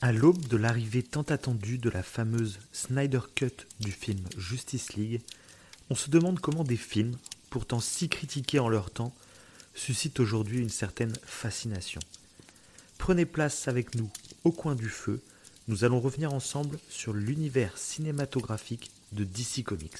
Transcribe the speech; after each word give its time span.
À 0.00 0.12
l'aube 0.12 0.46
de 0.46 0.56
l'arrivée 0.56 1.02
tant 1.02 1.22
attendue 1.22 1.76
de 1.76 1.90
la 1.90 2.04
fameuse 2.04 2.60
Snyder 2.72 3.18
Cut 3.34 3.66
du 3.80 3.90
film 3.90 4.20
Justice 4.36 4.92
League, 4.92 5.20
on 5.90 5.96
se 5.96 6.08
demande 6.08 6.38
comment 6.38 6.62
des 6.62 6.76
films, 6.76 7.16
pourtant 7.50 7.80
si 7.80 8.08
critiqués 8.08 8.60
en 8.60 8.68
leur 8.68 8.92
temps, 8.92 9.12
suscitent 9.74 10.20
aujourd'hui 10.20 10.60
une 10.60 10.68
certaine 10.68 11.14
fascination. 11.24 12.00
Prenez 12.96 13.26
place 13.26 13.66
avec 13.66 13.96
nous 13.96 14.08
au 14.44 14.52
coin 14.52 14.76
du 14.76 14.88
feu, 14.88 15.20
nous 15.66 15.82
allons 15.82 15.98
revenir 15.98 16.32
ensemble 16.32 16.78
sur 16.88 17.12
l'univers 17.12 17.76
cinématographique 17.76 18.92
de 19.10 19.24
DC 19.24 19.64
Comics. 19.64 19.98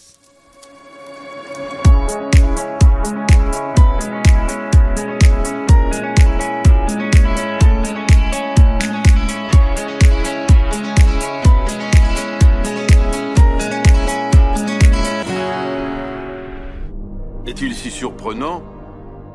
Est-il 17.60 17.74
si 17.74 17.90
surprenant 17.90 18.62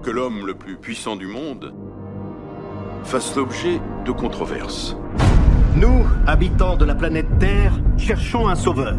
que 0.01 0.09
l'homme 0.09 0.47
le 0.47 0.53
plus 0.53 0.77
puissant 0.77 1.17
du 1.17 1.27
monde 1.27 1.73
fasse 3.03 3.35
l'objet 3.35 3.81
de 4.05 4.11
controverses? 4.13 4.95
Nous, 5.75 6.05
habitants 6.25 6.77
de 6.77 6.85
la 6.85 6.95
planète 6.95 7.27
Terre, 7.37 7.73
cherchons 7.97 8.47
un 8.47 8.55
sauveur. 8.55 8.95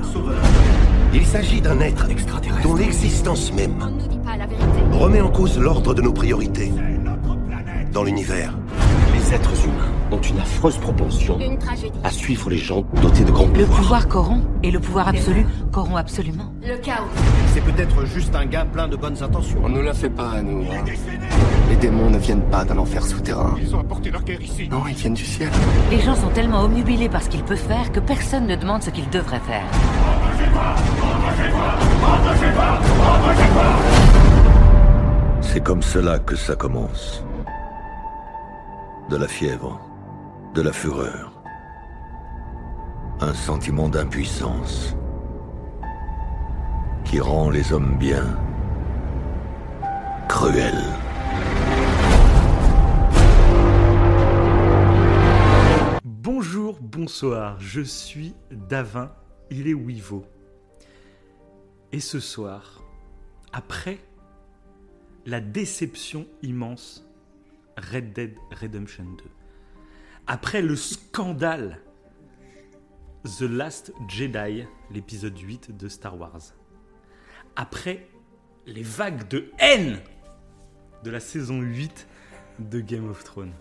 Il 1.15 1.25
s'agit 1.25 1.63
d'un 1.63 1.81
être 1.81 2.11
extraterrestre 2.11 2.69
dont 2.69 2.75
l'existence 2.75 3.51
même 3.55 3.77
On 3.81 3.87
ne 3.87 4.03
nous 4.03 4.09
dit 4.09 4.19
pas 4.19 4.37
la 4.37 4.45
vérité. 4.45 4.67
remet 4.93 5.23
en 5.23 5.31
cause 5.31 5.59
l'ordre 5.59 5.95
de 5.95 6.03
nos 6.03 6.13
priorités 6.13 6.71
dans 7.95 8.05
l'univers. 8.05 8.53
Les 9.15 9.33
êtres 9.33 9.65
humains 9.65 9.93
ont 10.11 10.21
une 10.21 10.39
affreuse 10.39 10.77
propension 10.77 11.39
Une 11.41 11.57
à 12.03 12.11
suivre 12.11 12.51
les 12.51 12.59
gens 12.59 12.85
dotés 13.01 13.25
de 13.25 13.31
grands 13.31 13.47
Le 13.47 13.65
pouvoirs. 13.65 13.81
pouvoir 13.81 14.09
corrompt 14.09 14.45
et 14.63 14.71
le 14.71 14.81
pouvoir 14.81 15.09
absolu 15.09 15.47
corrompt 15.73 15.97
absolument. 15.97 16.53
Le 16.63 16.77
chaos. 16.77 16.94
C'est 17.67 17.73
peut-être 17.73 18.05
juste 18.07 18.35
un 18.35 18.45
gars 18.47 18.65
plein 18.65 18.89
de 18.89 18.97
bonnes 18.97 19.23
intentions. 19.23 19.59
On 19.65 19.69
ne 19.69 19.81
la 19.81 19.95
fait 19.95 20.11
pas 20.11 20.33
à 20.33 20.43
nous. 20.43 20.63
hein. 20.71 20.85
Les 21.71 21.77
démons 21.77 22.11
ne 22.11 22.19
viennent 22.19 22.43
pas 22.51 22.65
d'un 22.65 22.77
enfer 22.79 23.03
souterrain. 23.05 23.55
Ils 23.59 23.75
ont 23.75 23.81
apporté 23.81 24.11
leur 24.11 24.23
guerre 24.23 24.41
ici. 24.41 24.69
Non, 24.69 24.83
ils 24.89 24.95
viennent 24.95 25.15
du 25.15 25.25
ciel. 25.25 25.49
Les 25.91 26.01
gens 26.01 26.15
sont 26.15 26.29
tellement 26.31 26.63
omnubilés 26.65 27.09
par 27.09 27.23
ce 27.23 27.29
qu'ils 27.31 27.43
peuvent 27.43 27.57
faire 27.57 27.91
que 27.91 28.01
personne 28.01 28.47
ne 28.47 28.57
demande 28.57 28.83
ce 28.83 28.91
qu'ils 28.91 29.09
devraient 29.11 29.41
faire. 29.41 29.65
C'est 35.41 35.63
comme 35.63 35.83
cela 35.83 36.19
que 36.19 36.37
ça 36.37 36.57
commence. 36.57 37.25
De 39.11 39.17
la 39.17 39.29
fièvre, 39.29 39.81
de 40.55 40.63
la 40.63 40.73
fureur, 40.73 41.33
un 43.21 43.35
sentiment 43.35 43.89
d'impuissance 43.89 44.97
qui 47.15 47.21
rend 47.21 47.49
les 47.49 47.73
hommes 47.73 47.97
bien 47.97 48.37
cruels. 50.29 50.83
Bonjour, 56.03 56.77
bonsoir, 56.81 57.61
je 57.61 57.83
suis 57.83 58.35
Davin, 58.51 59.13
il 59.49 59.69
est 59.69 59.75
Wivo. 59.75 60.27
Et 61.93 62.01
ce 62.01 62.19
soir, 62.19 62.83
après 63.53 64.01
la 65.25 65.41
déception 65.41 66.27
immense 66.43 67.09
Red 67.77 68.13
Dead 68.13 68.35
Redemption 68.61 69.05
2, 69.05 69.25
après 70.27 70.63
le 70.63 70.75
scandale 70.75 71.81
The 73.39 73.43
Last 73.43 73.93
Jedi, 74.09 74.65
l'épisode 74.91 75.39
8 75.39 75.77
de 75.77 75.89
Star 75.89 76.19
Wars, 76.19 76.55
après 77.57 78.07
les 78.67 78.83
vagues 78.83 79.29
de 79.29 79.51
haine 79.59 80.01
de 81.03 81.11
la 81.11 81.21
saison 81.21 81.61
8 81.61 82.07
de 82.59 82.81
Game 82.81 83.09
of 83.11 83.25
Thrones, 83.25 83.53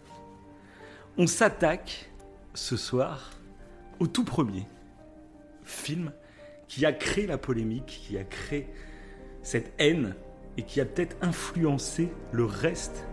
on 1.18 1.28
s'attaque 1.28 2.10
ce 2.54 2.78
soir 2.78 3.32
au 4.00 4.08
tout 4.08 4.24
premier 4.24 4.66
film 5.64 6.12
qui 6.68 6.86
a 6.86 6.94
créé 6.94 7.28
la 7.28 7.38
polémique, 7.38 8.02
qui 8.08 8.18
a 8.18 8.24
créé 8.24 8.68
cette 9.42 9.74
haine 9.78 10.16
et 10.58 10.64
qui 10.64 10.82
a 10.82 10.86
peut-être 10.86 11.16
influencé 11.22 12.12
le 12.32 12.46
reste 12.46 13.06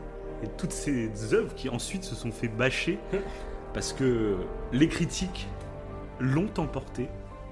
et 0.43 0.49
toutes 0.57 0.73
ces 0.73 1.35
œuvres 1.35 1.55
qui 1.55 1.69
ensuite 1.69 2.05
se 2.05 2.15
sont 2.15 2.33
fait 2.33 2.49
bâcher 2.49 2.99
parce 3.75 3.93
que 3.93 4.39
les 4.73 4.89
critiques 4.89 5.49
l'ont 6.19 6.53
emporté 6.57 7.09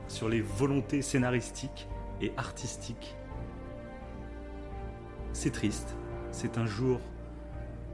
sur 0.09 0.29
les 0.29 0.41
volontés 0.41 1.03
scénaristiques 1.03 1.89
et 2.21 2.33
artistiques. 2.37 3.18
C'est 5.41 5.53
triste, 5.53 5.95
c'est 6.33 6.59
un 6.59 6.67
jour 6.67 6.99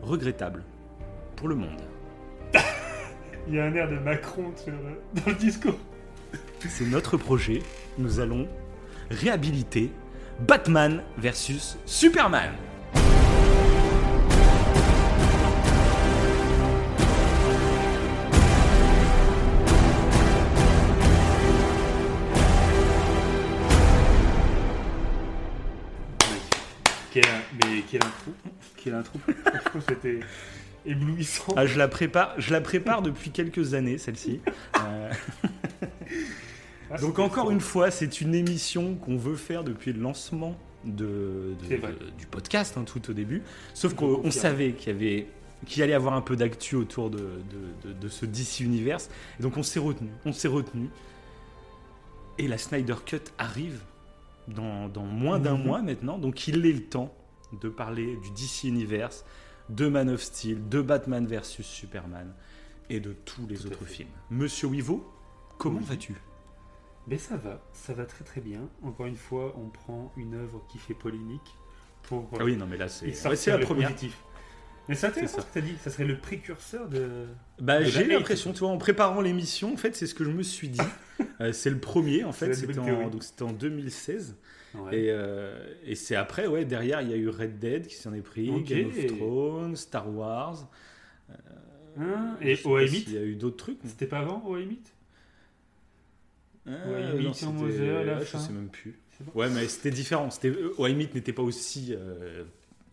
regrettable 0.01 0.63
pour 1.37 1.47
le 1.47 1.55
monde. 1.55 1.83
Il 3.47 3.55
y 3.57 3.61
a 3.61 3.65
un 3.67 3.75
air 3.75 3.87
de 3.87 3.99
Macron 3.99 4.51
sur- 4.57 4.73
dans 4.73 5.31
le 5.31 5.35
discours. 5.35 5.77
C'est 6.67 6.87
notre 6.87 7.19
projet. 7.19 7.59
Nous 7.99 8.19
allons 8.19 8.49
réhabiliter 9.11 9.93
Batman 10.41 11.03
versus 11.19 11.77
Superman. 11.85 12.53
Quel, 27.15 27.25
mais 27.63 27.83
quel 27.91 28.03
intro 28.03 28.33
Quel 28.77 28.95
intro 28.95 29.19
Franchement, 29.21 29.81
c'était 29.89 30.21
éblouissant. 30.85 31.55
Ah, 31.57 31.65
je 31.65 31.79
la 31.79 31.87
prépare, 31.89 32.35
je 32.39 32.53
la 32.53 32.61
prépare 32.61 33.03
depuis 33.03 33.31
quelques 33.31 33.73
années 33.75 33.99
celle-ci. 33.99 34.41
Euh, 34.81 35.11
Ah, 36.91 36.99
donc 36.99 37.19
encore 37.19 37.51
une 37.51 37.61
fois, 37.61 37.91
c'est 37.91 38.21
une 38.21 38.35
émission 38.35 38.95
qu'on 38.97 39.17
veut 39.17 39.37
faire 39.37 39.65
depuis 39.65 39.93
le 39.93 40.01
lancement 40.01 40.57
de, 40.85 41.05
de- 41.05 41.57
C'est 41.69 41.77
vrai. 41.77 41.93
de- 41.93 42.11
du 42.11 42.27
podcast, 42.27 42.77
hein, 42.77 42.85
tout 42.85 43.11
au 43.11 43.13
début. 43.15 43.43
Sauf 43.73 43.95
qu'on 43.95 44.31
savait 44.31 44.73
qu'il 44.73 44.93
y 44.93 44.97
avait 44.97 45.27
qu'il 45.67 45.83
allait 45.83 45.93
y 45.93 45.95
avoir 45.95 46.13
un 46.13 46.21
peu 46.21 46.37
d'actu 46.37 46.77
autour 46.77 47.09
de, 47.09 47.19
de- 47.19 47.89
de- 47.89 47.93
de 47.95 48.09
ce 48.09 48.27
DC 48.27 48.61
Universe. 48.61 49.09
Et 49.41 49.43
donc 49.43 49.57
on 49.57 49.63
s'est 49.63 49.79
retenu, 49.81 50.11
on 50.27 50.33
s'est 50.33 50.47
retenu. 50.49 50.89
Et 52.39 52.49
la 52.49 52.59
Snyder 52.59 52.97
Cut 53.07 53.23
arrive 53.39 53.81
dans, 54.49 54.89
dans 54.89 55.05
moins 55.05 55.39
d'un 55.39 55.57
Mhm. 55.57 55.65
mois 55.65 55.83
maintenant, 55.83 56.19
donc 56.19 56.47
il 56.49 56.65
est 56.67 56.73
le 56.73 56.85
temps 56.85 57.15
de 57.61 57.69
parler 57.69 58.17
du 58.17 58.31
DC 58.31 58.65
Universe, 58.65 59.25
de 59.69 59.89
Man 59.89 60.11
of 60.11 60.23
Steel, 60.23 60.69
de 60.69 60.83
Batman 60.83 61.27
versus 61.27 61.67
Superman 61.67 62.35
et 62.91 63.01
de 63.01 63.13
tous 63.13 63.47
les 63.47 63.57
Tout 63.57 63.67
autres 63.69 63.85
films. 63.85 64.09
Monsieur 64.31 64.69
Wivo, 64.69 65.11
comment 65.59 65.79
Oui. 65.79 65.85
vas-tu? 65.87 66.15
Mais 67.07 67.19
ça 67.19 67.37
va, 67.37 67.61
ça 67.73 67.93
va 67.95 68.07
très 68.07 68.25
très 68.25 68.41
bien. 68.41 68.69
Encore 68.83 69.07
une 69.07 69.17
fois, 69.17 69.55
on 69.59 69.69
prend 69.69 70.13
une 70.17 70.35
œuvre 70.35 70.63
qui 70.69 70.79
fait 70.79 70.95
polémique 70.95 71.55
pour 72.03 72.29
Ah 72.39 72.45
oui, 72.45 72.57
non 72.57 72.67
mais 72.67 72.77
là 72.77 72.89
c'est 72.89 73.07
ouais, 73.07 73.37
la 73.47 73.59
première. 73.59 73.89
positif. 73.89 74.23
Mais 74.89 74.95
c'est 74.95 75.07
intéressant 75.07 75.41
ce 75.41 75.47
que 75.47 75.53
tu 75.53 75.59
as 75.59 75.63
dit, 75.63 75.75
ça 75.83 75.91
serait 75.91 76.05
le 76.05 76.19
précurseur 76.19 76.89
de... 76.89 77.27
Bah, 77.61 77.81
de 77.81 77.85
j'ai 77.87 78.05
l'impression, 78.05 78.53
tu 78.53 78.61
vois, 78.61 78.69
en 78.69 78.77
préparant 78.79 79.21
l'émission, 79.23 79.73
en 79.73 79.77
fait, 79.77 79.97
c'est 79.97 80.07
ce 80.07 80.15
que 80.15 80.25
je 80.25 80.31
me 80.31 80.43
suis 80.43 80.69
dit. 80.69 80.81
Euh, 81.41 81.53
c'est 81.53 81.71
le 81.71 81.79
premier, 81.79 82.25
en 82.25 82.33
fait, 82.33 82.55
c'était 82.55 82.77
en, 82.79 83.09
donc 83.09 83.23
c'était 83.23 83.43
en 83.45 83.53
2016. 83.53 84.37
Ouais. 84.75 84.99
Et, 84.99 85.11
euh, 85.11 85.65
et 85.85 85.95
c'est 85.95 86.17
après, 86.17 86.49
ouais, 86.49 86.65
derrière, 86.65 87.03
il 87.03 87.11
y 87.11 87.13
a 87.13 87.17
eu 87.17 87.29
Red 87.29 87.59
Dead 87.61 87.87
qui 87.87 87.95
s'en 87.95 88.13
est 88.15 88.21
pris. 88.21 88.51
Game 88.65 88.89
of 88.89 89.07
Thrones, 89.07 89.77
Star 89.77 90.13
Wars. 90.13 90.69
Hein 91.99 92.37
Je 92.41 92.49
et 92.49 92.57
sais 92.57 92.67
au 92.67 92.75
pas 92.75 92.83
Emit 92.83 93.01
s'il 93.01 93.13
y 93.13 93.19
a 93.19 93.23
eu 93.23 93.37
d'autres 93.37 93.57
trucs. 93.57 93.79
mais- 93.85 93.91
C'était 93.91 94.07
pas 94.07 94.19
avant 94.19 94.43
au 94.45 94.57
Emit 94.57 94.81
Ah, 96.67 96.71
Ouais, 96.71 97.03
non, 97.13 97.19
Emit, 97.19 97.35
c'était- 97.35 97.47
en 97.47 97.53
Mother, 97.53 98.05
la 98.05 98.21
fin. 98.21 98.39
Je 98.39 98.45
sais 98.45 98.53
même 98.53 98.69
plus. 98.69 98.99
Bon. 99.21 99.41
Ouais, 99.41 99.51
mais 99.51 99.69
c'était 99.69 99.91
différent. 99.93 100.31
C'était, 100.31 100.49
euh, 100.51 100.75
n'était 100.95 101.33
pas 101.33 101.43
aussi 101.43 101.95
euh, 101.97 102.43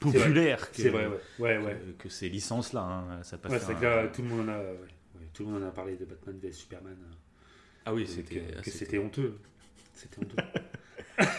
populaire 0.01 0.69
que, 0.71 0.81
C'est 0.81 0.89
vrai, 0.89 1.07
ouais. 1.07 1.19
Ouais, 1.39 1.57
ouais. 1.57 1.79
que, 1.97 2.03
que 2.03 2.09
ces 2.09 2.27
licences-là. 2.29 2.81
hein. 2.81 3.23
Ça 3.23 3.35
a 3.37 3.39
pas 3.39 3.49
Ouais, 3.49 3.59
fait 3.59 3.65
c'est 3.67 3.71
un- 3.73 3.79
que 3.79 3.85
là, 3.85 4.07
tout 4.07 4.21
le 4.21 4.27
monde 4.27 4.49
en 4.49 4.51
a, 4.51 4.57
ouais, 4.59 4.65
ouais, 5.19 5.27
tout 5.33 5.45
le 5.45 5.51
monde 5.51 5.63
en 5.63 5.67
a 5.67 5.71
parlé 5.71 5.95
de 5.95 6.05
Batman 6.05 6.37
vs 6.41 6.51
Superman. 6.53 6.97
Ah 7.85 7.93
oui, 7.93 8.05
c'était. 8.07 8.35
que, 8.41 8.61
que 8.61 8.69
c'était- 8.71 8.97
honteux. 8.97 9.37
C'était 9.93 10.19
honteux. 10.19 10.35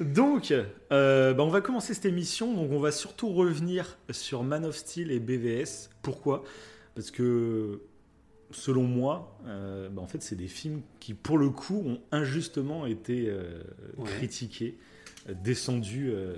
Donc, 0.00 0.50
euh, 0.92 1.34
bah, 1.34 1.42
on 1.42 1.48
va 1.48 1.60
commencer 1.60 1.92
cette 1.92 2.06
émission. 2.06 2.54
Donc, 2.54 2.70
on 2.72 2.80
va 2.80 2.90
surtout 2.90 3.28
revenir 3.32 3.98
sur 4.10 4.42
Man 4.42 4.64
of 4.64 4.74
Steel 4.76 5.10
et 5.10 5.20
BVS. 5.20 5.90
Pourquoi? 6.00 6.42
Parce 6.94 7.10
que, 7.10 7.82
selon 8.50 8.84
moi, 8.84 9.38
euh, 9.46 9.90
bah, 9.90 10.00
en 10.00 10.06
fait, 10.06 10.22
c'est 10.22 10.36
des 10.36 10.48
films 10.48 10.80
qui, 11.00 11.12
pour 11.12 11.36
le 11.36 11.50
coup, 11.50 11.82
ont 11.86 12.00
injustement 12.12 12.86
été 12.86 13.26
euh, 13.28 13.62
Ouais. 13.98 14.08
critiqués, 14.08 14.78
euh, 15.28 15.34
descendus 15.44 16.10
euh, 16.10 16.34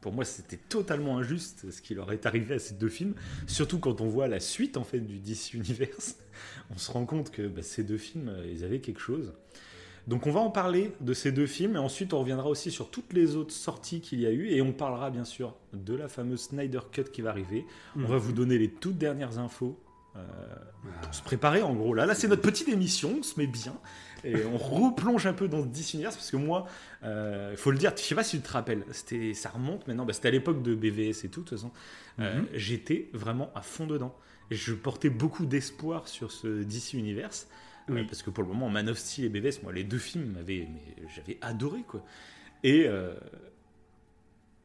pour 0.00 0.12
moi, 0.12 0.24
c'était 0.24 0.56
totalement 0.56 1.18
injuste 1.18 1.70
ce 1.70 1.82
qui 1.82 1.94
leur 1.94 2.10
est 2.12 2.24
arrivé 2.24 2.54
à 2.54 2.58
ces 2.58 2.74
deux 2.74 2.88
films. 2.88 3.14
Surtout 3.46 3.78
quand 3.78 4.00
on 4.00 4.08
voit 4.08 4.28
la 4.28 4.40
suite 4.40 4.76
en 4.76 4.84
fait 4.84 5.00
du 5.00 5.18
DC 5.18 5.54
Universe, 5.54 6.16
on 6.70 6.78
se 6.78 6.90
rend 6.90 7.04
compte 7.04 7.30
que 7.30 7.46
bah, 7.46 7.62
ces 7.62 7.84
deux 7.84 7.98
films, 7.98 8.28
euh, 8.28 8.50
ils 8.50 8.64
avaient 8.64 8.80
quelque 8.80 9.00
chose. 9.00 9.32
Donc 10.06 10.26
on 10.26 10.30
va 10.30 10.40
en 10.40 10.50
parler 10.50 10.92
de 11.00 11.12
ces 11.12 11.30
deux 11.30 11.46
films 11.46 11.76
et 11.76 11.78
ensuite 11.78 12.14
on 12.14 12.20
reviendra 12.20 12.48
aussi 12.48 12.70
sur 12.70 12.90
toutes 12.90 13.12
les 13.12 13.36
autres 13.36 13.52
sorties 13.52 14.00
qu'il 14.00 14.20
y 14.20 14.26
a 14.26 14.30
eu 14.30 14.48
et 14.48 14.62
on 14.62 14.72
parlera 14.72 15.10
bien 15.10 15.26
sûr 15.26 15.54
de 15.74 15.94
la 15.94 16.08
fameuse 16.08 16.40
Snyder 16.40 16.80
Cut 16.90 17.04
qui 17.12 17.20
va 17.20 17.30
arriver. 17.30 17.66
On 17.96 18.06
va 18.06 18.16
vous 18.16 18.32
donner 18.32 18.58
les 18.58 18.70
toutes 18.70 18.96
dernières 18.96 19.38
infos 19.38 19.78
euh, 20.16 20.20
pour 21.02 21.14
se 21.14 21.22
préparer 21.22 21.62
en 21.62 21.74
gros. 21.74 21.94
Là, 21.94 22.06
là 22.06 22.14
c'est 22.14 22.28
notre 22.28 22.42
petite 22.42 22.68
émission, 22.68 23.16
on 23.18 23.22
se 23.22 23.38
met 23.38 23.46
bien 23.46 23.74
et 24.24 24.44
on 24.44 24.58
replonge 24.58 25.26
un 25.26 25.32
peu 25.32 25.48
dans 25.48 25.64
DC 25.64 25.94
Universe 25.94 26.16
parce 26.16 26.30
que 26.30 26.36
moi, 26.36 26.66
il 27.02 27.08
euh, 27.08 27.56
faut 27.56 27.70
le 27.70 27.78
dire, 27.78 27.92
je 27.96 28.02
sais 28.02 28.14
pas 28.14 28.24
si 28.24 28.36
tu 28.36 28.42
te 28.42 28.52
rappelles, 28.52 28.84
c'était, 28.90 29.34
ça 29.34 29.50
remonte 29.50 29.86
maintenant, 29.86 30.04
bah, 30.04 30.12
c'était 30.12 30.28
à 30.28 30.32
l'époque 30.32 30.62
de 30.62 30.74
BVS 30.74 31.24
et 31.24 31.28
tout, 31.28 31.40
de 31.40 31.48
toute 31.48 31.50
façon. 31.50 31.70
Euh, 32.18 32.42
j'étais 32.54 33.08
vraiment 33.12 33.50
à 33.54 33.62
fond 33.62 33.86
dedans. 33.86 34.14
Et 34.50 34.56
je 34.56 34.74
portais 34.74 35.10
beaucoup 35.10 35.46
d'espoir 35.46 36.08
sur 36.08 36.32
ce 36.32 36.62
DC 36.62 36.94
Universe. 36.94 37.48
Oui. 37.88 38.04
parce 38.04 38.22
que 38.22 38.30
pour 38.30 38.44
le 38.44 38.48
moment, 38.48 38.68
Man 38.68 38.88
of 38.88 38.98
Steel 38.98 39.24
et 39.24 39.28
BVS, 39.28 39.62
moi, 39.62 39.72
les 39.72 39.84
deux 39.84 39.98
films, 39.98 40.36
j'avais 41.14 41.38
adoré, 41.40 41.82
quoi. 41.86 42.04
Et, 42.62 42.84
euh, 42.86 43.14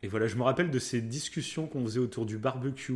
et 0.06 0.08
voilà, 0.08 0.28
je 0.28 0.36
me 0.36 0.44
rappelle 0.44 0.70
de 0.70 0.78
ces 0.78 1.02
discussions 1.02 1.66
qu'on 1.66 1.84
faisait 1.84 2.00
autour 2.00 2.28
du 2.28 2.38
barbecue. 2.38 2.94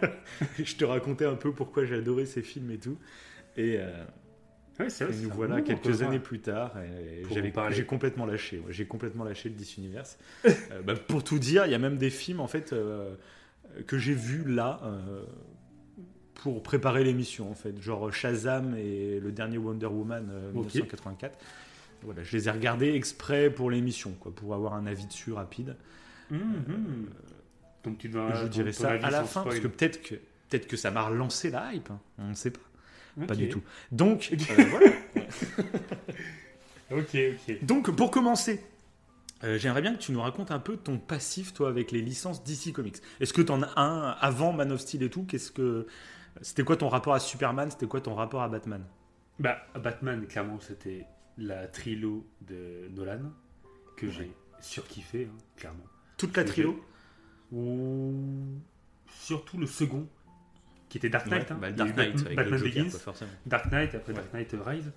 je 0.58 0.74
te 0.74 0.84
racontais 0.84 1.24
un 1.24 1.36
peu 1.36 1.52
pourquoi 1.52 1.84
adoré 1.84 2.26
ces 2.26 2.42
films 2.42 2.72
et 2.72 2.78
tout. 2.78 2.98
Et, 3.56 3.76
euh, 3.78 4.04
Ouais, 4.80 4.88
et 4.88 5.16
nous 5.22 5.30
voilà 5.30 5.60
quelques 5.60 6.02
années 6.02 6.18
plus 6.18 6.40
tard. 6.40 6.74
J'ai 7.70 7.84
complètement 7.84 8.26
lâché. 8.26 8.58
ouais, 8.58 8.72
J'ai 8.72 8.86
complètement 8.86 9.22
lâché 9.22 9.50
le 9.50 9.54
DC 9.54 9.78
Universe. 9.78 10.18
Euh, 10.44 10.82
bah, 10.82 10.94
pour 10.96 11.22
tout 11.22 11.38
dire, 11.38 11.66
il 11.66 11.70
y 11.72 11.74
a 11.74 11.78
même 11.78 11.96
des 11.98 12.10
films 12.10 12.40
en 12.40 12.48
fait 12.48 12.72
euh, 12.72 13.14
que 13.86 13.98
j'ai 13.98 14.14
vus 14.14 14.44
là. 14.44 14.80
euh, 14.82 15.24
pour 16.34 16.60
préparer 16.62 17.04
l'émission 17.04 17.48
en 17.48 17.54
fait, 17.54 17.80
genre 17.80 18.12
Shazam 18.12 18.74
et 18.76 19.20
le 19.20 19.30
dernier 19.30 19.58
Wonder 19.58 19.86
Woman 19.86 20.28
euh, 20.32 20.50
Ok. 20.54 20.74
1984. 20.74 21.38
Voilà, 22.02 22.24
je 22.24 22.36
les 22.36 22.48
ai 22.48 22.50
regardés 22.50 22.94
exprès 22.94 23.48
pour 23.48 23.70
l'émission, 23.70 24.10
pour 24.10 24.54
avoir 24.54 24.74
un 24.74 24.86
avis 24.86 25.06
dessus 25.06 25.32
rapide. 25.32 25.76
Mhm. 26.38 27.08
Donc 27.84 27.98
tu 27.98 28.08
dois. 28.08 28.32
je 28.34 28.40
vous 28.40 28.46
ton- 28.46 28.48
dirai 28.48 28.72
ton 28.72 28.82
ça 28.82 28.90
à 28.92 29.10
la 29.10 29.24
fin, 29.24 29.42
parce 29.42 29.60
que 29.60 29.66
peut-être 29.68 30.02
que 30.02 30.14
peut-être 30.48 30.66
que 30.66 30.76
ça 30.76 30.90
m'a 30.90 31.02
relancé 31.06 31.50
la 31.50 31.72
hype. 31.74 31.90
hein, 31.90 32.00
On 32.18 32.28
ne 32.28 32.34
sait 32.34 32.50
pas, 32.50 32.60
pas 33.26 33.34
du 33.34 33.48
tout. 33.48 33.62
Donc 33.90 34.30
euh, 34.58 34.64
voilà. 34.70 34.90
Ok, 36.90 37.16
ok. 37.16 37.64
Donc, 37.64 37.90
pour 37.96 38.10
commencer, 38.10 38.62
euh, 39.44 39.56
j'aimerais 39.58 39.80
bien 39.82 39.94
que 39.94 39.98
tu 40.00 40.12
nous 40.12 40.20
racontes 40.20 40.50
un 40.50 40.58
peu 40.58 40.76
ton 40.76 40.98
passif, 40.98 41.54
toi, 41.54 41.68
avec 41.70 41.90
les 41.90 42.02
licences 42.02 42.44
DC 42.44 42.72
Comics. 42.72 42.98
Est-ce 43.20 43.32
que 43.32 43.40
tu 43.42 43.50
en 43.50 43.62
as 43.62 43.80
un 43.80 44.10
avant 44.20 44.52
Man 44.52 44.70
of 44.72 44.80
Steel 44.80 45.02
et 45.02 45.10
tout? 45.10 45.24
Qu'est-ce 45.24 45.50
que 45.50 45.86
c'était 46.42 46.64
quoi 46.64 46.76
ton 46.76 46.88
rapport 46.88 47.14
à 47.14 47.18
Superman? 47.20 47.70
C'était 47.70 47.86
quoi 47.86 48.00
ton 48.02 48.14
rapport 48.14 48.42
à 48.42 48.48
Batman? 48.48 48.84
Bah, 49.38 49.56
Batman, 49.82 50.26
clairement, 50.26 50.60
c'était 50.60 51.06
la 51.38 51.66
trilo 51.66 52.26
de 52.42 52.88
Nolan 52.94 53.32
que 53.96 54.06
Ouais. 54.06 54.12
j'ai 54.12 54.30
surkiffé, 54.60 55.28
hein, 55.32 55.36
clairement. 55.56 55.84
Toute 56.26 56.36
la 56.36 56.44
trilo 56.44 56.84
Ou 57.52 58.14
surtout 59.20 59.58
le 59.58 59.66
second, 59.66 60.06
qui 60.88 60.98
était 60.98 61.08
Dark 61.08 61.26
Knight. 61.26 61.42
Ouais, 61.50 61.52
hein. 61.52 61.58
bah, 61.60 61.72
Dark 61.72 61.96
Knight 61.96 62.24
Batman, 62.34 62.58
Joker, 62.58 62.84
Begins, 62.84 62.98
quoi. 63.04 63.14
Dark 63.46 63.70
Knight, 63.72 63.94
après 63.94 64.12
Ouais. 64.12 64.18
Dark 64.18 64.32
Knight 64.32 64.54
Rise. 64.66 64.92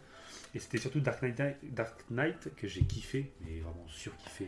Et 0.53 0.59
c'était 0.59 0.77
surtout 0.77 0.99
Dark 1.01 1.21
Knight, 1.21 1.41
Dark 1.73 2.05
Knight 2.09 2.49
que 2.55 2.67
j'ai 2.67 2.81
kiffé, 2.81 3.31
mais 3.41 3.59
vraiment 3.59 3.85
surkiffé. 3.89 4.45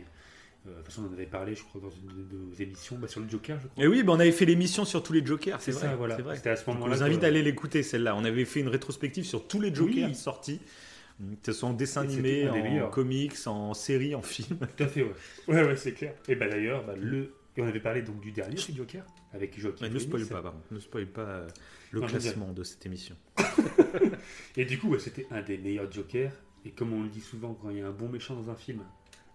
Euh, 0.66 0.70
de 0.70 0.76
toute 0.76 0.86
façon, 0.86 1.02
on 1.04 1.10
en 1.10 1.12
avait 1.12 1.26
parlé, 1.26 1.54
je 1.54 1.62
crois, 1.62 1.80
dans 1.80 1.90
une 1.90 2.28
de 2.28 2.36
nos 2.36 2.52
émissions, 2.54 2.96
bah, 2.98 3.08
sur 3.08 3.20
le 3.20 3.28
Joker, 3.28 3.58
je 3.62 3.68
crois. 3.68 3.84
Et 3.84 3.86
oui, 3.86 4.02
bah, 4.02 4.12
on 4.14 4.20
avait 4.20 4.32
fait 4.32 4.44
l'émission 4.46 4.84
sur 4.84 5.02
tous 5.02 5.12
les 5.12 5.24
Jokers, 5.24 5.60
c'est 5.60 5.72
vrai. 5.72 5.82
ça, 5.88 5.96
voilà. 5.96 6.16
C'était 6.34 6.50
à 6.50 6.56
ce 6.56 6.68
moment-là. 6.70 6.96
vous 6.96 7.02
invite 7.02 7.24
à 7.24 7.26
aller 7.26 7.42
l'écouter, 7.42 7.82
celle-là. 7.82 8.16
On 8.16 8.24
avait 8.24 8.44
fait 8.44 8.60
une 8.60 8.68
rétrospective 8.68 9.24
sur 9.24 9.46
tous 9.46 9.60
les 9.60 9.74
Jokers 9.74 10.08
Oui. 10.08 10.14
sortis, 10.14 10.60
que 11.18 11.52
ce 11.52 11.52
soit 11.52 11.68
en 11.68 11.72
dessin 11.74 12.02
animé, 12.02 12.48
en 12.80 12.90
comics, 12.90 13.34
en 13.46 13.74
série, 13.74 14.14
en 14.14 14.22
film. 14.22 14.58
Tout 14.76 14.84
à 14.84 14.86
fait, 14.86 15.02
ouais. 15.02 15.12
Ouais, 15.48 15.64
ouais, 15.64 15.76
c'est 15.76 15.92
clair. 15.92 16.14
Et 16.28 16.36
bah 16.36 16.48
d'ailleurs, 16.48 16.84
bah, 16.84 16.94
le. 16.96 17.34
Et 17.56 17.60
on 17.60 17.66
avait 17.66 17.80
parlé 17.80 18.02
donc 18.02 18.20
du 18.20 18.30
dernier 18.30 18.56
c'est 18.56 18.72
Joker 18.72 19.04
avec 19.32 19.58
Joaquin 19.58 19.88
Mais 19.88 19.92
ne 19.92 19.98
spoil 19.98 20.24
pas, 20.26 20.40
par 20.42 20.52
contre. 20.52 20.72
Ne 20.72 20.78
spoil 20.78 21.06
pas 21.06 21.22
euh, 21.22 21.48
le 21.90 22.00
Non, 22.00 22.06
classement 22.06 22.52
de 22.52 22.62
cette 22.62 22.86
émission. 22.86 23.16
Et 24.56 24.64
du 24.64 24.78
coup, 24.78 24.90
ouais, 24.90 25.00
c'était 25.00 25.26
un 25.32 25.42
des 25.42 25.58
meilleurs 25.58 25.90
Jokers. 25.90 26.30
Et 26.64 26.70
comme 26.70 26.92
on 26.92 27.02
le 27.02 27.08
dit 27.08 27.20
souvent, 27.20 27.54
quand 27.54 27.70
il 27.70 27.78
y 27.78 27.80
a 27.80 27.88
un 27.88 27.92
bon 27.92 28.08
méchant 28.08 28.36
dans 28.36 28.48
un 28.50 28.54
film, 28.54 28.82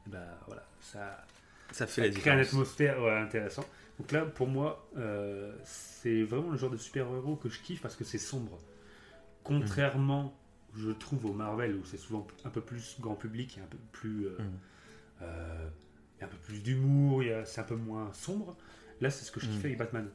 bah 0.08 0.40
voilà, 0.48 0.66
ça, 0.80 1.26
Ça 1.72 1.86
fait 1.86 2.02
ça 2.02 2.02
la 2.02 2.08
crée 2.14 2.32
une 2.32 2.42
différence. 2.42 2.48
atmosphère 2.48 3.02
ouais, 3.04 3.12
intéressant. 3.12 3.66
Donc 4.00 4.12
là, 4.14 4.22
pour 4.26 4.48
moi, 4.48 4.90
euh, 4.98 5.54
c'est 5.66 6.24
vraiment 6.24 6.52
le 6.52 6.58
genre 6.58 6.72
de 6.72 6.78
super-héros 6.78 7.36
que 7.36 7.50
je 7.50 7.60
kiffe 7.60 7.82
parce 7.82 7.96
que 7.98 8.04
c'est 8.06 8.18
sombre. 8.18 8.58
Contrairement, 9.44 10.34
je 10.78 10.92
trouve, 10.92 11.26
au 11.26 11.34
Marvel 11.34 11.76
où 11.76 11.84
c'est 11.86 11.98
souvent 11.98 12.26
un 12.46 12.50
peu 12.50 12.62
plus 12.62 12.96
grand 13.00 13.16
public 13.16 13.58
et 13.58 13.62
un 13.62 13.68
peu 13.68 13.78
plus. 13.92 14.28
euh, 14.28 14.38
Mm. 14.40 14.52
euh, 15.24 15.68
un 16.22 16.28
peu 16.28 16.38
plus 16.38 16.64
d'humour, 16.64 17.22
c'est 17.46 17.60
un 17.62 17.66
peu 17.66 17.76
moins 17.76 18.12
sombre. 18.14 18.56
Là, 19.02 19.10
c'est 19.10 19.26
ce 19.26 19.32
que 19.32 19.40
je 19.42 19.48
kiffais 19.48 19.64
Mm. 19.68 19.72
avec 19.72 19.78
Batman. 19.78 20.10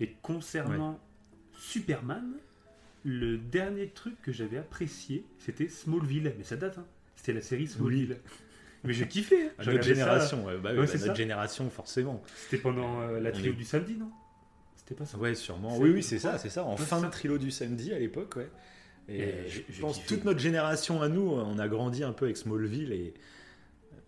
Et 0.00 0.12
concernant 0.22 1.00
Superman, 1.56 2.34
le 3.04 3.38
dernier 3.38 3.88
truc 3.88 4.20
que 4.22 4.32
j'avais 4.32 4.58
apprécié, 4.58 5.24
c'était 5.38 5.68
Smallville. 5.68 6.34
Mais 6.36 6.44
ça 6.44 6.56
date, 6.56 6.78
hein. 6.78 6.86
C'était 7.16 7.32
la 7.32 7.40
série 7.40 7.66
Smallville. 7.66 8.18
Mais 8.82 8.92
je 8.92 9.04
kiffais. 9.04 9.46
hein. 9.48 9.52
Notre 9.66 9.72
ça, 9.82 9.82
génération, 9.82 10.44
ouais, 10.44 10.58
bah 10.58 10.70
Ouais, 10.70 10.76
bah, 10.76 10.82
notre 10.82 10.98
ça. 10.98 11.14
génération, 11.14 11.70
forcément. 11.70 12.22
C'était 12.36 12.58
pendant 12.62 13.00
euh, 13.00 13.20
la 13.20 13.32
trio 13.32 13.52
est- 13.52 13.56
du 13.56 13.64
samedi, 13.64 13.94
non? 13.94 14.10
C'était 14.76 14.94
pas 14.94 15.06
ça 15.06 15.16
Ouais, 15.16 15.34
sûrement. 15.34 15.78
Oui, 15.78 15.90
oui, 15.90 16.02
c'est 16.02 16.18
ça, 16.18 16.36
c'est 16.36 16.50
ça. 16.50 16.64
En 16.64 16.72
Ouais, 16.72 16.84
fin 16.84 17.00
de 17.00 17.08
trilo 17.08 17.38
du 17.38 17.50
samedi 17.50 17.92
à 17.94 17.98
l'époque, 17.98 18.36
ouais. 18.36 18.50
Et, 19.08 19.18
Et 19.20 19.34
je, 19.70 19.80
pense 19.80 19.96
kiffé. 19.98 20.14
toute 20.16 20.24
notre 20.24 20.40
génération 20.40 21.02
à 21.02 21.08
nous, 21.08 21.28
on 21.30 21.58
a 21.58 21.68
grandi 21.68 22.02
un 22.04 22.12
peu 22.12 22.24
avec 22.24 22.36
Smallville 22.36 22.92
et 22.92 23.14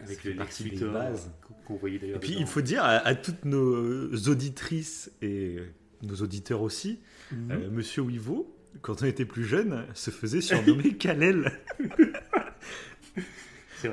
Avec 0.00 0.20
ça 0.20 0.28
le 0.28 0.34
fait 0.34 0.38
Lex 0.38 0.38
partie 0.38 0.64
des 0.76 0.84
bases. 0.86 1.30
voyait. 1.68 1.96
Et 1.96 2.12
puis 2.18 2.30
dedans. 2.30 2.40
il 2.40 2.46
faut 2.46 2.60
dire 2.62 2.82
à, 2.84 2.92
à 2.96 3.14
toutes 3.14 3.44
nos 3.44 4.08
auditrices 4.28 5.10
et 5.22 5.58
nos 6.02 6.16
auditeurs 6.16 6.62
aussi, 6.62 7.00
Mhm. 7.32 7.50
euh, 7.50 7.70
Monsieur 7.70 8.02
Wivo, 8.02 8.54
quand 8.82 9.02
on 9.02 9.06
était 9.06 9.24
plus 9.24 9.44
jeune, 9.44 9.84
se 9.94 10.10
faisait 10.10 10.40
surnommer 10.40 10.94
Kalel 10.98 11.50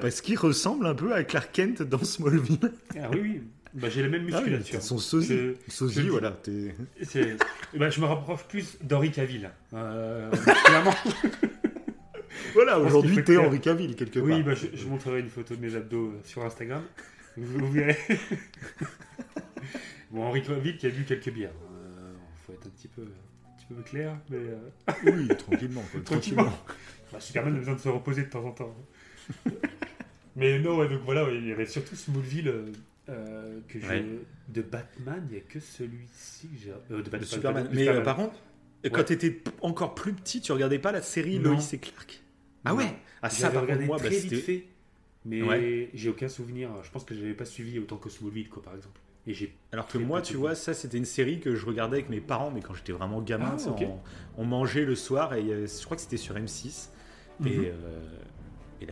parce 0.01 0.21
qu'il 0.21 0.37
ressemble 0.37 0.85
un 0.87 0.95
peu 0.95 1.13
à 1.13 1.23
Clark 1.23 1.51
Kent 1.51 1.81
dans 1.83 2.03
Smallville. 2.03 2.71
Ah 2.99 3.09
oui, 3.11 3.19
oui. 3.21 3.41
Bah, 3.75 3.89
j'ai 3.89 4.03
la 4.03 4.09
même 4.09 4.27
Ah 4.31 4.35
musculature. 4.37 4.79
c'est 4.81 4.87
son 4.87 4.99
sosie. 4.99 5.53
Sosie, 5.67 6.07
voilà. 6.07 6.29
t'es- 6.31 6.75
C'est- 7.01 7.37
Eh 7.73 7.79
ben, 7.79 7.89
je 7.89 7.99
me 8.01 8.05
rapproche 8.05 8.43
plus 8.43 8.77
d'Henri 8.83 9.11
Cavill. 9.11 9.49
Euh, 9.73 10.29
clairement. 10.65 10.93
Voilà, 12.55 12.79
aujourd'hui 12.79 13.23
t'es 13.23 13.37
Henri 13.37 13.59
Cavill 13.59 13.95
quelque 13.95 14.19
part. 14.19 14.27
Oui, 14.27 14.43
bah, 14.43 14.53
je, 14.53 14.67
je 14.75 14.87
montrerai 14.87 15.21
une 15.21 15.29
photo 15.29 15.55
de 15.55 15.61
mes 15.61 15.75
abdos 15.75 16.09
euh, 16.09 16.19
sur 16.23 16.43
Instagram. 16.45 16.83
Vous, 17.35 17.71
verrez. 17.71 17.97
bon, 20.11 20.23
Henri 20.23 20.43
Cavill 20.43 20.77
qui 20.77 20.85
a 20.85 20.89
bu 20.89 21.03
quelques 21.03 21.31
bières. 21.31 21.51
Il 21.59 22.45
faut 22.45 22.53
être 22.53 22.67
un 22.67 22.69
petit 22.69 22.87
peu, 22.87 23.01
un 23.01 23.57
petit 23.57 23.65
peu 23.73 23.81
clair, 23.81 24.15
mais 24.29 24.37
euh, 24.37 24.69
Oui, 25.05 25.27
tranquillement. 25.35 25.83
quoi, 25.91 26.01
Tranquillement. 26.05 26.53
bah, 27.11 27.19
Superman 27.19 27.55
a 27.55 27.59
besoin 27.59 27.73
de 27.75 27.79
se 27.79 27.89
reposer 27.89 28.23
de 28.23 28.29
temps 28.29 28.45
en 28.45 28.51
temps. 28.51 28.75
mais 30.35 30.59
non, 30.59 30.77
ouais, 30.77 30.89
donc 30.89 31.01
voilà, 31.05 31.27
il 31.31 31.47
y 31.47 31.51
avait 31.51 31.65
surtout 31.65 31.95
Smallville 31.95 32.53
euh, 33.09 33.13
euh, 33.13 33.59
que 33.67 33.79
je... 33.79 33.87
Ouais. 33.87 34.05
de 34.49 34.61
Batman, 34.61 35.23
il 35.29 35.33
n'y 35.33 35.37
a 35.37 35.41
que 35.43 35.59
celui-ci 35.59 36.47
que 36.49 36.57
j'ai. 36.57 36.71
euh, 36.91 37.01
de 37.01 37.09
Batman, 37.09 37.23
Superman. 37.23 37.63
de 37.63 37.69
Mais 37.69 37.75
Superman. 37.79 38.01
euh, 38.01 38.05
par 38.05 38.15
contre, 38.15 38.35
quand 38.85 38.97
Ouais. 38.97 39.05
t'étais 39.05 39.31
p- 39.31 39.51
encore 39.61 39.95
plus 39.95 40.13
petit, 40.13 40.41
tu 40.41 40.51
regardais 40.51 40.79
pas 40.79 40.91
la 40.91 41.01
série 41.01 41.39
Non. 41.39 41.51
Lois 41.53 41.63
et 41.73 41.77
Clark? 41.77 42.21
Ah 42.65 42.71
Non. 42.71 42.77
ouais? 42.77 42.95
Ah 43.21 43.29
ça, 43.29 43.49
par 43.51 43.65
contre, 43.65 43.81
moi, 43.81 43.97
bah, 43.97 44.03
très 44.05 44.09
vite 44.19 44.29
c'était. 44.29 44.35
fait, 44.41 44.65
mais 45.25 45.41
Ouais. 45.43 45.89
j'ai 45.93 46.09
aucun 46.09 46.27
souvenir. 46.27 46.69
Je 46.83 46.91
pense 46.91 47.03
que 47.05 47.15
je 47.15 47.21
n'avais 47.21 47.33
pas 47.33 47.45
suivi 47.45 47.79
autant 47.79 47.97
que 47.97 48.09
Smallville, 48.09 48.49
quoi, 48.49 48.61
par 48.61 48.75
exemple. 48.75 48.99
Et 49.25 49.33
j'ai 49.33 49.55
Alors 49.71 49.87
que 49.87 49.97
moi, 49.97 50.21
tu 50.21 50.35
vois, 50.35 50.53
ça 50.53 50.73
c'était 50.73 50.97
une 50.97 51.05
série 51.05 51.39
que 51.39 51.55
je 51.55 51.65
regardais 51.65 51.97
avec 51.97 52.09
mes 52.09 52.19
parents, 52.19 52.51
mais 52.51 52.61
quand 52.61 52.73
j'étais 52.73 52.91
vraiment 52.91 53.21
gamin, 53.21 53.55
Ah, 53.55 53.73
tu 53.77 53.85
on, 53.85 54.01
on 54.37 54.43
mangeait 54.45 54.83
le 54.83 54.95
soir 54.95 55.33
et 55.33 55.43
je 55.65 55.85
crois 55.85 55.95
que 55.95 56.03
c'était 56.03 56.17
sur 56.17 56.35
M6. 56.35 56.91
Et, 57.45 57.49
Mhm. 57.57 57.65
euh, 57.67 58.17
et 58.83 58.87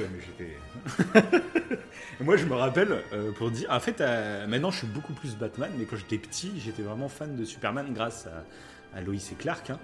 la 0.00 0.08
musique. 0.08 0.42
Moi, 2.20 2.36
je 2.36 2.46
me 2.46 2.54
rappelle 2.54 3.02
pour 3.36 3.50
dire. 3.50 3.68
En 3.70 3.80
fait, 3.80 4.00
maintenant, 4.48 4.70
je 4.70 4.78
suis 4.78 4.86
beaucoup 4.86 5.12
plus 5.12 5.36
Batman, 5.36 5.70
mais 5.78 5.84
quand 5.84 5.96
j'étais 5.96 6.18
petit, 6.18 6.52
j'étais 6.58 6.82
vraiment 6.82 7.08
fan 7.08 7.36
de 7.36 7.44
Superman 7.44 7.92
grâce 7.92 8.26
à 8.26 8.44
à 8.94 9.00
Loïs 9.00 9.32
et 9.32 9.34
Clark. 9.34 9.70
Hein. 9.70 9.78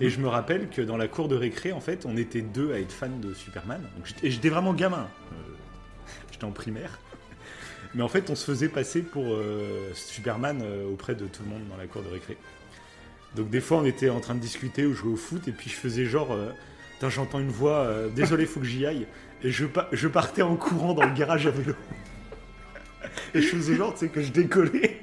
Et 0.00 0.08
je 0.08 0.20
me 0.20 0.28
rappelle 0.28 0.68
que 0.68 0.82
dans 0.82 0.96
la 0.96 1.08
cour 1.08 1.28
de 1.28 1.36
récré, 1.36 1.72
en 1.72 1.80
fait, 1.80 2.06
on 2.06 2.16
était 2.16 2.42
deux 2.42 2.72
à 2.72 2.78
être 2.78 2.92
fans 2.92 3.08
de 3.08 3.34
Superman. 3.34 3.82
Donc, 3.96 4.12
et 4.22 4.30
j'étais 4.30 4.48
vraiment 4.48 4.74
gamin. 4.74 5.08
Euh, 5.32 5.36
j'étais 6.30 6.44
en 6.44 6.52
primaire. 6.52 6.98
Mais 7.94 8.02
en 8.02 8.08
fait, 8.08 8.30
on 8.30 8.34
se 8.34 8.44
faisait 8.44 8.68
passer 8.68 9.02
pour 9.02 9.24
euh, 9.26 9.90
Superman 9.94 10.62
euh, 10.62 10.90
auprès 10.90 11.14
de 11.14 11.26
tout 11.26 11.42
le 11.44 11.50
monde 11.50 11.62
dans 11.68 11.76
la 11.76 11.86
cour 11.86 12.02
de 12.02 12.08
récré. 12.08 12.36
Donc 13.36 13.50
des 13.50 13.60
fois, 13.60 13.78
on 13.78 13.84
était 13.84 14.10
en 14.10 14.20
train 14.20 14.34
de 14.34 14.40
discuter 14.40 14.84
ou 14.84 14.94
jouer 14.94 15.12
au 15.12 15.16
foot, 15.16 15.46
et 15.48 15.52
puis 15.52 15.70
je 15.70 15.76
faisais 15.76 16.04
genre, 16.04 16.32
euh, 16.32 16.50
j'entends 17.08 17.40
une 17.40 17.50
voix, 17.50 17.78
euh, 17.78 18.08
désolé, 18.08 18.46
faut 18.46 18.60
que 18.60 18.66
j'y 18.66 18.86
aille, 18.86 19.06
et 19.42 19.50
je, 19.50 19.66
je 19.92 20.08
partais 20.08 20.42
en 20.42 20.56
courant 20.56 20.94
dans 20.94 21.04
le 21.04 21.14
garage 21.14 21.46
à 21.46 21.50
vélo. 21.50 21.74
Et 23.34 23.40
je 23.40 23.48
faisais 23.48 23.74
genre, 23.74 23.92
tu 23.92 24.00
sais, 24.00 24.08
que 24.08 24.20
je 24.20 24.30
décollais. 24.30 25.00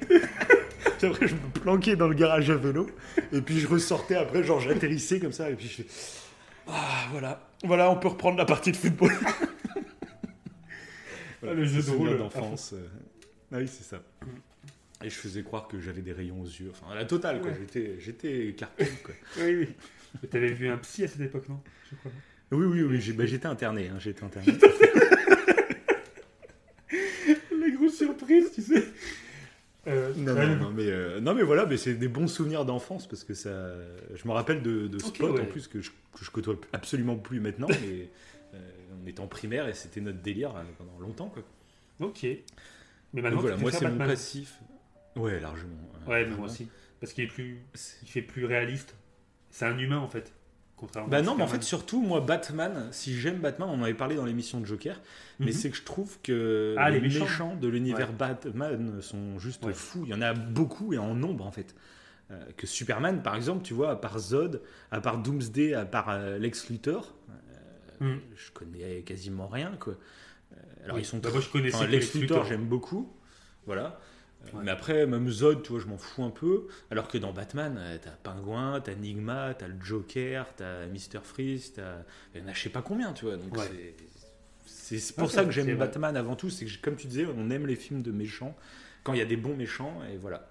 Puis 0.98 1.06
après, 1.06 1.26
je 1.26 1.34
me 1.34 1.50
planquais 1.52 1.96
dans 1.96 2.08
le 2.08 2.14
garage 2.14 2.50
à 2.50 2.56
vélo, 2.56 2.86
et 3.32 3.40
puis 3.40 3.58
je 3.58 3.66
ressortais 3.66 4.16
après, 4.16 4.44
genre 4.44 4.60
j'atterrissais 4.60 5.18
comme 5.18 5.32
ça, 5.32 5.50
et 5.50 5.54
puis 5.54 5.68
je 5.68 5.82
fais, 5.82 5.86
ah 6.68 7.08
voilà, 7.10 7.40
voilà, 7.64 7.90
on 7.90 7.96
peut 7.96 8.08
reprendre 8.08 8.38
la 8.38 8.44
partie 8.44 8.70
de 8.70 8.76
football. 8.76 9.12
Ah, 11.42 11.54
le 11.54 11.64
jeu 11.64 11.76
de 11.76 11.82
Souvenir 11.82 12.08
rôle 12.10 12.18
d'enfance. 12.18 12.72
euh. 12.74 12.86
Ah 13.52 13.56
oui, 13.58 13.68
c'est 13.68 13.84
ça. 13.84 14.02
Et 15.02 15.08
je 15.08 15.14
faisais 15.14 15.42
croire 15.42 15.66
que 15.68 15.80
j'avais 15.80 16.02
des 16.02 16.12
rayons 16.12 16.40
aux 16.40 16.46
yeux. 16.46 16.70
Enfin, 16.70 16.94
la 16.94 17.04
totale, 17.06 17.40
quoi. 17.40 17.50
Ouais. 17.50 17.56
J'étais, 17.60 17.96
j'étais 17.98 18.54
cartoon, 18.56 18.84
quoi. 19.02 19.14
Oui, 19.38 19.54
oui. 19.56 19.68
Mais 20.22 20.28
t'avais 20.28 20.52
vu 20.52 20.68
un 20.68 20.76
psy 20.78 21.04
à 21.04 21.08
cette 21.08 21.20
époque, 21.22 21.48
non? 21.48 21.60
Je 21.90 21.96
crois. 21.96 22.10
Oui, 22.52 22.66
oui, 22.66 22.82
oui. 22.82 23.00
j'ai- 23.00 23.12
bah, 23.12 23.24
j'étais 23.26 23.46
interné. 23.46 23.88
hein, 23.88 23.98
j'étais 23.98 24.24
interné. 24.24 24.52
La 27.58 27.70
grosse 27.70 27.96
surprise, 27.96 28.50
tu 28.54 28.62
sais. 28.62 28.84
Euh, 29.86 30.12
non, 30.16 30.34
ouais, 30.34 30.46
non, 30.46 30.56
non, 30.56 30.70
mais, 30.70 30.86
euh, 30.86 31.20
non, 31.20 31.34
mais 31.34 31.42
voilà, 31.42 31.64
mais 31.64 31.76
c'est 31.76 31.94
des 31.94 32.08
bons 32.08 32.26
souvenirs 32.26 32.64
d'enfance 32.64 33.06
parce 33.08 33.24
que 33.24 33.32
ça. 33.34 33.72
Je 34.14 34.26
me 34.28 34.32
rappelle 34.32 34.62
de, 34.62 34.86
de 34.88 34.96
Ok, 34.98 35.16
spots 35.16 35.32
ouais. 35.32 35.40
en 35.42 35.46
plus 35.46 35.68
que 35.68 35.80
je, 35.80 35.90
que 35.90 36.22
je 36.24 36.30
côtoie 36.30 36.56
absolument 36.72 37.16
plus 37.16 37.40
maintenant. 37.40 37.68
mais 37.68 38.08
on 39.02 39.06
était 39.06 39.20
en 39.20 39.26
primaire 39.26 39.68
et 39.68 39.74
c'était 39.74 40.00
notre 40.00 40.18
délire 40.20 40.54
euh, 40.56 40.62
pendant 40.78 40.98
longtemps, 40.98 41.28
quoi. 41.28 41.42
Ok. 42.00 42.22
Mais 42.22 42.36
Donc 43.14 43.22
maintenant, 43.24 43.40
voilà, 43.40 43.56
moi, 43.56 43.72
c'est 43.72 43.88
mon 43.90 43.98
passif. 43.98 44.58
Ouais, 45.16 45.40
largement. 45.40 45.74
euh, 46.06 46.10
Ouais, 46.10 46.26
mais 46.26 46.36
moi 46.36 46.46
aussi. 46.46 46.68
Parce 47.00 47.12
qu'il 47.12 47.24
est 47.24 47.28
plus. 47.28 47.58
Il 48.02 48.08
fait 48.08 48.22
plus 48.22 48.44
réaliste. 48.44 48.94
C'est 49.50 49.64
un 49.64 49.76
humain, 49.78 49.98
en 49.98 50.08
fait. 50.08 50.32
Contrairement 50.76 51.10
Bah 51.10 51.18
à 51.18 51.22
non, 51.22 51.34
mais 51.34 51.42
en 51.42 51.46
fait, 51.46 51.62
surtout, 51.62 52.00
moi, 52.00 52.20
Batman, 52.20 52.88
si 52.92 53.18
j'aime 53.18 53.38
Batman, 53.38 53.68
on 53.70 53.74
en 53.80 53.82
avait 53.82 53.92
parlé 53.94 54.14
dans 54.16 54.24
l'émission 54.24 54.60
de 54.60 54.64
Joker, 54.66 54.98
mais 55.38 55.46
Mhm. 55.46 55.52
c'est 55.52 55.70
que 55.70 55.76
je 55.76 55.82
trouve 55.82 56.18
que 56.22 56.74
Ah, 56.78 56.88
les, 56.88 57.00
les 57.00 57.08
méchants. 57.08 57.24
méchants. 57.24 57.56
de 57.56 57.68
l'univers 57.68 58.08
Ouais. 58.10 58.14
Batman 58.16 59.02
sont 59.02 59.38
juste 59.38 59.64
Ouais. 59.64 59.74
fous. 59.74 60.04
Il 60.06 60.10
y 60.10 60.14
en 60.14 60.22
a 60.22 60.32
beaucoup 60.32 60.94
et 60.94 60.98
en 60.98 61.14
nombre, 61.14 61.44
en 61.46 61.52
fait. 61.52 61.74
Euh, 62.30 62.40
que 62.56 62.66
Superman, 62.66 63.22
par 63.22 63.34
exemple, 63.34 63.62
tu 63.62 63.74
vois, 63.74 63.90
à 63.90 63.96
part 63.96 64.18
Zod, 64.20 64.62
à 64.92 65.00
part 65.00 65.18
Doomsday, 65.18 65.74
à 65.74 65.84
part 65.84 66.08
euh, 66.10 66.38
Lex 66.38 66.70
Luthor, 66.70 67.12
Mhm. 68.00 68.20
je 68.34 68.50
connais 68.52 69.02
quasiment 69.02 69.46
rien, 69.48 69.76
quoi. 69.78 69.94
Euh, 70.52 70.56
alors, 70.84 70.96
Oui. 70.96 71.02
ils 71.02 71.04
sont 71.04 71.18
Bah, 71.18 71.24
très- 71.28 71.32
moi, 71.32 71.40
je 71.40 71.48
connaissais 71.50 71.86
Lex 71.86 72.14
Luthor, 72.14 72.44
j'aime 72.44 72.66
beaucoup. 72.66 73.12
Voilà. 73.66 74.00
Euh, 74.42 74.56
Ouais. 74.56 74.64
Mais 74.64 74.70
après, 74.70 75.06
même 75.06 75.28
Zod, 75.28 75.62
tu 75.62 75.72
vois, 75.72 75.80
je 75.80 75.86
m'en 75.86 75.98
fous 75.98 76.24
un 76.24 76.30
peu. 76.30 76.66
Alors 76.90 77.08
que 77.08 77.18
dans 77.18 77.32
Batman, 77.32 77.76
euh, 77.78 77.98
t'as 78.00 78.10
Pingouin, 78.12 78.80
t'as 78.80 78.92
Enigma, 78.94 79.52
t'as 79.52 79.68
le 79.68 79.76
Joker, 79.82 80.46
t'as 80.56 80.86
Mr. 80.86 81.20
Freeze, 81.22 81.74
t'as. 81.74 81.98
Il 82.34 82.40
y 82.40 82.44
en 82.44 82.48
a 82.48 82.54
je 82.54 82.62
sais 82.62 82.70
pas 82.70 82.80
combien, 82.80 83.12
tu 83.12 83.26
vois. 83.26 83.36
Donc 83.36 83.54
Ouais. 83.54 83.94
c'est- 84.64 85.14
pour 85.14 85.30
ça 85.30 85.44
que 85.44 85.50
j'aime. 85.50 85.76
Batman 85.76 86.16
avant 86.16 86.36
tout. 86.36 86.48
C'est 86.48 86.64
que, 86.64 86.70
comme 86.80 86.96
tu 86.96 87.06
disais, 87.06 87.26
on 87.36 87.50
aime 87.50 87.66
les 87.66 87.76
films 87.76 88.00
de 88.02 88.10
méchants 88.12 88.56
quand 89.04 89.12
il 89.12 89.18
y 89.18 89.22
a 89.22 89.26
des 89.26 89.36
bons 89.36 89.54
méchants, 89.56 90.00
et 90.10 90.16
voilà. 90.16 90.50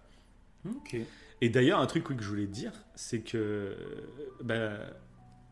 Ok. 0.69 0.95
Et 1.41 1.49
d'ailleurs, 1.49 1.79
un 1.79 1.87
truc 1.87 2.09
oui, 2.09 2.15
que 2.17 2.21
je 2.23 2.29
voulais 2.29 2.45
te 2.45 2.51
dire, 2.51 2.73
c'est 2.95 3.21
que. 3.21 3.75
bah, 4.43 4.77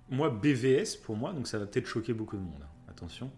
moi, 0.09 0.29
BVS, 0.29 0.95
pour 1.03 1.15
moi, 1.15 1.33
donc 1.33 1.47
ça 1.47 1.57
va 1.59 1.65
peut-être 1.65 1.87
choquer 1.87 2.13
beaucoup 2.13 2.37
de 2.37 2.41
monde. 2.41 2.61
hein. 2.63 2.69
Attention. 2.89 3.31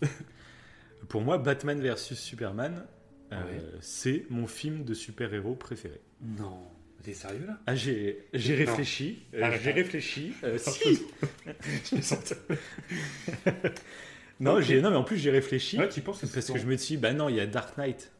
pour 1.08 1.20
moi, 1.22 1.38
Batman 1.38 1.80
versus 1.80 2.18
Superman, 2.18 2.84
euh, 3.32 3.58
c'est 3.80 4.26
mon 4.30 4.46
film 4.46 4.84
de 4.84 4.94
super-héros 4.94 5.54
préféré. 5.54 6.00
Non. 6.20 6.62
T'es 7.02 7.14
sérieux, 7.14 7.46
là? 7.46 7.58
Ah, 7.66 7.74
j'ai 7.74 8.28
j'ai 8.32 8.52
Non. 8.64 8.70
réfléchi. 8.70 9.24
euh, 9.34 9.56
j'ai 9.62 9.72
réfléchi. 9.72 10.34
euh, 10.44 10.56
si. 10.58 11.02
non, 14.40 14.56
Ok. 14.56 14.62
j'ai 14.62 14.80
non, 14.80 14.90
mais 14.90 14.96
en 14.96 15.04
plus 15.04 15.16
j'ai 15.18 15.30
réfléchi 15.30 15.78
Ouais, 15.78 15.88
tu 15.88 16.00
penses 16.00 16.20
que 16.20 16.26
c'est 16.26 16.34
parce 16.34 16.46
que 16.46 16.52
ton- 16.52 16.58
je 16.58 16.66
me 16.66 16.76
suis 16.76 16.96
dit, 16.96 17.00
bah 17.00 17.12
non, 17.12 17.28
il 17.28 17.36
y 17.36 17.40
a 17.40 17.46
Dark 17.46 17.76
Knight. 17.78 18.12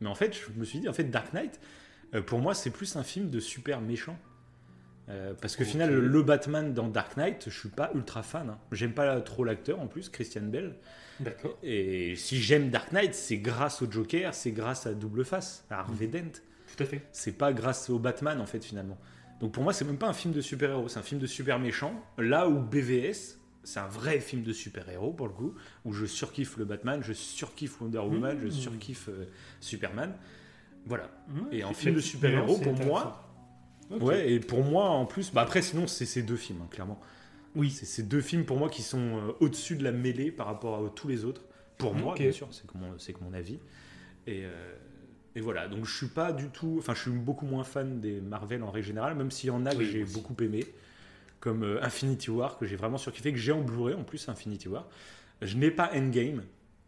Mais 0.00 0.08
en 0.08 0.14
fait, 0.14 0.34
je 0.34 0.58
me 0.58 0.64
suis 0.64 0.78
dit, 0.80 0.88
en 0.88 0.92
fait, 0.92 1.04
Dark 1.04 1.32
Knight, 1.34 1.60
euh, 2.14 2.22
pour 2.22 2.38
moi, 2.38 2.54
c'est 2.54 2.70
plus 2.70 2.96
un 2.96 3.02
film 3.02 3.30
de 3.30 3.38
super 3.40 3.80
méchant. 3.80 4.18
Euh, 5.10 5.34
parce 5.40 5.56
que 5.56 5.64
Ok. 5.64 5.68
final, 5.70 5.92
le, 5.92 6.22
Batman 6.22 6.72
dans 6.72 6.88
Dark 6.88 7.16
Knight, 7.16 7.44
je 7.48 7.58
suis 7.58 7.68
pas 7.68 7.90
ultra 7.94 8.22
fan. 8.22 8.48
hein. 8.50 8.58
J'aime 8.72 8.92
pas 8.92 9.20
trop 9.20 9.44
l'acteur 9.44 9.80
en 9.80 9.86
plus, 9.88 10.08
Christian 10.08 10.42
Bell. 10.42 10.76
D'accord. 11.18 11.58
Et 11.62 12.14
si 12.16 12.40
j'aime 12.40 12.70
Dark 12.70 12.92
Knight, 12.92 13.14
c'est 13.14 13.38
grâce 13.38 13.82
au 13.82 13.90
Joker, 13.90 14.32
c'est 14.34 14.52
grâce 14.52 14.86
à 14.86 14.94
Double 14.94 15.24
Face, 15.24 15.64
à 15.70 15.80
Harvey 15.80 16.06
Dent. 16.06 16.30
Tout 16.76 16.82
à 16.82 16.86
fait. 16.86 17.02
C'est 17.12 17.36
pas 17.36 17.52
grâce 17.52 17.90
au 17.90 17.98
Batman 17.98 18.40
en 18.40 18.46
fait 18.46 18.64
finalement. 18.64 18.96
Donc 19.40 19.52
pour 19.52 19.62
moi, 19.64 19.72
c'est 19.72 19.84
même 19.84 19.98
pas 19.98 20.08
un 20.08 20.12
film 20.12 20.32
de 20.32 20.40
super-héros, 20.40 20.88
c'est 20.88 20.98
un 20.98 21.02
film 21.02 21.20
de 21.20 21.26
super 21.26 21.58
méchant. 21.58 21.92
Là 22.18 22.48
où 22.48 22.60
BVS, 22.60 23.38
c'est 23.64 23.80
un 23.80 23.88
vrai 23.88 24.20
film 24.20 24.42
de 24.42 24.52
super-héros 24.52 25.12
pour 25.12 25.26
le 25.26 25.32
coup, 25.34 25.54
où 25.84 25.92
je 25.92 26.06
surkiffe 26.06 26.56
le 26.56 26.64
Batman, 26.64 27.00
je 27.02 27.12
surkiffe 27.12 27.80
Wonder 27.80 27.98
Woman, 27.98 28.38
je 28.40 28.46
Mmh. 28.46 28.50
surkiffe 28.52 29.08
euh, 29.08 29.24
Superman. 29.60 30.14
Voilà. 30.86 31.10
Et 31.52 31.64
en 31.64 31.74
film 31.74 31.96
de 31.96 32.00
super-héros, 32.00 32.56
pour 32.58 32.74
moi, 32.74 33.29
Ouais, 33.90 34.30
et 34.30 34.40
pour 34.40 34.62
moi 34.62 34.88
en 34.88 35.06
plus, 35.06 35.32
bah 35.32 35.42
après 35.42 35.62
sinon 35.62 35.86
c'est 35.86 36.06
ces 36.06 36.22
deux 36.22 36.36
films, 36.36 36.60
hein, 36.62 36.68
clairement. 36.70 37.00
Oui. 37.56 37.70
C'est 37.70 37.86
ces 37.86 38.02
deux 38.02 38.20
films 38.20 38.44
pour 38.44 38.58
moi 38.58 38.68
qui 38.68 38.82
sont 38.82 38.98
euh, 38.98 39.32
au-dessus 39.40 39.74
de 39.76 39.82
la 39.82 39.92
mêlée 39.92 40.30
par 40.30 40.46
rapport 40.46 40.84
à 40.84 40.90
tous 40.90 41.08
les 41.08 41.24
autres. 41.24 41.42
Pour 41.78 41.94
moi, 41.94 42.14
bien 42.14 42.30
sûr, 42.30 42.48
c'est 42.50 42.66
que 42.66 42.76
mon, 42.76 42.92
que 42.92 43.24
mon 43.24 43.32
avis. 43.32 43.58
Et, 44.26 44.44
euh, 44.44 44.74
et 45.34 45.40
voilà, 45.40 45.66
donc 45.68 45.84
je 45.86 45.96
suis 45.96 46.08
pas 46.08 46.32
du 46.32 46.48
tout, 46.48 46.76
enfin 46.78 46.94
je 46.94 47.00
suis 47.00 47.10
beaucoup 47.10 47.46
moins 47.46 47.64
fan 47.64 48.00
des 48.00 48.20
Marvel 48.20 48.62
en 48.62 48.70
règle 48.70 48.86
générale, 48.86 49.14
même 49.16 49.30
s'il 49.30 49.48
y 49.48 49.50
en 49.50 49.64
a 49.64 49.72
que 49.72 49.78
Oui, 49.78 49.88
j'ai 49.90 50.04
beaucoup 50.04 50.36
aimé, 50.42 50.66
comme 51.40 51.62
euh, 51.62 51.82
Infinity 51.82 52.30
War, 52.30 52.58
que 52.58 52.66
j'ai 52.66 52.76
vraiment 52.76 52.98
surkiffé, 52.98 53.32
que 53.32 53.38
j'ai 53.38 53.52
en 53.52 53.62
Blu-ray 53.62 53.94
en 53.94 54.04
plus, 54.04 54.28
Infinity 54.28 54.68
War. 54.68 54.88
Je 55.40 55.56
n'ai 55.56 55.70
pas 55.70 55.90
Endgame, 55.94 56.42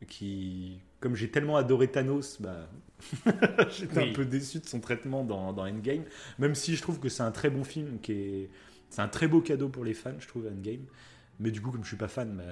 qui, 0.09 0.81
comme 1.03 1.15
j'ai 1.17 1.29
tellement 1.29 1.57
adoré 1.59 1.89
Thanos, 1.89 2.41
bah, 2.41 2.69
j'étais 3.71 3.99
Oui. 4.01 4.11
un 4.11 4.13
peu 4.13 4.25
déçu 4.25 4.59
de 4.61 4.67
son 4.67 4.81
traitement 4.81 5.25
dans, 5.25 5.53
dans 5.53 5.67
Endgame, 5.67 6.05
même 6.39 6.55
si 6.55 6.77
je 6.77 6.83
trouve 6.83 6.99
que 7.01 7.09
c'est 7.09 7.23
un 7.23 7.33
très 7.33 7.51
bon 7.51 7.65
film, 7.65 7.99
qui 8.01 8.13
est, 8.13 8.51
c'est 8.89 9.03
un 9.03 9.09
très 9.09 9.27
beau 9.29 9.41
cadeau 9.41 9.69
pour 9.69 9.85
les 9.85 9.95
fans, 9.95 10.13
je 10.19 10.27
trouve, 10.29 10.47
Endgame. 10.47 10.85
Mais 11.41 11.51
du 11.51 11.61
coup, 11.61 11.71
comme 11.71 11.83
je 11.83 11.89
suis 11.89 11.97
pas 11.97 12.09
fan, 12.09 12.35
bah, 12.37 12.45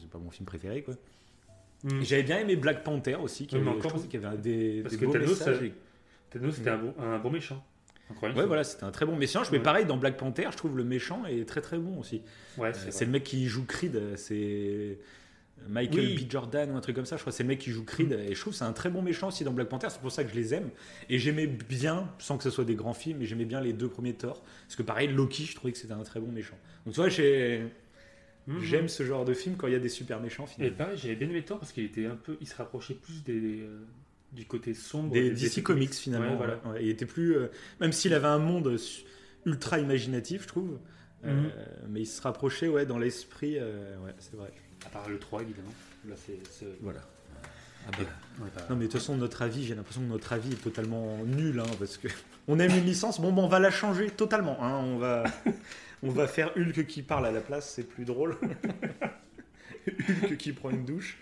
c'est 0.00 0.08
pas 0.10 0.18
mon 0.18 0.30
film 0.30 0.46
préféré, 0.46 0.82
quoi. 0.82 0.94
Mm. 1.84 2.02
J'avais 2.02 2.22
bien 2.22 2.38
aimé 2.38 2.56
Black 2.56 2.82
Panther 2.82 3.16
aussi, 3.16 3.46
qui 3.46 3.54
mais 3.56 3.60
avait, 3.60 3.70
encore- 3.70 3.96
je 3.98 4.16
avait 4.18 4.38
des, 4.38 4.80
Parce 4.82 4.94
des 4.94 5.00
que 5.00 5.04
beaux 5.06 5.12
Thanos, 5.12 5.28
messages. 5.30 5.58
ça- 5.58 5.64
et- 5.64 5.74
Thanos, 6.30 6.54
c'était 6.56 6.70
un, 6.70 6.78
bon, 6.78 6.94
un 6.98 7.18
bon 7.18 7.30
méchant. 7.30 7.64
Une 8.22 8.32
Ouais, 8.38 8.46
voilà, 8.46 8.64
c'était 8.64 8.84
un 8.84 8.90
très 8.90 9.04
bon 9.04 9.16
méchant. 9.16 9.42
Mais 9.52 9.58
Ouais. 9.58 9.62
pareil, 9.62 9.84
dans 9.84 9.98
Black 9.98 10.16
Panther, 10.16 10.48
je 10.50 10.56
trouve 10.56 10.76
le 10.78 10.84
méchant 10.84 11.26
est 11.26 11.46
très 11.46 11.60
très 11.60 11.78
bon 11.78 11.98
aussi. 12.00 12.22
Ouais, 12.56 12.70
Euh, 12.70 12.72
c'est 12.74 12.90
vrai. 12.90 13.04
le 13.04 13.10
mec 13.12 13.24
qui 13.24 13.46
joue 13.46 13.66
Creed, 13.66 13.96
euh, 13.96 14.16
c'est 14.16 14.98
Michael 15.68 16.00
Oui. 16.00 16.24
B. 16.24 16.30
Jordan 16.30 16.70
ou 16.70 16.76
un 16.76 16.80
truc 16.80 16.94
comme 16.96 17.04
ça. 17.06 17.16
Je 17.16 17.22
crois 17.22 17.32
c'est 17.32 17.42
le 17.42 17.48
mec 17.48 17.58
qui 17.58 17.70
joue 17.70 17.84
Creed. 17.84 18.12
Et 18.12 18.34
je 18.34 18.40
trouve 18.40 18.54
c'est 18.54 18.64
un 18.64 18.72
très 18.72 18.90
bon 18.90 19.02
méchant 19.02 19.28
aussi 19.28 19.44
dans 19.44 19.52
Black 19.52 19.68
Panther. 19.68 19.88
C'est 19.90 20.00
pour 20.00 20.12
ça 20.12 20.24
que 20.24 20.30
je 20.30 20.34
les 20.36 20.54
aime. 20.54 20.70
Et 21.08 21.18
j'aimais 21.18 21.46
bien, 21.46 22.08
sans 22.18 22.36
que 22.38 22.44
ce 22.44 22.50
soit 22.50 22.64
des 22.64 22.74
grands 22.74 22.94
films, 22.94 23.18
mais 23.20 23.26
j'aimais 23.26 23.44
bien 23.44 23.60
les 23.60 23.72
deux 23.72 23.88
premiers 23.88 24.14
Thor. 24.14 24.42
Parce 24.66 24.76
que 24.76 24.82
pareil, 24.82 25.08
Loki, 25.08 25.44
je 25.46 25.54
trouvais 25.56 25.72
que 25.72 25.78
c'était 25.78 25.92
un 25.94 26.02
très 26.04 26.20
bon 26.20 26.30
méchant. 26.32 26.56
Donc 26.84 26.94
tu 26.94 27.00
vois, 27.00 27.08
j'ai- 27.08 27.64
Mhm. 28.46 28.60
j'aime 28.62 28.88
ce 28.88 29.02
genre 29.02 29.24
de 29.26 29.34
film 29.34 29.56
quand 29.56 29.66
il 29.66 29.74
y 29.74 29.76
a 29.76 29.78
des 29.78 29.90
super 29.90 30.20
méchants 30.20 30.44
Et 30.46 30.48
finalement. 30.54 30.76
pareil, 30.78 30.96
j'avais 30.96 31.16
bien 31.16 31.28
aimé 31.28 31.42
Thor 31.42 31.58
parce 31.58 31.72
qu'il 31.72 31.84
était 31.84 32.06
un 32.06 32.16
peu, 32.16 32.38
il 32.40 32.48
se 32.48 32.56
rapprochait 32.56 32.94
plus 32.94 33.22
des, 33.22 33.60
euh, 33.60 33.80
du 34.32 34.46
côté 34.46 34.72
sombre 34.72 35.12
Des 35.12 35.30
des 35.30 35.36
DC 35.48 35.62
Comics 35.62 35.92
finalement. 35.94 36.30
Ouais, 36.30 36.36
voilà. 36.36 36.60
ouais. 36.66 36.82
Il 36.82 36.88
était 36.88 37.04
plus, 37.06 37.36
euh, 37.36 37.48
même 37.80 37.92
s'il 37.92 38.14
avait 38.14 38.26
un 38.28 38.38
monde 38.38 38.74
ultra 39.44 39.78
imaginatif, 39.78 40.42
je 40.42 40.48
trouve. 40.48 40.78
euh, 41.24 41.32
Mhm. 41.42 41.50
mais 41.90 42.00
il 42.02 42.06
se 42.06 42.22
rapprochait 42.22 42.68
ouais, 42.68 42.86
dans 42.86 42.96
l'esprit. 42.98 43.58
euh, 43.58 43.98
ouais, 44.04 44.12
c'est 44.18 44.36
vrai. 44.36 44.52
À 44.86 44.88
part 44.90 45.08
le 45.08 45.18
3 45.18 45.42
évidemment. 45.42 45.72
Là 46.08 46.14
c'est. 46.16 46.38
c'est- 46.50 46.66
Voilà. 46.80 47.00
Ah 47.86 47.90
bah, 47.98 48.04
on 48.40 48.44
pas- 48.48 48.66
Non 48.70 48.76
mais 48.76 48.84
de 48.86 48.90
toute 48.90 49.00
façon 49.00 49.16
notre 49.16 49.40
avis, 49.42 49.64
j'ai 49.64 49.74
l'impression 49.74 50.00
que 50.02 50.06
notre 50.06 50.32
avis 50.32 50.52
est 50.52 50.62
totalement 50.62 51.18
nul 51.24 51.58
hein, 51.60 51.70
parce 51.78 51.96
que 51.96 52.08
on 52.48 52.58
aime 52.58 52.70
une 52.72 52.84
licence, 52.84 53.20
bon 53.20 53.32
ben 53.32 53.42
on 53.42 53.48
va 53.48 53.58
la 53.60 53.70
changer 53.70 54.10
totalement. 54.10 54.62
hein, 54.62 54.76
on 54.84 54.98
va 54.98 55.24
on 56.02 56.10
va 56.10 56.26
faire 56.28 56.50
Hulk 56.56 56.86
qui 56.86 57.02
parle 57.02 57.26
à 57.26 57.32
la 57.32 57.40
place, 57.40 57.72
c'est 57.74 57.84
plus 57.88 58.04
drôle. 58.04 58.36
Hulk 60.22 60.36
qui 60.36 60.52
prend 60.52 60.70
une 60.70 60.84
douche. 60.84 61.18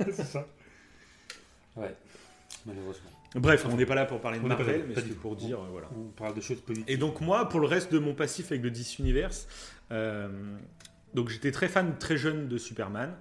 c'est 0.00 0.24
ça. 0.24 0.46
Ouais, 1.76 1.94
malheureusement. 2.66 3.10
Bref, 3.34 3.64
on 3.70 3.76
n'est 3.76 3.86
pas 3.86 3.94
là 3.94 4.06
pour 4.06 4.20
parler 4.20 4.38
de 4.40 4.44
On 4.44 4.48
Marvel, 4.48 4.84
mais 4.88 4.94
pas 4.94 5.00
c'est 5.02 5.06
du 5.06 5.12
tout. 5.14 5.20
pour 5.20 5.36
dire 5.36 5.60
euh, 5.60 5.68
voilà. 5.70 5.88
On 5.96 6.08
parle 6.10 6.34
de 6.34 6.40
choses 6.40 6.60
positives. 6.60 6.90
Et 6.92 6.96
donc 6.96 7.20
moi, 7.20 7.48
pour 7.48 7.60
le 7.60 7.66
reste 7.66 7.92
de 7.92 7.98
mon 7.98 8.14
passif 8.14 8.50
avec 8.50 8.62
le 8.62 8.70
DC 8.70 8.98
Universe, 8.98 9.46
euh, 9.92 10.28
donc 11.14 11.28
j'étais 11.28 11.50
très 11.52 11.68
fan 11.68 11.96
très 11.98 12.16
jeune 12.16 12.48
de 12.48 12.58
Superman. 12.58 13.14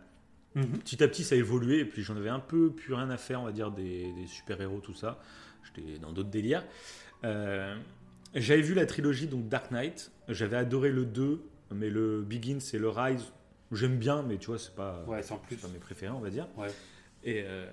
Mhm. 0.55 0.79
Petit 0.79 1.03
à 1.03 1.08
petit, 1.08 1.24
ça 1.24 1.36
a 1.36 1.38
évolué, 1.38 1.79
et 1.79 1.86
puis 1.86 2.01
j'en 2.01 2.15
avais 2.17 2.29
un 2.29 2.39
peu 2.39 2.72
plus 2.72 2.93
rien 2.93 3.10
à 3.10 3.17
faire, 3.17 3.41
on 3.41 3.46
va 3.46 3.51
dire, 3.51 3.72
des, 3.72 4.12
des 4.13 4.27
super-héros, 4.27 4.79
tout 4.79 4.96
ça. 4.96 5.19
J'étais 5.63 6.00
dans 6.00 6.12
d'autres 6.12 6.29
délires. 6.29 6.65
Euh, 7.24 7.75
j'avais 8.34 8.62
vu 8.62 8.74
la 8.74 8.86
trilogie, 8.86 9.27
donc 9.27 9.48
Dark 9.48 9.72
Knight. 9.72 10.12
J'avais 10.27 10.58
adoré 10.58 10.91
le 10.91 11.05
2, 11.05 11.41
mais 11.72 11.89
le 11.89 12.22
Begins 12.24 12.60
et 12.74 12.77
le 12.79 12.89
Rise, 12.89 13.25
j'aime 13.72 13.98
bien, 13.98 14.24
mais 14.24 14.38
tu 14.38 14.48
vois, 14.48 14.58
c'est 14.58 14.74
pas, 14.75 15.03
Ouais, 15.08 15.22
sans 15.22 15.38
plus. 15.38 15.55
c'est 15.58 15.62
pas 15.67 15.74
mes 15.74 15.79
préférés, 15.79 16.12
on 16.13 16.19
va 16.19 16.29
dire. 16.31 16.48
Ouais. 16.58 16.69
Et, 17.24 17.43
euh, 17.46 17.67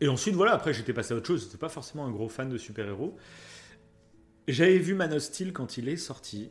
et 0.00 0.08
ensuite, 0.08 0.34
voilà, 0.34 0.52
après, 0.54 0.72
j'étais 0.74 0.92
passé 0.92 1.14
à 1.14 1.16
autre 1.16 1.26
chose. 1.28 1.44
J'étais 1.44 1.58
pas 1.58 1.68
forcément 1.68 2.04
un 2.06 2.10
gros 2.10 2.28
fan 2.28 2.48
de 2.48 2.58
super-héros. 2.58 3.16
J'avais 4.48 4.78
vu 4.78 4.94
Man 4.94 5.12
of 5.12 5.22
Steel 5.22 5.52
quand 5.52 5.78
il 5.78 5.88
est 5.88 5.96
sorti. 5.96 6.50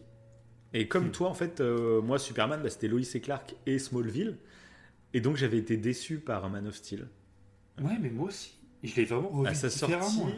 Et 0.74 0.88
comme 0.88 1.08
Hmm. 1.08 1.12
toi, 1.12 1.30
en 1.30 1.34
fait, 1.34 1.60
euh, 1.62 2.02
moi, 2.02 2.18
Superman, 2.20 2.62
bah, 2.64 2.70
c'était 2.70 2.88
Lois 2.88 3.02
et 3.14 3.20
Clark 3.22 3.56
et 3.66 3.78
Smallville. 3.80 4.38
Et 5.14 5.20
donc, 5.22 5.36
j'avais 5.36 5.58
été 5.58 5.76
déçu 5.78 6.20
par 6.20 6.50
Man 6.50 6.68
of 6.68 6.76
Steel. 6.76 7.08
Ouais, 7.82 7.98
mais 8.00 8.10
moi 8.10 8.28
aussi. 8.28 8.54
Je 8.84 8.96
l'ai 8.96 9.06
vraiment 9.06 9.30
revu 9.30 9.48
À 9.50 9.54
sa 9.54 9.70
sortie. 9.70 9.94
hein, 9.94 10.32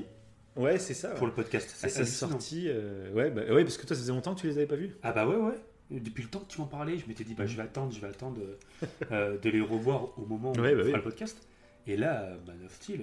Ouais, 0.55 0.77
c'est 0.79 0.93
ça. 0.93 1.09
pour 1.09 1.21
ouais. 1.23 1.27
le 1.27 1.33
podcast. 1.33 1.79
À 1.83 1.89
sa 1.89 2.05
sortie. 2.05 2.65
euh, 2.67 3.11
Ouais, 3.13 3.29
bah, 3.31 3.41
ouais, 3.49 3.63
parce 3.63 3.77
que 3.77 3.85
toi, 3.85 3.95
ça 3.95 4.01
faisait 4.01 4.11
longtemps 4.13 4.33
que 4.35 4.41
tu 4.41 4.47
les 4.47 4.57
avais 4.57 4.67
pas 4.67 4.75
vus. 4.75 4.95
Ah 5.03 5.11
bah 5.11 5.27
ouais, 5.27 5.35
ouais. 5.35 5.55
Depuis 5.99 6.23
le 6.23 6.29
temps 6.29 6.39
que 6.39 6.51
tu 6.51 6.59
m'en 6.59 6.65
parlais, 6.67 6.97
je 6.97 7.07
m'étais 7.07 7.23
dit, 7.23 7.35
bah, 7.35 7.45
je 7.45 7.55
vais 7.55 7.61
attendre, 7.63 7.93
je 7.93 7.99
vais 7.99 8.07
attendre 8.07 8.41
euh, 8.41 8.85
euh, 9.11 9.37
de 9.37 9.49
les 9.49 9.61
revoir 9.61 10.17
au 10.17 10.25
moment 10.25 10.51
où 10.51 10.59
Ouais, 10.59 10.73
on 10.73 10.77
bah 10.77 10.83
fera 10.85 10.97
le 10.97 11.03
podcast. 11.03 11.37
Et 11.85 11.95
là, 11.97 12.35
Man 12.47 12.57
of 12.65 12.73
Steel, 12.73 13.01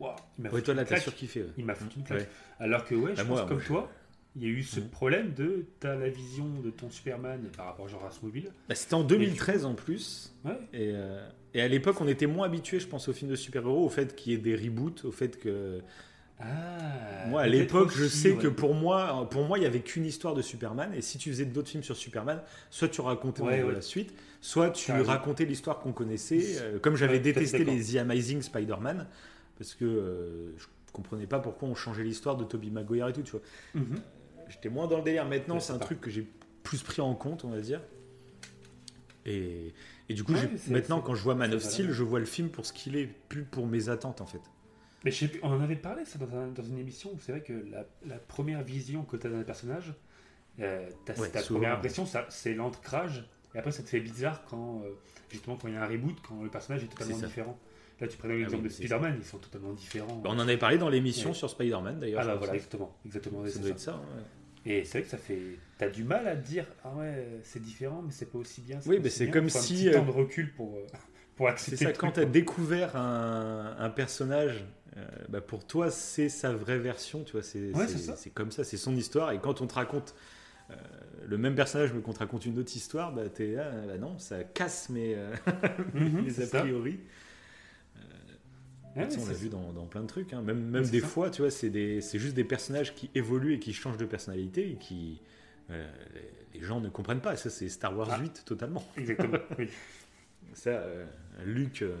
waouh, 0.00 0.14
il 0.38 0.42
m'a 0.44 0.48
Ouais, 0.50 0.54
foutu 0.56 0.64
toi, 0.64 0.74
là, 0.74 0.82
une 0.82 0.86
claque. 0.88 1.06
ouais. 1.06 1.46
Il 1.56 1.64
m'a 1.64 1.74
foutu 1.74 1.98
une 1.98 2.04
claque. 2.04 2.20
Ouais. 2.20 2.28
Alors 2.58 2.84
que 2.84 2.94
ouais, 2.94 3.12
je 3.12 3.16
Bah, 3.16 3.24
pense 3.24 3.28
moi, 3.28 3.40
comme 3.46 3.56
moi, 3.56 3.60
je- 3.62 3.66
toi, 3.66 3.92
il 4.36 4.42
y 4.42 4.46
a 4.46 4.50
eu 4.50 4.62
ce 4.62 4.80
problème 4.80 5.32
de 5.32 5.64
t'as 5.80 5.96
la 5.96 6.08
vision 6.10 6.46
de 6.62 6.70
ton 6.70 6.90
Superman 6.90 7.40
par 7.56 7.66
rapport 7.66 7.88
genre 7.88 8.04
à 8.04 8.10
Smallville. 8.10 8.50
Bah, 8.68 8.74
c'était 8.74 8.94
en 8.94 9.02
2013 9.02 9.64
en 9.64 9.74
plus. 9.74 10.34
Ouais. 10.44 10.52
Et, 10.74 10.90
euh, 10.94 11.26
et 11.54 11.62
à 11.62 11.68
l'époque, 11.68 12.00
on 12.00 12.06
était 12.08 12.26
moins 12.26 12.46
habitué, 12.46 12.78
je 12.78 12.86
pense, 12.86 13.08
aux 13.08 13.12
films 13.14 13.30
de 13.30 13.36
super-héros, 13.36 13.84
au 13.84 13.88
fait 13.88 14.14
qu'il 14.14 14.32
y 14.32 14.34
ait 14.34 14.38
des 14.38 14.54
reboots, 14.54 15.04
au 15.04 15.10
fait 15.12 15.38
que. 15.38 15.80
Ah. 16.38 17.26
Moi, 17.28 17.40
à 17.40 17.46
l'époque, 17.46 17.92
je 17.96 18.06
sais 18.06 18.32
ouais. 18.32 18.36
que 18.42 18.48
pour 18.48 18.74
moi, 18.74 19.26
pour 19.30 19.44
moi, 19.44 19.58
il 19.58 19.62
y 19.62 19.66
avait 19.66 19.80
qu'une 19.80 20.04
histoire 20.04 20.34
de 20.34 20.42
Superman. 20.42 20.92
Et 20.94 21.00
si 21.00 21.16
tu 21.16 21.30
faisais 21.30 21.46
d'autres 21.46 21.68
films 21.70 21.82
sur 21.82 21.96
Superman, 21.96 22.42
soit 22.70 22.88
tu 22.88 23.00
racontais 23.00 23.42
Ouais, 23.42 23.62
ouais. 23.62 23.72
la 23.72 23.80
suite, 23.80 24.12
soit 24.42 24.70
tu 24.70 24.92
racontais 24.92 25.46
l'histoire 25.46 25.78
qu'on 25.78 25.92
connaissait. 25.92 26.58
euh, 26.60 26.78
comme 26.78 26.94
j'avais 26.96 27.20
détesté 27.20 27.64
les 27.64 27.82
The 27.82 27.96
Amazing 27.96 28.42
Spider-Man, 28.42 29.06
parce 29.58 29.74
que 29.74 29.84
euh, 29.86 30.52
je 30.58 30.66
comprenais 30.92 31.26
pas 31.26 31.38
pourquoi 31.38 31.68
on 31.68 31.74
changeait 31.74 32.04
l'histoire 32.04 32.36
de 32.36 32.44
Tobey 32.44 32.68
Maguire 32.70 33.08
et 33.08 33.12
tout. 33.14 33.22
Tu 33.22 33.30
vois, 33.32 33.40
Mhm. 33.74 33.96
J'étais 34.48 34.68
moins 34.68 34.86
dans 34.86 34.98
le 34.98 35.02
délire. 35.04 35.24
Maintenant, 35.26 35.60
c'est 35.60 35.72
un 35.72 35.78
pas- 35.78 35.84
truc 35.86 36.00
que 36.00 36.10
j'ai 36.10 36.26
plus 36.62 36.82
pris 36.82 37.00
en 37.02 37.14
compte, 37.14 37.44
on 37.44 37.50
va 37.50 37.60
dire. 37.60 37.80
Et, 39.24 39.72
et 40.08 40.14
du 40.14 40.22
coup, 40.24 40.32
Ouais, 40.34 40.48
maintenant, 40.68 41.00
quand 41.00 41.14
je 41.14 41.22
vois 41.22 41.34
Man 41.34 41.52
of. 41.52 41.62
Steel, 41.62 41.90
je 41.90 42.02
vois 42.04 42.20
le 42.20 42.26
film 42.26 42.48
pour 42.48 42.64
ce 42.64 42.72
qu'il 42.72 42.96
est, 42.96 43.06
plus 43.28 43.42
pour 43.44 43.66
mes 43.66 43.88
attentes 43.88 44.20
en 44.20 44.26
fait. 44.26 44.40
Mais 45.04 45.10
je 45.10 45.18
sais 45.18 45.28
plus, 45.28 45.40
on 45.42 45.48
en 45.50 45.60
avait 45.60 45.76
parlé 45.76 46.04
ça 46.04 46.18
dans, 46.18 46.32
un- 46.36 46.48
dans 46.48 46.62
une 46.62 46.78
émission 46.78 47.10
où 47.12 47.18
c'est 47.20 47.32
vrai 47.32 47.40
que 47.42 47.52
la, 47.70 47.84
la 48.06 48.16
première 48.18 48.62
vision 48.62 49.02
que 49.04 49.16
tu 49.16 49.26
as 49.26 49.30
d'un 49.30 49.42
personnage, 49.42 49.94
euh, 50.60 50.88
ta, 51.04 51.14
Ouais, 51.14 51.28
ta 51.28 51.40
souvent. 51.40 51.60
première 51.60 51.76
impression, 51.76 52.06
c'est 52.28 52.54
l'ancrage. 52.54 53.28
Et 53.54 53.58
après, 53.58 53.72
ça 53.72 53.82
te 53.82 53.88
fait 53.88 54.00
bizarre 54.00 54.44
quand, 54.48 54.82
euh, 54.84 54.90
justement, 55.30 55.56
quand 55.56 55.68
il 55.68 55.74
y 55.74 55.76
a 55.76 55.82
un 55.82 55.86
reboot, 55.88 56.16
quand 56.26 56.42
le 56.42 56.48
personnage 56.50 56.84
est 56.84 56.88
totalement 56.88 57.18
différent. 57.18 57.58
Là, 58.00 58.06
tu 58.08 58.16
prenais 58.18 58.36
l'exemple 58.36 58.62
oui, 58.64 58.68
de 58.68 58.74
Spider-Man, 58.74 59.16
ils 59.18 59.24
sont 59.24 59.38
totalement 59.38 59.72
différents. 59.72 60.16
Bah, 60.16 60.28
on 60.30 60.34
en 60.38 60.40
avait 60.40 60.58
parlé 60.58 60.76
dans 60.76 60.90
l'émission 60.90 61.30
Ouais. 61.30 61.34
sur 61.34 61.48
Spider-Man 61.48 61.98
d'ailleurs. 61.98 62.20
ah 62.22 62.26
bah 62.26 62.34
voilà, 62.36 62.54
exactement. 62.54 62.94
exactement 63.06 63.46
ça 63.46 63.58
doit 63.58 63.68
ça. 63.68 63.70
être 63.70 63.80
ça. 63.80 63.92
ouais. 63.96 64.22
Et 64.66 64.84
c'est 64.84 64.98
vrai 64.98 65.02
que 65.04 65.08
ça 65.08 65.18
fait. 65.18 65.58
T'as 65.78 65.88
du 65.88 66.04
mal 66.04 66.26
à 66.28 66.36
te 66.36 66.46
dire, 66.46 66.66
ah 66.84 66.94
ouais, 66.96 67.40
c'est 67.44 67.62
différent, 67.62 68.02
mais 68.02 68.12
c'est 68.12 68.26
pas 68.30 68.38
aussi 68.38 68.60
bien. 68.62 68.80
Oui, 68.86 68.98
mais 69.02 69.10
c'est 69.10 69.28
comme 69.30 69.50
Faut 69.52 69.58
un 69.58 69.64
si, 69.64 69.76
petit 69.78 69.88
euh, 69.88 70.00
temps 70.00 70.04
de 70.04 70.10
recul 70.10 70.52
pour, 70.54 70.76
euh, 70.76 70.86
pour 71.36 71.48
C'est 71.58 71.76
accepter 71.76 71.76
ça, 71.76 71.92
le 71.92 71.92
quand 71.92 72.12
truc, 72.12 72.12
tu 72.12 72.20
as 72.20 72.24
quoi. 72.24 72.26
découvert 72.26 72.96
un, 72.96 73.76
un 73.78 73.90
personnage, 73.90 74.64
euh, 74.96 75.06
bah, 75.28 75.40
pour 75.40 75.66
toi, 75.66 75.90
c'est 75.90 76.28
sa 76.28 76.52
vraie 76.52 76.78
version, 76.78 77.24
tu 77.24 77.32
vois, 77.32 77.42
c'est 77.42 77.74
Ouais, 77.74 77.86
c'est- 77.86 77.96
c'est 77.98 77.98
ça. 77.98 78.16
c'est 78.16 78.30
comme 78.30 78.50
ça, 78.52 78.62
c'est 78.64 78.76
son 78.76 78.94
histoire. 78.96 79.32
Et 79.32 79.40
quand 79.40 79.60
on 79.62 79.66
te 79.66 79.74
raconte 79.74 80.14
euh, 80.70 80.74
le 81.26 81.38
même 81.38 81.54
personnage, 81.56 81.92
mais 81.94 82.02
qu'on 82.02 82.12
te 82.14 82.20
raconte 82.20 82.46
une 82.46 82.58
autre 82.58 82.76
histoire, 82.76 83.12
bah, 83.14 83.28
t'es 83.30 83.52
là, 83.54 83.70
bah 83.86 83.98
non, 83.98 84.18
ça 84.18 84.44
casse 84.44 84.90
mes, 84.90 85.14
euh, 85.16 85.34
Mhm, 85.94 86.28
mes 86.28 86.30
c'est 86.30 86.42
a 86.42 86.46
ça. 86.46 86.72
Ouais, 88.96 89.10
Ça, 89.10 89.18
on 89.20 89.26
l'a 89.26 89.34
c'est- 89.34 89.40
vu 89.40 89.48
dans, 89.48 89.72
dans 89.72 89.84
plein 89.86 90.02
de 90.02 90.06
trucs. 90.06 90.32
hein. 90.32 90.40
Même, 90.42 90.60
même 90.70 90.84
c'est 90.84 90.90
des 90.92 91.00
ça. 91.00 91.06
fois, 91.06 91.30
tu 91.30 91.42
vois, 91.42 91.50
c'est 91.50 92.00
c'est 92.00 92.18
juste 92.18 92.34
des 92.34 92.44
personnages 92.44 92.94
qui 92.94 93.10
évoluent 93.14 93.54
et 93.54 93.58
qui 93.58 93.72
changent 93.72 93.98
de 93.98 94.06
personnalité 94.06 94.70
et 94.72 94.76
qui. 94.76 95.20
euh, 95.70 95.86
les- 96.14 96.60
les 96.60 96.64
gens 96.64 96.80
ne 96.80 96.88
comprennent 96.88 97.20
pas. 97.20 97.36
Ça, 97.36 97.50
c'est 97.50 97.68
Star 97.68 97.96
Wars 97.96 98.08
Ah. 98.12 98.18
8 98.20 98.44
totalement. 98.46 98.82
Exactement. 98.96 99.38
oui. 99.58 99.68
Ça, 100.54 100.70
euh, 100.70 101.04
Luke, 101.44 101.82
euh, 101.82 101.94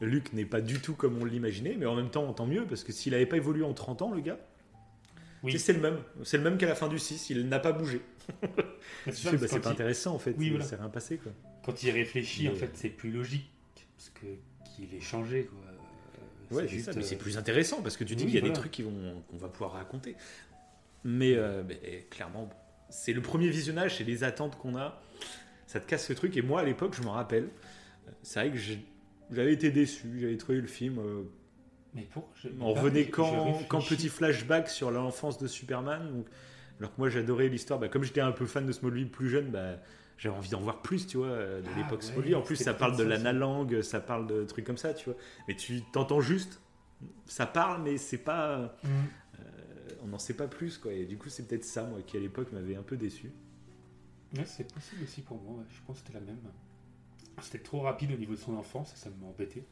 Luke 0.00 0.32
n'est 0.32 0.44
pas 0.44 0.60
du 0.60 0.78
tout 0.80 0.94
comme 0.94 1.18
on 1.20 1.24
l'imaginait, 1.24 1.74
mais 1.78 1.86
en 1.86 1.96
même 1.96 2.10
temps, 2.10 2.32
tant 2.32 2.46
mieux, 2.46 2.64
parce 2.66 2.84
que 2.84 2.92
s'il 2.92 3.12
n'avait 3.12 3.26
pas 3.26 3.36
évolué 3.38 3.64
en 3.64 3.72
30 3.74 4.02
ans, 4.02 4.12
le 4.12 4.20
gars, 4.20 4.38
Oui. 5.42 5.58
c'est 5.58 5.72
le 5.72 5.80
même. 5.80 5.96
C'est 6.24 6.36
le 6.36 6.44
même 6.44 6.58
qu'à 6.58 6.66
la 6.68 6.74
fin 6.74 6.88
du 6.88 6.98
6, 6.98 7.30
il 7.30 7.48
n'a 7.48 7.58
pas 7.58 7.72
bougé. 7.72 8.00
C'est 9.10 9.32
bah, 9.38 9.46
c'est 9.48 9.60
pas 9.60 9.70
il- 9.70 9.72
intéressant 9.72 10.14
en 10.14 10.18
fait, 10.18 10.34
Oui, 10.38 10.46
il 10.46 10.50
voilà. 10.50 10.64
s'est 10.64 10.76
rien 10.76 10.88
passé 10.88 11.16
quoi. 11.16 11.32
Quand 11.64 11.82
il 11.82 11.90
réfléchit, 11.90 12.48
en 12.48 12.54
fait, 12.54 12.70
c'est 12.74 12.88
plus 12.90 13.10
logique 13.10 13.50
parce 13.96 14.10
que 14.10 14.26
qu'il 14.76 14.94
ait 14.94 15.00
changé. 15.00 15.44
Quoi. 15.46 15.58
Ouais, 16.50 16.66
c'est 16.68 16.78
ça, 16.80 16.92
mais 16.94 16.98
euh, 17.02 17.02
c'est 17.06 17.16
plus 17.16 17.38
intéressant 17.38 17.80
parce 17.82 17.96
que 17.96 18.04
tu 18.04 18.16
dis 18.16 18.24
oui, 18.24 18.30
qu'il 18.30 18.34
y 18.34 18.38
a 18.38 18.40
voilà. 18.40 18.54
des 18.54 18.58
trucs 18.60 18.72
qui 18.72 18.82
vont- 18.82 19.22
qu'on 19.30 19.36
va 19.38 19.48
pouvoir 19.48 19.72
raconter. 19.72 20.16
Mais, 21.04 21.34
euh, 21.36 21.62
mais, 21.66 22.06
clairement, 22.10 22.48
c'est 22.90 23.12
le 23.12 23.22
premier 23.22 23.48
visionnage, 23.48 23.96
c'est 23.98 24.04
les 24.04 24.24
attentes 24.24 24.56
qu'on 24.58 24.76
a. 24.76 25.00
Ça 25.66 25.80
te 25.80 25.86
casse 25.86 26.06
ce 26.06 26.12
truc. 26.12 26.36
Et 26.36 26.42
moi, 26.42 26.60
à 26.60 26.64
l'époque, 26.64 26.94
je 26.96 27.02
me 27.02 27.08
rappelle, 27.08 27.48
c'est 28.22 28.40
vrai 28.40 28.50
que 28.50 28.58
j'avais 29.30 29.52
été 29.52 29.70
déçu. 29.70 30.08
J'avais 30.20 30.36
trouvé 30.36 30.60
le 30.60 30.66
film. 30.66 30.98
euh, 30.98 31.22
Mais 31.94 32.02
pour, 32.02 32.28
je- 32.36 32.48
on 32.60 32.72
revenait 32.72 33.00
réfléchis. 33.02 33.88
petit 33.88 34.08
flashback 34.08 34.68
sur 34.68 34.90
l'enfance 34.90 35.38
de 35.38 35.46
Superman. 35.46 36.08
donc- 36.12 36.26
alors 36.78 36.90
que 36.94 36.98
moi, 36.98 37.08
j'adorais 37.10 37.48
l'histoire. 37.48 37.78
Bah, 37.78 37.88
comme 37.88 38.02
j'étais 38.04 38.20
un 38.22 38.32
peu 38.32 38.46
fan 38.46 38.64
de 38.66 38.72
Smallville 38.72 39.10
plus 39.10 39.28
jeune, 39.28 39.50
bah, 39.50 39.76
j'avais 40.20 40.36
envie 40.36 40.50
d'en 40.50 40.60
voir 40.60 40.82
plus, 40.82 41.06
tu 41.06 41.16
vois, 41.16 41.26
euh, 41.28 41.62
de 41.62 41.68
Ah 41.74 41.78
l'époque 41.78 42.02
Smallville. 42.02 42.36
En 42.36 42.42
plus, 42.42 42.56
ça 42.56 42.74
parle 42.74 42.92
de 42.92 42.98
peut-être 43.04 43.10
ça, 43.82 44.00
parle 44.00 44.26
de 44.26 44.44
trucs 44.44 44.66
comme 44.66 44.76
ça, 44.76 44.92
tu 44.94 45.06
vois. 45.06 45.18
Mais 45.48 45.56
tu 45.56 45.80
t'entends 45.92 46.20
juste, 46.20 46.60
ça 47.26 47.46
parle, 47.46 47.82
mais 47.82 47.96
c'est 47.96 48.18
pas. 48.18 48.58
Euh, 48.58 48.68
on 50.02 50.08
n'en 50.08 50.18
sait 50.18 50.34
pas 50.34 50.46
plus, 50.46 50.76
quoi. 50.78 50.92
Et 50.92 51.06
du 51.06 51.16
coup, 51.16 51.28
c'est 51.30 51.46
peut-être 51.48 51.64
ça, 51.64 51.84
moi, 51.84 52.00
qui 52.06 52.16
à 52.16 52.20
l'époque 52.20 52.52
m'avait 52.52 52.76
un 52.76 52.82
peu 52.82 52.96
déçu. 52.96 53.32
Ouais, 54.36 54.44
c'est 54.44 54.70
possible 54.72 55.02
aussi 55.04 55.22
pour 55.22 55.40
moi. 55.40 55.54
ouais. 55.58 55.64
Je 55.70 55.80
pense 55.86 56.00
que 56.00 56.06
c'était 56.06 56.18
la 56.18 56.24
même. 56.24 56.38
C'était 57.42 57.58
trop 57.60 57.80
rapide 57.80 58.12
au 58.12 58.16
niveau 58.16 58.34
de 58.34 58.38
son 58.38 58.54
enfance, 58.56 58.92
ça 58.94 59.08
m'a 59.20 59.26
embêté. 59.26 59.64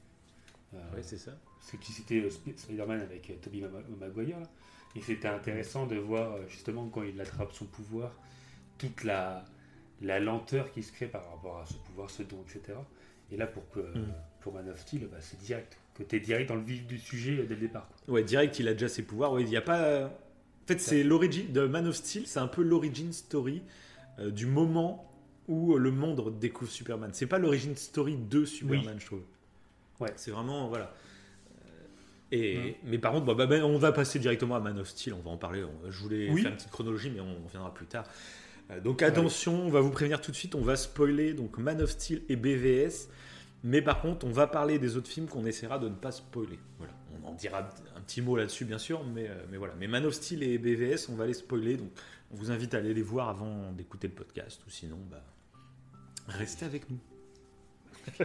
Euh, 0.74 0.78
Ouais, 0.94 1.02
c'est 1.02 1.18
ça. 1.18 1.32
Parce 1.58 1.72
que 1.72 1.76
tu 1.76 1.92
citais 1.92 2.20
euh, 2.22 2.28
Sp- 2.30 2.56
Spider-Man 2.56 3.00
avec 3.02 3.28
euh, 3.30 3.34
Tobey 3.42 3.60
Ma- 3.60 4.06
Maguire, 4.06 4.40
là. 4.40 4.46
et 4.96 5.02
c'était 5.02 5.28
intéressant 5.28 5.86
de 5.86 5.96
voir 5.96 6.36
justement 6.48 6.88
quand 6.88 7.02
il 7.02 7.20
attrape 7.20 7.52
son 7.52 7.66
pouvoir, 7.66 8.12
toute 8.78 9.04
la, 9.04 9.44
la 10.02 10.20
lenteur 10.20 10.70
qui 10.72 10.82
se 10.82 10.92
crée 10.92 11.06
par 11.06 11.28
rapport 11.30 11.58
à 11.58 11.66
ce 11.66 11.74
pouvoir, 11.74 12.08
ce 12.10 12.22
don, 12.22 12.38
etc. 12.42 12.78
Et 13.30 13.36
là, 13.36 13.46
pour, 13.46 13.68
que, 13.70 13.80
Mm. 13.80 14.06
pour 14.40 14.54
Man 14.54 14.68
of 14.70 14.78
Steel, 14.80 15.06
bah, 15.10 15.18
c'est 15.20 15.38
direct. 15.40 15.76
Que 15.94 16.02
tu 16.04 16.16
es 16.16 16.20
direct 16.20 16.48
dans 16.48 16.54
le 16.54 16.62
vif 16.62 16.86
du 16.86 16.98
sujet 16.98 17.38
euh, 17.40 17.46
dès 17.46 17.54
le 17.54 17.60
départ. 17.62 17.88
quoi. 18.06 18.14
Ouais, 18.14 18.22
direct, 18.22 18.58
il 18.60 18.68
a 18.68 18.72
déjà 18.72 18.88
ses 18.88 19.02
pouvoirs. 19.02 19.32
Ouais, 19.32 19.42
il 19.42 19.48
n'y 19.48 19.56
a 19.56 19.60
pas. 19.62 20.06
En 20.06 20.66
fait, 20.66 20.78
c'est 20.80 21.02
l'origine 21.02 21.50
de 21.52 21.66
Man 21.66 21.86
of 21.86 21.96
Steel, 21.96 22.26
c'est 22.26 22.38
un 22.40 22.46
peu 22.46 22.62
l'origin 22.62 23.10
story 23.12 23.62
euh, 24.18 24.30
du 24.30 24.46
moment 24.46 25.04
où 25.48 25.76
le 25.76 25.90
monde 25.90 26.38
découvre 26.38 26.70
Superman. 26.70 27.10
C'est 27.14 27.26
pas 27.26 27.38
l'origin 27.38 27.74
story 27.74 28.16
de 28.16 28.44
Superman, 28.44 28.96
je 29.00 29.06
trouve. 29.06 29.22
Ouais. 29.98 30.12
C'est 30.16 30.30
vraiment 30.30 30.68
voilà. 30.68 30.92
Euh, 31.64 31.74
Et 32.30 32.56
Mhm. 32.58 32.74
mais 32.84 32.98
par 32.98 33.12
contre, 33.12 33.34
bah, 33.34 33.46
bah, 33.46 33.56
on 33.64 33.78
va 33.78 33.90
passer 33.92 34.18
directement 34.18 34.54
à 34.56 34.60
Man 34.60 34.78
of 34.78 34.88
Steel. 34.88 35.14
On 35.14 35.20
va 35.22 35.30
en 35.30 35.38
parler. 35.38 35.64
Je 35.88 35.98
voulais 36.02 36.30
Oui. 36.30 36.42
faire 36.42 36.50
une 36.50 36.56
petite 36.58 36.70
chronologie, 36.70 37.10
mais 37.10 37.20
on 37.20 37.42
reviendra 37.44 37.72
plus 37.72 37.86
tard. 37.86 38.04
Euh, 38.70 38.80
donc 38.80 39.02
attention, 39.02 39.66
on 39.66 39.70
va 39.70 39.80
vous 39.80 39.90
prévenir 39.90 40.20
tout 40.20 40.30
de 40.30 40.36
suite. 40.36 40.54
On 40.54 40.62
va 40.62 40.76
spoiler 40.76 41.32
donc 41.32 41.58
Man 41.58 41.80
of 41.80 41.90
Steel 41.90 42.22
et 42.28 42.36
BVS. 42.36 43.08
Mais 43.64 43.82
par 43.82 44.00
contre, 44.00 44.26
on 44.26 44.30
va 44.30 44.46
parler 44.46 44.78
des 44.78 44.96
autres 44.96 45.08
films 45.08 45.26
qu'on 45.26 45.44
essaiera 45.44 45.78
de 45.78 45.88
ne 45.88 45.94
pas 45.94 46.12
spoiler. 46.12 46.58
Voilà. 46.78 46.92
On 47.20 47.28
en 47.28 47.34
dira 47.34 47.68
un 47.96 48.00
petit 48.00 48.22
mot 48.22 48.36
là-dessus, 48.36 48.64
bien 48.64 48.78
sûr, 48.78 49.04
mais, 49.04 49.28
euh, 49.28 49.34
mais 49.50 49.56
voilà. 49.56 49.74
Mais 49.78 49.88
Man 49.88 50.04
of 50.06 50.14
Steel 50.14 50.42
et 50.42 50.58
BVS, 50.58 51.08
on 51.08 51.16
va 51.16 51.26
les 51.26 51.34
spoiler. 51.34 51.76
Donc, 51.76 51.90
on 52.30 52.36
vous 52.36 52.50
invite 52.50 52.74
à 52.74 52.78
aller 52.78 52.94
les 52.94 53.02
voir 53.02 53.28
avant 53.28 53.72
d'écouter 53.72 54.06
le 54.06 54.14
podcast, 54.14 54.60
ou 54.66 54.70
sinon, 54.70 54.98
bah, 55.10 55.24
restez 56.28 56.66
avec 56.66 56.84
nous. 56.90 56.98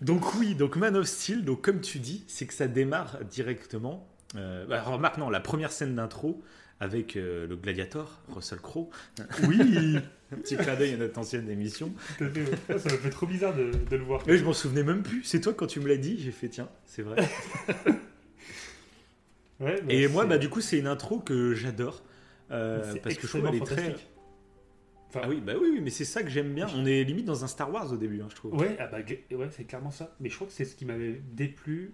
donc 0.00 0.34
oui, 0.34 0.54
donc 0.54 0.76
Man 0.76 0.96
of 0.96 1.06
Steel, 1.06 1.44
donc 1.44 1.62
comme 1.62 1.80
tu 1.80 2.00
dis, 2.00 2.24
c'est 2.26 2.46
que 2.46 2.54
ça 2.54 2.68
démarre 2.68 3.24
directement. 3.24 4.06
Euh, 4.36 4.66
bah, 4.66 4.82
remarque, 4.82 5.16
non, 5.18 5.30
la 5.30 5.40
première 5.40 5.72
scène 5.72 5.94
d'intro 5.94 6.42
avec 6.80 7.16
euh, 7.16 7.46
le 7.46 7.56
gladiator, 7.56 8.20
Russell 8.28 8.58
Crowe. 8.60 8.90
Oui 9.46 9.98
Un 10.32 10.36
petit 10.36 10.56
clin 10.56 10.76
d'œil 10.76 10.94
à 10.94 10.96
notre 10.96 11.18
ancienne 11.18 11.50
émission. 11.50 11.92
Ouais. 12.20 12.30
Ça 12.78 12.88
me 12.88 12.96
fait 12.98 13.10
trop 13.10 13.26
bizarre 13.26 13.54
de, 13.54 13.72
de 13.90 13.96
le 13.96 14.04
voir. 14.04 14.22
Oui, 14.28 14.38
je 14.38 14.44
m'en 14.44 14.52
souvenais 14.52 14.84
même 14.84 15.02
plus. 15.02 15.24
C'est 15.24 15.40
toi 15.40 15.52
quand 15.52 15.66
tu 15.66 15.80
me 15.80 15.88
l'as 15.88 15.96
dit, 15.96 16.20
j'ai 16.20 16.30
fait 16.30 16.48
tiens, 16.48 16.68
c'est 16.86 17.02
vrai. 17.02 17.16
Ouais, 19.60 19.80
bah, 19.82 19.92
Et 19.92 20.08
moi, 20.08 20.24
bah 20.24 20.38
du 20.38 20.48
coup, 20.48 20.60
c'est 20.62 20.78
une 20.78 20.86
intro 20.86 21.18
que 21.20 21.52
j'adore 21.52 22.02
euh, 22.50 22.94
parce 23.02 23.16
que 23.16 23.22
je 23.22 23.26
trouve 23.26 23.42
qu'elle 23.44 23.56
est 23.56 23.66
très. 23.66 23.94
Enfin, 25.08 25.20
Ah 25.24 25.28
oui, 25.28 25.42
bah 25.44 25.52
oui, 25.60 25.68
oui, 25.72 25.80
mais 25.82 25.90
c'est 25.90 26.04
ça 26.04 26.22
que 26.22 26.30
j'aime 26.30 26.54
bien. 26.54 26.66
On 26.74 26.86
est 26.86 27.04
limite 27.04 27.26
dans 27.26 27.44
un 27.44 27.46
Star 27.46 27.70
Wars 27.70 27.92
au 27.92 27.96
début, 27.96 28.22
hein, 28.22 28.28
je 28.30 28.36
trouve. 28.36 28.54
Ouais, 28.54 28.76
ah 28.78 28.86
bah, 28.86 28.98
ouais 29.00 29.48
c'est 29.50 29.64
clairement 29.64 29.90
ça. 29.90 30.14
Mais 30.20 30.30
je 30.30 30.34
crois 30.34 30.46
que 30.46 30.52
c'est 30.52 30.64
ce 30.64 30.74
qui 30.74 30.84
m'avait 30.86 31.20
déplu 31.32 31.92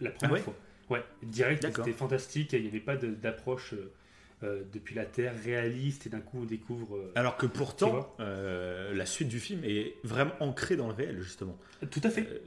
la 0.00 0.10
première 0.10 0.30
Ah 0.30 0.34
ouais 0.34 0.40
fois. 0.40 0.54
Ouais, 0.90 1.04
direct, 1.22 1.64
c'était 1.74 1.92
fantastique. 1.92 2.52
Il 2.54 2.62
n'y 2.62 2.68
avait 2.68 2.80
pas 2.80 2.96
d'approche 2.96 3.74
euh, 3.74 3.92
euh, 4.42 4.62
depuis 4.72 4.94
la 4.94 5.06
Terre 5.06 5.34
réaliste 5.42 6.06
et 6.06 6.10
d'un 6.10 6.20
coup 6.20 6.38
on 6.42 6.44
découvre. 6.44 6.96
euh, 6.96 7.12
Alors 7.14 7.36
que 7.36 7.46
pourtant, 7.46 8.14
euh, 8.20 8.92
la 8.94 9.06
suite 9.06 9.28
du 9.28 9.40
film 9.40 9.60
est 9.64 9.94
vraiment 10.04 10.34
ancrée 10.40 10.76
dans 10.76 10.88
le 10.88 10.94
réel, 10.94 11.20
justement. 11.20 11.56
Tout 11.90 12.00
à 12.04 12.10
fait. 12.10 12.42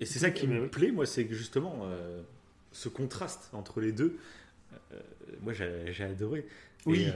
Et 0.00 0.06
c'est 0.06 0.18
ça 0.18 0.30
qui 0.30 0.46
me 0.46 0.62
oui. 0.62 0.68
plaît, 0.68 0.90
moi, 0.92 1.06
c'est 1.06 1.26
que 1.26 1.34
justement, 1.34 1.86
ce 2.72 2.88
contraste 2.88 3.50
entre 3.52 3.80
les 3.80 3.92
deux 3.92 4.18
moi, 5.42 5.52
j'ai 5.52 6.04
adoré. 6.04 6.46
Oui. 6.86 7.02
Et, 7.02 7.10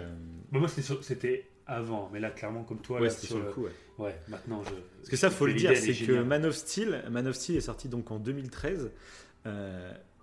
Bah, 0.52 0.58
moi, 0.58 0.68
c'était 0.68 1.46
avant, 1.66 2.10
mais 2.12 2.20
là, 2.20 2.30
clairement, 2.30 2.64
comme 2.64 2.80
toi, 2.80 3.00
ouais, 3.00 3.10
c'était 3.10 3.26
sur 3.28 3.38
le 3.38 3.50
coup. 3.52 3.64
ouais. 3.64 3.70
Ouais, 3.96 4.16
maintenant, 4.28 4.62
je. 4.64 4.70
Parce 4.70 5.08
que 5.08 5.16
ça, 5.16 5.30
faut 5.30 5.46
le 5.46 5.54
dire, 5.54 5.76
c'est 5.76 5.94
que. 5.94 6.22
Man 6.22 6.44
of 6.44 6.54
Steel, 6.54 7.04
Man 7.10 7.26
of 7.26 7.37
Steel 7.37 7.56
est 7.56 7.60
sorti 7.62 7.88
donc 7.88 8.10
en 8.10 8.18
2013. 8.18 8.90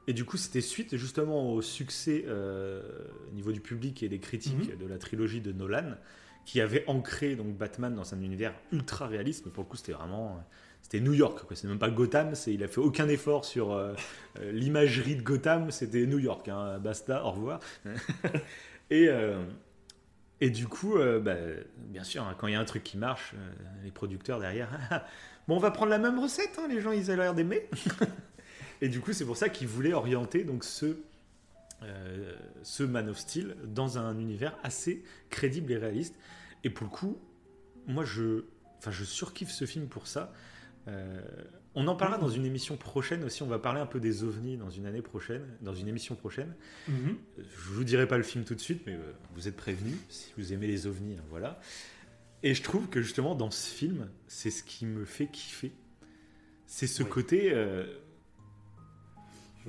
Et 0.07 0.13
du 0.13 0.25
coup, 0.25 0.37
c'était 0.37 0.61
suite 0.61 0.95
justement 0.97 1.53
au 1.53 1.61
succès 1.61 2.25
euh, 2.27 2.81
au 3.29 3.33
niveau 3.35 3.51
du 3.51 3.61
public 3.61 4.01
et 4.03 4.09
des 4.09 4.19
critiques 4.19 4.71
Mhm. 4.73 4.77
de 4.77 4.87
la 4.87 4.97
trilogie 4.97 5.41
de 5.41 5.51
Nolan, 5.51 5.95
qui 6.45 6.59
avait 6.59 6.83
ancré 6.87 7.35
donc 7.35 7.55
Batman 7.57 7.93
dans 7.93 8.13
un 8.13 8.21
univers 8.21 8.53
ultra 8.71 9.07
réaliste. 9.07 9.45
Mais 9.45 9.51
pour 9.51 9.63
le 9.63 9.69
coup, 9.69 9.77
c'était 9.77 9.91
vraiment, 9.91 10.43
c'était 10.81 10.99
New 10.99 11.13
York. 11.13 11.39
C'est 11.53 11.67
même 11.67 11.77
pas 11.79 11.91
Gotham. 11.91 12.33
C'est, 12.33 12.51
il 12.53 12.63
a 12.63 12.67
fait 12.67 12.81
aucun 12.81 13.07
effort 13.09 13.45
sur 13.45 13.71
euh, 13.73 13.93
euh, 14.39 14.51
l'imagerie 14.51 15.15
de 15.15 15.21
Gotham. 15.21 15.69
C'était 15.69 16.05
New 16.07 16.17
York. 16.19 16.47
hein. 16.47 16.79
Basta, 16.79 17.23
au 17.23 17.31
revoir. 17.31 17.59
et 18.89 19.07
euh, 19.07 19.43
et 20.43 20.49
du 20.49 20.67
coup, 20.67 20.95
bah, 21.21 21.35
bien 21.89 22.03
sûr, 22.03 22.23
hein, 22.23 22.33
quand 22.35 22.47
il 22.47 22.53
y 22.53 22.55
a 22.55 22.59
un 22.59 22.65
truc 22.65 22.81
qui 22.83 22.97
marche, 22.97 23.35
les 23.83 23.91
producteurs 23.91 24.39
derrière, 24.39 24.69
bon, 25.47 25.57
on 25.57 25.59
va 25.59 25.69
prendre 25.69 25.91
la 25.91 25.99
même 25.99 26.17
recette, 26.17 26.57
hein, 26.57 26.65
les 26.67 26.81
gens, 26.81 26.91
ils 26.91 27.11
ont 27.11 27.15
l'air 27.15 27.35
d'aimer. 27.35 27.69
et 28.81 28.89
du 28.89 28.99
coup, 28.99 29.13
c'est 29.13 29.25
pour 29.25 29.37
ça 29.37 29.49
qu'ils 29.49 29.67
voulaient 29.67 29.93
orienter 29.93 30.43
donc 30.43 30.63
ce, 30.63 30.97
euh, 31.83 32.35
ce 32.63 32.83
Man 32.83 33.09
of 33.09 33.17
Steel 33.17 33.55
dans 33.65 33.97
un 33.97 34.17
univers 34.19 34.57
assez 34.63 35.03
crédible 35.29 35.71
et 35.71 35.77
réaliste. 35.77 36.15
Et 36.63 36.69
pour 36.69 36.85
le 36.85 36.91
coup, 36.91 37.17
moi, 37.87 38.03
je, 38.05 38.43
enfin, 38.79 38.91
je 38.91 39.03
surkiffe 39.03 39.51
ce 39.51 39.65
film 39.65 39.87
pour 39.87 40.07
ça. 40.07 40.33
Euh, 40.87 41.21
on 41.73 41.87
en 41.87 41.95
parlera 41.95 42.19
dans 42.19 42.29
une 42.29 42.45
émission 42.45 42.75
prochaine 42.75 43.23
aussi. 43.23 43.43
On 43.43 43.47
va 43.47 43.57
parler 43.59 43.79
un 43.79 43.85
peu 43.85 43.99
des 43.99 44.23
ovnis 44.23 44.57
dans 44.57 44.69
une 44.69 44.85
année 44.85 45.01
prochaine, 45.01 45.43
dans 45.61 45.73
une 45.73 45.87
émission 45.87 46.15
prochaine. 46.15 46.53
Mhm. 46.87 47.15
Je 47.37 47.69
vous 47.71 47.83
dirai 47.83 48.07
pas 48.07 48.17
le 48.17 48.23
film 48.23 48.43
tout 48.43 48.55
de 48.55 48.59
suite, 48.59 48.81
mais 48.85 48.93
euh, 48.95 49.13
vous 49.35 49.47
êtes 49.47 49.55
prévenus. 49.55 49.95
Si 50.09 50.33
vous 50.37 50.53
aimez 50.53 50.67
les 50.67 50.85
ovnis, 50.87 51.15
hein, 51.17 51.23
voilà. 51.29 51.59
Et 52.43 52.55
je 52.55 52.61
trouve 52.63 52.89
que 52.89 53.01
justement 53.01 53.35
dans 53.35 53.51
ce 53.51 53.69
film, 53.69 54.09
c'est 54.27 54.49
ce 54.51 54.63
qui 54.63 54.85
me 54.85 55.05
fait 55.05 55.27
kiffer. 55.27 55.71
C'est 56.65 56.87
ce 56.87 57.03
Oui. 57.03 57.09
côté, 57.09 57.51
euh, 57.53 57.85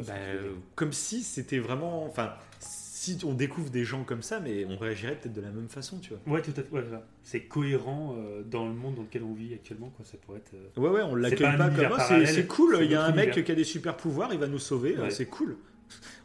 euh, 0.09 0.53
comme 0.75 0.93
si 0.93 1.23
c'était 1.23 1.59
vraiment, 1.59 2.05
enfin, 2.07 2.35
si 2.61 3.19
on 3.25 3.35
découvre 3.35 3.71
des 3.71 3.85
gens 3.85 4.05
comme 4.05 4.23
ça, 4.23 4.39
mais 4.41 4.65
on 4.65 4.77
réagirait 4.77 5.17
peut-être 5.17 5.33
de 5.35 5.41
la 5.41 5.51
même 5.51 5.69
façon, 5.69 5.99
tu 5.99 6.11
vois. 6.15 6.35
Ouais, 6.35 6.43
tout 6.43 6.53
à 6.57 6.63
fait. 6.63 6.71
ouais. 6.71 6.85
C'est 7.23 7.43
cohérent 7.43 8.15
euh, 8.17 8.43
dans 8.45 8.67
le 8.67 8.75
monde 8.75 8.95
dans 8.97 9.03
lequel 9.03 9.25
on 9.25 9.33
vit 9.35 9.53
actuellement. 9.55 9.91
Quoi. 9.97 10.05
Ça 10.05 10.17
pourrait 10.19 10.39
être. 10.39 10.55
euh, 10.55 10.81
Ouais, 10.81 10.89
ouais, 10.91 11.03
on 11.03 11.15
l'accueille 11.15 11.57
pas 11.57 11.69
pas 11.69 11.89
comme 11.89 11.99
ça. 11.99 12.25
C'est 12.27 12.47
cool. 12.47 12.79
Il 12.83 12.91
y 12.91 12.95
a 12.95 13.03
un 13.05 13.13
mec 13.13 13.29
univers. 13.29 13.45
qui 13.45 13.53
a 13.53 13.55
des 13.57 13.65
super 13.65 13.97
pouvoirs, 13.97 14.33
il 14.33 14.39
va 14.39 14.47
nous 14.47 14.59
sauver. 14.61 14.97
Ouais. 14.97 15.11
C'est 15.11 15.27
cool. 15.27 15.57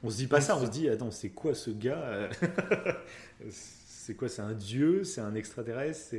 On 0.04 0.10
se 0.10 0.18
dit 0.18 0.28
pas 0.28 0.36
Ouais, 0.38 0.42
ça. 0.42 0.54
c'est 0.54 0.60
On 0.60 0.62
ça. 0.62 0.66
se 0.68 0.72
dit, 0.72 0.88
attends, 0.90 1.12
c'est 1.12 1.30
quoi 1.30 1.54
ce 1.56 1.72
gars 1.72 2.30
C'est 3.50 4.16
quoi 4.16 4.30
C'est 4.30 4.42
un 4.42 4.54
dieu 4.54 5.04
C'est 5.04 5.22
un 5.22 5.36
extraterrestre 5.36 6.16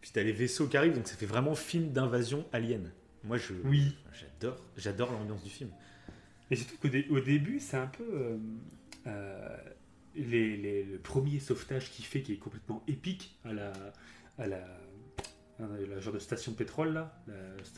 Puis 0.00 0.10
t'as 0.12 0.22
les 0.22 0.32
vaisseaux 0.32 0.66
qui 0.66 0.76
arrivent, 0.76 0.94
donc 0.94 1.06
ça 1.08 1.16
fait 1.16 1.26
vraiment 1.26 1.54
film 1.54 1.90
d'invasion 1.90 2.44
alien. 2.52 2.90
Moi, 3.24 3.36
je, 3.38 3.52
Oui. 3.64 3.96
j'adore, 4.12 4.58
j'adore 4.76 5.12
l'ambiance 5.12 5.42
du 5.44 5.50
film. 5.50 5.70
Et 6.52 6.56
surtout 6.56 6.76
qu'au 6.76 6.88
dé- 6.88 7.06
au 7.10 7.18
début, 7.18 7.58
c'est 7.58 7.76
un 7.78 7.86
peu. 7.88 8.04
euh, 8.12 8.36
euh, 9.08 9.56
les, 10.14 10.56
les- 10.58 10.84
le 10.84 10.98
premier 10.98 11.40
sauvetage 11.40 11.90
qu'il 11.90 12.04
fait 12.04 12.20
qui 12.22 12.34
est 12.34 12.36
complètement 12.36 12.84
épique 12.86 13.36
à 13.44 13.52
la. 13.52 13.72
À 14.38 14.46
la 14.46 14.58
à 15.58 15.66
la 15.88 16.00
genre 16.00 16.14
de 16.14 16.18
station 16.18 16.52
de 16.52 16.56
pétrole 16.56 16.92
là, 16.92 17.22
La- 17.28 17.34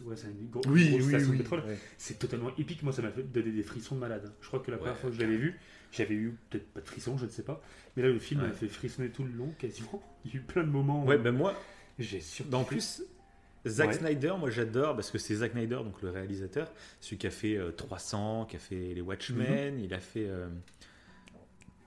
ouais, 0.06 0.16
c'est 0.16 0.28
une 0.28 0.48
gro- 0.48 0.62
grosse 0.62 1.02
station 1.08 1.32
de 1.32 1.37
pétrole. 1.37 1.60
Ouais. 1.66 1.76
C'est 1.98 2.18
totalement 2.18 2.50
épique. 2.56 2.82
Moi, 2.82 2.92
ça 2.94 3.02
m'a 3.02 3.10
fait 3.10 3.24
donner 3.24 3.50
des 3.50 3.62
frissons 3.62 3.96
de 3.96 4.00
malade. 4.00 4.32
Je 4.40 4.46
crois 4.46 4.60
que 4.60 4.70
la 4.70 4.78
première 4.78 4.94
Ouais, 4.94 5.00
fois 5.00 5.10
que 5.10 5.16
je 5.16 5.20
l'avais 5.20 5.37
vu, 5.37 5.58
j'avais 5.92 6.14
eu 6.14 6.34
peut-être 6.48 6.66
pas 6.72 6.80
de 6.80 6.87
frissons, 6.87 7.18
je 7.18 7.26
ne 7.26 7.30
sais 7.30 7.42
pas. 7.42 7.60
Mais 7.96 8.02
là, 8.02 8.08
le 8.08 8.18
film 8.18 8.40
Ouais. 8.40 8.46
m'a 8.46 8.52
fait 8.54 8.68
frissonner 8.68 9.10
tout 9.10 9.24
le 9.24 9.32
long, 9.32 9.52
quasiment. 9.58 10.02
Il 10.24 10.30
y 10.30 10.34
a 10.34 10.37
eu 10.38 10.42
plein 10.42 10.62
de 10.64 10.70
moments. 10.70 11.04
Ouais, 11.04 11.18
où 11.18 11.22
ben 11.22 11.32
moi, 11.32 11.54
j'ai 11.98 12.20
surkiffé. 12.20 12.56
En 12.56 12.64
plus, 12.64 13.02
Zack 13.66 13.88
Ouais. 13.88 13.94
Snyder, 13.94 14.35
moi 14.38 14.50
j'adore 14.50 14.94
parce 14.94 15.11
que 15.11 15.18
c'est 15.18 15.37
Zack 15.37 15.53
Snyder, 15.53 15.77
donc 15.77 16.03
le 16.03 16.11
réalisateur, 16.11 16.70
celui 17.00 17.16
qui 17.18 17.27
a 17.27 17.31
fait 17.31 17.57
euh, 17.57 17.70
300, 17.72 18.46
qui 18.46 18.57
a 18.57 18.59
fait 18.59 18.92
les 18.94 19.00
Watchmen, 19.00 19.79
il 19.81 19.94
a 19.94 20.00
fait 20.00 20.27
euh, 20.29 20.48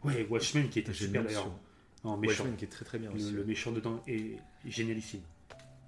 Ouais, 0.03 0.25
Watchmen 0.29 0.69
qui 0.69 0.79
était 0.79 0.93
super 0.93 1.23
d'ailleurs. 1.23 1.43
sur- 1.43 1.59
En 2.03 2.17
méchant. 2.17 2.43
Watchmen 2.43 2.55
qui 2.57 2.65
est 2.65 2.69
très 2.69 2.85
très 2.85 2.99
bien 2.99 3.09
Le, 3.09 3.15
aussi. 3.15 3.31
le 3.31 3.43
méchant 3.43 3.71
dedans 3.71 4.01
est 4.07 4.37
génialissime. 4.65 5.21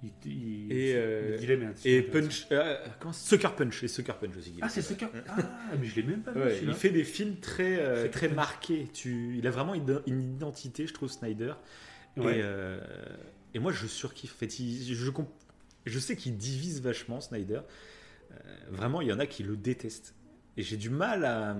Il, 0.02 0.10
il- 0.32 0.72
Et, 0.72 0.94
euh, 0.94 1.38
est 1.38 1.56
petit 1.74 1.88
Et. 1.90 2.02
Punch, 2.02 2.46
euh, 2.52 2.76
comment 2.98 3.12
Sucker 3.12 3.50
Punch, 3.56 3.82
et 3.82 3.88
Sucker 3.88 4.14
Punch 4.18 4.36
aussi. 4.36 4.54
Ah, 4.62 4.68
c'est 4.68 4.80
ce 4.82 4.94
cas. 4.94 5.10
Ah, 5.28 5.36
mais 5.78 5.86
je 5.86 5.96
l'ai 5.96 6.02
même 6.02 6.22
pas 6.22 6.32
vu 6.32 6.40
Ouais, 6.40 6.58
il 6.62 6.72
fait 6.74 6.88
des 6.90 7.04
films 7.04 7.36
très, 7.36 7.78
euh, 7.78 7.96
Sucker 8.04 8.10
très 8.10 8.26
Punch. 8.28 8.36
marqués. 8.36 8.88
Tu, 8.94 9.36
il 9.36 9.46
a 9.46 9.50
vraiment 9.50 9.74
une, 9.74 10.00
une 10.06 10.22
identité, 10.36 10.86
je 10.86 10.94
trouve, 10.94 11.10
Snyder. 11.10 11.52
Ouais. 12.16 12.38
Et, 12.38 12.40
euh, 12.42 12.80
et 13.54 13.58
moi, 13.58 13.72
je 13.72 13.86
surkiffe. 13.86 14.34
En 14.34 14.38
fait, 14.38 14.58
il- 14.58 14.94
je, 14.94 15.10
comp- 15.10 15.28
je 15.86 15.98
sais 15.98 16.16
qu'il 16.16 16.36
divise 16.36 16.82
vachement, 16.82 17.20
Snyder. 17.20 17.60
Euh, 18.32 18.34
vraiment, 18.70 19.00
il 19.00 19.08
y 19.08 19.12
en 19.12 19.18
a 19.18 19.26
qui 19.26 19.42
le 19.42 19.56
détestent. 19.56 20.14
Et 20.56 20.62
j'ai 20.62 20.76
du 20.76 20.90
mal 20.90 21.24
à, 21.24 21.56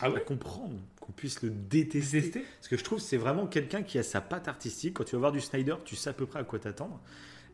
Ah 0.00 0.06
à 0.06 0.20
comprendre 0.20 0.78
qu'on 1.00 1.12
puisse 1.12 1.42
le 1.42 1.50
détester. 1.50 2.30
Parce 2.30 2.68
que 2.68 2.76
je 2.76 2.84
trouve 2.84 2.98
que 2.98 3.04
c'est 3.04 3.16
vraiment 3.16 3.46
quelqu'un 3.46 3.82
qui 3.82 3.98
a 3.98 4.02
sa 4.02 4.20
patte 4.20 4.48
artistique. 4.48 4.94
Quand 4.94 5.04
tu 5.04 5.16
vas 5.16 5.20
voir 5.20 5.32
du 5.32 5.40
Snyder, 5.40 5.76
tu 5.84 5.96
sais 5.96 6.10
à 6.10 6.12
peu 6.12 6.26
près 6.26 6.40
à 6.40 6.44
quoi 6.44 6.58
t'attendre. 6.58 7.00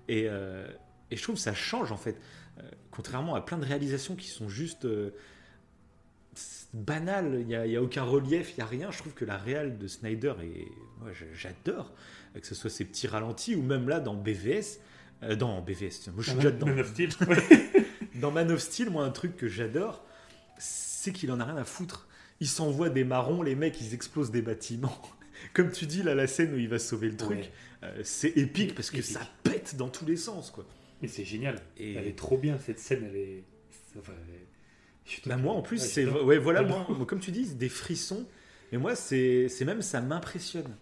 Et, 0.09 0.27
euh, 0.29 0.69
et 1.11 1.17
je 1.17 1.23
trouve 1.23 1.37
que 1.37 1.41
ça 1.41 1.55
change 1.55 1.93
en 1.93 1.97
fait. 1.97 2.19
Euh, 2.59 2.63
contrairement 2.91 3.35
à 3.35 3.41
plein 3.41 3.59
de 3.59 3.65
réalisations 3.65 4.17
qui 4.17 4.29
sont 4.29 4.49
juste 4.49 4.87
banales, 6.73 7.39
il 7.41 7.47
n'y 7.47 7.55
a, 7.55 7.67
il 7.67 7.73
y 7.73 7.77
a 7.77 7.83
aucun 7.83 8.03
relief, 8.03 8.53
il 8.53 8.57
n'y 8.57 8.63
a 8.63 8.67
rien. 8.67 8.91
Je 8.91 8.99
trouve 8.99 9.15
que 9.15 9.25
la 9.25 9.37
réal 9.37 9.79
de 9.79 9.87
Snyder, 9.87 10.35
est, 10.43 10.69
moi 11.01 11.11
j'adore. 11.35 11.93
Que 12.35 12.47
ce 12.47 12.55
soit 12.55 12.71
ses 12.71 12.85
petits 12.85 13.09
ralentis 13.09 13.57
ou 13.57 13.63
même 13.63 13.89
là 13.89 14.01
dans 14.01 14.15
BVS. 14.15 14.81
Euh, 15.23 15.37
dans 15.37 15.61
BVS, 15.61 16.09
moi 16.13 16.23
je 16.23 16.31
suis 16.31 16.35
déjà 16.37 16.51
dedans. 16.51 16.67
Man 16.67 16.81
of 16.81 16.89
Steel. 16.91 17.11
Dans 18.17 18.31
Man 18.31 18.51
of 18.51 18.61
Steel, 18.61 18.91
moi, 18.91 19.05
un 19.05 19.11
truc 19.11 19.37
que 19.37 19.49
j'adore, 19.49 20.05
c'est 20.59 21.13
qu'il 21.13 21.31
en 21.33 21.41
a 21.41 21.45
rien 21.45 21.57
à 21.57 21.65
foutre. 21.65 22.07
Il 22.41 22.49
s'envoie 22.49 22.91
des 22.91 23.05
marrons, 23.05 23.43
les 23.43 23.55
mecs, 23.55 23.81
ils 23.81 23.95
explosent 23.95 24.31
des 24.31 24.43
bâtiments. 24.43 25.01
Comme 25.55 25.71
tu 25.71 25.87
dis, 25.87 26.03
là, 26.03 26.15
la 26.15 26.27
scène 26.27 26.53
où 26.55 26.59
il 26.59 26.69
va 26.69 26.79
sauver 26.79 27.09
le 27.09 27.17
truc, 27.17 27.39
Ouais. 27.39 27.51
euh, 27.85 28.01
c'est 28.05 28.37
épique 28.37 28.75
parce 28.75 28.91
que 28.91 28.99
Épique. 28.99 29.11
ça 29.13 29.21
pète 29.43 29.77
dans 29.77 29.89
tous 29.89 30.05
les 30.05 30.17
sens, 30.17 30.51
quoi. 30.51 30.67
Mais 31.01 31.09
c'est 31.09 31.25
génial. 31.25 31.61
Et- 31.79 31.95
Elle 31.95 32.09
est 32.09 32.19
trop 32.19 32.37
bien 32.37 32.59
cette 32.59 32.79
scène. 32.79 33.05
Elle 33.09 33.17
est. 33.17 33.45
Enfin, 33.99 34.13
elle 34.29 34.35
est- 34.35 34.47
je 35.07 35.11
suis 35.13 35.23
tout- 35.23 35.29
Bah, 35.31 35.37
moi, 35.39 35.55
en 35.55 35.63
plus, 35.63 35.81
Ouais, 35.81 35.87
c'est. 35.89 36.05
Ouais, 36.05 36.37
voilà, 36.39 36.63
moi, 36.63 36.87
comme 37.07 37.21
tu 37.21 37.31
dis, 37.31 37.55
des 37.55 37.71
frissons. 37.71 38.27
Mais 38.73 38.77
moi, 38.79 38.95
c'est 38.97 39.49
c'est 39.49 39.65
même, 39.65 39.81
ça 39.83 40.01
m'impressionne. 40.03 40.77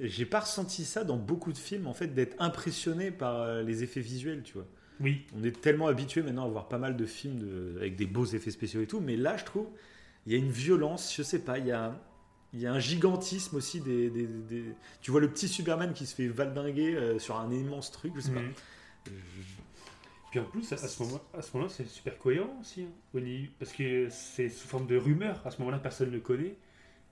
J'ai 0.00 0.26
pas 0.26 0.40
ressenti 0.40 0.84
ça 0.84 1.02
dans 1.04 1.16
beaucoup 1.16 1.52
de 1.52 1.58
films, 1.58 1.86
en 1.86 1.94
fait, 1.94 2.08
d'être 2.08 2.36
impressionné 2.40 3.10
par 3.10 3.40
euh, 3.42 3.62
les 3.62 3.82
effets 3.82 4.00
visuels, 4.00 4.42
tu 4.44 4.54
vois. 4.54 4.66
Oui. 5.00 5.22
On 5.36 5.42
est 5.44 5.60
tellement 5.60 5.86
habitué 5.88 6.22
maintenant 6.22 6.44
à 6.44 6.48
voir 6.48 6.68
pas 6.68 6.78
mal 6.78 6.96
de 6.96 7.06
films 7.06 7.38
de- 7.38 7.74
avec 7.78 7.96
des 7.96 8.06
beaux 8.06 8.24
effets 8.26 8.50
spéciaux 8.50 8.80
et 8.80 8.86
tout, 8.86 9.00
mais 9.00 9.16
là, 9.16 9.36
je 9.36 9.44
trouve, 9.44 9.66
il 10.26 10.32
y 10.32 10.36
a 10.36 10.38
une 10.38 10.50
violence, 10.50 11.14
je 11.16 11.22
sais 11.22 11.38
pas, 11.40 11.58
il 11.58 11.66
y 11.66 11.72
a, 11.72 11.96
il 12.52 12.60
y 12.60 12.66
a 12.66 12.72
un 12.72 12.78
gigantisme 12.80 13.56
aussi 13.56 13.80
des, 13.80 14.08
des- 14.10 14.26
des- 14.26 14.64
Tu 15.02 15.10
vois 15.10 15.20
le 15.20 15.28
petit 15.30 15.48
Superman 15.48 15.92
qui 15.92 16.06
se 16.06 16.14
fait 16.14 16.28
valdinguer 16.28 16.94
euh, 16.96 17.18
sur 17.18 17.36
un 17.38 17.50
immense 17.52 17.90
truc, 17.92 18.12
je 18.16 18.20
sais 18.22 18.30
Mhm. 18.30 18.52
pas. 19.04 19.10
Puis 20.30 20.40
en 20.40 20.44
plus, 20.44 20.70
à 20.72 20.76
ce 20.76 21.02
moment-là, 21.02 21.68
c'est 21.68 21.88
super 21.88 22.18
cohérent 22.18 22.58
aussi, 22.60 22.82
hein, 22.82 22.88
au 23.14 23.20
niveau- 23.20 23.50
parce 23.58 23.72
que 23.72 24.08
c'est 24.10 24.50
sous 24.50 24.68
forme 24.68 24.86
de 24.86 24.96
rumeurs. 24.96 25.40
À 25.46 25.50
ce 25.50 25.58
moment-là, 25.60 25.78
personne 25.78 26.08
ne 26.08 26.14
le 26.14 26.20
connaît. 26.20 26.54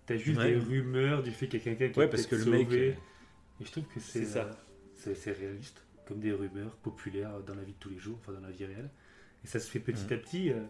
T'as 0.06 0.16
juste 0.16 0.38
Ouais. 0.38 0.52
des 0.52 0.56
rumeurs 0.58 1.22
du 1.22 1.30
fait 1.32 1.48
qu'il 1.48 1.58
y 1.58 1.62
a 1.62 1.64
quelqu'un 1.64 1.92
qui 1.92 1.98
Ouais, 1.98 2.08
parce 2.08 2.26
que 2.26 2.36
le 2.36 2.44
mec, 2.44 2.64
sauvé. 2.68 2.88
euh, 2.90 2.92
Et 3.60 3.64
je 3.64 3.70
trouve 3.72 3.84
que 3.84 3.98
c'est 4.00 4.24
ça. 4.24 4.50
euh, 5.06 5.14
c'est 5.14 5.32
réaliste, 5.32 5.84
comme 6.06 6.20
des 6.20 6.32
rumeurs 6.32 6.76
populaires 6.76 7.40
dans 7.46 7.54
la 7.54 7.62
vie 7.64 7.72
de 7.72 7.78
tous 7.78 7.90
les 7.90 7.98
jours, 7.98 8.18
enfin 8.20 8.32
dans 8.32 8.40
la 8.46 8.50
vie 8.50 8.64
réelle. 8.64 8.90
Et 9.44 9.48
ça 9.48 9.58
se 9.60 9.68
fait 9.70 9.80
petit 9.80 10.04
Ouais. 10.06 10.12
à 10.14 10.16
petit. 10.18 10.52
euh, 10.52 10.60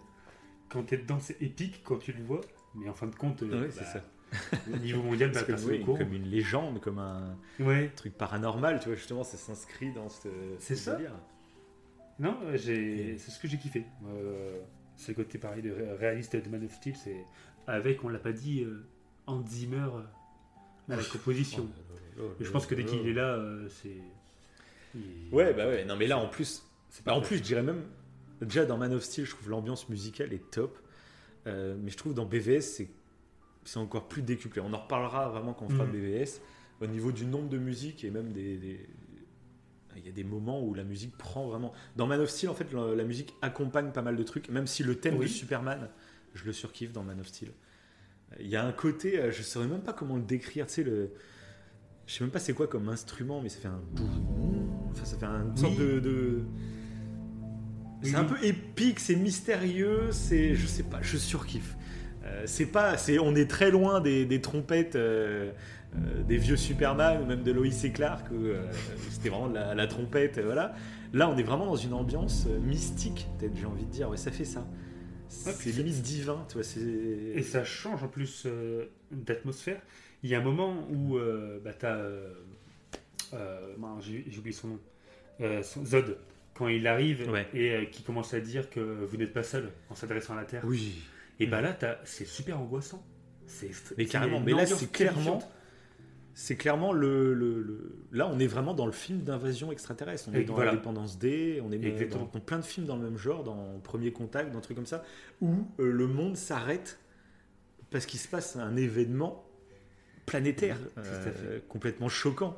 quand 0.69 0.83
t'es 0.85 0.97
dedans, 0.99 1.19
c'est 1.21 1.41
épique 1.43 1.83
quand 1.85 1.99
tu 1.99 2.13
le 2.13 2.23
vois, 2.25 2.41
mais 2.75 2.89
en 2.89 2.95
fin 2.95 3.07
de 3.07 3.15
compte, 3.15 3.43
euh, 3.43 3.63
Ouais, 3.63 3.71
c'est 3.71 3.81
bah, 3.81 3.87
ça. 3.87 4.05
au 4.73 4.77
niveau 4.79 5.03
mondial, 5.03 5.31
bah, 5.33 5.43
Parce 5.47 5.65
que, 5.65 5.71
oui, 5.71 5.85
comme 5.85 6.13
une 6.13 6.29
légende, 6.29 6.81
comme 6.81 6.99
un 6.99 7.37
Ouais. 7.61 7.91
truc 7.95 8.15
paranormal, 8.15 8.81
tu 8.81 8.87
vois, 8.89 8.97
justement, 8.97 9.23
ça 9.23 9.37
s'inscrit 9.37 9.93
dans 9.93 10.09
ce, 10.09 10.29
C'est 10.59 10.75
ce 10.75 10.85
ça. 10.85 10.97
délire. 10.97 11.15
Non, 12.19 12.39
j'ai, 12.55 13.19
c'est 13.19 13.31
ce 13.31 13.39
que 13.39 13.47
j'ai 13.47 13.59
kiffé. 13.59 13.85
Euh, 14.07 14.59
c'est 14.97 15.17
le 15.17 15.23
côté 15.23 15.39
pareil 15.39 15.63
de 15.63 15.71
ré- 15.71 15.93
réaliste 15.93 16.35
de 16.35 16.49
Man 16.49 16.65
of 16.65 16.73
Steel, 16.75 16.97
c'est 16.97 17.25
avec, 17.67 18.03
on 18.05 18.09
l'a 18.09 18.19
pas 18.19 18.33
dit, 18.33 18.65
Hans 19.27 19.45
Zimmer 19.47 19.79
euh, 19.79 20.93
à 20.93 20.97
la 20.97 21.03
composition. 21.05 21.69
Et 22.41 22.45
je 22.45 22.51
pense 22.51 22.67
que 22.67 22.75
dès 22.75 22.85
qu'il 22.85 23.07
est 23.07 23.13
là, 23.13 23.35
euh, 23.35 23.69
c'est. 23.69 23.97
Ouais, 25.31 25.53
bah 25.53 25.67
ouais, 25.67 25.85
non, 25.85 25.97
mais 25.97 26.07
là, 26.07 26.17
en 26.19 26.29
plus, 26.29 26.63
c'est 26.89 27.05
Bah, 27.05 27.15
en 27.15 27.21
plus, 27.21 27.37
je 27.39 27.43
dirais 27.43 27.63
même, 27.63 27.83
déjà 28.41 28.65
dans 28.65 28.79
Man 28.79 28.95
of 28.95 29.03
Steel, 29.03 29.27
je 29.27 29.33
trouve 29.33 29.51
l'ambiance 29.51 29.89
musicale 29.91 30.33
est 30.33 30.51
top. 30.51 30.79
Euh, 31.47 31.77
mais 31.79 31.91
je 31.91 31.97
trouve 31.99 32.15
dans 32.15 32.25
BVS, 32.25 32.61
c'est, 33.65 33.77
encore 33.79 34.09
plus 34.09 34.23
décuplé. 34.23 34.63
On 34.65 34.73
en 34.73 34.79
reparlera 34.79 35.29
vraiment 35.29 35.53
quand 35.53 35.67
on 35.67 35.69
fera 35.69 35.85
Mhm. 35.85 35.93
BVS. 35.93 36.41
Au 36.81 36.87
niveau 36.87 37.13
du 37.13 37.27
nombre 37.27 37.49
de 37.49 37.59
musiques 37.59 38.05
et 38.05 38.11
même 38.11 38.33
des. 38.33 38.57
des- 38.57 38.89
Il 39.97 40.05
y 40.05 40.09
a 40.09 40.13
des 40.13 40.25
moments 40.25 40.63
où 40.63 40.73
la 40.75 40.85
musique 40.85 41.17
prend 41.17 41.47
vraiment. 41.49 41.73
Dans 41.97 42.07
Man 42.07 42.21
of 42.21 42.29
Steel, 42.31 42.49
en 42.51 42.55
fait, 42.55 42.71
la, 42.73 42.95
la 42.95 43.05
musique 43.05 43.35
accompagne 43.43 43.93
pas 43.93 44.03
mal 44.03 44.15
de 44.17 44.23
trucs. 44.23 44.49
Même 44.51 44.67
si 44.67 44.83
le 44.83 44.95
thème 44.97 45.17
Oui. 45.17 45.25
de 45.27 45.31
Superman, 45.31 45.89
je 46.35 46.45
le 46.45 46.53
surkiffe 46.53 46.93
dans 46.93 47.03
Man 47.03 47.19
of 47.21 47.27
Steel. 47.29 47.51
Il 48.41 48.49
y 48.49 48.57
a 48.57 48.65
un 48.67 48.73
côté, 48.73 49.19
euh, 49.21 49.31
je 49.31 49.43
saurais 49.43 49.69
même 49.69 49.81
pas 49.83 49.93
comment 49.93 50.17
le 50.17 50.23
décrire, 50.23 50.67
tu 50.67 50.75
sais, 50.75 50.83
le. 50.85 51.13
Je 52.07 52.15
sais 52.15 52.25
même 52.25 52.31
pas 52.31 52.39
c'est 52.39 52.53
quoi 52.53 52.67
comme 52.69 52.89
instrument, 52.89 53.41
mais 53.43 53.49
ça 53.49 53.59
fait 53.61 53.69
un. 53.69 53.81
Enfin, 54.91 55.05
ça 55.05 55.17
fait 55.17 55.27
une 55.27 55.57
sorte 55.57 55.77
de. 55.79 56.01
de- 56.01 56.43
Oui, 58.03 58.11
C'est 58.11 58.17
un 58.17 58.23
oui. 58.25 58.29
peu 58.41 58.45
épique, 58.45 59.01
c'est 59.01 59.17
mystérieux, 59.17 60.09
c'est. 60.11 60.55
Je 60.55 60.67
sais 60.67 60.83
pas, 60.85 60.99
je 61.03 61.17
surkiffe. 61.17 61.77
Euh, 62.25 62.43
c'est 62.47 62.67
pas. 62.67 62.97
c'est 62.99 63.19
On 63.19 63.35
est 63.35 63.49
très 63.51 63.71
loin 63.71 64.01
des, 64.01 64.25
des 64.27 64.41
trompettes. 64.41 64.97
euh, 64.97 65.53
euh, 65.95 66.23
des 66.25 66.37
vieux 66.37 66.57
Superman 66.57 67.23
ou 67.23 67.27
même 67.27 67.43
de 67.43 67.53
Lois 67.53 67.67
et 67.85 67.91
Clark 67.93 68.27
où 68.31 68.45
c'était 69.11 69.31
vraiment 69.31 69.47
la, 69.47 69.75
la 69.75 69.87
trompette 69.87 70.39
voilà 70.45 70.75
là 71.15 71.31
on 71.31 71.39
est 71.39 71.43
vraiment 71.45 71.65
dans 71.65 71.77
une 71.77 71.95
ambiance 71.95 72.47
mystique 72.65 73.29
peut-être 73.39 73.57
j'ai 73.57 73.65
envie 73.65 73.87
de 73.87 73.91
dire 73.91 74.11
ouais 74.11 74.19
ça 74.19 74.31
fait 74.31 74.45
ça 74.45 74.67
c'est 75.29 75.71
limite 75.73 76.03
divin 76.03 76.45
tu 76.49 76.59
vois 76.59 76.67
Et 77.35 77.43
ça 77.43 77.65
change 77.65 78.03
en 78.03 78.09
plus 78.09 78.45
euh, 78.47 78.87
d'atmosphère. 79.11 79.81
Il 80.23 80.31
y 80.31 80.35
a 80.35 80.39
un 80.39 80.43
moment 80.43 80.87
où 80.91 81.17
euh, 81.19 81.61
bah, 81.63 81.73
t'as. 81.75 81.95
euh, 81.97 82.33
euh, 83.35 83.75
j'ai 84.01 84.39
oublié 84.39 84.53
son 84.53 84.69
nom. 84.69 84.81
Son- 85.63 85.85
Zod, 85.85 86.17
quand 86.55 86.69
il 86.69 86.87
arrive 86.87 87.29
Ouais. 87.31 87.47
et 87.55 87.91
qui 87.91 88.03
commence 88.03 88.33
à 88.35 88.41
dire 88.41 88.71
que 88.71 88.81
vous 88.81 89.17
n'êtes 89.17 89.33
pas 89.35 89.43
seul 89.43 89.71
en 89.91 89.95
s'adressant 89.95 90.33
à 90.35 90.37
la 90.37 90.45
Terre. 90.45 90.63
oui 90.65 91.03
Et 91.39 91.47
bah 91.47 91.61
là, 91.61 91.73
t'as- 91.75 91.99
c'est 92.05 92.25
super 92.27 92.59
angoissant. 92.61 93.05
C'est 93.47 93.71
mais 93.97 94.07
carrément 94.07 94.41
mais 94.41 94.53
là 94.53 94.67
c'est 94.67 94.91
clairement. 94.91 95.39
C'est 96.39 96.57
clairement 96.57 96.93
le, 96.93 97.33
le- 97.33 97.63
le- 97.63 97.97
là 98.13 98.29
on 98.31 98.39
est 98.39 98.47
vraiment 98.47 98.75
dans 98.75 98.85
le 98.85 98.93
film 98.93 99.23
d'invasion 99.23 99.73
extraterrestre. 99.73 100.29
On 100.31 100.35
est 100.35 100.43
Et 100.43 100.45
dans 100.45 100.53
voilà. 100.55 100.73
Independence 100.73 101.19
D 101.19 101.63
on 101.65 101.73
est 101.73 101.79
dans- 101.79 101.89
Exactement. 101.89 102.25
dans, 102.27 102.31
dans 102.39 102.41
plein 102.45 102.59
de 102.59 102.65
films 102.65 102.87
dans 102.87 102.97
le 102.97 103.05
même 103.05 103.17
genre 103.17 103.43
dans 103.43 103.81
Premier 103.83 104.13
Contact 104.13 104.53
dans 104.53 104.61
trucs 104.61 104.77
comme 104.77 104.85
ça 104.85 105.03
où 105.41 105.55
euh, 105.81 105.91
le 105.91 106.07
monde 106.07 106.37
s'arrête 106.37 106.99
parce 107.91 108.05
qu'il 108.05 108.21
se 108.21 108.29
passe 108.29 108.57
un 108.57 108.77
événement 108.77 109.47
planétaire 110.27 110.77
euh, 110.99 111.59
complètement 111.69 112.11
choquant. 112.11 112.55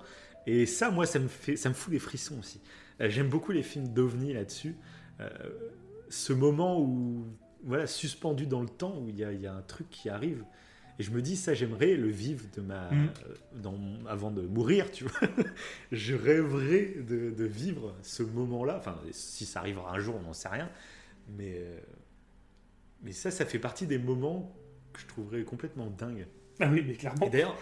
Et 0.48 0.66
ça 0.66 0.90
moi 0.90 1.06
ça 1.06 1.20
me 1.20 1.28
fait 1.28 1.54
ça 1.54 1.68
me 1.68 1.74
fout 1.74 1.92
des 1.92 2.00
frissons 2.00 2.40
aussi. 2.40 2.60
Euh, 3.00 3.08
j'aime 3.08 3.28
beaucoup 3.28 3.52
les 3.52 3.62
films 3.62 3.86
d'ovni 3.88 4.32
là-dessus. 4.32 4.74
Ce 6.08 6.32
moment 6.32 6.80
où 6.80 7.26
voilà 7.62 7.86
suspendu 7.86 8.46
dans 8.46 8.62
le 8.62 8.68
temps 8.68 8.98
où 9.00 9.08
il 9.08 9.16
y 9.16 9.24
a, 9.24 9.32
il 9.32 9.40
y 9.40 9.46
a 9.46 9.54
un 9.54 9.62
truc 9.62 9.88
qui 9.90 10.08
arrive 10.08 10.44
et 10.98 11.02
je 11.02 11.10
me 11.10 11.22
dis 11.22 11.36
ça 11.36 11.54
j'aimerais 11.54 11.94
le 11.94 12.08
vivre 12.08 12.44
de 12.56 12.60
ma 12.60 12.90
Mm. 12.90 13.08
euh, 13.28 13.34
dans 13.62 13.78
avant 14.08 14.30
de 14.30 14.42
mourir 14.42 14.90
tu 14.90 15.04
vois. 15.04 15.20
Je 15.92 16.14
rêverais 16.14 16.94
de, 17.08 17.30
de 17.30 17.44
vivre 17.44 17.94
ce 18.02 18.22
moment 18.22 18.64
là 18.64 18.76
enfin 18.78 18.98
si 19.12 19.46
ça 19.46 19.60
arrivera 19.60 19.94
un 19.94 20.00
jour 20.00 20.16
on 20.16 20.22
n'en 20.26 20.32
sait 20.32 20.48
rien. 20.48 20.68
Mais 21.36 21.54
euh, 21.58 21.78
mais 23.02 23.12
ça 23.12 23.30
ça 23.30 23.44
fait 23.44 23.58
partie 23.58 23.86
des 23.86 23.98
moments 23.98 24.54
que 24.92 25.00
je 25.00 25.06
trouverais 25.06 25.42
complètement 25.42 25.86
dingue 25.96 26.26
Ah 26.60 26.68
oui, 26.72 26.84
mais 26.86 26.94
clairement. 26.94 27.26
et 27.26 27.30
d'ailleurs, 27.30 27.56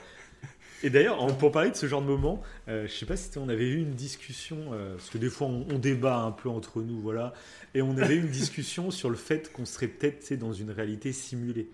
et 0.83 0.90
d'ailleurs, 0.90 1.20
en- 1.22 1.33
pour 1.35 1.51
parler 1.51 1.70
de 1.70 1.77
ce 1.77 1.87
genre 1.87 2.03
de 2.03 2.07
moment, 2.07 2.42
euh, 2.68 2.87
je 2.87 2.92
sais 2.92 3.07
pas 3.07 3.16
si 3.16 3.37
on 3.38 3.49
avait 3.49 3.68
eu 3.68 3.79
une 3.81 3.94
discussion, 3.94 4.72
euh, 4.72 4.94
parce 4.96 5.11
que 5.11 5.18
des 5.18 5.29
fois 5.31 5.46
on, 5.49 5.66
on 5.70 5.79
débat 5.79 6.18
un 6.18 6.33
peu 6.33 6.49
entre 6.49 6.81
nous, 6.83 7.01
voilà, 7.01 7.33
et 7.75 7.83
on 7.83 7.96
avait 7.99 8.14
eu 8.14 8.20
une 8.20 8.31
discussion 8.31 8.90
sur 8.90 9.11
le 9.11 9.16
fait 9.16 9.53
qu'on 9.53 9.64
serait 9.64 9.88
peut-être 9.88 10.33
dans 10.38 10.53
une 10.53 10.70
réalité 10.70 11.12
simulée, 11.12 11.68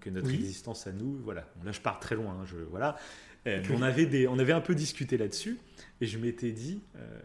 que 0.00 0.10
notre 0.10 0.28
Oui. 0.28 0.34
existence 0.34 0.86
à 0.86 0.92
nous, 0.92 1.16
voilà. 1.24 1.48
Là, 1.64 1.72
je 1.72 1.80
pars 1.80 2.00
très 2.00 2.14
loin, 2.16 2.38
hein, 2.40 2.44
je, 2.46 2.56
voilà. 2.56 2.96
Euh, 3.46 3.62
on 3.72 3.82
avait 3.82 4.06
des, 4.06 4.26
on 4.26 4.38
avait 4.38 4.52
un 4.52 4.60
peu 4.60 4.74
discuté 4.74 5.16
là-dessus, 5.16 5.58
et 6.00 6.06
je 6.06 6.18
m'étais 6.18 6.50
dit. 6.52 6.80
euh, 6.96 7.20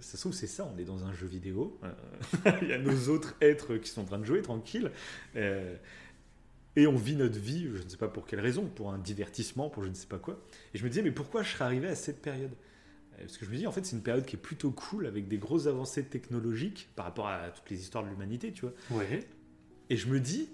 ça 0.00 0.16
se 0.16 0.22
trouve, 0.22 0.32
c'est 0.32 0.46
ça, 0.46 0.70
on 0.72 0.78
est 0.78 0.84
dans 0.84 1.04
un 1.04 1.12
jeu 1.12 1.26
vidéo. 1.26 1.78
euh, 1.82 2.52
Il 2.62 2.68
y 2.68 2.72
a 2.72 2.78
nos 2.78 3.08
autres 3.08 3.34
êtres 3.40 3.76
qui 3.78 3.90
sont 3.90 4.02
en 4.02 4.04
train 4.04 4.18
de 4.20 4.24
jouer 4.24 4.42
tranquille. 4.42 4.92
euh, 5.34 5.74
et 6.76 6.86
on 6.86 6.94
vit 6.96 7.16
notre 7.16 7.40
vie, 7.40 7.68
je 7.74 7.82
ne 7.82 7.88
sais 7.88 7.96
pas 7.96 8.06
pour 8.06 8.24
quelle 8.24 8.38
raison, 8.38 8.66
pour 8.66 8.92
un 8.92 8.98
divertissement, 8.98 9.68
pour 9.68 9.82
je 9.82 9.88
ne 9.88 9.94
sais 9.94 10.06
pas 10.06 10.18
quoi. 10.18 10.40
Et 10.74 10.78
je 10.78 10.84
me 10.84 10.88
disais, 10.88 11.02
mais 11.02 11.10
pourquoi 11.10 11.42
je 11.42 11.50
serais 11.50 11.64
arrivé 11.64 11.88
à 11.88 11.96
cette 11.96 12.22
période? 12.22 12.52
Euh, 13.14 13.22
Parce 13.22 13.36
que 13.38 13.44
je 13.44 13.50
me 13.50 13.56
dis, 13.56 13.66
en 13.66 13.72
fait, 13.72 13.84
c'est 13.84 13.96
une 13.96 14.02
période 14.02 14.24
qui 14.24 14.36
est 14.36 14.38
plutôt 14.38 14.70
cool, 14.70 15.06
avec 15.06 15.26
des 15.26 15.38
grosses 15.38 15.66
avancées 15.66 16.04
technologiques 16.04 16.88
par 16.94 17.06
rapport 17.06 17.26
à 17.26 17.48
toutes 17.50 17.68
les 17.70 17.80
histoires 17.80 18.04
de 18.04 18.08
l'humanité, 18.10 18.52
tu 18.52 18.60
vois. 18.60 18.74
Ouais. 19.00 19.26
Et 19.90 19.96
je 19.96 20.06
me 20.06 20.20
dis, 20.20 20.48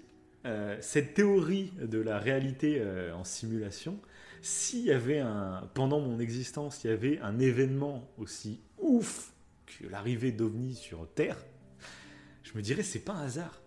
euh, 0.45 0.77
cette 0.79 1.15
théorie 1.15 1.73
de 1.81 1.99
la 1.99 2.19
réalité 2.19 2.77
euh, 2.79 3.13
en 3.15 3.23
simulation, 3.23 3.99
s'il 4.41 4.85
y 4.85 4.91
avait 4.91 5.19
un, 5.19 5.67
pendant 5.73 5.99
mon 5.99 6.19
existence, 6.19 6.83
il 6.83 6.91
y 6.91 6.93
avait 6.93 7.19
un 7.19 7.39
événement 7.39 8.07
aussi 8.17 8.61
ouf 8.77 9.33
que 9.65 9.87
l'arrivée 9.87 10.31
d'OVNI 10.31 10.75
sur 10.75 11.07
Terre, 11.15 11.37
je 12.43 12.51
me 12.55 12.61
dirais, 12.61 12.83
c'est 12.83 12.99
pas 12.99 13.13
un 13.13 13.25
hasard. 13.25 13.61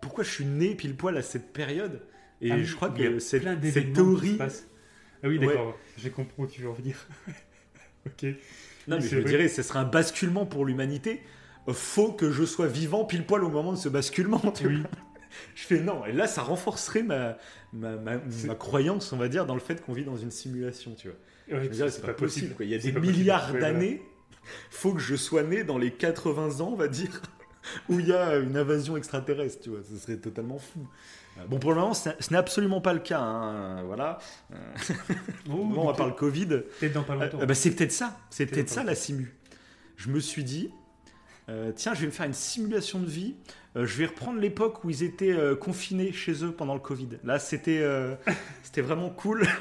Pourquoi 0.00 0.24
je 0.24 0.30
suis 0.30 0.44
né 0.44 0.74
pile 0.74 0.96
poil 0.96 1.16
à 1.16 1.22
cette 1.22 1.52
période? 1.52 2.02
Et 2.40 2.50
Ah 2.50 2.62
je 2.62 2.74
crois 2.74 2.90
que 2.90 3.18
cette, 3.18 3.44
théorie. 3.94 4.36
Ah 4.40 5.28
oui, 5.28 5.38
Ouais. 5.38 5.46
d'accord. 5.46 5.78
J'ai 5.96 6.10
compris 6.10 6.34
où 6.38 6.46
tu 6.46 6.62
veux 6.62 6.68
en 6.68 6.74
venir. 6.74 7.06
ok. 8.06 8.26
Non, 8.88 8.96
mais 8.96 9.06
je 9.06 9.16
me 9.16 9.24
dirais, 9.24 9.48
ce 9.48 9.62
serait 9.62 9.78
un 9.78 9.84
basculement 9.84 10.44
pour 10.44 10.64
l'humanité. 10.64 11.22
Faut 11.68 12.12
que 12.12 12.30
je 12.30 12.44
sois 12.44 12.66
vivant 12.68 13.04
pile 13.04 13.24
poil 13.24 13.42
au 13.42 13.48
moment 13.48 13.72
de 13.72 13.78
ce 13.78 13.88
basculement. 13.88 14.38
Tu 14.54 14.66
Oui. 14.66 14.82
Je 15.54 15.62
fais 15.64 15.80
non. 15.80 16.04
Et 16.06 16.12
là, 16.12 16.26
ça 16.26 16.42
renforcerait 16.42 17.02
ma, 17.02 17.36
ma, 17.72 17.96
ma, 17.96 18.54
croyance, 18.54 19.12
on 19.12 19.16
va 19.16 19.28
dire, 19.28 19.46
dans 19.46 19.54
le 19.54 19.60
fait 19.60 19.80
qu'on 19.84 19.92
vit 19.92 20.04
dans 20.04 20.16
une 20.16 20.30
simulation. 20.30 20.94
Tu 20.94 21.08
vois. 21.08 21.58
Ouais, 21.60 21.70
c'est 21.90 22.02
pas, 22.02 22.12
possible. 22.14 22.54
quoi. 22.54 22.64
Il 22.64 22.70
y 22.70 22.74
a 22.74 22.78
des 22.78 22.92
milliards 22.92 23.52
d'années. 23.52 24.02
Faut 24.70 24.92
que 24.92 25.00
je 25.00 25.16
sois 25.16 25.42
né 25.42 25.64
dans 25.64 25.78
les 25.78 25.90
80 25.90 26.60
ans, 26.60 26.70
on 26.72 26.76
va 26.76 26.88
dire, 26.88 27.20
où 27.88 27.98
il 27.98 28.06
y 28.06 28.12
a 28.12 28.36
une 28.36 28.56
invasion 28.56 28.96
extraterrestre. 28.96 29.62
Tu 29.62 29.70
vois, 29.70 29.80
ce 29.88 29.96
serait 29.96 30.18
totalement 30.18 30.58
fou. 30.58 30.86
Euh, 31.38 31.46
Bon, 31.48 31.58
pour 31.58 31.70
le 31.72 31.76
moment, 31.80 31.92
ce 31.94 32.08
n'est 32.30 32.36
absolument 32.38 32.80
pas 32.80 32.94
le 32.94 33.00
cas. 33.00 33.20
hein, 33.20 33.82
Voilà. 33.84 34.18
Bon, 35.46 35.70
on 35.76 35.86
va 35.86 35.92
parler 35.94 36.14
Covid. 36.14 36.46
Peut-être 36.46 36.92
dans 36.92 37.02
pas 37.02 37.14
longtemps. 37.14 37.40
Euh, 37.40 37.46
bah, 37.46 37.54
c'est 37.54 37.70
peut-être 37.72 37.92
ça. 37.92 38.18
C'est 38.30 38.46
Peut-être 38.46 38.68
ça 38.70 38.84
la 38.84 38.94
simu. 38.94 39.34
Je 39.96 40.10
me 40.10 40.20
suis 40.20 40.44
dit, 40.44 40.70
euh, 41.48 41.72
tiens, 41.74 41.94
je 41.94 42.00
vais 42.00 42.06
me 42.06 42.12
faire 42.12 42.26
une 42.26 42.32
simulation 42.34 43.00
de 43.00 43.06
vie. 43.06 43.34
Euh, 43.76 43.84
je 43.86 43.98
vais 43.98 44.06
reprendre 44.06 44.40
l'époque 44.40 44.84
où 44.84 44.90
ils 44.90 45.02
étaient 45.02 45.32
euh, 45.32 45.54
confinés 45.54 46.12
chez 46.12 46.44
eux 46.44 46.52
pendant 46.52 46.74
le 46.74 46.80
Covid. 46.80 47.08
Là, 47.24 47.38
c'était 47.38 47.80
euh, 47.80 48.14
c'était 48.62 48.82
vraiment 48.82 49.10
cool. 49.10 49.46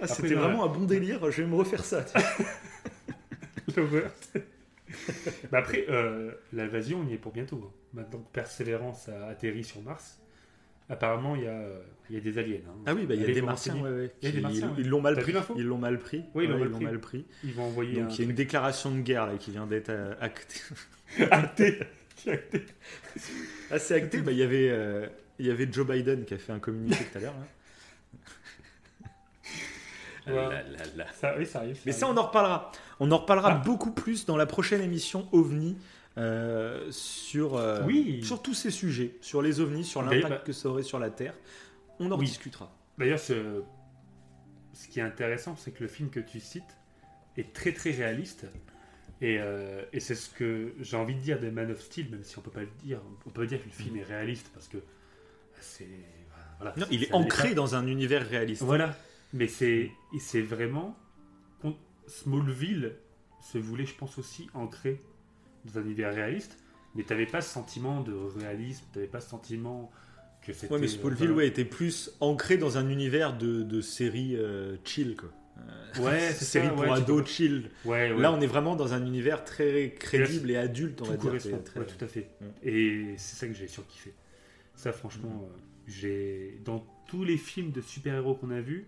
Ah, 0.00 0.06
c'était 0.06 0.34
vraiment 0.34 0.64
un 0.64 0.68
bon 0.68 0.84
délire. 0.84 1.30
Je 1.30 1.42
vais 1.42 1.48
me 1.48 1.54
refaire 1.54 1.84
ça. 1.84 2.04
L'horreur. 3.76 4.10
bah 5.50 5.58
après, 5.58 5.86
euh, 5.88 6.32
l'invasion, 6.52 7.00
on 7.04 7.08
y 7.08 7.14
est 7.14 7.18
pour 7.18 7.32
bientôt. 7.32 7.60
hein. 7.64 7.72
Maintenant 7.94 8.20
que 8.20 8.32
Persévérance 8.32 9.08
a 9.08 9.28
atterri 9.28 9.64
sur 9.64 9.80
Mars, 9.82 10.20
apparemment, 10.88 11.36
il 11.36 11.42
y 11.44 11.46
a, 11.48 11.62
il 12.10 12.14
y 12.16 12.18
a 12.18 12.20
des 12.20 12.38
aliens. 12.38 12.60
hein. 12.68 12.82
Ah 12.86 12.94
oui, 12.94 13.06
bah, 13.06 13.14
il 13.14 13.22
y 13.22 13.24
a 13.24 13.32
des 13.32 13.42
martiens. 13.42 13.76
ouais, 13.76 13.90
ouais, 13.90 14.10
Il 14.22 14.28
y 14.28 14.32
a 14.32 14.34
des 14.34 14.40
Martiens, 14.40 14.74
ils- 14.76 14.82
ouais. 14.84 14.88
L'ont 14.88 15.00
mal 15.00 15.16
pris. 15.18 15.34
Ils 15.56 15.64
l'ont 15.64 15.78
mal 15.78 15.98
pris. 15.98 16.24
Oui, 16.34 16.44
ils 16.44 16.50
l'ont 16.50 16.58
mal 16.58 16.98
pris. 17.00 17.22
pris. 17.22 17.26
Ils 17.44 17.54
vont 17.54 17.64
envoyer 17.64 18.00
Donc 18.02 18.18
il 18.18 18.22
y 18.24 18.26
a 18.26 18.30
une 18.30 18.36
déclaration 18.36 18.90
de 18.94 19.00
guerre 19.00 19.26
là, 19.26 19.36
qui 19.38 19.50
vient 19.50 19.66
d'être 19.66 19.88
euh, 19.90 20.14
actée. 20.20 20.60
un... 21.20 21.24
acté. 21.30 21.78
Ah, 23.70 23.78
c'est 23.78 23.94
acté. 23.94 24.20
Bah, 24.20 24.32
il 24.32 24.38
y 24.38 24.42
avait 24.42 24.68
euh, 24.70 25.06
il 25.38 25.46
y 25.46 25.50
avait 25.50 25.68
Joe 25.70 25.86
Biden 25.86 26.24
qui 26.24 26.34
a 26.34 26.38
fait 26.38 26.52
un 26.52 26.58
communiqué 26.60 27.04
tout 27.10 27.18
à 27.18 27.20
l'heure. 27.20 27.34
là. 27.34 27.46
Là, 30.26 30.48
là, 30.62 30.78
là. 30.96 31.06
Ça, 31.12 31.34
oui, 31.38 31.44
ça 31.44 31.58
arrive. 31.60 31.78
Mais 31.84 31.92
ça, 31.92 32.06
on 32.08 32.16
en 32.16 32.22
reparlera. 32.22 32.72
On 32.98 33.10
en 33.12 33.18
reparlera 33.18 33.52
Ah. 33.60 33.62
beaucoup 33.64 33.90
plus 33.90 34.24
dans 34.24 34.36
la 34.38 34.46
prochaine 34.46 34.80
émission 34.80 35.28
OVNI 35.32 35.76
euh, 36.18 36.90
sur, 36.90 37.56
euh, 37.56 37.82
Oui. 37.86 38.22
sur 38.24 38.40
tous 38.42 38.54
ces 38.54 38.70
sujets, 38.70 39.16
sur 39.20 39.42
les 39.42 39.60
OVNIs, 39.60 39.84
sur 39.84 40.02
l'impact 40.02 40.28
bah- 40.28 40.38
que 40.38 40.52
ça 40.52 40.68
aurait 40.68 40.82
sur 40.82 40.98
la 40.98 41.10
Terre. 41.10 41.34
On 41.98 42.10
en 42.10 42.18
Oui. 42.18 42.26
discutera. 42.26 42.72
D'ailleurs, 42.98 43.18
ce... 43.18 43.62
ce 44.72 44.88
qui 44.88 45.00
est 45.00 45.02
intéressant, 45.02 45.56
c'est 45.56 45.72
que 45.72 45.82
le 45.82 45.88
film 45.88 46.10
que 46.10 46.20
tu 46.20 46.40
cites 46.40 46.62
est 47.36 47.52
très 47.52 47.72
très 47.72 47.90
réaliste. 47.90 48.46
Et, 49.20 49.38
euh, 49.40 49.84
et 49.92 50.00
c'est 50.00 50.14
ce 50.16 50.28
que 50.30 50.74
j'ai 50.80 50.96
envie 50.96 51.14
de 51.14 51.20
dire 51.20 51.40
de 51.40 51.48
Man 51.50 51.70
of 51.70 51.80
Steel, 51.80 52.10
même 52.10 52.24
si 52.24 52.36
on 52.38 52.42
peut 52.42 52.50
pas 52.50 52.60
le 52.62 52.68
dire. 52.82 53.00
On 53.26 53.30
peut 53.30 53.46
dire 53.46 53.60
que 53.60 53.66
le 53.66 53.70
film 53.72 53.96
est 53.96 54.02
réaliste 54.02 54.50
parce 54.52 54.68
que 54.68 54.78
c'est. 55.60 55.88
Voilà, 56.58 56.74
Non, 56.76 56.86
il 56.90 57.02
est 57.04 57.12
ancré 57.12 57.48
pas. 57.50 57.54
dans 57.54 57.74
un 57.74 57.86
univers 57.86 58.28
réaliste. 58.28 58.62
Voilà. 58.62 58.96
Mais 59.32 59.48
c'est 59.48 59.90
c'est 60.20 60.42
vraiment. 60.42 60.96
Smallville 62.06 62.96
se 63.40 63.56
voulait, 63.58 63.86
je 63.86 63.94
pense, 63.94 64.18
aussi 64.18 64.48
ancré 64.52 65.00
dans 65.64 65.78
un 65.78 65.82
univers 65.84 66.14
réaliste. 66.14 66.58
Mais 66.94 67.02
tu 67.02 67.10
n'avais 67.10 67.26
pas 67.26 67.40
ce 67.40 67.50
sentiment 67.52 68.00
de 68.02 68.12
réalisme, 68.12 68.84
tu 68.92 68.98
n'avais 68.98 69.10
pas 69.10 69.20
ce 69.20 69.28
sentiment 69.28 69.90
que 70.42 70.52
c'était. 70.52 70.72
Ouais, 70.72 70.80
mais 70.80 70.88
Smallville 70.88 71.30
euh, 71.30 71.34
ouais, 71.34 71.46
était 71.48 71.64
plus 71.64 72.12
ancré 72.20 72.56
dans 72.56 72.78
un 72.78 72.88
univers 72.88 73.36
de, 73.36 73.62
de 73.62 73.80
série 73.80 74.36
euh, 74.36 74.76
chill, 74.84 75.16
quoi. 75.16 75.30
Ouais, 76.00 76.20
c'est 76.32 76.44
série 76.44 76.68
pour 76.68 76.80
ouais, 76.80 76.90
ados 76.90 77.26
chill. 77.28 77.70
Ouais, 77.84 78.12
ouais. 78.12 78.20
Là, 78.20 78.32
on 78.32 78.40
est 78.40 78.46
vraiment 78.46 78.76
dans 78.76 78.92
un 78.94 79.04
univers 79.06 79.44
très 79.44 79.94
crédible 79.98 80.50
et 80.50 80.56
adulte, 80.56 81.00
on 81.02 81.04
tout 81.04 81.10
va 81.10 81.16
dire. 81.16 81.24
correspond. 81.26 81.62
Très- 81.64 81.80
Ouais, 81.80 81.86
tout 81.86 82.04
à 82.04 82.08
fait. 82.08 82.28
Mm. 82.40 82.44
Et 82.68 83.14
c'est 83.16 83.36
ça 83.36 83.46
que 83.46 83.54
j'ai 83.54 83.68
surkiffé. 83.68 84.14
Ça, 84.76 84.92
franchement, 84.92 85.48
euh, 85.48 85.56
j'ai 85.86 86.60
dans 86.64 86.84
tous 87.08 87.24
les 87.24 87.36
films 87.36 87.70
de 87.70 87.80
super-héros 87.80 88.34
qu'on 88.34 88.50
a 88.50 88.60
vus, 88.60 88.86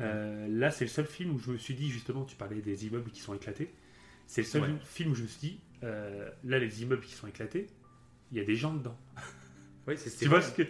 euh, 0.00 0.46
là, 0.48 0.70
c'est 0.70 0.84
le 0.84 0.90
seul 0.90 1.06
film 1.06 1.34
où 1.34 1.38
je 1.38 1.50
me 1.50 1.56
suis 1.58 1.74
dit, 1.74 1.90
justement, 1.90 2.24
tu 2.24 2.36
parlais 2.36 2.60
des 2.60 2.86
immeubles 2.86 3.10
qui 3.10 3.20
sont 3.20 3.34
éclatés. 3.34 3.70
C'est 4.26 4.42
le 4.42 4.46
seul 4.46 4.78
film 4.84 5.12
où 5.12 5.14
je 5.14 5.22
me 5.22 5.26
suis 5.26 5.48
dit, 5.48 5.60
euh, 5.84 6.30
là, 6.44 6.58
les 6.58 6.82
immeubles 6.82 7.02
qui 7.04 7.14
sont 7.14 7.26
éclatés, 7.26 7.66
il 8.32 8.38
y 8.38 8.40
a 8.40 8.44
des 8.44 8.56
gens 8.56 8.74
dedans. 8.74 8.96
C'est- 9.96 10.18
Tu 10.18 10.28
vois 10.28 10.42
ce 10.42 10.52
que. 10.52 10.62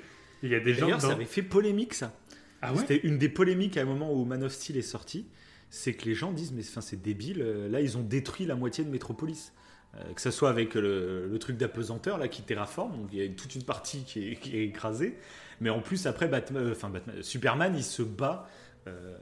Il 0.42 0.50
y 0.50 0.54
a 0.54 0.60
des 0.60 0.74
gens. 0.74 0.82
D'ailleurs, 0.86 1.00
ça 1.00 1.12
avait 1.12 1.24
fait 1.24 1.42
polémique, 1.42 1.94
ça. 1.94 2.14
Ah 2.62 2.72
ouais 2.72 2.78
C'était 2.80 2.98
une 3.06 3.18
des 3.18 3.28
polémiques 3.28 3.76
à 3.76 3.82
un 3.82 3.84
moment 3.84 4.12
où 4.12 4.24
Man 4.24 4.44
of 4.44 4.52
Steel 4.52 4.76
est 4.76 4.82
sorti. 4.82 5.26
C'est 5.70 5.94
que 5.94 6.04
les 6.06 6.14
gens 6.14 6.32
disent, 6.32 6.52
mais 6.52 6.62
c'est 6.62 7.02
débile. 7.02 7.42
euh, 7.42 7.68
Là, 7.68 7.80
ils 7.80 7.98
ont 7.98 8.02
détruit 8.02 8.46
la 8.46 8.54
moitié 8.54 8.84
de 8.84 8.90
Metropolis. 8.90 9.52
Euh, 9.96 10.12
que 10.14 10.20
ce 10.20 10.30
soit 10.30 10.50
avec 10.50 10.74
le, 10.74 11.26
le 11.28 11.38
truc 11.38 11.56
d'apesanteur 11.56 12.18
là 12.18 12.28
qui 12.28 12.42
terraforme, 12.42 12.92
donc 12.98 13.08
il 13.10 13.18
y 13.18 13.24
a 13.24 13.28
toute 13.30 13.54
une 13.54 13.62
partie 13.64 14.04
qui 14.04 14.32
est, 14.32 14.34
qui 14.36 14.54
est 14.56 14.64
écrasée. 14.66 15.16
Mais 15.62 15.70
en 15.70 15.80
plus, 15.80 16.06
après, 16.06 16.28
Batman, 16.28 16.62
euh, 16.66 16.72
enfin, 16.72 16.90
Batman- 16.90 17.22
Superman, 17.22 17.74
il 17.74 17.82
se 17.82 18.02
bat. 18.02 18.48
euh, 18.86 19.16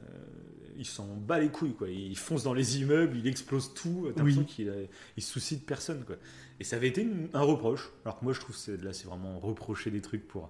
il 0.77 0.85
s'en 0.85 1.05
bat 1.15 1.39
les 1.39 1.49
couilles, 1.49 1.73
quoi. 1.73 1.89
Il 1.89 2.17
fonce 2.17 2.43
dans 2.43 2.53
les 2.53 2.79
immeubles, 2.79 3.17
il 3.17 3.27
explose 3.27 3.73
tout. 3.73 4.11
T'as 4.15 4.23
Oui. 4.23 4.31
l'impression 4.31 4.43
qu'il 4.43 4.69
a- 4.69 4.73
il 5.17 5.23
se 5.23 5.31
soucie 5.33 5.57
de 5.57 5.63
personne, 5.63 6.03
quoi. 6.05 6.15
Et 6.59 6.63
ça 6.63 6.75
avait 6.77 6.87
été 6.87 7.01
une- 7.01 7.29
un 7.33 7.41
reproche. 7.41 7.89
Alors 8.05 8.19
que 8.19 8.23
moi, 8.25 8.33
je 8.33 8.39
trouve 8.39 8.55
que 8.63 8.71
là, 8.83 8.93
c'est 8.93 9.05
vraiment 9.07 9.39
reprocher 9.39 9.91
des 9.91 10.01
trucs 10.01 10.27
pour 10.27 10.49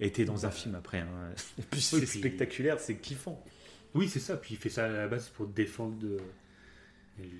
être 0.00 0.20
dans 0.24 0.46
un 0.46 0.50
film 0.50 0.74
après. 0.74 0.98
hein. 1.00 1.08
Et 1.58 1.62
puis, 1.62 1.80
c'est 1.80 1.96
Oui, 1.96 2.02
puis- 2.06 2.18
spectaculaire, 2.20 2.78
c'est 2.80 2.96
kiffant. 2.96 3.44
Oui, 3.94 4.08
c'est 4.08 4.20
ça. 4.20 4.36
Puis 4.36 4.54
il 4.54 4.56
fait 4.58 4.68
ça 4.70 4.84
à 4.84 4.88
la 4.88 5.08
base 5.08 5.28
pour 5.30 5.46
défendre 5.46 5.96
euh, 6.04 6.18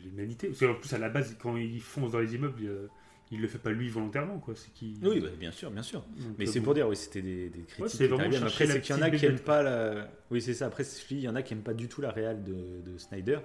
l'humanité. 0.04 0.48
Parce 0.48 0.60
qu'en 0.60 0.74
plus, 0.74 0.92
à 0.92 0.98
la 0.98 1.08
base, 1.08 1.36
quand 1.40 1.56
il 1.56 1.80
fonce 1.80 2.12
dans 2.12 2.20
les 2.20 2.34
immeubles, 2.34 2.64
euh, 2.64 2.88
il 3.30 3.40
le 3.40 3.48
fait 3.48 3.58
pas 3.58 3.70
lui 3.70 3.88
volontairement, 3.90 4.38
quoi. 4.38 4.54
C'est 4.56 4.72
qui. 4.72 4.94
Oui, 5.02 5.20
bah, 5.20 5.28
bien 5.38 5.50
sûr, 5.52 5.70
bien 5.70 5.82
sûr. 5.82 6.00
Donc, 6.00 6.36
Mais 6.38 6.48
euh, 6.48 6.50
c'est 6.50 6.60
bon. 6.60 6.64
pour 6.66 6.74
dire, 6.74 6.88
oui, 6.88 6.96
c'était 6.96 7.22
des, 7.22 7.48
des 7.50 7.60
critiques. 7.62 7.78
Ouais, 7.80 7.88
c'est 7.88 7.98
qui 7.98 8.04
vraiment 8.06 8.20
étaient 8.22 8.30
bien. 8.30 8.40
chercher 8.40 8.64
Après, 8.64 8.74
c'est 8.74 8.80
qu'il 8.80 8.96
y 8.96 8.98
en 8.98 9.02
a 9.02 9.10
qui 9.10 9.26
aiment 9.26 9.38
pas 9.40 9.62
la. 9.62 10.10
Oui, 10.30 10.40
c'est 10.40 10.54
ça. 10.54 10.66
Après, 10.66 10.84
il 11.10 11.20
y 11.20 11.28
en 11.28 11.34
a 11.36 11.42
qui 11.42 11.52
aiment 11.54 11.62
pas 11.62 11.74
du 11.74 11.88
tout 11.88 12.00
la 12.00 12.10
réal 12.10 12.42
de, 12.44 12.52
de 12.84 12.98
Snyder, 12.98 13.40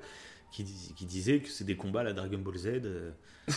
qui, 0.51 0.63
dis- 0.63 0.93
qui 0.95 1.05
disait 1.05 1.39
que 1.39 1.49
c'est 1.49 1.63
des 1.65 1.75
combats 1.75 2.01
à 2.01 2.03
la 2.03 2.13
Dragon 2.13 2.37
Ball 2.39 2.57
Z. 2.57 2.67
euh, 2.85 3.11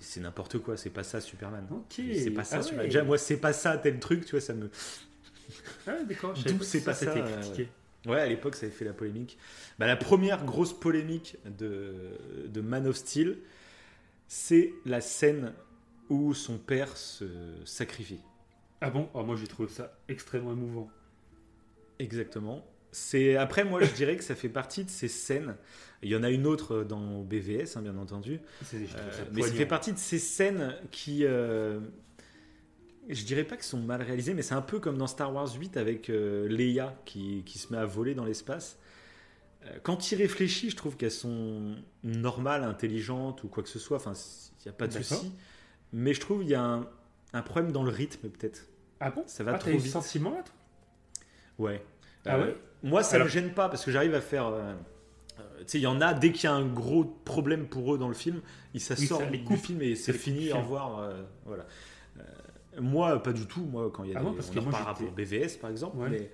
c'est 0.00 0.20
n'importe 0.20 0.58
quoi, 0.58 0.76
c'est 0.76 0.90
pas 0.90 1.04
ça 1.04 1.20
Superman. 1.20 1.66
Ok. 1.70 2.00
C'est 2.14 2.30
pas 2.30 2.44
ça 2.44 2.56
Ah 2.58 2.62
Superman. 2.62 2.84
ouais. 2.84 2.88
Déjà, 2.88 3.04
moi, 3.04 3.18
c'est 3.18 3.36
pas 3.38 3.52
ça 3.52 3.78
tel 3.78 3.98
truc, 4.00 4.24
tu 4.24 4.32
vois, 4.32 4.40
ça 4.40 4.54
me. 4.54 4.70
Ah, 5.86 6.02
d'accord. 6.08 6.34
c'est 6.62 6.84
pas 6.84 6.94
c'était 6.94 7.12
ça, 7.12 7.18
euh, 7.18 7.40
critiqué. 7.40 7.68
Ouais, 8.06 8.20
à 8.20 8.26
l'époque, 8.26 8.54
ça 8.54 8.66
avait 8.66 8.74
fait 8.74 8.84
la 8.84 8.92
polémique. 8.92 9.38
Bah, 9.78 9.86
la 9.86 9.96
première 9.96 10.44
grosse 10.44 10.78
polémique 10.78 11.36
de, 11.58 12.18
de 12.48 12.60
Man 12.60 12.86
of 12.86 12.96
Steel, 12.96 13.38
c'est 14.28 14.72
la 14.84 15.00
scène 15.00 15.52
où 16.08 16.34
son 16.34 16.58
père 16.58 16.96
se 16.96 17.24
sacrifie. 17.64 18.20
Ah 18.80 18.90
bon? 18.90 19.08
Ah, 19.14 19.22
Moi, 19.22 19.36
j'ai 19.36 19.46
trouvé 19.46 19.68
ça 19.68 19.96
extrêmement 20.08 20.52
émouvant. 20.52 20.90
Exactement. 21.98 22.64
C'est 22.90 23.34
après 23.34 23.64
moi 23.64 23.82
je 23.82 23.90
dirais 23.92 24.16
que 24.16 24.22
ça 24.22 24.36
fait 24.36 24.48
partie 24.48 24.84
de 24.84 24.90
ces 24.90 25.08
scènes. 25.08 25.56
Il 26.02 26.08
y 26.10 26.14
en 26.14 26.22
a 26.22 26.30
une 26.30 26.46
autre 26.46 26.84
dans 26.84 27.22
BVS 27.22 27.76
hein, 27.76 27.82
bien 27.82 27.96
entendu, 27.96 28.40
Euh, 28.72 29.24
mais 29.32 29.42
ça 29.42 29.52
fait 29.52 29.66
partie 29.66 29.92
de 29.92 29.98
ces 29.98 30.20
scènes 30.20 30.76
qui 30.92 31.24
euh, 31.24 31.80
je 33.08 33.24
dirais 33.24 33.42
pas 33.42 33.56
que 33.56 33.64
sont 33.64 33.80
mal 33.80 34.00
réalisées, 34.00 34.32
mais 34.32 34.42
c'est 34.42 34.54
un 34.54 34.62
peu 34.62 34.78
comme 34.78 34.96
dans 34.96 35.08
Star 35.08 35.34
Wars 35.34 35.52
8 35.58 35.76
avec 35.76 36.08
euh, 36.08 36.46
Leia 36.48 36.94
qui, 37.04 37.42
qui 37.44 37.58
se 37.58 37.72
met 37.72 37.78
à 37.78 37.84
voler 37.84 38.14
dans 38.14 38.24
l'espace. 38.24 38.78
Euh, 39.66 39.78
Quand 39.82 40.10
il 40.12 40.16
réfléchit, 40.16 40.70
je 40.70 40.76
trouve 40.76 40.96
qu'elles 40.96 41.10
sont 41.10 41.76
normales, 42.02 42.64
intelligentes 42.64 43.42
ou 43.44 43.48
quoi 43.48 43.62
que 43.62 43.68
ce 43.68 43.78
soit. 43.78 43.96
Enfin, 43.96 44.12
il 44.60 44.62
n'y 44.66 44.70
a 44.70 44.72
pas 44.72 44.86
de 44.86 44.92
souci. 44.92 45.32
Mais 45.92 46.12
je 46.14 46.20
trouve 46.20 46.40
qu'il 46.40 46.50
y 46.50 46.54
a 46.54 46.62
un, 46.62 46.86
un 47.32 47.42
problème 47.42 47.72
dans 47.72 47.82
le 47.82 47.90
rythme 47.90 48.28
peut-être. 48.28 48.66
Ah 49.00 49.10
bon? 49.10 49.22
Ça 49.26 49.44
va 49.44 49.52
ah, 49.54 49.58
trop 49.58 49.70
vite. 49.70 49.86
sentiment 49.92 50.36
Ouais. 51.58 51.82
Ah 52.26 52.36
Euh, 52.36 52.46
ouais 52.46 52.56
Moi, 52.82 53.02
ça 53.02 53.16
Alors- 53.16 53.26
me 53.26 53.30
gêne 53.32 53.52
pas 53.52 53.68
parce 53.68 53.84
que 53.84 53.90
j'arrive 53.90 54.14
à 54.14 54.20
faire. 54.20 54.46
euh, 54.48 54.74
euh, 55.38 55.42
tu 55.60 55.64
sais, 55.66 55.78
il 55.78 55.82
y 55.82 55.86
en 55.86 56.00
a, 56.00 56.14
dès 56.14 56.32
qu'il 56.32 56.44
y 56.44 56.46
a 56.46 56.54
un 56.54 56.66
gros 56.66 57.04
problème 57.04 57.66
pour 57.66 57.94
eux 57.94 57.98
dans 57.98 58.08
le 58.08 58.14
film, 58.14 58.40
ils 58.72 58.76
Oui, 58.76 58.80
s'assortent 58.80 59.24
ça 59.24 59.30
les 59.30 59.38
du 59.38 59.56
film 59.56 59.82
et 59.82 59.94
c'est 59.96 60.12
fini, 60.12 60.52
au 60.52 60.58
revoir. 60.58 60.98
euh, 60.98 61.22
voilà. 61.44 61.66
Moi, 62.80 63.22
pas 63.22 63.32
du 63.32 63.46
tout. 63.46 63.64
Moi, 63.64 63.88
quand 63.94 64.02
il 64.04 64.10
y 64.10 64.14
a 64.14 64.18
Ah 64.18 64.22
des, 64.22 64.26
non, 64.28 64.34
parce 64.34 64.50
on 64.50 64.54
que 64.54 64.58
en 64.58 64.62
moi, 64.64 64.94
pour 64.98 65.12
BVS 65.12 65.56
par 65.60 65.70
exemple. 65.70 65.96
Ouais. 65.96 66.08
Mais 66.10 66.30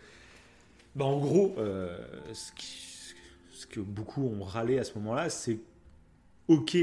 bah, 0.94 1.04
en 1.04 1.18
gros, 1.18 1.54
ce, 2.32 2.52
qui- 2.52 2.89
ce 3.60 3.66
que 3.66 3.80
beaucoup 3.80 4.24
ont 4.26 4.42
râlé 4.42 4.78
à 4.78 4.84
ce 4.84 4.94
moment-là, 4.98 5.28
c'est 5.28 5.58
ok. 6.48 6.76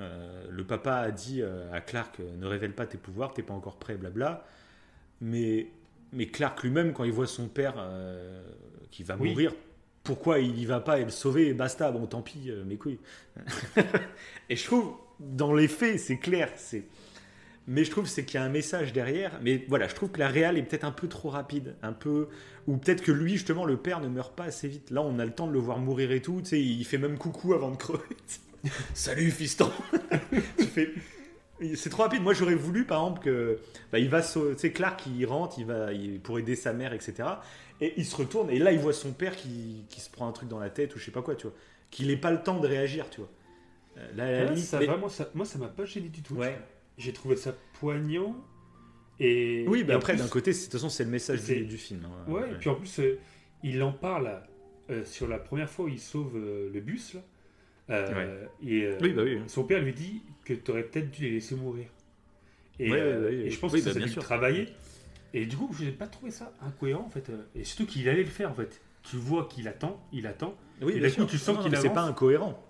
euh, 0.00 0.46
le 0.50 0.64
papa 0.64 0.96
a 0.96 1.10
dit 1.12 1.40
euh, 1.42 1.72
à 1.72 1.80
Clark 1.80 2.18
euh, 2.18 2.36
ne 2.36 2.46
révèle 2.46 2.72
pas 2.74 2.86
tes 2.86 2.98
pouvoirs, 2.98 3.32
t'es 3.32 3.42
pas 3.42 3.54
encore 3.54 3.76
prêt, 3.78 3.94
blabla. 3.96 4.44
Mais, 5.20 5.68
mais 6.12 6.26
Clark 6.26 6.60
lui-même, 6.64 6.92
quand 6.92 7.04
il 7.04 7.12
voit 7.12 7.28
son 7.28 7.46
père 7.46 7.74
euh, 7.78 8.42
qui 8.90 9.04
va 9.04 9.16
Oui. 9.16 9.30
mourir, 9.30 9.54
pourquoi 10.02 10.40
il 10.40 10.58
y 10.58 10.66
va 10.66 10.80
pas 10.80 10.98
et 10.98 11.04
le 11.04 11.10
sauver 11.10 11.46
et 11.48 11.54
basta? 11.54 11.92
Bon, 11.92 12.04
tant 12.06 12.20
pis, 12.20 12.50
mes 12.66 12.76
couilles. 12.76 12.98
et 14.48 14.56
je 14.56 14.64
trouve, 14.64 14.96
dans 15.20 15.54
les 15.54 15.68
faits, 15.68 16.00
c'est 16.00 16.18
clair. 16.18 16.50
C'est... 16.56 16.84
Mais 17.66 17.84
je 17.84 17.90
trouve 17.90 18.06
c'est 18.06 18.24
qu'il 18.24 18.38
y 18.38 18.42
a 18.42 18.44
un 18.46 18.50
message 18.50 18.92
derrière. 18.92 19.38
Mais 19.42 19.64
voilà, 19.68 19.88
je 19.88 19.94
trouve 19.94 20.10
que 20.10 20.18
la 20.20 20.28
réal 20.28 20.58
est 20.58 20.62
peut-être 20.62 20.84
un 20.84 20.92
peu 20.92 21.08
trop 21.08 21.30
rapide, 21.30 21.76
un 21.82 21.92
peu 21.92 22.28
ou 22.66 22.76
peut-être 22.76 23.02
que 23.02 23.12
lui 23.12 23.32
justement 23.32 23.64
le 23.64 23.76
père 23.76 24.00
ne 24.00 24.08
meurt 24.08 24.34
pas 24.34 24.44
assez 24.44 24.68
vite. 24.68 24.90
Là, 24.90 25.02
on 25.02 25.18
a 25.18 25.24
le 25.24 25.32
temps 25.32 25.46
de 25.46 25.52
le 25.52 25.58
voir 25.60 25.78
mourir 25.78 26.12
et 26.12 26.20
tout. 26.20 26.40
Tu 26.42 26.48
sais, 26.50 26.60
il 26.62 26.84
fait 26.84 26.98
même 26.98 27.16
coucou 27.18 27.54
avant 27.54 27.70
de 27.70 27.76
crever. 27.76 28.02
Salut 28.94 29.30
fiston. 29.30 29.70
tu 30.58 30.64
fais. 30.64 30.90
C'est 31.76 31.88
trop 31.88 32.02
rapide. 32.02 32.22
Moi, 32.22 32.34
j'aurais 32.34 32.54
voulu, 32.56 32.84
par 32.84 33.00
exemple, 33.00 33.22
que 33.22 33.58
bah, 33.92 33.98
il 33.98 34.08
va, 34.08 34.22
sau- 34.22 34.52
tu 34.54 34.58
sais, 34.58 34.72
Clark, 34.72 35.02
il 35.06 35.24
rentre, 35.24 35.58
il 35.58 35.64
va, 35.66 35.92
il, 35.92 36.20
pour 36.20 36.38
aider 36.38 36.56
sa 36.56 36.72
mère, 36.72 36.92
etc. 36.92 37.14
Et 37.80 37.94
il 37.96 38.04
se 38.04 38.16
retourne 38.16 38.50
et 38.50 38.58
là, 38.58 38.72
il 38.72 38.78
voit 38.78 38.92
son 38.92 39.12
père 39.12 39.36
qui, 39.36 39.84
qui 39.88 40.00
se 40.00 40.10
prend 40.10 40.28
un 40.28 40.32
truc 40.32 40.48
dans 40.48 40.58
la 40.58 40.70
tête 40.70 40.94
ou 40.94 40.98
je 40.98 41.04
sais 41.04 41.10
pas 41.10 41.22
quoi, 41.22 41.34
tu 41.34 41.46
vois, 41.46 41.56
qu'il 41.90 42.08
n'ait 42.08 42.16
pas 42.16 42.30
le 42.30 42.42
temps 42.42 42.58
de 42.60 42.66
réagir, 42.66 43.08
tu 43.10 43.20
vois. 43.20 43.30
Euh, 43.98 44.08
Là, 44.16 44.44
limite, 44.46 44.64
ça, 44.64 44.78
mais- 44.80 44.86
vraiment, 44.86 45.08
ça, 45.08 45.28
moi, 45.34 45.46
ça 45.46 45.58
m'a 45.58 45.68
pas 45.68 45.84
gêné 45.84 46.08
du 46.08 46.22
tout. 46.22 46.34
Ouais. 46.34 46.58
J'ai 46.98 47.12
trouvé 47.12 47.36
ça 47.36 47.54
poignant. 47.80 48.36
Et, 49.20 49.64
Oui, 49.68 49.84
mais 49.86 49.94
après, 49.94 50.16
d'un 50.16 50.26
côté, 50.28 50.52
c'est- 50.52 50.66
de 50.66 50.70
toute 50.72 50.80
façon, 50.80 50.88
c'est 50.88 51.04
le 51.04 51.10
message 51.10 51.42
du, 51.44 51.64
du 51.66 51.76
film. 51.78 52.04
hein. 52.04 52.30
Ouais, 52.30 52.50
et 52.50 52.54
puis 52.54 52.68
en 52.68 52.74
plus, 52.74 52.98
euh, 53.00 53.18
il 53.62 53.82
en 53.82 53.92
parle 53.92 54.42
euh, 54.90 55.04
sur 55.04 55.26
la 55.28 55.38
première 55.38 55.70
fois 55.70 55.86
où 55.86 55.88
il 55.88 56.00
sauve 56.00 56.36
euh, 56.36 56.70
le 56.72 56.80
bus. 56.80 57.14
Là. 57.14 57.22
Et, 58.62 58.90
Oui, 59.00 59.12
bah 59.12 59.22
oui. 59.24 59.38
Son 59.46 59.64
père 59.64 59.82
lui 59.82 59.92
dit 59.92 60.22
que 60.44 60.54
tu 60.54 60.70
aurais 60.70 60.82
peut-être 60.84 61.10
dû 61.10 61.22
les 61.24 61.30
laisser 61.32 61.54
mourir. 61.54 61.86
Et, 62.78 62.90
Ouais, 62.90 62.98
et 63.46 63.50
je 63.50 63.58
pense 63.58 63.72
oui, 63.72 63.78
que 63.80 63.84
ça, 63.84 63.90
bah, 63.90 64.00
ça 64.00 64.04
a 64.04 64.06
dû 64.06 64.12
sûr. 64.12 64.22
travailler. 64.22 64.68
Et 65.32 65.46
du 65.46 65.56
coup, 65.56 65.70
je 65.78 65.84
n'ai 65.84 65.90
pas 65.92 66.06
trouvé 66.06 66.30
ça 66.30 66.52
incohérent 66.62 67.04
en 67.04 67.10
fait. 67.10 67.30
Et 67.54 67.64
surtout 67.64 67.86
qu'il 67.86 68.08
allait 68.08 68.22
le 68.22 68.28
faire 68.30 68.50
en 68.50 68.54
fait. 68.54 68.80
Tu 69.02 69.16
vois 69.16 69.46
qu'il 69.48 69.68
attend, 69.68 70.00
il 70.12 70.26
attend. 70.26 70.56
Oui, 70.80 70.94
et 70.96 71.00
d'un 71.00 71.10
coup, 71.10 71.24
tu 71.26 71.38
sens 71.38 71.58
qu'il 71.62 71.70
mais 71.70 71.76
C'est 71.76 71.88
avance. 71.88 71.94
pas 71.94 72.02
incohérent. 72.04 72.63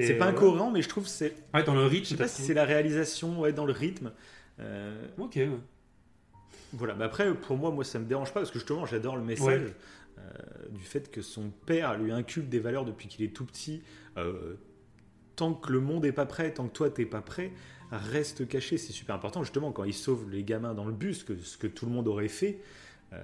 C'est 0.00 0.14
pas 0.14 0.26
incohérent, 0.26 0.70
mais 0.70 0.82
je 0.82 0.88
trouve 0.88 1.04
que 1.04 1.10
c'est. 1.10 1.34
Ouais, 1.52 1.62
dans 1.64 1.74
le 1.74 1.84
rythme. 1.86 2.04
Je 2.04 2.08
sais 2.10 2.16
pas 2.16 2.28
si 2.28 2.42
c'est 2.42 2.54
la 2.54 2.64
réalisation, 2.64 3.40
ouais, 3.40 3.52
dans 3.52 3.64
le 3.66 3.72
rythme. 3.72 4.12
Euh, 4.60 5.06
Ok. 5.18 5.34
ouais. 5.36 5.48
Voilà, 6.72 6.94
mais 6.94 7.04
après, 7.04 7.32
pour 7.34 7.56
moi, 7.56 7.70
moi, 7.70 7.84
ça 7.84 7.98
me 7.98 8.04
dérange 8.04 8.32
pas 8.32 8.40
parce 8.40 8.50
que 8.50 8.58
justement, 8.58 8.84
j'adore 8.86 9.16
le 9.16 9.22
message 9.22 9.62
Ouais. 9.62 9.74
euh, 10.18 10.68
du 10.70 10.82
fait 10.82 11.10
que 11.10 11.22
son 11.22 11.50
père 11.66 11.96
lui 11.98 12.10
inculque 12.10 12.48
des 12.48 12.58
valeurs 12.58 12.84
depuis 12.84 13.06
qu'il 13.08 13.24
est 13.24 13.28
tout 13.34 13.44
petit. 13.44 13.82
Euh, 14.16 14.54
tant 15.36 15.54
que 15.54 15.72
le 15.72 15.80
monde 15.80 16.04
est 16.04 16.12
pas 16.12 16.26
prêt, 16.26 16.52
tant 16.52 16.66
que 16.66 16.72
toi 16.72 16.90
t'es 16.90 17.06
pas 17.06 17.20
prêt, 17.20 17.52
reste 17.92 18.48
caché. 18.48 18.76
C'est 18.78 18.92
super 18.92 19.14
important. 19.14 19.42
Justement, 19.44 19.70
quand 19.72 19.84
il 19.84 19.94
sauve 19.94 20.28
les 20.30 20.42
gamins 20.42 20.74
dans 20.74 20.84
le 20.84 20.92
bus, 20.92 21.22
que, 21.22 21.36
ce 21.38 21.56
que 21.56 21.66
tout 21.68 21.86
le 21.86 21.92
monde 21.92 22.08
aurait 22.08 22.28
fait, 22.28 22.58
euh, 23.12 23.22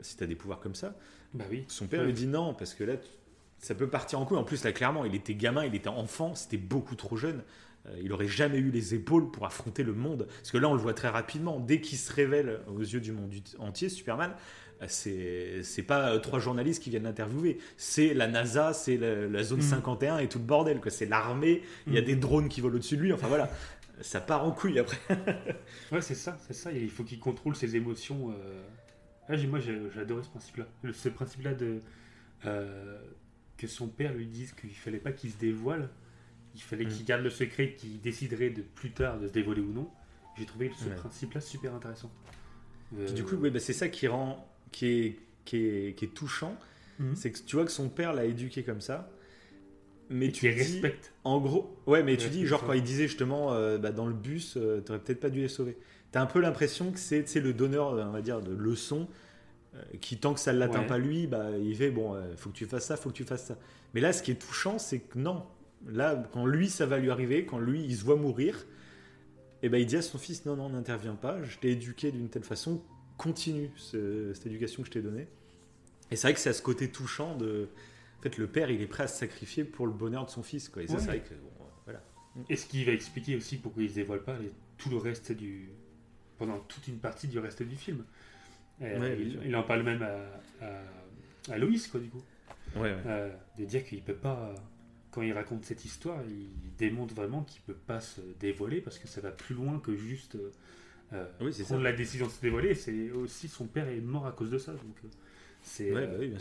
si 0.00 0.16
t'as 0.16 0.26
des 0.26 0.36
pouvoirs 0.36 0.60
comme 0.60 0.74
ça, 0.76 0.96
Bah 1.34 1.44
oui. 1.50 1.64
son 1.66 1.86
père 1.88 2.00
Ouais. 2.00 2.06
lui 2.06 2.12
dit 2.12 2.26
non 2.28 2.54
parce 2.54 2.74
que 2.74 2.84
là, 2.84 2.94
ça 3.58 3.74
peut 3.74 3.88
partir 3.88 4.20
en 4.20 4.24
couille. 4.26 4.38
En 4.38 4.44
plus, 4.44 4.62
là, 4.64 4.72
clairement, 4.72 5.04
il 5.04 5.14
était 5.14 5.34
gamin, 5.34 5.64
il 5.64 5.74
était 5.74 5.88
enfant, 5.88 6.34
c'était 6.34 6.56
beaucoup 6.58 6.94
trop 6.94 7.16
jeune. 7.16 7.42
Euh, 7.86 7.96
il 8.02 8.12
aurait 8.12 8.26
jamais 8.28 8.58
eu 8.58 8.70
les 8.70 8.94
épaules 8.94 9.30
pour 9.30 9.46
affronter 9.46 9.82
le 9.82 9.92
monde. 9.92 10.26
Parce 10.28 10.50
que 10.50 10.58
là, 10.58 10.68
on 10.68 10.74
le 10.74 10.80
voit 10.80 10.94
très 10.94 11.08
rapidement. 11.08 11.60
Dès 11.60 11.80
qu'il 11.80 11.98
se 11.98 12.12
révèle 12.12 12.60
aux 12.68 12.80
yeux 12.80 13.00
du 13.00 13.12
monde 13.12 13.32
entier, 13.58 13.88
Superman, 13.88 14.32
euh, 14.82 15.60
c'est 15.62 15.82
pas 15.82 16.10
euh, 16.10 16.18
trois 16.18 16.38
journalistes 16.38 16.82
qui 16.82 16.90
viennent 16.90 17.04
l'interviewer. 17.04 17.58
C'est 17.76 18.12
la 18.12 18.26
NASA, 18.28 18.72
c'est 18.72 18.96
la, 18.98 19.26
la 19.26 19.42
zone 19.42 19.60
Mm. 19.60 19.62
51 19.62 20.18
et 20.18 20.28
tout 20.28 20.38
le 20.38 20.44
bordel. 20.44 20.80
C'est 20.88 21.06
l'armée. 21.06 21.62
Il 21.86 21.94
y 21.94 21.98
a 21.98 22.02
Mm. 22.02 22.04
des 22.04 22.16
drones 22.16 22.48
qui 22.48 22.60
volent 22.60 22.74
au-dessus 22.76 22.96
de 22.96 23.02
lui. 23.02 23.12
Enfin 23.12 23.28
voilà, 23.28 23.50
ça 24.02 24.20
part 24.20 24.44
en 24.44 24.50
couille 24.52 24.78
après. 24.78 24.98
Ouais, 25.92 26.02
c'est 26.02 26.14
ça, 26.16 26.36
c'est 26.46 26.52
ça. 26.54 26.72
Il 26.72 26.90
faut 26.90 27.04
qu'il 27.04 27.20
contrôle 27.20 27.56
ses 27.56 27.76
émotions. 27.76 28.32
euh. 28.32 28.62
Ah, 29.28 29.36
moi, 29.48 29.58
j'ai 29.60 29.80
adoré 30.00 30.22
ce 30.22 30.28
principe-là. 30.28 30.66
Ce 30.92 31.08
principe-là 31.08 31.54
de 31.54 31.80
euh, 32.44 32.98
que 33.56 33.66
son 33.66 33.88
père 33.88 34.12
lui 34.14 34.26
dise 34.26 34.52
qu'il 34.52 34.70
fallait 34.74 34.98
pas 34.98 35.12
qu'il 35.12 35.30
se 35.30 35.36
dévoile, 35.38 35.88
il 36.54 36.60
fallait 36.62 36.84
Mm. 36.84 36.88
qu'il 36.88 37.04
garde 37.04 37.22
le 37.22 37.30
secret, 37.30 37.74
qu'il 37.74 38.00
déciderait 38.00 38.50
de 38.50 38.62
plus 38.62 38.90
tard 38.92 39.18
de 39.18 39.26
se 39.28 39.32
dévoiler 39.32 39.60
ou 39.62 39.72
non. 39.72 39.88
J'ai 40.38 40.44
trouvé 40.46 40.70
ce 40.78 40.88
Ouais. 40.88 40.94
principe-là 40.94 41.40
super 41.40 41.74
intéressant. 41.74 42.10
Euh, 42.98 43.10
Du 43.12 43.24
coup, 43.24 43.36
oui, 43.36 43.50
bah, 43.50 43.58
c'est 43.58 43.72
ça 43.72 43.88
qui 43.88 44.06
rend, 44.06 44.46
qui 44.72 44.86
est, 44.86 45.18
qui 45.44 45.56
est, 45.66 45.96
qui 45.96 46.04
est 46.04 46.14
touchant. 46.14 46.56
Mhm. 46.98 47.14
C'est 47.16 47.32
que 47.32 47.38
tu 47.38 47.56
vois 47.56 47.64
que 47.64 47.70
son 47.72 47.88
père 47.88 48.12
l'a 48.14 48.24
éduqué 48.24 48.62
comme 48.62 48.80
ça. 48.80 49.10
Mais 50.08 50.26
et 50.26 50.32
tu 50.32 50.48
dis, 50.48 50.54
respecte. 50.56 51.12
En 51.24 51.40
gros, 51.40 51.76
ouais, 51.86 52.02
mais 52.04 52.16
tu 52.16 52.24
Ouais, 52.26 52.30
dis, 52.30 52.46
genre, 52.46 52.64
quand 52.64 52.74
il 52.74 52.82
disait 52.82 53.08
justement, 53.08 53.52
euh, 53.54 53.76
bah, 53.76 53.90
dans 53.90 54.06
le 54.06 54.14
bus, 54.14 54.56
euh, 54.56 54.80
t'aurais 54.80 55.00
peut-être 55.00 55.20
pas 55.20 55.30
dû 55.30 55.40
les 55.40 55.48
sauver. 55.48 55.76
T'as 56.12 56.22
un 56.22 56.26
peu 56.26 56.40
l'impression 56.40 56.92
que 56.92 56.98
c'est 56.98 57.24
le 57.40 57.52
donneur, 57.52 57.88
on 57.92 58.12
va 58.12 58.22
dire, 58.22 58.40
de 58.40 58.52
leçons, 58.54 59.08
euh, 59.08 59.12
qui, 60.00 60.18
tant 60.18 60.34
que 60.34 60.40
ça 60.40 60.52
ne 60.52 60.58
l'atteint 60.58 60.80
Ouais. 60.80 60.86
pas 60.86 60.98
lui, 60.98 61.26
bah, 61.26 61.50
il 61.58 61.74
fait, 61.76 61.90
bon, 61.90 62.14
euh, 62.14 62.36
faut 62.36 62.50
que 62.50 62.54
tu 62.56 62.66
fasses 62.66 62.86
ça, 62.86 62.96
faut 62.96 63.10
que 63.10 63.14
tu 63.14 63.24
fasses 63.24 63.46
ça. 63.46 63.58
Mais 63.94 64.00
là, 64.00 64.12
ce 64.12 64.22
qui 64.22 64.30
est 64.30 64.34
touchant, 64.40 64.78
c'est 64.78 64.98
que 65.00 65.18
non. 65.18 65.44
Là, 65.88 66.22
quand 66.32 66.46
lui, 66.46 66.68
ça 66.68 66.86
va 66.86 66.98
lui 66.98 67.10
arriver, 67.10 67.44
quand 67.46 67.58
lui, 67.58 67.84
il 67.84 67.96
se 67.96 68.04
voit 68.04 68.16
mourir, 68.16 68.66
et 69.62 69.68
ben 69.68 69.78
il 69.78 69.86
dit 69.86 69.96
à 69.96 70.02
son 70.02 70.18
fils, 70.18 70.44
non, 70.46 70.56
non, 70.56 70.68
n'interviens 70.70 71.14
pas, 71.14 71.42
je 71.42 71.58
t'ai 71.58 71.70
éduqué 71.70 72.10
d'une 72.12 72.28
telle 72.28 72.44
façon 72.44 72.82
continue 73.16 73.70
ce- 73.76 74.32
cette 74.34 74.46
éducation 74.46 74.82
que 74.82 74.88
je 74.88 74.92
t'ai 74.92 75.02
donnée. 75.02 75.26
Et 76.10 76.16
c'est 76.16 76.26
vrai 76.28 76.34
que 76.34 76.40
c'est 76.40 76.50
à 76.50 76.52
ce 76.54 76.62
côté 76.62 76.90
touchant 76.90 77.36
de. 77.36 77.68
En 78.18 78.22
fait, 78.22 78.36
le 78.38 78.46
père, 78.46 78.70
il 78.70 78.80
est 78.80 78.86
prêt 78.86 79.04
à 79.04 79.08
se 79.08 79.18
sacrifier 79.18 79.64
pour 79.64 79.86
le 79.86 79.92
bonheur 79.92 80.24
de 80.26 80.30
son 80.30 80.42
fils. 80.42 80.68
Quoi. 80.68 80.82
Et 80.82 80.86
ça, 80.86 80.94
Ouais. 80.94 81.00
c'est 81.00 81.06
vrai 81.06 81.20
que. 81.20 81.34
bon, 81.34 81.66
voilà. 81.84 82.02
Et 82.48 82.56
ce 82.56 82.66
qui 82.66 82.84
va 82.84 82.92
expliquer 82.92 83.36
aussi 83.36 83.56
pourquoi 83.56 83.82
ne 83.82 83.88
se 83.88 83.94
dévoilent 83.94 84.24
pas 84.24 84.38
les- 84.38 84.52
tout 84.78 84.90
le 84.90 84.96
reste 84.98 85.32
du. 85.32 85.68
pendant 86.38 86.58
toute 86.58 86.86
une 86.88 86.98
partie 86.98 87.28
du 87.28 87.38
reste 87.38 87.62
du 87.62 87.76
film. 87.76 88.04
Euh, 88.82 89.00
Ouais, 89.00 89.16
il, 89.20 89.40
il 89.46 89.56
en 89.56 89.62
parle 89.62 89.82
même 89.82 90.02
à, 90.02 90.64
à, 90.64 91.52
à 91.52 91.58
Loïs, 91.58 91.86
quoi, 91.88 92.00
du 92.00 92.08
coup. 92.08 92.22
Ouais. 92.76 92.94
Euh, 93.06 93.32
de 93.58 93.64
dire 93.64 93.84
qu'il 93.84 94.02
peut 94.02 94.14
pas. 94.14 94.54
Quand 95.10 95.22
il 95.22 95.32
raconte 95.32 95.64
cette 95.64 95.84
histoire, 95.86 96.20
il 96.28 96.48
démontre 96.76 97.14
vraiment 97.14 97.42
qu'il 97.42 97.62
peut 97.62 97.72
pas 97.86 98.00
se 98.00 98.20
dévoiler 98.38 98.82
parce 98.82 98.98
que 98.98 99.08
ça 99.08 99.22
va 99.22 99.30
plus 99.30 99.54
loin 99.54 99.78
que 99.78 99.96
juste 99.96 100.36
euh, 101.14 101.24
Oui, 101.40 101.52
prendre 101.52 101.66
ça. 101.68 101.78
la 101.78 101.92
décision 101.94 102.26
de 102.26 102.32
se 102.32 102.40
dévoiler. 102.42 102.74
C'est 102.74 103.10
aussi 103.12 103.48
son 103.48 103.66
père 103.66 103.88
est 103.88 104.00
mort 104.00 104.26
à 104.26 104.32
cause 104.32 104.50
de 104.50 104.58
ça. 104.58 104.72
Donc 104.72 104.96
c'est 105.62 105.90
bah 105.90 106.00
oui, 106.18 106.34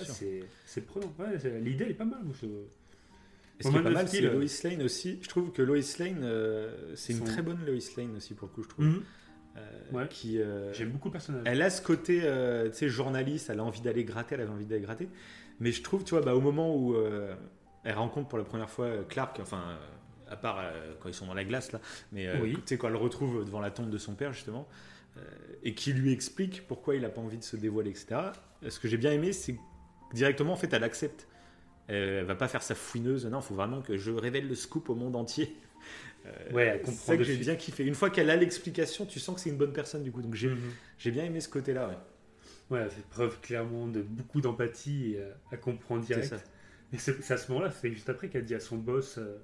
c'est 0.65 0.81
prenant. 0.85 1.13
L'idée 1.61 1.85
elle 1.85 1.91
est 1.91 1.93
pas 1.93 2.03
mal. 2.03 2.19
moi, 2.25 2.33
je- 2.41 2.47
Et 2.47 3.63
ce 3.63 3.69
qui 3.69 3.77
est 3.77 3.81
pas 3.81 3.89
mal, 3.91 4.09
c'est 4.09 4.19
Lois 4.19 4.43
Lane 4.65 4.81
aussi. 4.81 5.19
Je 5.21 5.29
trouve 5.29 5.51
que 5.53 5.61
Lois 5.61 5.77
Lane, 5.99 6.19
euh, 6.23 6.93
c'est 6.97 7.13
une 7.13 7.19
Son- 7.19 7.25
très 7.25 7.41
bonne 7.43 7.65
Lois 7.65 7.79
Lane 7.95 8.17
aussi, 8.17 8.33
pour 8.33 8.49
le 8.49 8.53
coup, 8.53 8.63
je 8.63 8.67
trouve. 8.67 8.85
Mhm. 8.85 9.03
Ouais. 9.91 10.07
qui, 10.09 10.41
euh, 10.41 10.73
J'aime 10.73 10.89
beaucoup 10.89 11.07
le 11.09 11.13
personnage. 11.13 11.43
Elle 11.45 11.61
a 11.61 11.69
ce 11.69 11.81
côté, 11.81 12.21
euh, 12.23 12.69
tu 12.69 12.75
sais, 12.77 12.89
journaliste, 12.89 13.49
elle 13.49 13.59
a 13.59 13.63
envie 13.63 13.81
d'aller 13.81 14.03
gratter, 14.03 14.35
elle 14.35 14.41
avait 14.41 14.51
envie 14.51 14.65
d'aller 14.65 14.81
gratter. 14.81 15.07
Mais 15.59 15.71
je 15.71 15.81
trouve, 15.81 16.03
tu 16.03 16.11
vois, 16.11 16.21
bah, 16.21 16.35
au 16.35 16.41
moment 16.41 16.75
où 16.75 16.95
euh, 16.95 17.33
elle 17.83 17.95
rencontre 17.95 18.27
pour 18.27 18.37
la 18.37 18.43
première 18.43 18.69
fois 18.69 18.85
euh, 18.87 19.03
Clark, 19.03 19.39
enfin, 19.41 19.61
euh, 19.69 20.31
à 20.31 20.35
part 20.35 20.59
euh, 20.59 20.93
quand 20.99 21.07
ils 21.07 21.13
sont 21.13 21.27
dans 21.27 21.33
la 21.33 21.43
glace, 21.45 21.71
là, 21.71 21.79
mais 22.11 22.27
euh, 22.27 22.39
Oui. 22.41 22.53
tu 22.55 22.61
sais, 22.65 22.77
quand 22.77 22.87
elle 22.87 22.93
le 22.93 22.99
retrouve 22.99 23.45
devant 23.45 23.61
la 23.61 23.71
tombe 23.71 23.89
de 23.89 23.97
son 23.97 24.15
père, 24.15 24.33
justement, 24.33 24.67
euh, 25.17 25.21
et 25.63 25.73
qui 25.75 25.93
lui 25.93 26.11
explique 26.11 26.67
pourquoi 26.67 26.95
il 26.95 27.01
n'a 27.03 27.09
pas 27.09 27.21
envie 27.21 27.37
de 27.37 27.43
se 27.43 27.55
dévoiler, 27.55 27.91
etc. 27.91 28.17
Ce 28.67 28.79
que 28.79 28.87
j'ai 28.89 28.97
bien 28.97 29.11
aimé, 29.11 29.31
c'est 29.31 29.55
directement, 30.13 30.53
en 30.53 30.57
fait, 30.57 30.73
elle 30.73 30.83
accepte. 30.83 31.27
Elle 31.87 32.25
va 32.25 32.33
pas 32.35 32.47
faire 32.47 32.63
sa 32.63 32.73
fouineuse, 32.73 33.27
non, 33.27 33.39
il 33.39 33.43
faut 33.43 33.53
vraiment 33.55 33.81
que 33.81 33.95
je 33.95 34.11
révèle 34.11 34.47
le 34.47 34.55
scoop 34.55 34.89
au 34.89 34.95
monde 34.95 35.15
entier. 35.15 35.55
Euh, 36.25 36.51
Ouais, 36.51 36.63
elle 36.65 36.79
c'est 36.79 36.85
comprend 36.85 37.05
ça 37.13 37.17
que 37.17 37.23
j'ai 37.23 37.37
bien 37.37 37.55
kiffé. 37.55 37.85
Une 37.85 37.95
fois 37.95 38.09
qu'elle 38.09 38.29
a 38.29 38.35
l'explication, 38.35 39.05
tu 39.05 39.19
sens 39.19 39.35
que 39.35 39.41
c'est 39.41 39.49
une 39.49 39.57
bonne 39.57 39.73
personne, 39.73 40.03
du 40.03 40.11
coup. 40.11 40.21
Donc 40.21 40.35
j'ai 40.35 40.49
Mhm. 40.49 41.11
bien 41.11 41.25
aimé 41.25 41.39
ce 41.39 41.49
côté-là, 41.49 41.87
ouais. 41.87 41.97
Ouais, 42.71 42.79
elle 42.83 42.89
fait 42.89 43.05
preuve 43.09 43.39
clairement 43.41 43.87
de 43.87 44.01
beaucoup 44.01 44.41
d'empathie 44.41 45.13
et 45.13 45.19
euh, 45.19 45.29
à 45.51 45.57
comprendre 45.57 46.03
C'est 46.03 46.15
direct. 46.15 46.33
c'est 46.97 47.21
c'est 47.21 47.33
à 47.33 47.37
ce 47.37 47.51
moment-là, 47.51 47.69
c'est 47.71 47.91
juste 47.91 48.09
après 48.09 48.27
qu'elle 48.29 48.45
dit 48.45 48.55
à 48.55 48.59
son 48.59 48.77
boss 48.77 49.17
euh, 49.19 49.37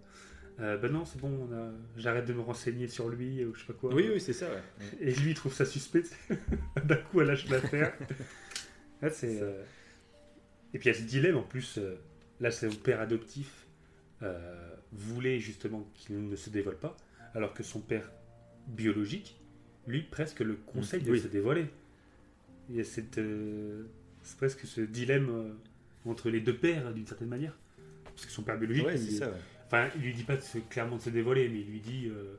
euh, 0.60 0.78
Ben 0.78 0.92
non, 0.92 1.06
c'est 1.06 1.20
bon, 1.20 1.48
a- 1.54 1.72
j'arrête 1.98 2.26
de 2.26 2.34
me 2.34 2.42
renseigner 2.42 2.88
sur 2.88 3.10
lui 3.10 3.46
ou 3.46 3.54
je 3.54 3.60
sais 3.62 3.66
pas 3.68 3.74
quoi. 3.74 3.94
Oui, 3.94 4.10
oui, 4.12 4.20
c'est 4.20 4.34
ça, 4.34 4.48
ouais. 4.50 4.62
Et 5.02 5.14
lui, 5.14 5.32
il 5.32 5.34
trouve 5.36 5.54
ça 5.54 5.66
suspect. 5.66 6.04
D'un 6.84 6.96
coup, 6.96 7.22
elle 7.22 7.28
lâche 7.28 7.48
l'affaire. 7.50 7.94
Là, 9.02 9.10
c'est. 9.12 9.40
Euh, 9.42 9.64
Et 10.74 10.80
puis 10.80 10.90
il 10.90 10.94
y 10.94 10.96
a 10.96 11.00
ce 11.00 11.04
dilemme 11.06 11.38
en 11.38 11.44
plus. 11.44 11.78
euh, 11.78 11.96
Là, 12.40 12.50
c'est 12.50 12.70
son 12.70 12.76
père 12.76 13.00
adoptif 13.02 13.68
euh, 14.24 14.76
voulait 14.94 15.40
justement 15.40 15.88
qu'il 15.94 16.28
ne 16.28 16.36
se 16.36 16.50
dévoile 16.50 16.78
pas, 16.78 16.96
alors 17.34 17.54
que 17.54 17.64
son 17.64 17.80
père 17.80 18.10
biologique, 18.68 19.40
lui, 19.88 20.02
presque 20.04 20.42
le 20.42 20.56
conseille 20.56 21.02
de 21.04 21.12
Oui. 21.12 21.20
se 21.20 21.28
dévoiler. 21.28 21.66
Il 22.70 22.76
y 22.76 22.80
a 22.80 22.84
cette, 22.84 23.18
euh, 23.18 23.84
c'est 24.22 24.38
presque 24.38 24.66
ce 24.66 24.82
dilemme 24.82 25.30
euh, 25.30 25.54
entre 26.10 26.30
les 26.30 26.40
deux 26.40 26.56
pères 26.56 26.94
d'une 26.94 27.08
certaine 27.08 27.30
manière. 27.30 27.58
Parce 28.06 28.26
que 28.26 28.32
son 28.32 28.44
père 28.44 28.58
biologique, 28.58 28.86
Ouais, 28.86 29.00
il- 29.00 29.12
ça, 29.18 29.30
ouais. 29.30 29.38
Enfin, 29.68 29.90
il 29.96 30.02
lui 30.02 30.14
dit 30.14 30.24
pas 30.24 30.36
de 30.36 30.42
se- 30.42 30.58
clairement 30.60 30.98
de 30.98 31.02
se 31.02 31.10
dévoiler, 31.10 31.48
mais 31.50 31.62
il 31.62 31.68
lui 31.68 31.80
dit 31.80 32.10
euh, 32.10 32.36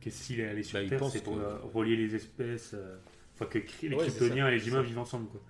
que 0.00 0.10
s'il 0.10 0.40
est 0.40 0.46
allé 0.48 0.62
sur 0.62 0.80
Bah, 0.80 0.88
Terre, 0.88 1.04
c'est 1.10 1.22
pour 1.24 1.36
que- 1.36 1.66
relier 1.74 1.96
les 1.96 2.14
espèces, 2.14 2.74
enfin 3.34 3.46
que 3.46 3.58
les 3.82 3.88
Ouais, 3.94 3.96
Kryptoniens 4.06 4.48
et 4.48 4.52
les 4.58 4.68
humains 4.68 4.82
vivent 4.82 4.98
ensemble. 4.98 5.28
Quoi. 5.28 5.42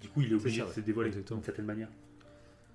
Du 0.00 0.08
coup, 0.08 0.22
il 0.22 0.30
est 0.32 0.34
obligé 0.34 0.60
ça, 0.62 0.68
de 0.68 0.72
se 0.72 0.80
dévoiler 0.80 1.10
d'une 1.10 1.42
certaine 1.42 1.64
manière. 1.64 1.88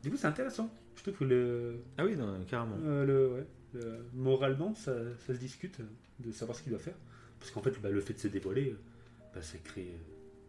Du 0.04 0.10
coup, 0.12 0.18
c'est 0.18 0.28
intéressant. 0.28 0.74
Je 1.04 1.10
trouve 1.12 1.28
que 1.28 1.34
le, 1.34 1.80
Ah 1.98 2.06
oui, 2.06 2.16
non, 2.16 2.40
carrément. 2.48 2.78
euh, 2.84 3.04
le, 3.06 3.28
ouais, 3.34 3.46
le- 3.74 4.06
moralement, 4.14 4.76
ça, 4.76 4.94
ça 5.26 5.34
se 5.34 5.40
discute 5.40 5.80
euh, 5.80 5.84
de 6.20 6.32
savoir 6.32 6.56
ce 6.56 6.62
qu'il 6.62 6.70
doit 6.72 6.80
faire. 6.80 6.94
Parce 7.40 7.50
qu'en 7.50 7.62
fait, 7.64 7.72
bah, 7.82 7.90
le 7.90 8.02
fait 8.02 8.14
de 8.14 8.20
se 8.20 8.28
dévoiler, 8.28 8.70
euh, 8.70 8.78
bah, 9.34 9.42
ça, 9.42 9.58
crée, 9.64 9.88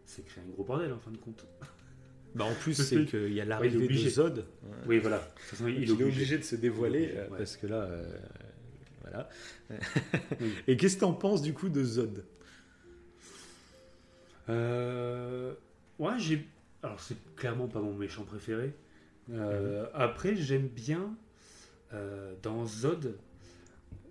ça 0.05 0.21
crée 0.21 0.41
un 0.41 0.51
gros 0.51 0.63
bordel 0.63 0.93
en 0.93 0.99
fin 0.99 1.11
de 1.11 1.17
compte. 1.17 1.45
Bah, 2.35 2.45
en 2.45 2.53
plus, 2.55 2.73
c'est 2.73 3.05
qu'il 3.05 3.31
y 3.31 3.41
a 3.41 3.45
l'arrivée 3.45 3.87
de. 3.87 4.09
Zod. 4.09 4.45
Oui, 4.87 4.97
voilà. 4.97 5.17
De 5.19 5.23
toute 5.23 5.39
façon, 5.41 5.65
Donc, 5.65 5.73
il, 5.77 5.83
il, 5.83 5.89
est 5.89 6.03
obligé. 6.03 6.37
de 6.39 6.43
se 6.43 6.55
dévoiler 6.55 7.03
obligé, 7.03 7.17
euh, 7.19 7.29
ouais. 7.29 7.37
parce 7.37 7.57
que 7.57 7.67
là, 7.67 7.81
euh, 7.83 8.17
voilà. 9.01 9.29
Oui. 10.41 10.51
Et 10.67 10.75
qu'est-ce 10.75 10.95
que 10.95 11.01
t'en 11.01 11.13
penses 11.13 11.43
du 11.43 11.53
coup 11.53 11.69
de 11.69 11.83
Zod? 11.83 12.25
Euh, 14.49 15.53
ouais, 15.99 16.13
j'ai. 16.17 16.47
Alors, 16.81 16.99
c'est 16.99 17.17
clairement 17.35 17.67
pas 17.67 17.81
mon 17.81 17.93
méchant 17.93 18.23
préféré. 18.23 18.73
Euh, 19.31 19.85
Après, 19.93 20.35
j'aime 20.35 20.67
bien 20.67 21.15
euh, 21.93 22.33
dans 22.41 22.65
Zod 22.65 23.17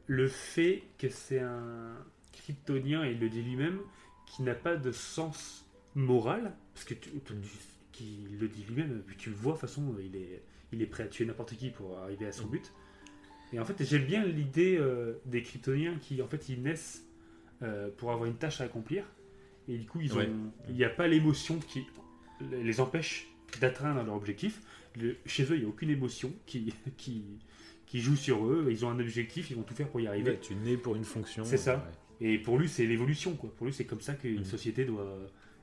le 0.07 0.29
fait 0.29 0.83
que 0.99 1.09
c'est 1.09 1.41
un 1.41 1.95
kryptonien, 2.33 3.05
et 3.05 3.13
il 3.13 3.21
le 3.21 3.29
dit 3.29 3.43
lui-même, 3.43 3.79
qui 4.27 4.43
n'a 4.43 4.55
pas 4.55 4.77
de 4.77 4.93
sens 4.93 5.67
moral. 5.95 6.55
Parce 6.75 6.85
que 6.85 6.95
tu, 6.95 7.11
tu- 7.11 7.19
tu- 7.21 7.35
qui 7.93 8.27
le 8.41 8.49
dit 8.49 8.65
lui-même, 8.65 9.03
puis 9.07 9.17
tu 9.17 9.29
le 9.31 9.37
vois, 9.37 9.53
de 9.53 9.59
toute 9.61 9.69
façon, 9.69 9.95
il 10.03 10.17
est, 10.17 10.43
il 10.73 10.81
est 10.81 10.87
prêt 10.87 11.03
à 11.05 11.07
tuer 11.09 11.27
n'importe 11.27 11.55
qui 11.57 11.69
pour 11.71 11.99
arriver 11.99 12.27
à 12.27 12.33
son 12.33 12.47
but. 12.47 12.73
Et 13.53 13.61
en 13.61 13.67
fait, 13.67 13.85
j'aime 13.85 14.07
bien 14.07 14.25
l'idée 14.25 14.79
euh, 14.79 15.15
des 15.27 15.43
kryptoniens 15.43 15.97
qui, 16.01 16.23
en 16.23 16.27
fait, 16.27 16.49
ils 16.49 16.63
naissent 16.63 17.05
euh, 17.63 17.91
pour 17.99 18.11
avoir 18.11 18.25
une 18.27 18.37
tâche 18.37 18.63
à 18.63 18.65
accomplir. 18.65 19.05
Et 19.69 19.77
du 19.77 19.85
coup, 19.87 20.01
ils 20.01 20.13
ont, 20.15 20.17
Ouais. 20.19 20.31
il 20.71 20.75
n'y 20.75 20.85
a 20.85 20.89
pas 20.91 21.07
l'émotion 21.07 21.59
qui 21.59 21.85
les 22.51 22.81
empêche 22.81 23.29
d'atteindre 23.61 24.03
leur 24.03 24.15
objectif. 24.15 24.63
Le- 25.01 25.17
chez 25.27 25.45
eux, 25.45 25.55
il 25.57 25.61
n'y 25.61 25.65
a 25.65 25.69
aucune 25.69 25.91
émotion 25.91 26.33
qui, 26.47 26.75
qui, 26.97 27.25
qui 27.87 28.01
joue 28.01 28.17
sur 28.17 28.45
eux. 28.47 28.69
Ils 28.71 28.85
ont 28.85 28.91
un 28.91 28.99
objectif, 29.01 29.51
ils 29.51 29.57
vont 29.57 29.63
tout 29.63 29.75
faire 29.75 29.89
pour 29.89 30.01
y 30.01 30.07
arriver. 30.07 30.33
Ouais, 30.33 30.39
Tu 30.41 30.55
nais 30.55 30.77
pour 30.77 30.97
une 30.97 31.05
fonction. 31.05 31.45
C'est 31.45 31.57
ça. 31.57 31.77
ouais. 31.77 32.29
Et 32.29 32.39
pour 32.39 32.59
lui, 32.59 32.69
c'est 32.69 32.87
l'évolution. 32.87 33.35
quoi. 33.35 33.53
Pour 33.57 33.67
lui, 33.67 33.73
c'est 33.73 33.85
comme 33.87 34.01
ça 34.01 34.15
qu'une 34.15 34.39
Mhm. 34.41 34.45
société 34.45 34.85
doit, 34.85 35.19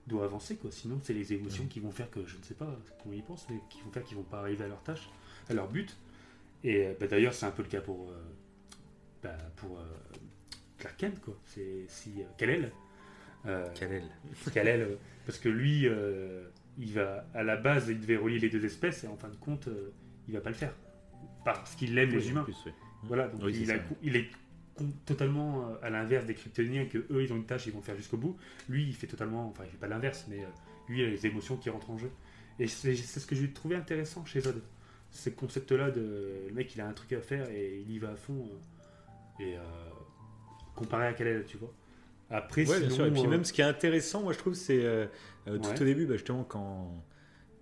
doit 0.07 0.25
avancer. 0.25 0.55
Quoi. 0.57 0.71
Sinon, 0.71 0.99
c'est 1.03 1.13
les 1.13 1.31
émotions 1.33 1.63
Mhm. 1.63 1.69
qui 1.69 1.79
vont 1.79 1.91
faire 1.91 2.09
que, 2.09 2.25
je 2.25 2.37
ne 2.37 2.43
sais 2.43 2.55
pas 2.55 2.77
comment 3.03 3.15
ils 3.15 3.23
pensent, 3.23 3.47
mais 3.49 3.59
qui 3.69 3.81
vont 3.81 3.91
faire 3.91 4.03
qu'ils 4.03 4.17
vont 4.17 4.23
pas 4.23 4.39
arriver 4.41 4.65
à 4.65 4.67
leur 4.67 4.81
tâche, 4.83 5.09
à 5.49 5.53
leur 5.53 5.67
but. 5.69 5.95
Et 6.63 6.89
bah, 6.99 7.07
d'ailleurs, 7.07 7.33
c'est 7.33 7.45
un 7.45 7.51
peu 7.51 7.61
le 7.63 7.69
cas 7.69 7.79
pour, 7.81 8.09
euh, 8.11 8.17
bah, 9.23 9.37
pour 9.55 9.79
euh, 9.79 9.83
Clark 10.79 10.97
Kent. 10.97 11.21
Quoi. 11.21 11.37
C'est 11.45 11.85
si 11.87 12.13
euh, 12.19 12.23
Kal-El. 12.37 12.71
Kal-El. 13.75 14.03
Kal-El, 14.53 14.97
parce 15.25 15.39
que 15.39 15.47
lui, 15.49 15.87
euh, 15.87 16.49
il 16.79 16.93
va 16.93 17.25
à 17.35 17.43
la 17.43 17.57
base, 17.57 17.89
il 17.89 17.99
devait 17.99 18.15
relier 18.17 18.39
les 18.39 18.49
deux 18.49 18.63
espèces, 18.65 19.03
et 19.03 19.07
en 19.07 19.15
fin 19.17 19.27
de 19.29 19.35
compte, 19.35 19.67
euh, 19.67 19.91
il 20.27 20.33
va 20.33 20.41
pas 20.41 20.49
le 20.49 20.55
faire. 20.55 20.73
Parce 21.45 21.75
qu'il 21.75 21.97
aime 21.97 22.09
Oui, 22.09 22.15
les 22.15 22.29
humains. 22.29 22.43
plus, 22.43 22.55
oui. 22.65 22.71
Voilà, 23.03 23.27
donc 23.27 23.41
Oui, 23.43 23.57
il, 23.61 23.71
a- 23.71 23.77
ça. 23.77 23.83
il 24.01 24.15
est 24.15 24.29
totalement 25.05 25.67
euh, 25.69 25.75
à 25.81 25.89
l'inverse 25.89 26.25
des 26.25 26.33
kryptoniens 26.33 26.85
que 26.85 26.97
eux 27.11 27.21
ils 27.23 27.31
ont 27.33 27.35
une 27.35 27.45
tâche 27.45 27.67
ils 27.67 27.73
vont 27.73 27.81
faire 27.81 27.95
jusqu'au 27.97 28.17
bout. 28.17 28.37
Lui 28.69 28.85
il 28.87 28.93
fait 28.95 29.07
totalement, 29.07 29.47
enfin 29.47 29.63
il 29.65 29.69
fait 29.71 29.77
pas 29.77 29.87
l'inverse, 29.87 30.25
mais 30.29 30.39
euh, 30.43 30.47
lui 30.87 31.01
il 31.01 31.05
a 31.05 31.09
les 31.09 31.25
émotions 31.25 31.57
qui 31.57 31.69
rentrent 31.69 31.89
en 31.91 31.97
jeu. 31.97 32.09
Et 32.59 32.67
c'est 32.67 32.95
ce 32.95 33.25
que 33.25 33.35
j'ai 33.35 33.51
trouvé 33.51 33.75
intéressant 33.75 34.25
chez 34.25 34.41
Zod. 34.41 34.61
Ce 35.11 35.29
concept-là 35.29 35.91
de 35.91 36.45
le 36.47 36.53
mec 36.53 36.73
il 36.75 36.81
a 36.81 36.87
un 36.87 36.93
truc 36.93 37.11
à 37.13 37.21
faire 37.21 37.49
et 37.49 37.81
il 37.85 37.91
y 37.91 37.99
va 37.99 38.11
à 38.11 38.15
fond. 38.15 38.47
et 39.39 39.57
euh, 39.57 39.61
comparé 40.75 41.07
à 41.07 41.13
est, 41.13 41.45
tu 41.45 41.57
vois. 41.57 41.73
Après, 42.29 42.61
Ouais, 42.61 42.79
bien 42.79 42.89
sinon, 42.89 42.95
sûr. 42.95 43.05
Et 43.05 43.11
puis 43.11 43.25
euh, 43.25 43.29
même 43.29 43.43
ce 43.45 43.53
qui 43.53 43.61
est 43.61 43.65
intéressant, 43.65 44.21
moi 44.23 44.33
je 44.33 44.37
trouve, 44.37 44.53
c'est 44.53 44.83
euh, 44.83 45.05
euh, 45.47 45.57
tout 45.57 45.81
au 45.81 45.85
début, 45.85 46.05
bah, 46.05 46.15
justement, 46.15 46.43
quand, 46.43 47.03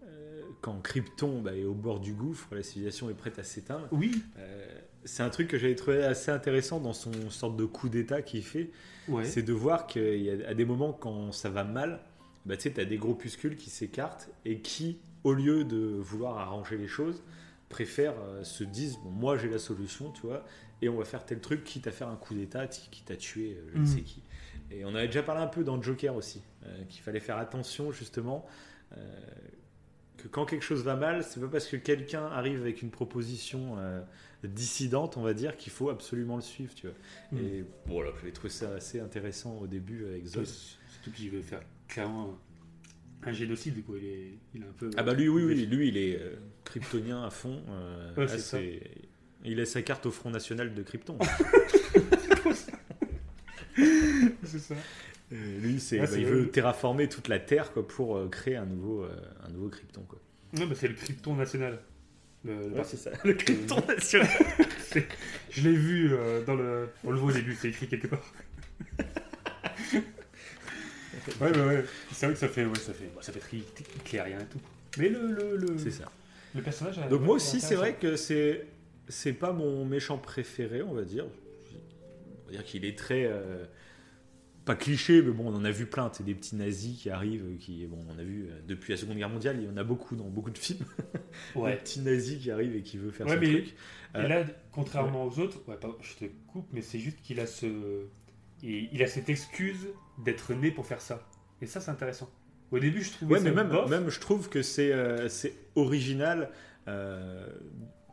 euh, 0.03 0.41
quand 0.61 0.81
Krypton 0.81 1.41
bah, 1.41 1.55
est 1.55 1.63
au 1.63 1.73
bord 1.73 1.99
du 1.99 2.13
gouffre, 2.13 2.53
la 2.53 2.63
civilisation 2.63 3.09
est 3.09 3.13
prête 3.13 3.39
à 3.39 3.43
s'éteindre. 3.43 3.87
oui, 3.91 4.23
Euh, 4.37 4.65
c'est 5.05 5.23
un 5.23 5.29
truc 5.29 5.47
que 5.47 5.57
j'avais 5.57 5.75
trouvé 5.75 6.03
assez 6.03 6.31
intéressant 6.31 6.79
dans 6.79 6.93
son 6.93 7.29
sorte 7.29 7.55
de 7.55 7.65
coup 7.65 7.89
d'état 7.89 8.21
qu'il 8.21 8.43
fait. 8.43 8.69
ouais. 9.07 9.23
C'est 9.25 9.43
de 9.43 9.53
voir 9.53 9.87
qu'il 9.87 10.21
y 10.21 10.29
a 10.29 10.49
à 10.49 10.53
des 10.53 10.65
moments 10.65 10.91
quand 10.93 11.31
ça 11.31 11.49
va 11.49 11.63
mal, 11.63 12.01
bah, 12.45 12.57
tu 12.57 12.63
sais, 12.63 12.71
tu 12.73 12.81
as 12.81 12.85
des 12.85 12.97
groupuscules 12.97 13.55
qui 13.55 13.69
s'écartent 13.69 14.29
et 14.45 14.59
qui, 14.59 14.99
au 15.23 15.33
lieu 15.33 15.63
de 15.63 15.77
vouloir 15.77 16.37
arranger 16.37 16.77
les 16.77 16.87
choses, 16.87 17.23
préfèrent 17.69 18.15
se 18.43 18.63
disent 18.63 18.97
bon, 19.03 19.09
moi 19.11 19.37
j'ai 19.37 19.49
la 19.49 19.59
solution, 19.59 20.11
tu 20.11 20.21
vois, 20.21 20.45
et 20.81 20.89
on 20.89 20.97
va 20.97 21.05
faire 21.05 21.25
tel 21.25 21.39
truc, 21.41 21.63
quitte 21.63 21.87
à 21.87 21.91
faire 21.91 22.07
un 22.07 22.15
coup 22.15 22.33
d'état, 22.33 22.67
quitte 22.67 23.11
à 23.11 23.15
tuer 23.17 23.57
je 23.73 23.77
ne 23.77 23.81
Mhm. 23.81 23.85
sais 23.85 24.01
qui. 24.01 24.23
Et 24.71 24.83
on 24.85 24.93
avait 24.95 25.07
déjà 25.07 25.23
parlé 25.23 25.41
un 25.41 25.47
peu 25.47 25.63
dans 25.63 25.81
Joker 25.81 26.15
aussi, 26.15 26.41
euh, 26.65 26.83
qu'il 26.89 27.01
fallait 27.01 27.19
faire 27.19 27.37
attention 27.37 27.91
justement. 27.91 28.45
euh, 28.95 28.97
que 30.17 30.27
quand 30.27 30.45
quelque 30.45 30.63
chose 30.63 30.83
va 30.83 30.95
mal, 30.95 31.23
c'est 31.23 31.39
pas 31.39 31.47
parce 31.47 31.67
que 31.67 31.75
quelqu'un 31.77 32.25
arrive 32.25 32.59
avec 32.61 32.81
une 32.81 32.89
proposition 32.89 33.75
euh, 33.77 34.01
dissidente, 34.43 35.15
on 35.15 35.21
va 35.21 35.35
dire, 35.35 35.55
qu'il 35.57 35.71
faut 35.71 35.89
absolument 35.91 36.35
le 36.37 36.41
suivre, 36.41 36.73
tu 36.73 36.87
vois. 36.87 36.95
Mhm. 37.31 37.45
Et 37.47 37.65
bon, 37.85 38.01
là, 38.01 38.09
j'avais 38.19 38.31
trouvé 38.31 38.49
ça 38.49 38.73
assez 38.73 38.99
intéressant 38.99 39.59
au 39.59 39.67
début 39.67 40.05
avec 40.07 40.25
Zod. 40.25 40.45
Surtout 40.45 41.11
qu'il 41.11 41.29
veut 41.29 41.43
faire 41.43 41.61
clairement 41.87 42.35
un 43.23 43.31
génocide, 43.31 43.85
quoi. 43.85 43.95
Il 43.99 44.05
est, 44.05 44.37
il 44.55 44.63
est 44.63 44.65
un 44.65 44.73
peu. 44.75 44.89
Ah 44.97 45.03
bah 45.03 45.13
lui, 45.13 45.27
oui, 45.29 45.43
oui, 45.43 45.65
lui, 45.67 45.89
il 45.89 45.97
est 45.97 46.19
kryptonien 46.63 47.23
à 47.23 47.29
fond. 47.29 47.61
Ouais, 48.17 48.25
là, 48.25 48.59
Il 49.45 49.59
a 49.59 49.65
sa 49.65 49.83
carte 49.83 50.07
au 50.07 50.11
Front 50.11 50.31
National 50.31 50.73
de 50.73 50.81
Krypton. 50.81 51.19
c'est 54.43 54.59
ça. 54.59 54.75
Lui, 55.31 55.79
c'est, 55.79 55.99
Ah, 55.99 56.05
bah, 56.05 56.11
il 56.17 56.25
veut 56.25 56.49
terraformer 56.49 57.09
toute 57.09 57.27
la 57.27 57.39
Terre 57.39 57.71
quoi, 57.73 57.85
pour 57.87 58.15
euh, 58.17 58.29
créer 58.29 58.55
un 58.55 58.65
nouveau, 58.65 59.03
euh, 59.03 59.09
un 59.45 59.49
nouveau 59.49 59.67
Krypton. 59.69 60.01
Quoi. 60.07 60.19
Non, 60.53 60.65
mais 60.67 60.75
c'est 60.75 60.87
le 60.87 60.93
Krypton 60.93 61.35
national. 61.35 61.79
Le- 62.45 62.69
Ouais, 62.69 62.83
c'est 62.85 62.97
ça, 62.97 63.11
le 63.25 63.33
Krypton 63.33 63.81
national. 63.87 64.27
C'est- 64.79 65.07
Je 65.51 65.61
l'ai 65.67 65.75
vu 65.75 66.13
euh, 66.13 66.43
dans 66.45 66.55
le. 66.55 66.87
On 67.03 67.11
le 67.11 67.17
voit 67.17 67.31
au 67.31 67.33
début, 67.35 67.55
c'est 67.59 67.67
écrit 67.69 67.87
quelque 67.87 68.07
part. 68.07 68.23
ouais, 71.41 71.49
ouais, 71.51 71.65
ouais. 71.65 71.85
C'est 72.13 72.25
vrai 72.25 72.33
que 72.33 72.39
ça 72.39 72.47
fait, 72.47 72.65
ouais, 72.65 72.75
ça 72.79 72.93
fait, 72.93 73.09
bah, 73.13 73.21
ça 73.21 73.31
fait 73.33 73.39
très 73.39 73.57
et 73.57 73.61
tout. 74.49 74.59
Mais 74.97 75.09
le, 75.09 75.31
le, 75.31 75.57
le, 75.57 75.77
c'est 75.77 75.91
ça. 75.91 76.09
le 76.55 76.61
personnage. 76.61 76.99
Donc 77.09 77.21
moi 77.21 77.35
aussi, 77.35 77.59
c'est 77.59 77.75
vrai 77.75 77.95
que 77.95 78.15
c'est 78.15 78.65
c'est 79.09 79.33
pas 79.33 79.51
mon 79.51 79.85
méchant 79.85 80.17
préféré, 80.17 80.81
on 80.81 80.93
va 80.93 81.03
dire. 81.03 81.25
On 82.47 82.51
va 82.51 82.57
dire 82.57 82.63
qu'il 82.65 82.85
est 82.85 82.97
très 82.97 83.25
euh, 83.25 83.65
pas 84.65 84.75
cliché, 84.75 85.21
mais 85.21 85.31
bon, 85.31 85.47
on 85.51 85.55
en 85.55 85.65
a 85.65 85.71
vu 85.71 85.85
plein. 85.85 86.09
C'est 86.13 86.23
des 86.23 86.33
petits 86.33 86.55
nazis 86.55 86.97
qui 86.97 87.09
arrivent, 87.09 87.57
qui 87.59 87.85
bon, 87.87 87.99
on 88.13 88.17
a 88.19 88.23
vu 88.23 88.47
euh, 88.49 88.59
depuis 88.67 88.91
la 88.93 88.97
Seconde 88.97 89.17
Guerre 89.17 89.29
mondiale, 89.29 89.57
il 89.61 89.67
y 89.67 89.69
en 89.69 89.77
a 89.77 89.83
beaucoup 89.83 90.15
dans 90.15 90.25
beaucoup 90.29 90.49
de 90.51 90.57
films. 90.57 90.85
Des 91.55 91.75
petits 91.75 91.99
nazis 92.01 92.41
qui 92.41 92.51
arrivent 92.51 92.75
et 92.75 92.81
qui 92.81 92.97
veut 92.97 93.11
faire 93.11 93.27
Ouais, 93.27 93.35
son 93.35 93.39
mais- 93.41 93.51
truc. 93.51 93.75
Et 94.15 94.17
Euh, 94.19 94.27
là, 94.27 94.45
contrairement 94.71 95.25
aux 95.25 95.39
autres, 95.39 95.59
ouais, 95.67 95.75
pardon, 95.79 95.97
je 96.01 96.25
te 96.25 96.31
coupe, 96.47 96.67
mais 96.71 96.81
c'est 96.81 96.99
juste 96.99 97.21
qu'il 97.21 97.39
a 97.41 97.45
ce, 97.45 97.65
il, 98.63 98.89
il 98.93 99.03
a 99.03 99.07
cette 99.07 99.29
excuse 99.29 99.87
d'être 100.23 100.53
né 100.53 100.71
pour 100.71 100.85
faire 100.85 101.01
ça. 101.01 101.27
Et 101.61 101.65
ça, 101.65 101.81
c'est 101.81 101.91
intéressant. 101.91 102.29
Au 102.71 102.79
début, 102.79 103.01
je 103.03 103.11
trouvais 103.11 103.33
Ouais, 103.33 103.39
ça 103.39 103.45
mais 103.45 103.51
même, 103.55 103.69
bof. 103.69 103.89
même 103.89 104.09
je 104.09 104.19
trouve 104.19 104.49
que 104.49 104.61
c'est 104.61 104.91
euh, 104.93 105.27
c'est 105.29 105.53
original. 105.75 106.49
euh, 106.87 107.47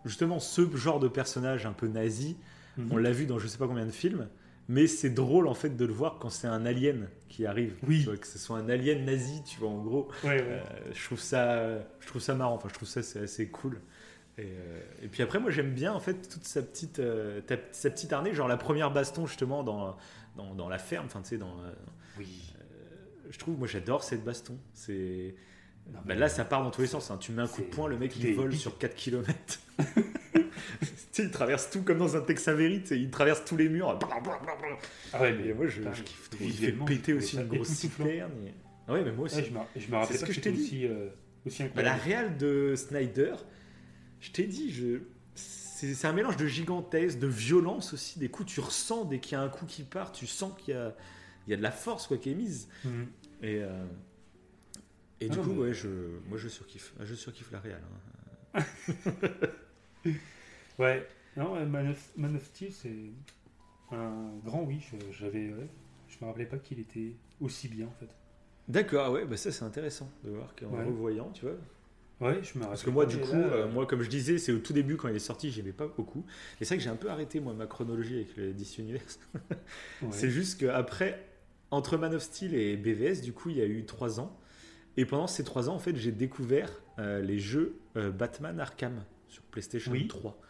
justement, 0.04 0.38
ce 0.40 0.68
genre 0.76 1.00
de 1.00 1.08
personnage 1.08 1.64
un 1.64 1.72
peu 1.72 1.86
nazi, 1.88 2.36
Mhm. 2.76 2.88
on 2.92 2.96
l'a 2.96 3.10
vu 3.12 3.26
dans 3.26 3.38
je 3.38 3.46
sais 3.46 3.58
pas 3.58 3.66
combien 3.66 3.86
de 3.86 3.90
films, 3.90 4.28
mais 4.68 4.86
c'est 4.86 5.10
drôle 5.10 5.46
en 5.46 5.54
fait 5.54 5.76
de 5.76 5.84
le 5.84 5.92
voir 5.92 6.18
quand 6.18 6.30
c'est 6.30 6.46
un 6.46 6.64
alien 6.66 7.08
qui 7.28 7.46
arrive. 7.46 7.74
Oui. 7.86 8.00
Tu 8.00 8.04
vois, 8.06 8.16
que 8.16 8.26
ce 8.26 8.38
soit 8.38 8.58
un 8.58 8.68
alien 8.68 9.04
nazi, 9.04 9.42
tu 9.44 9.58
vois, 9.60 9.68
en 9.68 9.82
gros. 9.82 10.08
Ouais, 10.24 10.30
ouais. 10.30 10.42
Euh, 10.48 10.62
je, 10.94 11.04
trouve 11.04 11.20
ça, 11.20 11.78
je 12.00 12.06
trouve 12.06 12.22
ça 12.22 12.34
marrant, 12.34 12.54
enfin, 12.54 12.68
je 12.68 12.74
trouve 12.74 12.88
ça 12.88 13.02
c'est 13.02 13.20
assez 13.20 13.48
cool. 13.48 13.80
Et, 14.38 14.42
euh, 14.46 14.80
et 15.02 15.08
puis 15.08 15.22
après, 15.22 15.38
moi 15.38 15.50
j'aime 15.50 15.72
bien 15.72 15.92
en 15.92 16.00
fait 16.00 16.28
toute 16.28 16.44
sa 16.44 16.62
petite, 16.62 16.98
euh, 16.98 17.40
ta- 17.42 17.56
sa 17.72 17.90
petite 17.90 18.12
arnée, 18.12 18.32
genre 18.34 18.48
la 18.48 18.56
première 18.56 18.90
baston 18.92 19.26
justement 19.26 19.62
dans, 19.62 19.96
dans, 20.36 20.54
dans 20.54 20.68
la 20.68 20.78
ferme, 20.78 21.06
enfin 21.06 21.20
tu 21.22 21.28
sais, 21.30 21.36
dans, 21.38 21.52
euh, 21.60 21.70
oui. 22.18 22.26
je 23.30 23.38
trouve, 23.38 23.56
moi 23.58 23.68
j'adore 23.68 24.02
cette 24.02 24.24
baston. 24.24 24.56
C'est. 24.72 25.34
Bah 26.06 26.14
là, 26.14 26.28
ça 26.30 26.44
part 26.46 26.62
dans 26.64 26.70
tous 26.70 26.80
les 26.80 26.86
sens. 26.86 27.10
hein. 27.10 27.18
Tu 27.20 27.30
mets 27.30 27.42
un 27.42 27.46
coup 27.46 27.60
de 27.60 27.66
poing, 27.66 27.86
le 27.88 27.98
mec 27.98 28.16
il 28.16 28.34
vole 28.34 28.54
sur 28.54 28.78
4 28.78 28.94
km. 28.96 29.34
sais, 31.14 31.22
il 31.24 31.30
traverse 31.30 31.70
tout 31.70 31.82
comme 31.82 31.98
dans 31.98 32.16
un 32.16 32.20
Tex 32.20 32.46
Avery, 32.48 32.82
il 32.90 33.10
traverse 33.10 33.44
tous 33.44 33.56
les 33.56 33.68
murs. 33.68 33.98
Ah 35.12 35.20
ouais, 35.22 35.32
mais 35.32 35.48
Et 35.48 35.54
moi 35.54 35.66
je, 35.66 35.78
putain, 35.78 35.92
je 35.92 36.02
kiffe 36.02 36.30
trop. 36.30 36.44
Il 36.44 36.52
fait 36.52 36.72
péter 36.72 37.12
aussi 37.14 37.36
une 37.36 37.46
grosse 37.46 37.68
citerne. 37.68 38.32
et- 38.46 38.52
Ah 38.88 38.92
ouais, 38.94 39.02
mais 39.04 39.12
moi 39.12 39.24
aussi. 39.26 39.36
Ouais, 39.36 39.44
je 39.44 39.50
me, 39.50 39.58
je 39.76 39.90
me 39.90 39.96
rappelle 39.96 40.16
ce 40.16 40.20
pas 40.22 40.26
que 40.28 40.32
je 40.32 40.40
t'ai 40.40 40.52
dit. 40.52 40.62
aussi, 40.62 40.86
euh, 40.86 41.08
aussi 41.46 41.62
Bah, 41.74 41.82
la 41.82 41.94
réal 41.94 42.36
de 42.36 42.74
Snyder, 42.76 43.34
je 44.20 44.30
t'ai 44.30 44.44
dit, 44.44 44.72
je... 44.72 44.98
c'est 45.34 46.06
un 46.06 46.12
mélange 46.12 46.36
de 46.36 46.46
gigantesque, 46.46 47.18
de 47.18 47.26
violence 47.26 47.92
aussi. 47.94 48.18
Des 48.18 48.28
coups, 48.28 48.52
tu 48.52 48.60
ressens 48.60 49.04
dès 49.04 49.18
qu'il 49.20 49.32
y 49.32 49.34
a 49.36 49.42
un 49.42 49.48
coup 49.48 49.66
qui 49.66 49.82
part, 49.82 50.12
tu 50.12 50.26
sens 50.26 50.52
qu'il 50.58 50.74
y 50.74 50.76
a, 50.76 50.94
il 51.46 51.50
y 51.50 51.54
a 51.54 51.56
de 51.56 51.62
la 51.62 51.70
force 51.70 52.06
quoi, 52.06 52.16
qui 52.18 52.30
est 52.30 52.34
mise. 52.34 52.68
Mhm. 52.84 53.06
Et, 53.42 53.58
euh, 53.62 53.84
et 55.20 55.26
Ah 55.30 55.34
du 55.34 55.38
coup, 55.38 55.52
mais- 55.52 55.58
ouais, 55.68 55.74
je, 55.74 55.88
moi 56.28 56.38
je 56.38 56.48
surkiffe. 56.48 56.92
Je 57.00 57.14
surkiffe 57.14 57.50
la 57.52 57.60
réal. 57.60 57.80
hein. 58.54 58.60
Ouais, 60.78 61.06
non, 61.36 61.56
euh, 61.56 61.66
Man 61.66 61.88
of, 61.90 62.12
Man 62.16 62.36
of 62.36 62.44
Steel, 62.44 62.72
c'est 62.72 62.94
un 63.92 64.32
grand 64.44 64.62
oui. 64.64 64.80
je- 64.80 65.12
J'avais, 65.12 65.52
ouais, 65.52 65.68
je 66.08 66.16
me 66.20 66.26
rappelais 66.26 66.46
pas 66.46 66.58
qu'il 66.58 66.80
était 66.80 67.12
aussi 67.40 67.68
bien 67.68 67.86
en 67.86 67.94
fait. 68.00 68.08
D'accord, 68.68 69.12
ouais, 69.12 69.24
bah 69.26 69.36
ça 69.36 69.52
c'est 69.52 69.64
intéressant 69.64 70.10
de 70.24 70.30
voir 70.30 70.54
qu'en 70.56 70.70
Ouais. 70.70 70.84
revoyant, 70.84 71.30
tu 71.30 71.44
vois. 71.46 71.54
Ouais, 72.20 72.40
je 72.42 72.50
me 72.58 72.62
rappelle. 72.62 72.68
Parce 72.68 72.82
que 72.84 72.90
moi, 72.90 73.06
du 73.06 73.18
coup, 73.18 73.32
là, 73.32 73.52
euh, 73.52 73.68
moi, 73.68 73.86
comme 73.86 74.00
je 74.02 74.08
disais, 74.08 74.38
c'est 74.38 74.52
au 74.52 74.58
tout 74.60 74.72
début 74.72 74.96
quand 74.96 75.08
il 75.08 75.16
est 75.16 75.18
sorti, 75.18 75.50
j'aimais 75.50 75.72
pas 75.72 75.88
beaucoup. 75.88 76.24
Et 76.60 76.64
c'est 76.64 76.74
vrai 76.74 76.76
que 76.78 76.84
j'ai 76.84 76.88
un 76.90 76.96
peu 76.96 77.10
arrêté 77.10 77.40
moi 77.40 77.52
ma 77.54 77.66
chronologie 77.66 78.14
avec 78.16 78.36
le 78.36 78.52
DC 78.52 78.78
Universe. 78.78 79.18
ouais. 79.34 80.08
C'est 80.10 80.30
juste 80.30 80.60
qu'après, 80.60 81.22
entre 81.70 81.98
Man 81.98 82.14
of 82.14 82.22
Steel 82.22 82.54
et 82.54 82.76
BVS, 82.76 83.20
du 83.20 83.32
coup, 83.32 83.50
il 83.50 83.56
y 83.58 83.62
a 83.62 83.66
eu 83.66 83.84
trois 83.84 84.20
ans. 84.20 84.34
Et 84.96 85.04
pendant 85.04 85.26
ces 85.26 85.42
trois 85.44 85.68
ans, 85.68 85.74
en 85.74 85.78
fait, 85.80 85.96
j'ai 85.96 86.12
découvert 86.12 86.70
euh, 87.00 87.20
les 87.20 87.38
jeux 87.40 87.76
euh, 87.96 88.10
Batman 88.12 88.60
Arkham 88.60 89.04
sur 89.28 89.42
PlayStation 89.42 89.90
Oui. 89.90 90.06
3. 90.06 90.40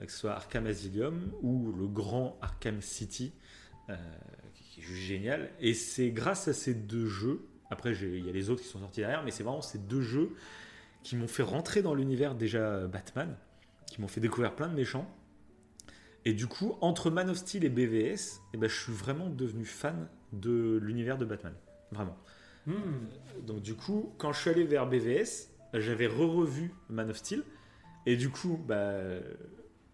Euh, 0.00 0.06
Que 0.06 0.12
ce 0.12 0.18
soit 0.18 0.32
Arkham 0.32 0.66
Asylum 0.66 1.32
ou 1.42 1.72
le 1.72 1.86
grand 1.86 2.38
Arkham 2.40 2.80
City, 2.80 3.32
euh, 3.88 3.96
qui 4.54 4.80
est 4.80 4.82
juste 4.82 5.02
génial. 5.02 5.50
Et 5.60 5.74
c'est 5.74 6.10
grâce 6.10 6.48
à 6.48 6.52
ces 6.52 6.74
deux 6.74 7.06
jeux, 7.06 7.46
après 7.70 7.94
il 7.94 8.24
y 8.24 8.28
a 8.28 8.32
les 8.32 8.50
autres 8.50 8.62
qui 8.62 8.68
sont 8.68 8.80
sortis 8.80 9.00
derrière, 9.00 9.22
mais 9.24 9.30
c'est 9.30 9.42
vraiment 9.42 9.62
ces 9.62 9.78
deux 9.78 10.02
jeux 10.02 10.30
qui 11.02 11.16
m'ont 11.16 11.28
fait 11.28 11.42
rentrer 11.42 11.82
dans 11.82 11.94
l'univers 11.94 12.34
déjà 12.34 12.86
Batman, 12.86 13.36
qui 13.86 14.00
m'ont 14.00 14.08
fait 14.08 14.20
découvrir 14.20 14.54
plein 14.54 14.68
de 14.68 14.74
méchants. 14.74 15.08
Et 16.24 16.32
du 16.32 16.46
coup, 16.46 16.76
entre 16.80 17.10
Man 17.10 17.28
of 17.28 17.36
Steel 17.36 17.64
et 17.64 17.68
BVS, 17.68 18.40
eh 18.54 18.56
ben, 18.56 18.68
je 18.68 18.82
suis 18.82 18.92
vraiment 18.92 19.28
devenu 19.28 19.66
fan 19.66 20.08
de 20.32 20.78
l'univers 20.82 21.18
de 21.18 21.26
Batman. 21.26 21.52
Vraiment. 21.92 22.16
Hmm. 22.66 22.72
Donc 23.46 23.60
du 23.60 23.74
coup, 23.74 24.14
quand 24.16 24.32
je 24.32 24.40
suis 24.40 24.50
allé 24.50 24.64
vers 24.64 24.86
BVS, 24.86 25.50
j'avais 25.74 26.06
re-revu 26.06 26.72
Man 26.88 27.10
of 27.10 27.18
Steel. 27.18 27.42
Et 28.06 28.16
du 28.16 28.30
coup, 28.30 28.58
bah, 28.66 29.18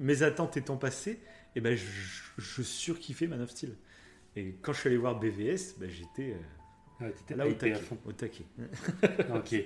mes 0.00 0.22
attentes 0.22 0.56
étant 0.56 0.76
passées, 0.76 1.20
eh 1.54 1.60
ben, 1.60 1.76
je, 1.76 1.84
je 2.38 2.62
surkiffais 2.62 3.26
Man 3.28 3.40
of 3.40 3.50
Steel. 3.50 3.76
Et 4.36 4.56
quand 4.62 4.72
je 4.72 4.80
suis 4.80 4.88
allé 4.88 4.96
voir 4.96 5.18
BVS, 5.18 5.76
bah, 5.78 5.86
j'étais 5.88 6.32
euh, 6.34 7.04
Ouais, 7.04 7.12
t'étais 7.12 7.34
là 7.36 7.46
au 7.46 7.52
taquet. 7.52 7.80
Au 8.04 8.12
taquet. 8.12 8.44
ok. 9.34 9.64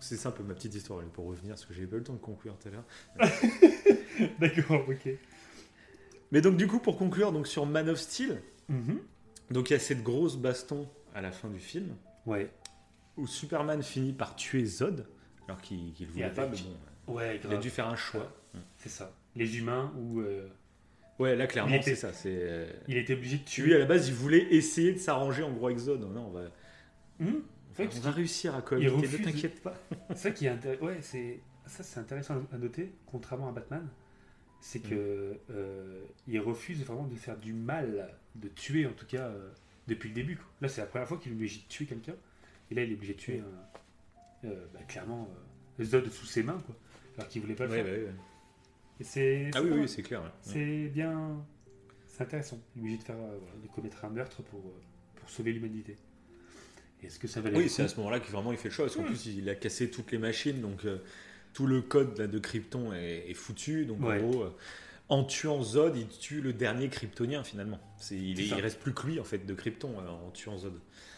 C'est 0.00 0.16
ça 0.16 0.30
un 0.30 0.32
peu 0.32 0.42
ma 0.42 0.54
petite 0.54 0.74
histoire 0.74 1.00
pour 1.12 1.26
revenir, 1.26 1.50
parce 1.50 1.64
que 1.66 1.74
j'ai 1.74 1.86
pas 1.86 1.96
eu 1.96 1.98
le 2.00 2.04
temps 2.04 2.14
de 2.14 2.18
conclure 2.18 2.56
tout 2.58 2.68
à 2.68 2.70
l'heure. 2.70 2.84
D'accord, 4.40 4.84
ok. 4.88 5.08
Mais 6.30 6.40
donc 6.40 6.56
du 6.56 6.66
coup, 6.66 6.78
pour 6.78 6.96
conclure 6.96 7.30
donc, 7.32 7.46
sur 7.46 7.66
Man 7.66 7.88
of 7.88 7.98
Steel, 7.98 8.40
Mhm. 8.68 9.00
donc 9.50 9.70
il 9.70 9.74
y 9.74 9.76
a 9.76 9.78
cette 9.78 10.02
grosse 10.02 10.36
baston 10.36 10.88
à 11.14 11.20
la 11.20 11.30
fin 11.32 11.48
du 11.48 11.60
film. 11.60 11.94
Ouais. 12.26 12.50
où 13.18 13.26
Superman 13.26 13.82
finit 13.82 14.12
par 14.12 14.34
tuer 14.36 14.64
Zod, 14.64 15.06
alors 15.46 15.60
qu'il 15.60 15.92
le 16.00 16.06
voulait 16.06 16.26
Et 16.28 16.30
pas, 16.30 16.46
mais 16.48 16.56
bon, 17.06 17.14
Ouais, 17.14 17.40
il 17.44 17.52
a 17.52 17.56
dû 17.58 17.68
faire 17.68 17.88
un 17.88 17.96
choix. 17.96 18.32
C'est 18.76 18.88
ça. 18.88 19.12
Les 19.36 19.58
humains 19.58 19.92
où 19.98 20.20
euh, 20.20 20.48
Ouais, 21.18 21.36
là 21.36 21.46
clairement 21.46 21.80
c'est 21.82 21.94
ça. 21.94 22.12
C'est 22.12 22.34
euh, 22.34 22.70
il 22.88 22.96
était 22.96 23.14
obligé 23.14 23.36
de 23.36 23.42
lui 23.42 23.44
tuer. 23.46 23.74
à 23.74 23.78
la 23.78 23.84
base 23.86 24.08
il 24.08 24.14
voulait 24.14 24.46
essayer 24.54 24.92
de 24.92 24.98
s'arranger 24.98 25.42
en 25.42 25.52
gros 25.52 25.66
avec 25.66 25.78
Zod. 25.78 26.00
Non, 26.00 26.26
on 26.26 26.30
va, 26.30 26.42
on 27.20 28.00
va 28.00 28.10
réussir 28.10 28.54
à 28.54 28.62
cohabiter. 28.62 28.90
refuse- 28.90 29.20
Ne 29.20 29.24
t'inquiète 29.24 29.62
pas. 29.62 29.74
C'est 30.10 30.16
ça 30.16 30.30
qui 30.32 30.46
est 30.46 30.50
intér- 30.50 30.80
ouais, 30.80 30.98
c'est 31.00 31.40
ça 31.66 31.82
c'est 31.82 32.00
intéressant 32.00 32.42
à 32.52 32.58
noter, 32.58 32.92
contrairement 33.06 33.48
à 33.48 33.52
Batman, 33.52 33.88
c'est 34.60 34.80
que 34.80 35.36
euh, 35.50 36.02
il 36.26 36.38
refuse 36.40 36.84
vraiment 36.84 37.06
de 37.06 37.14
faire 37.14 37.36
du 37.38 37.52
mal, 37.52 38.08
de 38.34 38.48
tuer 38.48 38.86
en 38.86 38.92
tout 38.92 39.06
cas 39.06 39.30
depuis 39.86 40.08
le 40.08 40.14
début. 40.14 40.36
quoi. 40.36 40.46
Là, 40.60 40.68
c'est 40.68 40.80
la 40.80 40.86
première 40.88 41.06
fois 41.08 41.18
qu'il 41.18 41.32
est 41.32 41.34
obligé 41.34 41.60
de 41.60 41.68
tuer 41.68 41.86
quelqu'un, 41.86 42.14
et 42.70 42.74
là 42.74 42.82
il 42.82 42.90
est 42.90 42.94
obligé 42.94 43.14
de 43.14 43.18
tuer 43.18 43.40
un- 43.40 44.48
bah, 44.74 44.80
clairement 44.88 45.28
Zod 45.80 46.08
sous 46.10 46.26
ses 46.26 46.42
mains, 46.42 46.58
quoi, 46.66 46.74
alors 47.16 47.28
qu'il 47.28 47.40
voulait 47.42 47.54
pas 47.54 47.64
le 47.66 47.70
Ouais, 47.70 47.76
faire. 47.84 47.86
ouais, 47.92 48.04
ouais. 48.06 48.12
Et 49.00 49.04
c'est 49.04 49.50
Ah 49.54 49.62
oui, 49.62 49.70
oui, 49.72 49.88
c'est 49.88 50.02
clair. 50.02 50.22
c'est 50.42 50.88
bien, 50.88 51.44
c'est 52.06 52.22
intéressant. 52.22 52.60
Il 52.76 52.80
est 52.80 52.82
obligé 52.82 52.98
de 52.98 53.02
faire, 53.02 53.16
euh, 53.16 53.38
de 53.62 53.68
commettre 53.74 54.04
un 54.04 54.10
meurtre 54.10 54.42
pour 54.42 54.60
euh, 54.60 54.80
pour 55.16 55.28
sauver 55.30 55.52
l'humanité. 55.52 55.96
Est-ce 57.02 57.18
que 57.18 57.26
ça 57.26 57.40
valait 57.40 57.56
Oui, 57.58 57.68
c'est 57.68 57.82
à 57.82 57.88
ce 57.88 57.96
moment-là 57.96 58.20
qu'il 58.20 58.30
vraiment 58.32 58.52
il 58.52 58.58
fait 58.58 58.68
le 58.68 58.74
choix. 58.74 58.84
Parce 58.84 58.96
qu'en 58.96 59.02
plus, 59.02 59.26
il 59.26 59.48
a 59.48 59.54
cassé 59.56 59.90
toutes 59.90 60.12
les 60.12 60.18
machines, 60.18 60.60
donc 60.60 60.84
euh, 60.84 60.98
tout 61.52 61.66
le 61.66 61.80
code 61.82 62.16
là, 62.18 62.26
de 62.28 62.38
Krypton 62.38 62.92
est, 62.92 63.28
est 63.28 63.34
foutu. 63.34 63.86
Donc 63.86 64.00
Ouais. 64.02 64.20
en 64.20 64.28
gros, 64.28 64.42
euh, 64.42 64.56
en 65.08 65.24
tuant 65.24 65.62
Zod, 65.64 65.96
il 65.96 66.06
tue 66.08 66.40
le 66.40 66.52
dernier 66.52 66.88
Kryptonien 66.88 67.42
finalement. 67.42 67.80
C'est, 67.98 68.16
il, 68.16 68.40
est- 68.40 68.46
il 68.46 68.54
reste 68.54 68.78
plus 68.78 68.94
que 68.94 69.06
lui 69.06 69.18
en 69.18 69.24
fait 69.24 69.44
de 69.44 69.52
Krypton 69.54 69.94
euh, 70.00 70.08
en 70.08 70.30
tuant 70.30 70.56
Zod. 70.58 70.74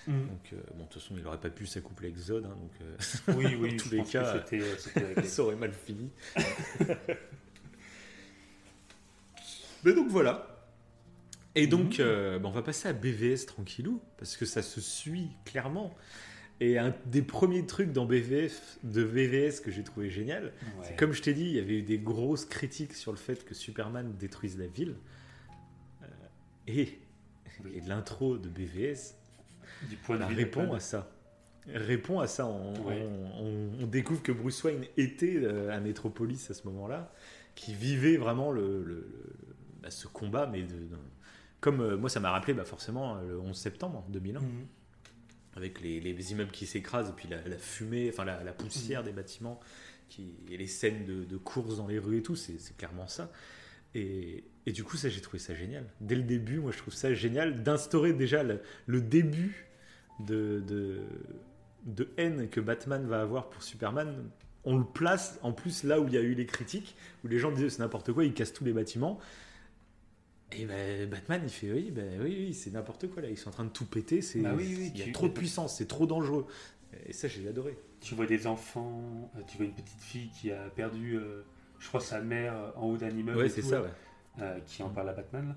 Mm. 0.06 0.12
Donc 0.26 0.54
bon, 0.74 0.84
de 0.84 0.88
toute 0.88 1.02
façon, 1.02 1.16
il 1.18 1.26
aurait 1.26 1.40
pas 1.40 1.50
pu 1.50 1.66
s'accoupler 1.66 2.08
avec 2.08 2.18
Zod. 2.18 2.46
hein, 2.46 2.56
donc 2.58 3.36
Oui, 3.36 3.54
oui, 3.58 3.70
Dans 3.76 3.82
tous 3.84 3.90
les 3.90 4.04
cas, 4.04 4.42
ça 5.24 5.42
aurait 5.42 5.56
mal 5.56 5.72
fini. 5.72 6.10
Mais 9.84 9.92
donc 9.92 10.08
voilà. 10.08 10.50
Et 11.54 11.66
donc, 11.66 12.00
euh, 12.00 12.38
bah, 12.38 12.48
on 12.48 12.52
va 12.52 12.62
passer 12.62 12.88
à 12.88 12.92
BVS 12.92 13.46
tranquillou, 13.46 14.00
parce 14.16 14.36
que 14.36 14.44
ça 14.44 14.60
se 14.62 14.80
suit 14.80 15.30
clairement. 15.44 15.94
Et 16.60 16.78
un 16.78 16.94
des 17.06 17.22
premiers 17.22 17.66
trucs 17.66 17.92
dans 17.92 18.06
BVF, 18.06 18.78
de 18.84 19.04
BVS 19.04 19.60
que 19.60 19.70
j'ai 19.70 19.82
trouvé 19.84 20.08
génial, 20.10 20.44
Ouais. 20.44 20.52
c'est 20.82 20.96
comme 20.96 21.12
je 21.12 21.22
t'ai 21.22 21.34
dit, 21.34 21.44
il 21.44 21.52
y 21.52 21.58
avait 21.58 21.78
eu 21.78 21.82
des 21.82 21.98
grosses 21.98 22.44
critiques 22.44 22.94
sur 22.94 23.12
le 23.12 23.18
fait 23.18 23.44
que 23.44 23.54
Superman 23.54 24.14
détruise 24.18 24.56
la 24.58 24.66
ville. 24.66 24.94
Euh, 26.02 26.06
et, 26.68 26.98
l'intro 27.86 28.36
de 28.38 28.48
BVS 28.48 29.14
du 29.88 29.96
point 29.96 30.16
de 30.18 30.24
répond 30.24 30.72
à 30.72 30.80
ça. 30.80 31.10
Répond 31.72 32.20
à 32.20 32.26
ça. 32.26 32.46
On, 32.46 32.72
Ouais. 32.86 33.06
on- 33.06 33.44
on- 33.44 33.82
on 33.84 33.86
découvre 33.86 34.22
que 34.22 34.32
Bruce 34.32 34.62
Wayne 34.64 34.84
était 34.96 35.36
euh, 35.36 35.70
à 35.70 35.80
Metropolis 35.80 36.50
à 36.50 36.54
ce 36.54 36.66
moment-là, 36.68 37.12
qui 37.54 37.74
vivait 37.74 38.16
vraiment 38.16 38.50
le, 38.52 38.82
le- 38.82 38.94
le- 38.94 39.53
bah, 39.84 39.90
ce 39.90 40.06
combat, 40.08 40.46
mais 40.46 40.62
de- 40.62 40.68
de- 40.68 40.98
comme 41.60 41.80
euh, 41.80 41.96
moi, 41.96 42.08
ça 42.08 42.20
m'a 42.20 42.30
rappelé 42.30 42.54
bah, 42.54 42.64
forcément 42.64 43.16
le 43.20 43.38
11 43.38 43.56
septembre 43.56 44.04
2001, 44.08 44.40
Mhm. 44.40 44.66
avec 45.56 45.80
les, 45.82 46.00
les 46.00 46.32
immeubles 46.32 46.50
qui 46.50 46.66
s'écrasent 46.66 47.10
et 47.10 47.12
puis 47.12 47.28
la, 47.28 47.46
la 47.46 47.58
fumée, 47.58 48.08
enfin 48.12 48.24
la, 48.24 48.42
la 48.42 48.52
poussière 48.52 49.02
des 49.02 49.12
bâtiments, 49.12 49.60
qui, 50.08 50.34
et 50.50 50.56
les 50.56 50.66
scènes 50.66 51.04
de, 51.04 51.24
de 51.24 51.36
courses 51.36 51.76
dans 51.76 51.86
les 51.86 51.98
rues 51.98 52.18
et 52.18 52.22
tout, 52.22 52.36
c'est 52.36 52.58
c'est 52.58 52.76
clairement 52.76 53.06
ça. 53.06 53.30
Et, 53.94 54.44
et 54.66 54.72
du 54.72 54.82
coup, 54.84 54.96
ça, 54.96 55.08
j'ai 55.08 55.20
trouvé 55.20 55.38
ça 55.38 55.54
génial. 55.54 55.84
Dès 56.00 56.16
le 56.16 56.22
début, 56.22 56.58
moi, 56.58 56.72
je 56.72 56.78
trouve 56.78 56.94
ça 56.94 57.12
génial 57.14 57.62
d'instaurer 57.62 58.12
déjà 58.12 58.42
le, 58.42 58.60
le 58.86 59.00
début 59.00 59.66
de, 60.20 60.62
de, 60.66 61.02
de 61.84 62.08
haine 62.16 62.48
que 62.48 62.60
Batman 62.60 63.06
va 63.06 63.20
avoir 63.20 63.50
pour 63.50 63.62
Superman. 63.62 64.28
On 64.64 64.78
le 64.78 64.84
place 64.84 65.38
en 65.42 65.52
plus 65.52 65.84
là 65.84 66.00
où 66.00 66.06
il 66.08 66.14
y 66.14 66.16
a 66.16 66.22
eu 66.22 66.34
les 66.34 66.46
critiques, 66.46 66.96
où 67.22 67.28
les 67.28 67.38
gens 67.38 67.52
disaient 67.52 67.68
c'est 67.70 67.80
n'importe 67.80 68.12
quoi, 68.12 68.24
il 68.24 68.32
casse 68.34 68.52
tous 68.52 68.64
les 68.64 68.72
bâtiments. 68.72 69.20
Et 70.52 70.66
ben, 70.66 71.08
Batman, 71.08 71.40
il 71.44 71.50
fait 71.50 71.72
oui, 71.72 71.90
ben, 71.90 72.20
oui, 72.20 72.46
oui 72.46 72.54
c'est 72.54 72.70
n'importe 72.70 73.08
quoi 73.08 73.22
là, 73.22 73.28
ils 73.28 73.36
sont 73.38 73.48
en 73.48 73.52
train 73.52 73.64
de 73.64 73.70
tout 73.70 73.86
péter, 73.86 74.22
c'est, 74.22 74.40
Bah 74.40 74.52
oui, 74.56 74.74
oui, 74.78 74.92
il 74.94 75.06
y 75.06 75.08
a 75.08 75.12
trop 75.12 75.28
de 75.28 75.32
puissance, 75.32 75.76
c'est 75.76 75.88
trop 75.88 76.06
dangereux. 76.06 76.46
Et 77.06 77.12
ça, 77.12 77.26
j'ai 77.26 77.48
adoré. 77.48 77.76
Tu 78.00 78.14
vois 78.14 78.26
des 78.26 78.46
enfants, 78.46 79.30
euh, 79.36 79.40
tu 79.48 79.56
vois 79.56 79.66
une 79.66 79.72
petite 79.72 80.00
fille 80.00 80.30
qui 80.30 80.52
a 80.52 80.70
perdu, 80.76 81.16
euh, 81.16 81.42
je 81.80 81.88
crois, 81.88 82.00
sa 82.00 82.20
mère 82.20 82.54
euh, 82.54 82.70
en 82.76 82.86
haut 82.90 82.96
d'un 82.96 83.10
immeuble. 83.10 83.38
Ouais, 83.38 83.48
c'est 83.48 83.62
ça, 83.62 83.82
ouais. 83.82 83.88
euh, 84.40 84.58
qui 84.66 84.82
en 84.82 84.90
parle 84.90 85.08
à 85.08 85.12
Batman. 85.12 85.48
là. 85.48 85.56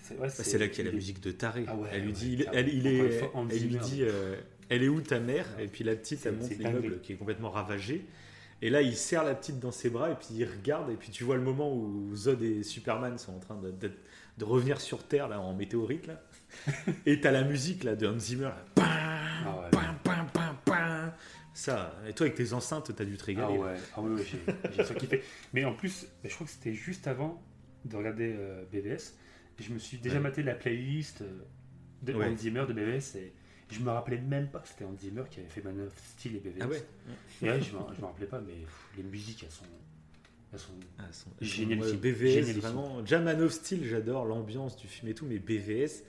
C'est 0.00 0.16
ouais, 0.16 0.28
c'est 0.28 0.58
là 0.58 0.68
qu'il 0.68 0.84
y 0.84 0.88
a 0.88 0.90
la 0.90 0.94
musique 0.94 1.20
de 1.20 1.32
Taré. 1.32 1.64
Ah 1.66 1.76
ouais, 1.76 1.88
elle 1.92 2.04
lui 2.04 2.12
dit, 2.12 2.44
elle, 2.52 2.68
il 2.68 2.86
est, 2.86 3.10
fois, 3.10 3.46
elle 3.50 3.62
lui 3.62 3.78
dit, 3.78 4.02
euh, 4.02 4.36
elle 4.68 4.82
est 4.82 4.88
où 4.88 5.00
ta 5.00 5.20
mère? 5.20 5.46
Et 5.58 5.66
puis 5.66 5.84
la 5.84 5.96
petite, 5.96 6.24
elle 6.24 6.36
monte 6.36 6.50
l'immeuble 6.50 7.00
qui 7.00 7.12
est 7.12 7.16
complètement 7.16 7.50
ravagé. 7.50 8.06
Et 8.60 8.70
là, 8.70 8.82
il 8.82 8.96
serre 8.96 9.24
la 9.24 9.34
petite 9.34 9.60
dans 9.60 9.70
ses 9.70 9.88
bras 9.88 10.10
et 10.10 10.14
puis 10.14 10.28
il 10.32 10.44
regarde 10.44 10.90
et 10.90 10.94
puis 10.94 11.10
tu 11.10 11.22
vois 11.22 11.36
le 11.36 11.42
moment 11.42 11.72
où 11.72 12.10
Zod 12.16 12.42
et 12.42 12.64
Superman 12.64 13.16
sont 13.16 13.32
en 13.34 13.38
train 13.38 13.56
de, 13.56 13.92
de- 14.38 14.44
revenir 14.44 14.80
sur 14.80 15.02
Terre 15.06 15.28
là 15.28 15.40
en 15.40 15.54
météorite 15.54 16.06
là. 16.06 16.22
et 17.06 17.20
t'as 17.20 17.30
la 17.30 17.44
musique 17.44 17.84
là 17.84 17.94
de 17.96 18.06
Hans 18.06 18.18
Zimmer. 18.18 18.44
Là. 18.44 18.64
Pam, 18.74 18.86
Ah 18.86 19.60
ouais. 19.60 19.70
pam, 19.70 19.96
pam, 20.02 20.26
pam, 20.32 20.56
pam. 20.64 21.12
Ça. 21.54 21.94
Et 22.08 22.12
toi 22.12 22.26
avec 22.26 22.36
tes 22.36 22.52
enceintes, 22.52 22.94
t'as 22.94 23.04
dû 23.04 23.16
te 23.16 23.22
Ah 23.22 23.26
régaler. 23.26 23.58
ouais, 23.58 23.74
ah 23.96 24.00
ouais, 24.00 24.10
ouais, 24.14 24.24
j'ai. 24.24 25.22
Mais 25.52 25.64
en 25.64 25.74
plus, 25.74 26.06
je 26.24 26.32
crois 26.34 26.46
que 26.46 26.52
c'était 26.52 26.74
juste 26.74 27.06
avant 27.08 27.42
de 27.84 27.96
regarder 27.96 28.34
euh, 28.38 28.64
BVS. 28.72 29.14
Et 29.58 29.62
je 29.64 29.72
me 29.72 29.78
suis 29.78 29.98
déjà 29.98 30.16
Ouais. 30.16 30.20
maté 30.22 30.42
la 30.44 30.54
playlist 30.54 31.22
euh, 31.22 31.40
de. 32.02 32.14
Hans 32.14 32.36
Zimmer 32.36 32.64
de 32.66 32.72
BVS 32.72 33.16
et 33.16 33.32
je 33.70 33.80
me 33.80 33.90
rappelais 33.90 34.18
même 34.18 34.48
pas 34.48 34.60
que 34.60 34.68
c'était 34.68 34.84
Hans 34.84 34.96
Zimmer 35.00 35.24
qui 35.30 35.40
avait 35.40 35.48
fait 35.48 35.62
Man 35.62 35.80
of 35.80 35.92
Steel 36.16 36.36
et 36.36 36.38
BVS. 36.40 36.60
Ah 36.62 36.68
ouais. 36.68 36.78
Et 37.42 37.60
je 37.62 37.74
me, 37.74 37.80
je 37.94 38.00
me 38.00 38.06
rappelais 38.06 38.26
pas, 38.28 38.40
mais 38.40 38.54
pff, 38.54 38.88
les 38.96 39.02
musiques, 39.02 39.42
elles 39.44 39.50
sont. 39.50 39.64
Elles 40.52 40.58
sont... 40.58 40.72
Ah, 40.98 41.02
ouais, 41.42 41.92
BVS, 41.96 42.16
Génialissime. 42.32 42.60
vraiment. 42.60 42.96
Of 42.98 43.52
Steel, 43.52 43.84
j'adore 43.84 44.24
l'ambiance 44.24 44.76
du 44.76 44.86
film 44.86 45.10
et 45.10 45.14
tout, 45.14 45.26
mais 45.26 45.38
BVS, 45.38 46.02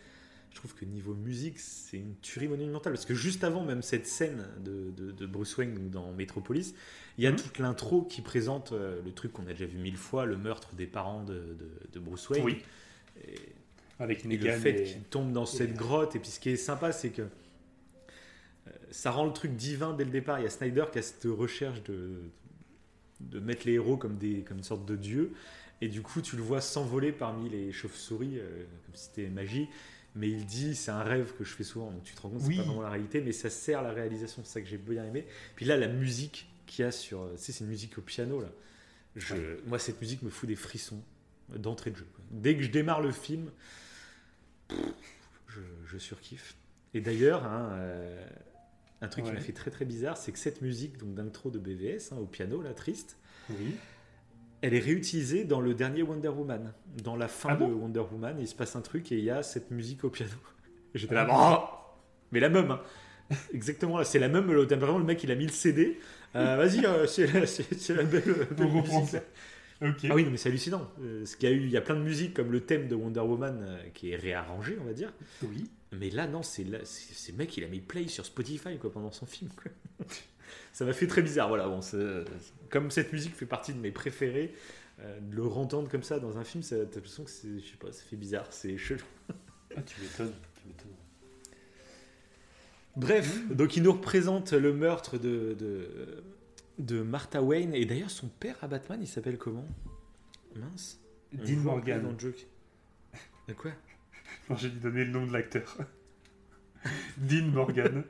je 0.52 0.56
trouve 0.56 0.74
que 0.74 0.86
niveau 0.86 1.14
musique, 1.14 1.60
c'est 1.60 1.98
une 1.98 2.16
tuerie 2.22 2.48
monumentale. 2.48 2.94
Parce 2.94 3.06
que 3.06 3.14
juste 3.14 3.44
avant 3.44 3.64
même 3.66 3.82
cette 3.82 4.08
scène 4.08 4.46
de, 4.64 4.92
de- 4.92 5.12
de 5.12 5.26
Bruce 5.26 5.58
Wayne 5.58 5.90
dans 5.90 6.12
Metropolis, 6.14 6.74
il 7.18 7.24
y 7.24 7.28
a 7.28 7.32
Mhm. 7.32 7.38
toute 7.38 7.60
l'intro 7.60 8.02
qui 8.04 8.22
présente 8.22 8.72
euh, 8.72 9.02
le 9.04 9.12
truc 9.12 9.34
qu'on 9.34 9.44
a 9.48 9.50
déjà 9.52 9.66
vu 9.66 9.78
mille 9.78 9.98
fois, 9.98 10.26
le 10.26 10.38
meurtre 10.38 10.74
des 10.76 10.88
parents 10.88 11.24
de, 11.24 11.34
de- 11.34 11.90
de 11.92 12.00
Bruce 12.00 12.30
Wayne. 12.30 12.44
Oui. 12.46 12.62
Et, 13.28 13.36
Avec 14.00 14.24
et 14.26 14.38
le 14.38 14.52
fait 14.54 14.80
et- 14.80 14.84
qu'il 14.86 15.02
tombe 15.04 15.34
dans 15.34 15.46
cette 15.46 15.72
et- 15.72 15.74
grotte. 15.74 16.16
Et 16.16 16.20
puis 16.20 16.30
ce 16.32 16.40
qui 16.40 16.50
est 16.50 16.56
sympa, 16.56 16.94
c'est 16.94 17.10
que 17.10 17.24
euh, 17.24 18.72
ça 18.92 19.12
rend 19.12 19.26
le 19.26 19.34
truc 19.34 19.56
divin 19.56 19.94
dès 19.94 20.06
le 20.06 20.12
départ. 20.12 20.40
Il 20.40 20.44
y 20.44 20.48
a 20.48 20.50
Snyder 20.50 20.86
qui 20.92 21.00
a 21.00 21.02
cette 21.02 21.26
recherche 21.26 21.84
de, 21.84 22.22
de 23.20 23.40
mettre 23.40 23.66
les 23.66 23.74
héros 23.74 23.98
comme, 23.98 24.18
des, 24.18 24.42
comme 24.42 24.58
une 24.58 24.64
sorte 24.64 24.86
de 24.86 24.96
dieu. 24.96 25.34
Et 25.82 25.88
du 25.88 26.02
coup, 26.02 26.22
tu 26.22 26.36
le 26.36 26.42
vois 26.42 26.62
s'envoler 26.62 27.12
parmi 27.12 27.50
les 27.50 27.72
chauves-souris, 27.72 28.38
euh, 28.40 28.66
comme 28.86 28.96
si 28.96 29.06
c'était 29.06 29.30
magie. 29.30 29.68
Mais 30.16 30.30
il 30.30 30.46
dit, 30.46 30.76
c'est 30.76 30.92
un 30.92 31.04
rêve 31.04 31.34
que 31.38 31.44
je 31.44 31.54
fais 31.54 31.64
souvent. 31.64 31.92
Donc 31.92 32.04
tu 32.04 32.14
te 32.16 32.22
rends 32.22 32.30
compte, 32.30 32.42
Oui. 32.46 32.56
c'est 32.56 32.62
pas 32.62 32.68
vraiment 32.68 32.82
la 32.82 32.90
réalité, 32.90 33.22
mais 33.22 33.32
ça 33.32 33.50
sert 33.50 33.82
la 33.82 33.92
réalisation. 33.92 34.42
C'est 34.44 34.54
ça 34.54 34.62
que 34.62 34.68
j'ai 34.68 34.78
bien 34.78 35.06
aimé. 35.06 35.26
Puis 35.56 35.66
là, 35.66 35.78
la 35.78 35.88
musique 35.88 36.50
qu'il 36.66 36.84
y 36.84 36.88
a 36.88 36.92
sur. 36.92 37.30
Tu 37.38 37.44
sais, 37.44 37.52
c'est 37.52 37.64
une 37.64 37.70
musique 37.70 37.98
au 37.98 38.02
piano, 38.02 38.42
là. 38.42 38.50
Je, 39.16 39.34
Ouais. 39.36 39.58
Moi, 39.68 39.80
cette 39.80 40.00
musique 40.02 40.22
me 40.24 40.30
fout 40.30 40.48
des 40.50 40.56
frissons 40.56 41.02
d'entrée 41.56 41.92
de 41.92 41.98
jeu. 41.98 42.08
quoi. 42.16 42.24
Dès 42.32 42.56
que 42.56 42.64
je 42.64 42.70
démarre 42.72 43.02
le 43.02 43.12
film, 43.12 43.50
je, 44.70 45.62
je 45.86 45.98
surkiffe. 45.98 46.56
Et 46.94 47.02
d'ailleurs, 47.02 47.44
hein, 47.46 47.70
euh, 47.74 48.28
un 49.02 49.08
truc 49.08 49.26
qui 49.26 49.32
m'a 49.32 49.40
fait 49.40 49.54
très 49.54 49.72
très 49.72 49.86
bizarre, 49.86 50.18
c'est 50.18 50.32
que 50.32 50.40
cette 50.40 50.62
musique 50.62 50.98
donc 50.98 51.14
d'intro 51.14 51.50
de 51.50 51.60
BVS 51.60 52.12
hein, 52.12 52.18
au 52.18 52.26
piano, 52.26 52.62
là, 52.62 52.74
triste, 52.74 53.18
Oui. 53.50 53.76
elle 54.62 54.74
est 54.74 54.80
réutilisée 54.80 55.46
dans 55.46 55.62
le 55.62 55.74
dernier 55.74 56.04
Wonder 56.04 56.28
Woman. 56.30 56.74
Dans 57.04 57.16
la 57.16 57.28
fin 57.28 57.50
Ah 57.52 57.56
de 57.56 57.60
bon? 57.66 57.72
Wonder 57.74 58.04
Woman, 58.12 58.38
il 58.40 58.48
se 58.48 58.56
passe 58.56 58.76
un 58.76 58.82
truc 58.82 59.12
et 59.12 59.18
il 59.18 59.24
y 59.24 59.30
a 59.30 59.42
cette 59.44 59.72
musique 59.72 60.04
au 60.04 60.10
piano. 60.10 60.34
J'étais 60.96 61.16
là, 61.16 61.28
Oh 61.32 61.76
mais 62.32 62.40
la 62.40 62.50
même. 62.50 62.72
hein. 62.72 62.82
Exactement, 63.54 64.04
c'est 64.04 64.20
la 64.20 64.28
même. 64.28 64.46
Vraiment, 64.52 64.98
le 64.98 65.04
mec, 65.06 65.24
il 65.24 65.32
a 65.32 65.36
mis 65.36 65.46
le 65.46 65.52
CD. 65.52 66.00
Euh, 66.36 66.56
Vas-y, 66.58 66.84
euh, 66.86 67.06
c'est 67.06 67.28
la 67.94 68.04
belle, 68.04 68.48
musique. 68.58 69.16
Ah 69.82 70.16
oui, 70.16 70.24
non, 70.26 70.32
mais 70.32 70.38
c'est 70.38 70.50
hallucinant. 70.50 70.90
Euh, 71.02 71.26
ce 71.26 71.38
qu'il 71.38 71.48
y 71.48 71.52
a 71.52 71.56
eu, 71.56 71.62
il 71.64 71.70
y 71.70 71.78
a 71.78 71.82
plein 71.82 71.96
de 71.96 72.02
musiques 72.02 72.34
comme 72.34 72.52
le 72.52 72.60
thème 72.62 72.88
de 72.88 72.96
Wonder 72.96 73.22
Woman 73.22 73.78
qui 73.94 74.12
est 74.12 74.16
réarrangé, 74.16 74.78
on 74.82 74.84
va 74.86 74.94
dire. 74.94 75.14
Oui. 75.44 75.70
Mais 75.92 76.10
là, 76.10 76.28
non, 76.28 76.44
c'est 76.44 76.64
le 76.64 77.38
mec, 77.38 77.58
il 77.58 77.64
a 77.64 77.68
mis 77.68 77.80
play 77.82 78.08
sur 78.08 78.26
Spotify 78.26 78.78
quoi, 78.78 78.92
pendant 78.92 79.12
son 79.12 79.26
film. 79.26 79.50
quoi. 79.52 79.72
ça 80.74 80.86
m'a 80.86 80.94
fait 80.94 81.08
très 81.08 81.22
bizarre. 81.22 81.48
Voilà, 81.48 81.68
bon, 81.68 81.80
comme 82.70 82.92
cette 82.92 83.12
musique 83.12 83.36
fait 83.36 83.46
partie 83.48 83.74
de 83.74 83.80
mes 83.80 83.92
préférés, 83.92 84.54
euh, 85.00 85.20
de 85.20 85.36
le 85.36 85.44
entendre 85.44 85.90
comme 85.90 86.04
ça 86.04 86.20
dans 86.20 86.38
un 86.38 86.44
film, 86.44 86.64
t'as 86.64 86.78
l'impression 86.78 87.24
que 87.24 87.32
c'est, 87.32 87.60
je 87.60 87.66
sais 87.66 87.78
pas, 87.78 87.92
ça 87.92 88.04
fait 88.04 88.18
bizarre, 88.18 88.48
c'est 88.52 88.78
chelou. 88.78 89.04
Ah, 89.78 89.84
tu 89.84 90.02
m'étonnes. 90.02 90.34
Tu 90.56 90.68
m'étonnes. 90.68 90.96
Bref, 92.96 93.48
donc 93.50 93.78
il 93.78 93.84
nous 93.84 93.92
représente 93.92 94.52
le 94.52 94.74
meurtre 94.74 95.20
de, 95.20 95.54
de, 95.54 96.24
de 96.80 97.04
Martha 97.04 97.44
Wayne. 97.44 97.76
Et 97.76 97.86
d'ailleurs, 97.86 98.10
son 98.10 98.30
père 98.30 98.58
à 98.64 98.68
Batman, 98.68 99.00
il 99.00 99.08
s'appelle 99.08 99.38
comment? 99.38 99.68
Mince. 100.56 101.00
Dean 101.32 101.58
Morgan. 101.58 102.02
Dans 102.02 102.12
le 102.12 102.18
joke. 102.18 102.48
De 103.48 103.54
quoi? 103.54 103.72
Non, 104.50 104.56
j'ai 104.56 104.70
dû 104.70 104.80
donner 104.80 105.06
le 105.06 105.12
nom 105.12 105.26
de 105.28 105.34
l'acteur. 105.34 105.78
Dean 107.18 107.46
Morgan. 107.48 108.04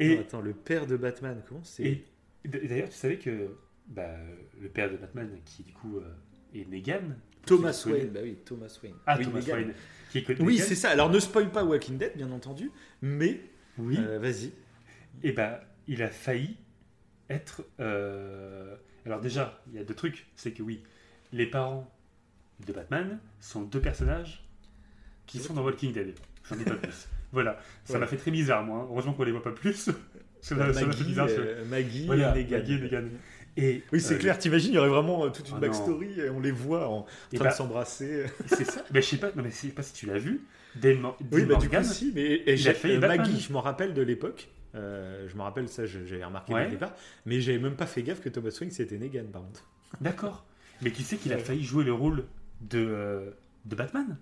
Et 0.00 0.18
attends, 0.18 0.40
le 0.40 0.52
père 0.52 0.86
de 0.86 0.96
Batman, 0.96 1.42
comment 1.48 1.62
c'est 1.64 2.04
d'ailleurs, 2.44 2.88
tu 2.88 2.94
savais 2.96 3.18
que 3.18 3.56
bah, 3.88 4.16
le 4.60 4.68
père 4.68 4.90
de 4.90 4.96
Batman, 4.96 5.28
qui 5.44 5.64
du 5.64 5.72
coup 5.72 5.98
euh, 5.98 6.08
est 6.54 6.68
Negan. 6.68 7.02
Thomas 7.44 7.84
Wayne. 7.86 8.10
Bah 8.10 8.20
oui, 8.22 8.38
Thomas 8.44 8.78
Wayne. 8.82 8.94
Ah, 9.06 9.16
Oui, 9.18 9.24
Thomas 9.24 9.40
Negan. 9.40 9.54
Wayne. 9.54 9.74
Qui 10.10 10.18
est 10.18 10.40
Oui, 10.40 10.58
c'est 10.58 10.74
ça. 10.76 10.90
Alors 10.90 11.10
ne 11.10 11.18
spoil 11.18 11.50
pas 11.50 11.64
Walking 11.64 11.98
Dead, 11.98 12.12
bien 12.16 12.30
entendu, 12.30 12.70
mais 13.02 13.40
Oui. 13.76 13.96
euh, 13.98 14.18
vas-y. 14.18 14.52
Et 15.22 15.32
bah, 15.32 15.60
il 15.88 16.02
a 16.02 16.10
failli 16.10 16.56
être. 17.28 17.64
euh, 17.80 18.76
Alors, 19.04 19.20
déjà, 19.20 19.62
il 19.68 19.74
y 19.74 19.78
a 19.78 19.84
deux 19.84 19.94
trucs. 19.94 20.26
C'est 20.36 20.52
que 20.52 20.62
oui, 20.62 20.82
les 21.32 21.46
parents 21.46 21.92
de 22.66 22.72
Batman 22.72 23.18
sont 23.40 23.62
deux 23.62 23.80
personnages 23.80 24.47
qui 25.28 25.38
sont 25.38 25.54
dans 25.54 25.62
Walking 25.62 25.92
Dead. 25.92 26.14
J'en 26.48 26.56
dis 26.56 26.64
pas 26.64 26.74
plus. 26.82 27.06
Voilà. 27.30 27.60
Ça 27.84 27.92
Ouais. 27.94 28.00
m'a 28.00 28.06
fait 28.08 28.16
très 28.16 28.30
bizarre, 28.32 28.64
moi. 28.64 28.80
hein. 28.82 28.86
Heureusement 28.90 29.12
qu'on 29.12 29.22
les 29.22 29.30
voit 29.32 29.42
pas 29.42 29.52
plus. 29.52 29.90
ça 30.40 30.54
m'a 30.56 30.72
fait 30.72 30.84
Maggie, 30.86 31.04
bizarre. 31.04 31.28
ce- 31.28 31.34
euh, 31.38 31.64
Maggie 31.66 32.06
Voilà, 32.06 32.36
et 32.36 32.42
Negan. 32.42 32.56
Maggie 32.58 32.74
et 32.74 32.78
Negan. 32.80 33.04
Et, 33.56 33.82
Oui, 33.92 34.00
c'est 34.00 34.14
euh, 34.14 34.18
clair. 34.18 34.38
T'imagines, 34.38 34.72
il 34.72 34.74
y 34.76 34.78
aurait 34.78 34.88
vraiment 34.88 35.24
euh, 35.24 35.30
toute 35.30 35.48
une 35.50 35.56
Ah 35.56 35.60
backstory. 35.60 36.20
et 36.20 36.30
on 36.30 36.40
les 36.40 36.50
voit 36.52 36.88
en 36.88 37.02
train 37.34 37.44
bah- 37.44 37.50
de 37.50 37.54
s'embrasser. 37.54 38.24
C'est 38.46 38.64
ça. 38.64 38.84
Mais 38.92 39.02
je 39.02 39.06
sais 39.08 39.16
pas. 39.18 39.28
Non, 39.36 39.42
mais 39.42 39.50
je 39.50 39.54
sais 39.56 39.68
pas 39.68 39.82
si 39.82 39.92
tu 39.92 40.06
l'as 40.06 40.18
vu. 40.18 40.40
Oui, 40.82 40.94
bah 41.44 41.56
du 41.56 41.68
coup, 41.68 41.82
si. 41.82 42.12
Mais 42.14 42.42
et 42.46 42.56
j'ai 42.56 42.72
fait 42.72 42.96
euh. 42.96 43.00
Maggie, 43.00 43.40
je 43.40 43.52
m'en 43.52 43.60
rappelle 43.60 43.94
de 43.94 44.02
l'époque. 44.02 44.48
Euh, 44.74 45.26
je 45.28 45.34
me 45.36 45.42
rappelle 45.42 45.68
ça, 45.68 45.86
j'avais 45.86 46.24
remarqué 46.24 46.52
Ouais. 46.52 46.60
dès 46.60 46.66
le 46.66 46.70
départ. 46.72 46.92
Mais 47.26 47.40
j'avais 47.40 47.58
même 47.58 47.74
pas 47.74 47.86
fait 47.86 48.02
gaffe 48.02 48.20
que 48.20 48.28
Thomas 48.28 48.56
Wayne 48.60 48.70
c'était 48.70 48.96
Negan, 48.98 49.24
par 49.32 49.42
contre. 49.42 49.64
D'accord. 50.00 50.44
Mais 50.82 50.90
tu 50.92 51.02
sais 51.02 51.16
qu'il 51.16 51.32
a 51.32 51.38
failli 51.38 51.64
jouer 51.64 51.82
le 51.84 51.92
rôle 51.94 52.24
de, 52.60 52.78
euh, 52.78 53.30
de 53.64 53.74
Batman? 53.74 54.16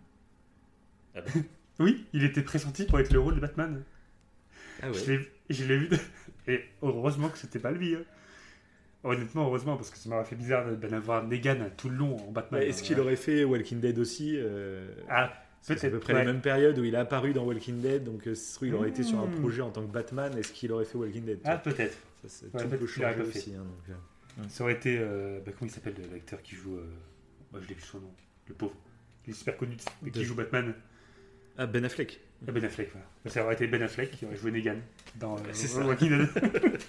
Ah 1.16 1.20
Oui, 1.78 2.06
il 2.12 2.24
était 2.24 2.42
pressenti 2.42 2.84
pour 2.84 2.98
être 3.00 3.12
le 3.12 3.18
rôle 3.20 3.34
de 3.36 3.40
Batman. 3.40 3.82
Ah 4.82 4.92
Je 4.92 5.12
l'ai- 5.12 5.28
Je 5.50 5.64
l'ai 5.64 5.78
vu. 5.78 5.88
de- 5.88 5.98
Et 6.48 6.64
heureusement 6.82 7.28
que 7.28 7.38
c'était 7.38 7.58
pas 7.58 7.72
lui. 7.72 7.94
hein. 7.96 8.02
Honnêtement, 9.04 9.46
heureusement, 9.46 9.76
parce 9.76 9.90
que 9.90 9.98
ça 9.98 10.08
m'aurait 10.08 10.24
fait 10.24 10.36
bizarre 10.36 10.64
d'en 10.76 10.92
avoir 10.92 11.24
Negan 11.26 11.58
tout 11.76 11.88
le 11.88 11.96
long 11.96 12.16
en 12.28 12.32
Batman. 12.32 12.62
Est-ce 12.62 12.82
qu'il 12.82 12.98
aurait 12.98 13.16
fait 13.16 13.44
Walking 13.44 13.78
Dead 13.80 13.98
aussi 13.98 14.34
euh, 14.36 14.88
Ah, 15.08 15.32
C'est 15.60 15.74
à 15.74 15.76
peu 15.76 15.80
peut-être. 15.90 16.00
près 16.02 16.12
ouais. 16.14 16.24
la 16.24 16.32
même 16.32 16.40
période 16.40 16.76
où 16.78 16.84
il 16.84 16.96
a 16.96 17.00
apparu 17.00 17.32
dans 17.32 17.44
Walking 17.44 17.80
Dead, 17.80 18.02
donc 18.04 18.26
euh, 18.26 18.34
il 18.62 18.74
aurait 18.74 18.88
été 18.88 19.02
sur 19.04 19.20
un 19.20 19.26
Hmm. 19.26 19.40
projet 19.40 19.62
en 19.62 19.70
tant 19.70 19.82
que 19.86 19.92
Batman. 19.92 20.36
Est-ce 20.36 20.52
qu'il 20.52 20.72
aurait 20.72 20.84
fait 20.86 20.98
Walking 20.98 21.24
Dead 21.24 21.38
Ah, 21.44 21.58
peut-être. 21.58 21.96
Ça, 22.22 22.28
c'est- 22.28 22.44
ouais, 22.46 22.50
Tout 22.62 22.68
peut-être 22.68 22.70
peut 22.80 23.02
aurait 23.02 23.14
changer 23.16 23.28
aussi. 23.28 23.54
hein, 23.54 23.58
donc, 23.64 23.96
euh. 23.96 24.42
Ça 24.48 24.64
aurait 24.64 24.72
été. 24.74 24.96
euh, 24.98 25.40
bah, 25.44 25.52
comment 25.56 25.70
il 25.70 25.74
s'appelle 25.74 25.94
l'acteur 26.12 26.42
qui 26.42 26.56
joue. 26.56 26.76
euh, 26.76 26.86
Moi, 27.52 27.60
je 27.62 27.68
l'ai 27.68 27.74
vu 27.74 27.80
son 27.82 28.00
nom. 28.00 28.12
Le 28.48 28.54
pauvre. 28.54 28.74
Il 29.26 29.30
est 29.30 29.34
super 29.34 29.56
connu. 29.56 29.76
Mais 30.02 30.10
qui 30.10 30.18
De- 30.20 30.24
joue 30.24 30.34
Batman 30.34 30.74
Ah, 31.58 31.66
Ben 31.66 31.84
Affleck. 31.84 32.20
Ah, 32.46 32.52
Ben 32.52 32.64
Affleck, 32.64 32.90
voilà. 32.92 33.06
Ça 33.26 33.44
aurait 33.44 33.54
été 33.54 33.66
Ben 33.66 33.82
Affleck 33.82 34.10
qui 34.10 34.26
aurait 34.26 34.36
joué 34.36 34.50
Negan 34.50 34.76
dans 35.16 35.36
euh, 35.36 35.52
ça. 35.52 35.84
Walking 35.86 36.10
Dead. 36.10 36.28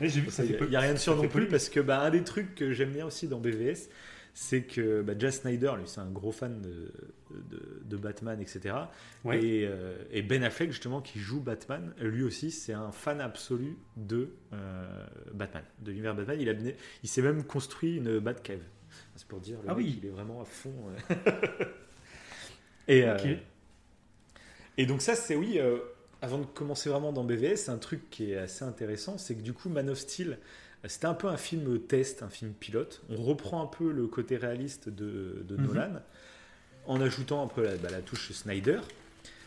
Ouais, 0.00 0.10
J'ai 0.10 0.20
vu 0.20 0.26
que 0.26 0.32
ça 0.32 0.44
Il 0.44 0.68
n'y 0.68 0.76
a, 0.76 0.80
rien 0.80 0.92
de 0.92 0.98
sûr 0.98 1.16
non 1.16 1.26
plus 1.26 1.46
parce 1.46 1.70
que 1.70 1.80
bah, 1.80 2.00
un 2.00 2.10
des 2.10 2.22
trucs 2.22 2.54
que 2.54 2.72
j'aime 2.72 2.92
bien 2.92 3.06
aussi 3.06 3.28
dans 3.28 3.40
BVS, 3.40 3.88
c'est 4.34 4.62
que 4.64 5.00
bah, 5.00 5.14
Jazz 5.18 5.40
Snyder, 5.40 5.72
lui, 5.78 5.84
c'est 5.86 6.00
un 6.00 6.10
gros 6.10 6.32
fan 6.32 6.60
de, 6.60 6.92
de, 7.30 7.82
de 7.82 7.96
Batman, 7.96 8.38
etc. 8.38 8.74
Ouais. 9.24 9.42
Et, 9.42 9.66
euh, 9.66 9.96
et 10.10 10.20
Ben 10.20 10.44
Affleck, 10.44 10.70
justement, 10.70 11.00
qui 11.00 11.18
joue 11.18 11.40
Batman, 11.40 11.94
lui 11.98 12.22
aussi, 12.22 12.50
c'est 12.50 12.74
un 12.74 12.92
fan 12.92 13.22
absolu 13.22 13.78
de 13.96 14.34
euh, 14.52 15.06
Batman, 15.32 15.64
de 15.80 15.90
l'univers 15.92 16.14
Batman. 16.14 16.36
Il, 16.38 16.50
a, 16.50 16.52
il 17.02 17.08
s'est 17.08 17.22
même 17.22 17.44
construit 17.44 17.96
une 17.96 18.18
Batcave. 18.18 18.60
C'est 19.14 19.26
pour 19.26 19.40
dire, 19.40 19.56
le 19.62 19.70
Ah 19.70 19.74
mec, 19.74 19.86
oui. 19.86 19.98
il 20.02 20.08
est 20.08 20.12
vraiment 20.12 20.42
à 20.42 20.44
fond. 20.44 20.74
et, 22.88 23.04
euh, 23.04 23.36
et 24.78 24.86
donc 24.86 25.02
ça, 25.02 25.14
c'est 25.14 25.36
oui, 25.36 25.58
euh, 25.58 25.78
avant 26.22 26.38
de 26.38 26.44
commencer 26.44 26.88
vraiment 26.90 27.12
dans 27.12 27.24
BVS, 27.24 27.56
c'est 27.64 27.70
un 27.70 27.78
truc 27.78 28.10
qui 28.10 28.32
est 28.32 28.36
assez 28.36 28.64
intéressant, 28.64 29.18
c'est 29.18 29.34
que 29.34 29.42
du 29.42 29.52
coup, 29.52 29.68
Man 29.68 29.88
of 29.90 29.98
Steel, 29.98 30.38
c'était 30.84 31.06
un 31.06 31.14
peu 31.14 31.28
un 31.28 31.36
film 31.36 31.80
test, 31.80 32.22
un 32.22 32.28
film 32.28 32.52
pilote. 32.52 33.02
On 33.10 33.16
reprend 33.22 33.62
un 33.62 33.66
peu 33.66 33.90
le 33.90 34.06
côté 34.06 34.36
réaliste 34.36 34.88
de, 34.88 35.44
de 35.48 35.56
Mhm. 35.58 35.66
Nolan, 35.66 35.92
en 36.86 37.00
ajoutant 37.00 37.44
un 37.44 37.48
peu 37.48 37.64
la, 37.64 37.76
bah, 37.76 37.90
la 37.90 38.02
touche 38.02 38.32
Snyder. 38.32 38.80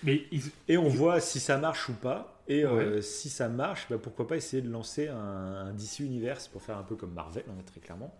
Mais 0.03 0.27
ils- 0.31 0.51
Et 0.67 0.77
on 0.77 0.87
voit 0.89 1.19
si 1.19 1.39
ça 1.39 1.57
marche 1.57 1.89
ou 1.89 1.93
pas. 1.93 2.41
Et 2.47 2.63
euh, 2.65 3.01
si 3.01 3.29
ça 3.29 3.47
marche, 3.49 3.87
bah, 3.89 3.97
pourquoi 4.01 4.27
pas 4.27 4.37
essayer 4.37 4.61
de 4.61 4.69
lancer 4.69 5.07
un, 5.07 5.15
un 5.17 5.73
DC 5.73 6.03
Universe 6.03 6.47
pour 6.47 6.61
faire 6.61 6.77
un 6.77 6.83
peu 6.83 6.95
comme 6.95 7.13
Marvel, 7.13 7.43
hein, 7.49 7.53
très 7.65 7.79
clairement. 7.81 8.13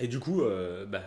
Et 0.00 0.08
du 0.08 0.18
coup, 0.18 0.42
euh, 0.42 0.86
bah, 0.86 1.04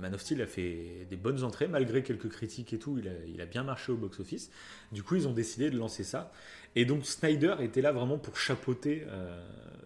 Man 0.00 0.14
of 0.14 0.22
Steel 0.22 0.40
a 0.40 0.46
fait 0.46 1.06
des 1.10 1.16
bonnes 1.16 1.44
entrées, 1.44 1.68
malgré 1.68 2.02
quelques 2.02 2.28
critiques 2.30 2.72
et 2.72 2.78
tout, 2.78 2.98
il 2.98 3.08
a, 3.08 3.12
il 3.28 3.40
a 3.40 3.46
bien 3.46 3.62
marché 3.62 3.92
au 3.92 3.96
box-office. 3.96 4.50
Du 4.92 5.02
coup, 5.02 5.16
ils 5.16 5.28
ont 5.28 5.32
décidé 5.32 5.70
de 5.70 5.76
lancer 5.76 6.04
ça. 6.04 6.32
Et 6.74 6.84
donc, 6.84 7.04
Snyder 7.04 7.56
était 7.60 7.82
là 7.82 7.92
vraiment 7.92 8.18
pour 8.18 8.38
chapeauter 8.38 9.04
euh, 9.08 9.38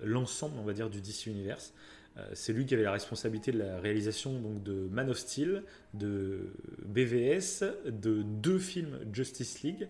l'ensemble, 0.04 0.54
on 0.58 0.64
va 0.64 0.72
dire, 0.72 0.88
du 0.88 1.00
DC 1.00 1.26
Universe. 1.26 1.72
Euh, 2.16 2.24
c'est 2.32 2.52
lui 2.52 2.64
qui 2.64 2.74
avait 2.74 2.84
la 2.84 2.92
responsabilité 2.92 3.50
de 3.50 3.58
la 3.58 3.80
réalisation 3.80 4.38
donc, 4.38 4.62
de 4.62 4.86
Man 4.88 5.10
of 5.10 5.18
Steel, 5.18 5.64
de 5.94 6.52
BVS, 6.84 7.64
de 7.86 8.22
deux 8.22 8.60
films 8.60 9.00
Justice 9.12 9.62
League 9.62 9.88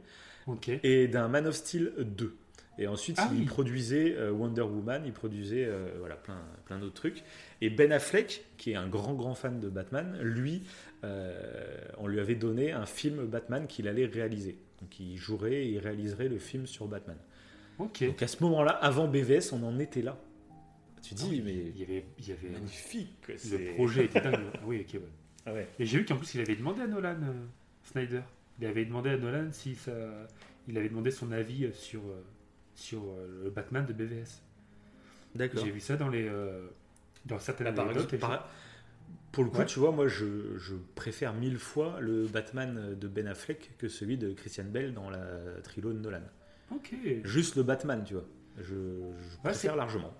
et 0.83 1.09
d'un 1.09 1.29
Man 1.29 1.47
of 1.47 1.55
Steel 1.55 1.93
2. 1.99 2.35
Et 2.79 2.87
ensuite, 2.89 3.17
Ah 3.21 3.29
il 3.33 3.41
oui. 3.41 3.45
produisait 3.47 4.17
euh, 4.17 4.33
Wonder 4.33 4.63
Woman, 4.63 5.03
il 5.07 5.13
produisait 5.13 5.65
euh, 5.65 5.91
voilà, 6.01 6.17
plein, 6.17 6.41
plein 6.65 6.79
d'autres 6.79 6.95
trucs. 6.95 7.23
Et 7.61 7.71
Ben 7.71 7.93
Affleck, 7.93 8.45
qui 8.57 8.73
est 8.73 8.75
un 8.75 8.89
grand, 8.89 9.15
grand 9.15 9.35
fan 9.35 9.61
de 9.61 9.69
Batman, 9.69 10.19
lui, 10.21 10.65
euh, 11.05 11.79
on 11.99 12.09
lui 12.09 12.19
avait 12.19 12.35
donné 12.35 12.73
un 12.73 12.87
film 12.87 13.27
Batman 13.27 13.67
qu'il 13.69 13.87
allait 13.87 14.07
réaliser. 14.07 14.59
Donc 14.81 14.99
il 14.99 15.17
jouerait 15.17 15.65
et 15.67 15.69
il 15.71 15.79
réaliserait 15.79 16.29
le 16.29 16.39
film 16.39 16.67
sur 16.67 16.87
Batman. 16.89 17.17
Donc 17.79 18.23
à 18.23 18.27
ce 18.27 18.43
moment-là, 18.43 18.71
avant 18.73 19.07
BVS, 19.09 19.53
on 19.53 19.63
en 19.63 19.79
était 19.79 20.03
là. 20.03 20.19
Tu 21.03 21.15
dis, 21.15 21.43
mais 21.45 21.53
Il 21.55 21.79
y 21.79 21.83
avait, 21.85 22.05
il 22.19 22.29
y 22.29 22.33
avait 22.33 22.49
magnifique. 22.49 23.11
le 23.29 23.75
projet 23.75 24.07
était 24.07 24.21
dingue. 24.21 24.41
Ah 24.55 24.61
oui, 24.65 24.81
ok. 24.89 24.95
ouais. 24.95 25.01
Ah 25.47 25.53
ouais. 25.53 25.69
Et 25.79 25.85
j'ai 25.87 25.99
vu 25.99 26.05
qu'en 26.07 26.17
plus 26.17 26.35
il 26.35 26.41
avait 26.41 26.57
demandé 26.57 26.81
à 26.83 26.87
Nolan, 26.87 27.17
euh, 27.23 27.33
Snyder, 27.83 28.23
il 28.59 28.67
avait 28.67 28.85
demandé 28.87 29.11
à 29.11 29.17
Nolan 29.19 29.49
si 29.53 29.75
ça, 29.75 29.93
il 30.67 30.79
avait 30.79 30.89
demandé 30.89 31.11
son 31.11 31.31
avis 31.33 31.69
sur 31.75 32.01
sur 32.75 33.03
euh, 33.03 33.43
le 33.45 33.51
Batman 33.51 33.85
de 33.87 33.93
BVS. 33.93 34.43
D'accord. 35.35 35.65
J'ai 35.65 35.71
vu 35.71 35.81
ça 35.81 35.97
dans 35.97 36.09
les 36.09 36.29
euh, 36.29 36.67
dans 37.27 37.39
certaines 37.39 37.75
par 37.75 37.87
anecdotes. 37.89 38.19
par- 38.21 38.49
Pour 39.33 39.43
le 39.45 39.51
coup, 39.51 39.59
Ouais. 39.59 39.67
tu 39.67 39.81
vois, 39.81 39.91
moi, 39.91 40.07
je, 40.07 40.57
je 40.59 40.75
préfère 40.95 41.35
mille 41.35 41.59
fois 41.59 41.99
le 42.01 42.27
Batman 42.27 42.95
de 42.99 43.09
Ben 43.09 43.27
Affleck 43.27 43.73
que 43.79 43.89
celui 43.89 44.17
de 44.17 44.33
Christian 44.33 44.65
Bell 44.65 44.95
dans 44.95 45.11
la 45.11 45.27
trilogie 45.65 45.97
de 45.97 46.03
Nolan. 46.03 46.21
Ok. 46.71 46.95
Juste 47.25 47.57
le 47.57 47.63
Batman, 47.65 48.03
tu 48.05 48.15
vois. 48.15 48.25
Je, 48.59 48.63
je 48.65 49.37
préfère 49.43 49.55
c'est- 49.73 49.77
largement. 49.77 50.15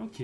Ok. 0.00 0.22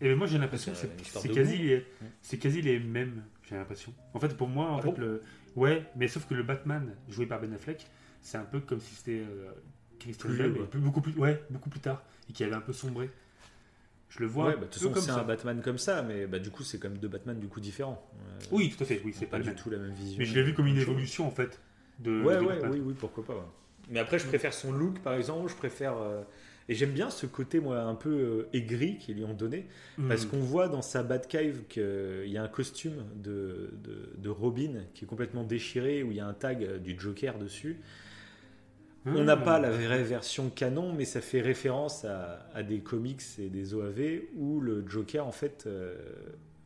Et 0.00 0.14
moi 0.14 0.26
j'ai 0.28 0.38
l'impression 0.38 0.72
que 0.72 0.78
C'est 1.02 1.28
quasi 1.28 1.58
les 1.58 1.86
c'est 2.22 2.38
quasi 2.38 2.62
les 2.62 2.78
mêmes. 2.78 3.24
J'ai 3.42 3.56
l'impression. 3.56 3.92
En 4.14 4.20
fait 4.20 4.36
pour 4.36 4.48
moi 4.48 4.66
en 4.70 4.78
Ah 4.78 4.82
fait 4.82 4.92
bon? 4.92 4.98
le 5.00 5.22
ouais 5.56 5.84
mais 5.96 6.06
sauf 6.08 6.26
que 6.28 6.34
le 6.34 6.44
Batman 6.44 6.94
joué 7.08 7.26
par 7.26 7.40
Ben 7.40 7.52
Affleck 7.52 7.84
c'est 8.20 8.38
un 8.38 8.44
peu 8.44 8.60
comme 8.60 8.78
si 8.80 8.94
c'était 8.94 9.20
euh, 9.28 9.50
Christian 9.98 10.28
Plus 10.28 10.38
Bale, 10.38 10.52
plus- 10.68 10.80
beaucoup 10.80 11.00
plus 11.00 11.12
ouais 11.14 11.42
beaucoup 11.50 11.70
plus 11.70 11.80
tard 11.80 12.02
et 12.28 12.32
qui 12.32 12.44
avait 12.44 12.54
un 12.54 12.60
peu 12.60 12.72
sombré. 12.72 13.10
Je 14.10 14.20
le 14.20 14.26
vois 14.26 14.46
Ouais, 14.46 14.54
bah, 14.54 14.60
de 14.62 14.66
toute 14.66 14.98
c'est 15.00 15.10
un 15.10 15.22
Batman 15.22 15.60
comme 15.62 15.76
ça, 15.78 16.02
mais 16.02 16.26
bah, 16.26 16.38
du 16.38 16.50
coup, 16.50 16.62
c'est 16.62 16.78
comme 16.78 16.96
deux 16.96 17.08
Batman 17.08 17.38
du 17.38 17.46
coup 17.48 17.60
différents. 17.60 18.02
Euh, 18.16 18.44
Oui 18.52 18.74
tout 18.74 18.82
à 18.82 18.86
fait 18.86 19.02
oui 19.04 19.12
c'est 19.14 19.26
pas 19.26 19.38
du 19.38 19.48
même. 19.48 19.54
tout 19.56 19.68
la 19.70 19.76
même 19.78 19.92
vision. 19.92 20.16
Mais 20.18 20.24
je 20.24 20.34
l'ai 20.34 20.42
vu 20.42 20.54
comme 20.54 20.66
une 20.66 20.74
Même 20.74 20.82
évolution 20.82 21.26
en 21.26 21.30
fait 21.30 21.60
de. 21.98 22.22
Ouais, 22.22 22.36
de 22.36 22.40
ouais, 22.44 22.58
oui, 22.70 22.80
oui, 22.82 22.94
pourquoi 22.98 23.24
pas. 23.24 23.34
ouais. 23.34 23.42
Mais 23.90 24.00
après, 24.00 24.18
je 24.18 24.26
préfère 24.26 24.52
son 24.54 24.72
look, 24.72 24.98
par 25.00 25.14
exemple. 25.14 25.50
Je 25.50 25.56
préfère. 25.56 25.96
euh, 25.98 26.22
Et 26.70 26.74
j'aime 26.74 26.92
bien 26.92 27.08
ce 27.08 27.24
côté, 27.26 27.60
moi, 27.60 27.80
un 27.80 27.94
peu 27.94 28.10
euh, 28.10 28.48
aigri 28.52 28.98
qu'ils 28.98 29.16
lui 29.16 29.24
ont 29.24 29.32
donné. 29.34 29.66
Parce 30.08 30.26
Mm. 30.26 30.28
qu'on 30.28 30.40
voit 30.40 30.68
dans 30.68 30.82
sa 30.82 31.02
Batcave 31.02 31.62
qu'il 31.68 32.26
y 32.28 32.36
a 32.36 32.42
un 32.42 32.48
costume 32.48 33.04
de, 33.16 33.70
de, 33.82 34.12
de 34.18 34.28
Robin 34.28 34.72
qui 34.94 35.04
est 35.04 35.08
complètement 35.08 35.44
déchiré, 35.44 36.02
où 36.02 36.10
il 36.12 36.16
y 36.18 36.20
a 36.20 36.26
un 36.26 36.34
tag 36.34 36.62
euh, 36.64 36.78
du 36.78 36.98
Joker 36.98 37.38
dessus. 37.38 37.78
On 39.14 39.24
n'a 39.24 39.36
pas 39.36 39.58
la 39.58 39.70
vraie 39.70 40.02
version 40.02 40.50
canon, 40.50 40.92
mais 40.92 41.04
ça 41.04 41.20
fait 41.20 41.40
référence 41.40 42.04
à, 42.04 42.48
à 42.54 42.62
des 42.62 42.80
comics 42.80 43.22
et 43.38 43.48
des 43.48 43.74
OAV 43.74 44.22
où 44.36 44.60
le 44.60 44.86
Joker, 44.88 45.26
en 45.26 45.32
fait, 45.32 45.64
euh, 45.66 45.94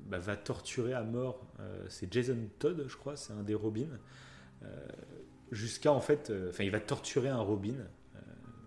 bah, 0.06 0.18
va 0.18 0.36
torturer 0.36 0.92
à 0.94 1.02
mort. 1.02 1.46
euh, 1.60 1.84
c'est 1.88 2.12
Jason 2.12 2.36
Todd, 2.58 2.84
je 2.88 2.96
crois, 2.96 3.16
c'est 3.16 3.32
un 3.32 3.42
des 3.42 3.54
Robins. 3.54 3.98
euh, 4.64 4.66
Jusqu'à, 5.50 5.92
en 5.92 6.00
fait, 6.00 6.32
enfin, 6.48 6.64
il 6.64 6.70
va 6.70 6.80
torturer 6.80 7.28
un 7.28 7.40
Robin. 7.40 7.74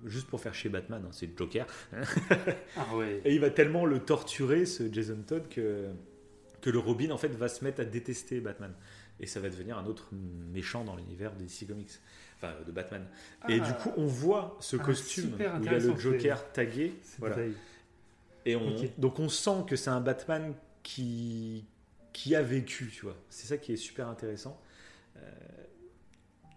Juste 0.03 0.28
pour 0.28 0.39
faire 0.39 0.53
chez 0.53 0.69
Batman, 0.69 1.01
hein, 1.03 1.09
c'est 1.11 1.26
le 1.26 1.34
Joker. 1.36 1.65
Ah 2.78 2.95
ouais. 2.95 3.21
Et 3.26 3.34
il 3.34 3.39
va 3.39 3.49
tellement 3.49 3.86
le 3.88 3.99
torturer, 3.99 4.67
ce 4.67 4.91
Jason 4.93 5.17
Todd, 5.26 5.47
que, 5.49 5.88
que 6.61 6.69
le 6.69 6.78
Robin, 6.78 7.09
en 7.09 7.17
fait, 7.17 7.30
va 7.30 7.47
se 7.47 7.63
mettre 7.63 7.82
à 7.82 7.86
détester 7.86 8.39
Batman. 8.39 8.71
Et 9.19 9.26
ça 9.26 9.39
va 9.39 9.49
devenir 9.49 9.80
un 9.80 9.86
autre 9.88 10.09
méchant 10.13 10.84
dans 10.84 10.95
l'univers 10.95 11.34
des 11.36 11.45
DC 11.45 11.65
Comics. 11.67 11.89
Enfin, 12.45 12.63
de 12.65 12.71
Batman. 12.71 13.05
Et 13.49 13.59
Ah. 13.61 13.67
du 13.67 13.73
coup, 13.73 13.91
on 13.97 14.05
voit 14.05 14.57
ce 14.59 14.77
Ah, 14.77 14.83
costume 14.83 15.33
où 15.33 15.37
il 15.59 15.65
y 15.65 15.69
a 15.69 15.79
le 15.79 15.97
Joker 15.97 16.51
tagué. 16.51 16.93
Voilà. 17.19 17.37
Et 18.45 18.55
on, 18.55 18.75
donc 18.97 19.19
on 19.19 19.29
sent 19.29 19.63
que 19.67 19.75
c'est 19.75 19.89
un 19.89 20.01
Batman 20.01 20.53
qui, 20.83 21.65
qui 22.13 22.35
a 22.35 22.41
vécu, 22.43 22.89
tu 22.93 23.03
vois. 23.05 23.17
C'est 23.29 23.47
ça 23.47 23.57
qui 23.57 23.73
est 23.73 23.77
super 23.77 24.07
intéressant. 24.07 24.61
Euh, 25.17 25.21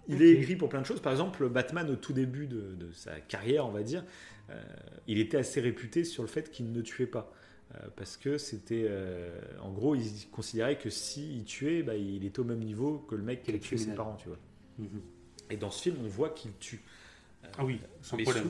il 0.09 0.22
est 0.22 0.32
écrit 0.32 0.57
pour 0.57 0.68
plein 0.68 0.80
de 0.80 0.86
choses. 0.86 1.01
Par 1.01 1.12
exemple, 1.12 1.49
Batman, 1.49 1.89
au 1.91 1.97
tout 1.97 2.12
début 2.12 2.47
de, 2.47 2.74
de 2.74 2.93
sa 2.93 3.20
carrière, 3.20 3.66
on 3.66 3.70
va 3.70 3.82
dire, 3.82 4.05
euh, 4.51 4.62
il 5.07 5.18
était 5.18 5.36
assez 5.36 5.61
réputé 5.61 6.05
sur 6.05 6.22
le 6.22 6.28
fait 6.28 6.51
qu'il 6.51 6.72
ne 6.72 6.80
tuait 6.82 7.07
pas. 7.07 7.32
Euh, 7.74 7.89
parce 7.97 8.16
que 8.16 8.39
c'était. 8.39 8.84
euh, 8.89 9.39
en 9.61 9.70
gros, 9.70 9.95
il 9.95 10.28
considérait 10.30 10.78
que 10.78 10.89
s'il 10.89 11.45
tuait, 11.45 11.82
bah, 11.82 11.95
il 11.97 12.24
était 12.24 12.41
au 12.41 12.45
même 12.45 12.61
niveau 12.64 12.99
que 12.99 13.14
le 13.14 13.22
mec 13.22 13.43
qui 13.43 13.47
Que 13.49 13.53
a 13.53 13.55
le 13.55 13.61
tué 13.61 13.76
ses 13.76 13.95
parents, 13.95 14.16
tu 14.16 14.28
vois. 14.28 14.39
Mhm. 14.78 15.01
Et 15.51 15.57
dans 15.57 15.70
ce 15.70 15.82
film, 15.82 15.96
on 16.05 16.09
voit 16.09 16.30
qu'il 16.30 16.53
tue. 16.59 16.80
Ah 17.57 17.64
oui, 17.64 17.80
sans 18.03 18.16
Mais 18.16 18.22
problème. 18.24 18.44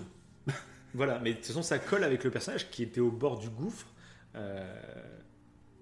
sous- 0.46 0.52
Voilà, 0.94 1.18
mais 1.18 1.30
de 1.32 1.36
toute 1.36 1.46
façon, 1.46 1.62
ça 1.62 1.78
colle 1.78 2.02
avec 2.02 2.24
le 2.24 2.30
personnage 2.30 2.70
qui 2.70 2.82
était 2.82 3.00
au 3.00 3.10
bord 3.10 3.38
du 3.38 3.48
gouffre. 3.50 3.86
euh, 4.34 4.64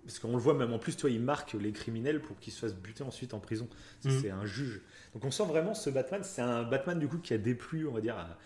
parce 0.04 0.20
qu'on 0.20 0.32
le 0.32 0.38
voit 0.38 0.54
même 0.54 0.72
en 0.72 0.78
plus, 0.78 0.96
toi, 0.96 1.10
il 1.10 1.20
marque 1.20 1.54
les 1.54 1.72
criminels 1.72 2.20
pour 2.20 2.38
qu'ils 2.38 2.52
se 2.52 2.60
fassent 2.60 2.74
buter 2.76 3.02
ensuite 3.02 3.34
en 3.34 3.40
prison. 3.40 3.68
Mhm. 4.04 4.20
C'est 4.20 4.30
un 4.30 4.44
juge. 4.46 4.80
Donc 5.14 5.24
on 5.24 5.30
sent 5.32 5.44
vraiment 5.46 5.74
ce 5.74 5.90
Batman, 5.90 6.22
c'est 6.22 6.42
un 6.42 6.62
Batman 6.62 6.98
du 6.98 7.08
coup 7.08 7.18
qui 7.18 7.34
a 7.34 7.38
déplu, 7.38 7.88
on 7.88 7.92
va 7.92 8.00
dire, 8.00 8.16
à, 8.16 8.38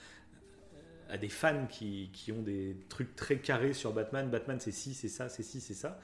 à 1.10 1.18
des 1.18 1.28
fans 1.28 1.66
qui, 1.66 2.08
qui 2.14 2.32
ont 2.32 2.40
des 2.40 2.76
trucs 2.88 3.14
très 3.14 3.36
carrés 3.38 3.74
sur 3.74 3.92
Batman. 3.92 4.30
Batman, 4.30 4.58
c'est 4.58 4.70
ci, 4.72 4.94
c'est 4.94 5.08
ça, 5.08 5.28
c'est 5.28 5.42
ci, 5.42 5.60
c'est 5.60 5.74
ça. 5.74 6.00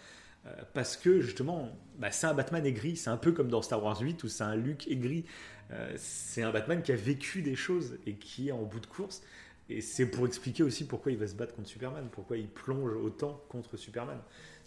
Euh, 0.47 0.62
parce 0.74 0.97
que 0.97 1.20
justement, 1.20 1.76
bah, 1.99 2.11
c'est 2.12 2.26
un 2.26 2.34
Batman 2.34 2.64
aigri. 2.64 2.97
C'est 2.97 3.11
un 3.11 3.16
peu 3.16 3.32
comme 3.32 3.49
dans 3.49 3.62
Star 3.62 3.82
Wars 3.82 4.01
8 4.01 4.22
où 4.24 4.28
c'est 4.28 4.44
un 4.44 4.55
Luke 4.57 4.86
aigri. 4.88 5.24
Euh, 5.72 5.92
c'est 5.97 6.42
un 6.42 6.53
Batman 6.53 6.82
qui 6.82 6.92
a 6.92 6.97
vécu 6.97 7.42
des 7.42 7.57
choses 7.57 7.99
et 8.07 8.14
qui 8.14 8.49
est 8.49 8.53
en 8.53 8.62
bout 8.62 8.80
de 8.80 8.86
course. 8.86 9.22
Et 9.68 9.80
c'est 9.80 10.07
pour 10.09 10.24
expliquer 10.26 10.62
aussi 10.62 10.86
pourquoi 10.86 11.11
il 11.11 11.18
va 11.18 11.26
se 11.26 11.34
battre 11.34 11.55
contre 11.57 11.68
Superman, 11.68 12.09
pourquoi 12.12 12.36
il 12.36 12.47
plonge 12.49 12.92
autant 12.94 13.42
contre 13.49 13.76
Superman. 13.76 14.18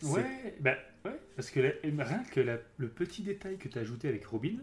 Ouais, 0.03 0.57
bah, 0.59 0.75
ouais, 1.05 1.17
parce 1.37 1.51
que 1.51 1.61
la- 1.61 2.03
rien 2.03 2.23
que 2.31 2.41
la- 2.41 2.57
le 2.77 2.89
petit 2.89 3.21
détail 3.21 3.57
que 3.57 3.69
tu 3.69 3.77
as 3.77 3.81
ajouté 3.81 4.09
avec 4.09 4.25
Robin, 4.25 4.57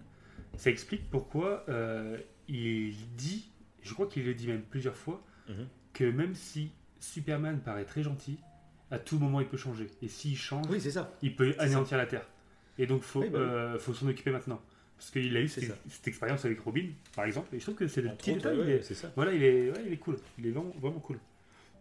ça 0.59 0.69
explique 0.71 1.09
pourquoi 1.11 1.65
euh, 1.71 2.19
il 2.49 2.95
dit, 3.17 3.51
je 3.83 3.95
crois 3.95 4.07
qu'il 4.07 4.27
le 4.27 4.35
dit 4.35 4.47
même 4.47 4.61
plusieurs 4.63 4.95
fois, 4.97 5.25
Mhm. 5.49 5.69
que 5.95 6.05
même 6.05 6.35
si 6.35 6.71
Superman 7.01 7.61
paraît 7.61 7.85
très 7.87 8.03
gentil, 8.03 8.39
à 8.91 8.99
tout 8.99 9.19
moment 9.19 9.41
il 9.41 9.47
peut 9.47 9.57
changer. 9.57 9.89
Et 10.03 10.09
s'il 10.09 10.37
change, 10.37 10.67
Oui, 10.71 10.81
c'est 10.81 10.91
ça. 10.93 11.13
il 11.23 11.35
peut 11.37 11.55
anéantir 11.59 11.97
la 11.99 12.07
Terre. 12.07 12.27
Et 12.79 12.87
donc 12.87 13.03
faut, 13.03 13.21
Oui, 13.21 13.31
bah 13.31 13.39
oui. 13.41 13.45
euh, 13.49 13.79
faut 13.79 13.95
s'en 13.95 14.07
occuper 14.09 14.31
maintenant. 14.31 14.61
Parce 14.99 15.11
qu'il 15.11 15.37
a 15.37 15.41
eu 15.41 15.49
cette, 15.49 15.75
expérience 16.07 16.45
avec 16.47 16.59
Robin, 16.61 16.87
par 17.15 17.27
exemple, 17.27 17.55
et 17.55 17.59
je 17.59 17.65
trouve 17.65 17.75
que 17.75 17.87
c'est 17.87 18.01
le 18.01 18.11
petit 18.15 18.33
détail. 18.35 18.57
ouais, 18.59 18.65
il 18.67 18.71
est- 18.73 19.07
voilà, 19.15 19.33
il 19.35 19.43
est, 19.43 19.71
ouais, 19.71 19.83
il 19.87 19.93
est 19.93 19.97
cool. 19.99 20.17
Il 20.39 20.47
est 20.47 20.51
vraiment, 20.51 20.73
vraiment 20.81 21.01
cool. 21.01 21.19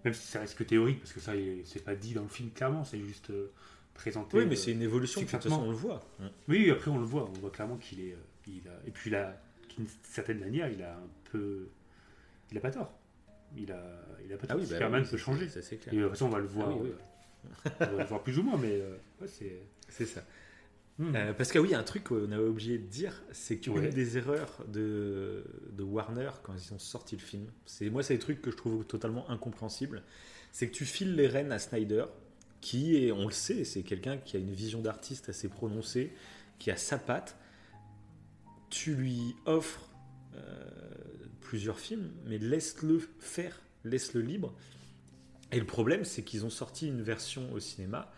Même 0.03 0.13
si 0.13 0.27
ça 0.27 0.39
reste 0.41 0.57
que 0.57 0.63
théorique, 0.65 0.99
parce 0.99 1.13
que 1.13 1.19
ça, 1.21 1.31
c'est 1.63 1.83
pas 1.83 1.95
dit 1.95 2.13
dans 2.13 2.23
le 2.23 2.27
film 2.29 2.49
clairement, 2.51 2.83
c'est 2.83 2.99
juste 2.99 3.29
euh, 3.29 3.51
présenté. 3.93 4.37
Oui, 4.37 4.45
mais 4.45 4.53
euh, 4.53 4.55
c'est 4.57 4.71
une 4.73 4.81
évolution, 4.81 5.21
de 5.21 5.25
toute 5.27 5.41
façon, 5.41 5.63
on 5.63 5.69
le 5.69 5.75
voit. 5.77 6.01
Oui, 6.49 6.69
après 6.69 6.91
on 6.91 6.97
le 6.99 7.05
voit, 7.05 7.29
on 7.29 7.39
voit 7.39 7.49
clairement 7.51 7.77
qu'il 7.77 8.01
est, 8.01 8.15
il 8.47 8.67
a, 8.67 8.73
et 8.85 8.91
puis 8.91 9.09
d'une 9.09 9.87
certaine 10.03 10.39
manière, 10.39 10.69
il 10.69 10.83
a 10.83 10.93
un 10.95 11.07
peu, 11.31 11.69
il 12.51 12.57
a 12.57 12.61
pas 12.61 12.71
tort. 12.71 12.93
Il 13.57 13.71
a, 13.71 13.81
il 14.25 14.33
a 14.33 14.37
pas. 14.37 14.47
Ah 14.49 14.55
oui, 14.55 14.61
bah 14.63 14.67
Superman 14.73 15.01
oui, 15.03 15.09
peut 15.09 15.17
changer. 15.17 15.49
Ça, 15.49 15.61
c'est 15.61 15.77
clair. 15.77 15.93
Et 15.93 15.97
de 15.97 16.01
toute 16.03 16.11
façon, 16.11 16.25
on 16.25 16.29
va 16.29 16.39
le 16.39 16.47
voir, 16.47 16.69
Ah 16.71 16.75
oui, 16.75 16.89
oui. 16.89 16.91
euh, 17.81 17.85
on 17.91 17.95
va 17.95 18.01
le 18.03 18.07
voir 18.09 18.23
plus 18.23 18.37
ou 18.39 18.43
moins, 18.43 18.57
mais 18.57 18.79
euh, 18.81 18.95
ouais, 19.21 19.27
c'est. 19.27 19.59
C'est 19.89 20.05
ça. 20.05 20.23
Hmm. 20.97 21.13
Euh, 21.15 21.33
parce 21.33 21.51
que 21.51 21.59
oui, 21.59 21.69
il 21.69 21.71
y 21.71 21.75
a 21.75 21.79
un 21.79 21.83
truc 21.83 22.05
qu'on 22.05 22.31
a 22.31 22.39
oublié 22.39 22.77
de 22.77 22.85
dire, 22.87 23.21
c'est 23.33 23.57
qu'une 23.57 23.73
Ouais. 23.79 23.89
des 23.89 24.17
erreurs 24.17 24.63
de, 24.67 25.43
de 25.73 25.83
Warner 25.83 26.29
quand 26.41 26.53
ils 26.55 26.73
ont 26.73 26.79
sorti 26.79 27.17
le 27.17 27.21
film, 27.21 27.47
c'est 27.65 27.89
moi 27.89 28.01
c'est 28.01 28.13
des 28.13 28.19
trucs 28.19 28.41
que 28.41 28.49
je 28.49 28.55
trouve 28.55 28.85
totalement 28.85 29.29
incompréhensibles, 29.29 30.03
c'est 30.53 30.69
que 30.69 30.73
tu 30.73 30.85
files 30.85 31.13
les 31.15 31.27
rênes 31.27 31.51
à 31.51 31.59
Snyder, 31.59 32.05
qui 32.61 32.95
est, 32.95 33.11
on 33.11 33.25
le 33.25 33.33
sait, 33.33 33.65
c'est 33.65 33.83
quelqu'un 33.83 34.17
qui 34.17 34.37
a 34.37 34.39
une 34.39 34.53
vision 34.53 34.79
d'artiste 34.81 35.27
assez 35.27 35.49
prononcée, 35.49 36.13
qui 36.59 36.71
a 36.71 36.77
sa 36.77 36.97
patte. 36.97 37.35
Tu 38.69 38.95
lui 38.95 39.35
offres 39.45 39.89
euh, 40.35 40.39
plusieurs 41.55 41.79
films, 41.79 42.11
mais 42.25 42.37
laisse-le 42.37 42.99
faire, 43.19 43.61
laisse-le 43.85 44.19
libre. 44.19 44.53
Et 45.53 45.59
le 45.59 45.65
problème, 45.65 46.03
c'est 46.03 46.21
qu'ils 46.21 46.43
ont 46.45 46.49
sorti 46.49 46.85
une 46.87 47.01
version 47.01 47.49
au 47.53 47.61
cinéma 47.61 48.11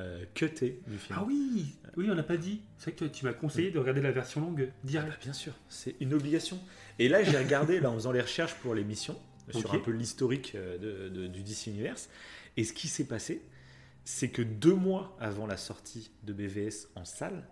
euh, 0.00 0.24
cutée 0.34 0.80
du 0.88 0.98
film. 0.98 1.16
Ah 1.20 1.24
oui, 1.24 1.76
oui, 1.96 2.08
on 2.10 2.14
n'a 2.16 2.24
pas 2.24 2.36
dit. 2.36 2.60
C'est 2.78 2.86
vrai 2.86 2.92
que 2.94 2.98
toi, 2.98 3.08
tu 3.08 3.24
m'as 3.24 3.34
conseillé 3.34 3.70
de 3.70 3.78
regarder 3.78 4.00
la 4.00 4.10
version 4.10 4.40
longue 4.40 4.68
Ah 4.72 4.76
direct. 4.82 5.10
bah, 5.12 5.18
bien 5.22 5.32
sûr, 5.32 5.52
c'est 5.68 5.94
une 6.00 6.12
obligation. 6.12 6.58
Et 6.98 7.08
là, 7.08 7.22
j'ai 7.22 7.38
regardé 7.38 7.78
là, 7.78 7.88
en 7.88 7.94
faisant 7.94 8.10
les 8.10 8.20
recherches 8.22 8.54
pour 8.56 8.74
l'émission, 8.74 9.16
sur 9.52 9.72
un 9.72 9.78
peu 9.78 9.92
l'historique 9.92 10.56
euh, 10.56 10.76
de, 10.78 11.08
de- 11.08 11.26
du 11.28 11.44
DC 11.44 11.68
Universe. 11.68 12.08
Et 12.56 12.64
ce 12.64 12.72
qui 12.72 12.88
s'est 12.88 13.04
passé, 13.06 13.42
c'est 14.04 14.30
que 14.30 14.42
deux 14.42 14.74
mois 14.74 15.16
avant 15.20 15.46
la 15.46 15.56
sortie 15.56 16.10
de 16.24 16.32
BVS 16.32 16.88
en 16.96 17.04
salle, 17.04 17.46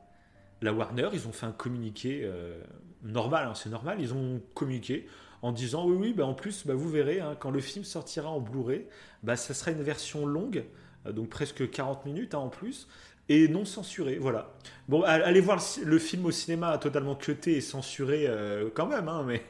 la 0.63 0.73
Warner, 0.73 1.09
ils 1.13 1.27
ont 1.29 1.33
fait 1.33 1.47
un 1.47 1.53
communiqué 1.53 2.23
euh, 2.25 2.61
normal, 3.03 3.49
hein, 3.49 3.55
c'est 3.55 3.71
normal, 3.71 3.99
ils 4.01 4.13
ont 4.13 4.41
communiqué 4.55 5.07
en 5.43 5.53
disant 5.53 5.87
oui, 5.87 5.97
oui, 5.99 6.13
bah, 6.13 6.27
en 6.27 6.35
plus, 6.35 6.67
bah, 6.67 6.75
vous 6.75 6.89
verrez, 6.91 7.21
hein, 7.21 7.37
quand 7.39 7.51
le 7.51 7.61
film 7.61 7.85
sortira 7.85 8.29
en 8.31 8.41
Blu-ray, 8.41 8.87
bah, 9.23 9.37
ça 9.37 9.55
sera 9.55 9.71
une 9.71 9.83
version 9.83 10.27
longue, 10.27 10.65
euh, 11.07 11.13
donc 11.13 11.29
presque 11.31 11.71
40 11.71 12.05
minutes 12.05 12.35
hein, 12.35 12.39
en 12.41 12.49
plus, 12.51 12.89
et 13.29 13.49
non 13.49 13.65
censurée, 13.65 14.19
voilà. 14.19 14.53
Bon, 14.89 15.03
allez 15.03 15.41
voir 15.41 15.63
le, 15.85 15.99
film 15.99 16.27
au 16.27 16.31
cinéma 16.31 16.77
totalement 16.79 17.15
cuté 17.15 17.57
et 17.57 17.61
censuré 17.61 18.27
euh, 18.27 18.69
quand 18.75 18.87
même, 18.87 19.09
hein, 19.09 19.25
mais 19.27 19.43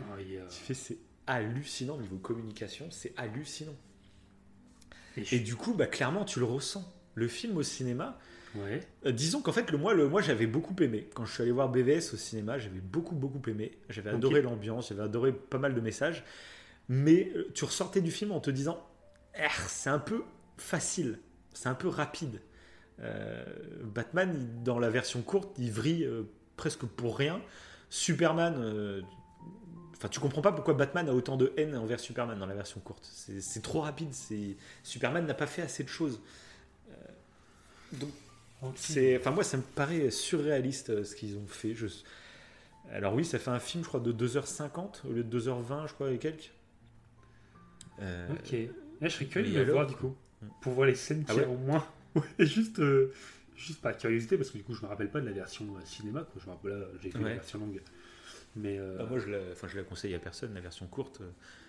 Ah, 0.00 0.16
il 0.20 0.34
y 0.34 0.38
a- 0.38 0.42
tu 0.48 0.60
fais, 0.60 0.74
c'est 0.74 0.98
hallucinant 1.26 1.96
niveau 1.98 2.16
communication, 2.16 2.86
c'est 2.90 3.12
hallucinant. 3.16 3.74
Et 5.16 5.24
je- 5.24 5.34
Et 5.36 5.40
du 5.40 5.56
coup, 5.56 5.74
bah, 5.74 5.86
clairement, 5.86 6.24
tu 6.24 6.38
le 6.38 6.44
ressens. 6.44 6.84
Le 7.14 7.26
film 7.28 7.56
au 7.56 7.62
cinéma, 7.64 8.18
Ouais. 8.64 8.80
euh, 9.06 9.12
disons 9.12 9.40
qu'en 9.40 9.52
fait, 9.52 9.70
le 9.70 9.78
moi, 9.78 9.94
le, 9.94 10.08
moi 10.08 10.20
j'avais 10.22 10.46
beaucoup 10.46 10.74
aimé. 10.82 11.08
Quand 11.14 11.24
je 11.24 11.32
suis 11.32 11.42
allé 11.42 11.52
voir 11.52 11.68
BVS 11.68 12.12
au 12.14 12.16
cinéma, 12.16 12.58
j'avais 12.58 12.80
beaucoup, 12.80 13.14
beaucoup 13.14 13.40
aimé. 13.48 13.78
J'avais 13.88 14.10
adoré 14.10 14.42
l'ambiance, 14.42 14.88
j'avais 14.88 15.02
adoré 15.02 15.32
pas 15.32 15.58
mal 15.58 15.74
de 15.74 15.80
messages. 15.80 16.24
Mais 16.88 17.30
euh, 17.34 17.50
tu 17.54 17.64
ressortais 17.64 18.00
du 18.00 18.10
film 18.10 18.32
en 18.32 18.40
te 18.40 18.50
disant, 18.50 18.82
Ah, 19.36 19.48
c'est 19.66 19.90
un 19.90 19.98
peu 19.98 20.22
facile, 20.56 21.18
c'est 21.52 21.68
un 21.68 21.74
peu 21.74 21.88
rapide. 21.88 22.40
Euh, 23.00 23.44
Batman, 23.84 24.62
dans 24.64 24.78
la 24.78 24.90
version 24.90 25.22
courte, 25.22 25.56
il 25.58 25.70
vrille 25.70 26.04
euh, 26.04 26.22
presque 26.56 26.84
pour 26.84 27.16
rien. 27.16 27.40
Superman, 27.90 29.02
enfin, 29.96 30.08
tu 30.08 30.20
comprends 30.20 30.42
pas 30.42 30.52
pourquoi 30.52 30.74
Batman 30.74 31.08
a 31.08 31.14
autant 31.14 31.38
de 31.38 31.54
haine 31.56 31.74
envers 31.74 32.00
Superman 32.00 32.38
dans 32.38 32.44
la 32.44 32.54
version 32.54 32.80
courte. 32.80 33.02
C'est 33.02 33.62
trop 33.62 33.80
rapide. 33.80 34.12
Superman 34.82 35.24
n'a 35.24 35.32
pas 35.32 35.46
fait 35.46 35.62
assez 35.62 35.84
de 35.84 35.88
choses. 35.88 36.20
Donc, 37.92 38.10
c'est, 38.74 39.16
enfin 39.18 39.30
moi, 39.30 39.44
ça 39.44 39.56
me 39.56 39.62
paraît 39.62 40.10
surréaliste 40.10 40.90
euh, 40.90 41.04
ce 41.04 41.14
qu'ils 41.14 41.36
ont 41.36 41.46
fait. 41.46 41.74
Je... 41.74 41.86
Alors 42.90 43.14
oui, 43.14 43.24
ça 43.24 43.38
fait 43.38 43.50
un 43.50 43.58
film, 43.58 43.84
je 43.84 43.88
crois, 43.88 44.00
de 44.00 44.12
2h50 44.12 45.06
au 45.08 45.12
lieu 45.12 45.22
de 45.24 45.40
2h20, 45.40 45.88
je 45.88 45.92
crois, 45.94 46.10
et 46.10 46.18
quelques. 46.18 46.50
Euh, 48.00 48.28
Ok. 48.32 48.52
Là, 49.00 49.08
je 49.08 49.14
serais 49.14 49.26
curieux 49.26 49.50
de 49.50 49.54
le 49.58 49.62
alors 49.62 49.74
voir 49.74 49.86
du 49.86 49.94
coup. 49.94 50.16
Pour 50.60 50.72
voir 50.72 50.86
les 50.88 50.94
scènes 50.94 51.24
Ah 51.28 51.32
qu'il 51.32 51.42
y 51.42 51.44
a 51.44 51.48
ouais 51.48 51.54
au 51.54 51.58
moins. 51.58 51.86
Juste, 52.38 52.78
euh, 52.80 53.12
juste 53.56 53.80
par 53.80 53.96
curiosité, 53.96 54.36
parce 54.36 54.50
que 54.50 54.58
du 54.58 54.64
coup, 54.64 54.74
je 54.74 54.82
me 54.82 54.88
rappelle 54.88 55.10
pas 55.10 55.20
de 55.20 55.26
la 55.26 55.32
version 55.32 55.66
cinéma. 55.84 56.22
Quoi. 56.32 56.40
Je 56.42 56.46
me 56.46 56.52
rappelle, 56.54 56.72
là, 56.72 56.86
j'ai 57.02 57.10
vu 57.10 57.18
Ouais. 57.18 57.28
la 57.30 57.34
version 57.34 57.58
longue. 57.60 57.80
Mais, 58.56 58.78
euh, 58.78 58.96
bah, 58.98 59.06
moi, 59.08 59.18
je 59.20 59.28
la, 59.28 59.38
enfin, 59.52 59.68
je 59.68 59.76
la 59.76 59.84
conseille 59.84 60.14
à 60.14 60.18
personne, 60.18 60.52
la 60.54 60.60
version 60.60 60.86
courte. 60.86 61.20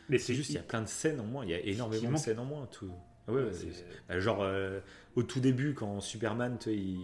mais 0.07 0.17
C'est 0.17 0.33
juste, 0.33 0.49
il 0.49 0.55
y 0.55 0.59
a 0.59 0.63
plein 0.63 0.81
de 0.81 0.87
scènes 0.87 1.19
en 1.19 1.25
moins, 1.25 1.45
il 1.45 1.51
y 1.51 1.53
a 1.53 1.59
énormément 1.59 2.11
de 2.13 2.17
scènes 2.17 2.39
en 2.39 2.45
moins. 2.45 2.65
Tout. 2.67 2.91
Ah 3.29 3.33
ouais, 3.33 3.43
bah, 4.07 4.19
genre 4.19 4.39
euh, 4.41 4.79
au 5.15 5.23
tout 5.23 5.39
début, 5.39 5.73
quand 5.73 6.01
Superman, 6.01 6.57
il, 6.67 6.97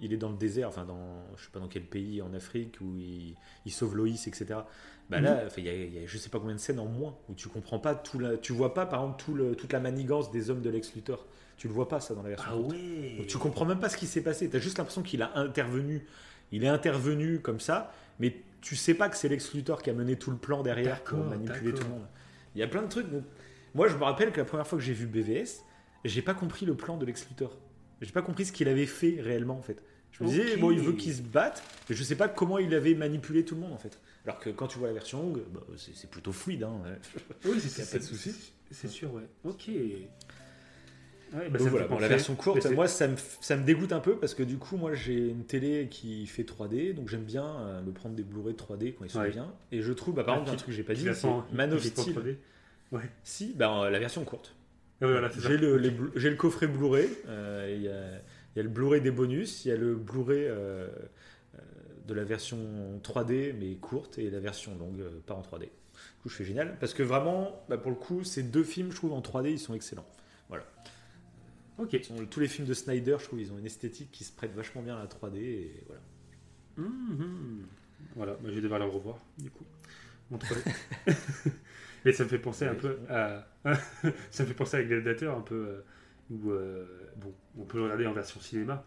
il 0.00 0.12
est 0.12 0.16
dans 0.16 0.30
le 0.30 0.36
désert, 0.36 0.68
enfin 0.68 0.84
dans, 0.84 1.24
je 1.36 1.44
sais 1.44 1.50
pas 1.52 1.60
dans 1.60 1.68
quel 1.68 1.84
pays 1.84 2.20
en 2.22 2.32
Afrique 2.34 2.78
où 2.80 2.96
il, 2.98 3.34
il 3.66 3.72
sauve 3.72 3.96
Loïs, 3.96 4.26
etc. 4.26 4.46
Bah 5.10 5.18
Mhm. 5.18 5.24
là, 5.24 5.42
enfin, 5.46 5.54
il 5.58 5.64
y, 5.66 5.68
a, 5.68 5.74
il 5.74 5.94
y 5.94 5.98
a 5.98 6.06
je 6.06 6.16
sais 6.18 6.28
pas 6.30 6.38
combien 6.38 6.54
de 6.54 6.60
scènes 6.60 6.78
en 6.78 6.86
moins 6.86 7.14
où 7.28 7.34
tu 7.34 7.48
comprends 7.48 7.78
pas 7.78 7.94
tout 7.94 8.18
la, 8.18 8.36
tu 8.36 8.52
vois 8.52 8.72
pas 8.74 8.86
par 8.86 9.00
exemple 9.02 9.22
tout 9.22 9.34
le, 9.34 9.54
toute 9.54 9.72
la 9.72 9.80
manigance 9.80 10.30
des 10.30 10.48
hommes 10.50 10.62
de 10.62 10.70
Lex 10.70 10.94
Luthor. 10.94 11.26
Tu 11.58 11.68
le 11.68 11.74
vois 11.74 11.86
pas 11.88 12.00
ça 12.00 12.14
dans 12.14 12.22
la 12.22 12.30
version. 12.30 12.50
Ah 12.52 12.56
ouais 12.56 13.14
Donc, 13.18 13.26
tu 13.28 13.38
comprends 13.38 13.64
même 13.66 13.78
pas 13.78 13.88
ce 13.88 13.96
qui 13.96 14.06
s'est 14.06 14.22
passé. 14.22 14.48
Tu 14.50 14.56
as 14.56 14.60
juste 14.60 14.78
l'impression 14.78 15.02
qu'il 15.02 15.22
a 15.22 15.36
intervenu. 15.38 16.06
Il 16.50 16.64
est 16.64 16.68
intervenu 16.68 17.38
comme 17.40 17.60
ça, 17.60 17.92
mais 18.18 18.36
tu 18.60 18.74
sais 18.74 18.94
pas 18.94 19.08
que 19.08 19.16
c'est 19.16 19.28
Lex 19.28 19.52
Luthor 19.54 19.82
qui 19.82 19.90
a 19.90 19.92
mené 19.92 20.16
tout 20.16 20.30
le 20.30 20.36
plan 20.38 20.62
derrière 20.62 21.02
pour 21.04 21.18
manipuler 21.30 21.72
tout 21.74 21.82
le 21.84 21.88
monde. 21.90 22.06
Il 22.54 22.60
y 22.60 22.64
a 22.64 22.68
plein 22.68 22.82
de 22.82 22.88
trucs. 22.88 23.10
donc- 23.10 23.24
Moi, 23.74 23.88
je 23.88 23.96
me 23.96 24.04
rappelle 24.04 24.32
que 24.32 24.38
la 24.38 24.44
première 24.44 24.66
fois 24.66 24.78
que 24.78 24.84
j'ai 24.84 24.92
vu 24.92 25.06
BVS, 25.06 25.64
j'ai 26.04 26.22
pas 26.22 26.34
compris 26.34 26.66
le 26.66 26.74
plan 26.74 26.96
de 26.96 27.06
Lex 27.06 27.26
Luthor. 27.28 27.56
J'ai 28.00 28.12
pas 28.12 28.22
compris 28.22 28.44
ce 28.46 28.52
qu'il 28.52 28.68
avait 28.68 28.86
fait 28.86 29.18
réellement 29.20 29.56
en 29.56 29.62
fait. 29.62 29.82
Je 30.10 30.24
me 30.24 30.28
disais, 30.28 30.56
bon, 30.56 30.70
il 30.72 30.80
veut 30.80 30.92
qu'ils 30.92 31.14
se 31.14 31.22
battent, 31.22 31.62
mais 31.88 31.96
je 31.96 32.02
sais 32.02 32.16
pas 32.16 32.28
comment 32.28 32.58
il 32.58 32.74
avait 32.74 32.94
manipulé 32.94 33.44
tout 33.44 33.54
le 33.54 33.62
monde 33.62 33.72
en 33.72 33.78
fait. 33.78 33.98
Alors 34.26 34.38
que 34.40 34.50
quand 34.50 34.66
tu 34.66 34.78
vois 34.78 34.88
la 34.88 34.94
version 34.94 35.22
longue, 35.22 35.42
bah, 35.52 35.60
c'est 35.76 36.10
plutôt 36.10 36.32
fluide. 36.32 36.64
Hein. 36.64 36.82
Oui, 37.46 37.58
c'est 37.60 37.82
a 37.82 37.86
pas 37.86 37.98
de 37.98 38.02
souci. 38.02 38.34
C'est 38.70 38.88
sûr, 38.88 39.12
ouais. 39.14 39.22
Ok. 39.44 39.68
Ouais, 41.34 41.48
bah, 41.48 41.58
Donc 41.58 41.66
me 41.66 41.70
voilà, 41.70 41.86
bon, 41.88 41.98
la 41.98 42.08
version 42.08 42.34
courte, 42.34 42.70
moi 42.72 42.86
ça 42.88 43.08
me, 43.08 43.16
ça 43.40 43.56
me 43.56 43.64
dégoûte 43.64 43.92
un 43.92 44.00
peu 44.00 44.16
parce 44.16 44.34
que 44.34 44.42
du 44.42 44.58
coup, 44.58 44.76
moi 44.76 44.92
j'ai 44.92 45.28
une 45.30 45.44
télé 45.44 45.88
qui 45.90 46.26
fait 46.26 46.42
3D, 46.42 46.92
donc 46.92 47.08
j'aime 47.08 47.24
bien 47.24 47.46
euh, 47.60 47.80
me 47.82 47.90
prendre 47.90 48.14
des 48.14 48.22
Blu-ray 48.22 48.54
3D 48.54 48.94
quand 48.94 49.04
ils 49.06 49.10
sont 49.10 49.20
Ouais. 49.20 49.30
bien. 49.30 49.50
Et 49.70 49.80
je 49.80 49.92
trouve, 49.94 50.14
bah, 50.14 50.24
par 50.24 50.34
Ah, 50.34 50.38
exemple, 50.40 50.54
un 50.54 50.56
truc 50.58 50.66
que 50.66 50.72
j'ai 50.72 50.82
pas 50.82 50.92
dit, 50.92 51.08
c'est 51.14 51.28
Man 51.54 51.72
of 51.72 51.82
Steel. 51.82 52.36
3D. 52.92 52.96
Ouais. 52.96 53.10
Si, 53.24 53.54
bah, 53.54 53.82
euh, 53.84 53.90
la 53.90 53.98
version 53.98 54.24
courte. 54.24 54.54
Ouais, 55.00 55.10
voilà. 55.10 55.30
J'ai 55.38 55.56
le, 55.56 55.76
les 55.78 55.90
Blu- 55.90 56.12
j'ai 56.14 56.30
le 56.30 56.36
coffret 56.36 56.66
Blu-ray, 56.68 57.08
euh, 57.26 57.72
il 57.74 57.82
y, 57.82 57.88
a, 57.88 58.10
il 58.54 58.56
y 58.56 58.60
a 58.60 58.62
le 58.62 58.68
Blu-ray 58.68 59.00
des 59.00 59.10
bonus, 59.10 59.64
il 59.64 59.68
y 59.68 59.72
a 59.72 59.76
le 59.76 59.96
Blu-ray 59.96 60.46
euh, 60.46 60.86
euh, 61.54 61.58
de 62.06 62.14
la 62.14 62.22
version 62.24 63.00
3D 63.02 63.54
mais 63.58 63.74
courte 63.76 64.18
et 64.18 64.30
la 64.30 64.38
version 64.40 64.76
longue, 64.78 65.02
pas 65.26 65.34
en 65.34 65.42
3D. 65.42 65.60
Du 65.62 65.68
coup, 66.22 66.28
je 66.28 66.34
fais 66.36 66.44
génial 66.44 66.76
parce 66.78 66.94
que 66.94 67.02
vraiment, 67.02 67.64
bah, 67.68 67.78
pour 67.78 67.90
le 67.90 67.96
coup, 67.96 68.22
ces 68.24 68.42
deux 68.44 68.62
films, 68.64 68.90
je 68.92 68.96
trouve 68.96 69.12
en 69.12 69.20
3D, 69.20 69.50
ils 69.50 69.58
sont 69.58 69.74
excellents. 69.74 70.06
Voilà. 70.48 70.64
Ok. 71.78 71.98
Tous 72.30 72.40
les 72.40 72.48
films 72.48 72.68
de 72.68 72.74
Snyder, 72.74 73.16
je 73.18 73.24
trouve, 73.24 73.40
ils 73.40 73.52
ont 73.52 73.58
une 73.58 73.66
esthétique 73.66 74.10
qui 74.12 74.22
se 74.24 74.32
prête 74.32 74.52
vachement 74.54 74.82
bien 74.82 74.96
à 74.96 75.00
la 75.00 75.06
3D 75.06 75.36
et 75.38 75.84
voilà. 75.86 76.02
Mhm. 76.76 77.66
Voilà, 78.14 78.32
bah, 78.34 78.48
je 78.50 78.54
vais 78.54 78.60
devoir 78.60 78.78
le 78.78 78.86
revoir, 78.86 79.18
du 79.38 79.50
coup. 79.50 79.64
Mon 80.30 80.38
3D. 80.38 80.72
Mais 82.04 82.12
ça 82.12 82.24
me 82.24 82.28
fait 82.28 82.38
penser 82.38 82.66
un 82.66 82.74
peu 82.74 82.98
à. 83.08 83.46
ça 84.30 84.42
me 84.42 84.48
fait 84.48 84.54
penser 84.54 84.76
à 84.78 84.82
Gladiator, 84.82 85.36
un 85.36 85.42
peu. 85.42 85.54
euh, 85.54 85.84
où, 86.30 86.50
euh, 86.50 86.86
bon, 87.16 87.32
on 87.58 87.64
peut 87.64 87.78
le 87.78 87.84
regarder 87.84 88.06
en 88.06 88.12
version 88.12 88.40
cinéma, 88.40 88.84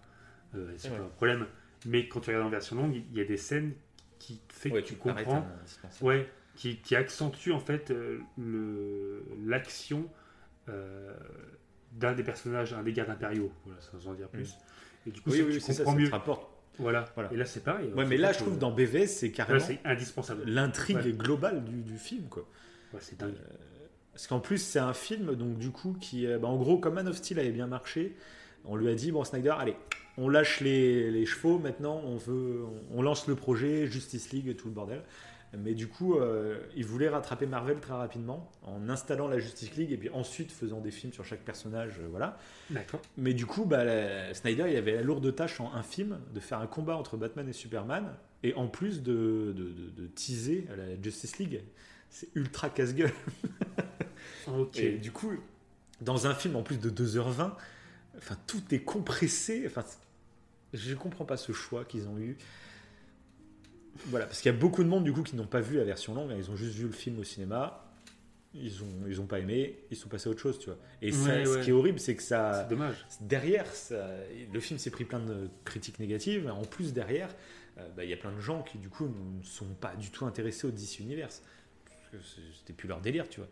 euh, 0.56 0.74
c'est 0.78 0.90
pas 0.90 0.96
un 1.04 1.08
problème. 1.10 1.46
Mais 1.86 2.08
quand 2.08 2.20
tu 2.22 2.30
regardes 2.32 2.48
en 2.48 2.50
version 2.50 2.76
longue, 2.76 2.96
il 2.96 3.18
y 3.18 3.22
a 3.22 3.26
des 3.26 3.38
scènes 3.38 3.74
qui 4.18 4.42
fait 4.50 4.72
Ouais, 4.72 4.82
que 4.82 4.88
tu 4.88 4.96
comprends. 4.96 5.36
un. 5.38 6.06
Ouais, 6.06 6.28
qui, 6.56 6.78
qui 6.78 6.96
accentue 6.96 7.52
en 7.52 7.60
fait 7.60 7.94
le 8.38 9.24
l'action 9.46 10.10
euh, 10.70 11.14
d'un 11.92 12.14
des 12.14 12.24
personnages, 12.24 12.74
un 12.74 12.82
des 12.84 12.94
gardes 12.94 13.10
impériaux, 13.12 13.52
voilà, 13.66 13.80
sans 13.82 14.08
en 14.10 14.14
dire 14.14 14.28
plus. 14.30 14.56
Et 15.08 15.12
du 15.12 15.22
coup, 15.22 15.30
Mm. 15.30 15.34
Oui, 15.34 15.42
oui, 15.48 15.54
tu 15.54 15.60
ça, 15.60 15.74
comprends 15.76 15.92
ça 15.92 15.98
mieux. 16.00 16.10
rapporte. 16.10 16.50
Voilà. 16.80 17.06
Voilà. 17.16 17.32
Et 17.32 17.38
là, 17.38 17.46
c'est 17.46 17.64
pareil. 17.64 17.92
Ouais, 17.94 18.06
mais 18.06 18.18
là, 18.18 18.34
je 18.34 18.40
trouve 18.40 18.58
dans 18.58 18.72
BVS, 18.72 19.08
c'est 19.08 19.28
Là, 19.28 19.34
carrément 19.34 19.60
c'est 19.60 19.80
indispensable. 19.86 20.44
l'intrigue 20.46 20.98
Ouais. 20.98 21.12
globale 21.14 21.64
du, 21.64 21.84
du 21.84 21.98
film, 21.98 22.28
quoi. 22.28 22.48
Ouais, 22.96 23.02
c'est 23.02 23.18
dingue. 23.18 23.36
Parce 24.14 24.28
qu'en 24.28 24.40
plus, 24.40 24.58
c'est 24.60 24.80
un 24.80 24.94
film, 24.94 25.36
donc 25.36 25.58
du 25.58 25.72
coup, 25.72 25.96
qui, 26.00 26.26
euh, 26.26 26.40
bah, 26.40 26.48
en 26.48 26.56
gros, 26.58 26.78
comme 26.78 26.94
Man 26.96 27.08
of 27.08 27.18
Steel 27.18 27.38
avait 27.40 27.52
bien 27.52 27.68
marché, 27.68 28.16
on 28.64 28.76
lui 28.78 28.90
a 28.90 28.96
dit, 28.96 29.12
bon, 29.12 29.24
Snyder, 29.24 29.54
allez, 29.58 29.76
on 30.18 30.30
lâche 30.30 30.62
les, 30.62 31.12
les 31.12 31.26
chevaux, 31.26 31.60
maintenant, 31.60 32.02
on 32.06 32.16
veut, 32.16 32.64
on, 32.94 33.00
on 33.00 33.02
lance 33.02 33.28
le 33.28 33.36
projet, 33.36 33.88
Justice 33.88 34.32
League 34.32 34.48
et 34.48 34.56
tout 34.56 34.68
le 34.70 34.74
bordel. 34.74 35.02
Mais 35.58 35.74
du 35.74 35.88
coup, 35.88 36.16
euh, 36.18 36.60
il 36.76 36.86
voulait 36.86 37.08
rattraper 37.08 37.46
Marvel 37.46 37.80
très 37.80 37.94
rapidement 37.94 38.50
en 38.64 38.90
installant 38.90 39.28
la 39.30 39.40
Justice 39.40 39.76
League 39.78 39.92
et 39.92 39.98
puis 39.98 40.10
ensuite 40.10 40.52
faisant 40.52 40.82
des 40.82 40.92
films 40.92 41.14
sur 41.14 41.24
chaque 41.24 41.46
personnage, 41.46 42.00
euh, 42.02 42.08
voilà. 42.10 42.38
D'accord. 42.70 43.02
Mais 43.16 43.34
du 43.34 43.46
coup, 43.46 43.64
bah, 43.66 43.86
la- 43.86 44.34
Snyder, 44.34 44.66
il 44.70 44.76
avait 44.76 44.96
la 44.96 45.02
lourde 45.02 45.34
tâche 45.34 45.62
en 45.62 45.74
un 45.74 45.84
film 45.84 46.20
de 46.34 46.40
faire 46.42 46.60
un 46.60 46.68
combat 46.68 46.98
entre 46.98 47.16
Batman 47.16 47.48
et 47.48 47.54
Superman, 47.54 48.16
et 48.44 48.54
en 48.56 48.68
plus 48.68 49.02
de, 49.02 49.54
de, 49.56 49.64
de- 49.64 49.90
de 49.96 50.08
teaser 50.08 50.68
la 50.76 51.02
Justice 51.02 51.38
League. 51.38 51.62
C'est 52.10 52.30
ultra 52.36 52.70
casse-gueule. 52.70 53.12
Ok. 54.48 54.78
Et 54.78 54.98
du 55.00 55.12
coup, 55.12 55.32
dans 56.02 56.28
un 56.28 56.36
film 56.36 56.56
en 56.56 56.62
plus 56.62 56.78
de 56.80 56.92
2h20, 56.92 57.52
enfin, 58.18 58.38
tout 58.46 58.62
est 58.72 58.82
compressé. 58.82 59.64
Enfin, 59.66 59.84
je 60.72 60.94
comprends 60.94 61.26
pas 61.26 61.36
ce 61.38 61.52
choix 61.52 61.84
qu'ils 61.84 62.08
ont 62.08 62.20
eu. 62.20 62.38
Voilà, 64.08 64.26
parce 64.28 64.42
qu'il 64.42 64.52
y 64.52 64.56
a 64.56 64.58
beaucoup 64.58 64.84
de 64.84 64.90
monde 64.90 65.04
du 65.04 65.14
coup 65.14 65.24
qui 65.24 65.36
n'ont 65.36 65.48
pas 65.48 65.62
vu 65.62 65.78
la 65.78 65.84
version 65.84 66.14
longue, 66.14 66.32
hein, 66.32 66.36
ils 66.38 66.52
ont 66.52 66.56
juste 66.56 66.76
vu 66.76 66.86
le 66.86 66.92
film 66.92 67.18
au 67.20 67.24
cinéma. 67.24 67.82
ils 68.54 68.84
ont, 68.84 69.08
ils 69.08 69.20
ont 69.20 69.26
pas 69.26 69.40
aimé, 69.40 69.80
ils 69.90 69.98
sont 69.98 70.10
passés 70.10 70.30
à 70.30 70.32
autre 70.32 70.42
chose, 70.42 70.60
tu 70.60 70.68
vois. 70.68 70.78
Et 71.02 71.12
Ouais, 71.12 71.46
ce 71.46 71.58
qui 71.64 71.72
est 71.72 71.74
horrible, 71.74 72.00
c'est 72.00 72.16
que 72.16 72.22
ça, 72.24 72.66
dommage. 72.66 73.06
derrière, 73.22 73.66
ça- 73.74 74.08
le 74.54 74.60
film 74.60 74.78
s'est 74.80 74.92
pris 74.92 75.06
plein 75.06 75.20
de 75.20 75.50
critiques 75.66 76.00
négatives. 76.00 76.50
En 76.52 76.64
plus, 76.66 76.94
derrière, 76.94 77.30
euh, 77.80 77.90
bah, 77.98 78.04
il 78.04 78.10
y 78.10 78.14
a 78.14 78.18
plein 78.18 78.32
de 78.32 78.40
gens 78.40 78.62
qui, 78.64 78.78
du 78.78 78.90
coup, 78.90 79.08
ne 79.08 79.44
sont 79.44 79.74
pas 79.82 79.96
du 79.96 80.10
tout 80.12 80.26
intéressés 80.26 80.68
au 80.68 80.72
DC 80.72 81.00
Universe. 81.00 81.42
Que 82.18 82.24
c'est- 82.24 82.42
c'était 82.60 82.74
plus 82.74 82.88
leur 82.88 83.02
délire, 83.02 83.28
tu 83.30 83.40
vois. 83.42 83.50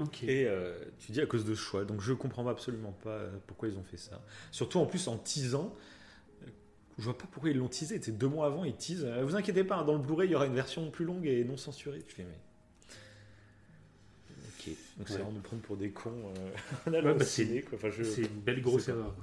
Ok. 0.00 0.24
Et 0.24 0.46
euh, 0.46 0.76
tu 0.98 1.12
dis 1.12 1.20
à 1.20 1.26
cause 1.26 1.44
de 1.44 1.54
ce 1.54 1.60
choix. 1.60 1.84
Donc 1.84 2.00
je 2.00 2.12
comprends 2.12 2.46
absolument 2.48 2.92
pas 2.92 3.10
euh, 3.10 3.30
pourquoi 3.46 3.68
ils 3.68 3.76
ont 3.78 3.84
fait 3.84 3.96
ça. 3.96 4.20
Surtout 4.50 4.78
en 4.78 4.86
plus 4.86 5.06
en 5.08 5.18
teasant. 5.18 5.74
euh, 6.42 6.46
Je 6.98 7.04
vois 7.04 7.16
pas 7.16 7.26
pourquoi 7.30 7.50
ils 7.50 7.56
l'ont 7.56 7.68
teasé. 7.68 8.00
C'est 8.02 8.16
deux 8.18 8.26
mois 8.28 8.46
avant, 8.46 8.64
ils 8.64 8.74
teasent. 8.74 9.06
vous 9.22 9.36
inquiétez 9.36 9.62
pas, 9.64 9.76
hein, 9.76 9.84
dans 9.84 9.92
le 9.94 10.00
Blu-ray, 10.00 10.28
il 10.28 10.32
y 10.32 10.34
aura 10.34 10.46
une 10.46 10.54
version 10.54 10.90
plus 10.90 11.04
longue 11.04 11.26
et 11.26 11.44
non 11.44 11.56
censurée. 11.56 12.02
Tu 12.02 12.14
fais, 12.16 12.24
mais. 12.24 12.38
Ok. 14.48 14.74
Donc 14.98 15.08
c'est 15.08 15.14
Ouais. 15.14 15.18
vraiment 15.20 15.32
nous 15.32 15.40
prendre 15.40 15.62
pour 15.62 15.76
des 15.76 15.90
cons. 15.90 16.32
euh, 16.38 16.50
Ouais, 16.90 17.14
bah, 17.14 17.24
c'est-. 17.24 17.64
Enfin, 17.74 17.90
je- 17.90 18.02
C'est 18.02 18.22
une 18.22 18.40
belle 18.40 18.60
grosse 18.62 18.88
erreur. 18.88 19.14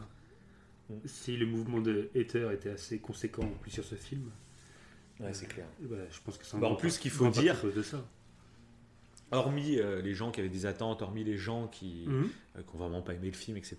Mm. 0.89 0.93
Si 1.05 1.37
le 1.37 1.45
mouvement 1.45 1.79
de 1.81 2.09
Hater 2.15 2.49
était 2.53 2.69
assez 2.71 2.99
conséquent 2.99 3.43
en 3.43 3.57
plus 3.61 3.71
sur 3.71 3.83
ce 3.85 3.95
film, 3.95 4.29
Ouais, 5.19 5.33
c'est 5.33 5.47
clair. 5.47 5.65
bah, 5.81 5.97
je 6.09 6.19
pense 6.21 6.37
que 6.37 6.45
c'est 6.45 6.57
Bah, 6.57 6.67
en 6.67 6.75
plus, 6.75 6.97
qu'il 6.97 7.11
faut 7.11 7.29
dire- 7.29 7.61
de 7.63 7.81
ça. 7.81 8.03
Hormis 9.31 9.79
euh, 9.79 10.01
les 10.01 10.13
gens 10.13 10.31
qui 10.31 10.39
avaient 10.41 10.49
des 10.49 10.65
attentes, 10.65 11.01
hormis 11.01 11.23
les 11.23 11.37
gens 11.37 11.67
qui 11.67 12.03
Mhm. 12.07 12.29
euh, 12.57 12.61
vraiment 12.73 13.01
pas 13.01 13.13
aimé 13.13 13.27
le 13.27 13.33
film, 13.37 13.55
etc. 13.57 13.77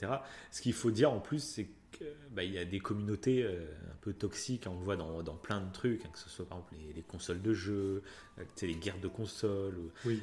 Ce 0.50 0.62
qu'il 0.62 0.72
faut 0.72 0.90
dire 0.90 1.12
en 1.12 1.20
plus, 1.20 1.40
c'est 1.42 1.68
qu'il 1.92 2.50
y 2.52 2.58
a 2.58 2.64
des 2.64 2.80
communautés 2.80 3.42
euh, 3.44 3.66
un 3.90 3.96
peu 4.00 4.14
toxiques, 4.14 4.66
hein, 4.66 4.70
on 4.74 4.78
le 4.78 4.84
voit 4.84 4.96
dans, 4.96 5.22
dans 5.22 5.34
plein 5.36 5.60
de 5.60 5.70
trucs, 5.72 6.06
hein, 6.06 6.10
que 6.12 6.18
ce 6.18 6.30
soit 6.30 6.46
par 6.46 6.58
exemple 6.58 6.74
les, 6.86 6.94
les 6.94 7.02
consoles 7.02 7.42
de 7.42 7.52
jeux, 7.52 8.02
les 8.62 8.74
guerres 8.74 9.00
de 9.00 9.08
consoles. 9.08 9.76
ou- 9.78 9.90
Oui. 10.06 10.22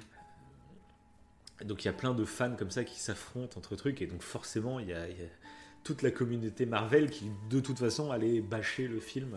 Donc 1.66 1.84
il 1.84 1.88
y 1.88 1.90
a 1.90 1.94
plein 1.94 2.14
de 2.14 2.24
fans 2.26 2.56
comme 2.56 2.72
ça 2.72 2.84
qui 2.84 3.00
s'affrontent 3.00 3.58
entre 3.60 3.76
trucs, 3.76 4.02
et 4.02 4.08
donc 4.08 4.22
forcément, 4.22 4.80
il 4.80 4.88
y 4.88 4.94
a, 4.94 5.10
il 5.10 5.18
y 5.20 5.24
a 5.24 5.28
toute 5.84 6.02
la 6.02 6.12
communauté 6.12 6.66
Marvel 6.66 7.10
qui, 7.10 7.26
de 7.50 7.60
toute 7.60 7.78
façon, 7.80 8.12
allait 8.12 8.42
bâcher 8.42 8.88
le 8.88 9.00
film 9.00 9.34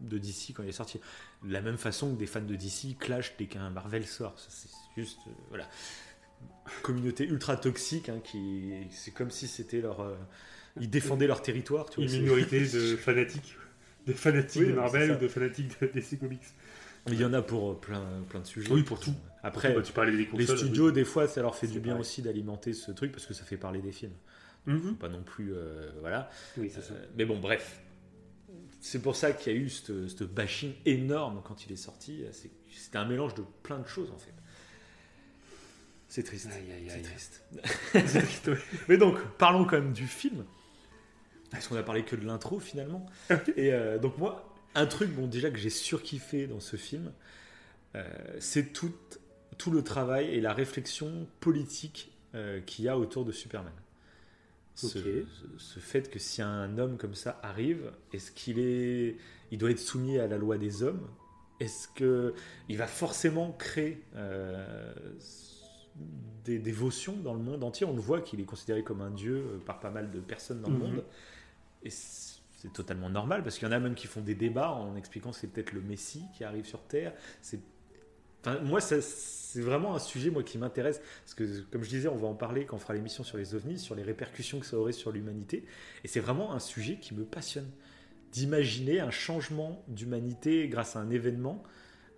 de 0.00 0.18
DC 0.18 0.52
quand 0.54 0.62
il 0.62 0.68
est 0.68 0.72
sorti. 0.72 1.00
De 1.44 1.52
la 1.52 1.60
même 1.60 1.78
façon 1.78 2.12
que 2.14 2.18
des 2.18 2.26
fans 2.26 2.40
de 2.40 2.54
DC 2.56 2.96
clashent 2.98 3.34
dès 3.38 3.46
qu'un 3.46 3.70
Marvel 3.70 4.06
sort. 4.06 4.34
C'est 4.36 4.68
juste. 4.96 5.18
euh, 5.26 5.30
voilà. 5.50 5.68
Communauté 6.82 7.24
ultra 7.26 7.56
toxique, 7.56 8.08
hein, 8.08 8.20
qui. 8.22 8.72
C'est 8.90 9.12
comme 9.12 9.30
si 9.30 9.46
c'était 9.48 9.80
leur. 9.80 10.00
euh, 10.00 10.14
ils 10.80 10.90
défendaient 10.90 11.26
leur 11.26 11.40
territoire, 11.42 11.88
tu 11.88 12.00
vois. 12.02 12.10
Une 12.12 12.22
minorité 12.22 12.60
de 12.66 12.96
fanatiques, 12.96 13.56
de 14.06 14.12
fanatiques 14.12 14.62
Oui, 14.62 14.68
de 14.68 14.74
Marvel 14.74 15.12
ou 15.12 15.16
de 15.16 15.28
fanatiques 15.28 15.80
de 15.80 15.86
DC 15.86 16.18
Comics. 16.20 16.42
Il 17.08 17.14
y 17.20 17.24
en 17.24 17.32
a 17.32 17.40
pour 17.40 17.70
euh, 17.70 17.74
plein, 17.74 18.04
plein 18.28 18.40
de 18.40 18.46
sujets. 18.46 18.72
Oui, 18.72 18.82
pour 18.82 18.98
tout. 18.98 19.14
Après, 19.44 19.72
Bah, 19.72 19.80
tu 19.80 19.92
parlais 19.92 20.10
des 20.10 20.28
les 20.36 20.46
studios, 20.46 20.90
des 20.90 21.04
fois, 21.04 21.28
ça 21.28 21.40
leur 21.40 21.54
fait 21.54 21.68
du 21.68 21.78
bien 21.78 21.92
pareil. 21.92 22.00
aussi 22.00 22.20
d'alimenter 22.20 22.72
ce 22.72 22.90
truc 22.90 23.12
parce 23.12 23.26
que 23.26 23.32
ça 23.32 23.44
fait 23.44 23.56
parler 23.56 23.80
des 23.80 23.92
films. 23.92 24.12
Mhm. 24.66 24.96
Pas 24.96 25.08
non 25.08 25.22
plus. 25.22 25.54
euh, 25.54 25.88
voilà. 26.00 26.28
Oui, 26.58 26.68
c'est 26.74 26.82
ça. 26.82 26.94
Mais 27.16 27.24
bon, 27.24 27.38
bref. 27.38 27.80
C'est 28.86 29.00
pour 29.00 29.16
ça 29.16 29.32
qu'il 29.32 29.52
y 29.52 29.56
a 29.56 29.58
eu 29.58 29.68
ce 29.68 30.22
bashing 30.22 30.72
énorme 30.84 31.42
quand 31.44 31.66
il 31.66 31.72
est 31.72 31.76
sorti. 31.76 32.22
C'était 32.70 32.98
un 32.98 33.04
mélange 33.04 33.34
de 33.34 33.42
plein 33.64 33.80
de 33.80 33.86
choses 33.88 34.12
en 34.12 34.18
fait. 34.18 34.32
C'est 36.08 36.22
triste. 36.22 36.48
C'est 37.92 38.22
triste. 38.22 38.50
Mais 38.88 38.96
donc, 38.96 39.18
parlons 39.38 39.64
quand 39.64 39.80
même 39.80 39.92
du 39.92 40.06
film. 40.06 40.44
Parce 41.50 41.66
qu'on 41.66 41.74
a 41.74 41.82
parlé 41.82 42.04
que 42.04 42.14
de 42.14 42.24
l'intro 42.24 42.60
finalement. 42.60 43.04
Et 43.56 43.72
euh, 43.72 43.98
donc, 43.98 44.18
moi, 44.18 44.54
un 44.76 44.86
truc 44.86 45.10
bon, 45.10 45.26
déjà 45.26 45.50
que 45.50 45.58
j'ai 45.58 45.68
surkiffé 45.70 46.46
dans 46.46 46.60
ce 46.60 46.76
film, 46.76 47.12
euh, 47.96 48.04
c'est 48.38 48.72
tout, 48.72 48.94
tout 49.58 49.72
le 49.72 49.82
travail 49.82 50.26
et 50.26 50.40
la 50.40 50.52
réflexion 50.52 51.26
politique 51.40 52.12
euh, 52.36 52.60
qu'il 52.60 52.84
y 52.84 52.88
a 52.88 52.96
autour 52.96 53.24
de 53.24 53.32
Superman. 53.32 53.72
Ce, 54.76 55.78
fait 55.80 56.10
que 56.10 56.18
si 56.18 56.42
un 56.42 56.78
homme 56.78 56.98
comme 56.98 57.14
ça 57.14 57.40
arrive, 57.42 57.92
est-ce 58.12 58.30
qu'il 58.30 58.58
est, 58.58 59.16
il 59.50 59.58
doit 59.58 59.70
être 59.70 59.78
soumis 59.80 60.18
à 60.18 60.26
la 60.26 60.38
loi 60.38 60.58
des 60.58 60.82
hommes? 60.82 61.08
Est-ce 61.60 61.88
que 61.88 62.34
il 62.68 62.76
va 62.76 62.86
forcément 62.86 63.52
créer 63.52 64.02
euh, 64.16 64.92
des 66.44 66.58
dévotions 66.58 67.16
dans 67.16 67.34
le 67.34 67.40
monde 67.40 67.64
entier? 67.64 67.86
On 67.86 67.94
le 67.94 68.00
voit 68.00 68.20
qu'il 68.20 68.40
est 68.40 68.44
considéré 68.44 68.84
comme 68.84 69.00
un 69.00 69.10
dieu 69.10 69.36
euh, 69.36 69.58
par 69.58 69.80
pas 69.80 69.90
mal 69.90 70.10
de 70.10 70.20
personnes 70.20 70.60
dans 70.60 70.70
le 70.70 70.76
Mhm. 70.76 70.78
monde, 70.78 71.04
et 71.82 71.90
c'est 71.90 72.34
c'est 72.58 72.72
totalement 72.72 73.10
normal 73.10 73.42
parce 73.42 73.58
qu'il 73.58 73.68
y 73.68 73.70
en 73.70 73.74
a 73.74 73.78
même 73.78 73.94
qui 73.94 74.06
font 74.06 74.22
des 74.22 74.34
débats 74.34 74.70
en 74.70 74.96
expliquant 74.96 75.30
que 75.30 75.36
c'est 75.36 75.46
peut-être 75.46 75.72
le 75.72 75.82
Messie 75.82 76.24
qui 76.32 76.42
arrive 76.42 76.64
sur 76.64 76.82
Terre. 76.82 77.12
C'est 77.42 77.60
Moi, 78.64 78.80
c'est 78.80 79.60
vraiment 79.60 79.94
un 79.94 79.98
sujet 79.98 80.30
moi 80.30 80.42
qui 80.42 80.58
m'intéresse 80.58 81.00
parce 81.24 81.34
que, 81.34 81.60
comme 81.70 81.82
je 81.82 81.88
disais, 81.88 82.08
on 82.08 82.16
va 82.16 82.28
en 82.28 82.34
parler 82.34 82.64
quand 82.66 82.76
on 82.76 82.78
fera 82.78 82.94
l'émission 82.94 83.24
sur 83.24 83.38
les 83.38 83.54
ovnis, 83.54 83.78
sur 83.78 83.94
les 83.94 84.02
répercussions 84.02 84.60
que 84.60 84.66
ça 84.66 84.76
aurait 84.78 84.92
sur 84.92 85.12
l'humanité. 85.12 85.64
Et 86.04 86.08
c'est 86.08 86.20
vraiment 86.20 86.52
un 86.52 86.58
sujet 86.60 86.98
qui 87.00 87.14
me 87.14 87.24
passionne 87.24 87.68
d'imaginer 88.32 89.00
un 89.00 89.10
changement 89.10 89.82
d'humanité 89.88 90.68
grâce 90.68 90.96
à 90.96 91.00
un 91.00 91.10
événement. 91.10 91.62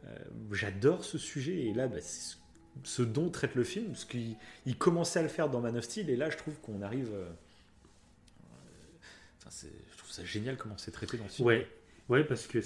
Euh, 0.07 0.17
J'adore 0.53 1.05
ce 1.05 1.19
sujet 1.19 1.67
et 1.67 1.75
là, 1.75 1.87
bah, 1.89 1.99
c'est 2.01 2.37
ce- 2.85 3.03
dont 3.03 3.31
traite 3.31 3.55
le 3.55 3.65
film, 3.65 3.87
parce 3.89 4.05
qu'il 4.05 4.37
il 4.67 4.77
commençait 4.77 5.19
à 5.21 5.23
le 5.23 5.29
faire 5.29 5.49
dans 5.49 5.61
Man 5.61 5.77
of 5.77 5.85
Steel 5.85 6.11
et 6.11 6.17
là, 6.17 6.31
je 6.31 6.37
trouve 6.37 6.55
qu'on 6.61 6.83
arrive. 6.83 7.11
euh, 7.13 7.29
enfin, 9.39 9.51
je 9.93 9.99
trouve 9.99 10.11
ça 10.11 10.25
génial 10.25 10.57
comment 10.57 10.77
c'est 10.79 10.91
traité 10.91 11.17
dans 11.17 11.29
ce 11.29 11.37
film. 11.37 11.47
Ouais, 11.49 11.69
ouais, 12.09 12.25
parce 12.25 12.47
que. 12.47 12.61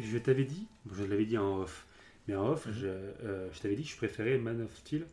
Je 0.00 0.18
t'avais 0.18 0.44
dit, 0.44 0.66
je 0.96 1.02
l'avais 1.04 1.24
dit 1.26 1.36
en 1.36 1.58
off, 1.62 1.84
mais 2.28 2.36
en 2.36 2.50
off, 2.50 2.66
Mhm. 2.66 2.72
je, 2.74 2.86
euh, 2.86 3.48
je 3.52 3.60
t'avais 3.60 3.74
dit 3.74 3.82
que 3.82 3.90
je 3.90 3.96
préférais 3.96 4.38
Man 4.38 4.60
of 4.62 4.76
Steel 4.76 5.04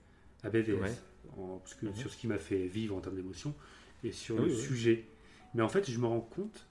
à 0.43 0.49
BVS, 0.49 0.79
Ouais. 0.81 0.91
en- 1.37 1.57
parce 1.57 1.73
que 1.73 1.91
sur 1.95 2.11
ce 2.11 2.17
qui 2.17 2.27
m'a 2.27 2.37
fait 2.37 2.67
vivre 2.67 2.95
en 2.95 2.99
termes 3.01 3.15
d'émotion 3.15 3.55
et 4.03 4.11
sur 4.11 4.35
Oui, 4.35 4.49
le 4.49 4.51
oui. 4.51 4.57
sujet. 4.61 5.05
Mais 5.55 5.61
en 5.63 5.69
fait, 5.69 5.89
je 5.89 5.97
me 5.97 6.05
rends 6.05 6.19
compte, 6.21 6.67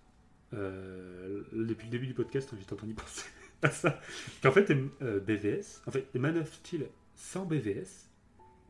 euh, 0.53 1.42
depuis 1.53 1.86
le 1.86 1.90
début 1.90 2.07
du 2.07 2.14
podcast, 2.14 2.51
hein, 2.53 2.57
j'étais 2.61 2.72
en 2.72 2.76
train 2.76 2.86
d'y 2.86 2.95
penser 2.95 3.26
à 3.62 3.70
ça, 3.70 4.01
qu'en 4.42 4.53
fait, 4.53 4.70
euh, 5.03 5.20
BVS, 5.20 5.82
en 5.86 5.90
fait, 5.90 6.14
Man 6.14 6.36
of 6.38 6.53
Steel 6.53 6.86
sans 7.16 7.45
BVS, 7.47 8.11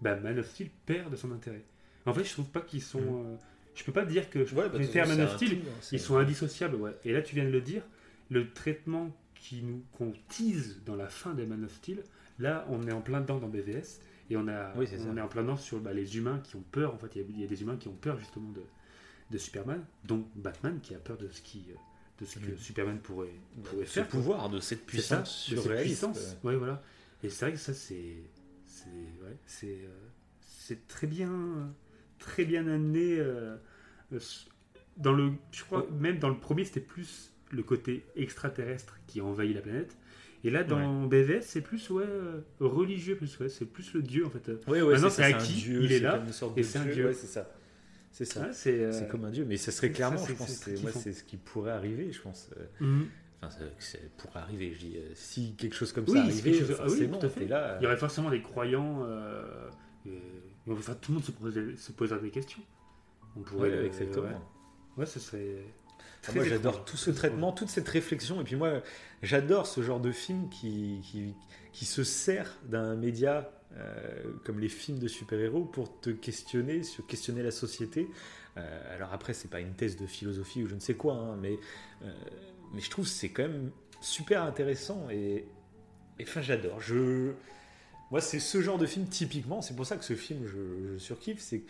bah, 0.01 0.17
Man 0.17 0.39
of 0.39 0.47
Steel 0.49 0.71
perd 0.87 1.11
de 1.11 1.17
son 1.17 1.33
intérêt. 1.33 1.65
En 2.07 2.13
fait, 2.15 2.25
je 2.25 2.33
trouve 2.33 2.49
pas 2.51 2.61
qu'ils 2.61 2.83
sont. 2.83 3.01
Mhm. 3.01 3.33
euh, 3.33 3.37
je 3.75 3.83
peux 3.83 3.93
pas 3.93 4.05
dire 4.05 4.31
que 4.31 4.45
je 4.45 4.55
Ouais, 4.55 4.69
bah, 4.69 4.79
Man 5.07 5.21
of 5.23 5.37
Steel 5.37 5.59
tout, 5.61 5.67
hein, 5.69 5.73
ils 5.93 5.99
sont 6.01 6.17
indissociables, 6.17 6.77
ouais. 6.77 6.93
Et 7.05 7.13
là, 7.13 7.23
tu 7.23 7.35
viens 7.35 7.45
de 7.45 7.51
le 7.51 7.61
dire, 7.61 7.83
le 8.31 8.51
traitement 8.53 9.11
qui 9.45 9.63
nous 9.63 9.83
qu'on 9.93 10.13
tease 10.29 10.81
dans 10.87 10.97
la 10.97 11.07
fin 11.09 11.35
des 11.35 11.45
Man 11.45 11.65
of 11.65 11.75
Steel, 11.75 12.03
là, 12.39 12.67
on 12.71 12.87
est 12.89 12.93
en 12.93 13.03
plein 13.03 13.21
dedans 13.21 13.39
dans 13.39 13.49
BVS 13.49 14.01
et 14.31 14.37
on 14.39 14.49
a, 14.49 14.75
Oui, 14.75 14.87
c'est 14.89 14.97
ça. 14.99 15.05
on 15.07 15.17
est 15.19 15.21
en 15.21 15.29
plein 15.29 15.43
dedans 15.43 15.57
sur 15.59 15.81
bah, 15.81 15.93
les 15.93 16.17
humains 16.17 16.41
qui 16.43 16.57
ont 16.57 16.65
peur. 16.73 16.95
En 16.95 16.99
fait, 16.99 17.15
il 17.15 17.21
y 17.21 17.25
a- 17.25 17.27
il 17.29 17.41
y, 17.41 17.45
a 17.45 17.47
des 17.47 17.61
humains 17.61 17.77
qui 17.77 17.89
ont 17.89 17.95
peur 17.95 18.19
justement 18.19 18.51
de, 18.53 18.63
de 19.31 19.37
Superman, 19.39 19.85
dont 20.05 20.27
Batman 20.35 20.81
qui 20.83 20.95
a 20.95 20.99
peur 20.99 21.19
de 21.19 21.29
ce 21.29 21.43
qui, 21.43 21.67
euh, 21.71 21.75
de 22.21 22.25
ce 22.25 22.39
que. 22.39 22.57
Superman 22.57 22.99
pourrait, 23.01 23.35
pourrait 23.65 23.85
ce 23.85 23.91
faire. 23.93 24.09
quoi. 24.09 24.19
pouvoir 24.19 24.49
de 24.49 24.61
cette 24.61 24.87
puissance 24.87 25.51
de 25.51 25.57
cette 25.57 25.81
puissance. 25.83 26.37
Ouais, 26.43 26.57
voilà. 26.57 26.83
Et 27.23 27.29
c'est 27.29 27.45
vrai 27.45 27.53
que 27.53 27.61
ça, 27.61 27.75
c'est, 27.75 28.17
c'est, 28.65 28.87
ouais, 28.89 29.37
c'est, 29.45 29.67
euh, 29.85 30.09
c'est 30.41 30.87
très 30.89 31.07
bien, 31.07 31.71
très 32.19 32.47
bien 32.47 32.67
amené. 32.67 33.19
euh, 33.19 33.57
euh, 34.15 34.21
dans 34.97 35.13
le, 35.13 35.33
je 35.53 35.65
crois 35.65 35.87
même 35.99 36.19
dans 36.19 36.29
le 36.31 36.39
premier, 36.39 36.65
c'était 36.65 36.81
plus 36.81 37.31
le 37.51 37.63
côté 37.63 38.05
extraterrestre 38.17 38.99
qui 39.07 39.21
envahit 39.21 39.55
la 39.55 39.61
planète. 39.63 39.97
Et 40.47 40.51
là, 40.51 40.63
dans 40.63 41.05
BVS, 41.07 41.41
c'est 41.43 41.63
plus 41.63 41.89
ouais, 41.91 42.05
euh, 42.07 42.41
religieux, 42.61 43.17
plus 43.17 43.39
ouais, 43.41 43.49
c'est 43.49 43.65
plus 43.65 43.95
le 43.95 44.03
dieu 44.03 44.27
en 44.27 44.31
fait. 44.31 44.51
Oui, 44.67 44.83
ouais, 44.83 44.93
Maintenant, 44.93 45.09
c'est 45.09 45.23
ça, 45.31 45.37
acquis, 45.39 45.53
dieu, 45.55 45.83
il 45.83 45.93
est 45.93 45.99
c'est 45.99 46.05
là, 46.05 46.23
et 46.57 46.63
c'est 46.63 46.79
un 46.79 46.85
dieu, 46.85 47.07
ouais, 47.07 47.15
c'est 47.15 47.27
ça. 47.27 47.51
C'est 48.13 48.27
ça. 48.27 48.43
Ouais, 48.43 48.49
c'est, 48.53 48.79
euh, 48.81 49.09
comme 49.09 49.25
un 49.25 49.31
dieu, 49.31 49.45
mais 49.49 49.57
ça 49.57 49.73
serait 49.73 49.89
ça, 49.89 49.95
clairement, 49.95 50.19
c'est- 50.19 50.77
je 50.77 50.83
pense, 50.83 50.93
c'est 51.03 51.13
ce 51.15 51.25
qui 51.25 51.37
pourrait 51.39 51.73
arriver, 51.73 52.13
je 52.13 52.21
pense. 52.21 52.51
euh, 52.57 52.65
mhm. 52.85 53.07
Enfin, 53.43 53.57
ça- 53.79 53.99
pourrait 54.19 54.41
arriver, 54.41 54.73
je 54.75 54.79
dis, 54.79 54.97
euh, 54.97 55.11
si 55.15 55.55
quelque 55.57 55.75
chose 55.75 55.93
comme 55.93 56.05
Oui, 56.09 56.13
ça 56.19 56.21
arrivait, 56.25 56.53
chose- 56.55 56.77
ah 56.79 56.87
oui, 56.89 57.09
tout 57.09 57.27
à 57.27 57.29
fait. 57.29 57.47
là. 57.47 57.77
Il 57.81 57.85
y 57.85 57.87
aurait 57.87 57.97
forcément 57.97 58.31
des 58.31 58.41
croyants. 58.43 59.03
euh, 59.05 59.69
enfin, 60.69 60.95
tout 61.01 61.11
le 61.13 61.15
monde 61.17 61.25
se 61.25 61.33
poserait, 61.33 61.77
se 61.77 61.93
poserait 61.93 62.21
des 62.21 62.31
questions. 62.31 62.63
On 63.37 63.41
pourrait. 63.41 63.71
Ouais, 63.71 63.87
exactement. 63.87 64.27
ouais. 64.27 64.35
Ouais, 64.99 65.07
ce 65.07 65.19
serait. 65.19 65.65
Très 66.25 66.35
moi, 66.35 66.45
j'adore 66.45 66.85
tout 66.85 66.97
ce 66.97 67.11
traitement, 67.11 67.53
toute 67.53 67.69
cette 67.69 67.89
réflexion. 67.89 68.41
Et 68.41 68.45
puis 68.45 68.57
moi, 68.57 68.83
j'adore 69.23 69.67
ce 69.67 69.83
genre 69.83 70.01
de 70.01 70.11
film 70.11 70.49
qui, 70.49 71.01
qui, 71.03 71.35
qui 71.73 71.85
se 71.85 72.03
sert 72.03 72.59
d'un 72.65 72.97
média 72.97 73.53
euh, 73.77 74.23
comme 74.45 74.59
les 74.59 74.71
films 74.71 74.99
de 74.99 75.09
super-héros 75.09 75.65
pour 75.65 76.01
te 76.01 76.11
questionner, 76.11 76.83
sur 76.83 77.07
questionner 77.07 77.43
la 77.43 77.51
société. 77.51 78.09
Euh, 78.57 78.95
alors 78.95 79.13
après, 79.13 79.35
c'est 79.35 79.51
pas 79.51 79.61
une 79.61 79.75
thèse 79.75 79.97
de 79.97 80.07
philosophie 80.07 80.63
ou 80.63 80.67
je 80.67 80.75
ne 80.75 80.81
sais 80.81 80.95
quoi, 80.95 81.15
hein, 81.15 81.37
mais, 81.37 81.59
euh, 82.05 82.13
mais 82.73 82.81
je 82.81 82.89
trouve 82.89 83.05
que 83.05 83.11
c'est 83.11 83.31
quand 83.31 83.43
même 83.43 83.71
super 84.01 84.45
intéressant. 84.45 85.09
Et, 85.11 85.47
et 86.19 86.23
enfin, 86.23 86.41
j'adore. 86.41 86.81
Je... 86.81 87.33
Moi, 88.11 88.21
c'est 88.23 88.41
ce 88.41 88.63
genre 88.63 88.79
de 88.79 88.87
film 88.87 89.09
typiquement. 89.09 89.61
C'est 89.61 89.75
pour 89.75 89.85
ça 89.85 89.97
que 89.97 90.05
ce 90.05 90.15
film, 90.15 90.47
je, 90.47 90.93
je 90.93 90.99
surkiffe. 90.99 91.41
C'est 91.41 91.65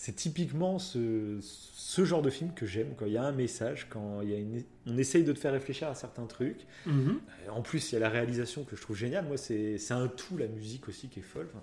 c'est 0.00 0.16
typiquement 0.16 0.78
ce, 0.78 1.36
ce 1.42 2.06
genre 2.06 2.22
de 2.22 2.30
film 2.30 2.54
que 2.54 2.64
j'aime 2.64 2.94
quand 2.96 3.04
il 3.04 3.12
y 3.12 3.18
a 3.18 3.22
un 3.22 3.32
message, 3.32 3.86
quand 3.90 4.22
il 4.22 4.30
y 4.30 4.34
a 4.34 4.38
une, 4.38 4.62
on 4.86 4.96
essaye 4.96 5.24
de 5.24 5.32
te 5.34 5.38
faire 5.38 5.52
réfléchir 5.52 5.88
à 5.88 5.94
certains 5.94 6.24
trucs. 6.24 6.64
Mhm. 6.86 7.20
Euh, 7.46 7.50
En 7.50 7.60
plus, 7.60 7.92
il 7.92 7.96
y 7.96 7.96
a 7.96 8.00
la 8.00 8.08
réalisation 8.08 8.64
que 8.64 8.76
je 8.76 8.80
trouve 8.80 8.96
géniale. 8.96 9.26
Moi, 9.26 9.36
c'est 9.36 9.76
un 9.90 10.08
tout, 10.08 10.38
la 10.38 10.46
musique 10.46 10.88
aussi 10.88 11.08
qui 11.08 11.18
est 11.20 11.22
folle. 11.22 11.48
Enfin, 11.52 11.62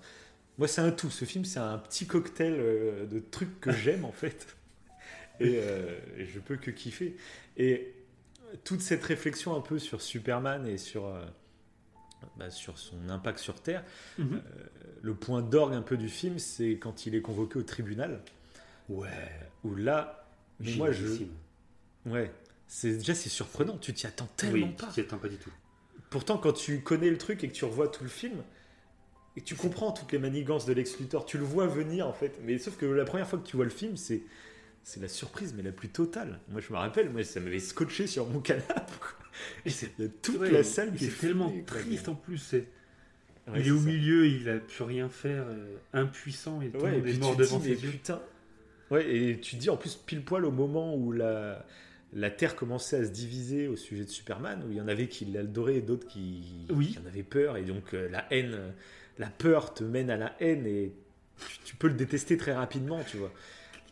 moi, 0.60 0.68
c'est 0.68 0.82
un 0.82 0.92
tout. 0.92 1.10
Ce 1.10 1.26
film, 1.26 1.46
c'est 1.46 1.58
un 1.58 1.80
petit 1.80 2.06
cocktail 2.06 2.54
euh, 2.60 3.08
de 3.08 3.18
trucs 3.20 3.60
que 3.60 3.72
j'aime, 3.72 4.06
en 4.06 4.12
fait. 4.12 4.46
Et, 5.40 5.60
euh, 5.60 5.98
et 6.20 6.26
je 6.26 6.40
peux 6.40 6.58
que 6.58 6.70
kiffer. 6.70 7.16
Et 7.58 7.94
toute 8.64 8.82
cette 8.82 9.04
réflexion 9.04 9.56
un 9.56 9.62
peu 9.62 9.80
sur 9.80 10.00
Superman 10.02 10.68
et 10.68 10.78
sur, 10.78 11.08
euh, 11.08 11.26
bah, 12.38 12.50
sur 12.50 12.78
son 12.78 13.10
impact 13.10 13.40
sur 13.40 13.62
Terre, 13.62 13.84
Mhm. 14.18 14.36
euh, 14.36 14.40
le 15.02 15.14
point 15.16 15.42
d'orgue 15.42 15.74
un 15.74 15.82
peu 15.82 15.98
du 15.98 16.10
film, 16.10 16.40
c'est 16.40 16.78
quand 16.78 17.06
il 17.06 17.16
est 17.16 17.22
convoqué 17.22 17.60
au 17.60 17.64
tribunal. 17.64 18.22
Ouais. 18.90 19.10
Où 19.64 19.76
là, 19.76 20.28
mais 20.60 20.76
moi, 20.76 20.92
je. 20.92 21.06
Ouais. 22.06 22.32
C'est, 22.68 22.94
déjà, 22.98 23.14
c'est 23.16 23.30
surprenant. 23.30 23.78
Tu 23.78 23.94
t'y 23.94 24.08
attends 24.08 24.30
tellement 24.38 24.68
Oui, 24.68 24.74
pas. 24.78 24.88
tu 24.88 24.94
t'y 24.94 25.00
attends 25.02 25.18
pas 25.18 25.30
du 25.30 25.38
tout. 25.38 25.52
Pourtant, 26.10 26.38
quand 26.38 26.54
tu 26.54 26.82
connais 26.82 27.10
le 27.10 27.18
truc 27.18 27.44
et 27.44 27.50
que 27.50 27.54
tu 27.54 27.66
revois 27.66 27.88
tout 27.88 28.04
le 28.04 28.10
film, 28.10 28.42
et 29.36 29.42
que 29.42 29.46
tu 29.46 29.56
comprends 29.56 29.92
toutes 29.92 30.12
les 30.12 30.20
manigances 30.20 30.66
de 30.66 30.74
Lex 30.74 31.00
Luthor, 31.00 31.26
tu 31.26 31.38
le 31.38 31.44
vois 31.44 31.68
venir 31.68 32.08
en 32.08 32.14
fait. 32.14 32.40
Mais 32.44 32.58
sauf 32.58 32.76
que 32.78 32.86
la 32.86 33.06
première 33.06 33.28
fois 33.28 33.38
que 33.40 33.46
tu 33.48 33.56
vois 33.56 33.66
le 33.66 33.72
film, 33.72 33.96
c'est 33.98 34.24
c'est 34.88 35.02
la 35.02 35.08
surprise, 35.10 35.54
mais 35.56 35.64
la 35.64 35.72
plus 35.74 35.90
totale. 35.90 36.40
Moi, 36.50 36.62
je 36.62 36.72
me 36.72 36.78
rappelle, 36.78 37.10
moi, 37.10 37.24
ça 37.24 37.40
m'avait 37.42 37.60
scotché 37.60 38.08
sur 38.08 38.26
mon 38.30 38.40
canapé. 38.40 38.94
Et 39.66 39.70
c'est 39.70 40.22
toute 40.22 40.40
ouais, 40.40 40.52
la 40.52 40.64
salle 40.64 40.94
qui 40.96 41.06
C'est 41.06 41.12
est 41.12 41.20
tellement 41.20 41.52
triste 41.66 42.08
en 42.10 42.16
plus. 42.16 42.38
C'est... 42.38 42.68
Ouais, 43.48 43.62
il 43.62 43.68
est 43.68 43.72
au 43.72 43.78
ça. 43.78 43.86
milieu, 43.86 44.28
il 44.28 44.50
a 44.50 44.60
plus 44.60 44.84
rien 44.84 45.10
faire, 45.10 45.46
euh, 45.48 45.78
impuissant, 45.94 46.62
et 46.62 46.70
tout 46.72 46.86
Ouais, 46.86 46.92
monde 46.92 47.08
est 47.08 47.14
mort 47.14 47.36
devant 47.36 47.60
dis, 47.60 47.76
ses 47.76 47.84
yeux. 47.84 47.92
putain. 47.92 48.22
Ouais, 48.92 49.14
et 49.16 49.40
tu 49.40 49.56
te 49.58 49.62
dis 49.62 49.70
en 49.70 49.78
plus 49.78 49.96
pile 49.96 50.24
poil 50.24 50.46
au 50.46 50.52
moment 50.52 50.96
où 50.96 51.12
la, 51.12 51.66
la 52.14 52.32
Terre 52.32 52.56
commençait 52.56 52.98
à 52.98 53.06
se 53.06 53.12
diviser 53.12 53.68
au 53.68 53.76
sujet 53.76 54.06
de 54.06 54.10
Superman, 54.10 54.64
où 54.68 54.72
il 54.72 54.78
y 54.78 54.82
en 54.82 54.88
avait 54.88 55.08
qui 55.10 55.26
l'adoraient 55.26 55.78
et 55.78 55.82
d'autres 55.82 56.08
qui, 56.08 56.68
Oui. 56.70 56.94
qui 56.94 57.00
en 57.00 57.06
avaient 57.06 57.24
peur, 57.24 57.58
et 57.58 57.64
donc 57.64 57.94
euh, 57.94 58.10
la 58.10 58.26
haine, 58.34 58.74
la 59.18 59.28
peur 59.30 59.74
te 59.74 59.84
mène 59.84 60.10
à 60.10 60.18
la 60.18 60.36
haine, 60.40 60.66
et 60.66 60.94
tu, 61.50 61.60
tu 61.66 61.76
peux 61.76 61.88
le 61.88 61.96
détester 61.96 62.38
très 62.38 62.54
rapidement, 62.54 63.04
tu 63.04 63.18
vois. 63.18 63.34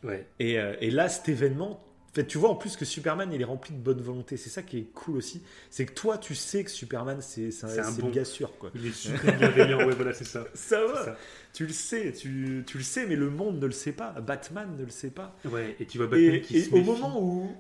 Ouais. 0.06 0.28
Et, 0.40 0.60
euh, 0.60 0.76
et 0.80 0.92
là, 0.92 1.10
cet 1.10 1.30
événement, 1.30 1.84
fait, 2.16 2.26
tu 2.26 2.38
vois 2.38 2.50
en 2.50 2.56
plus 2.56 2.78
que 2.78 2.86
Superman, 2.86 3.32
il 3.34 3.42
est 3.42 3.46
rempli 3.46 3.74
de 3.74 3.80
bonne 3.80 4.02
volonté. 4.02 4.38
C'est 4.38 4.50
ça 4.50 4.64
qui 4.64 4.78
est 4.78 4.84
cool 4.94 5.18
aussi. 5.18 5.44
C'est 5.70 5.86
que 5.86 5.94
toi, 5.94 6.18
tu 6.18 6.34
sais 6.34 6.64
que 6.64 6.72
Superman, 6.72 7.20
c'est 7.22 7.50
un, 7.64 7.92
bon. 7.92 8.10
gars 8.10 8.26
sûr, 8.26 8.58
quoi. 8.58 8.72
Il 8.74 8.88
est 8.88 8.94
super 8.96 9.38
bienveillant, 9.38 9.86
ouais, 9.86 9.94
voilà, 9.96 10.14
c'est 10.14 10.24
ça. 10.24 10.46
Ça 10.54 10.86
va. 10.86 11.06
ça. 11.06 11.18
Tu 11.54 11.66
le 11.68 11.74
sais, 11.74 12.14
tu, 12.14 12.64
tu 12.66 12.78
le 12.78 12.84
sais, 12.84 13.06
mais 13.06 13.16
le 13.16 13.30
monde 13.30 13.60
ne 13.60 13.66
le 13.66 13.72
sait 13.72 13.92
pas. 13.92 14.12
Batman 14.22 14.76
ne 14.78 14.84
le 14.86 14.90
sait 14.92 15.10
pas. 15.12 15.36
Ouais, 15.46 15.76
et 15.80 15.86
tu 15.86 15.98
vois 15.98 16.08
Batman 16.08 16.36
Et, 16.36 16.42
qui 16.42 16.58
et 16.58 16.64
se 16.64 16.72
au 16.72 16.76
méfie. 16.76 16.90
moment 16.90 17.22
où, 17.22 17.52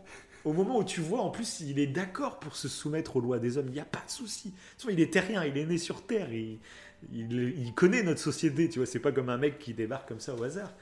au 0.45 0.53
moment 0.53 0.77
où 0.79 0.83
tu 0.83 1.01
vois, 1.01 1.21
en 1.21 1.29
plus, 1.31 1.59
il 1.61 1.79
est 1.79 1.87
d'accord 1.87 2.39
pour 2.39 2.55
se 2.55 2.67
soumettre 2.69 3.17
aux 3.17 3.21
lois 3.21 3.39
des 3.39 3.57
hommes. 3.57 3.67
Il 3.67 3.73
n'y 3.73 3.79
a 3.79 3.85
pas 3.85 4.03
de 4.05 4.11
souci. 4.11 4.53
Il 4.89 4.99
est 4.99 5.11
terrien, 5.11 5.43
il 5.43 5.57
est 5.57 5.65
né 5.65 5.77
sur 5.77 6.05
Terre. 6.05 6.31
Il, 6.31 6.59
il, 7.11 7.33
il 7.57 7.73
connaît 7.73 8.03
notre 8.03 8.21
société. 8.21 8.69
Tu 8.69 8.79
vois, 8.79 8.85
c'est 8.85 8.99
pas 8.99 9.11
comme 9.11 9.29
un 9.29 9.37
mec 9.37 9.59
qui 9.59 9.73
débarque 9.73 10.07
comme 10.07 10.19
ça 10.21 10.33
au 10.35 10.43
hasard. 10.43 10.73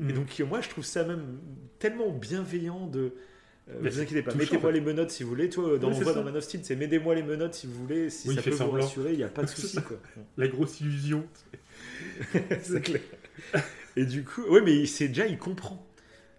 Et 0.00 0.04
Mm. 0.04 0.12
donc, 0.12 0.38
moi, 0.48 0.60
je 0.60 0.68
trouve 0.68 0.84
ça 0.84 1.04
même 1.04 1.38
tellement 1.78 2.10
bienveillant 2.10 2.86
de. 2.86 3.12
euh, 3.70 3.74
Mais 3.82 3.90
vous 3.90 4.00
inquiétez 4.00 4.22
pas, 4.22 4.34
mettez-moi 4.34 4.70
en 4.70 4.72
fait. 4.72 4.78
les 4.78 4.80
menottes 4.80 5.10
si 5.10 5.22
vous 5.24 5.28
voulez. 5.30 5.50
Toi, 5.50 5.76
dans 5.78 5.88
Oui, 5.90 5.96
on 5.98 6.00
voit 6.02 6.12
ça. 6.12 6.18
dans 6.20 6.24
Man 6.24 6.36
of 6.36 6.44
Steel, 6.44 6.60
c'est 6.64 6.76
mettez-moi 6.76 7.14
les 7.14 7.22
menottes 7.22 7.54
si 7.54 7.66
vous 7.66 7.74
voulez. 7.74 8.08
Si 8.10 8.28
Oui, 8.28 8.34
ça 8.36 8.42
peut 8.42 8.50
vous 8.50 8.70
rassurer, 8.70 9.12
il 9.12 9.18
n'y 9.18 9.24
a 9.24 9.28
pas 9.28 9.42
de 9.42 9.46
souci. 9.48 9.78
La 10.36 10.48
grosse 10.48 10.80
illusion. 10.80 11.26
C'est 12.62 12.80
clair. 12.82 13.00
Et 13.96 14.04
du 14.04 14.24
coup, 14.24 14.42
oui, 14.48 14.60
mais 14.64 14.86
c'est 14.86 15.08
déjà, 15.08 15.26
il 15.26 15.38
comprend. 15.38 15.84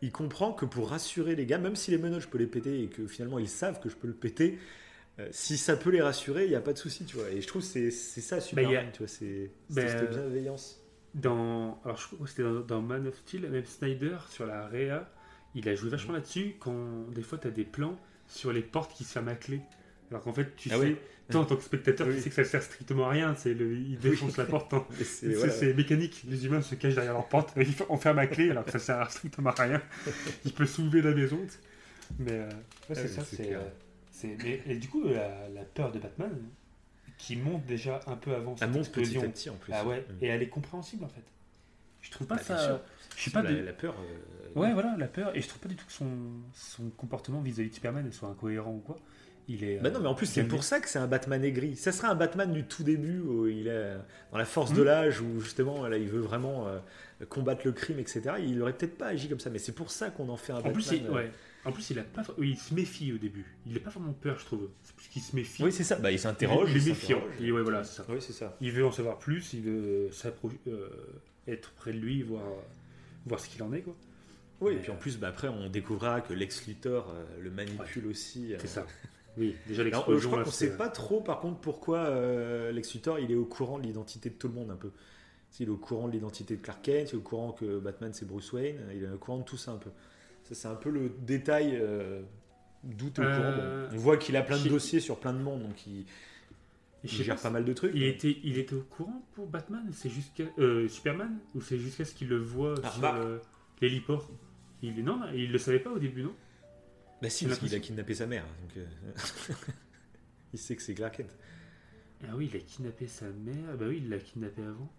Il 0.02 0.12
comprend 0.12 0.54
que 0.54 0.66
pour 0.66 0.90
rassurer 0.90 1.36
les 1.36 1.46
gars, 1.46 1.58
même 1.58 1.76
si 1.76 1.92
les 1.92 1.98
menottes, 1.98 2.22
je 2.22 2.28
peux 2.28 2.38
les 2.38 2.48
péter 2.48 2.84
et 2.84 2.88
que 2.88 3.06
finalement 3.08 3.38
ils 3.40 3.50
savent 3.50 3.82
que 3.82 3.90
je 3.90 3.96
peux 3.96 4.08
le 4.08 4.14
péter, 4.14 4.58
euh, 5.20 5.28
si 5.32 5.58
ça 5.58 5.76
peut 5.76 5.90
les 5.90 6.02
rassurer, 6.02 6.46
il 6.46 6.50
n'y 6.50 6.56
a 6.56 6.62
pas 6.62 6.72
de 6.74 6.78
souci, 6.78 7.04
tu 7.04 7.18
vois. 7.18 7.30
Et 7.32 7.42
je 7.42 7.48
trouve 7.48 7.62
que 7.62 7.68
c'est 7.68 7.92
ça, 7.92 8.38
y 8.38 8.40
a- 8.76 8.84
tu 8.92 9.00
vois, 9.00 9.08
c'est 9.08 9.52
Ben, 9.70 9.88
cette 9.88 10.10
bienveillance. 10.10 10.79
Dans, 11.16 11.82
alors 11.84 11.98
je 11.98 12.06
crois 12.08 12.20
que 12.20 12.30
c'était 12.30 12.44
dans, 12.44 12.60
dans 12.62 12.82
Man 12.82 13.08
of 13.08 13.18
Steel, 13.18 13.50
même 13.50 13.66
Snyder 13.66 14.18
sur 14.30 14.46
la 14.46 14.68
Réa, 14.68 15.10
il 15.56 15.68
a 15.68 15.74
joué 15.76 15.90
vachement 15.90 16.14
là-dessus 16.14 16.56
quand 16.60 17.10
des 17.14 17.24
fois 17.24 17.38
tu 17.40 17.48
as 17.48 17.52
des 17.52 17.64
plans 17.64 17.98
sur 18.28 18.54
les 18.54 18.62
portes 18.62 18.94
qui 18.94 19.04
se 19.04 19.14
ferment 19.14 19.32
à 19.32 19.36
clé. 19.36 19.62
Alors 20.12 20.22
qu'en 20.24 20.34
fait, 20.34 20.56
tu 20.56 20.70
Ah 20.72 20.76
sais, 20.76 20.80
ouais. 20.82 20.96
toi 21.32 21.42
en 21.42 21.46
tant 21.46 21.56
que 21.56 21.64
spectateur, 21.64 22.08
Oui. 22.08 22.16
tu 22.16 22.22
sais 22.22 22.30
que 22.30 22.36
ça 22.36 22.44
sert 22.44 22.62
strictement 22.62 23.08
à 23.08 23.10
rien. 23.10 23.34
C'est 23.36 23.54
le, 23.56 23.74
il 23.76 23.98
défonce 23.98 24.38
la 24.38 24.46
porte. 24.46 24.72
hein. 24.74 24.86
C'est- 25.04 25.34
voilà. 25.34 25.74
mécanique. 25.76 26.24
Les 26.28 26.46
humains 26.46 26.62
se 26.62 26.76
cachent 26.76 26.96
derrière 26.96 27.14
leur 27.14 27.28
porte. 27.28 27.56
On 27.90 27.98
ferme 27.98 28.20
à 28.20 28.28
clé 28.28 28.52
alors 28.52 28.66
que 28.66 28.72
ça 28.72 28.80
sert 28.80 29.10
strictement 29.12 29.50
à 29.52 29.64
rien. 29.64 29.82
Il 30.46 30.54
peut 30.54 30.66
soulever 30.68 31.02
la 31.02 31.14
maison. 31.14 31.40
Mais 32.20 32.32
euh, 32.34 32.50
ouais, 32.90 32.96
c'est 32.96 33.20
Ah, 33.20 33.24
ça. 33.24 33.44
euh, 33.44 34.36
mais- 34.44 34.62
et 34.68 34.76
du 34.78 34.88
coup, 34.88 35.04
la, 35.08 35.48
la 35.50 35.62
peur 35.64 35.92
de 35.92 36.00
Batman, 36.00 36.32
qui 37.20 37.36
monte 37.36 37.66
déjà 37.68 38.00
un 38.08 38.16
peu 38.16 38.34
avant 38.34 38.58
cette 38.58 38.72
monte 38.72 38.90
petit 38.92 39.18
à 39.18 39.22
petit 39.28 39.50
en 39.52 39.56
plus. 39.56 39.72
Ah 39.76 39.86
ouais, 39.86 40.00
Mm. 40.10 40.24
et 40.24 40.28
elle 40.28 40.42
est 40.42 40.50
compréhensible 40.50 41.04
en 41.04 41.10
fait. 41.10 41.22
Je 42.02 42.10
trouve 42.12 42.26
pas 42.28 42.38
Bah, 42.38 42.42
ça. 42.44 42.82
Je 43.18 43.24
sais 43.26 43.30
pas. 43.32 43.42
la, 43.44 43.52
de- 43.52 43.58
la 43.60 43.74
peur. 43.74 43.94
euh, 44.00 44.60
Ouais, 44.60 44.74
voilà, 44.74 44.96
la 44.98 45.08
peur. 45.08 45.36
Et 45.36 45.42
je 45.42 45.48
trouve 45.48 45.60
pas 45.62 45.68
du 45.70 45.76
tout 45.76 45.86
que 45.86 45.92
son, 45.92 46.08
son 46.54 46.90
comportement 46.98 47.42
vis-à-vis 47.42 47.70
de 47.70 47.76
Superman 47.76 48.10
soit 48.12 48.30
incohérent 48.30 48.72
ou 48.72 48.80
quoi. 48.80 48.98
Il 49.50 49.64
est. 49.64 49.78
Bah 49.80 49.90
non, 49.90 50.00
mais 50.00 50.08
en 50.08 50.16
plus, 50.16 50.28
c'est 50.28 50.42
j'aime 50.42 50.48
pour 50.48 50.64
ça 50.64 50.80
que 50.80 50.88
c'est 50.88 50.98
un 51.00 51.08
Batman 51.08 51.44
aigri. 51.44 51.76
Ça 51.76 51.92
serait 51.92 52.08
un 52.08 52.16
Batman 52.16 52.52
du 52.54 52.64
tout 52.64 52.84
début, 52.84 53.20
où 53.20 53.48
il 53.48 53.68
est 53.68 53.96
dans 54.32 54.38
la 54.38 54.46
force 54.46 54.72
de 54.74 54.80
Mhm. 54.80 54.86
l'âge, 54.86 55.22
où 55.22 55.40
justement, 55.42 55.88
là, 55.88 55.98
il 55.98 56.08
veut 56.08 56.20
vraiment 56.22 56.68
euh, 56.68 56.80
combattre 57.28 57.62
le 57.66 57.72
crime, 57.74 58.00
etc. 58.00 58.22
Il 58.40 58.62
aurait 58.62 58.74
peut-être 58.74 58.98
pas 58.98 59.08
agi 59.08 59.28
comme 59.28 59.40
ça, 59.40 59.50
mais 59.50 59.60
c'est 59.60 59.72
pour 59.74 59.92
ça 59.92 60.10
qu'on 60.12 60.30
en 60.30 60.38
fait 60.38 60.54
un 60.54 60.58
En 60.58 60.62
Batman. 60.62 60.74
plus, 60.74 60.92
euh, 60.94 61.12
ouais. 61.14 61.32
En 61.66 61.72
plus, 61.72 61.90
il 61.90 62.00
a 62.00 62.04
pas. 62.04 62.24
oui, 62.38 62.52
il 62.52 62.58
se 62.58 62.74
méfie 62.74 63.12
au 63.14 63.18
début. 63.18 63.46
Il 63.66 63.76
est 63.76 63.82
pas 63.82 63.90
vraiment 63.90 64.14
peur, 64.14 64.40
je 64.40 64.46
trouve. 64.46 64.70
C'est 64.84 64.96
plus 64.96 65.08
qu'il 65.10 65.22
se 65.22 65.36
méfie. 65.36 65.64
Oui, 65.64 65.72
c'est 65.72 65.84
ça. 65.84 65.96
Bah, 65.98 66.12
il 66.12 66.20
s'interroge. 66.20 66.70
Il 66.72 66.78
est 66.78 66.82
il 66.82 66.90
méfiant. 66.90 67.22
Et 67.42 67.52
ouais, 67.52 67.62
voilà, 67.62 67.84
ça. 67.84 68.06
Oui, 68.10 68.18
c'est 68.22 68.34
ça. 68.34 68.56
Il 68.62 68.72
veut 68.72 68.86
en 68.86 68.92
savoir 68.92 69.18
plus. 69.20 69.54
Il 69.54 69.62
veut 69.64 70.10
euh, 70.68 70.90
être 71.48 71.72
près 71.72 71.92
de 71.94 71.98
lui, 72.00 72.22
voir, 72.24 72.44
voir 73.26 73.40
ce 73.40 73.50
qu'il 73.50 73.62
en 73.64 73.74
est, 73.74 73.82
quoi. 73.82 73.96
Oui, 74.62 74.74
et 74.74 74.78
puis 74.78 74.92
en 74.92 74.96
euh, 74.96 74.98
plus, 74.98 75.18
bah, 75.18 75.28
après, 75.30 75.48
on 75.48 75.70
découvrira 75.70 76.22
que 76.22 76.34
Lex 76.34 76.68
Luthor 76.68 77.10
euh, 77.14 77.24
le 77.42 77.50
manipule 77.52 78.08
aussi. 78.08 78.54
euh. 78.54 78.58
C'est 78.60 78.68
ça. 78.68 78.86
Oui, 79.38 79.56
déjà 79.68 79.84
Alors, 79.84 80.00
l'explosion. 80.00 80.22
je 80.22 80.28
crois 80.28 80.44
qu'on 80.44 80.52
c'est- 80.52 80.68
sait 80.70 80.78
pas 80.78 80.90
trop, 80.90 81.22
par 81.22 81.40
contre, 81.40 81.60
pourquoi 81.60 82.00
euh, 82.08 82.72
Lex 82.72 82.94
Luthor 82.94 83.20
il 83.20 83.32
est 83.32 83.36
au 83.36 83.46
courant 83.46 83.78
de 83.80 83.84
l'identité 83.84 84.30
de 84.30 84.36
tout 84.36 84.48
le 84.50 84.54
monde 84.54 84.72
un 84.72 84.76
peu. 84.76 84.92
Il 85.60 85.68
est 85.68 85.70
au 85.70 85.78
courant 85.78 86.08
de 86.08 86.14
l'identité 86.14 86.58
de 86.58 86.62
Clark 86.62 86.82
Kent, 86.84 87.10
il 87.12 87.16
est 87.16 87.18
au 87.18 87.22
courant 87.22 87.52
que 87.54 87.80
Batman 87.80 88.12
c'est 88.14 88.26
Bruce 88.28 88.52
Wayne, 88.54 88.78
il 88.94 89.04
est 89.04 89.10
au 89.10 89.18
courant 89.18 89.38
de 89.40 89.44
tout 89.44 89.56
ça 89.58 89.72
un 89.72 89.78
peu. 89.78 89.90
Ça, 90.50 90.56
c'est 90.56 90.68
un 90.68 90.76
peu 90.76 90.90
le 90.90 91.10
détail 91.10 91.78
euh, 91.80 92.22
d'où 92.84 93.10
tu 93.10 93.22
es 93.22 93.24
au 93.26 93.28
courant. 93.28 93.44
Euh, 93.44 93.88
Bon, 93.90 93.96
on 93.96 94.00
voit 94.00 94.18
qu'il 94.18 94.36
a 94.36 94.42
plein 94.42 94.62
de 94.62 94.68
dossiers 94.68 95.00
sur 95.00 95.20
plein 95.20 95.34
de 95.34 95.40
monde, 95.40 95.62
donc 95.64 95.86
il, 95.88 96.06
gère 97.04 97.36
pas 97.36 97.44
pas 97.44 97.50
mal 97.52 97.66
de 97.66 97.74
trucs. 97.74 97.92
Il 97.96 98.04
était, 98.04 98.38
il 98.44 98.58
était 98.58 98.74
au 98.76 98.82
courant 98.82 99.24
pour 99.34 99.48
Batman? 99.48 99.84
C'est 99.94 100.10
jusqu'à 100.10 100.44
euh, 100.58 100.88
Superman? 100.88 101.38
Ou 101.56 101.62
c'est 101.62 101.78
jusqu'à 101.78 102.04
ce 102.06 102.14
qu'il 102.16 102.28
le 102.30 102.38
voit 102.38 102.76
Ah, 102.84 102.90
sur 102.90 102.96
remarque. 102.98 103.24
euh, 103.24 103.40
l'héliport? 103.82 104.30
Il, 104.82 105.04
Non, 105.04 105.22
il 105.34 105.52
le 105.52 105.58
savait 105.58 105.80
pas 105.80 105.92
au 105.92 106.00
début, 106.00 106.24
non? 106.24 106.34
Bah 107.22 107.30
si, 107.30 107.46
parce 107.46 107.60
qu'il 107.60 107.76
a 107.76 107.80
kidnappé 107.80 108.14
sa 108.16 108.26
mère. 108.28 108.46
donc, 108.62 108.84
il 110.54 110.60
sait 110.60 110.76
que 110.76 110.82
c'est 110.82 110.94
Clark 110.96 111.18
Kent. 111.18 111.36
Ah 112.24 112.32
oui, 112.36 112.50
il 112.52 112.58
a 112.58 112.62
kidnappé 112.62 113.08
sa 113.08 113.26
mère. 113.28 113.78
Bah 113.78 113.86
oui, 113.88 114.02
il 114.04 114.10
l'a 114.10 114.18
kidnappé 114.20 114.62
avant. 114.64 114.90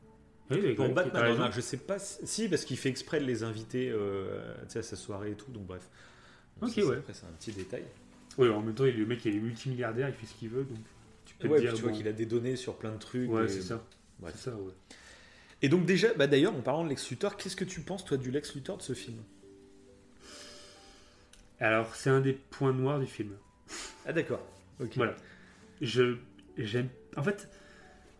Oui, 0.51 0.75
Pour 0.75 0.87
ouais, 0.87 0.93
Batman, 0.93 1.33
remarque, 1.33 1.55
je 1.55 1.61
sais 1.61 1.77
pas 1.77 1.99
si, 1.99 2.49
parce 2.49 2.65
qu'il 2.65 2.77
fait 2.77 2.89
exprès 2.89 3.21
de 3.21 3.25
les 3.25 3.43
inviter 3.45 3.89
euh, 3.91 4.55
à 4.75 4.83
sa 4.83 4.97
soirée 4.97 5.31
et 5.33 5.35
tout, 5.35 5.51
donc 5.53 5.67
bref. 5.67 5.89
Donc 6.61 6.71
Ok, 6.71 6.75
ça, 6.77 6.85
ouais. 6.87 6.97
Après, 6.97 7.15
c'est 7.15 7.27
un 7.27 7.33
petit 7.39 7.53
détail. 7.53 7.85
Ouais, 8.39 8.49
en 8.49 8.61
même 8.61 8.75
temps, 8.75 8.85
le 8.85 9.07
mec, 9.07 9.25
il 9.25 9.37
est 9.37 9.39
multimilliardaire, 9.39 10.09
il 10.09 10.15
fait 10.15 10.27
ce 10.27 10.35
qu'il 10.35 10.49
veut, 10.49 10.65
donc 10.65 10.79
tu 11.25 11.35
peux 11.37 11.49
Ouais, 11.49 11.59
te 11.59 11.63
dire. 11.63 11.75
tu 11.75 11.83
vois 11.83 11.93
qu'il 11.93 12.09
a 12.09 12.13
des 12.13 12.27
données 12.27 12.57
sur 12.57 12.77
plein 12.77 12.93
de 12.93 12.99
trucs. 12.99 13.31
Ouais, 13.31 13.45
et- 13.45 13.49
c'est 13.49 13.63
ça. 13.63 13.85
Bref. 14.19 14.35
C'est 14.37 14.51
ça, 14.51 14.57
ouais. 14.57 14.73
Et 15.63 15.69
donc 15.69 15.85
déjà, 15.87 16.13
bah 16.15 16.27
d'ailleurs, 16.27 16.55
en 16.55 16.61
parlant 16.63 16.85
de 16.85 16.89
Lex 16.89 17.11
Luthor, 17.11 17.37
qu'est-ce 17.37 17.57
que 17.57 17.65
tu 17.65 17.81
penses 17.83 18.05
toi 18.05 18.17
du 18.17 18.31
Lex 18.31 18.55
Luthor 18.55 18.79
de 18.79 18.83
ce 18.83 18.95
film? 18.95 19.19
Alors, 21.59 21.95
c'est 21.95 22.11
un 22.11 22.21
des 22.21 22.33
points 22.33 22.73
noirs 22.73 22.99
du 22.99 23.07
film. 23.07 23.33
Ah 24.07 24.13
d'accord. 24.13 24.45
Ok. 24.81 24.97
Voilà. 24.97 25.15
Je 25.81 26.17
j'aime. 26.57 26.89
En 27.17 27.23
fait, 27.23 27.49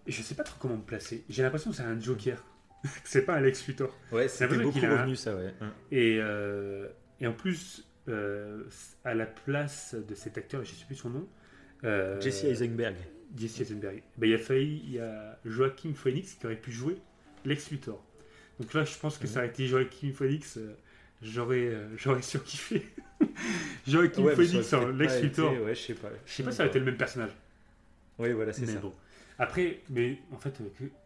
je 0.07 0.23
sais 0.23 0.35
pas 0.35 0.43
trop 0.45 0.57
comment 0.61 0.77
me 0.77 0.83
placer. 0.83 1.25
J'ai 1.29 1.43
l'impression 1.43 1.71
que 1.71 1.77
c'est 1.77 1.83
un 1.83 1.99
Joker. 2.01 2.43
c'est 3.05 3.23
pas 3.23 3.35
un 3.35 3.41
Lex 3.41 3.67
Luthor. 3.67 3.95
Ouais, 4.13 4.29
C'est 4.29 4.47
beaucoup 4.49 4.79
a 4.85 5.01
revenu 5.03 5.17
ça, 5.17 5.35
ouais. 5.37 5.53
Hum. 5.61 5.71
Et, 5.93 6.19
euh, 6.21 6.89
et 7.21 7.27
en 7.27 7.33
plus, 7.33 7.87
euh, 8.09 8.65
à 9.05 9.15
la 9.15 9.27
place 9.27 9.95
de 9.95 10.15
cet 10.15 10.39
acteur, 10.39 10.65
je 10.65 10.73
sais 10.75 10.85
plus 10.87 10.97
son 10.97 11.11
nom. 11.11 11.29
euh, 11.85 12.21
Jesse 12.21 12.45
Eisenberg. 12.45 12.97
Jesse 13.37 13.61
Eisenberg. 13.61 14.03
Ben, 14.17 14.29
il 14.31 14.35
a 14.35 14.39
failli, 14.39 14.83
il 14.85 14.93
y 14.93 14.99
a 14.99 15.39
Joaquin 15.45 15.93
Phoenix 15.95 16.35
qui 16.35 16.47
aurait 16.47 16.57
pu 16.57 16.73
jouer 16.73 16.97
Lex 17.45 17.71
Luthor. 17.71 18.03
Donc 18.59 18.73
là, 18.75 18.85
je 18.85 18.99
pense 18.99 19.19
que 19.19 19.27
ça 19.27 19.39
aurait 19.41 19.49
été 19.49 19.67
Joaquin 19.67 20.11
Phoenix. 20.13 20.59
j'aurais, 21.23 21.73
j'aurais 21.97 22.23
surkiffé. 22.23 22.87
Joaquin 23.87 24.23
Ouais, 24.23 24.35
Phoenix 24.35 24.73
en 24.73 24.89
Lex 24.89 25.21
Luthor. 25.21 25.53
été- 25.53 25.63
Ouais, 25.63 25.75
je 25.75 25.81
sais 25.81 25.95
pas. 25.95 26.09
Je 26.27 26.33
sais 26.33 26.43
pas 26.43 26.51
si 26.51 26.57
ça 26.57 26.63
aurait 26.65 26.71
été 26.71 26.79
le 26.79 26.85
même 26.87 26.97
personnage. 26.97 27.31
Oui, 28.19 28.33
voilà, 28.33 28.53
c'est 28.53 28.67
ça. 28.67 28.79
bon. 28.81 28.93
Après, 29.41 29.81
mais 29.89 30.19
en 30.33 30.37
fait, 30.39 30.61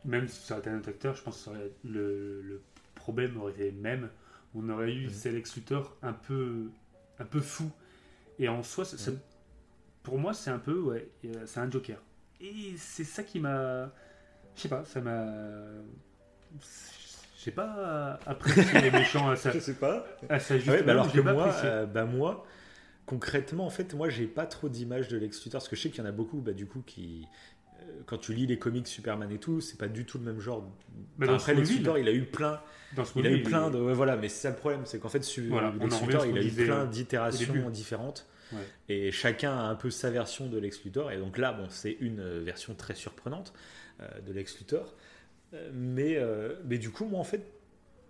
même 0.04 0.28
si 0.28 0.40
ça 0.44 0.54
aurait 0.54 0.60
été 0.62 0.70
un 0.70 0.78
autre 0.78 0.88
acteur, 0.90 1.14
je 1.14 1.22
pense 1.22 1.38
que 1.38 1.44
ça 1.44 1.50
aurait- 1.52 1.70
le, 1.84 2.42
le 2.42 2.60
problème 2.94 3.36
aurait 3.40 3.52
été 3.52 3.70
le 3.70 3.80
même. 3.80 4.10
On 4.54 4.68
aurait 4.68 4.92
eu 4.92 5.08
ces 5.08 5.30
Lex 5.30 5.54
Luthor 5.56 5.96
un 6.02 6.12
peu, 6.12 6.70
un 7.18 7.24
peu 7.24 7.40
fou. 7.40 7.70
Et 8.38 8.48
en 8.48 8.62
soi, 8.62 8.84
ça- 8.84 8.98
ça- 8.98 9.12
Mhm. 9.12 9.18
pour 10.02 10.18
moi, 10.18 10.34
c'est 10.34 10.50
un 10.50 10.58
peu, 10.58 10.78
ouais, 10.80 11.08
euh, 11.26 11.44
c'est 11.46 11.60
un 11.60 11.70
Joker. 11.70 11.98
Et 12.40 12.74
c'est 12.76 13.04
ça 13.04 13.22
qui 13.22 13.38
m'a, 13.40 13.86
je 14.56 14.62
sais 14.62 14.68
pas, 14.68 14.84
ça 14.84 15.00
m'a, 15.00 15.26
j'ai 17.44 17.50
pas 17.50 18.18
apprécié 18.26 18.80
les 18.80 18.90
méchants 18.90 19.28
à 19.30 19.36
ça. 19.36 19.50
Je 19.52 19.58
sais 19.58 19.74
pas. 19.74 20.06
À 20.28 20.38
sa 20.38 20.56
juste 20.58 20.68
ouais, 20.70 20.82
bah 20.82 20.92
alors 20.92 21.12
que 21.12 21.20
moi, 21.20 21.54
euh, 21.64 21.86
bah 21.86 22.04
moi, 22.04 22.46
concrètement, 23.06 23.66
en 23.66 23.70
fait, 23.70 23.94
moi, 23.94 24.08
j'ai 24.08 24.26
pas 24.26 24.46
trop 24.46 24.68
d'image 24.68 25.08
de 25.08 25.18
Lex 25.18 25.44
Luthor 25.44 25.60
parce 25.60 25.68
que 25.68 25.76
je 25.76 25.82
sais 25.82 25.90
qu'il 25.90 25.98
y 26.02 26.06
en 26.06 26.08
a 26.08 26.12
beaucoup, 26.12 26.40
bah, 26.40 26.52
du 26.52 26.66
coup, 26.66 26.82
qui, 26.86 27.26
quand 28.06 28.18
tu 28.18 28.34
lis 28.34 28.46
les 28.46 28.58
comics 28.58 28.86
Superman 28.86 29.30
et 29.30 29.38
tout, 29.38 29.60
c'est 29.60 29.78
pas 29.78 29.88
du 29.88 30.04
tout 30.04 30.18
le 30.18 30.24
même 30.24 30.40
genre. 30.40 30.70
Mais 31.18 31.26
Enfin, 31.26 31.32
dans 31.32 31.38
après, 31.38 31.54
Lex 31.54 31.70
Luthor, 31.72 31.98
il 31.98 32.08
a 32.08 32.12
eu 32.12 32.24
plein, 32.24 32.60
Dans 32.96 33.04
il 33.16 33.26
a 33.26 33.30
eu 33.30 33.42
plein 33.42 33.70
de, 33.70 33.78
ouais, 33.78 33.94
voilà, 33.94 34.16
mais 34.16 34.28
c'est 34.28 34.42
ça 34.42 34.50
le 34.50 34.56
problème, 34.56 34.82
c'est 34.84 34.98
qu'en 34.98 35.08
fait, 35.08 35.22
su- 35.24 35.48
Voilà, 35.48 35.72
Lex 35.80 36.00
Luthor, 36.02 36.26
il 36.26 36.38
a 36.38 36.42
eu 36.42 36.50
plein 36.50 36.84
d'itérations 36.86 37.70
différentes. 37.70 38.26
Ouais. 38.52 38.58
Et 38.88 39.10
chacun 39.10 39.52
a 39.56 39.62
un 39.62 39.74
peu 39.74 39.90
sa 39.90 40.10
version 40.10 40.46
de 40.46 40.58
Lex 40.58 40.84
Luthor. 40.84 41.10
Et 41.12 41.16
donc 41.18 41.38
là, 41.38 41.52
bon, 41.52 41.66
c'est 41.70 41.96
une 42.00 42.22
version 42.40 42.74
très 42.74 42.94
surprenante 42.94 43.52
euh, 44.00 44.20
de 44.20 44.32
Lex 44.32 44.58
Luthor. 44.58 44.94
Euh, 45.54 45.70
mais, 45.72 46.16
euh, 46.18 46.54
mais 46.66 46.78
du 46.78 46.90
coup, 46.90 47.06
moi, 47.06 47.18
en 47.20 47.24
fait, 47.24 47.42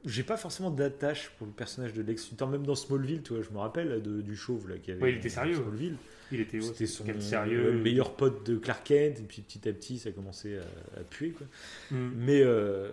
j'ai 0.05 0.23
pas 0.25 0.37
forcément 0.37 0.71
d'attache 0.71 1.31
pour 1.39 1.47
le 1.47 1.53
personnage 1.53 1.95
de 1.95 2.03
Lex 2.03 2.31
Luthor. 2.31 2.49
Même 2.49 2.67
dans 2.67 2.75
Smallville, 2.75 3.23
tu 3.23 3.33
vois, 3.33 3.43
je 3.43 3.51
me 3.51 3.59
rappelle 3.59 4.03
de, 4.03 4.21
du 4.21 4.37
chauve 4.37 4.69
là, 4.69 4.77
qui 4.79 4.91
avait 4.91 5.01
Ouais, 5.03 5.13
il 5.13 5.19
était 5.19 5.29
sérieux. 5.31 5.55
Smallville. 5.55 5.97
Il 6.33 6.41
était 6.41 6.59
ouais, 6.59 6.87
son 6.87 7.21
sérieux. 7.21 7.73
le 7.73 7.79
meilleur 7.79 8.17
pote 8.17 8.47
de 8.47 8.57
Clark 8.57 8.85
Kent. 8.85 9.21
Et 9.21 9.23
puis 9.23 9.43
petit 9.43 9.69
à 9.69 9.73
petit, 9.73 9.99
ça 9.99 10.09
a 10.09 10.13
commencé 10.13 10.59
à, 10.59 11.01
à 11.01 11.05
puer. 11.05 11.31
Quoi. 11.31 11.47
Mm. 11.91 12.11
Mais, 12.17 12.43
euh, 12.43 12.93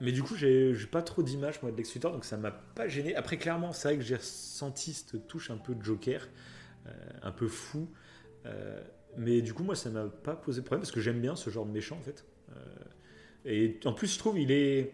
mais 0.00 0.12
du 0.12 0.22
coup, 0.22 0.36
j'ai 0.36 0.74
pas 0.90 1.02
trop 1.02 1.22
d'image 1.22 1.62
moi 1.62 1.70
de 1.70 1.76
Lex 1.76 1.94
Luthor, 1.94 2.12
donc 2.12 2.24
ça 2.24 2.36
m'a 2.36 2.50
pas 2.50 2.88
gêné. 2.88 3.14
Après, 3.14 3.36
clairement, 3.36 3.72
c'est 3.72 3.88
vrai 3.88 3.96
que 3.98 4.04
j'ai 4.04 4.16
ressenti 4.16 4.92
cette 4.92 5.26
touche 5.26 5.50
un 5.50 5.56
peu 5.56 5.74
de 5.74 5.82
Joker, 5.82 6.28
euh, 6.86 6.90
un 7.22 7.32
peu 7.32 7.48
fou. 7.48 7.88
Euh, 8.46 8.80
mais 9.16 9.42
du 9.42 9.54
coup, 9.54 9.62
moi, 9.62 9.74
ça 9.74 9.90
m'a 9.90 10.04
pas 10.04 10.36
posé 10.36 10.62
problème 10.62 10.82
parce 10.82 10.92
que 10.92 11.00
j'aime 11.00 11.20
bien 11.20 11.36
ce 11.36 11.50
genre 11.50 11.66
de 11.66 11.72
méchant 11.72 11.96
en 11.96 12.02
fait. 12.02 12.24
Et 13.44 13.78
en 13.84 13.92
plus, 13.92 14.12
je 14.12 14.18
trouve 14.18 14.38
il 14.38 14.50
est, 14.50 14.92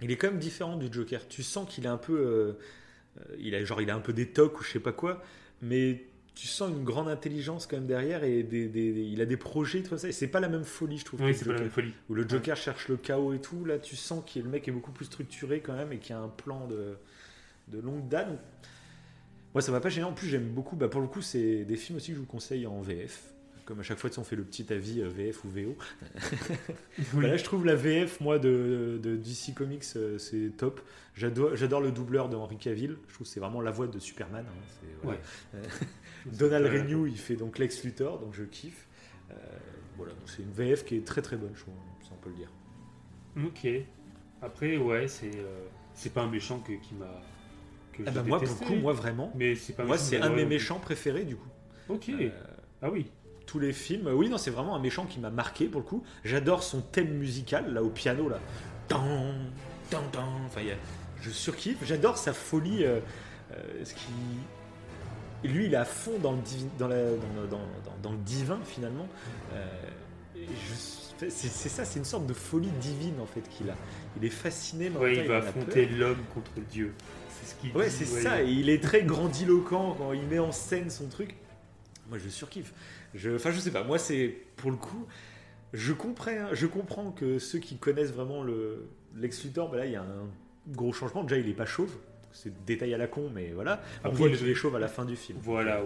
il 0.00 0.12
est 0.12 0.16
quand 0.16 0.30
même 0.30 0.38
différent 0.38 0.76
du 0.76 0.92
Joker. 0.92 1.26
Tu 1.26 1.42
sens 1.42 1.68
qu'il 1.68 1.84
est 1.84 1.88
un 1.88 1.98
peu, 1.98 2.56
il 3.38 3.54
a 3.54 3.64
genre 3.64 3.80
il 3.80 3.90
a 3.90 3.96
un 3.96 4.00
peu 4.00 4.12
des 4.12 4.28
tocs 4.28 4.60
ou 4.60 4.62
je 4.62 4.70
sais 4.70 4.80
pas 4.80 4.92
quoi, 4.92 5.22
mais 5.60 6.07
tu 6.40 6.46
sens 6.46 6.70
une 6.70 6.84
grande 6.84 7.08
intelligence 7.08 7.66
quand 7.66 7.76
même 7.78 7.86
derrière 7.88 8.22
et 8.22 8.44
des, 8.44 8.68
des- 8.68 8.92
des- 8.92 9.02
il 9.02 9.20
a 9.20 9.26
des 9.26 9.36
projets 9.36 9.82
tout 9.82 9.98
ça. 9.98 10.06
Et 10.08 10.12
c'est 10.12 10.28
pas 10.28 10.38
la 10.38 10.48
même 10.48 10.62
folie, 10.62 10.96
je 10.98 11.04
trouve. 11.04 11.20
Oui, 11.20 11.32
que 11.32 11.38
c'est 11.38 11.44
le 11.46 11.52
pas 11.54 11.58
la 11.60 11.64
Joker. 11.66 11.82
même 11.84 11.90
folie. 11.92 11.94
Où 12.08 12.14
le 12.14 12.28
Joker 12.28 12.56
cherche 12.56 12.86
le 12.88 12.96
chaos 12.96 13.32
et 13.32 13.40
tout, 13.40 13.64
là 13.64 13.78
tu 13.80 13.96
sens 13.96 14.22
que 14.24 14.38
le 14.38 14.48
mec 14.48 14.68
est 14.68 14.72
beaucoup 14.72 14.92
plus 14.92 15.06
structuré 15.06 15.58
quand 15.60 15.74
même 15.74 15.92
et 15.92 15.98
qu'il 15.98 16.10
y 16.10 16.18
a 16.18 16.20
un 16.20 16.28
plan 16.28 16.68
de, 16.68 16.96
de 17.68 17.80
longue 17.80 18.06
date. 18.08 18.28
Donc, 18.28 18.38
Moi 19.54 19.62
ça 19.62 19.72
m'a 19.72 19.80
pas 19.80 19.88
gêné, 19.88 20.04
en 20.06 20.12
plus 20.12 20.28
j'aime 20.28 20.48
beaucoup, 20.48 20.76
bah, 20.76 20.86
pour 20.88 21.00
le 21.00 21.08
coup 21.08 21.22
c'est 21.22 21.64
des 21.64 21.76
films 21.76 21.96
aussi 21.96 22.08
que 22.10 22.14
je 22.14 22.20
vous 22.20 22.26
conseille 22.26 22.66
en 22.68 22.80
VF. 22.82 23.32
Comme 23.64 23.80
à 23.80 23.82
chaque 23.82 23.98
fois 23.98 24.08
on 24.16 24.24
fait 24.24 24.36
le 24.36 24.44
petit 24.44 24.72
avis 24.72 25.02
euh, 25.02 25.08
VF 25.08 25.44
ou 25.44 25.48
VO. 25.48 25.76
Oui. 27.14 27.22
Bah 27.22 27.28
là 27.28 27.36
je 27.36 27.44
trouve 27.44 27.66
la 27.66 27.74
VF 27.74 28.20
moi 28.20 28.38
de, 28.38 28.98
de 29.02 29.16
DC 29.16 29.54
Comics 29.54 29.84
euh, 29.96 30.16
c'est 30.18 30.52
top. 30.56 30.80
J'adore, 31.14 31.80
le 31.80 31.90
doubleur 31.90 32.28
de 32.28 32.36
Henry 32.36 32.56
Cavill, 32.58 32.96
je 33.08 33.14
trouve 33.14 33.26
que 33.26 33.32
c'est 33.32 33.40
vraiment 33.40 33.60
la 33.60 33.70
voix 33.72 33.86
de 33.88 33.98
Superman. 33.98 34.44
hein. 34.48 34.86
Voilà. 35.02 35.18
Euh, 35.56 35.62
Donald 36.36 36.66
Euh, 36.66 36.82
Renew 36.82 37.06
il 37.06 37.16
fait 37.18 37.36
donc 37.36 37.58
Lex 37.58 37.84
Luthor, 37.84 38.18
donc 38.18 38.34
je 38.34 38.44
kiffe. 38.44 38.86
Euh, 39.30 39.34
voilà, 39.96 40.12
donc 40.12 40.22
c'est 40.26 40.42
une 40.42 40.52
VF 40.52 40.84
qui 40.84 40.96
est 40.96 41.04
très 41.06 41.22
très 41.22 41.36
bonne, 41.36 41.52
je 41.54 41.60
trouve, 41.62 41.74
ça 42.02 42.10
on 42.12 42.16
peut 42.22 42.30
le 42.30 42.36
dire. 42.36 42.50
Ok. 43.44 43.66
Après, 44.42 44.76
ouais, 44.76 45.08
c'est 45.08 45.30
euh, 45.36 45.66
c'est 45.94 46.12
pas 46.12 46.22
un 46.22 46.28
méchant 46.30 46.60
que, 46.60 46.72
qui 46.74 46.94
m'a. 46.94 47.06
que 47.92 48.02
Ah 48.06 48.10
j'ai 48.10 48.18
bah 48.18 48.22
moi, 48.26 48.38
pour 48.38 48.46
le 48.48 48.52
détesté. 48.54 48.74
coup, 48.74 48.80
moi 48.80 48.92
vraiment, 48.92 49.32
Mais 49.36 49.54
c'est 49.56 49.72
pas 49.74 49.84
moi 49.84 49.96
méchant, 49.96 50.04
c'est 50.08 50.18
mais 50.18 50.24
un 50.24 50.30
de 50.30 50.34
mes 50.34 50.42
ouais, 50.42 50.48
méchants 50.48 50.78
préférés 50.78 51.24
du 51.24 51.36
coup. 51.36 51.48
Ok. 51.88 52.08
Euh, 52.10 52.30
Ah 52.82 52.90
oui. 52.90 53.10
tous 53.46 53.58
les 53.58 53.72
films, 53.72 54.08
oui 54.14 54.28
non 54.28 54.38
c'est 54.38 54.50
vraiment 54.50 54.76
un 54.76 54.80
méchant 54.80 55.06
qui 55.06 55.18
m'a 55.20 55.30
marqué 55.30 55.66
pour 55.66 55.80
le 55.80 55.86
coup. 55.86 56.04
J'adore 56.24 56.62
son 56.62 56.80
thème 56.82 57.14
musical 57.18 57.72
là 57.74 57.82
au 57.82 57.90
piano 57.90 58.28
là. 58.28 58.38
Tan, 58.88 59.34
tan, 59.90 60.02
tan. 60.12 60.28
Enfin, 60.46 60.60
il 60.60 60.68
y 60.68 60.70
a- 60.72 60.76
je 61.20 61.30
surkiffe. 61.30 61.78
J'adore 61.84 62.16
sa 62.18 62.32
folie. 62.32 62.84
euh, 62.84 63.00
euh, 63.52 63.84
ce 63.84 63.94
qui, 63.94 64.10
lui 65.44 65.66
il 65.66 65.74
est 65.74 65.76
à 65.76 65.84
fond 65.84 66.18
dans 66.22 66.32
le 66.32 66.38
divi- 66.42 66.66
dans, 66.78 66.88
la- 66.88 67.10
dans, 67.10 67.42
le- 67.42 68.02
dans- 68.02 68.12
divin 68.24 68.58
finalement. 68.64 69.06
Euh, 69.54 69.66
c'est 71.28 71.68
ça, 71.68 71.84
c'est 71.84 71.98
une 71.98 72.04
sorte 72.04 72.26
de 72.26 72.32
folie 72.32 72.70
divine 72.80 73.20
en 73.20 73.26
fait 73.26 73.40
qu'il 73.48 73.68
a. 73.70 73.74
Il 74.16 74.24
est 74.24 74.30
fasciné. 74.30 74.88
Ouais, 74.90 75.14
temps, 75.16 75.22
il 75.22 75.28
va 75.28 75.36
affronter 75.38 75.86
l'homme 75.86 76.18
contre 76.32 76.52
Dieu. 76.70 76.94
C'est 77.40 77.50
ce 77.50 77.54
qu'il 77.60 77.76
Ouais, 77.76 77.90
c'est 77.90 78.12
ouais. 78.14 78.22
ça. 78.22 78.42
Et 78.42 78.50
il 78.50 78.68
est 78.70 78.82
très 78.82 79.02
grandiloquent 79.02 79.94
quand 79.98 80.12
il 80.12 80.26
met 80.26 80.38
en 80.38 80.52
scène 80.52 80.90
son 80.90 81.08
truc. 81.08 81.34
Moi, 82.08 82.18
je 82.18 82.28
surkiffe. 82.28 82.72
Je, 83.14 83.34
enfin, 83.34 83.50
je 83.50 83.58
sais 83.58 83.70
pas. 83.72 83.82
Moi, 83.84 83.98
c'est 83.98 84.34
pour 84.56 84.70
le 84.70 84.76
coup, 84.76 85.06
je 85.72 85.92
comprends, 85.92 86.30
je 86.52 86.66
comprends 86.66 87.10
que 87.10 87.38
ceux 87.38 87.58
qui 87.58 87.78
connaissent 87.78 88.12
vraiment 88.12 88.42
le 88.42 88.88
Lex 89.16 89.44
Luthor, 89.44 89.70
bah 89.70 89.78
là, 89.78 89.86
il 89.86 89.92
y 89.92 89.96
a 89.96 90.02
un 90.02 90.28
gros 90.68 90.92
changement. 90.92 91.24
Déjà, 91.24 91.40
il 91.40 91.48
est 91.48 91.54
pas 91.54 91.66
chauve. 91.66 91.94
C'est 92.42 92.64
détail 92.64 92.94
à 92.94 92.98
la 92.98 93.06
con, 93.08 93.30
mais 93.34 93.50
voilà. 93.52 93.80
On 94.04 94.08
Après, 94.08 94.18
voit 94.18 94.28
il- 94.28 94.36
qu'il 94.38 94.48
est 94.48 94.54
chauve 94.54 94.76
à 94.76 94.78
la 94.78 94.88
fin 94.88 95.04
du 95.04 95.16
film. 95.16 95.38
Voilà. 95.42 95.80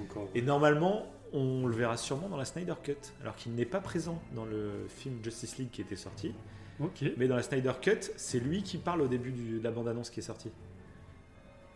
Encore- 0.00 0.28
Et 0.34 0.42
normalement, 0.42 1.06
on 1.32 1.66
le 1.66 1.74
verra 1.74 1.96
sûrement 1.96 2.28
dans 2.28 2.36
la 2.36 2.44
Snyder 2.44 2.74
Cut, 2.82 2.96
alors 3.22 3.34
qu'il 3.36 3.52
n'est 3.54 3.64
pas 3.64 3.80
présent 3.80 4.22
dans 4.34 4.44
le 4.44 4.86
film 4.88 5.18
Justice 5.22 5.58
League 5.58 5.70
qui 5.70 5.80
était 5.80 5.96
sorti. 5.96 6.32
Ok. 6.80 7.02
Mais 7.16 7.26
dans 7.28 7.36
la 7.36 7.42
Snyder 7.42 7.72
Cut, 7.82 8.10
c'est 8.16 8.38
lui 8.40 8.62
qui 8.62 8.78
parle 8.78 9.02
au 9.02 9.08
début 9.08 9.32
du- 9.32 9.58
de 9.58 9.64
la 9.64 9.70
bande-annonce 9.70 10.10
qui 10.10 10.20
est 10.20 10.24
sortie. 10.24 10.50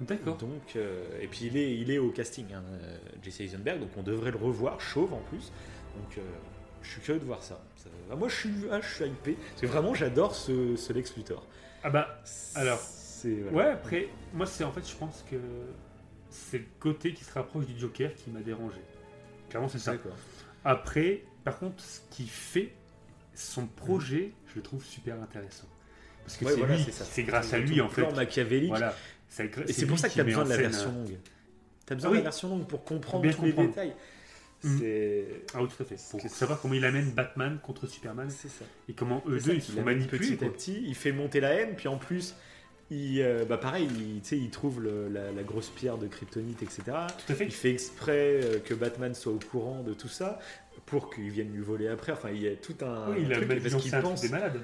D'accord. 0.00 0.36
Donc, 0.36 0.74
euh, 0.76 1.04
et 1.20 1.28
puis 1.28 1.46
il 1.46 1.56
est, 1.56 1.76
il 1.76 1.90
est 1.90 1.98
au 1.98 2.10
casting, 2.10 2.46
hein, 2.52 2.62
euh, 2.82 2.96
Jesse 3.22 3.40
Eisenberg, 3.40 3.80
donc 3.80 3.90
on 3.96 4.02
devrait 4.02 4.32
le 4.32 4.38
revoir, 4.38 4.80
chauve 4.80 5.12
en 5.14 5.20
plus. 5.30 5.52
Donc 5.96 6.18
euh, 6.18 6.22
je 6.82 6.90
suis 6.90 7.00
curieux 7.00 7.20
de 7.20 7.24
voir 7.24 7.42
ça. 7.42 7.60
Ça- 7.76 7.88
ah, 8.10 8.16
moi 8.16 8.28
je 8.28 8.34
suis, 8.34 8.50
ah, 8.72 8.80
je 8.80 8.94
suis 8.94 9.04
hypé, 9.04 9.34
parce 9.50 9.60
que 9.60 9.66
vraiment 9.66 9.94
j'adore 9.94 10.34
ce, 10.34 10.74
ce 10.76 10.92
Lex 10.92 11.16
Luthor. 11.16 11.46
Ah 11.84 11.90
bah, 11.90 12.20
alors. 12.56 12.80
C'est, 13.24 13.34
voilà. 13.50 13.56
Ouais, 13.68 13.72
après, 13.72 14.08
moi, 14.34 14.44
c'est 14.46 14.64
en 14.64 14.72
fait, 14.72 14.86
je 14.88 14.94
pense 14.96 15.24
que 15.30 15.36
c'est 16.28 16.58
le 16.58 16.64
côté 16.78 17.14
qui 17.14 17.24
se 17.24 17.32
rapproche 17.32 17.64
du 17.66 17.78
Joker 17.78 18.14
qui 18.14 18.30
m'a 18.30 18.40
dérangé. 18.40 18.80
Clairement, 19.48 19.68
c'est 19.68 19.78
ça. 19.78 19.94
Après, 20.64 21.22
par 21.42 21.58
contre, 21.58 21.82
ce 21.82 22.00
qu'il 22.10 22.28
fait, 22.28 22.72
son 23.34 23.66
projet, 23.66 24.32
je 24.50 24.56
le 24.56 24.62
trouve 24.62 24.84
super 24.84 25.20
intéressant. 25.22 25.68
Parce 26.24 26.36
que 26.36 26.44
Ouais, 26.44 26.52
c'est 26.52 26.58
voilà, 26.58 26.76
lui, 26.76 26.84
c'est 26.84 26.92
c'est 27.04 27.22
grâce 27.22 27.52
à 27.52 27.58
lui, 27.58 27.80
en 27.80 27.88
fait. 27.88 28.02
plan 28.02 28.12
machiavélique. 28.14 28.68
Voilà. 28.68 28.94
C'est 29.28 29.50
Et 29.68 29.72
c'est 29.72 29.86
pour 29.86 29.98
ça 29.98 30.08
que 30.08 30.14
tu 30.14 30.20
as 30.20 30.24
besoin 30.24 30.44
de 30.44 30.50
la 30.50 30.56
version 30.56 30.90
euh, 30.90 30.94
longue. 30.94 31.18
Tu 31.86 31.92
as 31.92 31.96
besoin 31.96 32.10
Ah 32.10 32.12
oui. 32.12 32.18
de 32.18 32.24
la 32.24 32.30
version 32.30 32.48
longue 32.48 32.66
pour 32.66 32.84
comprendre 32.84 33.30
tous 33.34 33.44
les 33.44 33.52
détails. 33.52 33.94
Mhm. 34.62 34.78
C'est 34.78 35.26
Ah 35.54 35.62
oui, 35.62 35.68
tout 35.68 35.82
à 35.82 35.86
fait. 35.86 35.96
Pour 36.10 36.20
savoir 36.30 36.60
comment 36.60 36.74
il 36.74 36.84
amène 36.84 37.10
Batman 37.10 37.58
contre 37.62 37.86
Superman 37.86 38.30
c'est 38.30 38.48
ça. 38.48 38.64
et 38.88 38.94
comment 38.94 39.22
eux 39.26 39.38
C'est 39.38 39.46
deux 39.50 39.54
ils 39.56 39.62
se 39.62 39.78
manipuler. 39.80 40.18
Petit 40.36 40.44
à 40.44 40.48
petit, 40.48 40.82
il 40.86 40.94
fait 40.94 41.12
monter 41.12 41.40
la 41.40 41.50
haine, 41.52 41.74
puis 41.76 41.88
en 41.88 41.98
plus, 41.98 42.34
il, 42.90 43.20
euh, 43.22 43.44
bah 43.44 43.58
pareil, 43.58 43.88
il, 43.96 44.36
il 44.38 44.50
trouve 44.50 44.80
le- 44.82 45.08
la, 45.08 45.32
la 45.32 45.42
grosse 45.42 45.68
pierre 45.70 45.98
de 45.98 46.06
kryptonite, 46.06 46.62
etc. 46.62 46.82
Tout 46.84 47.32
à 47.32 47.34
fait. 47.34 47.44
Il 47.46 47.50
fait 47.52 47.70
exprès 47.72 48.40
euh, 48.44 48.58
que 48.60 48.74
Batman 48.74 49.14
soit 49.14 49.32
au 49.32 49.38
courant 49.38 49.82
de 49.82 49.94
tout 49.94 50.08
ça 50.08 50.38
pour 50.86 51.12
qu'il 51.12 51.30
vienne 51.30 51.50
lui 51.52 51.62
voler 51.62 51.88
après. 51.88 52.12
Enfin, 52.12 52.30
il 52.30 52.42
y 52.42 52.48
a 52.48 52.56
tout 52.56 52.76
un 52.82 53.10
Oui, 53.10 53.22
il 53.22 53.32
a 53.32 53.36
truc 53.36 53.48
même 53.48 53.60
parce 53.62 53.76
qu'il 53.82 53.90
pense. 53.92 54.20
des 54.20 54.28
malades. 54.28 54.60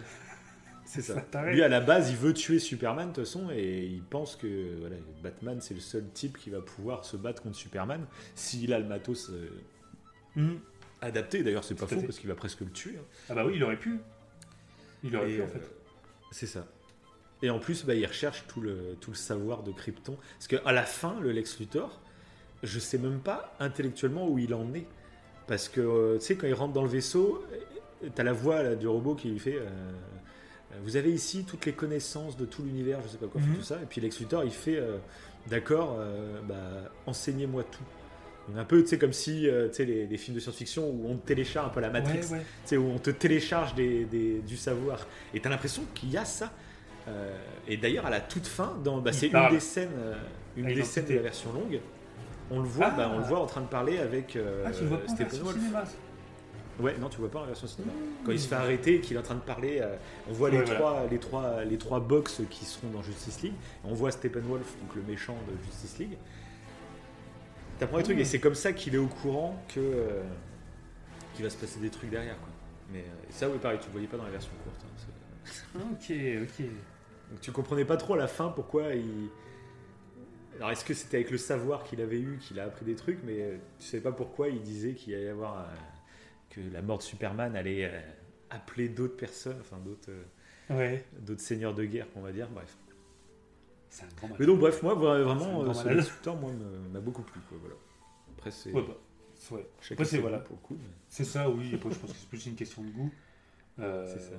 C'est 0.84 1.02
ça. 1.02 1.24
Lui, 1.46 1.62
à 1.62 1.68
la 1.68 1.80
base, 1.80 2.10
il 2.10 2.16
veut 2.16 2.34
tuer 2.34 2.58
Superman 2.58 3.10
de 3.10 3.14
toute 3.14 3.24
façon, 3.24 3.48
et 3.52 3.84
il 3.84 4.02
pense 4.02 4.34
que 4.34 4.76
voilà, 4.80 4.96
Batman, 5.22 5.60
c'est 5.60 5.74
le 5.74 5.78
seul 5.80 6.04
type 6.12 6.36
qui 6.36 6.50
va 6.50 6.60
pouvoir 6.60 7.04
se 7.04 7.16
battre 7.16 7.42
contre 7.42 7.54
Superman 7.56 8.04
s'il 8.34 8.72
a 8.74 8.78
le 8.80 8.86
matos 8.86 9.30
euh, 9.30 9.48
Mhm. 10.36 10.58
adapté. 11.00 11.42
D'ailleurs, 11.44 11.62
c'est 11.64 11.76
pas 11.76 11.86
faux 11.86 12.00
parce 12.02 12.18
qu'il 12.18 12.28
va 12.28 12.34
presque 12.34 12.60
le 12.60 12.70
tuer. 12.70 12.96
hein. 12.98 13.04
Ah 13.28 13.34
bah 13.34 13.44
oui, 13.46 13.52
il 13.56 13.62
aurait 13.62 13.78
pu. 13.78 13.98
Il 15.04 15.14
aurait 15.16 15.30
Et, 15.30 15.36
pu, 15.36 15.42
en 15.42 15.44
euh, 15.44 15.48
fait. 15.48 15.70
C'est 16.32 16.46
ça. 16.46 16.66
Et 17.42 17.50
en 17.50 17.58
plus, 17.58 17.84
bah, 17.84 17.94
il 17.94 18.04
recherche 18.06 18.44
tout 18.48 18.60
le, 18.60 18.96
tout 19.00 19.10
le 19.10 19.16
savoir 19.16 19.62
de 19.62 19.72
Krypton. 19.72 20.16
Parce 20.38 20.46
qu'à 20.48 20.72
la 20.72 20.82
fin, 20.84 21.18
le 21.20 21.32
Lex 21.32 21.58
Luthor, 21.58 22.00
je 22.62 22.78
sais 22.78 22.98
même 22.98 23.20
pas 23.20 23.54
intellectuellement 23.60 24.28
où 24.28 24.38
il 24.38 24.52
en 24.54 24.72
est. 24.74 24.86
Parce 25.46 25.68
que, 25.68 25.80
euh, 25.80 26.18
tu 26.18 26.26
sais, 26.26 26.36
quand 26.36 26.46
il 26.46 26.54
rentre 26.54 26.74
dans 26.74 26.82
le 26.82 26.88
vaisseau, 26.88 27.42
euh, 28.04 28.08
t'as 28.14 28.22
la 28.22 28.32
voix 28.34 28.62
là, 28.62 28.74
du 28.74 28.86
robot 28.86 29.14
qui 29.14 29.28
lui 29.30 29.38
fait 29.38 29.56
euh, 29.58 29.68
Vous 30.84 30.96
avez 30.96 31.10
ici 31.12 31.44
toutes 31.44 31.66
les 31.66 31.72
connaissances 31.72 32.36
de 32.36 32.44
tout 32.44 32.62
l'univers, 32.62 33.00
je 33.02 33.08
sais 33.08 33.16
pas 33.18 33.26
quoi, 33.26 33.40
Mhm. 33.40 33.56
tout 33.56 33.62
ça. 33.62 33.76
Et 33.82 33.86
puis 33.86 34.00
Lex 34.00 34.20
Luthor, 34.20 34.44
il 34.44 34.50
fait 34.52 34.76
euh, 34.76 34.98
D'accord, 35.48 35.98
bah, 36.46 36.54
enseignez-moi 37.06 37.64
tout. 37.64 37.82
Donc, 38.48 38.58
un 38.58 38.64
peu, 38.66 38.82
tu 38.82 38.88
sais, 38.88 38.98
comme 38.98 39.14
si, 39.14 39.46
tu 39.48 39.74
sais, 39.74 39.84
les, 39.86 40.06
les 40.06 40.16
films 40.18 40.34
de 40.34 40.40
science-fiction 40.40 40.86
où 40.90 41.06
on 41.08 41.16
te 41.16 41.26
télécharge 41.26 41.68
un 41.68 41.70
peu 41.70 41.80
la 41.80 41.88
Matrix 41.88 42.18
Ouais, 42.18 42.32
ouais. 42.32 42.38
tu 42.40 42.68
sais, 42.68 42.76
où 42.76 42.84
on 42.90 42.98
te 42.98 43.08
télécharge 43.08 43.74
des, 43.74 44.04
des- 44.04 44.40
du 44.40 44.58
savoir. 44.58 45.06
Et 45.32 45.40
t'as 45.40 45.48
l'impression 45.48 45.82
qu'il 45.94 46.10
y 46.10 46.18
a 46.18 46.26
ça. 46.26 46.52
Euh, 47.10 47.36
et 47.68 47.76
d'ailleurs, 47.76 48.06
à 48.06 48.10
la 48.10 48.20
toute 48.20 48.46
fin, 48.46 48.76
dans, 48.84 48.98
bah, 48.98 49.12
c'est 49.12 49.26
une 49.26 49.32
parle. 49.32 49.52
des 49.52 49.60
scènes, 49.60 49.90
euh, 49.98 50.14
une 50.56 50.66
des 50.66 50.82
scènes 50.84 51.06
de 51.06 51.14
la 51.14 51.22
version 51.22 51.52
longue. 51.52 51.80
On 52.50 52.58
le 52.60 52.66
voit, 52.68 52.86
Ah. 52.92 52.96
bah, 52.96 53.10
on 53.14 53.18
le 53.18 53.24
voit 53.24 53.40
en 53.40 53.46
train 53.46 53.60
de 53.60 53.66
parler 53.68 53.98
avec 53.98 54.34
euh, 54.36 54.64
Ah, 54.66 54.70
tu 54.72 54.82
le 54.82 54.88
vois 54.88 54.98
pas 54.98 55.10
en 55.10 55.14
Steppenwolf. 55.14 55.54
version 55.56 55.60
cinéma 55.66 55.84
Ouais, 56.80 56.96
non, 56.98 57.08
tu 57.10 57.18
vois 57.18 57.30
pas 57.30 57.40
en 57.40 57.44
version 57.44 57.66
cinéma. 57.66 57.92
Quand 58.24 58.32
il 58.32 58.40
se 58.40 58.48
fait 58.48 58.54
arrêter, 58.54 58.94
et 58.96 59.00
qu'il 59.00 59.16
est 59.16 59.20
en 59.20 59.22
train 59.22 59.34
de 59.34 59.40
parler, 59.40 59.80
euh, 59.82 59.94
on 60.28 60.32
voit 60.32 60.48
les, 60.50 60.56
voilà. 60.62 60.74
trois, 60.74 61.06
les, 61.10 61.18
trois, 61.18 61.64
les 61.64 61.76
trois 61.78 62.00
box 62.00 62.40
qui 62.48 62.64
seront 62.64 62.88
dans 62.88 63.02
Justice 63.02 63.42
League. 63.42 63.52
On 63.84 63.92
voit 63.92 64.10
Steppenwolf, 64.10 64.66
donc 64.80 64.94
le 64.96 65.02
méchant 65.02 65.36
de 65.48 65.62
Justice 65.66 65.98
League. 65.98 66.16
T'apprends 67.78 67.98
des 67.98 68.02
trucs, 68.02 68.18
et 68.18 68.24
c'est 68.24 68.40
comme 68.40 68.54
ça 68.54 68.72
qu'il 68.72 68.94
est 68.94 68.98
au 68.98 69.06
courant 69.06 69.62
que 69.74 69.80
euh, 69.80 70.22
qu'il 71.34 71.44
va 71.44 71.50
se 71.50 71.56
passer 71.56 71.80
des 71.80 71.90
trucs 71.90 72.10
derrière. 72.10 72.36
Quoi. 72.38 72.48
Mais 72.92 73.00
euh, 73.00 73.02
ça, 73.30 73.48
oui, 73.48 73.58
pareil, 73.60 73.78
tu 73.80 73.86
le 73.86 73.92
voyais 73.92 74.06
pas 74.06 74.16
dans 74.16 74.24
la 74.24 74.30
version 74.30 74.50
courte. 74.64 74.80
hein, 74.84 74.88
c'est- 75.44 75.78
Ok, 75.78 76.44
ok. 76.60 76.66
Donc 77.30 77.40
tu 77.40 77.52
comprenais 77.52 77.84
pas 77.84 77.96
trop 77.96 78.14
à 78.14 78.18
la 78.18 78.28
fin 78.28 78.48
pourquoi 78.48 78.94
il. 78.94 79.28
Alors 80.56 80.70
est-ce 80.72 80.84
que 80.84 80.92
c'était 80.94 81.18
avec 81.18 81.30
le 81.30 81.38
savoir 81.38 81.84
qu'il 81.84 82.00
avait 82.00 82.20
eu 82.20 82.38
qu'il 82.38 82.60
a 82.60 82.64
appris 82.64 82.84
des 82.84 82.94
trucs, 82.96 83.20
mais 83.24 83.40
euh, 83.40 83.56
tu 83.78 83.86
savais 83.86 84.02
pas 84.02 84.12
pourquoi 84.12 84.48
il 84.48 84.60
disait 84.62 84.94
qu'il 84.94 85.14
allait 85.14 85.24
y 85.24 85.28
avoir 85.28 85.58
euh, 85.60 85.64
que 86.50 86.60
la 86.72 86.82
mort 86.82 86.98
de 86.98 87.02
Superman 87.02 87.56
allait 87.56 87.86
euh, 87.86 88.00
appeler 88.50 88.88
d'autres 88.88 89.16
personnes, 89.16 89.56
enfin 89.60 89.78
d'autres 89.78 90.10
euh, 90.10 90.22
Ouais. 90.76 91.04
d'autres 91.20 91.40
seigneurs 91.40 91.74
de 91.74 91.84
guerre, 91.84 92.06
on 92.14 92.20
va 92.20 92.30
dire. 92.30 92.48
Bref. 92.50 92.76
C'est 93.88 94.04
un 94.04 94.08
grand 94.16 94.28
match. 94.28 94.36
Mais 94.38 94.46
donc 94.46 94.60
bref, 94.60 94.82
moi 94.84 94.94
vraiment, 94.94 95.72
ce 95.74 96.30
moi 96.30 96.50
m'a 96.92 97.00
beaucoup 97.00 97.22
plu. 97.22 97.40
Quoi, 97.48 97.58
voilà. 97.60 97.74
Après 98.36 98.50
c'est 98.52 98.70
Ouais, 98.72 98.82
bah, 98.82 98.96
ouais. 99.52 99.66
chacun 99.80 99.94
Après, 99.94 100.04
c'est 100.04 100.18
voilà. 100.18 100.38
pour 100.40 100.56
le 100.56 100.62
coup. 100.62 100.76
mais- 100.78 100.88
C'est 101.08 101.24
ça, 101.24 101.48
oui. 101.50 101.72
Après, 101.74 101.90
je 101.90 101.98
pense 101.98 102.12
que 102.12 102.16
c'est 102.16 102.28
plus 102.28 102.46
une 102.46 102.54
question 102.54 102.82
de 102.82 102.90
goût. 102.90 103.10
Euh, 103.80 104.06
C'est 104.06 104.20
ça. 104.20 104.32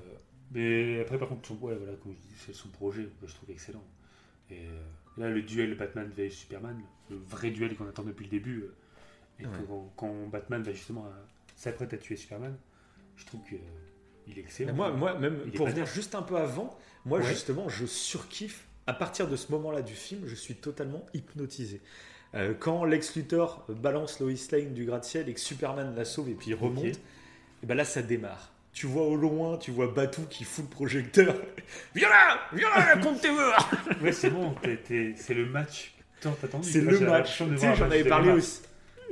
Mais 0.54 1.00
après, 1.02 1.18
par 1.18 1.30
contre, 1.30 1.48
son, 1.48 1.56
ouais, 1.60 1.76
voilà, 1.76 1.94
comme 2.04 2.14
je 2.14 2.18
dis, 2.20 2.34
c'est 2.46 2.54
son 2.54 2.70
projet 2.70 3.08
que 3.22 3.28
je 3.28 3.34
trouve 3.34 3.50
excellent. 3.52 3.84
Et 4.50 4.56
euh, 4.60 4.82
là, 5.18 5.30
le 5.30 5.42
duel 5.42 5.76
Batman 5.78 6.10
vs 6.16 6.30
Superman, 6.32 6.78
le 7.10 7.16
vrai 7.18 7.52
duel 7.52 7.76
qu'on 7.76 7.88
attend 7.88 8.04
depuis 8.04 8.26
le 8.26 8.32
début, 8.32 8.60
euh, 8.64 8.74
et 9.40 9.46
Ouais. 9.46 9.52
quand, 9.68 9.94
quand 9.96 10.14
Batman 10.28 10.62
va 10.62 10.72
justement 10.74 11.06
à- 11.06 11.28
s'apprête 11.56 11.94
à 11.94 11.98
tuer 11.98 12.18
Superman, 12.18 12.56
je 13.16 13.26
trouve 13.26 13.40
qu'il 13.48 14.38
est 14.38 14.40
excellent. 14.40 14.74
Moi, 14.74 14.92
moi, 14.92 15.18
même 15.18 15.40
Il 15.46 15.52
pour 15.54 15.66
pas 15.66 15.72
venir 15.72 15.86
net. 15.86 15.94
juste 15.94 16.16
un 16.16 16.22
peu 16.22 16.36
avant, 16.38 16.78
moi 17.06 17.20
Ouais. 17.20 17.26
justement, 17.26 17.70
je 17.70 17.86
surkiffe. 17.86 18.68
À 18.88 18.94
partir 18.94 19.28
de 19.30 19.36
ce 19.36 19.52
moment-là 19.54 19.82
du 19.84 19.94
film, 19.94 20.24
je 20.26 20.36
suis 20.36 20.56
totalement 20.56 21.06
hypnotisé. 21.14 21.82
Euh, 22.34 22.54
quand 22.60 22.84
Lex 22.84 23.16
Luthor 23.16 23.66
balance 23.70 24.20
Lois 24.20 24.32
Lane 24.52 24.74
du 24.74 24.86
gratte-ciel 24.86 25.30
et 25.30 25.34
que 25.34 25.40
Superman 25.40 25.96
la 25.96 26.04
sauve 26.04 26.30
et 26.30 26.34
puis 26.34 26.50
il 26.50 26.56
remonte, 26.56 26.86
et 26.86 27.66
ben 27.66 27.76
là 27.76 27.86
ça 27.86 28.02
démarre. 28.02 28.51
Tu 28.74 28.86
vois 28.86 29.04
au 29.04 29.16
loin, 29.16 29.58
tu 29.58 29.72
vois 29.72 29.88
Batou 29.88 30.22
qui 30.30 30.44
fout 30.46 30.64
le 30.64 30.70
projecteur. 30.70 31.36
Viens 31.96 32.10
là, 32.10 32.40
viens 32.54 32.70
là, 32.70 32.98
compte 32.98 33.20
tes 33.22 33.30
heures. 33.30 33.70
Ouais, 34.02 34.12
c'est 34.14 34.30
bon, 34.30 34.56
c'est 35.16 35.34
le 35.34 35.46
match. 35.46 35.94
C'est 36.62 36.82
le 36.82 37.00
match. 37.02 37.38
Tu 37.38 37.58
sais, 37.58 37.76
j'en 37.76 37.86
avais 37.86 38.04
parlé 38.04 38.32
aussi. 38.32 38.62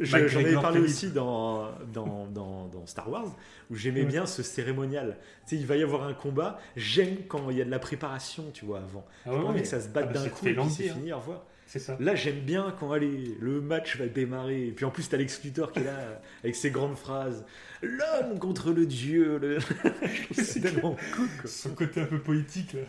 J'en 0.02 0.18
avais 0.18 0.54
parlé 0.54 0.80
aussi 0.80 1.12
dans, 1.12 1.72
dans, 1.94 2.26
dans, 2.28 2.68
dans 2.68 2.86
Star 2.86 3.10
Wars, 3.10 3.26
où 3.70 3.76
j'aimais 3.76 4.06
bien 4.06 4.26
ce 4.26 4.44
cérémonial. 4.44 5.18
Tu 5.46 5.56
sais, 5.56 5.62
il 5.62 5.68
va 5.68 5.76
y 5.76 5.84
avoir 5.84 6.04
un 6.04 6.14
combat. 6.14 6.58
J'aime 6.78 7.18
quand 7.28 7.50
il 7.50 7.58
y 7.58 7.62
a 7.62 7.66
de 7.66 7.72
la 7.72 7.80
préparation, 7.80 8.46
tu 8.54 8.66
vois, 8.66 8.80
avant. 8.80 9.06
Ah 9.26 9.32
J'ai 9.34 9.38
ouais, 9.38 9.44
pas 9.44 9.48
envie 9.50 9.56
ouais. 9.58 9.62
que 9.64 9.68
ça 9.68 9.82
se 9.82 9.90
Ah 9.94 9.94
batte 9.94 10.14
bah, 10.14 10.14
d'un 10.14 10.30
coup 10.30 10.48
et 10.48 10.54
puis 10.54 10.70
c'est 10.70 10.90
hein. 10.90 10.94
fini, 10.94 11.12
au 11.12 11.20
revoir. 11.20 11.44
C'est 11.72 11.78
ça. 11.78 11.96
Là, 12.00 12.16
j'aime 12.16 12.40
bien 12.40 12.76
quand 12.80 12.92
allez, 12.92 13.38
le 13.40 13.62
match 13.62 13.96
va 13.98 14.08
démarrer. 14.08 14.68
Et 14.68 14.72
puis 14.72 14.86
en 14.86 14.90
plus, 14.92 15.08
t'as 15.08 15.18
Lex 15.18 15.44
Luthor 15.44 15.72
qui 15.72 15.80
est 15.80 15.84
là 15.84 16.20
avec 16.44 16.56
ses 16.56 16.72
grandes 16.72 16.98
phrases. 16.98 17.46
L'homme 17.84 18.40
contre 18.40 18.72
le 18.74 18.88
dieu. 18.88 19.38
le- 19.38 19.60
c'est 20.32 20.62
tellement 20.62 20.96
cool. 21.16 21.28
quoi. 21.40 21.48
Son 21.50 21.70
côté 21.76 22.02
un 22.02 22.06
peu 22.06 22.20
poétique, 22.20 22.74
là. 22.74 22.80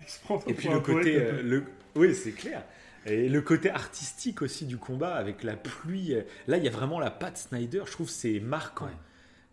Il 0.00 0.08
se 0.08 0.20
prend 0.20 0.38
Et 0.46 0.54
puis 0.54 0.68
le 0.68 0.78
côté, 0.78 1.16
euh, 1.16 1.42
le... 1.42 1.64
oui, 1.96 2.14
c'est 2.14 2.30
clair. 2.30 2.64
Et 3.04 3.28
le 3.28 3.42
côté 3.42 3.68
artistique 3.68 4.42
aussi 4.42 4.64
du 4.64 4.76
combat 4.76 5.14
avec 5.16 5.42
la 5.42 5.56
pluie. 5.56 6.14
Là, 6.46 6.56
il 6.56 6.62
y 6.64 6.68
a 6.68 6.70
vraiment 6.70 7.00
la 7.00 7.10
patte 7.10 7.36
Snyder. 7.38 7.82
Je 7.84 7.90
trouve 7.90 8.08
c'est 8.08 8.38
marquant. 8.38 8.86
Ouais. 8.86 8.92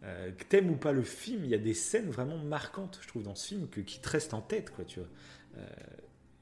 Euh, 0.04 0.32
que 0.32 0.44
t'aimes 0.44 0.70
ou 0.70 0.76
pas 0.76 0.92
le 0.92 1.02
film, 1.04 1.46
il 1.46 1.50
y 1.50 1.56
a 1.56 1.60
des 1.60 1.74
scènes 1.74 2.10
vraiment 2.12 2.38
marquantes, 2.38 3.00
je 3.02 3.08
trouve, 3.08 3.24
dans 3.24 3.36
ce 3.36 3.48
film, 3.50 3.68
que, 3.70 3.82
qui 3.82 4.00
te 4.02 4.10
restent 4.10 4.34
en 4.34 4.42
tête, 4.42 4.70
quoi, 4.72 4.84
tu 4.86 5.00
vois. 5.00 5.10
Euh, 5.58 5.66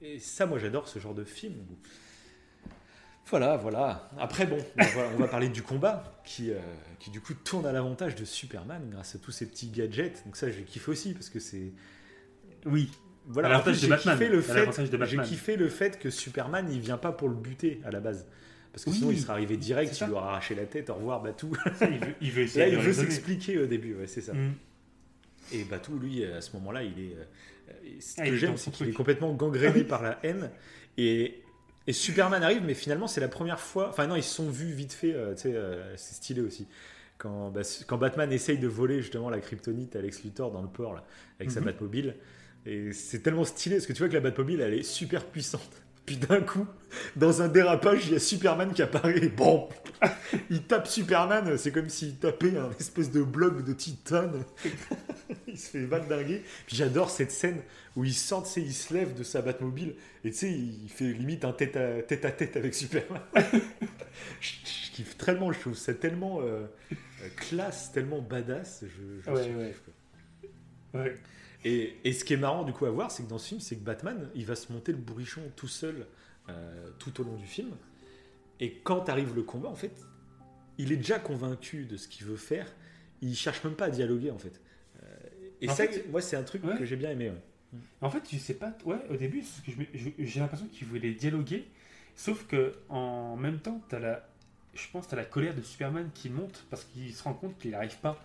et 0.01 0.19
ça, 0.19 0.45
moi, 0.45 0.59
j'adore 0.59 0.87
ce 0.89 0.99
genre 0.99 1.13
de 1.15 1.23
film. 1.25 1.55
où- 1.69 1.77
Voilà, 3.29 3.57
voilà. 3.57 4.09
Après, 4.17 4.45
bon, 4.47 4.57
on 5.15 5.17
va, 5.19 5.27
parler 5.27 5.49
du 5.49 5.61
combat, 5.61 6.19
qui, 6.25 6.51
euh, 6.51 6.57
qui 6.99 7.11
du 7.11 7.21
coup 7.21 7.33
tourne 7.33 7.65
à 7.65 7.71
l'avantage 7.71 8.15
de 8.15 8.25
Superman 8.25 8.81
grâce 8.89 9.15
à 9.15 9.19
tous 9.19 9.31
ces 9.31 9.45
petits 9.47 9.67
gadgets. 9.69 10.23
Donc 10.25 10.35
ça, 10.35 10.49
j'ai 10.49 10.63
kiffé 10.63 10.89
aussi, 10.91 11.13
parce 11.13 11.29
que 11.29 11.39
c'est... 11.39 11.71
Oui. 12.65 12.89
Voilà, 13.27 13.59
en 13.59 13.73
j'ai 13.73 13.87
Batman. 13.87 14.15
kiffé 14.17 14.29
le 14.29 14.41
fait, 14.41 14.69
j'ai 15.05 15.17
kiffé 15.19 15.55
le 15.55 15.69
fait 15.69 15.99
que 15.99 16.09
Superman, 16.09 16.67
il 16.71 16.79
vient 16.79 16.97
pas 16.97 17.11
pour 17.11 17.29
le 17.29 17.35
buter 17.35 17.79
à 17.85 17.91
la 17.91 17.99
base. 17.99 18.25
Parce 18.71 18.85
que 18.85 18.89
Oui, 18.89 18.95
sinon, 18.97 19.11
il 19.11 19.19
serait 19.19 19.33
arrivé 19.33 19.57
direct, 19.57 19.95
il 19.99 20.05
lui 20.07 20.13
aurait 20.13 20.27
arraché 20.29 20.55
la 20.55 20.65
tête, 20.65 20.89
au 20.89 20.95
revoir, 20.95 21.21
Batou. 21.21 21.51
Ça, 21.75 21.87
il 21.87 21.99
veut, 21.99 22.13
il 22.21 22.31
veut 22.31 22.43
essayer 22.43 22.65
Là, 22.65 22.71
de 22.71 22.75
il 22.75 22.79
veut 22.81 22.87
raisonner. 22.87 23.09
s'expliquer 23.09 23.59
au 23.59 23.65
début, 23.67 23.95
ouais, 23.95 24.07
c'est 24.07 24.21
ça. 24.21 24.33
Mm. 24.33 24.53
Et 25.53 25.63
Batou, 25.63 25.99
lui, 25.99 26.23
à 26.25 26.41
ce 26.41 26.53
moment-là, 26.53 26.83
il 26.83 26.99
est. 26.99 27.15
euh, 27.15 27.73
ce 27.99 28.15
Ah, 28.21 28.25
que 28.25 28.35
j'aime, 28.35 28.57
c'est 28.57 28.71
qu'il 28.71 28.89
est 28.89 28.93
complètement 28.93 29.31
gangréné 29.33 29.83
par 29.83 30.01
la 30.01 30.19
haine. 30.23 30.49
Et, 30.97 31.41
et 31.89 31.93
Superman 31.93 32.43
arrive, 32.43 32.61
mais 32.63 32.75
finalement, 32.75 33.07
c'est 33.07 33.19
la 33.19 33.27
première 33.27 33.59
fois. 33.59 33.89
Enfin, 33.89 34.05
non, 34.05 34.15
ils 34.15 34.21
se 34.23 34.35
sont 34.35 34.49
vus 34.49 34.71
vite 34.71 34.93
fait, 34.93 35.11
euh, 35.13 35.33
tu 35.33 35.41
sais, 35.41 35.55
euh, 35.55 35.95
c'est 35.97 36.13
stylé 36.13 36.39
aussi. 36.41 36.67
Quand, 37.17 37.49
bah, 37.49 37.61
quand 37.87 37.97
Batman 37.97 38.31
essaye 38.31 38.59
de 38.59 38.67
voler 38.67 39.01
justement 39.01 39.31
la 39.31 39.39
kryptonite 39.39 39.95
à 39.95 40.01
Lex 40.01 40.23
Luthor 40.23 40.51
dans 40.51 40.61
le 40.61 40.67
port, 40.67 40.93
là, 40.93 41.03
avec 41.39 41.49
sa 41.49 41.59
Mhm. 41.61 41.65
Batmobile. 41.65 42.15
Et 42.67 42.93
c'est 42.93 43.19
tellement 43.23 43.43
stylé, 43.43 43.77
parce 43.77 43.87
que 43.87 43.93
tu 43.93 43.99
vois 43.99 44.07
que 44.09 44.13
la 44.13 44.19
Batmobile, 44.19 44.61
elle 44.61 44.75
est 44.75 44.83
super 44.83 45.25
puissante. 45.25 45.83
Puis 46.09 46.17
d'un 46.17 46.41
coup, 46.41 46.65
dans 47.15 47.43
un 47.43 47.47
dérapage, 47.47 48.07
il 48.07 48.13
y 48.13 48.15
a 48.15 48.19
Superman 48.19 48.73
qui 48.73 48.81
apparaît. 48.81 49.27
Bon, 49.29 49.69
il 50.49 50.63
tape 50.63 50.87
Superman, 50.87 51.55
c'est 51.55 51.71
comme 51.71 51.87
s'il 51.87 52.15
tapait 52.15 52.57
un 52.57 52.71
espèce 52.79 53.11
de 53.11 53.21
bloc 53.21 53.63
de 53.63 53.73
titane. 53.73 54.43
il 55.47 55.55
se 55.55 55.69
fait 55.69 55.85
valdinguer. 55.85 56.41
Puis 56.65 56.75
j'adore 56.77 57.11
cette 57.11 57.29
scène 57.29 57.61
où 57.95 58.05
il 58.05 58.13
sort, 58.15 58.41
tu 58.41 58.49
sais, 58.49 58.61
il 58.61 58.73
se 58.73 58.91
lève 58.91 59.13
de 59.13 59.21
sa 59.21 59.43
Batmobile 59.43 59.93
et 60.23 60.31
tu 60.31 60.37
sais, 60.37 60.51
il 60.51 60.89
fait 60.89 61.13
limite 61.13 61.45
un 61.45 61.53
tête 61.53 61.77
à 61.77 62.01
tête, 62.01 62.25
à 62.25 62.31
tête 62.31 62.57
avec 62.57 62.73
Superman. 62.73 63.21
je, 64.41 64.49
je 64.65 64.91
kiffe 64.91 65.15
tellement, 65.15 65.51
je 65.51 65.59
trouve 65.59 65.75
ça 65.75 65.93
tellement 65.93 66.39
euh, 66.41 66.65
classe, 67.35 67.91
tellement 67.91 68.19
badass. 68.19 68.83
Je, 68.83 69.21
je 69.23 69.29
Ouais, 69.29 69.43
surkiffe, 69.43 69.57
ouais. 69.57 69.75
quoi. 70.91 71.01
Ouais. 71.01 71.15
Et, 71.65 71.97
et 72.03 72.13
ce 72.13 72.23
qui 72.23 72.33
est 72.33 72.37
marrant 72.37 72.63
du 72.63 72.71
coup 72.71 72.85
à 72.85 72.89
voir, 72.91 73.11
c'est 73.11 73.23
que 73.23 73.29
dans 73.29 73.37
ce 73.37 73.49
film, 73.49 73.59
c'est 73.59 73.75
que 73.75 73.83
Batman, 73.83 74.29
il 74.35 74.45
va 74.45 74.55
se 74.55 74.71
monter 74.71 74.91
le 74.91 74.97
bourrichon 74.97 75.41
tout 75.55 75.67
seul 75.67 76.07
euh, 76.47 76.89
tout 76.99 77.19
au 77.19 77.23
long 77.23 77.35
du 77.35 77.45
film. 77.45 77.71
Et 78.59 78.75
quand 78.83 79.09
arrive 79.09 79.35
le 79.35 79.43
combat, 79.43 79.69
en 79.69 79.75
fait, 79.75 79.91
il 80.77 80.91
est 80.91 80.97
déjà 80.97 81.19
convaincu 81.19 81.85
de 81.85 81.97
ce 81.97 82.07
qu'il 82.07 82.25
veut 82.27 82.37
faire. 82.37 82.67
Il 83.21 83.35
cherche 83.35 83.63
même 83.63 83.75
pas 83.75 83.85
à 83.85 83.89
dialoguer 83.89 84.31
en 84.31 84.37
fait. 84.37 84.61
Euh, 85.03 85.05
et 85.61 85.69
En 85.69 85.75
ça, 85.75 85.87
fait, 85.87 86.07
moi, 86.09 86.21
c'est 86.21 86.37
un 86.37 86.43
truc 86.43 86.63
ouais. 86.63 86.77
que 86.77 86.85
j'ai 86.85 86.95
bien 86.95 87.11
aimé. 87.11 87.29
ouais. 87.29 87.79
En 88.01 88.09
fait, 88.09 88.23
je 88.31 88.37
sais 88.37 88.53
pas. 88.55 88.75
Ouais, 88.85 88.97
au 89.09 89.15
début, 89.15 89.43
j'ai 90.17 90.39
l'impression 90.39 90.67
qu'il 90.67 90.87
voulait 90.87 91.13
dialoguer. 91.13 91.67
Sauf 92.15 92.47
que 92.47 92.73
en 92.89 93.35
même 93.35 93.59
temps, 93.59 93.81
t'as 93.89 93.99
la, 93.99 94.27
je 94.73 94.87
pense, 94.91 95.07
t'as 95.07 95.15
la 95.17 95.25
colère 95.25 95.55
de 95.55 95.61
Superman 95.61 96.09
qui 96.13 96.29
monte 96.29 96.65
parce 96.69 96.83
qu'il 96.85 97.13
se 97.13 97.23
rend 97.23 97.33
compte 97.33 97.57
qu'il 97.59 97.71
n'arrive 97.71 97.97
pas 97.99 98.23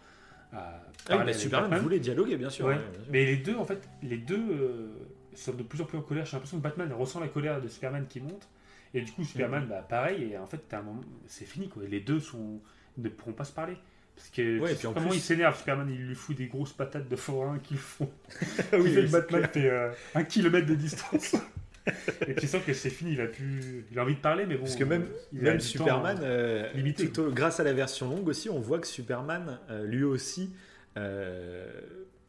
Ah, 0.54 0.80
mais 1.08 1.14
avec 1.20 1.34
Superman 1.34 1.80
voulait 1.80 2.00
dialoguer, 2.00 2.36
bien 2.36 2.50
sûr. 2.50 2.66
Ouais. 2.66 2.74
ouais, 2.74 2.78
bien 2.80 3.02
sûr. 3.02 3.12
Mais 3.12 3.24
les 3.26 3.36
deux, 3.36 3.56
en 3.56 3.64
fait, 3.64 3.88
les 4.02 4.16
deux 4.18 4.36
euh, 4.50 4.88
sont 5.34 5.52
de 5.52 5.62
plus 5.62 5.80
en 5.80 5.84
plus 5.84 5.98
en 5.98 6.02
colère. 6.02 6.24
J'ai 6.24 6.32
l'impression 6.32 6.58
que 6.58 6.62
Batman 6.62 6.92
ressent 6.92 7.20
la 7.20 7.28
colère 7.28 7.60
de 7.60 7.68
Superman 7.68 8.06
qui 8.08 8.20
monte. 8.20 8.48
Et 8.94 9.00
du 9.02 9.10
coup, 9.12 9.24
Superman, 9.24 9.66
bah, 9.68 9.84
pareil. 9.88 10.32
Et 10.32 10.38
en 10.38 10.46
fait, 10.46 10.60
t'as 10.68 10.78
un 10.78 10.82
moment, 10.82 11.00
c'est 11.26 11.44
fini, 11.44 11.68
quoi. 11.68 11.82
Les 11.88 12.00
deux 12.00 12.20
sont, 12.20 12.60
ne 12.96 13.08
pourront 13.08 13.32
pas 13.32 13.44
se 13.44 13.52
parler. 13.52 13.76
Parce 14.16 14.28
que 14.28 14.60
Ouais, 14.60 14.74
puis 14.76 14.86
en 14.86 14.90
sais 14.90 14.94
comment 14.94 15.08
plus- 15.08 15.18
il 15.18 15.20
s'énerve, 15.20 15.58
Superman, 15.58 15.88
il 15.90 16.06
lui 16.06 16.14
fout 16.14 16.36
des 16.36 16.46
grosses 16.46 16.72
patates 16.72 17.08
de 17.08 17.16
forain 17.16 17.58
qui 17.58 17.74
le 17.74 17.80
font. 17.80 18.08
Oui, 18.72 18.94
fait 18.94 19.00
que 19.02 19.06
c'est 19.06 19.12
Batman 19.12 19.48
fait 19.52 19.68
euh, 19.70 19.90
un 20.14 20.22
kilomètre 20.22 20.66
de 20.68 20.74
distance. 20.76 21.34
et 22.28 22.34
tu 22.34 22.46
sens 22.46 22.62
que 22.64 22.72
c'est 22.72 22.90
fini, 22.90 23.12
il 23.12 23.20
a 23.20 23.26
plus. 23.26 23.84
Il 23.92 23.98
a 23.98 24.02
envie 24.02 24.14
de 24.14 24.20
parler, 24.20 24.46
mais 24.46 24.56
bon. 24.56 24.64
Parce 24.64 24.76
que 24.76 24.84
même, 24.84 25.06
il 25.32 25.40
a 25.46 25.52
même 25.52 25.60
Superman, 25.60 26.18
euh, 26.22 26.72
limité. 26.72 27.08
tout 27.10 27.20
au- 27.22 27.30
grâce 27.30 27.60
à 27.60 27.64
la 27.64 27.72
version 27.72 28.08
longue 28.08 28.26
aussi, 28.28 28.48
on 28.48 28.60
voit 28.60 28.78
que 28.78 28.86
Superman, 28.86 29.58
euh, 29.70 29.84
lui 29.84 30.02
aussi, 30.04 30.50
euh, 30.96 31.70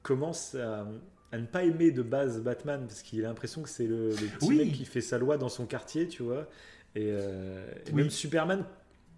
commence 0.03 0.55
à, 0.55 0.87
à 1.31 1.37
ne 1.37 1.45
pas 1.45 1.63
aimer 1.63 1.91
de 1.91 2.01
base 2.01 2.41
Batman, 2.41 2.85
parce 2.87 3.01
qu'il 3.01 3.23
a 3.25 3.29
l'impression 3.29 3.61
que 3.63 3.69
c'est 3.69 3.87
le, 3.87 4.09
le 4.09 4.15
petit 4.15 4.47
Oui. 4.49 4.57
mec 4.57 4.71
qui 4.73 4.85
fait 4.85 5.01
sa 5.01 5.17
loi 5.17 5.37
dans 5.37 5.49
son 5.49 5.65
quartier, 5.65 6.07
tu 6.07 6.23
vois. 6.23 6.47
Et, 6.95 7.09
euh, 7.11 7.65
et 7.87 7.91
Oui. 7.91 8.03
même 8.03 8.09
Superman, 8.09 8.65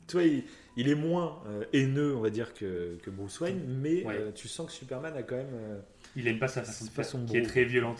tu 0.07 0.13
vois, 0.13 0.23
il, 0.23 0.43
il 0.77 0.89
est 0.89 0.95
moins 0.95 1.41
euh, 1.47 1.65
haineux, 1.73 2.15
on 2.15 2.21
va 2.21 2.29
dire, 2.29 2.53
que, 2.53 2.97
que 3.03 3.09
Bruce 3.09 3.39
Wayne, 3.39 3.61
mais 3.81 4.03
Ouais. 4.05 4.15
euh, 4.17 4.31
tu 4.33 4.47
sens 4.47 4.67
que 4.67 4.71
Superman 4.73 5.15
a 5.17 5.23
quand 5.23 5.35
même... 5.37 5.47
euh, 5.53 5.79
Il 6.15 6.27
aime 6.27 6.39
pas 6.39 6.47
sa 6.47 6.63
façon 6.63 6.85
de 6.85 6.89
faire, 6.91 7.05
qui 7.25 7.37
est 7.37 7.41
très 7.43 7.65
violente. 7.65 7.99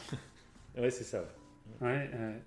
Ouais, 0.77 0.89
c'est 0.91 1.03
ça. 1.03 1.19
ouais. 1.21 1.25
Ouais, 1.81 2.09
ouais. 2.13 2.41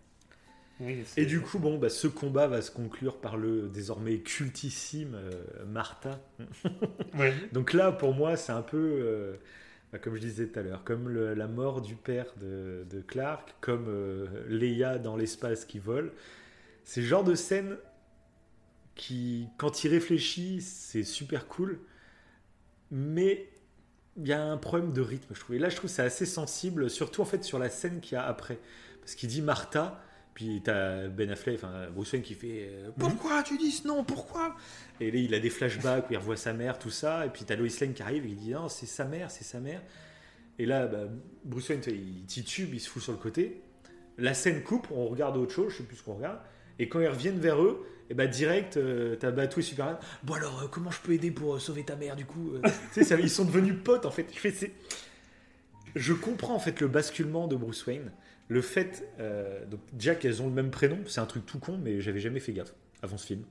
Oui, 0.80 1.04
c'est- 1.06 1.22
Et 1.22 1.26
du 1.26 1.40
coup, 1.40 1.58
bon, 1.58 1.78
bah, 1.78 1.90
ce 1.90 2.06
combat 2.06 2.46
va 2.46 2.62
se 2.62 2.70
conclure 2.70 3.20
par 3.20 3.36
le 3.36 3.68
désormais 3.68 4.18
cultissime 4.20 5.14
euh, 5.14 5.64
Martha. 5.66 6.20
Ouais. 7.18 7.34
Donc 7.52 7.72
là, 7.72 7.92
pour 7.92 8.14
moi, 8.14 8.36
c'est 8.36 8.52
un 8.52 8.62
peu, 8.62 8.78
euh, 8.78 9.36
bah, 9.92 9.98
comme 9.98 10.14
je 10.16 10.20
disais 10.20 10.46
tout 10.48 10.58
à 10.58 10.62
l'heure, 10.62 10.84
comme 10.84 11.08
le- 11.08 11.34
la 11.34 11.48
mort 11.48 11.82
du 11.82 11.96
père 11.96 12.26
de, 12.40 12.86
de 12.90 13.00
Clark, 13.02 13.54
comme 13.60 13.86
euh, 13.88 14.26
Leia 14.48 14.98
dans 14.98 15.16
l'espace 15.16 15.64
qui 15.66 15.78
vole. 15.78 16.12
C'est 16.84 17.02
le 17.02 17.06
genre 17.08 17.24
de 17.24 17.34
scène 17.34 17.76
qui, 18.94 19.48
quand 19.58 19.84
il 19.84 19.88
réfléchit, 19.88 20.60
c'est 20.60 21.04
super 21.04 21.46
cool, 21.48 21.80
mais 22.90 23.48
il 24.16 24.28
y 24.28 24.32
a 24.32 24.42
un 24.42 24.56
problème 24.58 24.92
de 24.92 25.00
rythme, 25.00 25.34
je 25.34 25.40
trouve. 25.40 25.56
Et 25.56 25.58
là, 25.58 25.68
je 25.68 25.76
trouve 25.76 25.90
que 25.90 25.96
c'est 25.96 26.02
assez 26.02 26.26
sensible, 26.26 26.90
surtout 26.90 27.22
en 27.22 27.26
fait 27.26 27.44
sur 27.44 27.58
la 27.58 27.70
scène 27.70 28.00
qu'il 28.00 28.14
y 28.14 28.18
a 28.18 28.26
après. 28.26 28.58
Parce 29.10 29.18
qu'il 29.18 29.28
dit 29.28 29.42
Martha, 29.42 30.00
puis 30.34 30.60
t'as 30.62 31.08
Ben 31.08 31.28
Affleck, 31.32 31.56
enfin 31.56 31.88
Bruce 31.92 32.12
Wayne 32.12 32.22
qui 32.22 32.34
fait 32.34 32.68
euh, 32.70 32.90
Pourquoi 32.96 33.42
tu 33.42 33.58
dis 33.58 33.72
ce 33.72 33.88
nom 33.88 34.04
Pourquoi? 34.04 34.54
Et 35.00 35.10
là, 35.10 35.18
il 35.18 35.34
a 35.34 35.40
des 35.40 35.50
flashbacks 35.50 36.08
où 36.08 36.12
il 36.12 36.16
revoit 36.16 36.36
sa 36.36 36.52
mère, 36.52 36.78
tout 36.78 36.90
ça. 36.90 37.26
Et 37.26 37.28
puis 37.28 37.42
t'as 37.44 37.56
Lois 37.56 37.66
Lane 37.80 37.92
qui 37.92 38.02
arrive 38.04 38.24
et 38.24 38.28
il 38.28 38.36
dit 38.36 38.50
Non, 38.52 38.68
c'est 38.68 38.86
sa 38.86 39.04
mère, 39.04 39.32
c'est 39.32 39.42
sa 39.42 39.58
mère. 39.58 39.82
Et 40.60 40.64
là, 40.66 40.86
bah, 40.86 41.08
Bruce 41.44 41.68
Wayne, 41.70 41.80
il 41.88 42.24
titube, 42.26 42.72
il 42.72 42.78
se 42.78 42.88
fout 42.88 43.02
sur 43.02 43.10
le 43.10 43.18
côté. 43.18 43.62
La 44.16 44.32
scène 44.32 44.62
coupe, 44.62 44.86
on 44.92 45.06
regarde 45.08 45.36
autre 45.36 45.52
chose, 45.52 45.72
je 45.72 45.78
sais 45.78 45.82
plus 45.82 45.96
ce 45.96 46.04
qu'on 46.04 46.14
regarde. 46.14 46.38
Et 46.78 46.88
quand 46.88 47.00
ils 47.00 47.08
reviennent 47.08 47.40
vers 47.40 47.60
eux, 47.60 47.84
et 48.10 48.14
bah 48.14 48.28
direct, 48.28 48.76
euh, 48.76 49.16
t'as 49.16 49.32
Batou 49.32 49.58
et 49.58 49.62
Superman. 49.64 49.96
Bon 50.22 50.34
alors, 50.34 50.62
euh, 50.62 50.66
comment 50.70 50.92
je 50.92 51.00
peux 51.00 51.14
aider 51.14 51.32
pour 51.32 51.56
euh, 51.56 51.58
sauver 51.58 51.82
ta 51.84 51.96
mère 51.96 52.14
du 52.14 52.26
coup 52.26 52.52
Tu 52.62 52.70
sais, 52.92 53.02
ça- 53.02 53.18
ils 53.18 53.28
sont 53.28 53.44
devenus 53.44 53.74
potes 53.82 54.06
en 54.06 54.12
fait. 54.12 54.26
Je, 54.32 54.38
fais, 54.38 54.72
je 55.96 56.12
comprends 56.12 56.54
en 56.54 56.60
fait 56.60 56.80
le 56.80 56.86
basculement 56.86 57.48
de 57.48 57.56
Bruce 57.56 57.84
Wayne. 57.86 58.12
Le 58.50 58.60
fait, 58.62 59.08
euh, 59.20 59.64
donc 59.66 59.80
déjà 59.92 60.14
qu'elles 60.16 60.42
ont 60.42 60.46
le 60.48 60.52
même 60.52 60.70
prénom, 60.72 60.98
c'est 61.06 61.20
un 61.20 61.26
truc 61.26 61.46
tout 61.46 61.60
con, 61.60 61.78
mais 61.82 62.00
j'avais 62.00 62.20
jamais 62.20 62.40
fait 62.40 62.52
gaffe 62.52 62.74
avant 63.00 63.16
ce 63.16 63.26
film. 63.26 63.44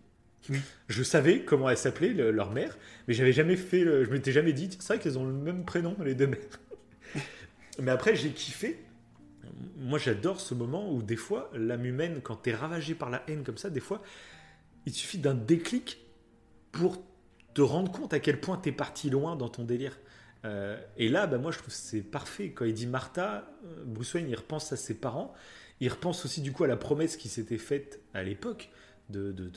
Oui. 0.50 0.60
Je 0.90 1.04
savais 1.04 1.44
comment 1.44 1.70
elles 1.70 1.78
s'appelaient, 1.78 2.14
le- 2.14 2.32
leur 2.32 2.52
mère, 2.52 2.78
mais 3.08 3.14
j'avais 3.14 3.34
jamais 3.34 3.56
fait, 3.56 3.84
le- 3.86 4.04
je 4.04 4.12
m'étais 4.12 4.34
jamais 4.34 4.54
dit, 4.54 4.70
c'est 4.80 4.94
vrai 4.94 5.00
qu'elles 5.00 5.18
ont 5.18 5.26
le 5.26 5.34
même 5.34 5.66
prénom, 5.66 5.96
les 6.04 6.16
deux 6.16 6.28
mères. 6.28 6.60
mais 7.82 7.92
après, 7.92 8.16
j'ai 8.16 8.32
kiffé. 8.32 8.80
Moi, 9.78 10.00
j'adore 10.00 10.42
ce 10.42 10.54
moment 10.54 10.94
où 10.94 11.02
des 11.02 11.16
fois, 11.16 11.50
l'âme 11.56 11.86
humaine, 11.86 12.20
quand 12.22 12.36
t'es 12.36 12.54
ravagé 12.54 12.94
par 12.96 13.10
la 13.10 13.24
haine 13.28 13.44
comme 13.44 13.58
ça, 13.58 13.70
des 13.70 13.80
fois, 13.80 14.02
il 14.86 14.94
suffit 14.94 15.18
d'un 15.18 15.34
déclic 15.36 16.00
pour 16.72 17.02
te 17.54 17.62
rendre 17.62 17.92
compte 17.92 18.14
à 18.14 18.20
quel 18.20 18.40
point 18.40 18.58
t'es 18.58 18.72
parti 18.72 19.10
loin 19.10 19.36
dans 19.36 19.50
ton 19.50 19.64
délire. 19.64 19.98
Euh, 20.46 20.80
et 20.98 21.10
là, 21.10 21.28
bah, 21.28 21.38
moi, 21.38 21.52
je 21.52 21.58
trouve 21.58 21.74
c'est 21.74 22.02
parfait. 22.02 22.52
Quand 22.52 22.66
il 22.66 22.74
dit 22.74 22.88
Martha, 22.88 23.50
euh, 23.66 23.84
Bruce 23.86 24.14
Wayne, 24.14 24.30
il 24.30 24.36
repense 24.36 24.72
à 24.72 24.78
ses 24.78 24.94
parents. 24.94 25.34
Il 25.80 25.90
repense 25.90 26.26
aussi, 26.26 26.42
du 26.42 26.52
coup, 26.52 26.64
à 26.64 26.68
la 26.68 26.78
promesse 26.78 27.18
qui 27.18 27.30
s'était 27.30 27.58
faite 27.58 28.02
à 28.14 28.24
l'époque. 28.24 28.70
De, 29.10 29.32
de, 29.32 29.52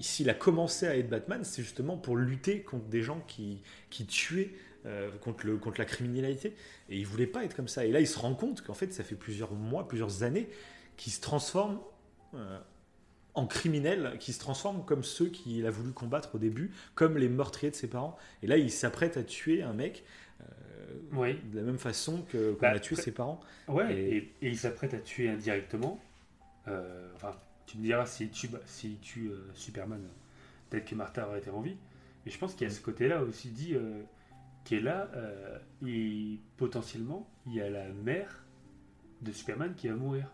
S'il 0.00 0.30
a 0.30 0.34
commencé 0.34 0.86
à 0.86 0.96
être 0.96 1.08
Batman, 1.08 1.42
c'est 1.44 1.62
justement 1.62 1.96
pour 1.96 2.16
lutter 2.16 2.62
contre 2.62 2.86
des 2.86 3.02
gens 3.02 3.20
qui, 3.26 3.62
qui 3.90 4.06
tuaient, 4.06 4.52
euh, 4.86 5.10
contre, 5.18 5.46
le, 5.46 5.56
contre 5.56 5.80
la 5.80 5.86
criminalité. 5.86 6.54
Et 6.88 6.98
il 6.98 7.06
voulait 7.06 7.26
pas 7.26 7.44
être 7.44 7.56
comme 7.56 7.68
ça. 7.68 7.84
Et 7.84 7.90
là, 7.90 8.00
il 8.00 8.06
se 8.06 8.18
rend 8.18 8.34
compte 8.34 8.62
qu'en 8.62 8.74
fait, 8.74 8.92
ça 8.92 9.02
fait 9.02 9.16
plusieurs 9.16 9.52
mois, 9.52 9.88
plusieurs 9.88 10.22
années 10.22 10.48
qu'il 10.96 11.12
se 11.12 11.20
transforme 11.20 11.80
en 13.34 13.46
criminel, 13.46 14.16
qui 14.20 14.32
se 14.32 14.38
transforme 14.38 14.84
comme 14.84 15.02
ceux 15.02 15.26
qu'il 15.26 15.66
a 15.66 15.70
voulu 15.70 15.92
combattre 15.92 16.36
au 16.36 16.38
début, 16.38 16.70
comme 16.94 17.18
les 17.18 17.28
meurtriers 17.28 17.70
de 17.70 17.76
ses 17.76 17.88
parents. 17.88 18.16
Et 18.42 18.46
là, 18.46 18.56
il 18.58 18.70
s'apprête 18.70 19.16
à 19.16 19.24
tuer 19.24 19.62
un 19.62 19.72
mec 19.72 20.04
euh, 20.40 20.44
Oui. 21.12 21.38
de 21.52 21.56
la 21.58 21.62
même 21.64 21.78
façon 21.78 22.22
que 22.30 22.52
qu'on 22.52 22.60
Bah, 22.62 22.70
a 22.70 22.78
tué 22.78 22.94
ses 22.96 23.12
parents. 23.12 23.40
Ouais, 23.68 23.92
Et- 23.94 24.16
et, 24.16 24.18
et 24.42 24.48
il 24.48 24.56
s'apprête 24.58 24.94
à 24.94 24.98
tuer 24.98 25.28
indirectement. 25.28 26.00
Euh, 26.68 27.10
enfin, 27.16 27.32
tu 27.66 27.78
me 27.78 27.82
diras 27.82 28.06
s'il 28.06 28.30
tue, 28.30 28.48
tue 29.02 29.28
euh, 29.30 29.38
Superman, 29.54 30.00
peut-être 30.70 30.84
que 30.84 30.94
Martha 30.94 31.26
aurait 31.28 31.38
été 31.40 31.50
en 31.50 31.60
vie. 31.60 31.76
Mais 32.24 32.30
je 32.30 32.38
pense 32.38 32.54
qu'il 32.54 32.66
y 32.68 32.70
a 32.70 32.72
ce 32.74 32.80
côté-là 32.80 33.22
aussi 33.22 33.48
dit, 33.48 33.74
qui 34.64 34.76
est 34.76 34.80
là, 34.80 35.10
et 35.86 36.38
potentiellement, 36.56 37.28
il 37.46 37.54
y 37.54 37.60
a 37.60 37.68
la 37.68 37.88
mère 37.88 38.44
de 39.20 39.30
Superman 39.30 39.74
qui 39.76 39.88
va 39.88 39.94
mourir. 39.94 40.30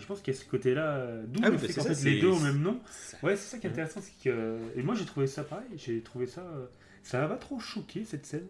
Et 0.00 0.02
je 0.02 0.06
pense 0.06 0.20
qu'il 0.22 0.32
y 0.32 0.36
a 0.36 0.40
ce 0.40 0.46
côté-là, 0.46 0.96
euh, 0.96 1.24
d'où 1.28 1.40
Ah 1.42 1.48
le 1.50 1.56
oui, 1.56 1.62
bah 1.62 1.68
fait 1.94 2.04
les 2.04 2.20
deux 2.20 2.28
ont 2.28 2.38
le 2.38 2.52
même 2.52 2.62
nom. 2.62 2.80
Ouais, 3.22 3.36
c'est 3.36 3.50
ça 3.50 3.58
qui 3.58 3.66
est 3.66 3.70
intéressant. 3.70 4.00
que, 4.24 4.58
et 4.76 4.82
moi 4.82 4.94
j'ai 4.94 5.04
trouvé 5.04 5.26
ça 5.26 5.44
pareil, 5.44 5.66
j'ai 5.76 6.00
trouvé 6.00 6.26
ça. 6.26 6.40
euh, 6.40 6.66
ça 7.02 7.20
m'a 7.20 7.28
pas 7.28 7.36
trop 7.36 7.60
choqué 7.60 8.04
cette 8.04 8.24
scène. 8.26 8.46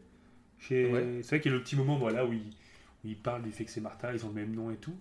Ouais. 0.70 1.20
C'est 1.22 1.28
vrai 1.28 1.40
qu'il 1.40 1.51
y 1.51 1.55
a 1.55 1.59
le 1.59 1.62
petit 1.64 1.77
moment 1.77 1.97
voilà, 1.98 2.24
où, 2.27 2.32
il, 2.32 2.40
où 3.05 3.09
il 3.09 3.16
parle 3.16 3.43
du 3.43 3.51
fait 3.51 3.64
que 3.64 3.70
c'est 3.70 3.81
Martha, 3.81 4.12
ils 4.12 4.24
ont 4.24 4.28
le 4.28 4.35
même 4.35 4.55
nom 4.55 4.70
et 4.70 4.77
tout. 4.77 4.94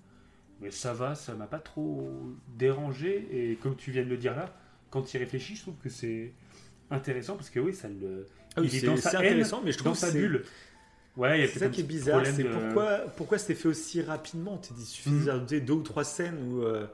Mais 0.61 0.71
ça 0.71 0.93
va, 0.93 1.15
ça 1.15 1.35
m'a 1.35 1.47
pas 1.47 1.59
trop 1.59 2.09
dérangé. 2.57 3.27
Et 3.31 3.55
comme 3.55 3.75
tu 3.75 3.91
viens 3.91 4.03
de 4.03 4.09
le 4.09 4.17
dire 4.17 4.35
là, 4.35 4.53
quand 4.89 5.13
il 5.13 5.17
réfléchit, 5.17 5.55
je 5.55 5.61
trouve 5.61 5.75
que 5.83 5.89
c'est 5.89 6.33
intéressant 6.91 7.35
parce 7.35 7.49
que 7.49 7.59
oui, 7.59 7.73
ça 7.73 7.87
le. 7.89 8.25
Ah 8.55 8.61
oui, 8.61 8.67
il 8.71 8.75
est 8.75 8.79
c'est 8.79 8.85
dans 8.87 8.97
sa 8.97 9.17
intéressant, 9.19 9.61
mais 9.63 9.71
je 9.71 9.77
dans 9.77 9.83
trouve 9.85 9.95
sa 9.97 10.07
que 10.07 10.13
c'est- 10.13 10.19
bulle. 10.19 10.43
Ouais, 11.19 11.47
C'est 11.51 11.59
ça 11.59 11.69
qui 11.69 11.81
est 11.81 11.83
bizarre, 11.83 12.25
c'est 12.25 12.43
de- 12.43 12.49
pourquoi, 12.49 12.97
pourquoi 13.17 13.37
c'était 13.37 13.55
fait 13.55 13.67
aussi 13.67 14.01
rapidement? 14.01 14.57
Tu 14.57 14.73
dis, 14.73 15.01
il 15.05 15.11
Mhm. 15.11 15.25
d'ajouter 15.25 15.61
deux 15.61 15.73
ou 15.73 15.81
trois 15.83 16.03
scènes 16.03 16.37
où, 16.51 16.63
euh, 16.63 16.85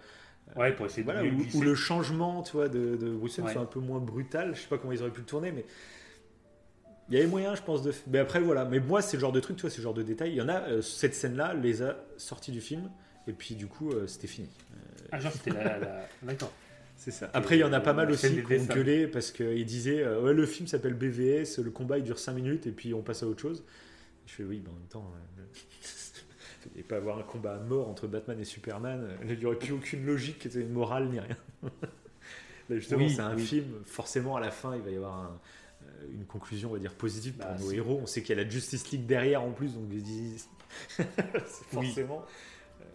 Ouais, 0.56 0.72
pour 0.74 0.86
essayer 0.86 1.04
de 1.04 1.06
voilà, 1.06 1.24
mieux 1.24 1.32
où, 1.32 1.38
glisser. 1.38 1.58
où 1.58 1.62
le 1.62 1.76
changement 1.76 2.42
tu 2.44 2.54
vois, 2.54 2.68
de, 2.70 2.96
de 2.96 3.08
Wayne 3.10 3.46
Ouais. 3.46 3.52
soit 3.54 3.62
un 3.62 3.66
peu 3.66 3.80
moins 3.80 4.00
brutal. 4.00 4.56
Je 4.56 4.62
sais 4.62 4.68
pas 4.68 4.78
comment 4.78 4.94
ils 4.94 5.02
auraient 5.02 5.12
pu 5.12 5.22
le 5.22 5.26
tourner, 5.26 5.52
mais 5.52 5.66
il 7.10 7.16
y 7.16 7.18
avait 7.20 7.28
moyen, 7.28 7.54
je 7.56 7.62
pense, 7.62 7.84
de. 7.84 7.94
Mais 8.08 8.20
après, 8.20 8.40
voilà. 8.40 8.66
Mais 8.66 8.80
moi, 8.80 9.02
c'est 9.02 9.18
le 9.18 9.22
genre 9.22 9.32
de 9.32 9.40
truc, 9.40 9.58
tu 9.58 9.62
vois, 9.62 9.70
c'est 9.70 9.78
le 9.78 9.84
genre 9.84 9.94
de 9.94 10.02
détail. 10.04 10.32
Il 10.32 10.36
y 10.36 10.42
en 10.42 10.50
a, 10.50 10.62
euh, 10.70 10.82
cette 10.82 11.14
scène-là 11.14 11.54
les 11.54 11.84
a 11.84 11.98
sortis 12.18 12.52
du 12.52 12.62
film, 12.62 12.90
et 13.28 13.34
puis 13.34 13.56
du 13.56 13.68
coup, 13.68 13.92
euh, 13.92 14.08
c'était 14.08 14.28
fini. 14.28 14.50
Ah, 15.12 15.20
genre, 15.20 15.32
c'était 15.32 15.52
la. 15.52 15.78
la- 15.80 16.08
D'accord. 16.24 16.52
C'est 16.98 17.12
ça. 17.12 17.30
Après, 17.34 17.58
il 17.58 17.60
y 17.60 17.64
en 17.64 17.74
a 17.74 17.82
pas 17.82 17.92
mal 17.94 18.10
aussi 18.10 18.42
qui 18.42 18.54
ont 18.56 18.64
gueulé 18.74 19.06
parce 19.08 19.32
qu'ils 19.32 19.66
disaient 19.66 20.02
euh, 20.02 20.22
ouais, 20.22 20.34
le 20.34 20.46
film 20.46 20.66
s'appelle 20.68 20.94
BVS, 20.94 21.60
le 21.62 21.70
combat 21.70 21.98
il 21.98 22.06
dure 22.06 22.18
5 22.18 22.32
minutes 22.34 22.68
et 22.68 22.72
puis 22.72 22.94
on 22.94 23.02
passe 23.02 23.22
à 23.22 23.28
autre 23.28 23.42
chose. 23.42 23.66
Je 24.28 24.32
fais 24.34 24.44
oui, 24.44 24.62
mais 24.64 24.70
en 24.70 24.74
même 24.74 24.88
temps, 24.88 25.12
euh, 25.38 25.44
il 26.76 26.80
ne 26.80 26.84
pas 26.88 26.98
avoir 26.98 27.18
un 27.20 27.24
combat 27.24 27.56
à 27.56 27.60
mort 27.60 27.88
entre 27.90 28.08
Batman 28.08 28.40
et 28.40 28.44
Superman, 28.46 29.04
euh, 29.04 29.18
il 29.34 29.38
n'y 29.40 29.46
aurait 29.46 29.58
plus 29.60 29.74
aucune 29.74 30.06
logique, 30.06 30.48
morale 30.72 31.10
ni 31.10 31.20
rien. 31.20 31.38
Là, 32.70 32.76
justement, 32.78 33.06
Oui, 33.06 33.14
c'est 33.14 33.22
un 33.22 33.36
oui. 33.36 33.46
film, 33.46 33.84
forcément 33.86 34.36
à 34.36 34.40
la 34.40 34.50
fin, 34.52 34.76
il 34.76 34.82
va 34.82 34.90
y 34.90 34.96
avoir 34.96 35.16
un- 35.20 35.40
euh, 35.84 36.08
une 36.14 36.26
conclusion, 36.26 36.72
on 36.72 36.74
va 36.74 36.80
dire, 36.80 36.96
positive 36.96 37.34
pour 37.34 37.46
Bah, 37.52 37.58
nos 37.60 37.72
héros. 37.72 38.00
On 38.02 38.08
sait 38.08 38.24
qu'il 38.24 38.36
y 38.36 38.40
a 38.40 38.44
la 38.44 38.50
Justice 38.50 38.90
League 38.92 39.06
derrière 39.06 39.44
en 39.44 39.52
plus, 39.52 39.74
donc 39.76 39.84
Oui. 41.00 41.06
forcément. 41.72 42.26
Euh, 42.82 42.86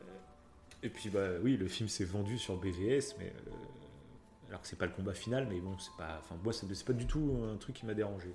et 0.83 0.89
puis, 0.89 1.09
bah 1.09 1.29
oui, 1.43 1.57
le 1.57 1.69
film 1.69 1.89
s'est 1.89 2.05
vendu 2.05 2.37
sur 2.39 2.57
BVS, 2.57 3.15
mais. 3.21 3.27
euh, 3.47 3.51
alors 4.49 4.61
que 4.63 4.67
c'est 4.67 4.77
pas 4.79 4.87
le 4.87 4.93
combat 4.93 5.15
final, 5.15 5.47
mais 5.49 5.61
bon, 5.61 5.79
c'est 5.79 5.97
pas. 5.97 6.19
Enfin, 6.21 6.35
moi, 6.43 6.53
c'est 6.53 6.85
pas 6.85 6.93
du 6.93 7.07
tout 7.07 7.39
un 7.53 7.57
truc 7.57 7.77
qui 7.77 7.87
m'a 7.87 7.95
dérangé. 7.95 8.35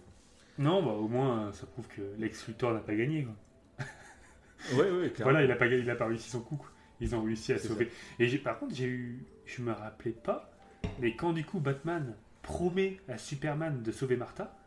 Non, 0.57 0.81
bah, 0.83 0.91
au 0.91 1.07
moins, 1.07 1.51
ça 1.51 1.65
prouve 1.65 1.87
que 1.87 2.01
Lex 2.17 2.47
Luthor 2.47 2.73
n'a 2.73 2.79
pas 2.79 2.95
gagné. 2.95 3.23
Quoi. 3.25 3.85
Ouais, 4.77 4.89
ouais. 4.89 5.13
Voilà, 5.19 5.43
il 5.43 5.47
n'a 5.49 5.55
pas, 5.55 5.67
il 5.67 5.89
a 5.89 5.95
pas 5.95 6.07
réussi 6.07 6.29
son 6.29 6.41
coup. 6.41 6.55
quoi. 6.55 6.69
Ils 7.01 7.13
ont 7.15 7.21
réussi 7.23 7.53
à 7.53 7.57
sauver. 7.59 7.91
Et 8.19 8.27
j'ai, 8.27 8.37
par 8.37 8.57
contre, 8.57 8.73
j'ai 8.73 8.85
eu, 8.85 9.23
je 9.45 9.61
me 9.61 9.71
rappelais 9.71 10.11
pas, 10.13 10.49
mais 10.99 11.15
quand 11.15 11.33
du 11.33 11.43
coup 11.43 11.59
Batman 11.59 12.15
promet 12.41 12.99
à 13.09 13.17
Superman 13.17 13.83
de 13.83 13.91
sauver 13.91 14.15
Martha, 14.15 14.57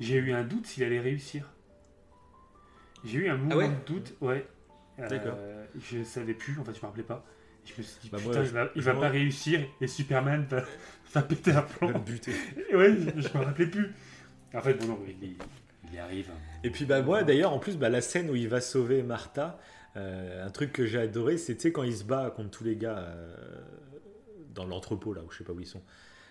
j'ai 0.00 0.16
eu 0.16 0.32
un 0.32 0.42
doute 0.42 0.66
s'il 0.66 0.82
allait 0.82 1.00
réussir. 1.00 1.48
J'ai 3.04 3.18
eu 3.18 3.28
un 3.28 3.38
Ah 3.50 3.56
ouais 3.56 3.68
de 3.68 3.74
doute, 3.86 4.14
ouais. 4.20 4.46
Euh, 4.98 5.08
D'accord. 5.08 5.38
Je 5.80 6.02
savais 6.02 6.34
plus, 6.34 6.58
en 6.58 6.64
fait, 6.64 6.72
je 6.74 6.80
me 6.80 6.86
rappelais 6.86 7.02
pas. 7.04 7.24
Je 7.64 7.72
me 7.78 7.82
suis 7.82 8.00
dit, 8.02 8.10
Bah, 8.10 8.18
putain, 8.18 8.42
il 8.42 8.50
va, 8.50 8.68
il 8.74 8.82
va 8.82 8.94
pas 8.94 9.08
réussir 9.08 9.60
et 9.80 9.86
Superman 9.86 10.44
va, 10.50 10.64
va 11.14 11.22
péter 11.22 11.52
un 11.52 11.54
va 11.54 11.62
plomb. 11.62 11.88
le 11.92 11.98
buter. 12.00 12.32
Ouais, 12.74 12.94
je, 12.96 13.20
je 13.20 13.38
me 13.38 13.44
rappelais 13.44 13.66
plus. 13.68 13.92
En 14.54 14.60
fait, 14.60 14.74
bon, 14.74 14.86
non, 14.86 14.98
il, 15.06 15.28
y- 15.28 15.36
il 15.92 15.98
arrive. 15.98 16.30
Et 16.64 16.70
puis 16.70 16.84
bah 16.84 17.02
moi 17.02 17.22
d'ailleurs 17.22 17.52
en 17.52 17.58
plus 17.58 17.76
bah, 17.76 17.88
la 17.88 18.00
scène 18.00 18.30
où 18.30 18.36
il 18.36 18.48
va 18.48 18.60
sauver 18.60 19.02
Martha, 19.02 19.58
euh, 19.96 20.46
un 20.46 20.50
truc 20.50 20.72
que 20.72 20.86
j'ai 20.86 20.98
adoré, 20.98 21.36
sais, 21.38 21.72
quand 21.72 21.82
il 21.82 21.94
se 21.96 22.04
bat 22.04 22.30
contre 22.34 22.50
tous 22.50 22.64
les 22.64 22.76
gars 22.76 22.98
euh, 22.98 23.34
dans 24.54 24.64
l'entrepôt 24.66 25.12
là 25.14 25.22
où 25.26 25.30
je 25.30 25.38
sais 25.38 25.44
pas 25.44 25.52
où 25.52 25.60
ils 25.60 25.66
sont. 25.66 25.82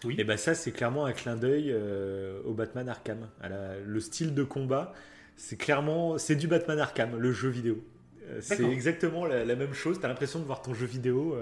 Oui. 0.04 0.16
Et 0.18 0.24
bah 0.24 0.38
ça 0.38 0.56
c'est 0.56 0.72
clairement 0.72 1.06
un 1.06 1.14
clin 1.14 1.36
d'œil 1.36 1.72
euh, 1.72 2.42
au 2.46 2.54
Batman 2.54 2.90
Arkham. 2.90 3.28
À 3.42 3.50
la- 3.50 3.80
le 3.80 4.00
style 4.00 4.34
de 4.34 4.44
combat, 4.44 4.94
c'est 5.36 5.58
clairement 5.58 6.18
c'est 6.18 6.36
du 6.36 6.48
Batman 6.48 6.80
Arkham, 6.80 7.18
le 7.18 7.32
jeu 7.32 7.50
vidéo. 7.50 7.84
C'est 8.40 8.64
exactement 8.64 9.26
la, 9.26 9.44
la 9.44 9.56
même 9.58 9.74
chose. 9.74 10.00
T'as 10.00 10.08
l'impression 10.08 10.40
de 10.40 10.46
voir 10.46 10.62
ton 10.62 10.74
jeu 10.74 10.86
vidéo 10.86 11.36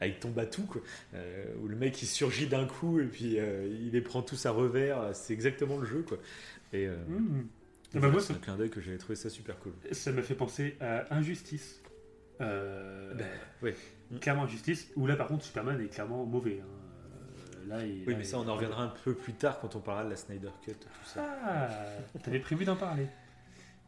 avec 0.00 0.20
ton 0.20 0.30
batou, 0.30 0.62
quoi. 0.62 0.80
Euh, 1.14 1.44
où 1.62 1.68
le 1.68 1.76
mec 1.76 2.00
il 2.02 2.06
surgit 2.06 2.46
d'un 2.46 2.66
coup 2.66 3.00
et 3.00 3.06
puis 3.06 3.38
euh, 3.38 3.66
il 3.68 3.90
les 3.92 4.00
prend 4.00 4.22
tous 4.22 4.46
à 4.46 4.50
revers. 4.50 5.10
C'est 5.14 5.32
exactement 5.34 5.76
le 5.78 5.86
jeu, 5.86 6.02
quoi. 6.02 6.18
Et, 6.72 6.86
euh, 6.86 6.96
Mmh. 7.08 7.42
Bah, 7.92 7.98
voilà, 7.98 8.12
moi, 8.12 8.20
c'est 8.22 8.32
un 8.34 8.36
clin 8.36 8.56
d'œil 8.56 8.70
que 8.70 8.80
j'avais 8.80 8.98
trouvé 8.98 9.16
ça 9.16 9.28
super 9.28 9.58
cool. 9.58 9.72
Ça 9.90 10.12
me 10.12 10.22
fait 10.22 10.36
penser 10.36 10.76
à 10.80 11.12
Injustice. 11.14 11.82
Euh, 12.40 13.12
Ben, 13.14 13.26
ouais. 13.62 13.74
Clairement 14.20 14.44
Injustice, 14.44 14.88
où 14.96 15.06
là 15.08 15.16
par 15.16 15.26
contre 15.26 15.44
Superman 15.44 15.80
est 15.80 15.88
clairement 15.88 16.24
mauvais. 16.24 16.60
hein. 16.62 16.66
Là, 17.68 17.84
il, 17.84 18.04
Oui, 18.06 18.12
là, 18.12 18.18
mais 18.18 18.24
ça, 18.24 18.36
il- 18.38 18.46
on 18.46 18.48
en 18.48 18.54
reviendra 18.54 18.84
un 18.84 18.94
peu 19.04 19.12
plus 19.14 19.32
tard 19.34 19.58
quand 19.60 19.74
on 19.76 19.80
parlera 19.80 20.04
de 20.04 20.10
la 20.10 20.16
Snyder 20.16 20.48
Cut, 20.64 20.72
tout 20.72 20.88
ça. 21.04 21.22
Ah, 21.44 21.68
t'avais 22.22 22.38
prévu 22.38 22.64
d'en 22.64 22.76
parler. 22.76 23.06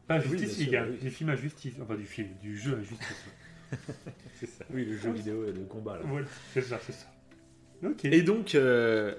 Pas 0.07 0.19
Oui, 0.19 0.37
Justice 0.37 0.57
bien 0.57 0.57
League, 0.57 0.69
sûr, 0.69 0.81
hein, 0.81 0.87
oui. 0.91 0.97
du 0.99 1.09
film 1.09 1.29
Injustice, 1.29 1.73
enfin 1.81 1.95
du 1.95 2.05
film, 2.05 2.27
du 2.41 2.57
jeu 2.57 2.77
Injustice. 2.77 3.25
C'est 4.45 4.51
ça. 4.51 4.65
Oui, 4.73 4.83
le 4.85 4.97
jeu 4.97 5.11
vidéo 5.11 5.45
et 5.47 5.51
le 5.53 5.63
combat. 5.65 5.97
là. 5.97 6.03
voilà, 6.05 6.27
c'est 6.53 6.61
ça, 6.61 6.79
c'est 6.85 6.91
ça. 6.93 7.07
Ok. 7.85 8.05
Et 8.05 8.21
donc, 8.23 8.55
euh, 8.55 9.15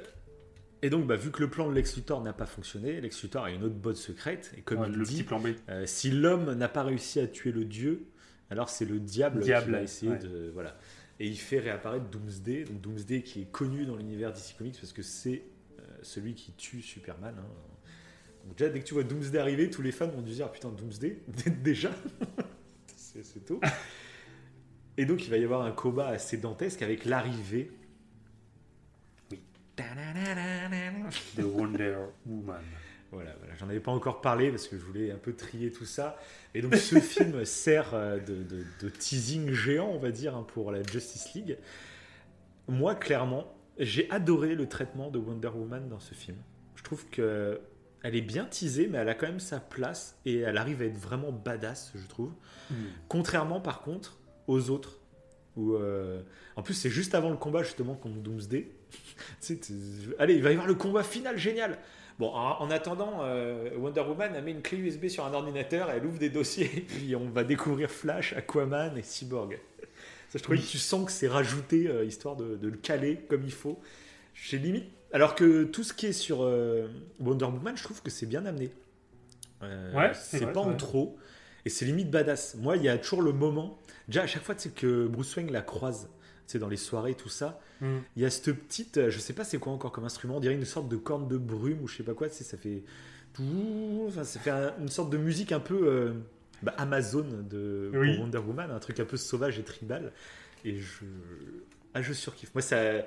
et 0.83 0.91
donc 0.91 1.07
bah, 1.07 1.17
vu 1.17 1.31
que 1.31 1.41
le 1.41 1.49
plan 1.51 1.69
de 1.69 1.75
Lex 1.75 1.97
Luthor 1.97 2.23
n'a 2.23 2.33
pas 2.33 2.47
fonctionné, 2.47 3.01
Lex 3.01 3.23
Luthor 3.23 3.45
a 3.45 3.51
une 3.51 3.63
autre 3.65 3.75
botte 3.75 3.97
secrète. 3.97 4.53
Et 4.57 4.61
comme 4.63 4.81
Ouais, 4.81 4.89
il 4.89 4.95
le 4.97 5.05
dit, 5.05 5.15
petit 5.17 5.23
plan 5.25 5.41
B. 5.41 5.49
euh, 5.69 5.85
si 5.87 6.11
l'homme 6.11 6.53
n'a 6.55 6.69
pas 6.69 6.83
réussi 6.83 7.21
à 7.21 7.27
tuer 7.27 7.53
le 7.53 7.65
dieu, 7.65 8.07
alors 8.51 8.69
c'est 8.69 8.85
le 8.85 8.99
diable, 9.01 9.41
Diable, 9.41 9.67
qui 9.67 9.73
va 9.73 9.83
essayer 9.83 10.13
ouais. 10.13 10.19
de. 10.19 10.51
Voilà. 10.53 10.77
Et 11.21 11.27
il 11.29 11.37
fait 11.39 11.59
réapparaître 11.61 12.07
Doomsday. 12.11 12.65
Donc 12.65 12.81
Doomsday 12.81 13.23
qui 13.23 13.43
est 13.43 13.51
connu 13.51 13.87
dans 13.87 13.97
l'univers 13.97 14.33
DC 14.33 14.57
Comics 14.59 14.77
parce 14.81 14.93
que 14.93 15.03
c'est 15.03 15.43
euh, 15.79 15.83
celui 16.03 16.35
qui 16.35 16.53
tue 16.53 16.83
Superman. 16.83 17.35
hein. 17.39 17.45
Donc 18.47 18.57
déjà, 18.59 18.71
dès 18.71 18.81
que 18.81 18.85
tu 18.85 18.93
vois 18.95 19.05
Doomsday 19.05 19.39
arriver, 19.39 19.71
tous 19.71 19.81
les 19.81 19.93
fans 19.93 20.09
vont 20.09 20.21
dire 20.23 20.51
putain, 20.53 20.71
Doomsday, 20.71 21.19
déjà 21.63 21.91
C'est 22.97 23.25
c'est 23.25 23.41
tôt. 23.45 23.61
Et 24.97 25.07
donc 25.07 25.25
il 25.25 25.31
va 25.31 25.37
y 25.39 25.45
avoir 25.45 25.63
un 25.63 25.73
combat 25.73 26.09
assez 26.09 26.37
dantesque 26.37 26.83
avec 26.83 27.05
l'arrivée. 27.05 27.71
The 31.37 31.43
Wonder 31.43 31.97
Woman. 32.27 32.63
Voilà, 33.13 33.33
voilà. 33.39 33.55
j'en 33.55 33.69
avais 33.69 33.79
pas 33.79 33.93
encore 33.93 34.21
parlé 34.21 34.51
parce 34.51 34.67
que 34.67 34.77
je 34.77 34.83
voulais 34.85 35.13
un 35.13 35.19
peu 35.19 35.35
trier 35.35 35.71
tout 35.71 35.85
ça. 35.85 36.17
Et 36.53 36.61
donc 36.63 36.75
ce 36.75 36.99
film 37.01 37.45
sert 37.45 37.95
euh, 37.95 38.19
de, 38.19 38.43
de- 38.43 38.65
de 38.81 38.89
teasing 38.89 39.53
géant, 39.53 39.87
on 39.87 40.01
va 40.01 40.11
dire, 40.11 40.35
hein, 40.35 40.45
pour 40.53 40.73
la 40.73 40.83
Justice 40.83 41.33
League. 41.33 41.57
Moi, 42.67 42.97
clairement, 42.97 43.55
j'ai 43.79 44.11
adoré 44.11 44.57
le 44.57 44.69
traitement 44.69 45.13
de 45.13 45.21
Wonder 45.21 45.47
Woman 45.55 45.89
dans 45.89 46.01
ce 46.01 46.13
film. 46.13 46.37
Je 46.75 46.83
trouve 46.83 47.07
que 47.11 47.61
elle 48.03 48.17
est 48.17 48.21
bien 48.21 48.47
teasée, 48.47 48.89
mais 48.89 48.99
elle 48.99 49.09
a 49.09 49.15
quand 49.15 49.29
même 49.29 49.39
sa 49.39 49.61
place 49.61 50.19
et 50.27 50.41
elle 50.41 50.57
arrive 50.57 50.83
à 50.83 50.87
être 50.87 50.99
vraiment 50.99 51.31
badass, 51.31 51.93
je 51.95 52.07
trouve. 52.09 52.33
Contrairement, 53.07 53.61
par 53.61 53.83
contre, 53.83 54.19
aux 54.47 54.71
autres. 54.71 54.99
Où, 55.57 55.75
euh, 55.75 56.21
En 56.57 56.63
plus, 56.63 56.75
c'est 56.75 56.91
juste 56.91 57.15
avant 57.15 57.31
le 57.31 57.37
combat, 57.37 57.63
justement, 57.63 57.95
contre 57.95 58.17
Doomsday. 58.17 58.69
Allez, 60.19 60.35
il 60.35 60.43
va 60.43 60.51
y 60.51 60.53
avoir 60.53 60.67
le 60.67 60.75
combat 60.75 61.03
final 61.03 61.39
génial. 61.39 61.79
Bon, 62.19 62.29
en, 62.29 62.61
en 62.61 62.71
attendant, 62.71 63.21
euh, 63.23 63.71
Wonder 63.77 64.03
Woman 64.03 64.33
elle 64.37 64.45
met 64.45 64.53
une 64.53 64.63
clé 64.63 64.79
USB 64.79 65.09
sur 65.09 65.25
un 65.25 65.35
ordinateur, 65.35 65.91
elle 65.91 66.07
ouvre 66.07 66.19
des 66.19 66.31
dossiers, 66.31 66.71
et 66.77 66.81
puis 66.89 67.17
on 67.17 67.29
va 67.29 67.43
découvrir 67.43 67.91
Flash, 67.91 68.35
Aquaman 68.35 68.97
et 68.97 69.03
Cyborg. 69.03 69.59
Ça, 70.29 70.39
je 70.39 70.43
trouvais 70.43 70.59
que 70.59 70.65
tu 70.65 70.79
sens 70.79 71.07
que 71.07 71.13
c'est 71.13 71.29
rajouté, 71.29 71.89
euh, 71.89 72.05
histoire 72.05 72.37
de, 72.37 72.57
de 72.57 72.69
le 72.69 72.77
caler 72.77 73.17
comme 73.29 73.43
il 73.45 73.53
faut. 73.53 73.81
J'ai 74.35 74.59
limite. 74.59 74.87
Alors 75.13 75.35
que 75.35 75.65
tout 75.65 75.85
ce 75.85 75.93
qui 75.93 76.07
est 76.07 76.13
sur 76.13 76.43
euh, 76.43 76.89
Wonder 77.21 77.45
Woman, 77.47 77.77
je 77.77 77.85
trouve 77.85 78.03
que 78.03 78.11
c'est 78.11 78.27
bien 78.27 78.45
amené. 78.47 78.73
Ouais, 79.63 80.13
c'est 80.13 80.53
pas 80.53 80.61
en 80.61 80.75
trop. 80.75 81.17
Et 81.65 81.71
c'est 81.71 81.85
limite 81.85 82.11
badass. 82.11 82.57
Moi, 82.57 82.77
il 82.77 82.83
y 82.83 82.89
a 82.89 82.99
toujours 82.99 83.23
le 83.23 83.33
moment. 83.33 83.79
Déjà, 84.09 84.23
à 84.23 84.27
chaque 84.27 84.43
fois, 84.43 84.55
que 84.71 85.07
Bruce 85.07 85.35
Wayne 85.37 85.51
la 85.51 85.63
croise, 85.63 86.09
sais, 86.47 86.59
dans 86.59 86.69
les 86.69 86.77
soirées, 86.77 87.15
tout 87.15 87.31
ça. 87.31 87.59
Mm. 87.81 87.97
Il 88.17 88.23
y 88.23 88.27
a 88.27 88.31
cette 88.31 88.53
petite, 88.53 88.99
euh, 88.99 89.11
je 89.11 89.19
sais 89.19 89.33
pas 89.33 89.45
c'est 89.45 89.59
quoi 89.59 89.73
encore 89.73 89.93
comme 89.93 90.05
instrument, 90.05 90.37
on 90.37 90.41
dirait 90.41 90.55
une 90.55 90.65
sorte 90.67 90.89
de 90.89 90.97
corne 90.97 91.27
de 91.27 91.39
brume 91.39 91.81
ou 91.83 91.89
je 91.89 91.97
sais 91.97 92.03
pas 92.03 92.13
quoi, 92.15 92.29
ça 92.29 92.59
fait. 92.59 92.83
Enfin, 94.07 94.25
ça 94.25 94.39
fait 94.41 94.51
un- 94.51 94.75
une 94.81 94.89
sorte 94.89 95.11
de 95.11 95.17
musique 95.17 95.53
un 95.53 95.61
peu 95.61 95.89
euh, 95.89 96.13
bah, 96.63 96.75
Amazon 96.79 97.25
de 97.51 97.89
pour 97.93 98.01
Oui. 98.01 98.19
Wonder 98.19 98.39
Woman, 98.39 98.71
un 98.71 98.79
truc 98.79 99.01
un 99.01 99.05
peu 99.05 99.17
sauvage 99.17 99.59
et 99.59 99.63
tribal. 99.63 100.13
Et 100.65 100.79
je. 100.79 101.05
Ah, 101.95 102.03
je 102.03 102.13
surkiffe. 102.13 102.55
Moi, 102.55 102.63
ça. 102.63 102.99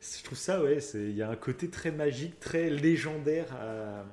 Je 0.00 0.22
trouve 0.24 0.38
ça, 0.38 0.62
ouais, 0.62 0.80
c'est- 0.80 0.98
il 1.10 1.16
y 1.16 1.22
a 1.22 1.30
un 1.30 1.36
côté 1.36 1.68
très 1.70 1.92
magique, 1.92 2.40
très 2.40 2.68
légendaire 2.70 3.46
à, 3.54 4.04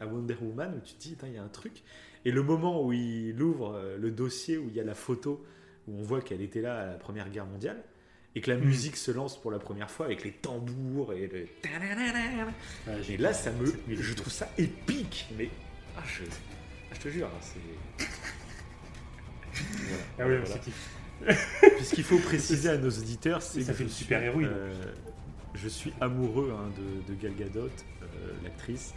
à 0.00 0.06
Wonder 0.06 0.36
Woman 0.42 0.74
où 0.76 0.80
tu 0.80 0.94
te 0.94 1.00
dis, 1.02 1.16
il 1.24 1.32
y 1.34 1.38
a 1.38 1.42
un 1.42 1.48
truc. 1.48 1.82
Et 2.26 2.32
le 2.32 2.42
moment 2.42 2.82
où 2.84 2.92
il 2.92 3.40
ouvre 3.40 3.74
euh, 3.76 3.96
le 3.98 4.10
dossier, 4.10 4.58
où 4.58 4.68
il 4.68 4.74
y 4.74 4.80
a 4.80 4.84
la 4.84 4.94
photo, 4.96 5.46
où 5.86 5.98
on 5.98 6.02
voit 6.02 6.20
qu'elle 6.20 6.40
était 6.42 6.60
là 6.60 6.76
à 6.80 6.86
la 6.86 6.94
Première 6.94 7.30
Guerre 7.30 7.46
mondiale, 7.46 7.80
et 8.34 8.40
que 8.40 8.50
la 8.50 8.56
Mm. 8.58 8.64
musique 8.64 8.96
se 8.96 9.10
lance 9.12 9.40
pour 9.40 9.50
la 9.52 9.58
première 9.60 9.90
fois 9.90 10.06
avec 10.06 10.24
les 10.24 10.32
tambours 10.32 11.12
et 11.12 11.28
le. 11.28 11.46
J'ai- 13.02 13.14
Et 13.14 13.16
là, 13.16 13.32
ça 13.32 13.50
me, 13.52 13.72
je 13.88 14.14
trouve 14.14 14.32
ça 14.32 14.50
épique, 14.58 15.26
mais 15.38 15.48
ah, 15.96 16.02
je, 16.06 16.24
ah, 16.24 16.94
je 16.94 17.00
te 17.00 17.08
jure, 17.08 17.28
hein, 17.28 17.40
c'est. 17.40 18.06
Voilà. 19.54 20.02
Ah 20.18 20.26
oui, 20.26 20.36
Voilà. 20.36 20.44
c'est 20.46 20.60
kiff. 20.60 20.90
Puis 21.76 21.84
ce 21.84 21.94
qu'il 21.94 22.04
faut 22.04 22.18
préciser 22.18 22.68
à 22.68 22.76
nos 22.76 22.90
auditeurs, 22.90 23.40
c'est 23.40 23.62
Ça 23.62 23.72
que 23.72 23.78
fait 23.78 23.84
une 23.84 23.88
suis, 23.90 24.04
super 24.04 24.22
héroïne. 24.22 24.48
euh, 24.52 24.74
je 25.54 25.68
suis 25.68 25.92
amoureux 26.00 26.52
hein, 26.54 26.68
de, 26.76 27.14
de 27.14 27.18
Gal 27.20 27.34
Gadot, 27.36 27.60
euh, 28.02 28.06
l'actrice. 28.44 28.92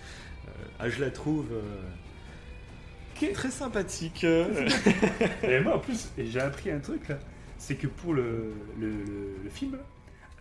Euh, 0.47 0.51
ah, 0.79 0.89
je 0.89 0.99
la 0.99 1.11
trouve 1.11 1.45
très 3.27 3.51
sympathique. 3.51 4.23
Et 5.43 5.59
moi, 5.61 5.75
en 5.75 5.79
plus, 5.79 6.09
j'ai 6.17 6.39
appris 6.39 6.71
un 6.71 6.79
truc 6.79 7.07
là. 7.09 7.17
C'est 7.57 7.75
que 7.75 7.87
pour 7.87 8.13
le, 8.13 8.53
le, 8.79 8.89
le- 8.89 9.35
le 9.43 9.49
film, 9.49 9.77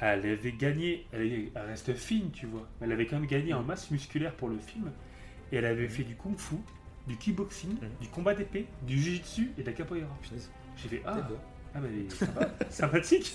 elle 0.01 0.25
avait 0.25 0.53
gagné. 0.53 1.07
Elle, 1.13 1.33
est- 1.33 1.53
elle 1.55 1.67
reste 1.67 1.93
fine, 1.95 2.31
tu 2.33 2.47
vois. 2.47 2.67
Mais 2.81 2.87
elle 2.87 2.93
avait 2.93 3.07
quand 3.07 3.17
même 3.19 3.27
gagné 3.29 3.53
en 3.55 3.63
masse 3.63 3.91
musculaire 3.91 4.33
pour 4.35 4.49
le 4.49 4.59
film. 4.59 4.91
Et 5.53 5.57
elle 5.57 5.65
avait 5.65 5.89
fait 5.89 6.05
du 6.05 6.15
kung-fu, 6.15 6.57
du 7.07 7.17
kickboxing, 7.17 7.71
Mhm. 7.73 7.89
du 8.01 8.09
combat 8.09 8.35
d'épée, 8.35 8.67
du 8.83 8.99
jiu-jitsu 8.99 9.51
et 9.59 9.63
de 9.63 9.67
la 9.67 9.73
capoeira. 9.73 10.07
J'ai 10.77 10.89
fait 10.89 11.03
Ah, 11.05 11.17
ah 11.75 11.81
bah, 11.81 11.89
elle 11.93 12.07
est 12.07 12.11
sympa, 12.13 12.49
sympathique. 12.71 13.35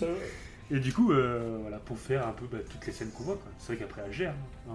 Et 0.71 0.79
du 0.79 0.93
coup, 0.93 1.11
euh, 1.11 1.57
voilà, 1.61 1.77
pour 1.79 1.97
faire 1.99 2.25
un 2.27 2.31
peu 2.31 2.45
bah, 2.49 2.59
toutes 2.69 2.85
les 2.87 2.93
scènes 2.93 3.11
qu'on 3.11 3.23
voit. 3.23 3.39
C'est 3.59 3.73
vrai 3.73 3.77
qu'après, 3.83 4.01
elle 4.05 4.13
gère. 4.13 4.33
hein. 4.69 4.73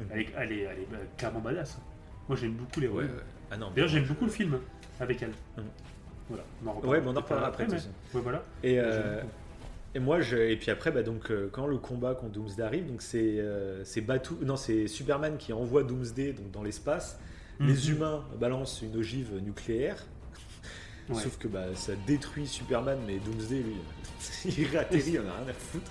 Euh, 0.00 0.04
elle, 0.10 0.20
est, 0.22 0.28
elle 0.38 0.52
est- 0.52 0.60
elle 0.62 0.78
est, 0.80 0.88
bah, 0.90 0.96
clairement 1.18 1.40
badass. 1.40 1.76
hein. 1.78 1.82
Moi, 2.28 2.38
j'aime 2.40 2.52
beaucoup 2.52 2.80
les 2.80 2.88
ouais. 2.88 3.04
Ah 3.50 3.56
non, 3.56 3.70
D'ailleurs, 3.74 3.88
j'aime 3.88 4.04
beaucoup 4.04 4.24
le 4.26 4.30
film 4.30 4.58
avec 5.00 5.22
elle. 5.22 5.32
Mhm. 5.56 5.64
Voilà, 6.28 6.44
on 6.64 6.68
en 6.68 6.80
Ouais, 6.86 7.00
mais 7.00 7.06
on 7.08 7.16
en 7.16 7.20
reparlera 7.20 7.48
après. 7.48 7.66
mais-. 7.66 7.76
Ouais, 8.14 8.20
voilà. 8.22 8.42
Et, 8.62 8.78
euh, 8.78 9.22
et 9.94 9.98
moi, 9.98 10.20
je, 10.20 10.36
et 10.36 10.56
puis 10.56 10.70
après, 10.70 10.90
bah, 10.90 11.02
donc, 11.02 11.30
euh, 11.30 11.48
quand 11.50 11.66
le 11.66 11.78
combat 11.78 12.14
contre 12.14 12.32
Doomsday 12.32 12.62
arrive, 12.62 12.86
donc 12.86 13.00
c'est 13.00 13.36
euh, 13.38 13.82
Batu- 14.02 14.34
non, 14.42 14.56
c'est 14.56 14.86
Superman 14.88 15.36
qui 15.38 15.52
envoie 15.52 15.82
Doomsday 15.84 16.32
donc, 16.32 16.50
dans 16.50 16.62
l'espace. 16.62 17.18
Les 17.60 17.72
Mhm. 17.72 17.96
humains 17.96 18.24
balancent 18.38 18.82
une 18.82 18.96
ogive 18.96 19.32
nucléaire. 19.42 20.04
Ouais. 21.08 21.14
Sauf 21.22 21.38
que 21.38 21.48
bah, 21.48 21.64
ça 21.74 21.92
détruit 22.06 22.46
Superman, 22.46 22.98
mais 23.06 23.16
Doomsday, 23.16 23.62
lui, 23.62 23.76
il 24.58 24.66
réatterrit, 24.66 25.12
il 25.12 25.20
en 25.20 25.28
a 25.28 25.32
rien 25.42 25.48
à 25.48 25.52
foutre. 25.54 25.90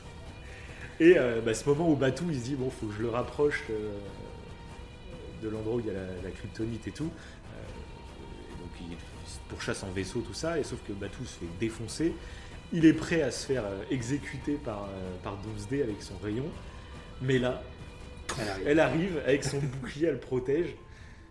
Et 0.99 1.17
euh, 1.17 1.41
bah, 1.43 1.53
ce 1.55 1.67
moment 1.67 1.89
où 1.89 1.95
Batu, 1.95 2.23
il 2.29 2.35
se 2.39 2.43
dit, 2.43 2.55
bon, 2.55 2.69
faut 2.69 2.85
que 2.85 2.93
je 2.93 3.01
le 3.01 3.09
rapproche 3.09 3.63
euh, 3.71 3.89
de 5.43 5.49
l'endroit 5.49 5.75
où 5.75 5.79
il 5.79 5.87
y 5.87 5.89
a 5.89 5.93
la, 5.93 6.05
la 6.23 6.29
kryptonite 6.31 6.87
et 6.87 6.91
tout. 6.91 7.09
Pourchasse 9.49 9.83
en 9.83 9.91
vaisseau, 9.91 10.21
tout 10.21 10.33
ça, 10.33 10.59
et 10.59 10.63
sauf 10.63 10.79
que 10.87 10.93
Batu 10.93 11.23
se 11.25 11.39
fait 11.39 11.45
défoncer. 11.59 12.13
Il 12.73 12.85
est 12.85 12.93
prêt 12.93 13.21
à 13.21 13.31
se 13.31 13.45
faire 13.45 13.63
euh, 13.65 13.81
exécuter 13.91 14.55
par, 14.55 14.83
euh, 14.83 15.15
par 15.23 15.37
Doomsday 15.37 15.83
avec 15.83 16.01
son 16.01 16.17
rayon. 16.17 16.45
Mais 17.21 17.39
là, 17.39 17.61
Elle 18.39 18.49
arrive. 18.49 18.67
elle 18.67 18.79
arrive 18.79 19.21
avec 19.25 19.43
son 19.43 19.59
bouclier, 19.81 20.07
elle 20.07 20.13
le 20.15 20.19
protège. 20.19 20.75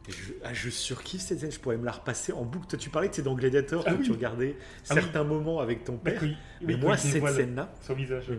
Je, 0.09 0.33
ah, 0.45 0.55
je 0.55 0.71
surkiffe 0.71 1.21
cette 1.23 1.41
scène, 1.41 1.51
je 1.51 1.59
pourrais 1.59 1.77
me 1.77 1.85
la 1.85 1.93
repasser 1.93 2.33
en 2.33 2.45
boucle. 2.45 2.67
Toi, 2.69 2.79
tu 2.79 2.91
parlais 2.91 3.09
de 3.09 3.23
dans 3.23 3.35
Gladiator 3.35 3.83
Ah 3.87 3.93
que 3.93 3.99
oui. 3.99 4.05
tu 4.07 4.13
regardais 4.13 4.55
Ah 4.89 4.95
oui. 4.95 5.01
certains 5.03 5.25
moments 5.25 5.59
avec 5.61 5.83
ton 5.85 5.99
Mais 6.05 6.13
père. 6.13 6.23
oui, 6.23 6.37
Mais 6.63 6.77
moi, 6.77 6.97
cette 6.97 7.27
scène-là, 7.27 7.75
Son 7.83 7.95
visage. 7.95 8.25
Oui. 8.31 8.39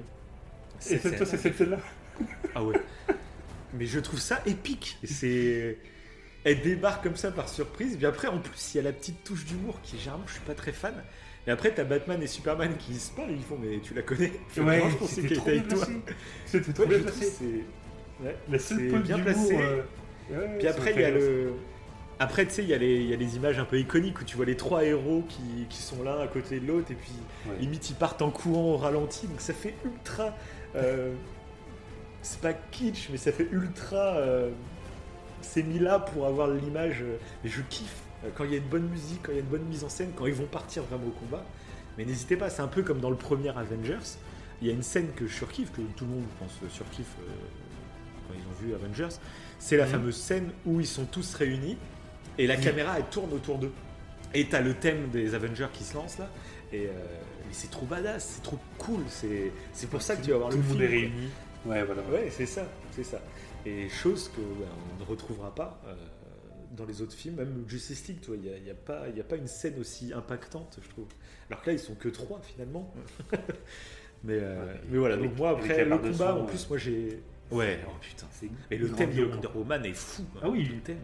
Et 0.90 0.98
toi, 1.00 1.12
c'est 1.26 1.38
cette 1.38 1.56
scène-là 1.58 1.80
ah 2.56 2.64
ouais. 2.64 2.76
Mais 3.76 3.86
je 3.86 4.00
trouve 4.00 4.20
ça 4.20 4.42
épique. 4.48 4.98
C'est. 5.04 5.78
Elle 6.48 6.62
débarque 6.62 7.04
comme 7.04 7.16
ça 7.18 7.32
par 7.32 7.50
surprise. 7.50 7.98
Puis 7.98 8.06
après, 8.06 8.28
en 8.30 8.40
plus, 8.40 8.74
il 8.74 8.78
y 8.78 8.80
a 8.80 8.84
la 8.84 8.94
petite 8.94 9.24
touche 9.24 9.44
d'humour 9.46 9.80
qui, 9.84 9.98
généralement, 9.98 10.26
je 10.28 10.34
suis 10.34 10.42
pas 10.42 10.54
très 10.54 10.72
fan. 10.72 10.94
Et 11.46 11.52
après, 11.52 11.72
t'as 11.74 11.84
Batman 11.84 12.22
et 12.24 12.28
Superman 12.28 12.76
qui 12.78 12.96
se 12.96 13.12
parlent 13.12 13.32
et 13.32 13.34
ils 13.34 13.44
font 13.44 13.58
Mais 13.62 13.80
tu 13.80 13.94
la 13.94 14.02
connais? 14.02 14.32
Ouais, 14.58 14.90
je 14.90 14.96
pensais 14.98 15.22
c'était 15.22 15.28
qu'elle 15.30 15.38
trop 15.38 15.50
était 15.50 15.60
bien 15.60 15.64
avec 15.64 15.68
toi. 15.68 15.86
placé. 15.86 16.02
C'était 16.46 16.74
trop 16.74 16.84
Ouais, 16.84 16.90
bien 16.90 16.98
je 17.00 17.04
trouve 17.04 17.18
placé. 17.20 17.36
c'est. 17.40 18.26
Ouais. 18.26 18.36
La 18.50 18.60
seule 18.60 18.78
c'est 18.80 18.88
pointe 18.88 19.04
bien 19.04 19.18
d'humour, 19.18 19.34
placé. 19.34 19.58
euh, 19.58 19.82
ouais, 20.30 20.58
Puis 20.60 20.68
ça 20.68 20.74
après, 20.74 20.94
me 20.94 20.96
il 20.96 21.02
y 21.02 21.06
a 21.06 21.12
le. 21.12 21.54
Après, 22.20 22.46
tu 22.48 22.54
sais, 22.54 22.64
il 22.64 22.70
y, 22.70 22.74
a 22.74 22.78
les- 22.78 22.96
il 22.96 23.10
y 23.10 23.14
a 23.14 23.18
les 23.18 23.36
images 23.36 23.60
un 23.60 23.66
peu 23.66 23.80
iconiques 23.80 24.20
où 24.22 24.24
tu 24.24 24.38
vois 24.38 24.46
les 24.46 24.58
trois 24.58 24.84
héros 24.84 25.24
qui, 25.30 25.68
qui 25.70 25.82
sont 25.82 26.02
l'un 26.04 26.20
à 26.20 26.28
côté 26.28 26.60
de 26.60 26.66
l'autre 26.68 26.92
et 26.92 26.96
puis 26.96 27.12
Ouais. 27.46 27.58
limite 27.60 27.90
ils 27.92 27.96
partent 27.96 28.22
en 28.24 28.32
courant 28.32 28.74
au 28.74 28.78
ralenti. 28.78 29.28
Donc 29.28 29.40
ça 29.42 29.54
fait 29.54 29.76
ultra. 29.86 30.36
euh, 30.76 31.14
c'est 32.22 32.42
pas 32.42 32.54
kitsch, 32.54 33.10
mais 33.12 33.18
ça 33.18 33.32
fait 33.32 33.48
ultra. 33.52 34.18
euh, 34.18 34.50
c'est 35.42 35.64
mis 35.64 35.80
là 35.80 36.00
pour 36.00 36.26
avoir 36.26 36.48
l'image. 36.48 37.02
euh, 37.02 37.18
mais 37.44 37.50
je 37.50 37.62
kiffe 37.70 38.02
euh, 38.26 38.30
quand 38.36 38.44
il 38.44 38.52
y 38.52 38.54
a 38.56 38.58
une 38.58 38.64
bonne 38.68 38.88
musique, 38.88 39.20
quand 39.24 39.32
il 39.32 39.36
y 39.36 39.40
a 39.40 39.42
une 39.42 39.48
bonne 39.48 39.64
mise 39.66 39.84
en 39.84 39.90
scène, 39.90 40.12
quand 40.16 40.26
ils 40.26 40.34
vont 40.34 40.46
partir 40.46 40.84
vraiment 40.84 41.08
au 41.08 41.12
combat. 41.26 41.44
Mais 41.98 42.06
n'hésitez 42.06 42.38
pas, 42.38 42.50
c'est 42.50 42.62
un 42.62 42.68
peu 42.68 42.84
comme 42.84 43.00
dans 43.00 43.10
le 43.10 43.16
premier 43.16 43.50
Avengers. 43.50 44.18
Il 44.62 44.68
y 44.68 44.72
a 44.72 44.74
une 44.74 44.84
scène 44.84 45.10
que 45.16 45.28
je 45.28 45.34
surkiffe, 45.34 45.72
que 45.72 45.82
tout 45.96 46.06
le 46.06 46.12
monde, 46.12 46.24
pense, 46.40 46.52
surkiffe 46.72 47.16
euh, 47.22 47.32
quand 48.28 48.34
ils 48.36 48.42
ont 48.48 48.68
vu 48.68 48.74
Avengers. 48.76 49.16
C'est 49.60 49.78
la 49.78 49.86
Mhm. 49.86 49.92
fameuse 49.92 50.16
scène 50.18 50.52
où 50.66 50.80
ils 50.80 50.88
sont 50.88 51.06
tous 51.06 51.34
réunis 51.36 51.78
et 52.38 52.46
la 52.48 52.56
Oui. 52.56 52.62
caméra 52.62 52.94
elle 52.98 53.06
tourne 53.06 53.34
autour 53.34 53.58
d'eux. 53.58 53.72
Et 54.34 54.46
t'as 54.48 54.62
le 54.62 54.74
thème 54.74 55.10
des 55.10 55.34
Avengers 55.36 55.68
qui 55.74 55.84
se 55.84 55.96
lance 55.96 56.18
là. 56.20 56.30
Et, 56.74 56.86
euh, 56.88 56.90
et 56.90 57.54
c'est 57.54 57.72
trop 57.72 57.86
badass, 57.86 58.34
c'est 58.36 58.44
trop 58.44 58.60
cool. 58.78 59.02
C'est 59.10 59.90
pour 59.90 60.02
ça 60.02 60.16
que 60.18 60.24
tu 60.26 60.32
vas 60.32 60.38
voir 60.38 60.50
Tout 60.50 60.58
le 60.58 60.64
le 60.64 60.68
monde 60.70 60.78
film, 60.78 60.92
est 60.92 60.96
réuni. 60.96 61.30
Ouais, 61.66 61.84
voilà. 61.84 62.02
Ouais, 62.12 62.30
c'est 62.30 62.46
ça, 62.46 62.64
c'est 62.92 63.04
ça. 63.06 63.20
Et 63.68 63.90
chose 63.90 64.30
que 64.36 64.40
ouais, 64.42 64.68
on 64.96 65.04
ne 65.04 65.08
retrouvera 65.10 65.54
pas 65.54 65.82
euh, 65.88 65.94
dans 66.76 66.86
les 66.86 67.02
autres 67.02 67.14
films, 67.16 67.36
même 67.36 67.64
Justice 67.68 68.08
League, 68.08 68.20
tu 68.22 68.28
vois, 68.28 68.38
il 68.38 68.44
n'y 68.44 68.50
a, 68.50 68.58
y 68.58 68.70
a 68.70 68.76
pas, 68.76 69.04
il 69.10 69.18
y 69.18 69.22
a 69.22 69.24
pas 69.24 69.36
une 69.36 69.48
scène 69.48 69.80
aussi 69.80 70.14
impactante, 70.14 70.80
je 70.82 70.90
trouve. 70.90 71.08
Alors 71.50 71.62
que 71.62 71.68
là, 71.70 71.74
ils 71.74 71.80
sont 71.80 71.96
que 71.96 72.08
trois 72.10 72.40
finalement. 72.42 72.94
mais, 74.24 74.40
euh, 74.42 74.66
Ouais, 74.74 74.82
mais 74.90 74.98
voilà, 74.98 75.18
donc 75.18 75.36
moi 75.38 75.50
après 75.52 75.86
le 75.86 75.98
combat, 75.98 76.34
son, 76.34 76.42
en 76.42 76.46
plus, 76.46 76.70
moi 76.70 76.78
j'ai. 76.78 77.22
Ouais, 77.52 77.80
oh 77.88 77.92
putain. 78.02 78.28
C'est 78.32 78.50
Et 78.72 78.78
le 78.78 78.90
thème 78.92 79.12
de. 79.14 79.24
Wonder 79.26 79.48
Woman 79.56 79.86
est 79.86 79.94
fou. 79.94 80.24
hein, 80.36 80.40
Ah 80.44 80.50
oui. 80.50 80.64
le 80.66 80.80
thème. 80.82 80.98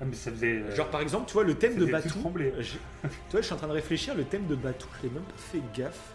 Ah, 0.00 0.04
mais 0.06 0.14
ça 0.14 0.30
faisait. 0.30 0.62
euh, 0.62 0.74
Genre 0.74 0.88
par 0.90 1.02
exemple, 1.02 1.26
tu 1.28 1.34
vois, 1.34 1.44
le 1.44 1.54
thème 1.54 1.74
ça 1.74 1.80
de 1.80 1.84
Batou. 1.86 2.08
Tu 2.08 2.20
vois, 3.32 3.40
je 3.40 3.40
suis 3.42 3.52
en 3.54 3.56
train 3.58 3.68
de 3.68 3.72
réfléchir, 3.72 4.14
le 4.14 4.24
thème 4.24 4.46
de 4.46 4.54
Batou, 4.54 4.88
je 4.98 5.06
l'ai 5.08 5.12
même 5.14 5.22
pas 5.22 5.36
fait 5.36 5.60
gaffe. 5.74 6.14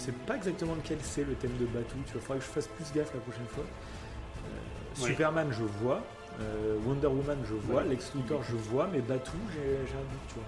Je 0.00 0.06
sais 0.06 0.12
pas 0.26 0.36
exactement 0.36 0.74
lequel 0.74 0.98
c'est 1.02 1.24
le 1.24 1.34
thème 1.34 1.56
de 1.60 1.66
Batou, 1.66 1.96
tu 2.06 2.12
vois, 2.14 2.22
faudrait 2.22 2.38
que 2.38 2.44
je 2.46 2.50
fasse 2.50 2.68
plus 2.68 2.90
gaffe 2.94 3.12
la 3.14 3.20
prochaine 3.20 3.46
fois. 3.48 3.64
Euh, 3.64 5.02
Ouais. 5.02 5.10
Superman, 5.10 5.48
je 5.52 5.62
vois. 5.62 6.04
Euh, 6.40 6.76
Wonder 6.86 7.06
Woman, 7.06 7.38
je 7.46 7.54
vois. 7.54 7.82
Ouais. 7.82 7.88
Lex 7.90 8.12
Luthor, 8.14 8.42
je 8.42 8.56
vois. 8.56 8.88
Mais 8.92 9.00
Batou, 9.00 9.36
j'ai 9.54 9.60
un 9.60 10.00
doute, 10.00 10.20
tu 10.28 10.34
vois. 10.34 10.44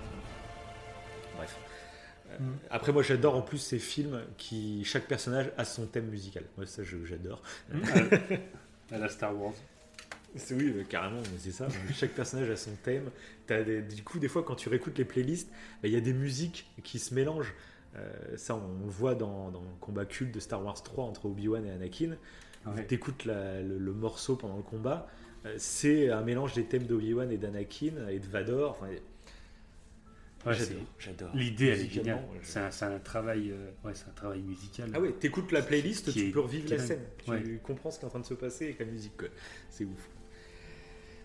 Bref. 1.36 1.56
Euh, 2.30 2.38
Mm. 2.40 2.56
Après, 2.70 2.92
moi, 2.92 3.02
j'adore 3.02 3.36
en 3.36 3.42
plus 3.42 3.58
ces 3.58 3.78
films 3.78 4.22
qui 4.38 4.84
chaque 4.86 5.06
personnage 5.06 5.52
a 5.58 5.64
son 5.66 5.84
thème 5.86 6.06
musical. 6.06 6.44
Moi, 6.56 6.66
ça, 6.66 6.82
j'adore. 6.82 7.42
Hmm, 7.70 7.82
à- 8.92 8.96
la 8.98 9.08
Star 9.10 9.36
Wars. 9.38 9.52
C'est- 10.34 10.54
Oui, 10.54 10.74
carrément, 10.88 11.20
mais 11.20 11.38
c'est 11.38 11.50
ça. 11.52 11.68
Chaque 11.94 12.12
personnage 12.12 12.48
a 12.48 12.56
son 12.56 12.70
thème. 12.82 13.10
Des- 13.48 13.82
du 13.82 14.02
coup, 14.02 14.18
des 14.18 14.28
fois, 14.28 14.42
quand 14.42 14.54
tu 14.54 14.70
réécoutes 14.70 14.96
les 14.96 15.04
playlists, 15.04 15.50
bah, 15.82 15.88
il 15.88 15.92
y 15.92 15.96
a 15.96 16.00
des 16.00 16.14
musiques 16.14 16.66
qui 16.82 16.98
se 16.98 17.12
mélangent. 17.14 17.52
Euh, 17.96 18.36
ça, 18.36 18.54
on 18.56 18.84
le 18.84 18.90
voit 18.90 19.14
dans, 19.14 19.50
dans 19.50 19.60
le 19.60 19.66
combat 19.80 20.04
culte 20.06 20.32
de 20.34 20.40
Star 20.40 20.64
Wars 20.64 20.82
3 20.82 21.04
entre 21.04 21.26
Obi-Wan 21.26 21.64
et 21.66 21.70
Anakin. 21.70 22.16
Ouais. 22.66 22.84
T'écoutes 22.86 23.24
la- 23.24 23.60
le, 23.60 23.78
le 23.78 23.92
morceau 23.92 24.36
pendant 24.36 24.56
le 24.56 24.62
combat. 24.62 25.06
euh, 25.44 25.54
c'est 25.58 26.08
un 26.10 26.22
mélange 26.22 26.54
des 26.54 26.64
thèmes 26.64 26.84
d'Obi-Wan 26.84 27.30
et 27.32 27.36
d'Anakin 27.36 28.08
et 28.08 28.18
de 28.20 28.26
Vador. 28.26 28.70
Enfin, 28.70 28.86
Ouais, 30.44 30.54
j'adore. 30.98 31.30
L'idée, 31.34 31.66
elle 31.68 31.80
est 31.82 31.88
géniale. 31.88 32.20
je- 32.42 32.48
C'est 32.70 32.84
un, 32.84 32.98
travail, 32.98 33.52
euh, 33.52 33.70
ouais, 33.84 33.92
c'est 33.94 34.08
un 34.08 34.12
travail 34.12 34.40
musical. 34.42 34.90
Ah 34.92 35.00
ouais, 35.00 35.12
t'écoutes 35.12 35.52
la 35.52 35.62
playlist, 35.62 36.12
tu 36.12 36.18
est- 36.18 36.30
peux 36.32 36.40
revivre 36.40 36.68
la 36.68 36.78
scène. 36.80 36.98
Tu 37.24 37.30
Ouais. 37.30 37.60
comprends 37.62 37.92
ce 37.92 38.00
qui 38.00 38.04
est 38.04 38.06
en 38.06 38.10
train 38.10 38.18
de 38.20 38.24
se 38.26 38.34
passer 38.34 38.64
avec 38.64 38.80
la 38.80 38.86
musique. 38.86 39.16
quoi. 39.16 39.28
C'est 39.70 39.84
ouf. 39.84 40.08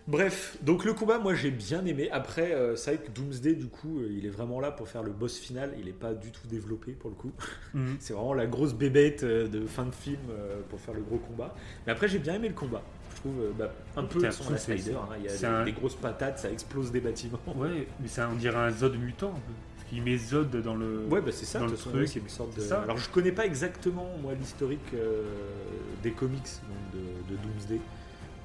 Bref, 0.07 0.57
donc 0.61 0.85
le 0.85 0.93
combat, 0.93 1.19
moi 1.19 1.35
j'ai 1.35 1.51
bien 1.51 1.85
aimé. 1.85 2.09
Après, 2.11 2.53
euh, 2.53 2.77
c'est 2.77 2.95
vrai 2.95 3.05
que 3.05 3.11
Doomsday, 3.11 3.55
du 3.55 3.67
coup, 3.67 3.99
euh, 3.99 4.07
il 4.09 4.25
est 4.25 4.29
vraiment 4.29 4.61
là 4.61 4.71
pour 4.71 4.87
faire 4.87 5.03
le 5.03 5.11
boss 5.11 5.37
final. 5.37 5.73
Il 5.77 5.85
n'est 5.85 5.91
pas 5.91 6.13
du 6.13 6.31
tout 6.31 6.47
développé 6.47 6.93
pour 6.93 7.09
le 7.09 7.15
coup. 7.17 7.31
Mhm. 7.73 7.97
C'est 7.99 8.13
vraiment 8.13 8.33
la 8.33 8.45
grosse 8.45 8.73
bébête 8.73 9.23
euh, 9.23 9.49
de 9.49 9.65
fin 9.67 9.85
de 9.85 9.91
film 9.93 10.19
euh, 10.31 10.61
pour 10.69 10.79
faire 10.79 10.93
le 10.93 11.01
gros 11.01 11.17
combat. 11.17 11.53
Mais 11.85 11.91
après, 11.91 12.07
j'ai 12.07 12.19
bien 12.19 12.35
aimé 12.35 12.47
le 12.47 12.53
combat. 12.53 12.81
Je 13.15 13.19
trouve 13.19 13.35
bah, 13.57 13.73
un 13.97 14.03
peu 14.03 14.21
de 14.21 14.31
son 14.31 14.55
Snyder. 14.55 14.91
hein. 14.93 15.15
Il 15.19 15.25
y 15.25 15.27
a 15.29 15.35
des, 15.35 15.45
un- 15.45 15.65
des 15.65 15.71
grosses 15.73 15.95
patates, 15.95 16.39
ça 16.39 16.49
explose 16.51 16.91
des 16.91 17.01
bâtiments. 17.01 17.39
Ouais, 17.57 17.87
mais 17.99 18.07
ça, 18.07 18.29
on 18.31 18.35
dirait 18.35 18.55
un 18.55 18.71
Zod 18.71 18.95
mutant. 18.97 19.29
un 19.29 19.31
peu. 19.33 19.53
Parce 19.75 19.89
qu'il 19.89 20.03
met 20.03 20.17
Zod 20.17 20.55
dans 20.61 20.75
le. 20.75 21.05
Ouais, 21.09 21.19
bah 21.19 21.31
c'est 21.33 21.45
ça, 21.45 21.59
dans 21.59 21.65
le 21.65 21.71
façon, 21.75 21.89
truc. 21.89 22.07
ouais, 22.07 22.21
une 22.21 22.29
sorte 22.29 22.55
de. 22.55 22.61
Ça. 22.61 22.81
Alors 22.83 22.97
je 22.97 23.09
connais 23.09 23.31
pas 23.33 23.45
exactement 23.45 24.07
moi 24.21 24.33
l'historique 24.39 24.93
des 26.03 26.11
comics 26.11 26.41
donc 26.41 27.01
de, 27.01 27.33
de 27.35 27.41
Doomsday. 27.41 27.79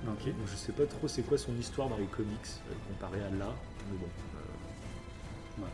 Ok. 0.07 0.25
Donc 0.27 0.47
je 0.51 0.57
sais 0.57 0.73
pas 0.73 0.87
trop 0.87 1.07
c'est 1.09 1.23
quoi 1.23 1.39
son 1.39 1.57
histoire 1.59 1.89
dans 1.89 1.97
les 1.99 2.07
comics 2.07 2.39
euh, 2.71 2.75
comparé 2.89 3.19
à 3.21 3.31
là. 3.31 3.55
Mais 3.91 3.99
bon, 3.99 4.07
euh, 4.37 5.61
Moi, 5.61 5.69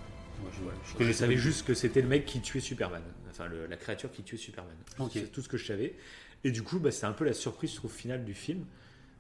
je, 0.56 0.62
ouais. 0.98 1.06
je 1.06 1.12
savais 1.12 1.36
juste 1.36 1.66
que 1.66 1.74
c'était 1.74 2.02
le 2.02 2.09
mec 2.09 2.24
qui 2.26 2.40
tuait 2.40 2.60
Superman. 2.60 3.02
Enfin 3.30 3.46
le- 3.46 3.66
la 3.66 3.76
créature 3.76 4.10
qui 4.10 4.22
tuait 4.22 4.36
Superman. 4.38 4.76
Ok. 4.98 5.10
C'est 5.14 5.32
tout 5.32 5.40
ce 5.42 5.48
que 5.48 5.56
je 5.56 5.66
savais. 5.66 5.96
Et 6.44 6.50
du 6.50 6.62
coup, 6.62 6.78
bah, 6.78 6.90
c'est 6.92 7.06
un 7.06 7.12
peu 7.12 7.24
la 7.24 7.32
surprise 7.32 7.70
je 7.72 7.76
trouve 7.76 7.92
finale 7.92 8.24
du 8.24 8.34
film, 8.34 8.64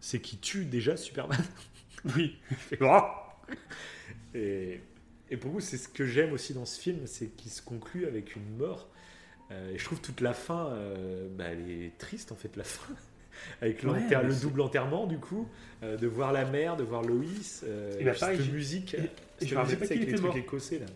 c'est 0.00 0.20
qu'il 0.20 0.38
tue 0.40 0.64
déjà 0.64 0.96
Superman. 0.96 1.38
Oui. 2.16 2.38
Et, 4.34 4.80
et 5.30 5.36
pour 5.36 5.50
vous, 5.50 5.60
c'est 5.60 5.76
ce 5.78 5.88
que 5.88 6.04
j'aime 6.06 6.32
aussi 6.32 6.54
dans 6.54 6.64
ce 6.64 6.80
film, 6.80 7.06
c'est 7.06 7.28
qu'il 7.28 7.50
se 7.50 7.62
conclut 7.62 8.06
avec 8.06 8.36
une 8.36 8.56
mort. 8.56 8.88
Euh, 9.50 9.72
et 9.72 9.78
je 9.78 9.84
trouve 9.84 10.00
toute 10.00 10.20
la 10.20 10.34
fin, 10.34 10.68
euh, 10.68 11.28
bah, 11.30 11.46
elle 11.46 11.68
est 11.70 11.96
triste 11.98 12.30
en 12.30 12.36
fait, 12.36 12.54
la 12.56 12.64
fin. 12.64 12.94
Avec 13.62 13.82
Ouais, 13.84 14.22
le 14.22 14.40
double 14.40 14.60
enterrement, 14.60 15.06
du 15.06 15.18
coup, 15.18 15.48
euh, 15.82 15.96
de 15.96 16.06
voir 16.06 16.32
la 16.32 16.44
mère, 16.44 16.76
de 16.76 16.84
voir 16.84 17.02
Loïs, 17.02 17.64
euh, 17.66 17.92
Et 17.98 18.04
bah, 18.04 18.12
cette 18.12 18.20
pareil, 18.20 18.40
j'ai- 18.42 18.52
musique. 18.52 18.94
et- 18.94 18.98
et 18.98 19.00
cette 19.40 19.48
je 19.48 19.54
me 19.54 19.60
musique 19.62 19.78
pas 19.78 19.84
avec 19.84 19.96
les 19.98 20.02
était 20.04 20.12
trucs 20.14 20.26
mort. 20.26 20.36
écossais 20.36 20.78
là. 20.80 20.86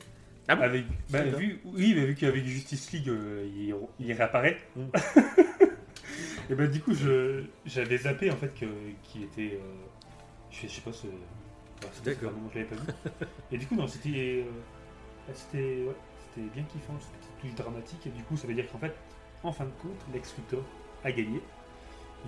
Ah 0.49 0.57
bon 0.57 0.63
avec, 0.63 0.85
bah, 1.11 1.23
vu, 1.23 1.61
oui, 1.65 1.93
mais 1.95 2.05
vu 2.05 2.15
qu'avec 2.17 2.45
Justice 2.45 2.91
League, 2.93 3.09
euh, 3.09 3.47
il, 3.57 3.75
il 4.01 4.13
réapparaît. 4.13 4.59
Mm. 4.75 4.83
et 6.51 6.55
ben 6.55 6.71
du 6.71 6.81
coup, 6.81 6.95
je, 6.95 7.45
j'avais 7.65 7.99
zappé 7.99 8.31
en 8.31 8.37
fait 8.37 8.53
que, 8.55 8.67
qu'il 9.05 9.23
était. 9.25 9.55
euh, 9.55 9.59
je, 10.51 10.67
sais- 10.67 10.81
pas 10.81 10.93
ce. 10.93 11.07
D'accord. 12.05 12.31
vraiment, 12.33 12.49
je 12.53 12.59
l'avais 12.59 12.71
pas 12.71 12.77
vu. 12.77 13.27
et 13.53 13.59
du 13.59 13.67
coup, 13.67 13.75
non, 13.77 13.87
c'était. 13.87 14.45
euh, 14.47 15.33
c'était, 15.33 15.59
ouais, 15.87 15.95
c'était 16.35 16.47
bien 16.55 16.65
kiffant, 16.65 16.95
cette 17.01 17.13
petite 17.13 17.41
touche 17.41 17.55
dramatique. 17.65 18.07
Et 18.07 18.11
du 18.11 18.23
coup, 18.25 18.37
ça 18.37 18.47
veut 18.47 18.55
dire 18.55 18.67
qu'en 18.71 18.79
fait, 18.79 18.93
en 19.45 19.53
fin 19.53 19.65
de 19.65 19.71
compte, 19.81 20.01
Lex 20.13 20.35
Luthor 20.39 20.65
a 21.05 21.13
gagné. 21.13 21.41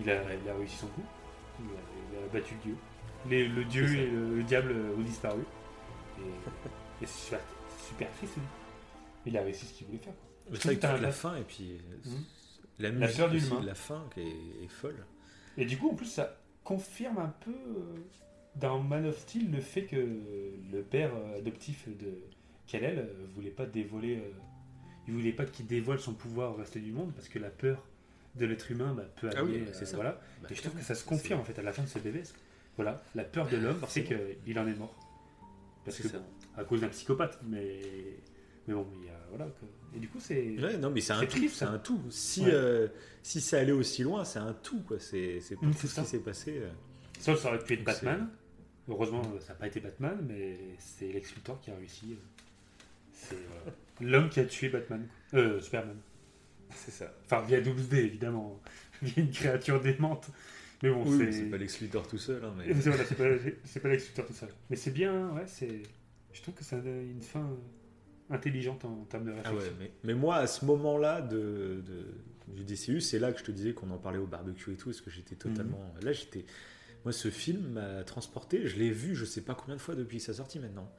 Il 0.00 0.10
a, 0.10 0.22
il 0.34 0.48
a 0.48 0.54
réussi 0.54 0.76
son 0.76 0.86
coup. 0.88 1.04
Il 1.60 1.66
a, 1.66 2.18
il 2.20 2.24
a 2.24 2.32
battu 2.32 2.54
le 2.54 2.60
dieu. 2.60 2.76
Les- 3.30 3.48
le 3.48 3.64
dieu 3.64 3.84
et 3.96 4.06
le, 4.10 4.36
le 4.36 4.42
diable 4.42 4.74
ont 4.98 5.02
disparu. 5.02 5.40
Et, 6.18 7.04
et 7.04 7.06
c'est 7.06 7.36
super, 7.88 8.10
triste. 8.16 8.34
Il 9.26 9.36
a 9.38 9.42
réussi 9.42 9.66
ce 9.66 9.72
qu'il 9.72 9.86
voulait 9.86 9.98
faire. 9.98 10.12
quoi. 10.48 10.56
C'est 10.60 10.78
que 10.78 11.02
la 11.02 11.10
fin, 11.12 11.36
et 11.36 11.42
puis 11.42 11.78
Mhm. 12.04 12.24
la 12.80 12.90
La 12.90 12.94
musique 13.06 13.16
peur 13.18 13.30
du 13.30 13.36
aussi 13.38 13.50
la 13.64 13.74
fin 13.74 14.04
qui 14.12 14.20
est, 14.20 14.64
est 14.64 14.68
folle. 14.68 15.04
Et 15.56 15.64
du 15.64 15.78
coup, 15.78 15.90
en 15.90 15.94
plus, 15.94 16.06
ça 16.06 16.36
confirme 16.64 17.18
un 17.18 17.32
peu 17.40 17.50
euh, 17.52 17.94
dans 18.56 18.80
Man 18.80 19.06
of 19.06 19.18
Steel 19.18 19.50
le 19.50 19.60
fait 19.60 19.84
que 19.84 19.96
le 19.96 20.82
père 20.82 21.10
euh, 21.14 21.38
adoptif 21.38 21.88
de 21.88 22.18
Kal-El 22.66 22.98
euh, 22.98 23.26
voulait 23.34 23.50
pas 23.50 23.64
dévoiler. 23.66 24.16
euh, 24.18 24.30
il 25.06 25.14
voulait 25.14 25.32
pas 25.32 25.44
qu'il 25.44 25.66
dévoile 25.66 25.98
son 26.00 26.14
pouvoir 26.14 26.52
au 26.52 26.54
reste 26.54 26.78
du 26.78 26.90
monde 26.92 27.12
parce 27.14 27.28
que 27.28 27.38
la 27.38 27.50
peur 27.50 27.86
de 28.36 28.46
l'être 28.46 28.70
humain 28.70 28.94
bah, 28.96 29.04
peut 29.20 29.28
Ah 29.36 29.44
oui, 29.44 29.50
amener. 29.56 29.64
bah, 29.66 29.70
c'est 29.74 29.82
euh, 29.82 29.86
ça. 29.86 29.96
Voilà. 29.96 30.20
Bah, 30.42 30.48
Et 30.50 30.54
je 30.54 30.62
trouve 30.62 30.74
que 30.74 30.82
ça 30.84 30.94
se 30.94 31.04
confirme 31.04 31.40
en 31.40 31.44
fait 31.44 31.58
à 31.58 31.62
la 31.62 31.72
fin 31.72 31.82
de 31.82 31.88
ce 31.88 31.98
bébé. 31.98 32.22
Voilà, 32.76 33.02
la 33.14 33.22
peur 33.24 33.48
de 33.48 33.56
l'homme, 33.56 33.80
c'est 33.88 34.02
qu'il 34.04 34.58
en 34.58 34.66
est 34.66 34.74
mort. 34.74 34.98
Parce 35.84 35.96
C'est 35.98 36.02
que 36.04 36.08
ça. 36.08 36.18
bon, 36.18 36.24
à 36.56 36.64
cause 36.64 36.80
d'un 36.80 36.88
psychopathe, 36.88 37.38
mais 37.46 37.80
mais 38.66 38.74
bon, 38.74 38.86
il 39.00 39.06
y 39.06 39.10
a 39.10 39.18
voilà. 39.28 39.44
que- 39.46 39.96
Et 39.96 40.00
du 40.00 40.08
coup, 40.08 40.18
c'est 40.18 40.56
Ouais, 40.58 40.76
non, 40.78 40.90
mais 40.90 41.00
c'est 41.00 41.12
un 41.12 41.24
tout. 41.26 41.48
C'est 41.48 41.64
un 41.66 41.78
tout. 41.78 42.00
Si, 42.10 42.40
Ouais. 42.44 42.50
euh, 42.52 42.88
si 43.22 43.40
ça 43.40 43.58
allait 43.58 43.70
aussi 43.72 44.02
loin, 44.02 44.24
c'est 44.24 44.38
un 44.40 44.54
tout. 44.54 44.80
quoi. 44.80 44.98
C'est 44.98 45.40
c'est 45.40 45.54
Mm, 45.60 45.72
tout 45.72 45.86
ce 45.86 45.88
ça. 45.88 46.02
qui 46.02 46.08
s'est 46.08 46.18
passé. 46.20 46.58
euh. 46.58 46.70
Ça, 47.20 47.36
ça 47.36 47.48
aurait 47.48 47.58
pu 47.60 47.74
être 47.74 47.84
Batman. 47.84 48.28
Heureusement, 48.88 49.22
ça 49.40 49.52
n'a 49.52 49.58
pas 49.58 49.66
été 49.68 49.80
Batman, 49.80 50.18
mais 50.28 50.58
c'est 50.78 51.12
Lex 51.12 51.34
Luthor 51.36 51.60
qui 51.60 51.70
a 51.70 51.76
réussi. 51.76 52.12
euh, 52.12 52.16
C'est 53.12 53.34
euh, 53.36 53.70
l'homme 54.00 54.28
qui 54.30 54.40
a 54.40 54.44
tué 54.46 54.68
Batman. 54.68 55.06
Euh, 55.34 55.60
Superman. 55.60 55.96
C'est 56.74 56.90
ça. 56.90 57.12
Enfin, 57.24 57.42
via 57.42 57.60
Doomsday, 57.60 58.04
évidemment. 58.04 58.60
Via 59.02 59.22
une 59.22 59.30
créature 59.30 59.80
démente. 59.80 60.28
Mais 60.82 60.90
bon, 60.90 61.02
Oui, 61.04 61.28
c'est. 61.32 61.42
pas 61.50 61.56
Lex 61.56 61.80
Luthor 61.80 62.06
tout 62.08 62.18
seul. 62.18 62.44
hein, 62.44 62.54
mais... 62.56 62.72
C'est 62.74 62.88
voilà, 62.90 63.04
c'est 63.04 63.14
pas, 63.16 63.50
c'est 63.64 63.80
pas 63.80 63.88
Lex 63.88 64.08
Luthor 64.08 64.26
tout 64.26 64.32
seul. 64.32 64.48
Mais 64.70 64.76
c'est 64.76 64.90
bien, 64.92 65.30
ouais, 65.30 65.44
c'est. 65.46 65.82
Je 66.32 66.42
trouve 66.42 66.54
que 66.54 66.64
ça 66.64 66.76
a 66.76 66.80
une 66.80 67.22
fin 67.22 67.48
intelligente 68.30 68.84
en 68.84 69.04
termes 69.04 69.24
de 69.26 69.32
Ah 69.32 69.50
réflexion. 69.50 69.72
ouais, 69.72 69.76
mais, 69.78 69.92
mais 70.04 70.14
moi, 70.14 70.36
à 70.36 70.46
ce 70.46 70.64
moment-là 70.64 71.20
de, 71.20 71.82
de- 71.86 72.54
du 72.54 72.64
DCU, 72.64 73.00
c'est 73.00 73.18
là 73.18 73.32
que 73.32 73.38
je 73.38 73.44
te 73.44 73.52
disais 73.52 73.72
qu'on 73.72 73.90
en 73.90 73.98
parlait 73.98 74.18
au 74.18 74.26
barbecue 74.26 74.72
et 74.72 74.76
tout, 74.76 74.90
parce 74.90 75.00
que 75.00 75.10
j'étais 75.10 75.34
totalement. 75.36 75.80
Mhm. 75.98 76.04
Là, 76.04 76.12
j'étais. 76.12 76.44
Moi, 77.04 77.12
ce 77.12 77.28
film 77.30 77.68
m'a 77.72 78.02
transporté. 78.04 78.66
Je 78.66 78.76
l'ai 78.78 78.90
vu, 78.90 79.14
je 79.14 79.24
sais 79.24 79.42
pas 79.42 79.54
combien 79.54 79.76
de 79.76 79.80
fois 79.80 79.94
depuis 79.94 80.20
sa 80.20 80.32
sortie 80.34 80.58
maintenant. 80.58 80.90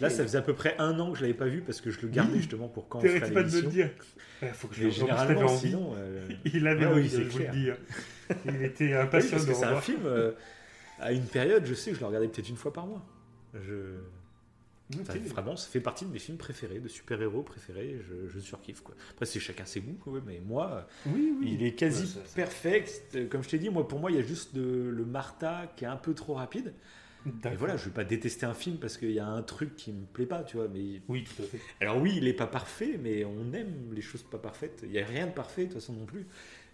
Là, 0.00 0.10
ça 0.10 0.22
faisait 0.22 0.38
à 0.38 0.42
peu 0.42 0.54
près 0.54 0.74
un 0.78 0.98
an 0.98 1.12
que 1.12 1.18
je 1.18 1.22
l'avais 1.22 1.34
pas 1.34 1.46
vu 1.46 1.60
parce 1.60 1.80
que 1.80 1.90
je 1.90 2.00
le 2.02 2.08
gardais 2.08 2.38
justement 2.38 2.68
pour 2.68 2.88
quand 2.88 2.98
on 2.98 3.02
T'arrêtes 3.02 3.20
ferait 3.20 3.32
pas 3.32 3.42
de 3.42 3.54
me 3.56 3.60
le 3.62 3.68
dire. 3.68 3.90
Ouais, 4.42 4.48
faut 4.52 4.68
que 4.68 4.74
je 4.74 4.88
généralement, 4.88 5.42
envie. 5.42 5.58
sinon. 5.68 5.94
euh, 5.96 6.28
Il 6.52 6.66
avait 6.66 6.86
oui, 6.86 6.92
envie, 6.92 7.08
c'est 7.10 7.24
je 7.24 7.28
vous 7.28 7.38
le 7.38 7.46
hein. 7.46 7.76
Il 8.46 8.62
était 8.62 8.86
Oui, 8.86 8.94
impatient 8.94 9.30
parce 9.32 9.46
de 9.46 9.50
que 9.52 9.56
c'est 9.56 9.64
un 9.64 9.80
film. 9.80 10.00
euh, 10.04 10.32
à 11.00 11.12
une 11.12 11.26
période, 11.26 11.64
je 11.64 11.74
sais 11.74 11.90
que 11.90 11.96
je 11.96 12.00
le 12.00 12.06
regardais 12.06 12.28
peut-être 12.28 12.48
une 12.48 12.56
fois 12.56 12.72
par 12.72 12.86
mois. 12.86 13.04
Je... 13.54 13.98
Enfin, 15.02 15.18
vraiment, 15.26 15.54
ça 15.54 15.68
fait 15.68 15.80
partie 15.80 16.06
de 16.06 16.10
mes 16.10 16.18
films 16.18 16.38
préférés, 16.38 16.80
de 16.80 16.88
super-héros 16.88 17.42
préférés. 17.42 18.00
Je, 18.08 18.26
je 18.28 18.38
surkiffe 18.40 18.80
quoi. 18.80 18.94
Après, 19.10 19.26
c'est 19.26 19.38
chacun 19.38 19.66
ses 19.66 19.80
goûts, 19.82 20.18
mais 20.26 20.40
moi, 20.40 20.86
Oui, 21.06 21.34
oui. 21.40 21.50
il 21.52 21.62
est 21.62 21.74
quasi 21.74 22.04
Ouais, 22.04 22.06
ça- 22.08 22.20
ça- 22.26 22.34
perfect. 22.34 23.28
Comme 23.28 23.42
je 23.44 23.50
t'ai 23.50 23.58
dit, 23.58 23.68
moi, 23.68 23.86
pour 23.86 24.00
moi, 24.00 24.10
il 24.10 24.16
y 24.16 24.20
a 24.20 24.22
juste 24.22 24.54
de- 24.54 24.88
le 24.90 25.04
Martha 25.04 25.70
qui 25.76 25.84
est 25.84 25.88
un 25.88 25.96
peu 25.98 26.14
trop 26.14 26.32
rapide. 26.34 26.72
Et 27.44 27.56
voilà, 27.56 27.76
je 27.76 27.86
vais 27.86 27.90
pas 27.94 28.04
détester 28.04 28.46
un 28.46 28.54
film 28.54 28.78
parce 28.78 28.96
qu'il 28.98 29.12
y 29.12 29.18
a 29.18 29.26
un 29.26 29.42
truc 29.42 29.76
qui 29.76 29.92
me 29.92 30.04
plaît 30.04 30.26
pas, 30.26 30.42
tu 30.42 30.56
vois. 30.56 30.68
Mais 30.68 31.00
Oui, 31.08 31.24
tout 31.24 31.42
à 31.42 31.46
fait. 31.46 31.60
alors 31.80 31.98
oui, 32.00 32.14
il 32.16 32.26
est 32.28 32.32
pas 32.34 32.46
parfait, 32.46 32.98
mais 33.02 33.24
on 33.24 33.52
aime 33.52 33.92
les 33.92 34.02
choses 34.02 34.22
pas 34.22 34.38
parfaites. 34.38 34.80
Il 34.84 34.92
y 34.92 34.98
a 35.00 35.04
rien 35.06 35.26
de 35.26 35.32
parfait 35.32 35.62
de 35.66 35.72
toute 35.72 35.80
façon 35.80 35.92
non 35.94 36.04
plus. 36.06 36.26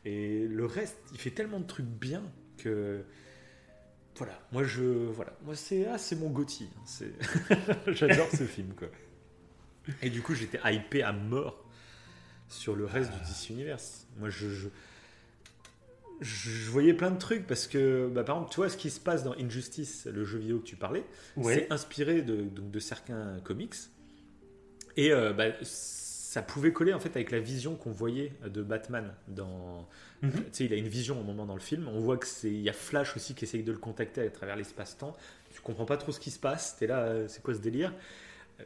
Et 0.04 0.46
le 0.46 0.66
reste, 0.66 0.98
il 1.12 1.18
fait 1.18 1.30
tellement 1.30 1.60
de 1.60 1.66
trucs 1.66 1.86
bien 1.86 2.22
que 2.58 3.02
voilà. 4.16 4.38
Moi 4.52 4.62
je 4.64 4.82
voilà, 4.82 5.36
moi 5.44 5.56
c'est 5.56 5.86
ah 5.86 5.98
c'est 5.98 6.16
mon 6.16 6.30
Gotti. 6.30 6.68
C'est 6.84 7.12
j'adore 7.88 8.28
ce 8.30 8.44
film 8.44 8.74
quoi. 8.74 8.88
Et 10.02 10.08
du 10.10 10.22
coup, 10.22 10.34
j'étais 10.34 10.60
hypé 10.64 11.02
à 11.02 11.12
mort 11.12 11.64
sur 12.48 12.74
le 12.76 12.84
reste 12.84 13.10
du 13.12 13.18
DC 13.20 13.50
Universe. 13.50 14.06
Moi 14.18 14.28
je, 14.30 14.48
je 14.48 14.68
je 16.24 16.70
voyais 16.70 16.94
plein 16.94 17.10
de 17.10 17.18
trucs 17.18 17.46
parce 17.46 17.66
que, 17.66 18.08
bah, 18.08 18.24
par 18.24 18.36
exemple, 18.36 18.50
tu 18.52 18.56
vois 18.56 18.68
ce 18.68 18.76
qui 18.76 18.90
se 18.90 18.98
passe 19.00 19.22
dans 19.24 19.34
Injustice, 19.36 20.06
le 20.06 20.24
jeu 20.24 20.38
vidéo 20.38 20.58
que 20.58 20.64
tu 20.64 20.76
parlais, 20.76 21.04
Ouais. 21.36 21.54
c'est 21.54 21.72
inspiré 21.72 22.22
de, 22.22 22.42
donc, 22.42 22.70
de 22.70 22.78
certains 22.78 23.38
comics. 23.44 23.74
Et 24.96 25.12
euh, 25.12 25.32
bah, 25.32 25.46
ça 25.62 26.42
pouvait 26.42 26.72
coller 26.72 26.92
en 26.92 27.00
fait 27.00 27.10
avec 27.10 27.30
la 27.30 27.38
vision 27.40 27.76
qu'on 27.76 27.92
voyait 27.92 28.32
de 28.44 28.62
Batman 28.62 29.12
dans. 29.28 29.86
Mhm. 30.22 30.30
Tu 30.32 30.40
sais, 30.52 30.64
il 30.64 30.72
a 30.72 30.76
une 30.76 30.88
vision 30.88 31.20
au 31.20 31.24
moment 31.24 31.46
dans 31.46 31.54
le 31.54 31.60
film. 31.60 31.86
On 31.88 32.00
voit 32.00 32.16
que 32.16 32.26
c'est, 32.26 32.48
il 32.50 32.60
y 32.62 32.68
a 32.68 32.72
Flash 32.72 33.14
aussi 33.16 33.34
qui 33.34 33.44
essaye 33.44 33.62
de 33.62 33.72
le 33.72 33.78
contacter 33.78 34.22
à 34.22 34.30
travers 34.30 34.56
l'espace-temps. 34.56 35.14
Tu 35.52 35.60
comprends 35.60 35.84
pas 35.84 35.96
trop 35.96 36.10
ce 36.10 36.18
qui 36.20 36.30
se 36.30 36.38
passe. 36.38 36.76
T'es 36.78 36.86
là, 36.86 37.00
euh, 37.04 37.26
c'est 37.28 37.42
quoi 37.42 37.54
ce 37.54 37.60
délire? 37.60 37.92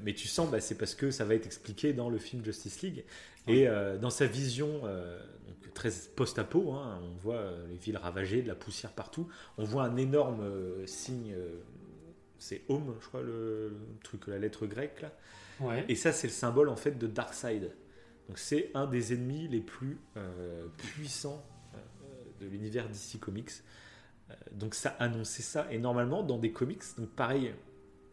Mais 0.02 0.12
tu 0.12 0.28
sens, 0.28 0.50
bah, 0.50 0.60
c'est 0.60 0.76
parce 0.76 0.94
que 0.94 1.10
ça 1.10 1.24
va 1.24 1.34
être 1.34 1.46
expliqué 1.46 1.92
dans 1.94 2.08
le 2.10 2.18
film 2.18 2.44
Justice 2.44 2.82
League. 2.82 3.04
Et 3.48 3.66
euh, 3.66 3.96
dans 3.96 4.10
sa 4.10 4.26
vision 4.26 4.82
euh, 4.84 5.18
très 5.78 5.90
post-apo, 6.16 6.72
hein, 6.72 7.00
on 7.04 7.16
voit 7.16 7.36
euh, 7.36 7.66
les 7.68 7.76
villes 7.76 7.96
ravagées, 7.96 8.42
de 8.42 8.48
la 8.48 8.56
poussière 8.56 8.92
partout. 8.92 9.28
On 9.58 9.64
voit 9.64 9.84
un 9.84 9.96
énorme 9.96 10.40
euh, 10.42 10.84
signe. 10.86 11.32
euh, 11.32 11.60
c'est 12.38 12.62
Home, 12.68 12.94
je 13.00 13.06
crois, 13.06 13.22
le, 13.22 13.68
le 13.68 13.98
truc, 14.02 14.26
la 14.26 14.38
lettre 14.38 14.66
grecque 14.66 15.02
là. 15.02 15.12
Ouais. 15.60 15.84
Et 15.88 15.94
ça, 15.94 16.12
c'est 16.12 16.26
le 16.26 16.32
symbole 16.32 16.68
en 16.68 16.76
fait 16.76 16.98
de 16.98 17.06
Darkseid. 17.06 17.72
Donc 18.28 18.38
c'est 18.38 18.70
un 18.74 18.86
des 18.86 19.12
ennemis 19.12 19.48
les 19.48 19.60
plus 19.60 19.98
euh, 20.16 20.66
puissants 20.76 21.44
de 22.40 22.46
l'univers 22.46 22.88
DC 22.88 23.18
Comics. 23.20 23.50
Donc 24.52 24.74
ça 24.74 24.90
annonçait 25.00 25.42
ça. 25.42 25.66
Et 25.72 25.78
normalement, 25.78 26.22
dans 26.22 26.38
des 26.38 26.52
comics, 26.52 26.82
donc 26.98 27.08
pareil, 27.08 27.54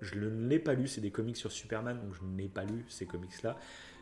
je 0.02 0.16
ne 0.18 0.48
l'ai 0.48 0.60
pas 0.60 0.74
lu, 0.74 0.88
c'est 0.88 1.02
des 1.02 1.12
comics 1.12 1.38
sur 1.38 1.52
Superman, 1.52 2.00
donc 2.00 2.14
je 2.16 2.24
n'ai 2.24 2.48
pas 2.48 2.64
lu 2.64 2.86
ces 2.88 3.06
comics-là. 3.06 3.58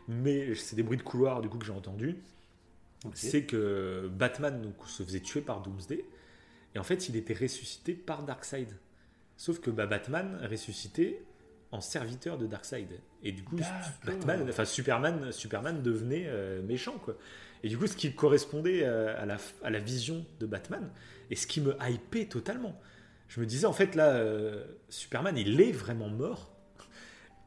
Mais 0.08 0.54
c'est 0.54 0.76
des 0.76 0.82
bruits 0.82 0.96
de 0.98 1.02
couloir 1.02 1.42
du 1.42 1.48
coup 1.48 1.58
que 1.58 1.66
j'ai 1.66 1.72
entendu. 1.72 2.22
C'est 3.12 3.44
que 3.44 4.08
Batman 4.12 4.62
donc, 4.62 4.74
se 4.86 5.02
faisait 5.02 5.20
tuer 5.20 5.40
par 5.40 5.60
Doomsday. 5.60 6.04
Et 6.74 6.78
en 6.78 6.82
fait, 6.82 7.08
il 7.08 7.16
était 7.16 7.34
ressuscité 7.34 7.92
par 7.92 8.24
Darkseid. 8.24 8.68
Sauf 9.36 9.60
que 9.60 9.70
bah, 9.70 9.86
Batman 9.86 10.38
ressuscité 10.50 11.22
en 11.72 11.80
serviteur 11.80 12.38
de 12.38 12.46
Darkseid. 12.46 12.88
Et 13.22 13.32
du 13.32 13.42
coup, 13.42 13.56
Batman, 14.04 14.46
enfin 14.48 14.64
Superman, 14.64 15.32
Superman 15.32 15.82
devenait 15.82 16.24
euh, 16.26 16.62
méchant 16.62 16.98
quoi. 16.98 17.16
Et 17.64 17.68
du 17.68 17.78
coup, 17.78 17.86
ce 17.86 17.96
qui 17.96 18.12
correspondait 18.14 18.84
euh, 18.84 19.20
à 19.20 19.26
la, 19.26 19.38
à 19.62 19.70
la 19.70 19.78
vision 19.80 20.24
de 20.38 20.46
Batman 20.46 20.88
et 21.30 21.36
ce 21.36 21.46
qui 21.46 21.60
me 21.60 21.74
hypait 21.82 22.26
totalement. 22.26 22.78
Je 23.28 23.40
me 23.40 23.46
disais 23.46 23.66
en 23.66 23.72
fait 23.72 23.94
là, 23.94 24.10
euh, 24.10 24.64
Superman, 24.88 25.36
il 25.36 25.60
est 25.60 25.72
vraiment 25.72 26.08
mort. 26.08 26.54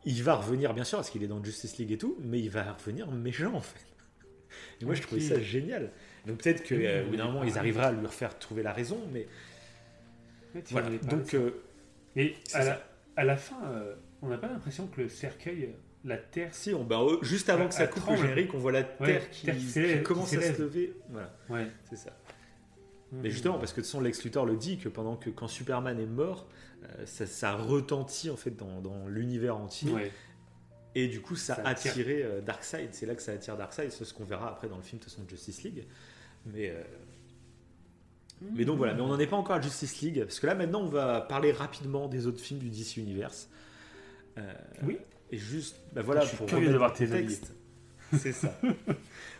Il 0.04 0.24
va 0.24 0.36
revenir 0.36 0.74
bien 0.74 0.84
sûr 0.84 0.98
parce 0.98 1.10
qu'il 1.10 1.24
est 1.24 1.28
dans 1.28 1.44
Justice 1.44 1.78
League 1.78 1.92
et 1.92 1.98
tout, 1.98 2.18
mais 2.20 2.40
il 2.40 2.50
va 2.50 2.74
revenir 2.74 3.10
méchant 3.12 3.54
en 3.54 3.62
fait. 3.62 3.86
Et 4.82 4.86
moi, 4.86 4.94
je 4.94 5.02
trouvais 5.02 5.22
ça 5.22 5.40
génial. 5.40 5.92
Donc 6.26 6.38
peut-être 6.42 6.68
qu'au 6.68 7.10
bout 7.10 7.16
d'un 7.16 7.26
moment, 7.26 7.44
ils 7.44 7.58
arriveraient 7.58 7.88
à 7.88 7.92
lui 7.92 8.06
refaire 8.06 8.38
trouver 8.38 8.64
la 8.64 8.74
raison, 8.74 9.00
mais 9.12 9.28
voilà. 10.72 10.90
Donc 11.04 11.36
et 12.16 12.36
à 12.54 12.64
la, 12.64 12.82
à 13.16 13.24
la, 13.24 13.38
fin, 13.38 13.58
on 14.22 14.28
n'a 14.28 14.38
pas 14.38 14.48
l'impression 14.48 14.88
que 14.88 15.02
le 15.02 15.10
cercueil, 15.10 15.70
la 16.04 16.18
Terre. 16.18 16.54
Si, 16.54 16.74
on, 16.74 16.84
bah, 16.84 17.00
juste 17.22 17.50
avant 17.50 17.68
que 17.68 17.74
ça 17.74 17.88
coupe 17.88 18.10
le 18.10 18.18
générique, 18.18 18.54
on 18.54 18.60
voit 18.60 18.72
la 18.72 18.84
Terre 18.84 19.30
qui, 19.30 19.48
commence 20.04 20.34
à 20.34 20.42
se 20.42 20.62
lever. 20.62 20.94
Voilà. 21.10 21.34
Ouais. 21.50 21.68
C'est 21.90 21.98
ça. 21.98 22.12
Mmh. 23.12 23.20
Mais 23.24 23.30
justement, 23.30 23.58
parce 23.58 23.74
que 23.74 23.82
de 23.82 23.86
son 23.86 24.02
Lex 24.02 24.24
Luthor 24.24 24.46
le 24.46 24.58
dit 24.58 24.78
que 24.78 24.90
pendant 24.90 25.16
que 25.16 25.30
quand 25.30 25.48
Superman 25.48 25.98
est 26.00 26.06
mort, 26.06 26.48
euh, 26.84 27.06
ça, 27.06 27.26
ça, 27.26 27.56
retentit 27.56 28.30
en 28.30 28.36
fait 28.36 28.56
dans, 28.56 28.82
dans 28.82 29.08
l'univers 29.08 29.56
entier. 29.56 29.92
Et 30.96 31.08
du 31.08 31.22
coup, 31.22 31.36
ça, 31.36 31.56
a 31.56 31.70
attiré 31.70 32.24
euh, 32.24 32.42
Darkseid. 32.42 32.90
C'est 32.94 33.06
là 33.06 33.16
que 33.16 33.22
ça 33.22 33.34
attire 33.34 33.56
Darkseid. 33.56 33.92
C'est 33.92 34.06
ce 34.06 34.14
qu'on 34.14 34.24
verra 34.24 34.50
après 34.50 34.68
dans 34.68 34.78
le 34.78 34.84
film 34.84 35.02
de 35.04 35.10
son 35.10 35.28
Justice 35.28 35.64
League. 35.64 35.86
Mais 36.46 36.70
euh, 36.70 36.82
mais 38.42 38.66
donc 38.66 38.78
voilà, 38.78 38.94
mais 38.94 39.02
on 39.02 39.08
n'en 39.08 39.20
est 39.20 39.28
pas 39.28 39.36
encore 39.36 39.56
à 39.56 39.62
Justice 39.62 40.00
League, 40.02 40.22
parce 40.24 40.40
que 40.40 40.46
là 40.46 40.54
maintenant 40.54 40.82
on 40.82 40.90
va 40.90 41.22
parler 41.22 41.52
rapidement 41.52 42.08
des 42.08 42.28
autres 42.28 42.40
films 42.40 42.60
du 42.60 42.70
DC 42.70 42.98
Universe. 42.98 43.50
Euh, 44.38 44.54
oui. 44.84 45.00
Et 45.32 45.38
juste, 45.38 45.78
bah 45.94 46.04
voilà, 46.04 46.22
Je 46.22 46.28
suis 46.28 46.38
pour 46.38 46.46
curieux 46.46 46.72
de 46.72 46.78
voir 46.78 46.94
tes 46.94 47.06
contexte. 47.06 47.54
C'est 48.18 48.32
ça. 48.32 48.58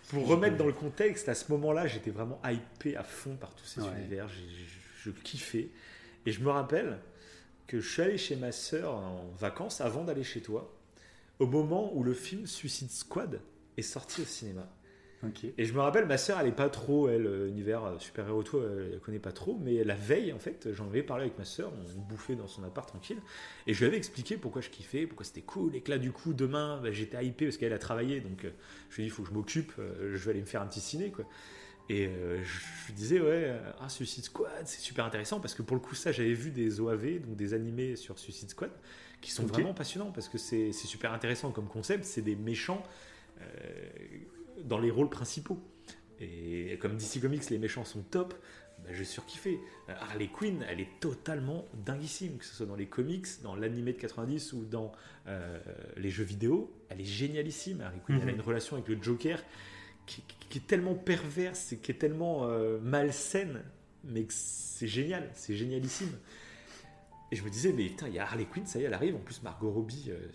pour 0.10 0.28
remettre 0.28 0.58
dans 0.58 0.66
le 0.66 0.74
contexte, 0.74 1.30
à 1.30 1.36
ce 1.36 1.50
moment-là, 1.52 1.88
j'étais 1.88 2.10
vraiment 2.10 2.42
hypé 2.44 2.98
à 2.98 3.04
fond 3.04 3.36
par 3.36 3.54
tous 3.54 3.66
ces 3.66 3.82
univers. 3.82 4.28
je 4.28 5.12
kiffais. 5.12 5.70
Et 6.26 6.32
je 6.32 6.42
me 6.42 6.50
rappelle 6.50 6.98
que 7.68 7.80
je 7.80 7.90
suis 7.90 8.02
allé 8.02 8.18
chez 8.18 8.36
ma 8.36 8.52
sœur 8.52 8.96
en 8.96 9.32
vacances 9.40 9.80
avant 9.80 10.04
d'aller 10.04 10.24
chez 10.24 10.42
toi, 10.42 10.74
au 11.40 11.48
moment 11.48 11.96
où 11.96 12.04
le 12.04 12.14
film 12.14 12.46
Suicide 12.46 12.92
Squad 12.92 13.42
est 13.78 13.82
sorti 13.82 14.22
au 14.22 14.26
cinéma. 14.26 14.68
Et 15.58 15.66
je 15.66 15.74
me 15.74 15.80
rappelle, 15.80 16.06
ma 16.06 16.18
sœur, 16.18 16.40
elle 16.40 16.48
est 16.48 16.52
pas 16.52 16.70
trop, 16.70 17.10
elle, 17.10 17.26
euh, 17.26 17.50
univers 17.50 17.84
euh, 17.84 17.98
super-héros, 17.98 18.44
tout, 18.44 18.62
elle 18.62 19.00
connaît 19.00 19.20
pas 19.20 19.32
trop, 19.32 19.60
mais 19.60 19.84
la 19.84 19.96
veille, 19.96 20.32
en 20.32 20.38
fait, 20.38 20.70
j'en 20.74 20.86
avais 20.88 21.02
parlé 21.02 21.24
avec 21.24 21.40
ma 21.40 21.46
sœur, 21.46 21.72
on 21.74 22.02
bouffait 22.02 22.36
dans 22.36 22.48
son 22.48 22.64
appart 22.64 22.88
tranquille, 22.88 23.18
et 23.66 23.74
je 23.74 23.80
lui 23.80 23.88
avais 23.88 23.98
expliqué 23.98 24.38
pourquoi 24.38 24.62
je 24.62 24.70
kiffais, 24.70 25.08
pourquoi 25.08 25.26
c'était 25.26 25.42
cool, 25.42 25.76
et 25.76 25.82
que 25.82 25.90
là, 25.90 25.98
du 25.98 26.12
coup, 26.12 26.34
demain, 26.34 26.80
bah, 26.84 26.92
j'étais 26.92 27.26
hypé 27.26 27.46
parce 27.46 27.58
qu'elle 27.58 27.74
a 27.74 27.80
travaillé, 27.80 28.22
donc 28.22 28.46
euh, 28.46 28.52
je 28.92 28.98
lui 28.98 29.04
ai 29.04 29.06
dit, 29.06 29.10
il 29.10 29.12
faut 29.12 29.24
que 29.24 29.30
je 29.30 29.34
m'occupe, 29.34 29.74
je 29.78 30.18
vais 30.18 30.32
aller 30.32 30.42
me 30.42 30.46
faire 30.46 30.62
un 30.62 30.68
petit 30.68 30.82
ciné, 30.82 31.12
quoi. 31.12 31.26
Et 31.90 32.10
je 32.44 32.88
lui 32.88 32.94
disais, 32.94 33.22
ouais, 33.22 33.58
ah, 33.80 33.88
Suicide 33.88 34.26
Squad, 34.26 34.66
c'est 34.66 34.82
super 34.82 35.06
intéressant, 35.06 35.40
parce 35.40 35.54
que 35.54 35.62
pour 35.62 35.76
le 35.76 35.82
coup, 35.82 35.96
ça, 35.96 36.12
j'avais 36.12 36.34
vu 36.34 36.52
des 36.52 36.82
OAV, 36.82 37.20
donc 37.22 37.38
des 37.38 37.54
animés 37.54 37.96
sur 37.96 38.20
Suicide 38.20 38.50
Squad, 38.50 38.72
qui 39.22 39.32
sont 39.32 39.46
vraiment 39.46 39.74
passionnants, 39.74 40.12
parce 40.12 40.30
que 40.30 40.38
c'est 40.38 40.72
super 40.72 41.14
intéressant 41.14 41.52
comme 41.52 41.68
concept, 41.68 42.06
c'est 42.06 42.22
des 42.22 42.36
méchants 42.36 42.84
dans 44.64 44.80
les 44.80 44.92
rôles 44.92 45.10
principaux. 45.10 45.60
Et 46.20 46.78
comme 46.82 46.98
DC 46.98 47.22
Comics, 47.22 47.50
les 47.50 47.60
méchants 47.60 47.86
sont 47.86 48.02
top, 48.02 48.34
bah, 48.84 48.90
je 48.92 49.04
surkiffé. 49.04 49.60
Harley 49.88 50.28
Quinn, 50.28 50.66
elle 50.68 50.80
est 50.80 51.00
totalement 51.00 51.66
dinguissime, 51.86 52.38
que 52.38 52.46
ce 52.46 52.56
soit 52.56 52.66
dans 52.66 52.76
les 52.76 52.86
comics, 52.86 53.28
dans 53.44 53.56
l'animé 53.56 53.94
de 53.94 53.98
90 53.98 54.54
ou 54.54 54.66
dans 54.66 54.92
euh, 55.28 55.60
les 55.96 56.10
jeux 56.10 56.24
vidéo. 56.24 56.74
Elle 56.90 57.02
est 57.02 57.06
génialissime, 57.06 57.82
Harley 57.82 58.02
Quinn. 58.06 58.18
Elle 58.18 58.30
a 58.30 58.32
mhm. 58.32 58.40
une 58.40 58.46
relation 58.46 58.76
avec 58.76 58.88
le 58.88 59.02
Joker 59.02 59.44
qui, 60.06 60.24
est 60.56 60.68
tellement 60.68 60.96
perverse 60.96 61.74
et 61.74 61.78
qui 61.78 61.92
est 61.92 61.96
tellement 61.96 62.46
euh, 62.46 62.80
malsaine, 62.80 63.62
mais 64.06 64.26
c'est 64.30 64.88
génial, 64.88 65.30
c'est 65.34 65.56
génialissime. 65.56 66.18
Et 67.32 67.36
je 67.36 67.44
me 67.44 67.50
disais, 67.50 67.74
mais 67.74 67.86
putain, 67.86 68.08
il 68.08 68.14
y 68.14 68.20
a 68.20 68.24
Harley 68.24 68.46
Quinn, 68.46 68.66
ça 68.66 68.80
y 68.80 68.84
est, 68.84 68.86
elle 68.86 68.94
arrive. 68.94 69.16
En 69.16 69.20
plus, 69.20 69.44
Margot 69.44 69.70
Robbie, 69.70 70.06
euh, 70.10 70.28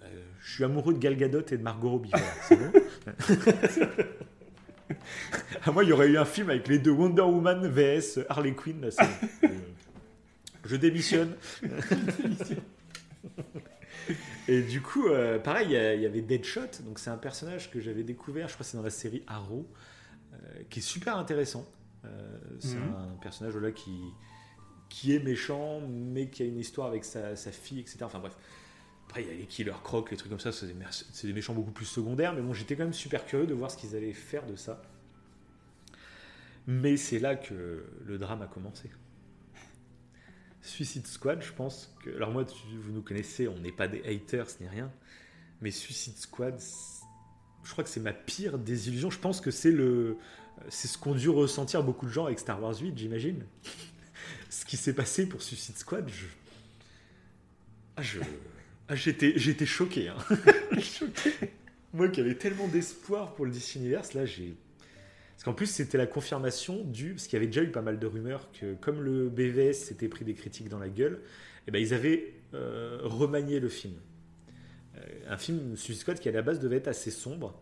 bah, 0.00 0.06
je 0.40 0.54
suis 0.54 0.64
amoureux 0.64 0.94
de 0.94 0.98
Gal 0.98 1.16
Gadot 1.16 1.44
et 1.50 1.56
de 1.56 1.62
Margot 1.62 1.90
Robbie. 1.90 2.10
c'est 2.48 2.56
bon 2.56 2.72
À 5.64 5.70
moi, 5.72 5.84
il 5.84 5.90
y 5.90 5.92
aurait 5.92 6.08
eu 6.08 6.18
un 6.18 6.24
film 6.24 6.50
avec 6.50 6.68
les 6.68 6.78
deux 6.78 6.90
Wonder 6.90 7.22
Woman 7.22 7.66
vs 7.68 8.24
Harley 8.28 8.54
Quinn. 8.54 8.84
Euh, 8.84 9.48
je 10.64 10.76
démissionne. 10.76 11.34
et 14.48 14.62
du 14.62 14.80
coup, 14.80 15.08
euh, 15.08 15.38
pareil, 15.38 15.68
il 15.68 16.02
y, 16.02 16.06
avait 16.06 16.22
Deadshot. 16.22 16.82
Donc, 16.84 16.98
c'est 16.98 17.10
un 17.10 17.18
personnage 17.18 17.70
que 17.70 17.80
j'avais 17.80 18.04
découvert, 18.04 18.48
je 18.48 18.54
crois 18.54 18.64
que 18.64 18.70
c'est 18.70 18.76
dans 18.76 18.82
la 18.82 18.90
série 18.90 19.22
Arrow, 19.26 19.66
euh, 20.32 20.36
qui 20.70 20.80
est 20.80 20.82
super 20.82 21.16
intéressant. 21.16 21.66
c'est 22.58 22.76
mhm. 22.76 22.94
un 22.96 23.16
personnage 23.20 23.56
là 23.56 23.70
qui, 23.70 24.00
qui 24.92 25.14
est 25.14 25.18
méchant, 25.18 25.80
mais 25.88 26.28
qui 26.28 26.42
a 26.42 26.46
une 26.46 26.58
histoire 26.58 26.86
avec 26.86 27.04
sa, 27.04 27.34
fille, 27.34 27.80
etc. 27.80 27.98
Enfin 28.02 28.18
bref. 28.18 28.36
Après, 29.06 29.22
il 29.22 29.28
y 29.28 29.30
a 29.30 29.34
les 29.34 29.46
Killer 29.46 29.72
Croc, 29.82 30.10
les 30.10 30.16
trucs 30.18 30.30
comme 30.30 30.38
ça, 30.38 30.52
c'est 30.52 30.66
des, 30.66 31.32
méchants 31.32 31.54
beaucoup 31.54 31.70
plus 31.70 31.86
secondaires, 31.86 32.34
mais 32.34 32.42
bon, 32.42 32.52
j'étais 32.52 32.76
quand 32.76 32.84
même 32.84 32.92
super 32.92 33.24
curieux 33.24 33.46
de 33.46 33.54
voir 33.54 33.70
ce 33.70 33.78
qu'ils 33.78 33.96
allaient 33.96 34.12
faire 34.12 34.46
de 34.46 34.54
ça. 34.54 34.82
Mais 36.66 36.98
c'est 36.98 37.18
là 37.18 37.36
que 37.36 37.84
le 38.04 38.18
drame 38.18 38.42
a 38.42 38.46
commencé. 38.46 38.90
Suicide 40.60 41.06
Squad, 41.06 41.42
je 41.42 41.52
pense 41.52 41.94
que. 42.04 42.14
Alors, 42.14 42.30
moi, 42.30 42.44
vous 42.44 42.92
nous 42.92 43.02
connaissez, 43.02 43.48
on 43.48 43.58
n'est 43.58 43.72
pas 43.72 43.88
des 43.88 44.02
haters 44.04 44.46
ni 44.60 44.68
rien, 44.68 44.92
mais 45.62 45.70
Suicide 45.70 46.16
Squad, 46.16 46.60
je 47.64 47.72
crois 47.72 47.82
que 47.82 47.90
c'est 47.90 48.00
ma 48.00 48.12
pire 48.12 48.58
désillusion. 48.58 49.10
Je 49.10 49.18
pense 49.18 49.40
que 49.40 49.50
c'est 49.50 49.72
le. 49.72 50.18
C'est 50.68 50.86
ce 50.86 50.98
qu'ont 50.98 51.14
dû 51.14 51.30
ressentir 51.30 51.82
beaucoup 51.82 52.06
de 52.06 52.12
gens 52.12 52.26
avec 52.26 52.38
Star 52.38 52.62
Wars 52.62 52.78
8, 52.78 52.96
j'imagine. 52.96 53.44
Ce 54.52 54.66
qui 54.66 54.76
s'est 54.76 54.92
passé 54.92 55.26
pour 55.26 55.40
Suicide 55.42 55.78
Squad, 55.78 56.06
je. 56.10 56.26
Ah, 57.96 58.02
je. 58.02 58.20
Ah, 58.86 58.94
j'étais, 58.94 59.32
j'étais 59.36 59.64
choqué. 59.64 60.08
Hein. 60.08 60.16
Moi 61.94 62.08
qui 62.08 62.20
avais 62.20 62.34
tellement 62.34 62.68
d'espoir 62.68 63.34
pour 63.34 63.46
le 63.46 63.50
DC 63.50 63.76
Universe, 63.76 64.12
là 64.12 64.26
j'ai. 64.26 64.54
Parce 65.32 65.44
qu'en 65.44 65.54
plus 65.54 65.66
c'était 65.66 65.96
la 65.96 66.06
confirmation 66.06 66.84
du. 66.84 67.14
Parce 67.14 67.28
qu'il 67.28 67.34
y 67.34 67.36
avait 67.38 67.46
déjà 67.46 67.62
eu 67.62 67.70
pas 67.70 67.80
mal 67.80 67.98
de 67.98 68.06
rumeurs 68.06 68.50
que 68.52 68.74
comme 68.74 69.00
le 69.00 69.30
BVS 69.30 69.72
s'était 69.72 70.08
pris 70.08 70.26
des 70.26 70.34
critiques 70.34 70.68
dans 70.68 70.78
la 70.78 70.90
gueule, 70.90 71.14
et 71.14 71.68
eh 71.68 71.70
ben, 71.70 71.78
ils 71.78 71.94
avaient 71.94 72.34
euh, 72.52 72.98
remanié 73.04 73.58
le 73.58 73.70
film. 73.70 73.94
Euh, 74.96 75.00
un 75.28 75.38
film 75.38 75.78
Suicide 75.78 76.02
Squad 76.02 76.20
qui 76.20 76.28
à 76.28 76.32
la 76.32 76.42
base 76.42 76.60
devait 76.60 76.76
être 76.76 76.88
assez 76.88 77.10
sombre. 77.10 77.58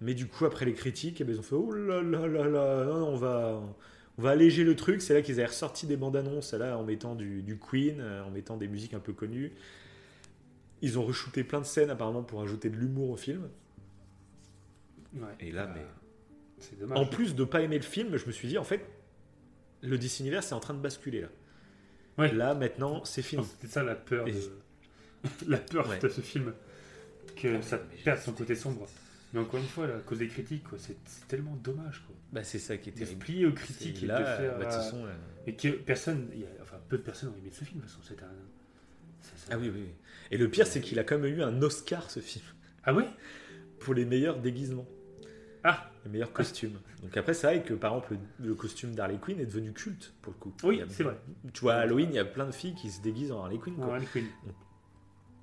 Mais 0.00 0.14
du 0.14 0.26
coup, 0.26 0.44
après 0.44 0.64
les 0.64 0.74
critiques, 0.74 1.20
eh 1.20 1.24
ben, 1.24 1.34
ils 1.34 1.38
ont 1.38 1.44
fait 1.44 1.54
Oh 1.54 1.70
là 1.70 2.02
là 2.02 2.26
là 2.26 2.48
là, 2.48 2.88
on 2.94 3.14
va, 3.14 3.62
on 4.18 4.22
va 4.22 4.30
alléger 4.30 4.64
le 4.64 4.76
truc. 4.76 5.02
C'est 5.02 5.14
là 5.14 5.22
qu'ils 5.22 5.34
avaient 5.34 5.46
ressorti 5.46 5.86
des 5.86 5.96
bandes 5.96 6.16
annonces 6.16 6.52
là, 6.52 6.76
en 6.76 6.84
mettant 6.84 7.14
du, 7.14 7.42
du 7.42 7.58
Queen, 7.58 8.00
euh, 8.00 8.24
en 8.24 8.30
mettant 8.30 8.56
des 8.56 8.68
musiques 8.68 8.94
un 8.94 9.00
peu 9.00 9.12
connues. 9.12 9.52
Ils 10.82 10.98
ont 10.98 11.06
re-shooté 11.06 11.44
plein 11.44 11.60
de 11.60 11.66
scènes 11.66 11.90
apparemment 11.90 12.22
pour 12.22 12.42
ajouter 12.42 12.68
de 12.68 12.76
l'humour 12.76 13.10
au 13.10 13.16
film. 13.16 13.48
et 15.40 15.52
là, 15.52 15.72
mais. 15.74 15.84
Dommage, 16.78 16.98
en 16.98 17.06
plus 17.06 17.34
de 17.34 17.42
pas 17.42 17.60
aimer 17.60 17.76
le 17.76 17.82
film, 17.82 18.16
je 18.16 18.24
me 18.26 18.30
suis 18.30 18.46
dit, 18.46 18.56
en 18.56 18.62
fait, 18.62 18.86
le 19.82 19.98
DC 19.98 20.20
Universe 20.20 20.52
est 20.52 20.54
en 20.54 20.60
train 20.60 20.74
de 20.74 20.78
basculer 20.78 21.22
là. 21.22 21.28
Ouais. 22.18 22.32
Là, 22.32 22.54
maintenant, 22.54 23.04
c'est 23.04 23.22
fini. 23.22 23.44
C'est 23.60 23.68
ça 23.68 23.82
la 23.82 23.94
peur, 23.94 24.26
de... 24.26 24.32
la 25.48 25.58
peur 25.58 25.88
de 25.98 26.08
ce 26.08 26.20
film. 26.20 26.52
Que 27.36 27.56
ah, 27.56 27.62
ça 27.62 27.78
perde 28.04 28.20
son 28.20 28.32
côté 28.32 28.54
sombre. 28.54 28.86
Mais 29.32 29.40
encore 29.40 29.60
une 29.60 29.66
fois, 29.66 29.86
à 29.86 30.00
cause 30.00 30.18
des 30.18 30.28
critiques, 30.28 30.64
c'est 30.76 30.96
tellement 31.26 31.56
dommage. 31.56 32.04
Quoi. 32.06 32.14
Bah, 32.32 32.44
c'est 32.44 32.58
ça 32.58 32.76
qui 32.76 32.90
était 32.90 33.06
plié 33.06 33.46
aux 33.46 33.52
critiques 33.52 34.02
et 34.02 34.06
là, 34.06 34.36
faire, 34.36 34.58
bah, 34.58 34.70
façon, 34.70 35.06
et 35.46 35.54
que 35.54 35.68
personne, 35.68 36.28
enfin 36.60 36.76
peu 36.88 36.98
de 36.98 37.02
personnes 37.02 37.30
ont 37.30 37.38
aimé 37.38 37.50
ce 37.50 37.64
film. 37.64 37.80
De 37.80 37.86
toute 37.86 37.90
façon, 37.90 38.02
c'est 38.06 38.22
un, 38.22 38.28
ah 39.50 39.58
oui, 39.58 39.70
oui. 39.74 39.88
Et 40.30 40.36
le 40.36 40.48
pire, 40.48 40.66
c'est 40.66 40.80
qu'il 40.80 40.98
a 40.98 41.04
quand 41.04 41.18
même 41.18 41.32
eu 41.32 41.42
un 41.42 41.62
Oscar, 41.62 42.10
ce 42.10 42.20
film. 42.20 42.44
Ah 42.84 42.94
oui 42.94 43.04
Pour 43.80 43.94
les 43.94 44.04
meilleurs 44.04 44.38
déguisements. 44.38 44.86
Ah 45.64 45.90
Les 46.04 46.10
meilleurs 46.10 46.32
costumes. 46.32 46.78
Donc 47.02 47.16
après, 47.16 47.34
c'est 47.34 47.46
vrai 47.46 47.62
que 47.62 47.74
par 47.74 47.92
exemple, 47.94 48.16
le, 48.40 48.54
costume 48.54 48.94
d'Harley 48.94 49.18
Quinn 49.20 49.38
est 49.40 49.46
devenu 49.46 49.72
culte, 49.72 50.12
pour 50.22 50.32
le 50.32 50.38
coup. 50.38 50.52
Oui, 50.64 50.82
c'est 50.88 51.04
vrai. 51.04 51.16
Tu 51.52 51.60
vois, 51.60 51.74
à 51.74 51.80
Halloween, 51.80 52.08
il 52.10 52.16
y 52.16 52.18
a 52.18 52.24
plein 52.24 52.46
de 52.46 52.52
filles 52.52 52.74
qui 52.74 52.90
se 52.90 53.00
déguisent 53.00 53.32
en 53.32 53.44
Harley 53.44 53.58
Quinn. 53.58 53.80
Harley 53.80 54.06
Quinn. 54.12 54.26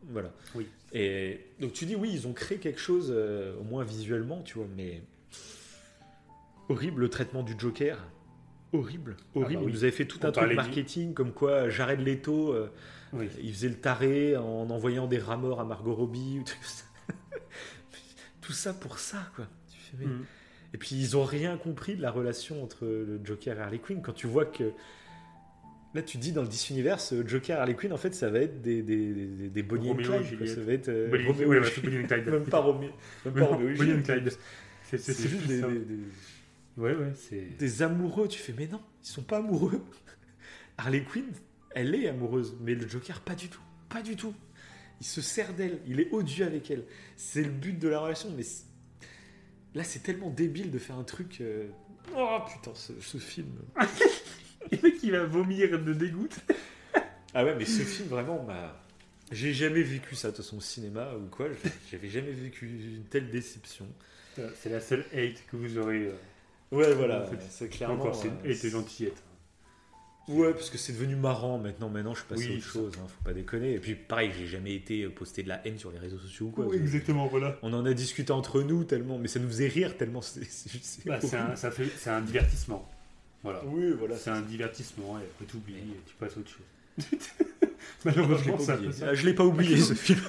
voilà. 0.03 0.31
Oui. 0.55 0.67
Et 0.93 1.39
donc 1.59 1.73
tu 1.73 1.85
dis, 1.85 1.95
oui, 1.95 2.09
ils 2.13 2.27
ont 2.27 2.33
créé 2.33 2.57
quelque 2.57 2.79
chose, 2.79 3.11
euh, 3.15 3.55
au 3.59 3.63
moins 3.63 3.83
visuellement, 3.83 4.41
tu 4.41 4.55
vois, 4.57 4.67
mais 4.75 5.01
horrible 6.67 7.01
le 7.01 7.09
traitement 7.09 7.43
du 7.43 7.53
Joker. 7.57 7.97
horrible, 8.73 9.15
horrible. 9.35 9.53
bah 9.55 9.59
oui. 9.65 9.69
Ils 9.71 9.73
nous 9.75 9.83
avaient 9.83 9.91
fait 9.91 10.05
tout 10.05 10.19
On 10.23 10.27
un 10.27 10.31
truc 10.31 10.49
du- 10.49 10.55
marketing 10.55 11.13
comme 11.13 11.31
quoi 11.31 11.69
Jared 11.69 11.99
Leto, 12.01 12.53
euh, 12.53 12.69
Oui. 13.13 13.27
il 13.41 13.53
faisait 13.53 13.69
le 13.69 13.75
taré 13.79 14.35
en 14.37 14.69
envoyant 14.69 15.07
des 15.07 15.19
rameurs 15.19 15.59
à 15.59 15.63
Margot 15.65 15.93
Robbie. 15.95 16.39
ou 16.39 16.43
tout 16.43 16.53
ça. 16.63 16.83
tout 18.41 18.53
ça 18.53 18.73
pour 18.73 18.99
ça, 18.99 19.27
quoi. 19.35 19.47
Mhm. 19.99 20.25
Et 20.73 20.77
puis 20.77 20.95
ils 20.95 21.17
ont 21.17 21.23
rien 21.23 21.57
compris 21.57 21.95
de 21.95 22.01
la 22.03 22.11
relation 22.11 22.63
entre 22.63 22.85
le 22.85 23.19
Joker 23.23 23.57
et 23.57 23.61
Harley 23.61 23.79
Quinn. 23.79 24.01
Quand 24.03 24.13
tu 24.13 24.27
vois 24.27 24.45
que 24.45 24.71
là, 25.99 26.03
tu 26.05 26.17
dis 26.17 26.31
dans 26.31 26.41
le 26.41 26.47
DC 26.47 26.71
Universe, 26.71 27.13
euh, 27.13 27.23
Joker 27.27 27.59
Harley 27.59 27.75
Quinn, 27.75 27.93
en 27.93 27.97
fait, 27.97 28.13
ça 28.15 28.29
va 28.29 28.39
être 28.39 28.61
des 28.61 28.81
des 28.81 29.13
des, 29.13 29.49
des 29.49 29.63
Bonnie 29.63 29.89
and 29.91 29.95
Clyde. 29.95 30.07
quoi. 30.07 30.21
Juliette. 30.23 30.55
Ça 30.55 30.61
va 30.61 30.73
être 30.73 30.89
euh, 30.89 31.07
Bonnie- 31.09 31.45
ouais, 31.45 31.59
and 31.59 32.07
Clyde. 32.07 32.25
Même 32.27 32.45
pas 32.45 32.61
même 33.25 33.71
et 33.71 33.75
Bonnie 33.75 33.93
and. 33.93 34.01
Clyde. 34.03 34.31
C'est 34.83 35.27
juste 35.29 35.45
des, 35.47 35.61
ça. 35.61 35.67
des- 35.67 35.79
des- 35.79 35.95
Ouais, 36.77 36.95
ouais, 36.95 37.11
c'est. 37.15 37.57
des 37.57 37.81
amoureux. 37.81 38.27
Tu 38.27 38.39
fais, 38.39 38.53
mais 38.57 38.67
non, 38.67 38.81
ils 39.03 39.07
sont 39.07 39.21
pas 39.23 39.37
amoureux. 39.37 39.81
Harley 40.77 41.03
Quinn, 41.03 41.25
elle 41.75 41.93
est 41.93 42.07
amoureuse, 42.07 42.55
mais 42.61 42.73
le 42.75 42.87
Joker, 42.87 43.19
pas 43.21 43.35
du 43.35 43.49
tout. 43.49 43.61
Pas 43.89 44.01
du 44.01 44.15
tout. 44.15 44.33
Il 45.01 45.05
se 45.05 45.21
sert 45.21 45.53
d'elle, 45.53 45.79
il 45.87 45.99
est 45.99 46.09
odieux 46.11 46.45
avec 46.45 46.71
elle. 46.71 46.83
C'est 47.17 47.41
le 47.43 47.49
but 47.49 47.77
de 47.77 47.87
la 47.89 47.99
relation, 47.99 48.29
mais 48.35 48.43
là, 49.75 49.83
c'est 49.83 49.99
tellement 50.03 50.29
débile 50.29 50.71
de 50.71 50.79
faire 50.79 50.97
un 50.97 51.03
truc. 51.03 51.39
euh, 51.41 51.67
Oh 52.15 52.39
putain, 52.51 52.71
ce, 52.75 52.93
ce 52.99 53.17
film. 53.17 53.47
Le 54.71 54.77
mec, 54.81 54.95
il 55.03 55.11
va 55.11 55.23
vomir 55.25 55.79
de 55.83 55.93
dégoût. 55.93 56.27
Ah 57.35 57.45
ouais, 57.45 57.53
mais 57.55 57.65
ce 57.65 57.83
film, 57.83 58.07
vraiment, 58.09 58.41
m'a. 58.43 58.75
J'ai 59.31 59.53
jamais 59.53 59.83
vécu 59.83 60.15
ça, 60.15 60.31
de 60.31 60.35
toute 60.35 60.43
façon, 60.43 60.57
au 60.57 60.61
cinéma 60.61 61.13
ou 61.15 61.27
quoi. 61.29 61.45
J'avais 61.91 62.09
jamais 62.09 62.31
vécu 62.31 62.65
une 62.65 63.03
telle 63.03 63.29
déception. 63.29 63.85
C'est 64.55 64.69
la 64.69 64.79
seule 64.79 65.05
hate 65.13 65.43
que 65.51 65.55
vous 65.55 65.77
aurez. 65.77 66.07
euh, 66.07 66.11
Ouais, 66.71 66.91
voilà, 66.95 67.27
C'est- 67.29 67.51
c'est 67.51 67.69
clairement. 67.69 67.95
Encore, 68.01 68.15
c'est 68.15 68.29
euh, 68.29 68.31
une 68.45 68.51
hate 68.51 68.65
gentillette. 68.65 69.21
Ouais, 70.27 70.53
parce 70.53 70.71
que 70.71 70.79
c'est 70.79 70.93
devenu 70.93 71.15
marrant 71.15 71.59
maintenant. 71.59 71.89
Maintenant, 71.89 72.15
je 72.15 72.21
suis 72.21 72.27
passé 72.29 72.47
Oui, 72.47 72.53
à 72.53 72.57
autre 72.57 72.65
chose. 72.67 72.93
hein, 72.97 73.05
faut 73.07 73.23
pas 73.23 73.33
déconner. 73.33 73.73
Et 73.75 73.79
puis, 73.79 73.93
pareil, 73.93 74.31
j'ai 74.35 74.47
jamais 74.47 74.73
été 74.73 75.07
posté 75.09 75.43
de 75.43 75.49
la 75.49 75.65
haine 75.67 75.77
sur 75.77 75.91
les 75.91 75.99
réseaux 75.99 76.17
sociaux 76.19 76.47
ou 76.47 76.49
quoi. 76.51 76.65
Oui, 76.65 76.77
exactement, 76.77 77.27
voilà. 77.27 77.59
On 77.61 77.71
en 77.73 77.85
a 77.85 77.93
discuté 77.93 78.31
entre 78.31 78.63
nous 78.63 78.83
tellement, 78.85 79.19
mais 79.19 79.27
ça 79.27 79.39
nous 79.39 79.47
faisait 79.49 79.67
rire 79.67 79.97
tellement. 79.97 80.21
C'est 80.23 80.43
c'est 80.45 80.71
juste- 80.71 80.83
c'est 80.85 81.05
Bah, 81.05 81.19
c'est 81.21 81.35
un, 81.35 81.41
horrible. 81.43 81.57
ça 81.57 81.69
fait, 81.69 81.85
c'est 81.95 82.09
un 82.09 82.21
divertissement. 82.21 82.89
Voilà. 83.43 83.63
Oui, 83.65 83.91
voilà. 83.97 84.15
C'est 84.17 84.29
un 84.29 84.41
divertissement 84.41 85.17
et 85.19 85.23
après 85.23 85.45
tu 85.45 85.57
oublies 85.57 85.75
et 85.75 86.01
tu 86.05 86.15
passes 86.15 86.35
à 86.35 86.39
autre 86.39 86.49
chose. 86.49 86.65
Je 88.05 88.09
l'ai 88.09 88.15
Malheureusement, 88.15 88.57
pas. 88.57 88.77
Ah, 89.03 89.13
Je 89.13 89.25
l'ai 89.25 89.33
pas 89.33 89.45
oublié 89.45 89.77
ce 89.77 89.93
film. 89.95 90.19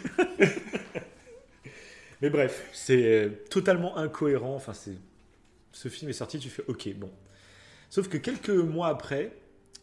mais 2.22 2.30
bref, 2.30 2.68
c'est 2.72 3.04
euh, 3.24 3.30
totalement 3.50 3.96
incohérent. 3.96 4.54
Enfin, 4.54 4.72
c'est 4.74 4.94
ce 5.72 5.88
film 5.88 6.08
est 6.10 6.14
sorti, 6.14 6.38
tu 6.38 6.48
fais 6.50 6.64
OK, 6.68 6.88
bon. 6.96 7.10
Sauf 7.88 8.08
que 8.08 8.18
quelques 8.18 8.50
mois 8.50 8.88
après, 8.88 9.32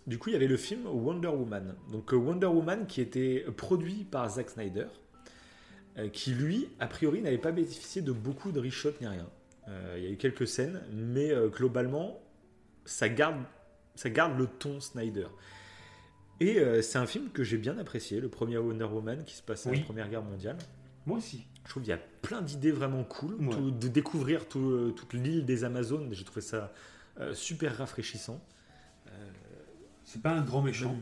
du 0.05 0.17
coup, 0.17 0.29
il 0.29 0.33
y 0.33 0.35
avait 0.35 0.47
le 0.47 0.57
film 0.57 0.85
Wonder 0.87 1.27
Woman. 1.29 1.75
Donc 1.91 2.13
euh, 2.13 2.17
Wonder 2.17 2.47
Woman 2.47 2.87
qui 2.87 3.01
était 3.01 3.45
produit 3.55 4.05
par 4.09 4.29
Zack 4.29 4.49
Snyder, 4.49 4.87
euh, 5.97 6.09
qui 6.09 6.31
lui, 6.31 6.69
a 6.79 6.87
priori, 6.87 7.21
n'avait 7.21 7.37
pas 7.37 7.51
bénéficié 7.51 8.01
de 8.01 8.11
beaucoup 8.11 8.51
de 8.51 8.59
reshots 8.59 8.93
ni 9.01 9.07
rien. 9.07 9.27
Euh, 9.67 9.95
il 9.97 10.03
y 10.03 10.07
a 10.07 10.09
eu 10.09 10.17
quelques 10.17 10.47
scènes, 10.47 10.81
mais 10.93 11.31
euh, 11.31 11.47
globalement, 11.49 12.21
ça 12.87 13.09
garde, 13.09 13.37
ça 13.95 14.09
garde 14.09 14.37
le 14.37 14.47
ton 14.47 14.79
Snyder. 14.79 15.27
Et 16.39 16.59
euh, 16.59 16.81
c'est 16.81 16.97
un 16.99 17.05
film 17.07 17.29
que 17.31 17.43
j'ai 17.43 17.57
bien 17.57 17.77
apprécié, 17.77 18.19
le 18.19 18.29
premier 18.29 18.57
Wonder 18.57 18.83
Woman 18.85 19.23
qui 19.25 19.35
se 19.35 19.41
passe 19.41 19.65
à 19.67 19.69
Oui. 19.71 19.79
la 19.79 19.85
Première 19.85 20.09
Guerre 20.09 20.23
mondiale. 20.23 20.57
Moi 21.05 21.17
aussi. 21.17 21.45
Je 21.65 21.69
trouve 21.71 21.83
qu'il 21.83 21.89
y 21.89 21.93
a 21.93 21.99
plein 22.21 22.41
d'idées 22.41 22.71
vraiment 22.71 23.03
cool. 23.03 23.35
Ouais. 23.35 23.49
Tout- 23.55 23.71
de 23.71 23.87
découvrir 23.87 24.47
tout, 24.47 24.59
euh, 24.71 24.91
toute 24.95 25.13
l'île 25.13 25.45
des 25.45 25.63
Amazones, 25.63 26.09
j'ai 26.13 26.23
trouvé 26.23 26.41
ça 26.41 26.71
euh, 27.19 27.33
super 27.33 27.75
rafraîchissant. 27.77 28.41
C'est 30.03 30.21
pas 30.21 30.31
un 30.31 30.41
grand 30.41 30.61
méchant, 30.61 30.95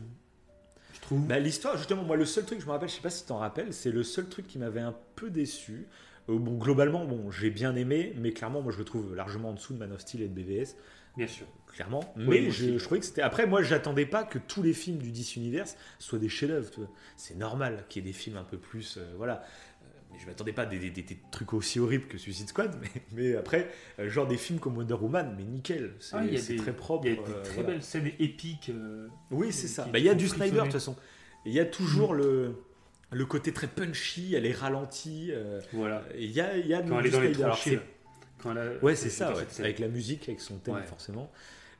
je 0.92 1.00
trouve. 1.00 1.24
Bah, 1.26 1.38
L'histoire, 1.38 1.76
justement, 1.76 2.02
moi, 2.02 2.16
le 2.16 2.24
seul 2.24 2.44
truc, 2.44 2.60
je 2.60 2.66
me 2.66 2.72
rappelle, 2.72 2.88
je 2.88 2.94
sais 2.94 3.00
pas 3.00 3.10
si 3.10 3.22
tu 3.22 3.28
t'en 3.28 3.38
rappelles, 3.38 3.72
c'est 3.72 3.92
le 3.92 4.02
seul 4.02 4.26
truc 4.28 4.48
qui 4.48 4.58
m'avait 4.58 4.80
un 4.80 4.94
peu 5.14 5.30
déçu. 5.30 5.86
Bon, 6.26 6.56
globalement, 6.58 7.04
bon, 7.04 7.30
j'ai 7.30 7.50
bien 7.50 7.76
aimé, 7.76 8.14
mais 8.18 8.32
clairement, 8.32 8.62
moi, 8.62 8.72
je 8.72 8.78
le 8.78 8.84
trouve 8.84 9.14
largement 9.14 9.50
en 9.50 9.52
dessous 9.52 9.74
de 9.74 9.78
Man 9.78 9.92
of 9.92 10.00
Steel 10.00 10.22
et 10.22 10.28
de 10.28 10.34
BVS, 10.34 10.74
Bien 11.16 11.26
sûr. 11.26 11.46
clairement. 11.72 12.12
Mais 12.16 12.50
je, 12.50 12.78
je 12.78 12.84
trouvais 12.84 13.00
que 13.00 13.06
c'était. 13.06 13.22
Après, 13.22 13.46
moi, 13.46 13.62
j'attendais 13.62 14.06
pas 14.06 14.24
que 14.24 14.38
tous 14.38 14.62
les 14.62 14.72
films 14.72 14.98
du 14.98 15.10
DC 15.10 15.36
Universe 15.36 15.76
soient 15.98 16.18
des 16.18 16.28
chefs-d'œuvre. 16.28 16.70
C'est 17.16 17.36
normal 17.36 17.84
qu'il 17.88 18.04
y 18.04 18.08
ait 18.08 18.12
des 18.12 18.16
films 18.16 18.36
un 18.36 18.44
peu 18.44 18.58
plus, 18.58 18.96
euh, 18.98 19.14
voilà. 19.16 19.42
Euh, 19.82 19.86
Mais 20.12 20.18
je 20.18 20.26
m'attendais 20.26 20.52
pas 20.52 20.62
à 20.62 20.66
des, 20.66 20.78
des- 20.78 20.90
des- 20.90 21.02
des 21.02 21.18
trucs 21.30 21.52
aussi 21.52 21.78
horribles 21.80 22.06
que 22.06 22.18
Suicide 22.18 22.48
Squad, 22.48 22.76
mais, 22.82 23.02
mais 23.12 23.36
après, 23.36 23.68
euh, 23.98 24.08
genre 24.08 24.26
des 24.26 24.36
films 24.36 24.58
comme 24.58 24.76
Wonder 24.76 24.94
Woman, 24.94 25.34
mais 25.36 25.44
nickel, 25.44 25.94
c'est 26.00 26.16
Ah, 26.16 26.56
très 26.62 26.74
propre. 26.76 27.06
Il 27.06 27.14
y 27.14 27.18
a 27.18 27.22
des 27.22 27.30
euh, 27.32 27.42
très 27.42 27.54
voilà. 27.54 27.68
belles 27.70 27.82
scènes 27.82 28.10
épiques. 28.18 28.70
Oui, 29.30 29.52
c'est 29.52 29.68
ça. 29.68 29.84
Bah, 29.92 29.98
Il 29.98 30.04
y 30.04 30.08
a 30.08 30.14
du 30.14 30.28
Snyder 30.28 30.56
de 30.56 30.62
toute 30.62 30.72
façon. 30.72 30.96
Il 31.44 31.52
y 31.52 31.60
a 31.60 31.64
toujours 31.64 32.14
le, 32.14 32.56
le 33.12 33.26
côté 33.26 33.52
très 33.52 33.66
punchy, 33.68 34.34
elle 34.34 34.46
est 34.46 34.52
ralentie. 34.52 35.28
euh, 35.32 35.60
Voilà. 35.72 36.02
Il 36.18 36.30
y 36.30 36.40
a, 36.40 36.56
y 36.56 36.74
a 36.74 36.82
Quand 36.82 37.00
du 37.00 37.00
elle 37.00 37.06
est 37.06 37.10
dans 37.10 37.20
les 37.20 37.26
Snyder. 37.28 37.42
Alors, 37.44 37.56
tranchées. 37.56 37.80
Ouais, 38.82 38.96
c'est 38.96 39.10
ça, 39.10 39.34
ouais, 39.34 39.46
avec 39.58 39.78
la 39.78 39.88
musique, 39.88 40.28
avec 40.28 40.40
son 40.40 40.56
thème 40.58 40.74
Ouais. 40.74 40.82
forcément. 40.84 41.30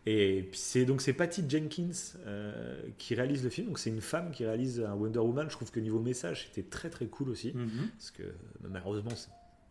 Et 0.09 0.47
puis 0.51 0.61
c'est 0.61 0.85
donc 0.85 1.01
c'est 1.03 1.13
Patty 1.13 1.43
Jenkins 1.49 1.91
euh, 2.27 2.81
qui 2.97 3.17
réalise 3.17 3.43
le 3.43 3.51
film. 3.51 3.67
Donc 3.67 3.79
c'est 3.81 3.91
une 3.91 4.01
femme 4.01 4.31
qui 4.31 4.45
réalise 4.47 4.81
un 4.81 4.95
Wonder 4.95 5.19
Woman. 5.19 5.47
Je 5.51 5.57
trouve 5.57 5.71
que 5.73 5.81
niveau 5.81 5.99
message, 5.99 6.47
c'était 6.47 6.69
très 6.69 6.91
très 6.91 7.07
cool 7.07 7.29
aussi, 7.31 7.53
Mhm. 7.55 7.89
parce 7.99 8.13
que 8.13 8.23
euh, 8.23 8.33
malheureusement, 8.71 9.11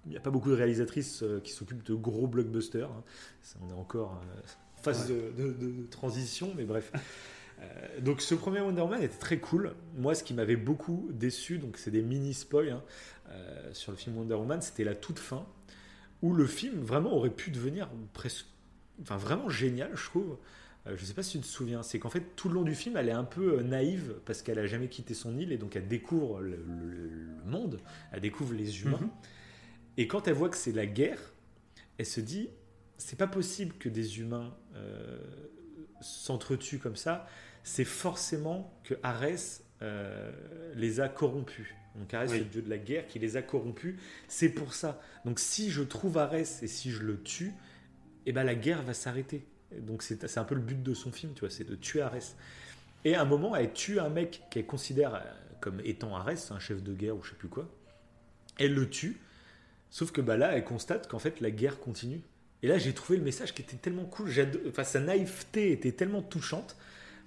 il 0.05 0.11
n'y 0.11 0.17
a 0.17 0.19
pas 0.19 0.31
beaucoup 0.31 0.49
de 0.49 0.55
réalisatrices 0.55 1.23
euh, 1.23 1.39
qui 1.39 1.53
s'occupent 1.53 1.83
de 1.85 1.93
gros 1.93 2.27
blockbusters. 2.27 2.89
hein. 2.91 3.03
Ça, 3.43 3.57
on 3.65 3.69
est 3.69 3.79
encore 3.79 4.21
euh, 4.35 4.41
en 4.77 4.81
phase 4.83 5.07
de, 5.07 5.31
de- 5.41 5.53
de 5.53 5.85
transition, 5.89 6.53
mais 6.57 6.65
bref. 6.65 6.91
Donc 8.01 8.21
ce 8.21 8.35
premier 8.35 8.59
Wonder 8.59 8.81
Woman 8.81 9.01
était 9.01 9.17
très 9.17 9.37
cool. 9.37 9.73
Moi, 9.97 10.13
ce 10.13 10.23
qui 10.25 10.33
m'avait 10.33 10.57
beaucoup 10.57 11.07
déçu, 11.13 11.57
donc 11.57 11.77
c'est 11.77 11.89
des 11.91 12.01
mini 12.01 12.33
spoils 12.33 12.69
hein, 12.71 12.83
sur 13.71 13.91
le 13.93 13.97
film 13.97 14.17
Wonder 14.17 14.35
Woman, 14.35 14.61
c'était 14.61 14.83
la 14.83 14.93
toute 14.93 15.17
fin 15.19 15.45
où 16.21 16.33
le 16.33 16.45
film 16.45 16.79
vraiment 16.81 17.13
aurait 17.13 17.29
pu 17.29 17.51
devenir 17.51 17.89
presque, 18.13 18.45
enfin 19.01 19.17
vraiment 19.17 19.49
génial, 19.49 19.91
je 19.95 20.05
trouve. 20.05 20.37
Euh, 20.87 20.95
je 20.97 21.03
sais 21.05 21.13
pas 21.13 21.23
si 21.23 21.37
tu 21.37 21.39
te 21.41 21.45
souviens, 21.47 21.81
c'est 21.83 21.97
qu'en 21.99 22.09
fait 22.09 22.35
tout 22.35 22.47
le 22.47 22.55
long 22.55 22.61
du 22.63 22.75
film, 22.75 22.95
elle 22.97 23.09
est 23.09 23.13
un 23.13 23.23
peu 23.23 23.59
euh, 23.59 23.63
naïve 23.63 24.15
parce 24.25 24.41
qu'elle 24.41 24.59
a 24.59 24.67
jamais 24.67 24.87
quitté 24.87 25.13
son 25.13 25.37
île 25.37 25.51
et 25.51 25.57
donc 25.57 25.75
elle 25.75 25.87
découvre 25.87 26.41
le, 26.41 26.57
le- 26.57 27.09
le 27.09 27.43
monde, 27.45 27.79
elle 28.11 28.21
découvre 28.21 28.53
les 28.53 28.81
humains. 28.83 28.99
Mhm. 29.01 29.09
Et 29.97 30.07
quand 30.07 30.27
elle 30.27 30.33
voit 30.35 30.49
que 30.49 30.57
c'est 30.57 30.71
la 30.73 30.85
guerre, 30.85 31.19
elle 31.97 32.05
se 32.05 32.21
dit 32.21 32.49
c'est 32.97 33.17
pas 33.17 33.27
possible 33.27 33.73
que 33.77 33.89
des 33.89 34.19
humains 34.19 34.55
euh, 34.75 35.17
s'entretuent 36.01 36.79
comme 36.79 36.95
ça. 36.95 37.27
C'est 37.63 37.83
forcément 37.85 38.71
que 38.83 38.93
Arès 39.03 39.63
euh, 39.81 40.31
les 40.75 40.99
a 40.99 41.09
corrompus. 41.09 41.67
Donc 41.99 42.13
Arès, 42.13 42.31
Oui. 42.31 42.39
le 42.39 42.45
dieu 42.45 42.61
de 42.61 42.69
la 42.69 42.77
guerre 42.77 43.07
qui 43.07 43.19
les 43.19 43.37
a 43.37 43.41
corrompus. 43.41 43.95
C'est 44.27 44.49
pour 44.49 44.73
ça. 44.73 45.01
Donc 45.23 45.39
si 45.39 45.69
je 45.71 45.81
trouve 45.83 46.17
Arès 46.17 46.61
et 46.63 46.67
si 46.67 46.91
je 46.91 47.01
le 47.03 47.21
tue, 47.21 47.53
eh 48.25 48.31
ben 48.31 48.43
la 48.43 48.55
guerre 48.55 48.81
va 48.83 48.93
s'arrêter. 48.93 49.45
Donc 49.79 50.03
c'est 50.03 50.37
un 50.37 50.43
peu 50.43 50.55
le 50.55 50.61
but 50.61 50.81
de 50.81 50.93
son 50.93 51.11
film, 51.11 51.33
tu 51.33 51.41
vois, 51.41 51.49
c'est 51.49 51.63
de 51.67 51.75
tuer 51.75 52.01
Arès. 52.01 52.35
Et 53.03 53.15
à 53.15 53.21
un 53.21 53.25
moment, 53.25 53.55
elle 53.55 53.71
tue 53.73 53.99
un 53.99 54.09
mec 54.09 54.41
qu'elle 54.49 54.65
considère 54.65 55.15
euh, 55.15 55.19
comme 55.61 55.79
étant 55.83 56.15
Arès, 56.15 56.51
un 56.51 56.59
chef 56.59 56.81
de 56.83 56.93
guerre 56.93 57.15
ou 57.15 57.23
je 57.23 57.29
sais 57.31 57.35
plus 57.35 57.49
quoi. 57.49 57.69
Elle 58.57 58.73
le 58.73 58.89
tue. 58.89 59.17
Sauf 59.89 60.11
que 60.11 60.21
bah 60.21 60.37
là, 60.37 60.51
elle 60.57 60.63
constate 60.63 61.07
qu'en 61.07 61.19
fait, 61.19 61.39
la 61.39 61.51
guerre 61.51 61.79
continue. 61.79 62.21
Et 62.63 62.67
là, 62.67 62.77
j'ai 62.77 62.93
trouvé 62.93 63.17
le 63.17 63.23
message 63.23 63.53
qui 63.53 63.61
était 63.61 63.75
tellement 63.77 64.05
cool. 64.05 64.29
Enfin, 64.67 64.83
sa 64.83 64.99
naïveté 64.99 65.71
était 65.71 65.91
tellement 65.91 66.21
touchante. 66.21 66.75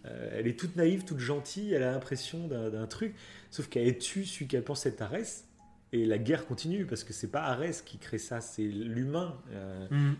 Euh, 0.04 0.30
elle 0.32 0.46
est 0.48 0.58
toute 0.58 0.74
naïve, 0.76 1.04
toute 1.04 1.18
gentille. 1.20 1.72
Elle 1.72 1.82
a 1.82 1.92
l'impression 1.92 2.48
d'un 2.48 2.86
truc. 2.86 3.14
Sauf 3.50 3.68
qu'elle 3.68 3.98
tue 3.98 4.24
celui 4.24 4.46
qu'elle 4.46 4.64
pense 4.64 4.84
être 4.86 5.00
Arès. 5.02 5.44
Et 5.92 6.04
la 6.04 6.18
guerre 6.18 6.46
continue 6.46 6.84
parce 6.84 7.02
que 7.02 7.12
c'est 7.14 7.30
pas 7.30 7.42
Arès 7.44 7.80
qui 7.82 7.96
crée 7.98 8.18
ça, 8.18 8.40
c'est 8.42 8.62
l'humain 8.62 9.40
euh, 9.52 9.86
Mhm. 9.90 10.16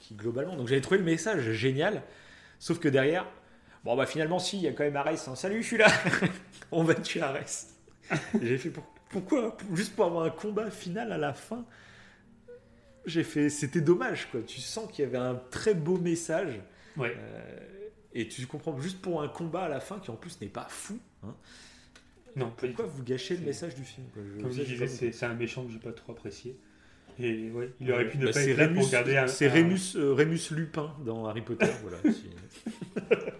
qui 0.00 0.14
globalement. 0.16 0.56
Donc 0.56 0.66
j'avais 0.68 0.80
trouvé 0.80 0.98
le 0.98 1.04
message 1.04 1.52
génial. 1.52 2.02
Sauf 2.58 2.80
que 2.80 2.88
derrière, 2.88 3.26
bon 3.84 3.94
bah 3.96 4.06
finalement 4.06 4.40
si, 4.40 4.56
il 4.56 4.62
y 4.64 4.68
a 4.68 4.72
quand 4.72 4.82
même 4.84 4.96
Arès. 4.96 5.28
hein. 5.28 5.36
Salut, 5.36 5.62
je 5.62 5.66
suis 5.68 5.76
là. 5.78 5.86
On 6.72 6.82
va 6.82 6.94
tuer 6.96 7.20
Arès. 7.20 7.68
J'ai 8.42 8.58
fait 8.58 8.70
pour- 8.70 8.86
pourquoi? 9.10 9.56
Juste 9.74 9.94
pour 9.94 10.06
avoir 10.06 10.24
un 10.24 10.30
combat 10.30 10.70
final 10.72 11.12
à 11.12 11.18
la 11.18 11.32
fin. 11.34 11.64
J'ai 13.04 13.24
fait, 13.24 13.48
c'était 13.50 13.80
dommage 13.80 14.28
quoi. 14.30 14.40
Tu 14.46 14.60
sens 14.60 14.90
qu'il 14.90 15.04
y 15.04 15.08
avait 15.08 15.18
un 15.18 15.34
très 15.50 15.74
beau 15.74 15.98
message. 15.98 16.60
Ouais. 16.96 17.14
Euh, 17.16 17.58
et 18.12 18.28
tu 18.28 18.46
comprends 18.46 18.78
juste 18.80 19.00
pour 19.00 19.22
un 19.22 19.28
combat 19.28 19.62
à 19.64 19.68
la 19.68 19.80
fin 19.80 19.98
qui 19.98 20.10
en 20.10 20.16
plus 20.16 20.40
n'est 20.40 20.48
pas 20.48 20.66
fou. 20.68 20.98
hein. 21.24 21.34
Non, 22.36 22.50
pas 22.50 22.66
Pourquoi 22.66 22.86
vous 22.86 23.02
gâchez 23.02 23.34
le 23.34 23.40
C'est- 23.40 23.46
message 23.46 23.74
du 23.74 23.84
film 23.84 24.06
quoi 24.14 24.22
Je- 24.24 24.42
Comme 24.42 24.52
je 24.52 24.62
disais, 24.62 24.86
c'est 24.86 25.12
c'est 25.12 25.26
un 25.26 25.34
méchant 25.34 25.64
que 25.66 25.72
j'ai 25.72 25.78
pas 25.78 25.92
trop 25.92 26.12
apprécié. 26.12 26.56
Et 27.18 27.50
ouais, 27.50 27.70
il 27.78 27.92
aurait 27.92 28.08
pu 28.08 28.16
ne 28.16 28.24
Bah, 28.26 28.32
pas 28.32 28.40
être 28.42 28.56
là 28.56 28.64
Rémus, 28.64 28.78
pour 28.78 28.86
regarder 28.86 29.16
un. 29.18 29.26
c'est 29.26 29.46
un- 29.48 29.52
Rémus, 29.52 29.96
euh, 29.96 30.14
Rémus 30.14 30.50
Lupin 30.52 30.94
dans 31.04 31.26
Harry 31.26 31.42
Potter. 31.42 31.66
voilà. 31.82 31.98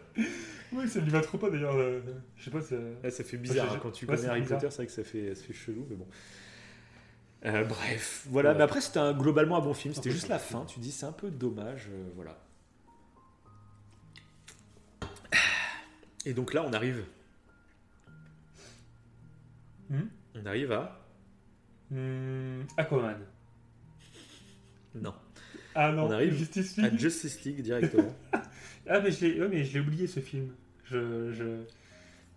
Oui, 0.74 0.88
ça 0.88 1.00
lui 1.00 1.10
va 1.10 1.20
trop 1.20 1.36
pas 1.36 1.50
d'ailleurs. 1.50 1.76
euh, 1.76 2.00
Je 2.36 2.44
sais 2.44 2.50
pas, 2.50 2.62
ça. 2.62 2.76
Là, 3.02 3.10
ça 3.10 3.24
fait 3.24 3.36
bizarre 3.36 3.74
hein, 3.74 3.78
quand 3.82 3.90
tu 3.90 4.06
ouais, 4.06 4.16
connais 4.16 4.26
Harry 4.28 4.40
bizarre. 4.40 4.58
Potter, 4.58 4.70
c'est 4.70 4.76
vrai 4.78 4.86
que 4.86 4.92
ça 4.92 5.04
fait, 5.04 5.34
ça 5.34 5.44
fait 5.44 5.52
chelou, 5.52 5.86
mais 5.90 5.96
bon. 5.96 6.06
Euh, 7.44 7.64
bref, 7.64 8.24
voilà. 8.30 8.52
Ouais. 8.52 8.56
Mais 8.56 8.62
après, 8.62 8.80
c'était 8.80 8.98
un- 8.98 9.12
globalement 9.12 9.58
un 9.58 9.60
bon 9.60 9.74
film. 9.74 9.92
C'était 9.92 10.10
juste 10.10 10.28
la 10.28 10.38
fin. 10.38 10.64
Tu 10.64 10.80
dis, 10.80 10.90
c'est 10.90 11.04
un 11.04 11.12
peu 11.12 11.30
dommage, 11.30 11.88
euh, 11.92 12.04
voilà. 12.16 12.38
Et 16.24 16.32
donc 16.34 16.54
là, 16.54 16.64
on 16.66 16.72
arrive. 16.72 17.04
Hmm 19.92 20.08
On 20.34 20.46
arrive 20.46 20.72
à. 20.72 20.98
Hmm, 21.90 22.62
Aquaman. 22.76 23.18
Non. 24.94 25.14
Ah 25.74 25.92
non, 25.92 26.06
On 26.06 26.10
arrive 26.10 26.34
Justice 26.34 26.78
À 26.78 26.82
League. 26.88 26.98
Justice 26.98 27.44
League 27.44 27.60
directement. 27.62 28.14
Ah 28.88 28.98
mais 29.00 29.12
je 29.12 29.26
l'ai 29.26 29.40
ouais, 29.40 29.78
oublié 29.78 30.08
ce 30.08 30.18
film. 30.18 30.48
Je, 30.86 31.32
je- 31.32 31.62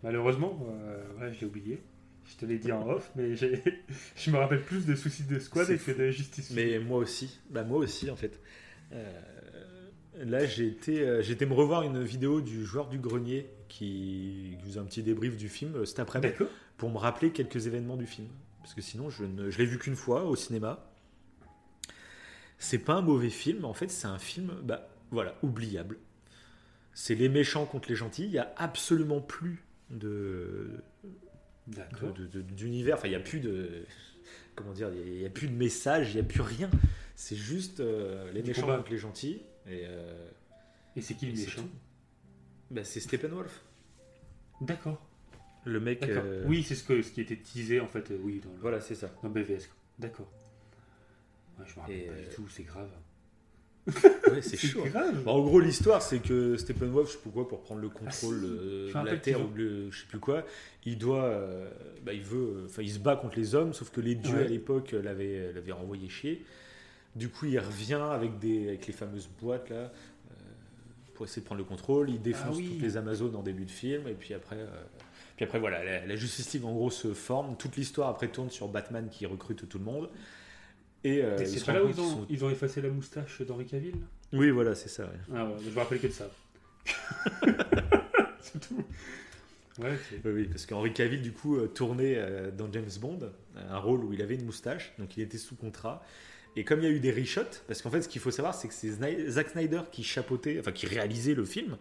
Malheureusement, 0.03 0.63
euh, 0.69 1.03
ouais, 1.19 1.33
je 1.33 1.39
l'ai 1.39 1.45
oublié. 1.47 1.81
Je 2.29 2.35
te 2.35 2.45
l'ai 2.45 2.59
dit 2.59 2.71
en 2.71 2.87
off, 2.87 3.11
mais 3.15 3.35
je 4.15 4.29
me 4.31 4.37
rappelle 4.37 4.61
plus 4.61 4.85
de 4.85 4.93
Suicide 4.93 5.39
Squad 5.39 5.65
C'est 5.65 5.79
que 5.83 5.91
de 5.91 6.11
Justice 6.11 6.51
League. 6.51 6.59
Mais 6.73 6.77
moi 6.79 6.99
aussi. 6.99 7.39
Bah, 7.49 7.63
moi 7.63 7.79
aussi, 7.79 8.11
en 8.11 8.15
fait. 8.15 8.39
Euh, 8.93 9.21
là, 10.17 10.45
j'ai 10.45 10.67
été, 10.67 11.01
euh, 11.01 11.21
j'ai 11.21 11.33
été 11.33 11.45
me 11.45 11.53
revoir 11.53 11.83
une 11.83 12.03
vidéo 12.03 12.41
du 12.41 12.65
joueur 12.65 12.87
du 12.87 12.99
grenier 12.99 13.49
qui, 13.67 14.57
qui 14.59 14.65
faisait 14.65 14.79
un 14.79 14.85
petit 14.85 15.03
débrief 15.03 15.35
du 15.35 15.49
film 15.49 15.75
euh, 15.75 15.85
cet 15.85 15.99
après-midi 15.99 16.33
pour 16.77 16.89
me 16.89 16.97
rappeler 16.97 17.31
quelques 17.31 17.67
événements 17.67 17.97
du 17.97 18.05
film. 18.05 18.27
Parce 18.61 18.73
que 18.73 18.81
sinon, 18.81 19.09
je, 19.09 19.23
ne, 19.23 19.49
je 19.49 19.57
l'ai 19.57 19.65
vu 19.65 19.77
qu'une 19.77 19.95
fois 19.95 20.23
au 20.23 20.35
cinéma. 20.35 20.91
C'est 22.57 22.79
pas 22.79 22.93
un 22.93 23.01
mauvais 23.01 23.29
film, 23.29 23.65
en 23.65 23.73
fait, 23.73 23.89
c'est 23.91 24.07
un 24.07 24.17
film, 24.17 24.53
bah, 24.63 24.87
voilà, 25.11 25.35
oubliable. 25.43 25.97
C'est 26.93 27.15
les 27.15 27.29
méchants 27.29 27.65
contre 27.65 27.89
les 27.89 27.95
gentils. 27.95 28.23
Il 28.23 28.31
y 28.31 28.39
a 28.39 28.53
absolument 28.57 29.19
plus 29.19 29.63
de, 29.89 30.81
d'univers. 31.67 32.95
Enfin, 32.95 33.07
il 33.07 33.11
n'y 33.11 33.17
a 33.17 33.19
plus 33.19 33.39
de. 33.39 33.85
Comment 34.55 34.71
dire 34.71 34.89
Il 34.93 35.19
n'y 35.19 35.25
a, 35.25 35.29
plus 35.29 35.47
de 35.47 35.53
message, 35.53 36.11
il 36.11 36.15
n'y 36.15 36.21
a 36.21 36.23
plus 36.23 36.41
rien. 36.41 36.69
C'est 37.15 37.35
juste 37.35 37.81
euh, 37.81 38.31
les 38.31 38.41
Du 38.41 38.49
méchants 38.49 38.61
combat. 38.61 38.77
contre 38.77 38.91
les 38.91 38.97
gentils. 38.97 39.41
Et, 39.67 39.83
euh, 39.85 40.27
Et 40.95 41.01
c'est 41.01 41.13
qui 41.15 41.25
le 41.27 41.33
méchant. 41.33 41.67
Bah, 42.71 42.83
c'est 42.83 42.99
Steppenwolf. 42.99 43.61
D'accord. 44.61 45.01
Le 45.65 45.79
mec. 45.79 46.03
Euh, 46.03 46.43
Oui, 46.47 46.63
c'est 46.63 46.75
ce, 46.75 46.83
que, 46.83 47.01
ce 47.01 47.11
qui 47.11 47.21
était 47.21 47.37
teasé 47.37 47.79
en 47.79 47.87
fait, 47.87 48.11
euh, 48.11 48.17
oui, 48.21 48.39
dans, 48.43 48.51
le, 48.51 48.59
Voilà, 48.59 48.79
c'est 48.81 48.95
ça. 48.95 49.11
dans 49.23 49.29
BVS. 49.29 49.69
D'accord. 49.99 50.31
Ouais, 51.59 51.65
je 51.67 51.75
me 51.75 51.79
rappelle 51.81 51.95
Et, 51.97 52.05
pas 52.05 52.13
euh, 52.13 52.21
du 52.29 52.35
tout, 52.35 52.47
c'est 52.49 52.63
grave. 52.63 52.89
Ouais, 54.31 54.41
c'est 54.41 54.57
chaud. 54.57 54.83
grave. 54.85 55.23
Bah, 55.23 55.31
en 55.31 55.41
gros, 55.43 55.59
l'histoire, 55.59 56.01
c'est 56.01 56.19
que 56.19 56.57
Steppenwolf, 56.57 57.07
je 57.09 57.13
sais 57.13 57.19
plus 57.19 57.29
quoi, 57.29 57.47
pour 57.47 57.61
prendre 57.61 57.81
le 57.81 57.89
contrôle 57.89 58.41
Ah, 58.95 59.03
me 59.03 59.05
de 59.05 59.11
la 59.11 59.17
Terre 59.17 59.45
ou 59.45 59.51
de 59.53 59.57
le- 59.57 59.91
je 59.91 60.01
sais 60.01 60.07
plus 60.07 60.19
quoi, 60.19 60.43
il 60.85 60.97
doit, 60.97 61.23
euh, 61.25 61.69
bah, 62.03 62.11
il 62.13 62.23
veut, 62.23 62.63
enfin, 62.65 62.81
il 62.81 62.89
se 62.91 62.97
bat 62.99 63.15
contre 63.15 63.37
les 63.37 63.53
hommes, 63.53 63.73
sauf 63.73 63.91
que 63.91 64.01
les 64.01 64.15
dieux 64.15 64.35
Ouais. 64.37 64.45
à 64.45 64.47
l'époque 64.47 64.91
l'avaient, 64.93 65.53
l'avaient 65.53 65.71
renvoyé 65.71 66.09
chier. 66.09 66.43
Du 67.15 67.29
coup, 67.29 67.45
il 67.45 67.57
revient 67.59 67.93
avec 68.11 68.39
des, 68.39 68.67
avec 68.69 68.87
les 68.87 68.93
fameuses 68.93 69.29
boîtes 69.41 69.69
là, 69.69 69.75
euh, 69.75 69.89
pour 71.13 71.25
essayer 71.25 71.41
de 71.41 71.45
prendre 71.45 71.59
le 71.59 71.65
contrôle. 71.65 72.09
Il 72.09 72.21
défonce 72.21 72.43
Ah 72.55 72.57
oui. 72.57 72.67
toutes 72.73 72.81
les 72.81 72.97
Amazones 72.97 73.35
en 73.35 73.43
début 73.43 73.65
de 73.65 73.71
film, 73.71 74.07
et 74.07 74.13
puis 74.13 74.33
après, 74.33 74.57
euh, 74.57 74.67
puis 75.37 75.45
après 75.45 75.59
voilà, 75.59 75.83
la, 75.83 76.05
la 76.05 76.15
Justice 76.15 76.53
League 76.53 76.65
en 76.65 76.73
gros 76.73 76.91
se 76.91 77.13
forme. 77.13 77.55
Toute 77.57 77.77
l'histoire 77.77 78.09
après 78.09 78.27
tourne 78.27 78.49
sur 78.49 78.67
Batman 78.67 79.07
qui 79.09 79.25
recrute 79.25 79.67
tout 79.69 79.77
le 79.79 79.85
monde. 79.85 80.09
Et, 81.05 81.23
euh, 81.23 81.37
Et 81.37 81.45
c'est 81.45 81.63
pas 81.63 81.73
là 81.73 81.85
où 81.85 81.89
ils 81.89 82.01
ont, 82.01 82.09
sont- 82.09 82.25
ils 82.29 82.43
ont 82.43 82.49
effacé 82.49 82.81
la 82.81 82.89
moustache 82.89 83.41
d'Henri 83.43 83.65
Cavill? 83.65 83.95
Oui, 84.33 84.49
voilà, 84.49 84.75
c'est 84.75 84.89
ça. 84.89 85.03
ouais. 85.03 85.09
Ah 85.33 85.45
ouais, 85.45 85.53
je 85.63 85.69
me 85.69 85.75
rappelle 85.75 85.99
que 85.99 86.07
de 86.07 86.11
ça. 86.11 86.25
c'est 88.41 88.59
tout. 88.59 88.83
Ouais. 89.79 89.97
Oui, 90.23 90.31
oui, 90.31 90.45
parce 90.45 90.65
qu'Henri 90.65 90.93
Cavill, 90.93 91.21
du 91.21 91.31
coup, 91.33 91.57
euh, 91.57 91.67
tournait 91.67 92.17
dans 92.57 92.71
James 92.71 92.89
Bond, 92.99 93.19
un 93.69 93.77
rôle 93.77 94.03
où 94.05 94.13
il 94.13 94.21
avait 94.21 94.35
une 94.35 94.45
moustache, 94.45 94.93
donc 94.99 95.15
il 95.17 95.23
était 95.23 95.37
sous 95.37 95.55
contrat. 95.55 96.03
Et 96.55 96.63
comme 96.63 96.79
il 96.79 96.83
y 96.83 96.87
a 96.87 96.91
eu 96.91 96.99
des 96.99 97.11
reshots, 97.11 97.41
parce 97.67 97.81
qu'en 97.81 97.89
fait, 97.91 98.01
ce 98.01 98.07
qu'il 98.09 98.21
faut 98.21 98.31
savoir, 98.31 98.55
c'est 98.55 98.67
que 98.67 98.73
c'est 98.73 98.89
Zack 99.29 99.49
Snyder 99.49 99.81
qui 99.91 100.03
chapeautait, 100.03 100.57
enfin 100.59 100.71
qui 100.71 100.85
réalisait 100.87 101.33
le 101.33 101.45
film. 101.45 101.77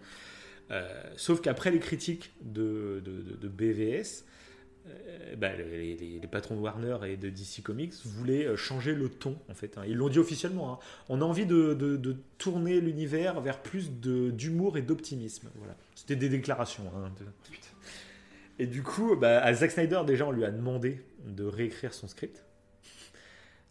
Euh, 0.70 0.88
sauf 1.16 1.40
qu'après 1.40 1.70
les 1.70 1.78
critiques 1.78 2.32
de, 2.40 3.00
de, 3.04 3.20
de- 3.22 3.36
de 3.36 3.48
BVS, 3.48 4.24
euh, 4.86 5.36
bah, 5.36 5.54
les, 5.56 5.94
les- 5.94 6.18
les 6.20 6.26
patrons 6.26 6.56
de 6.56 6.60
Warner 6.60 6.96
et 7.06 7.16
de 7.16 7.28
DC 7.30 7.62
Comics 7.62 7.94
voulaient 8.04 8.46
euh, 8.46 8.56
changer 8.56 8.94
le 8.94 9.08
ton, 9.08 9.38
en 9.50 9.54
fait. 9.54 9.78
hein. 9.78 9.82
Ils 9.86 9.94
l'ont 9.96 10.08
dit 10.08 10.18
officiellement. 10.18 10.72
hein. 10.74 10.78
On 11.08 11.20
a 11.20 11.24
envie 11.24 11.46
de, 11.46 11.74
de- 11.74 12.16
tourner 12.38 12.80
l'univers 12.80 13.40
vers 13.40 13.60
plus 13.62 13.90
d'humour 13.92 14.76
et 14.76 14.82
d'optimisme. 14.82 15.48
Voilà. 15.56 15.76
C'était 15.94 16.16
des 16.16 16.28
déclarations. 16.28 16.84
hein, 16.96 17.10
et 18.58 18.66
du 18.66 18.82
coup, 18.82 19.16
bah, 19.16 19.42
à 19.42 19.52
Zack 19.54 19.70
Snyder, 19.70 20.02
déjà, 20.06 20.26
on 20.26 20.30
lui 20.32 20.44
a 20.44 20.50
demandé 20.50 21.00
de 21.26 21.44
réécrire 21.44 21.92
son 21.94 22.06
script. 22.08 22.44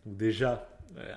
Donc 0.06 0.18
déjà, 0.18 0.68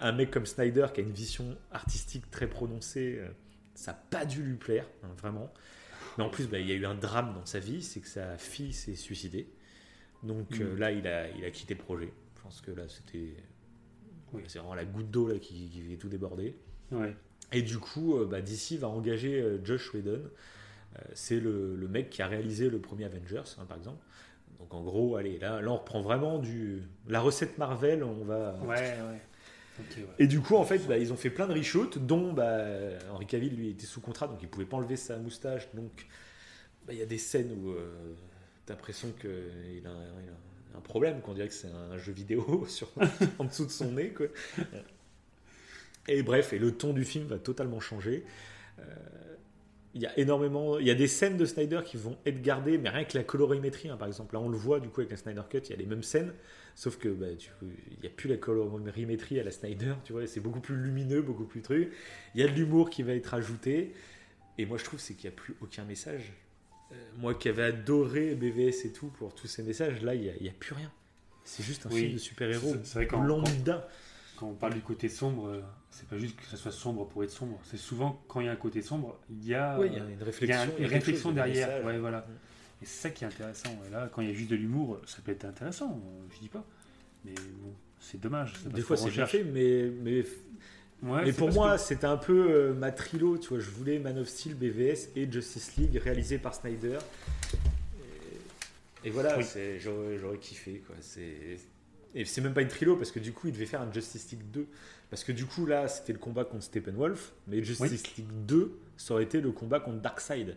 un 0.00 0.12
mec 0.12 0.30
comme 0.30 0.46
Snyder 0.46 0.86
qui 0.94 1.00
a 1.00 1.04
une 1.04 1.12
vision 1.12 1.56
artistique 1.72 2.30
très 2.30 2.46
prononcée, 2.46 3.18
euh, 3.18 3.28
ça 3.74 3.92
n'a 3.92 3.98
pas 4.10 4.24
dû 4.24 4.42
lui 4.42 4.56
plaire, 4.56 4.86
hein, 5.04 5.08
vraiment. 5.18 5.52
Mais 6.18 6.24
en 6.24 6.30
plus, 6.30 6.46
bah, 6.46 6.58
il 6.58 6.66
y 6.68 6.72
a 6.72 6.74
eu 6.74 6.86
un 6.86 6.94
drame 6.94 7.34
dans 7.34 7.44
sa 7.44 7.58
vie, 7.58 7.82
c'est 7.82 8.00
que 8.00 8.08
sa 8.08 8.38
fille 8.38 8.72
s'est 8.72 8.94
suicidée. 8.94 9.48
Donc 10.22 10.60
euh, 10.60 10.74
Mm. 10.74 10.78
là, 10.78 10.92
il 10.92 11.06
a, 11.06 11.28
il 11.30 11.44
a 11.44 11.50
quitté 11.50 11.74
le 11.74 11.80
projet. 11.80 12.12
Je 12.36 12.42
pense 12.42 12.60
que 12.60 12.70
là, 12.70 12.84
c'était... 12.88 13.34
Oui. 14.32 14.42
C'est 14.48 14.58
vraiment 14.58 14.74
la 14.74 14.84
goutte 14.84 15.10
d'eau 15.10 15.28
qui, 15.38 15.68
qui 15.68 15.82
fait 15.82 15.96
tout. 15.96 16.08
Ouais. 16.90 17.14
Et 17.52 17.62
du 17.62 17.78
coup, 17.78 18.16
euh, 18.18 18.26
bah, 18.26 18.40
DC 18.40 18.78
va 18.78 18.88
engager 18.88 19.40
euh, 19.40 19.64
Josh 19.64 19.92
Whedon. 19.94 20.22
Euh, 20.22 21.00
c'est 21.14 21.38
le, 21.38 21.76
le 21.76 21.88
mec 21.88 22.10
qui 22.10 22.22
a 22.22 22.26
réalisé 22.26 22.70
le 22.70 22.80
premier 22.80 23.04
Avengers, 23.04 23.42
hein, 23.58 23.64
par 23.68 23.76
exemple. 23.76 24.02
Donc 24.58 24.72
en 24.72 24.82
gros, 24.82 25.16
allez, 25.16 25.38
là, 25.38 25.60
là 25.60 25.70
on 25.70 25.76
reprend 25.76 26.00
vraiment 26.00 26.38
du 26.38 26.82
la 27.06 27.20
recette 27.20 27.58
Marvel. 27.58 28.02
On 28.02 28.24
va. 28.24 28.54
Ouais, 28.62 28.76
ouais. 28.76 29.20
Et 30.18 30.26
du 30.26 30.40
coup, 30.40 30.56
en 30.56 30.64
fait, 30.64 30.86
bah, 30.86 30.98
ils 30.98 31.12
ont 31.12 31.16
fait 31.16 31.30
plein 31.30 31.46
de 31.46 31.52
reshoots, 31.52 31.98
dont 31.98 32.32
bah, 32.32 32.64
Henry 33.12 33.26
Cavill 33.26 33.54
lui 33.56 33.70
était 33.70 33.86
sous 33.86 34.00
contrat, 34.00 34.26
donc 34.26 34.38
il 34.42 34.48
pouvait 34.48 34.66
pas 34.66 34.76
enlever 34.76 34.96
sa 34.96 35.16
moustache. 35.18 35.68
Donc 35.74 36.06
bah, 36.86 36.92
il 36.92 36.98
y 36.98 37.02
a 37.02 37.06
des 37.06 37.18
scènes 37.18 37.52
où 37.52 37.70
euh, 37.70 38.14
t'as 38.64 38.74
l'impression 38.74 39.12
qu'il 39.20 39.86
a, 39.86 39.90
a 39.90 40.78
un 40.78 40.80
problème, 40.80 41.20
qu'on 41.20 41.34
dirait 41.34 41.48
que 41.48 41.54
c'est 41.54 41.68
un 41.68 41.98
jeu 41.98 42.12
vidéo 42.12 42.66
en 43.38 43.44
dessous 43.44 43.66
de 43.66 43.70
son 43.70 43.92
nez. 43.92 44.12
Et 46.08 46.22
bref, 46.22 46.52
et 46.52 46.58
le 46.58 46.72
ton 46.72 46.92
du 46.92 47.04
film 47.04 47.26
va 47.26 47.38
totalement 47.38 47.80
changer. 47.80 48.24
Euh, 48.78 48.82
Il 49.96 50.02
y 50.02 50.06
a 50.06 50.18
énormément, 50.18 50.78
il 50.78 50.86
y 50.86 50.90
a 50.90 50.94
des 50.94 51.06
scènes 51.06 51.38
de 51.38 51.46
Snyder 51.46 51.80
qui 51.82 51.96
vont 51.96 52.18
être 52.26 52.42
gardées, 52.42 52.76
mais 52.76 52.90
rien 52.90 53.04
que 53.04 53.16
la 53.16 53.24
colorimétrie, 53.24 53.88
hein, 53.88 53.96
par 53.96 54.06
exemple. 54.06 54.34
Là, 54.34 54.40
on 54.40 54.50
le 54.50 54.56
voit 54.58 54.78
du 54.78 54.90
coup 54.90 55.00
avec 55.00 55.10
la 55.10 55.16
Snyder 55.16 55.40
Cut, 55.48 55.60
il 55.64 55.70
y 55.70 55.72
a 55.72 55.76
les 55.76 55.86
mêmes 55.86 56.02
scènes, 56.02 56.34
sauf 56.74 56.98
que 56.98 57.08
bah, 57.08 57.28
tu- 57.38 57.48
il 57.62 57.98
n'y 58.02 58.06
a 58.06 58.10
plus 58.10 58.28
la 58.28 58.36
colorimétrie 58.36 59.40
à 59.40 59.42
la 59.42 59.50
Snyder, 59.50 59.94
tu 60.04 60.12
vois, 60.12 60.26
c'est 60.26 60.40
beaucoup 60.40 60.60
plus 60.60 60.76
lumineux, 60.76 61.22
beaucoup 61.22 61.44
plus 61.46 61.62
truc. 61.62 61.90
Il 62.34 62.42
y 62.42 62.44
a 62.44 62.46
de 62.46 62.52
l'humour 62.52 62.90
qui 62.90 63.02
va 63.04 63.14
être 63.14 63.32
ajouté, 63.32 63.94
et 64.58 64.66
moi 64.66 64.76
je 64.76 64.84
trouve 64.84 65.00
c'est 65.00 65.14
qu'il 65.14 65.30
n'y 65.30 65.34
a 65.34 65.38
plus 65.38 65.56
aucun 65.62 65.84
message. 65.84 66.34
Euh, 66.92 66.94
moi 67.16 67.32
qui 67.34 67.48
avais 67.48 67.62
adoré 67.64 68.34
BVS 68.34 68.84
et 68.84 68.92
tout 68.92 69.06
pour 69.08 69.34
tous 69.34 69.46
ces 69.46 69.62
messages, 69.62 70.02
là 70.02 70.14
il 70.14 70.20
n'y 70.20 70.28
a, 70.28 70.32
il 70.38 70.44
y 70.44 70.50
a 70.50 70.52
plus 70.52 70.74
rien. 70.74 70.92
C'est 71.42 71.62
juste 71.64 71.86
un 71.86 71.90
Oui. 71.90 72.00
film 72.02 72.12
de 72.12 72.18
super-héros 72.18 72.74
lambda. 73.24 73.88
Quand 74.36 74.48
on 74.48 74.54
parle 74.54 74.74
du 74.74 74.82
côté 74.82 75.08
sombre, 75.08 75.48
euh, 75.48 75.60
c'est 75.98 76.08
pas 76.08 76.18
juste 76.18 76.36
que 76.36 76.44
ça 76.46 76.56
soit 76.56 76.72
sombre 76.72 77.06
pour 77.08 77.24
être 77.24 77.30
sombre. 77.30 77.58
C'est 77.64 77.76
souvent 77.78 78.22
quand 78.28 78.40
il 78.40 78.46
y 78.46 78.48
a 78.48 78.52
un 78.52 78.56
côté 78.56 78.82
sombre, 78.82 79.18
il 79.30 79.46
y 79.46 79.54
a, 79.54 79.78
Oui, 79.78 79.86
il 79.90 79.94
y 79.94 80.00
a 80.00 80.04
une 80.04 80.22
réflexion. 80.22 80.58
un- 80.60 80.64
il 80.64 80.68
y 80.68 80.70
a 80.70 80.70
une 80.70 80.76
quelque 80.76 80.92
réflexion 80.92 81.30
chose 81.30 81.36
de 81.36 81.42
derrière. 81.42 81.68
message. 81.68 81.84
Ouais, 81.86 81.98
voilà. 81.98 82.26
Et 82.82 82.84
c'est 82.86 83.02
ça 83.02 83.10
qui 83.10 83.24
est 83.24 83.26
intéressant. 83.26 83.70
Et 83.86 83.90
là, 83.90 84.10
quand 84.12 84.20
il 84.20 84.28
y 84.28 84.30
a 84.30 84.34
juste 84.34 84.50
de 84.50 84.56
l'humour, 84.56 85.00
ça 85.06 85.18
peut 85.24 85.32
être 85.32 85.44
intéressant. 85.46 86.00
Je 86.34 86.38
dis 86.40 86.48
pas. 86.48 86.64
Mais 87.24 87.32
bon, 87.34 87.72
c'est 88.00 88.20
dommage. 88.20 88.52
Des 88.66 88.82
fois 88.82 88.96
c'est 88.96 89.10
fait, 89.10 89.44
mais, 89.44 89.90
mais 90.02 90.24
Ouais, 91.02 91.24
Mais 91.24 91.30
c'est 91.32 91.36
pour 91.36 91.52
moi, 91.52 91.74
que- 91.76 91.82
c'était 91.82 92.06
un 92.06 92.16
peu 92.16 92.50
euh, 92.50 92.72
ma 92.72 92.90
trilo, 92.90 93.36
tu 93.36 93.48
vois. 93.50 93.58
Je 93.60 93.68
voulais 93.68 93.98
Man 93.98 94.18
of 94.18 94.28
Steel, 94.28 94.54
BVS 94.54 95.10
et 95.14 95.30
Justice 95.30 95.76
League 95.76 95.94
réalisé 96.02 96.38
par 96.38 96.54
Snyder. 96.54 96.96
Et, 99.04 99.08
et 99.08 99.10
voilà, 99.10 99.36
Oui. 99.38 99.44
j'aurais 99.78 100.38
kiffé, 100.38 100.82
quoi. 100.86 100.96
Et 102.14 102.24
c'est 102.24 102.40
même 102.40 102.54
pas 102.54 102.62
une 102.62 102.68
trilo 102.68 102.96
parce 102.96 103.10
que 103.12 103.18
du 103.20 103.32
coup, 103.32 103.48
il 103.48 103.52
devait 103.52 103.66
faire 103.66 103.82
un 103.82 103.92
Justice 103.92 104.30
League 104.32 104.44
2. 104.52 104.66
Parce 105.10 105.22
que 105.24 105.32
du 105.32 105.46
coup, 105.46 105.66
là, 105.66 105.88
c'était 105.88 106.12
le 106.12 106.18
combat 106.18 106.44
contre 106.44 106.64
Steppenwolf, 106.64 107.32
mais 107.46 107.62
Justice 107.62 108.16
League 108.16 108.26
2, 108.46 108.76
ça 108.96 109.14
aurait 109.14 109.22
été 109.24 109.40
le 109.40 109.52
combat 109.52 109.78
contre 109.80 110.00
Darkseid. 110.00 110.56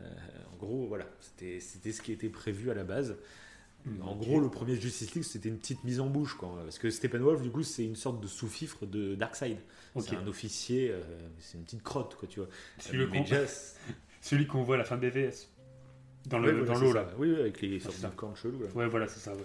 Euh, 0.00 0.04
en 0.52 0.56
gros, 0.56 0.86
voilà, 0.86 1.04
c'était 1.20 1.60
c'était 1.60 1.92
ce 1.92 2.00
qui 2.02 2.12
était 2.12 2.30
prévu 2.30 2.70
à 2.70 2.74
la 2.74 2.84
base. 2.84 3.16
En 4.00 4.12
Ok. 4.12 4.20
gros, 4.20 4.40
le 4.40 4.48
premier 4.48 4.76
Justice 4.76 5.14
League, 5.14 5.24
c'était 5.24 5.48
une 5.48 5.58
petite 5.58 5.82
mise 5.84 5.98
en 6.00 6.06
bouche, 6.06 6.34
quoi. 6.36 6.56
Parce 6.62 6.78
que 6.78 6.88
Steppenwolf, 6.88 7.42
du 7.42 7.50
coup, 7.50 7.64
c'est 7.64 7.84
une 7.84 7.96
sorte 7.96 8.20
de 8.20 8.28
sous-fifre 8.28 8.86
de 8.86 9.14
Darkseid. 9.16 9.58
C'est 9.98 10.16
un 10.16 10.26
officier, 10.26 10.90
euh, 10.90 11.02
c'est 11.40 11.58
une 11.58 11.64
petite 11.64 11.82
crotte, 11.82 12.14
quoi, 12.14 12.28
tu 12.28 12.40
vois. 12.40 12.48
Celui 12.78 13.06
Celui 14.22 14.46
qu'on 14.46 14.62
voit 14.62 14.76
à 14.76 14.78
la 14.78 14.84
fin 14.84 14.96
de 14.96 15.08
BVS. 15.10 15.48
Dans 16.26 16.40
ouais, 16.40 16.52
voilà, 16.52 16.80
l'eau, 16.80 16.92
là. 16.92 17.08
Oui, 17.18 17.32
oui, 17.32 17.40
avec 17.40 17.60
les 17.60 17.80
c'est 17.80 17.90
sortes 17.90 18.12
de 18.12 18.16
cornes 18.16 18.36
cheloues. 18.36 18.62
là. 18.62 18.68
Ouais, 18.76 18.86
voilà, 18.86 19.08
c'est 19.08 19.18
ça. 19.18 19.32
ouais. 19.32 19.38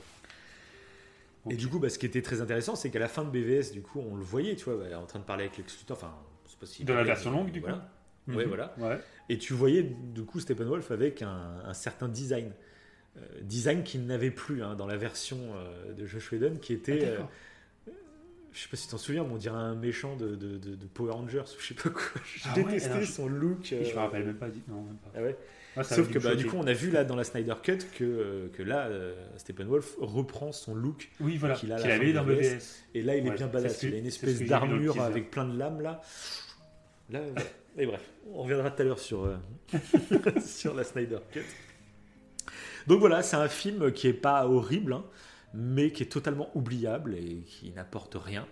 Et 1.49 1.55
du 1.55 1.67
coup, 1.67 1.79
bah, 1.79 1.89
ce 1.89 1.97
qui 1.99 2.05
était 2.05 2.21
très 2.21 2.41
intéressant, 2.41 2.75
c'est 2.75 2.89
qu'à 2.89 2.99
la 2.99 3.07
fin 3.07 3.23
de 3.23 3.29
BVS, 3.29 3.71
du 3.73 3.81
coup, 3.81 3.99
on 3.99 4.15
le 4.15 4.23
voyait, 4.23 4.55
tu 4.55 4.65
vois, 4.65 4.75
bah, 4.77 4.99
en 4.99 5.05
train 5.05 5.19
de 5.19 5.23
parler 5.25 5.45
avec 5.45 5.57
Lex 5.57 5.77
Luthor, 5.79 5.97
enfin, 5.97 6.13
c'est 6.45 6.59
pas 6.59 6.65
si 6.65 6.83
De 6.83 6.93
la 6.93 7.03
version 7.03 7.31
longue, 7.31 7.51
du 7.51 7.59
voilà. 7.59 7.75
coup. 8.27 8.31
Ouais, 8.35 8.43
Mhm. 8.43 8.47
voilà. 8.49 8.75
Ouais. 8.77 8.99
Et 9.29 9.37
tu 9.37 9.53
voyais, 9.53 9.83
du 9.83 10.23
coup, 10.23 10.39
Steppenwolf 10.39 10.91
avec 10.91 11.21
un, 11.21 11.61
un 11.65 11.73
certain 11.73 12.07
design. 12.09 12.51
Euh, 13.17 13.21
design 13.41 13.83
qu'il 13.83 14.05
n'avait 14.05 14.31
plus 14.31 14.61
hein, 14.63 14.75
dans 14.75 14.85
la 14.85 14.97
version 14.97 15.37
euh, 15.55 15.93
de 15.93 16.05
Josh 16.05 16.31
Whedon, 16.31 16.57
qui 16.61 16.73
était... 16.73 17.15
Ah, 17.17 17.21
euh, 17.87 17.91
je 18.51 18.61
sais 18.63 18.69
pas 18.69 18.77
si 18.77 18.85
tu 18.87 18.91
t'en 18.91 18.97
souviens, 18.97 19.23
mais 19.23 19.33
on 19.33 19.37
dirait 19.37 19.55
un 19.55 19.75
méchant 19.75 20.15
de, 20.15 20.35
de- 20.35 20.57
de- 20.57 20.75
de 20.75 20.85
Power 20.87 21.11
Rangers 21.13 21.39
ou 21.41 21.61
je 21.61 21.67
sais 21.67 21.73
pas 21.73 21.89
quoi. 21.89 22.01
J'ai 22.35 22.49
Ah 22.55 22.59
ouais, 22.59 22.79
je- 22.79 23.05
son 23.11 23.27
look. 23.27 23.59
Je 23.69 23.75
me 23.75 23.85
euh, 23.85 23.99
rappelle 23.99 24.25
même 24.25 24.35
pas. 24.37 24.47
Non, 24.67 24.81
même 24.83 24.95
pas. 24.97 25.11
Ah 25.15 25.21
ouais 25.21 25.37
Ah, 25.77 25.83
Sauf 25.83 26.09
que 26.09 26.17
bah, 26.17 26.35
du 26.35 26.47
coup, 26.47 26.57
on 26.57 26.65
a 26.65 26.73
vu 26.73 26.89
là 26.89 27.03
dans 27.03 27.15
la 27.15 27.23
Snyder 27.23 27.53
Cut 27.61 27.79
que, 27.95 28.03
euh, 28.03 28.47
que 28.51 28.63
là, 28.63 28.87
euh, 28.87 29.13
Steppenwolf 29.37 29.95
reprend 29.99 30.51
son 30.51 30.73
look. 30.73 31.09
Oui, 31.19 31.37
voilà, 31.37 31.55
qu'il 31.55 31.71
a 31.71 31.77
la 31.77 31.95
avait 31.95 32.13
dans 32.13 32.23
BVS. 32.23 32.83
Et 32.95 33.03
là, 33.03 33.15
il 33.15 33.27
est 33.27 33.31
bien 33.31 33.47
badass. 33.47 33.83
il 33.83 33.93
a 33.93 33.97
une 33.97 34.07
espèce 34.07 34.41
d'armure 34.41 35.01
avec 35.01 35.29
plein 35.29 35.45
de 35.45 35.57
lames 35.57 35.81
là. 35.81 36.01
Là, 37.09 37.21
et 37.77 37.85
bref, 37.85 38.01
on 38.33 38.41
reviendra 38.41 38.71
tout 38.71 38.81
à 38.81 38.85
l'heure 38.85 38.99
sur, 38.99 39.25
euh, 39.25 39.37
sur 40.45 40.73
la 40.73 40.83
Snyder 40.83 41.19
Cut. 41.31 41.45
Donc 42.87 42.99
voilà, 42.99 43.21
c'est 43.21 43.35
un 43.35 43.47
film 43.47 43.91
qui 43.91 44.07
est 44.07 44.13
pas 44.13 44.47
horrible, 44.47 44.93
hein, 44.93 45.05
mais 45.53 45.91
qui 45.91 46.03
est 46.03 46.07
totalement 46.07 46.49
oubliable 46.55 47.15
et 47.15 47.43
qui 47.45 47.71
n'apporte 47.71 48.15
rien. 48.15 48.47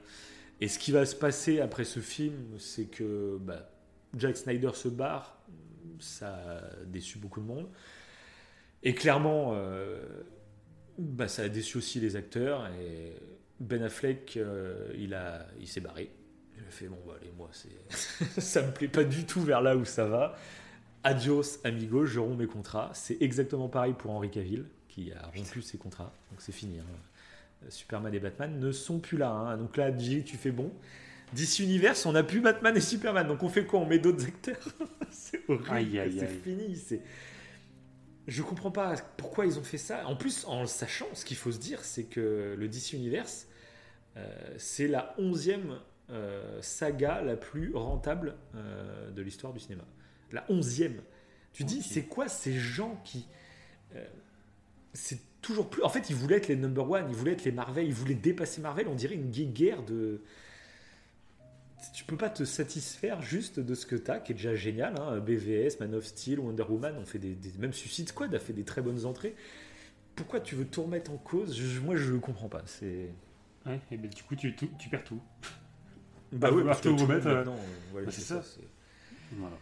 Et 0.62 0.68
ce 0.68 0.78
qui 0.78 0.92
va 0.92 1.06
se 1.06 1.16
passer 1.16 1.60
après 1.60 1.84
ce 1.84 2.00
film, 2.00 2.36
c'est 2.60 2.86
que 2.86 3.38
bah, 3.42 3.70
Jack 4.16 4.38
Snyder 4.38 4.72
se 4.74 4.88
barre, 4.88 5.38
ça 6.00 6.36
a 6.36 6.84
déçu 6.86 7.18
beaucoup 7.18 7.40
de 7.42 7.46
monde. 7.46 7.68
Et 8.84 8.94
clairement, 8.94 9.54
euh, 9.56 10.04
bah, 10.98 11.28
ça 11.28 11.44
a 11.44 11.50
déçu 11.50 11.78
aussi 11.78 12.00
les 12.00 12.16
acteurs. 12.16 12.68
Et 12.80 13.14
Ben 13.60 13.82
Affleck, 13.84 14.38
euh, 14.38 14.94
il, 14.98 15.14
a, 15.14 15.48
il 15.60 15.68
s'est 15.68 15.82
barré. 15.82 16.12
J'ai 16.58 16.64
fait, 16.72 16.88
bon, 16.88 16.98
bah, 17.06 17.14
allez, 17.20 17.32
moi, 17.38 17.50
ça 18.38 18.62
me 18.62 18.72
plaît 18.72 18.88
pas 18.88 19.04
du 19.04 19.26
tout 19.26 19.42
vers 19.42 19.62
là 19.62 19.76
où 19.76 19.86
ça 19.86 20.06
va. 20.06 20.36
Adios, 21.04 21.60
amigo, 21.64 22.06
je 22.06 22.20
romps 22.20 22.38
mes 22.38 22.48
contrats. 22.48 22.92
C'est 22.94 23.22
exactement 23.22 23.70
pareil 23.70 23.94
pour 23.94 24.12
Henry 24.12 24.30
Cavill, 24.32 24.66
qui 24.88 25.12
a 25.14 25.28
rompu 25.36 25.62
ses 25.62 25.78
contrats. 25.78 26.14
Donc 26.32 26.42
c'est 26.42 26.52
fini. 26.52 26.80
hein. 26.80 26.86
Superman 27.70 28.14
et 28.14 28.20
Batman 28.20 28.60
ne 28.60 28.72
sont 28.72 29.00
plus 29.00 29.18
là. 29.18 29.30
hein. 29.30 29.58
Donc 29.58 29.78
là, 29.78 29.96
J, 29.96 30.24
tu 30.24 30.38
fais 30.38 30.52
bon. 30.52 30.72
DC 31.36 31.60
Universe, 31.60 32.06
on 32.06 32.14
n'a 32.14 32.24
plus 32.24 32.42
Batman 32.42 32.76
et 32.76 32.82
Superman. 32.82 33.28
Donc 33.28 33.44
on 33.44 33.50
fait 33.50 33.66
quoi? 33.66 33.80
On 33.82 33.86
met 33.86 34.00
d'autres 34.00 34.26
acteurs? 34.26 34.68
C'est 35.12 35.42
horrible. 35.48 36.12
C'est 36.18 36.28
fini. 36.28 36.76
C'est... 36.76 37.02
Je 38.28 38.42
comprends 38.42 38.72
pas 38.72 38.96
pourquoi 39.18 39.46
ils 39.46 39.60
ont 39.60 39.64
fait 39.64 39.78
ça. 39.78 40.08
En 40.08 40.16
plus, 40.16 40.46
en 40.46 40.62
le 40.62 40.68
sachant, 40.68 41.08
ce 41.14 41.26
qu'il 41.26 41.38
faut 41.38 41.52
se 41.52 41.60
dire, 41.60 41.84
c'est 41.84 42.06
que 42.06 42.56
le 42.58 42.68
DC 42.68 42.94
Universe, 42.94 43.48
euh, 44.18 44.28
c'est 44.58 44.88
la 44.88 45.14
onzième 45.20 45.78
euh, 46.10 46.60
saga 46.62 47.22
la 47.22 47.36
plus 47.36 47.76
rentable 47.76 48.36
euh, 48.56 49.12
de 49.12 49.22
l'histoire 49.22 49.54
du 49.54 49.60
cinéma. 49.60 49.84
La 50.32 50.44
onzième. 50.50 51.02
Tu 51.54 51.64
dis, 51.66 51.84
c'est 51.84 52.06
quoi 52.06 52.28
ces 52.28 52.58
gens 52.58 53.00
qui... 53.06 53.28
c'est 54.94 55.20
toujours 55.42 55.70
plus... 55.70 55.84
En 55.84 55.90
fait, 55.90 56.10
ils 56.10 56.16
voulaient 56.16 56.38
être 56.38 56.48
les 56.48 56.56
number 56.56 56.90
one, 56.90 57.06
ils 57.10 57.16
voulaient 57.16 57.34
être 57.34 57.46
les 57.46 57.52
Marvel, 57.52 57.86
ils 57.86 57.94
voulaient 57.94 58.16
dépasser 58.16 58.60
Marvel. 58.60 58.88
On 58.88 58.96
dirait 58.96 59.16
une 59.16 59.30
gue- 59.30 59.54
guerre 59.54 59.84
de... 59.84 60.22
Tu 61.94 62.04
peux 62.06 62.18
pas 62.18 62.30
te 62.30 62.44
satisfaire 62.44 63.22
juste 63.22 63.60
de 63.60 63.76
ce 63.76 63.86
que 63.86 63.96
tu 63.96 64.12
as, 64.12 64.20
qui 64.20 64.32
est 64.32 64.36
déjà 64.36 64.56
génial. 64.56 64.96
hein. 65.00 65.20
BVS, 65.20 65.80
Man 65.80 65.96
of 65.96 66.06
Steel, 66.06 66.40
Wonder 66.40 66.64
Woman 66.64 66.98
ont 66.98 67.06
fait 67.06 67.20
des, 67.20 67.36
des- 67.36 67.58
Même 67.60 67.74
Suicide 67.74 68.10
Squad 68.10 68.34
a 68.36 68.40
fait 68.40 68.54
des 68.54 68.64
très 68.64 68.82
bonnes 68.82 69.06
entrées. 69.06 69.36
Pourquoi 70.16 70.40
tu 70.40 70.56
veux 70.56 70.66
tout 70.66 70.84
remettre 70.84 71.12
en 71.12 71.18
cause? 71.18 71.56
Je- 71.58 71.80
Moi, 71.82 71.96
je 71.98 72.14
comprends 72.14 72.50
pas. 72.50 72.64
C'est... 72.66 73.10
Ouais, 73.66 73.80
et 73.92 73.98
ben, 73.98 74.10
du 74.10 74.24
coup, 74.24 74.36
tu, 74.36 74.56
tu, 74.56 74.70
tu 74.78 74.90
perds 74.90 75.04
tout. 75.04 75.20
Bah 76.32 76.50
oui, 76.52 76.58
oui, 76.58 76.64
parce 76.64 76.82
parce 76.82 76.82
que 76.82 76.90
que 76.90 76.96
tout 76.98 77.04
remettre, 77.10 77.28
euh, 77.28 77.44
voilà, 77.92 78.06
bah, 78.08 78.12
c'est 78.12 78.22
ça. 78.22 78.42
ça. 78.42 78.60
Voilà. 79.34 79.58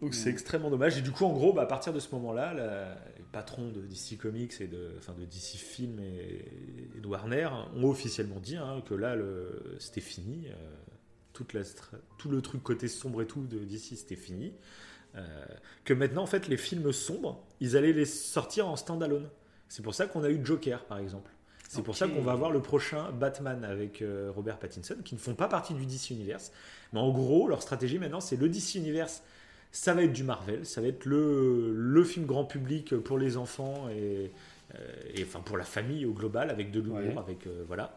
Donc 0.00 0.12
c'est 0.14 0.28
Mm. 0.30 0.32
extrêmement 0.32 0.70
dommage. 0.70 0.98
Et 0.98 1.02
du 1.02 1.10
coup, 1.12 1.24
en 1.24 1.32
gros, 1.32 1.52
bah, 1.52 1.62
à 1.62 1.66
partir 1.66 1.92
de 1.92 2.00
ce 2.00 2.08
moment-là, 2.14 2.52
la- 2.52 2.94
les 3.16 3.24
patrons 3.32 3.70
de 3.70 3.80
DC 3.80 4.16
Comics 4.18 4.52
et 4.60 4.66
de, 4.66 4.94
enfin, 4.98 5.14
de 5.18 5.24
DC 5.24 5.56
Film 5.56 5.98
et, 6.00 6.44
et 6.96 7.00
de 7.00 7.06
Warner 7.06 7.48
ont 7.76 7.88
officiellement 7.88 8.40
dit 8.40 8.56
hein, 8.56 8.82
que 8.86 8.94
là, 8.94 9.14
le- 9.16 9.76
c'était 9.78 10.00
fini. 10.00 10.48
euh, 10.48 10.52
toute 11.34 11.52
la 11.52 11.60
tout 12.16 12.30
le 12.30 12.40
truc 12.40 12.62
côté 12.62 12.88
sombre 12.88 13.20
et 13.20 13.26
tout 13.26 13.42
de 13.42 13.58
DC, 13.58 13.96
c'était 13.96 14.16
fini. 14.16 14.54
Euh, 15.16 15.44
que 15.84 15.92
maintenant, 15.92 16.22
en 16.22 16.26
fait, 16.26 16.48
les 16.48 16.56
films 16.56 16.90
sombres, 16.92 17.44
ils 17.60 17.76
allaient 17.76 17.92
les 17.92 18.06
sortir 18.06 18.66
en 18.68 18.76
standalone. 18.76 19.28
C'est 19.68 19.82
pour 19.82 19.94
ça 19.94 20.06
qu'on 20.06 20.24
a 20.24 20.30
eu 20.30 20.40
Joker, 20.44 20.84
par 20.86 20.98
exemple. 20.98 21.30
C'est 21.68 21.82
pour 21.82 21.96
ça 21.96 22.06
qu'on 22.06 22.22
va 22.22 22.32
avoir 22.32 22.52
le 22.52 22.62
prochain 22.62 23.10
Batman 23.10 23.64
avec 23.64 24.00
euh, 24.00 24.30
Robert 24.34 24.58
Pattinson, 24.58 24.94
qui 25.04 25.16
ne 25.16 25.20
font 25.20 25.34
pas 25.34 25.48
partie 25.48 25.74
du 25.74 25.86
DC 25.86 26.10
Universe. 26.10 26.52
Mais 26.92 27.00
en 27.00 27.10
gros, 27.10 27.48
leur 27.48 27.62
stratégie 27.62 27.98
maintenant, 27.98 28.20
c'est 28.20 28.36
le 28.36 28.48
DC 28.48 28.76
Universe, 28.76 29.22
ça 29.72 29.92
va 29.92 30.04
être 30.04 30.12
du 30.12 30.22
Marvel, 30.22 30.64
ça 30.64 30.80
va 30.80 30.86
être 30.86 31.04
le, 31.04 31.72
le 31.74 32.04
film 32.04 32.26
grand 32.26 32.44
public 32.44 32.96
pour 32.98 33.18
les 33.18 33.36
enfants 33.36 33.88
et, 33.90 34.30
euh, 34.76 34.78
et 35.14 35.24
enfin 35.24 35.40
pour 35.40 35.56
la 35.56 35.64
famille 35.64 36.06
au 36.06 36.12
global, 36.12 36.48
avec 36.50 36.70
de 36.70 36.78
l'humour, 36.80 36.98
Ouais. 37.00 37.18
avec 37.18 37.48
voilà. 37.66 37.96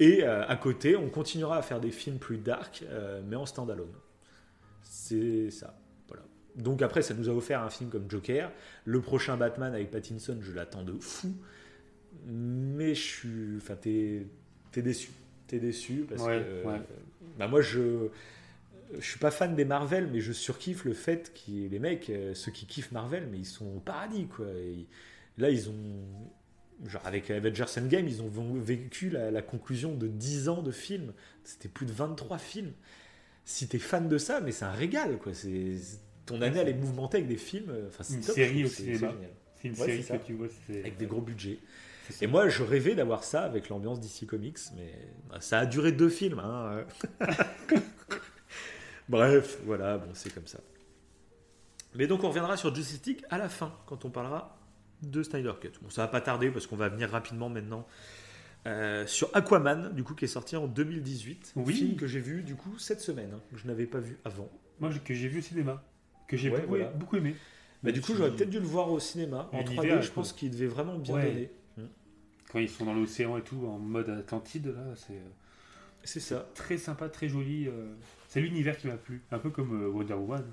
Et 0.00 0.22
euh, 0.22 0.46
à 0.46 0.56
côté, 0.56 0.96
on 0.96 1.08
continuera 1.10 1.58
à 1.58 1.62
faire 1.62 1.80
des 1.80 1.90
films 1.90 2.18
plus 2.18 2.38
dark, 2.38 2.84
euh, 2.88 3.20
mais 3.26 3.36
en 3.36 3.46
standalone. 3.46 3.92
C'est 4.82 5.50
ça. 5.50 5.76
Voilà. 6.08 6.22
Donc 6.56 6.82
après, 6.82 7.02
ça 7.02 7.14
nous 7.14 7.28
a 7.28 7.32
offert 7.32 7.62
un 7.62 7.70
film 7.70 7.90
comme 7.90 8.08
Joker. 8.10 8.52
Le 8.84 9.00
prochain 9.00 9.36
Batman 9.36 9.74
avec 9.74 9.90
Pattinson, 9.90 10.38
je 10.40 10.52
l'attends 10.52 10.84
de 10.84 10.94
fou. 10.98 11.34
Mais 12.26 12.94
je 12.94 13.02
suis. 13.02 13.56
Enfin, 13.58 13.76
t'es 13.76 14.26
t'es 14.72 14.82
déçu. 14.82 15.10
T'es 15.46 15.58
déçu 15.58 16.06
parce 16.08 16.22
Ouais, 16.22 16.44
que. 16.44 16.66
ouais. 16.68 16.80
Bah 17.38 17.48
moi, 17.48 17.60
je. 17.60 18.08
Je 18.98 19.04
suis 19.04 19.18
pas 19.18 19.30
fan 19.30 19.54
des 19.54 19.66
Marvel, 19.66 20.08
mais 20.10 20.20
je 20.20 20.32
surkiffe 20.32 20.86
le 20.86 20.94
fait 20.94 21.34
que 21.34 21.50
les 21.68 21.78
mecs, 21.78 22.08
euh, 22.08 22.32
ceux 22.32 22.50
qui 22.50 22.64
kiffent 22.64 22.90
Marvel, 22.90 23.28
mais 23.30 23.36
ils 23.38 23.44
sont 23.44 23.66
au 23.76 23.80
paradis, 23.80 24.26
quoi. 24.26 24.46
Et 24.46 24.86
là, 25.36 25.50
ils 25.50 25.68
ont. 25.68 26.32
Genre, 26.86 27.02
avec 27.04 27.30
Avengers 27.30 27.64
Endgame, 27.78 28.06
ils 28.06 28.22
ont 28.22 28.30
vécu 28.60 29.10
la, 29.10 29.30
la 29.32 29.42
conclusion 29.42 29.94
de 29.94 30.06
10 30.06 30.48
ans 30.48 30.62
de 30.62 30.70
films. 30.70 31.12
C'était 31.44 31.68
plus 31.68 31.86
de 31.86 31.92
23 31.92 32.38
films. 32.38 32.72
Si 33.44 33.66
t'es 33.66 33.78
fan 33.78 34.08
de 34.08 34.18
ça, 34.18 34.40
mais 34.40 34.52
c'est 34.52 34.64
un 34.66 34.72
régal, 34.72 35.18
quoi. 35.18 35.34
C'est 35.34 35.76
ton 36.26 36.40
année, 36.42 36.58
elle 36.60 36.68
est 36.68 36.74
mouvementée 36.74 37.16
avec 37.16 37.28
des 37.28 37.36
films. 37.38 37.70
euh, 37.70 37.88
Enfin, 37.88 38.04
c'est 38.04 38.14
Une 38.14 38.20
top, 38.20 38.34
série 38.34 38.60
je 38.60 38.66
au 38.66 38.68
trouve, 38.68 38.84
c'est- 38.86 39.66
une 39.68 39.70
Ouais, 39.72 39.86
série 39.86 40.02
ça. 40.04 40.18
que 40.18 40.26
tu 40.26 40.34
vois. 40.34 40.46
Avec 40.68 40.96
des 40.98 41.06
gros 41.06 41.20
budgets. 41.20 41.58
Et 42.20 42.26
moi, 42.26 42.48
je 42.48 42.62
rêvais 42.62 42.94
d'avoir 42.94 43.24
ça 43.24 43.42
avec 43.42 43.68
l'ambiance 43.70 44.00
DC 44.00 44.24
Comics, 44.26 44.58
mais 44.76 44.92
bah, 45.28 45.40
ça 45.40 45.58
a 45.58 45.66
duré 45.66 45.90
deux 45.92 46.08
films. 46.08 46.38
hein. 46.38 46.84
Bref, 49.08 49.58
voilà, 49.64 49.98
bon, 49.98 50.08
c'est 50.14 50.32
comme 50.32 50.46
ça. 50.46 50.58
Mais 51.94 52.06
donc, 52.06 52.22
on 52.24 52.28
reviendra 52.28 52.56
sur 52.56 52.74
Justice 52.74 53.04
League 53.06 53.24
à 53.30 53.38
la 53.38 53.48
fin, 53.48 53.74
quand 53.86 54.04
on 54.04 54.10
parlera 54.10 54.57
de 55.02 55.22
Snyder 55.22 55.52
Cut. 55.60 55.72
Bon, 55.82 55.90
ça 55.90 56.02
va 56.02 56.08
pas 56.08 56.20
tarder 56.20 56.50
parce 56.50 56.66
qu'on 56.66 56.76
va 56.76 56.88
venir 56.88 57.10
rapidement 57.10 57.48
maintenant 57.48 57.86
euh, 58.66 59.06
sur 59.06 59.30
Aquaman, 59.34 59.92
du 59.94 60.02
coup, 60.04 60.14
qui 60.14 60.24
est 60.24 60.28
sorti 60.28 60.56
en 60.56 60.66
2018. 60.66 61.52
Oui. 61.56 61.74
Film 61.74 61.96
que 61.96 62.06
j'ai 62.06 62.20
vu, 62.20 62.42
du 62.42 62.54
coup, 62.56 62.76
cette 62.78 63.00
semaine, 63.00 63.30
hein, 63.34 63.40
que 63.50 63.56
je 63.56 63.66
n'avais 63.66 63.86
pas 63.86 64.00
vu 64.00 64.18
avant. 64.24 64.50
Moi, 64.80 64.90
que 65.04 65.14
j'ai 65.14 65.28
vu 65.28 65.38
au 65.38 65.42
cinéma. 65.42 65.82
Que 66.26 66.36
j'ai 66.36 66.50
Ouais, 66.50 66.56
beaucoup, 66.58 66.68
voilà. 66.68 66.86
beaucoup 66.90 67.16
aimé. 67.16 67.34
Bah, 67.82 67.92
du 67.92 68.00
coup, 68.00 68.12
j'aurais 68.14 68.32
peut-être 68.32 68.50
dû 68.50 68.58
le 68.58 68.66
voir 68.66 68.90
au 68.90 68.98
cinéma. 69.00 69.48
En 69.52 69.58
L'univers 69.60 69.84
3D, 69.84 69.98
est 69.98 70.02
je 70.02 70.10
pense 70.12 70.32
qu'il 70.32 70.50
devait 70.50 70.66
vraiment 70.66 70.98
bien 70.98 71.14
Ouais. 71.14 71.26
donner. 71.32 71.50
Quand 72.50 72.58
ils 72.58 72.68
sont 72.68 72.84
dans 72.86 72.94
l'océan 72.94 73.36
et 73.36 73.42
tout, 73.42 73.66
en 73.66 73.78
mode 73.78 74.08
Atlantide, 74.08 74.66
là, 74.68 74.94
c'est 74.96 75.20
C'est 76.02 76.20
ça. 76.20 76.48
très 76.54 76.78
sympa, 76.78 77.08
très 77.08 77.28
joli. 77.28 77.68
euh, 77.68 77.92
C'est 78.28 78.40
l'univers 78.40 78.76
qui 78.78 78.86
m'a 78.88 78.96
plu. 78.96 79.22
Un 79.30 79.38
peu 79.38 79.50
comme 79.50 79.82
euh, 79.84 79.88
Wonder 79.88 80.14
Woman. 80.14 80.44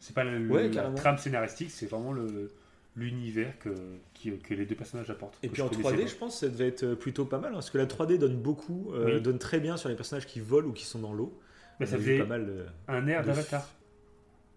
C'est 0.00 0.14
pas 0.14 0.24
le, 0.24 0.46
Ouais, 0.48 0.68
la 0.70 0.90
trame 0.92 1.18
scénaristique, 1.18 1.70
c'est 1.70 1.86
vraiment 1.86 2.12
le 2.12 2.50
l'univers 2.98 3.58
que, 3.58 3.70
qui- 4.14 4.36
que 4.38 4.54
les 4.54 4.66
deux 4.66 4.74
personnages 4.74 5.08
apportent. 5.10 5.38
Et 5.42 5.48
puis 5.48 5.62
en 5.62 5.68
connaissais 5.68 5.88
3D, 5.96 6.00
pas. 6.02 6.06
je 6.06 6.14
pense 6.16 6.34
que 6.34 6.40
ça 6.46 6.48
devait 6.52 6.68
être 6.68 6.94
plutôt 6.94 7.24
pas 7.24 7.38
mal, 7.38 7.50
hein, 7.52 7.54
parce 7.54 7.70
que 7.70 7.78
la 7.78 7.86
3D 7.86 8.18
donne 8.18 8.36
beaucoup, 8.36 8.92
euh, 8.94 9.16
Oui. 9.16 9.20
donne 9.20 9.38
très 9.38 9.60
bien 9.60 9.76
sur 9.76 9.88
les 9.88 9.94
personnages 9.94 10.26
qui 10.26 10.40
volent 10.40 10.68
ou 10.68 10.72
qui 10.72 10.84
sont 10.84 10.98
dans 10.98 11.12
l'eau. 11.12 11.38
Ça 11.80 11.86
faisait 11.86 12.18
pas 12.18 12.24
mal 12.26 12.46
de... 12.46 12.64
un 12.88 13.06
air 13.06 13.22
de- 13.22 13.28
d'avatar. 13.28 13.68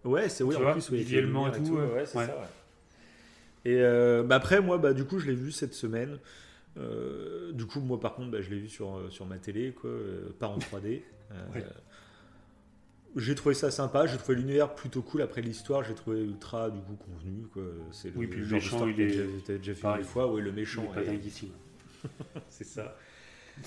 Ouais, 0.04 0.28
c'est 0.28 0.42
oui, 0.42 0.54
Tu 0.56 0.60
en 0.60 0.64
vois, 0.64 0.72
plus, 0.72 0.90
oui, 0.90 0.98
visuellement 0.98 1.46
et 1.52 1.62
tout, 1.62 1.76
euh, 1.78 1.94
ouais, 1.94 2.06
c'est 2.06 2.18
ouais. 2.18 2.26
ça, 2.26 2.36
ouais. 2.36 2.46
Et 3.64 3.80
euh, 3.80 4.24
bah 4.24 4.34
après, 4.36 4.60
moi, 4.60 4.78
bah, 4.78 4.92
du 4.92 5.04
coup, 5.04 5.20
je 5.20 5.26
l'ai 5.28 5.36
vu 5.36 5.52
cette 5.52 5.74
semaine. 5.74 6.18
Euh, 6.78 7.52
du 7.52 7.66
coup, 7.66 7.80
moi, 7.80 8.00
par 8.00 8.14
contre, 8.14 8.30
bah, 8.32 8.40
je 8.40 8.50
l'ai 8.50 8.58
vu 8.58 8.68
sur, 8.68 8.96
euh, 8.96 9.10
sur 9.10 9.26
ma 9.26 9.38
télé, 9.38 9.72
quoi, 9.72 9.90
euh, 9.90 10.34
pas 10.38 10.48
en 10.48 10.58
3D. 10.58 11.02
Euh, 11.30 11.34
Ouais. 11.54 11.64
J'ai 13.16 13.34
trouvé 13.34 13.54
ça 13.54 13.70
sympa, 13.70 14.06
j'ai 14.06 14.16
trouvé 14.16 14.36
l'univers 14.38 14.74
plutôt 14.74 15.02
cool. 15.02 15.20
Après 15.22 15.42
l'histoire, 15.42 15.84
j'ai 15.84 15.94
trouvé 15.94 16.20
ultra 16.22 16.70
du 16.70 16.80
coup 16.80 16.94
convenu. 16.96 17.46
Quoi. 17.52 17.62
C'est 17.90 18.10
Oui, 18.16 18.26
puis 18.26 18.40
le 18.40 18.44
genre 18.46 18.54
méchant, 18.60 18.86
il 18.86 19.00
est- 19.00 19.06
déjà, 19.06 19.58
déjà 19.58 19.74
pareil. 19.80 20.00
une 20.02 20.06
fois. 20.08 20.32
Oui, 20.32 20.40
le 20.40 20.48
Il 20.48 20.54
méchant 20.54 20.82
est 20.84 20.94
pas 20.94 21.02
est- 21.02 21.48
c'est 22.48 22.64
ça. 22.64 22.96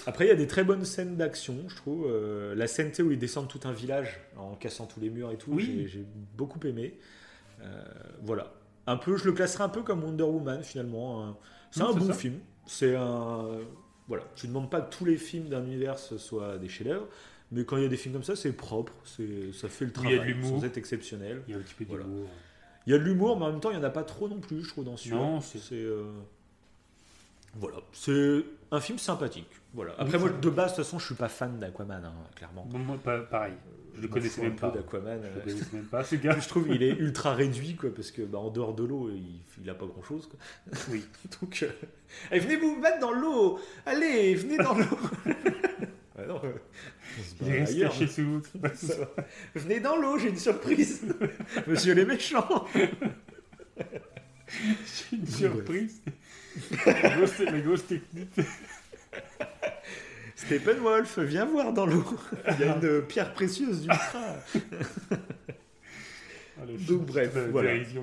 Après, 0.07 0.25
il 0.25 0.29
y 0.29 0.31
a 0.31 0.35
des 0.35 0.47
très 0.47 0.63
bonnes 0.63 0.83
scènes 0.83 1.15
d'action, 1.15 1.57
je 1.67 1.75
trouve. 1.75 2.07
Euh, 2.09 2.55
la 2.55 2.65
scène 2.67 2.91
tu 2.91 3.03
où 3.03 3.11
ils 3.11 3.19
descendent 3.19 3.47
tout 3.47 3.59
un 3.65 3.71
village 3.71 4.19
en 4.35 4.55
cassant 4.55 4.87
tous 4.87 4.99
les 4.99 5.09
murs 5.11 5.31
et 5.31 5.37
tout, 5.37 5.51
Oui. 5.53 5.87
j'ai- 5.87 6.05
beaucoup 6.35 6.59
aimé. 6.65 6.97
Euh, 7.61 7.83
voilà. 8.23 8.51
Un 8.87 8.97
peu, 8.97 9.15
je 9.15 9.25
le 9.25 9.31
classerais 9.31 9.63
un 9.63 9.69
peu 9.69 9.83
comme 9.83 10.03
Wonder 10.03 10.23
Woman 10.23 10.63
finalement. 10.63 11.23
Un- 11.23 11.37
C'est 11.71 11.81
un 11.81 11.93
bon 11.93 12.07
ça. 12.07 12.13
film. 12.13 12.39
C'est 12.65 12.95
un. 12.95 13.59
Voilà. 14.07 14.23
Je 14.35 14.43
ne 14.43 14.47
demande 14.49 14.69
pas 14.71 14.81
que 14.81 14.95
tous 14.95 15.05
les 15.05 15.17
films 15.17 15.49
d'un 15.49 15.63
univers 15.63 15.97
soient 15.99 16.57
des 16.57 16.67
chefs-d'œuvre, 16.67 17.07
mais 17.51 17.63
quand 17.65 17.77
il 17.77 17.83
y 17.83 17.85
a 17.85 17.89
des 17.89 17.97
films 17.97 18.13
comme 18.15 18.23
ça, 18.23 18.35
c'est 18.35 18.51
propre, 18.53 18.93
c'est- 19.03 19.53
ça 19.53 19.67
fait 19.69 19.85
le 19.85 19.91
Oui, 19.97 20.03
il 20.05 20.09
y 20.11 20.13
a 20.13 20.17
travail 20.17 20.33
de 20.33 20.37
l'humour. 20.39 20.59
sans 20.59 20.65
être 20.65 20.77
exceptionnel. 20.77 21.41
Il 21.47 21.53
y 21.53 21.57
a 21.57 21.59
un 21.59 21.63
petit 21.63 21.73
peu 21.75 21.85
Voilà. 21.87 22.03
d'humour. 22.03 22.27
Il 22.87 22.91
y 22.91 22.95
a 22.95 22.99
de 22.99 23.03
l'humour, 23.03 23.37
mais 23.39 23.45
en 23.45 23.51
même 23.51 23.59
temps, 23.59 23.71
il 23.71 23.77
n'y 23.77 23.81
en 23.83 23.87
a 23.87 23.89
pas 23.89 24.03
trop 24.03 24.27
non 24.27 24.39
plus, 24.39 24.63
je 24.63 24.69
trouve, 24.69 24.85
dans 24.85 24.95
celui-là. 24.97 25.17
Non, 25.17 25.41
c'est- 25.41 25.59
c'est. 25.59 25.75
euh, 25.75 26.03
Voilà, 27.57 27.77
c'est 27.93 28.43
un 28.71 28.81
film 28.81 28.97
sympathique. 28.99 29.47
Voilà. 29.73 29.95
Après, 29.97 30.19
moi, 30.19 30.27
de 30.29 30.49
base, 30.49 30.71
de 30.71 30.75
toute 30.75 30.83
façon, 30.83 30.99
je 30.99 31.05
suis 31.05 31.15
pas 31.15 31.29
fan 31.29 31.57
d'Aquaman, 31.57 32.03
hein, 32.03 32.13
clairement. 32.35 32.67
Bon, 32.69 32.79
moi, 32.79 32.97
pareil. 32.97 33.53
Je 33.95 34.01
le 34.01 34.07
m'en 34.09 34.13
connaissais 34.13 34.41
même 34.41 34.57
pas. 34.57 34.71
d'Aquaman. 34.71 35.21
Je 35.23 35.27
euh. 35.27 35.35
le 35.35 35.41
connaissais 35.41 35.65
même 35.71 35.85
pas, 35.85 36.03
ce 36.03 36.15
gars. 36.17 36.37
Je 36.37 36.49
trouve 36.49 36.67
qu'il 36.67 36.83
est 36.83 36.89
ultra 36.97 37.33
réduit, 37.33 37.75
quoi, 37.77 37.91
parce 37.95 38.11
que 38.11 38.23
bah, 38.23 38.39
en 38.39 38.49
dehors 38.49 38.73
de 38.73 38.83
l'eau, 38.83 39.09
il, 39.09 39.39
il 39.63 39.69
a 39.69 39.73
pas 39.73 39.85
grand 39.85 40.03
chose. 40.03 40.27
Quoi. 40.27 40.37
Oui. 40.91 41.05
Donc, 41.41 41.63
euh, 41.63 41.69
eh, 42.33 42.39
venez 42.39 42.57
vous 42.57 42.75
mettre 42.77 42.99
dans 42.99 43.13
l'eau 43.13 43.57
Allez, 43.85 44.35
venez 44.35 44.57
dans 44.57 44.73
l'eau 44.77 44.99
non, 46.27 46.41
Il 47.41 48.09
sous. 48.09 48.41
Venez 49.55 49.79
dans 49.79 49.97
l'eau, 49.97 50.17
j'ai 50.17 50.29
une 50.29 50.37
surprise 50.37 51.03
Monsieur 51.67 51.93
les 51.93 52.05
méchants 52.05 52.65
J'ai 54.47 55.17
une 55.17 55.27
surprise. 55.27 56.01
la, 56.85 57.17
grosse, 57.17 57.39
la 57.39 57.59
grosse 57.59 57.85
technique. 57.87 58.39
Steppenwolf, 60.35 61.19
viens 61.19 61.45
voir 61.45 61.73
dans 61.73 61.85
l'eau 61.85 62.05
Il 62.51 62.65
y 62.65 62.69
a 62.69 62.77
une 62.77 63.01
pierre 63.01 63.33
précieuse 63.33 63.81
d'ultra 63.81 64.35
Ah, 64.53 64.59
le 66.67 66.77
Donc, 66.77 67.05
bref, 67.07 67.35
voilà. 67.51 67.77
du. 67.79 67.99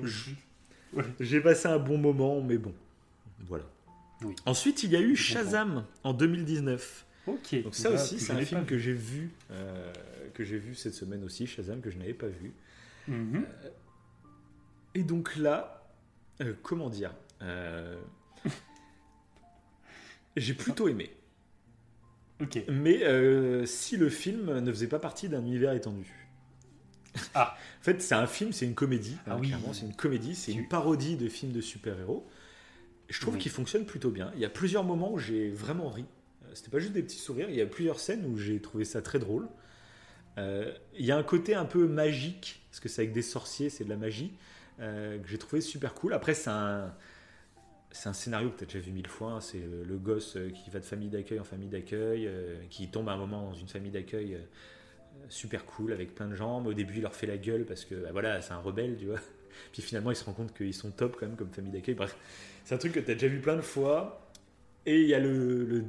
Ouais. 0.93 1.03
J'ai 1.19 1.41
passé 1.41 1.67
un 1.67 1.79
bon 1.79 1.97
moment, 1.97 2.41
mais 2.41 2.57
bon. 2.57 2.73
Voilà. 3.47 3.65
Oui. 4.23 4.35
Ensuite, 4.45 4.83
il 4.83 4.91
y 4.91 4.95
a 4.95 5.01
eu. 5.01 5.15
Shazam 5.15 5.85
en 6.03 6.13
2019. 6.13 7.05
Ok. 7.27 7.63
Donc 7.63 7.75
ça 7.75 7.89
Bah, 7.89 7.95
aussi, 7.95 8.19
c'est 8.19 8.33
un 8.33 8.41
film 8.43 8.65
que 8.65 8.77
j'ai 8.77 8.93
vu, 8.93 9.31
euh, 9.51 9.91
que 10.33 10.43
j'ai 10.43 10.57
vu 10.57 10.75
cette 10.75 10.93
semaine 10.93 11.23
aussi, 11.23 11.47
Shazam, 11.47 11.81
que 11.81 11.89
je 11.89 11.97
n'avais 11.97 12.13
pas 12.13 12.27
vu. 12.27 12.53
Mhm. 13.07 13.45
Et 14.95 15.03
donc 15.03 15.35
là, 15.37 15.87
euh, 16.41 16.53
comment 16.61 16.89
dire 16.89 17.13
euh, 17.41 17.97
J'ai 20.35 20.53
plutôt 20.53 20.87
aimé. 20.87 21.11
Ok. 22.41 22.59
Mais 22.67 23.03
euh, 23.03 23.65
si 23.65 23.97
le 23.97 24.09
film 24.09 24.59
ne 24.59 24.71
faisait 24.71 24.87
pas 24.87 24.99
partie 24.99 25.29
d'un 25.29 25.41
univers 25.41 25.73
étendu. 25.73 26.11
Ah. 27.35 27.55
En 27.79 27.83
fait, 27.83 28.01
c'est 28.01 28.15
un 28.15 28.27
film, 28.27 28.53
c'est 28.53 28.65
une 28.65 28.75
comédie. 28.75 29.17
Ah 29.27 29.33
hein, 29.33 29.37
oui. 29.41 29.47
Clairement, 29.49 29.73
c'est 29.73 29.85
une 29.85 29.93
comédie, 29.93 30.35
c'est 30.35 30.53
une 30.53 30.69
parodie 30.69 31.17
de 31.17 31.27
film 31.27 31.51
de 31.51 31.59
super-héros. 31.59 32.25
Je 33.09 33.19
trouve 33.19 33.33
Oui. 33.33 33.41
qu'il 33.41 33.51
fonctionne 33.51 33.85
plutôt 33.85 34.09
bien. 34.09 34.31
Il 34.35 34.39
y 34.39 34.45
a 34.45 34.49
plusieurs 34.49 34.85
moments 34.85 35.11
où 35.11 35.19
j'ai 35.19 35.49
vraiment 35.51 35.89
ri. 35.89 36.05
Euh, 36.53 36.55
C'était 36.55 36.69
pas 36.71 36.79
juste 36.79 36.93
des 36.93 37.03
petits 37.03 37.17
sourires. 37.17 37.49
Il 37.49 37.55
y 37.55 37.61
a 37.61 37.65
plusieurs 37.65 37.99
scènes 37.99 38.25
où 38.25 38.37
j'ai 38.37 38.61
trouvé 38.61 38.85
ça 38.85 39.01
très 39.01 39.19
drôle. 39.19 39.47
Euh, 40.37 40.73
il 40.97 41.05
y 41.05 41.11
a 41.11 41.17
un 41.17 41.23
côté 41.23 41.55
un 41.55 41.65
peu 41.65 41.87
magique, 41.87 42.61
parce 42.69 42.79
que 42.79 42.89
c'est 42.89 43.01
avec 43.03 43.13
des 43.13 43.21
sorciers, 43.21 43.69
c'est 43.69 43.83
de 43.83 43.89
la 43.89 43.97
magie, 43.97 44.33
euh, 44.79 45.19
que 45.19 45.27
j'ai 45.27 45.37
trouvé 45.37 45.61
super 45.61 45.93
cool. 45.93 46.13
Après, 46.13 46.33
c'est 46.33 46.49
un, 46.49 46.93
c'est 47.91 48.09
un 48.09 48.13
scénario 48.13 48.49
que 48.49 48.57
tu 48.57 48.63
as 48.63 48.67
déjà 48.67 48.79
vu 48.79 48.91
mille 48.91 49.07
fois. 49.07 49.33
hein. 49.33 49.41
C'est 49.41 49.59
le, 49.59 49.83
le 49.83 49.97
gosse 49.97 50.35
euh, 50.37 50.49
qui 50.49 50.69
va 50.71 50.79
de 50.79 50.85
famille 50.85 51.09
d'accueil 51.09 51.39
en 51.39 51.43
famille 51.43 51.69
d'accueil, 51.69 52.27
euh, 52.27 52.55
qui 52.69 52.87
tombe 52.89 53.09
à 53.09 53.13
un 53.13 53.17
moment 53.17 53.49
dans 53.49 53.53
une 53.53 53.67
famille 53.67 53.91
d'accueil 53.91 54.35
euh, 54.35 54.39
super 55.29 55.65
cool 55.65 55.93
avec 55.93 56.15
plein 56.15 56.27
de. 56.27 56.33
Mais 56.35 56.69
au 56.69 56.73
début, 56.73 56.95
il 56.97 57.01
leur 57.01 57.15
fait 57.15 57.27
la 57.27 57.37
gueule 57.37 57.65
parce 57.65 57.85
que 57.85 57.95
bah, 57.95 58.09
voilà, 58.11 58.41
c'est 58.41 58.53
un 58.53 58.59
rebelle, 58.59 58.97
tu 58.97 59.05
vois. 59.05 59.19
Puis 59.71 59.81
finalement, 59.83 60.11
il 60.11 60.15
se 60.15 60.23
rend 60.23 60.33
compte 60.33 60.53
qu'ils 60.55 60.73
sont 60.73 60.91
top 60.91 61.17
quand 61.19 61.27
même 61.27 61.35
comme 61.35 61.51
famille 61.51 61.71
d'accueil. 61.71 61.95
Bref, 61.95 62.15
c'est 62.65 62.73
un 62.75 62.77
truc 62.79 62.93
que 62.93 62.99
tu 62.99 63.11
as 63.11 63.13
déjà 63.15 63.27
vu 63.27 63.39
plein 63.39 63.55
de 63.55 63.61
fois. 63.61 64.19
Et 64.85 65.01
il 65.01 65.07
y 65.07 65.13
a 65.13 65.19
le- 65.19 65.85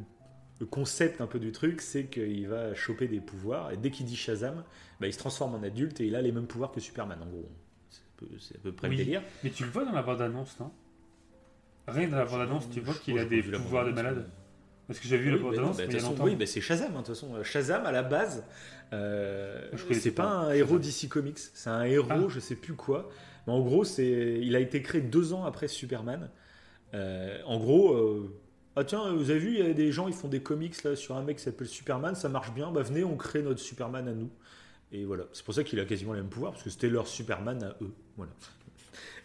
le 0.64 0.70
concept 0.70 1.20
un 1.20 1.26
peu 1.26 1.38
du 1.38 1.52
truc, 1.52 1.82
c'est 1.82 2.04
qu'il 2.06 2.48
va 2.48 2.74
choper 2.74 3.06
des 3.06 3.20
pouvoirs. 3.20 3.70
Et 3.72 3.76
dès 3.76 3.90
qu'il 3.90 4.06
dit 4.06 4.16
Shazam, 4.16 4.64
bah, 4.98 5.06
il 5.06 5.12
se 5.12 5.18
transforme 5.18 5.54
en 5.54 5.62
adulte 5.62 6.00
et 6.00 6.06
il 6.06 6.16
a 6.16 6.22
les 6.22 6.32
mêmes 6.32 6.46
pouvoirs 6.46 6.72
que 6.72 6.80
Superman, 6.80 7.18
en 7.22 7.26
gros. 7.26 7.48
C'est 7.90 8.00
à 8.00 8.12
peu- 8.16 8.38
C'est 8.38 8.56
à 8.56 8.58
peu 8.60 8.72
près 8.72 8.88
Oui. 8.88 8.96
le 8.96 9.04
délire. 9.04 9.22
Mais 9.42 9.50
tu 9.50 9.64
le 9.64 9.70
vois 9.70 9.84
dans 9.84 9.92
la 9.92 10.02
bande-annonce, 10.02 10.58
non? 10.60 10.70
Rien 11.86 12.08
dans 12.08 12.16
la 12.16 12.24
bande-annonce, 12.24 12.70
tu 12.70 12.80
vois 12.80 12.94
qu'il 12.94 13.18
a 13.18 13.24
des 13.26 13.42
pouvoirs 13.42 13.84
de 13.84 13.90
malade. 13.92 14.26
Parce 14.86 14.98
que 15.00 15.06
j'ai 15.08 15.16
vu 15.18 15.30
Oui, 15.32 15.36
la 15.36 15.36
bah 15.36 15.42
non, 15.42 15.50
bande-annonce 15.68 15.76
bah, 15.76 15.98
longtemps. 16.08 16.24
oui, 16.24 16.36
bah, 16.36 16.46
c'est 16.46 16.60
Shazam. 16.62 16.88
hein, 16.88 17.00
De 17.00 17.06
toute 17.06 17.08
façon, 17.08 17.42
Shazam 17.42 17.84
à 17.86 17.92
la 17.92 18.02
base, 18.02 18.44
euh, 18.94 19.70
c'est 19.92 20.10
pas, 20.12 20.22
pas. 20.24 20.28
un 20.30 20.52
héros 20.52 20.78
DC 20.78 21.08
Comics, 21.08 21.38
c'est 21.38 21.68
un 21.70 21.82
héros, 21.84 22.06
Ah. 22.10 22.24
je 22.28 22.40
sais 22.40 22.56
plus 22.56 22.74
quoi. 22.74 23.08
Mais 23.46 23.52
en 23.52 23.60
gros, 23.60 23.84
c'est, 23.84 24.38
il 24.42 24.56
a 24.56 24.60
été 24.60 24.80
créé 24.82 25.02
deux 25.02 25.34
ans 25.34 25.44
après 25.44 25.68
Superman. 25.68 26.30
Euh, 26.94 27.38
en 27.44 27.58
gros, 27.58 27.92
euh, 27.94 28.34
ah 28.76 28.84
tiens, 28.84 29.12
vous 29.12 29.30
avez 29.30 29.38
vu, 29.38 29.58
il 29.58 29.66
y 29.66 29.70
a 29.70 29.72
des 29.72 29.92
gens, 29.92 30.08
ils 30.08 30.14
font 30.14 30.28
des 30.28 30.42
comics 30.42 30.82
là 30.82 30.96
sur 30.96 31.16
un 31.16 31.22
mec 31.22 31.36
qui 31.36 31.44
s'appelle 31.44 31.68
Superman, 31.68 32.14
ça 32.14 32.28
marche 32.28 32.52
bien. 32.52 32.72
Bah 32.72 32.82
venez, 32.82 33.04
on 33.04 33.16
crée 33.16 33.42
notre 33.42 33.60
Superman 33.60 34.08
à 34.08 34.12
nous. 34.12 34.30
Et 34.92 35.04
voilà, 35.04 35.24
c'est 35.32 35.44
pour 35.44 35.54
ça 35.54 35.64
qu'il 35.64 35.78
a 35.80 35.84
quasiment 35.84 36.12
les 36.12 36.20
mêmes 36.20 36.30
pouvoirs 36.30 36.52
parce 36.52 36.64
que 36.64 36.70
c'était 36.70 36.88
leur 36.88 37.06
Superman 37.06 37.62
à 37.62 37.76
eux. 37.82 37.92
Voilà. 38.16 38.32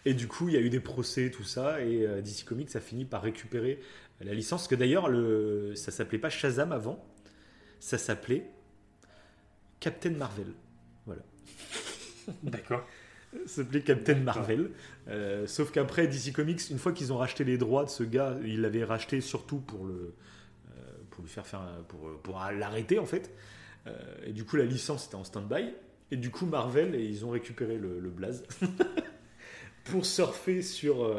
Et 0.05 0.13
du 0.13 0.27
coup, 0.27 0.49
il 0.49 0.55
y 0.55 0.57
a 0.57 0.61
eu 0.61 0.69
des 0.69 0.79
procès, 0.79 1.29
tout 1.29 1.43
ça, 1.43 1.81
et 1.81 2.05
euh, 2.05 2.21
DC 2.21 2.45
Comics 2.45 2.75
a 2.75 2.79
fini 2.79 3.05
par 3.05 3.21
récupérer 3.21 3.79
la 4.21 4.33
licence. 4.33 4.67
Que 4.67 4.75
d'ailleurs, 4.75 5.09
le, 5.09 5.73
ça 5.75 5.91
s'appelait 5.91 6.19
pas 6.19 6.29
Shazam 6.29 6.71
avant, 6.71 7.03
ça 7.79 7.97
s'appelait 7.97 8.49
Captain 9.79 10.11
Marvel. 10.11 10.53
Voilà. 11.05 11.21
D'accord. 12.43 12.85
Ça 13.45 13.61
s'appelait 13.63 13.81
Captain. 13.81 14.15
Marvel. 14.15 14.71
Euh, 15.07 15.45
sauf 15.47 15.71
qu'après, 15.71 16.07
DC 16.07 16.33
Comics, 16.33 16.61
une 16.71 16.79
fois 16.79 16.91
qu'ils 16.93 17.13
ont 17.13 17.17
racheté 17.17 17.43
les 17.43 17.57
droits 17.57 17.85
de 17.85 17.89
ce 17.89 18.03
gars, 18.03 18.37
ils 18.43 18.61
l'avaient 18.61 18.83
racheté 18.83 19.21
surtout 19.21 19.59
pour 19.59 19.85
le. 19.85 20.13
euh, 20.71 20.81
pour 21.11 21.23
lui 21.23 21.29
faire 21.29 21.45
faire. 21.45 21.61
pour, 21.87 22.09
pour 22.23 22.39
l'arrêter, 22.57 22.97
en 22.99 23.05
fait. 23.05 23.31
Euh, 23.87 23.93
et 24.25 24.31
du 24.33 24.45
coup, 24.45 24.55
la 24.55 24.65
licence 24.65 25.05
était 25.07 25.15
en 25.15 25.23
stand-by. 25.23 25.73
Et 26.11 26.17
du 26.17 26.31
coup, 26.31 26.45
Marvel, 26.47 26.95
et 26.95 27.03
ils 27.05 27.23
ont 27.23 27.29
récupéré 27.29 27.77
le, 27.77 27.99
le 27.99 28.09
blaze 28.09 28.43
pour 29.85 30.05
surfer 30.05 30.61
sur, 30.61 31.15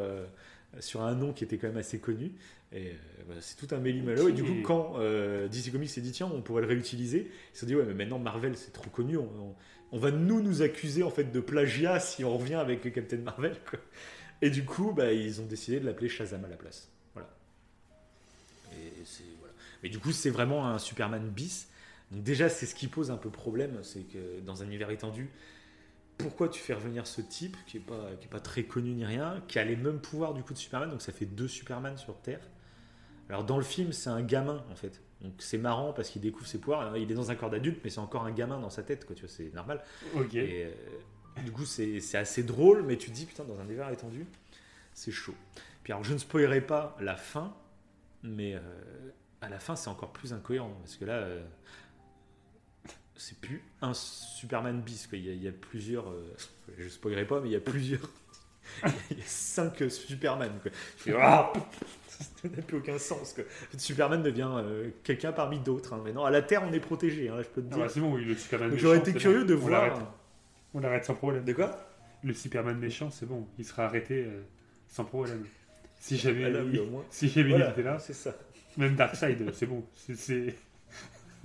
sur 0.81 1.03
un 1.03 1.15
nom 1.15 1.32
qui 1.32 1.45
était 1.45 1.59
quand 1.59 1.69
même 1.69 1.77
assez 1.77 1.99
connu. 2.01 2.32
Et 2.73 2.93
voilà, 3.27 3.41
c'est 3.41 3.57
tout 3.57 3.73
un 3.74 3.78
méli-malo. 3.78 4.28
Et 4.28 4.32
du 4.32 4.43
coup, 4.45 4.55
quand 4.65 4.97
DC 5.51 5.70
Comics 5.73 5.91
s'est 5.91 6.01
dit, 6.01 6.12
tiens, 6.12 6.31
on 6.32 6.41
pourrait 6.43 6.62
le 6.62 6.69
réutiliser, 6.69 7.31
ils 7.31 7.55
se 7.55 7.61
sont 7.61 7.66
dit, 7.66 7.77
ouais, 7.77 7.85
mais 7.87 7.95
maintenant 7.95 8.19
Marvel, 8.19 8.57
c'est 8.57 8.73
trop 8.73 8.91
connu. 8.91 9.16
On, 9.16 9.23
on- 9.39 9.55
on 9.92 9.98
va 9.98 10.10
nous 10.10 10.40
nous 10.40 10.62
accuser 10.62 11.02
en 11.02 11.10
fait 11.10 11.24
de 11.24 11.40
plagiat 11.40 12.00
si 12.00 12.24
on 12.24 12.36
revient 12.36 12.54
avec 12.54 12.92
Captain 12.92 13.18
Marvel. 13.18 13.56
Et 14.42 14.50
du 14.50 14.64
coup, 14.64 14.92
bah, 14.92 15.12
ils 15.12 15.40
ont 15.40 15.46
décidé 15.46 15.80
de 15.80 15.86
l'appeler 15.86 16.08
Shazam 16.08 16.44
à 16.44 16.48
la 16.48 16.56
place. 16.56 16.88
Voilà. 17.14 17.28
Mais 19.82 19.88
du 19.88 19.98
coup, 19.98 20.12
c'est 20.12 20.30
vraiment 20.30 20.66
un 20.66 20.78
Superman 20.78 21.28
bis. 21.28 21.68
Déjà, 22.10 22.48
c'est 22.48 22.66
ce 22.66 22.74
qui 22.74 22.88
pose 22.88 23.10
un 23.10 23.16
peu 23.16 23.30
problème, 23.30 23.78
c'est 23.82 24.02
que 24.02 24.40
dans 24.40 24.62
un 24.62 24.66
univers 24.66 24.90
étendu, 24.90 25.30
pourquoi 26.18 26.48
tu 26.48 26.60
fais 26.60 26.74
revenir 26.74 27.06
ce 27.06 27.20
type 27.20 27.56
qui 27.66 27.76
est 27.76 27.80
pas 27.80 28.10
qui 28.20 28.26
est 28.26 28.30
pas 28.30 28.40
très 28.40 28.64
connu 28.64 28.90
ni 28.92 29.04
rien, 29.04 29.42
qui 29.46 29.58
a 29.58 29.64
les 29.64 29.76
mêmes 29.76 30.00
pouvoirs 30.00 30.34
du 30.34 30.42
coup 30.42 30.52
de 30.52 30.58
Superman, 30.58 30.90
donc 30.90 31.02
ça 31.02 31.12
fait 31.12 31.24
deux 31.24 31.48
Superman 31.48 31.96
sur 31.96 32.20
Terre. 32.20 32.40
Alors 33.28 33.44
dans 33.44 33.56
le 33.56 33.62
film, 33.62 33.92
c'est 33.92 34.10
un 34.10 34.22
gamin 34.22 34.64
en 34.70 34.74
fait. 34.74 35.00
Donc 35.20 35.34
c'est 35.38 35.59
marrant 35.59 35.92
parce 35.92 36.09
qu'il 36.10 36.22
découvre 36.22 36.47
ses 36.47 36.59
pouvoirs. 36.59 36.80
Alors, 36.80 36.97
il 36.97 37.10
est 37.10 37.14
dans 37.14 37.30
un 37.30 37.34
corps 37.34 37.51
d'adulte, 37.51 37.80
mais 37.84 37.90
c'est 37.90 38.01
encore 38.01 38.24
un 38.24 38.32
gamin 38.32 38.59
dans 38.59 38.70
sa 38.70 38.82
tête, 38.82 39.05
quoi. 39.05 39.14
Tu 39.14 39.22
vois, 39.22 39.34
c'est 39.34 39.52
normal. 39.55 39.82
Ok. 40.14 40.34
Et 40.34 40.64
euh, 40.64 41.42
du 41.42 41.52
coup, 41.52 41.64
c'est 41.64 42.01
assez 42.14 42.42
drôle, 42.42 42.82
mais 42.82 42.97
tu 42.97 43.10
te 43.10 43.14
dis, 43.14 43.26
putain, 43.26 43.44
dans 43.44 43.59
un 43.60 43.64
univers 43.64 43.90
étendu, 43.90 44.26
c'est 44.94 45.10
chaud. 45.12 45.34
Puis 45.82 45.92
alors, 45.92 46.05
je 46.05 46.14
ne 46.14 46.18
spoilerai 46.18 46.62
pas 46.62 46.97
la 47.01 47.16
fin, 47.16 47.55
mais 48.22 48.55
euh, 48.55 48.60
à 49.42 49.48
la 49.48 49.59
fin, 49.59 49.76
c'est 49.76 49.90
encore 49.90 50.12
plus 50.12 50.32
incohérent, 50.32 50.74
parce 50.80 50.97
que 50.97 51.05
là, 51.05 51.18
euh, 51.18 51.44
c'est 53.16 53.38
plus 53.38 53.62
un 53.82 53.92
Superman 53.92 54.80
bis, 54.80 55.06
quoi. 55.06 55.18
Il, 55.18 55.26
y 55.26 55.30
a, 55.30 55.32
il 55.34 55.42
y 55.42 55.48
a 55.48 55.52
plusieurs, 55.52 56.10
je 56.78 56.84
ne 56.84 56.88
spoilerai 56.88 57.26
pas, 57.26 57.40
mais 57.40 57.48
il 57.48 57.52
y 57.52 57.56
a 57.56 57.60
plusieurs, 57.60 58.09
il 59.10 59.18
y 59.18 59.22
a 59.22 59.26
cinq 59.26 59.84
Superman, 59.90 60.59
quoi. 60.62 60.70
Je 60.97 61.02
fais, 61.02 61.14
Ah 61.20 61.52
ça 62.20 62.48
n'a 62.48 62.62
plus 62.62 62.78
aucun 62.78 62.98
sens, 62.98 63.32
fait, 63.32 63.47
Superman 63.78 64.22
devient 64.22 64.48
euh, 64.56 64.90
quelqu'un 65.05 65.32
parmi 65.32 65.59
d'autres. 65.59 65.94
hein. 65.94 66.02
Mais 66.05 66.12
non, 66.12 66.24
à 66.24 66.30
la 66.30 66.42
Terre, 66.42 66.62
on 66.68 66.72
est 66.72 66.80
protégé, 66.80 67.28
hein, 67.28 67.36
je 67.42 67.48
peux 67.48 67.62
te 67.62 67.68
Ah 67.70 67.74
dire. 67.74 67.84
bah, 67.84 67.90
c'est 67.92 68.01
bon, 68.01 68.14
oui, 68.14 68.24
le 68.24 68.36
Superman 68.36 68.70
méchant. 68.70 68.82
J'aurais 68.82 68.98
été 68.98 69.12
curieux 69.14 69.40
bon. 69.40 69.47
de 69.47 69.55
On 69.55 69.59
voir. 69.59 69.86
l'arrête. 69.86 70.06
On 70.74 70.80
l'arrête 70.80 71.05
sans 71.05 71.14
problème. 71.14 71.44
De 71.44 71.52
quoi? 71.52 71.76
Le 72.22 72.32
Superman 72.34 72.78
méchant, 72.78 73.10
c'est 73.10 73.26
bon. 73.26 73.47
Il 73.59 73.64
sera 73.64 73.84
arrêté 73.84 74.24
euh, 74.24 74.40
sans 74.88 75.05
problème. 75.05 75.44
Si 75.98 76.16
jamais, 76.16 76.44
Ah 76.44 76.51
là, 76.51 76.60
oui, 76.64 76.70
il, 76.74 76.80
au 76.80 76.86
moins. 76.86 77.05
si 77.10 77.28
jamais 77.28 77.51
Voilà, 77.51 77.66
il 77.68 77.70
était 77.72 77.82
là, 77.82 77.98
c'est 77.98 78.12
ça. 78.14 78.34
même 78.76 78.94
Darkseid, 78.97 79.52
c'est 79.55 79.66
bon. 79.66 79.84
C'est-. 79.94 80.55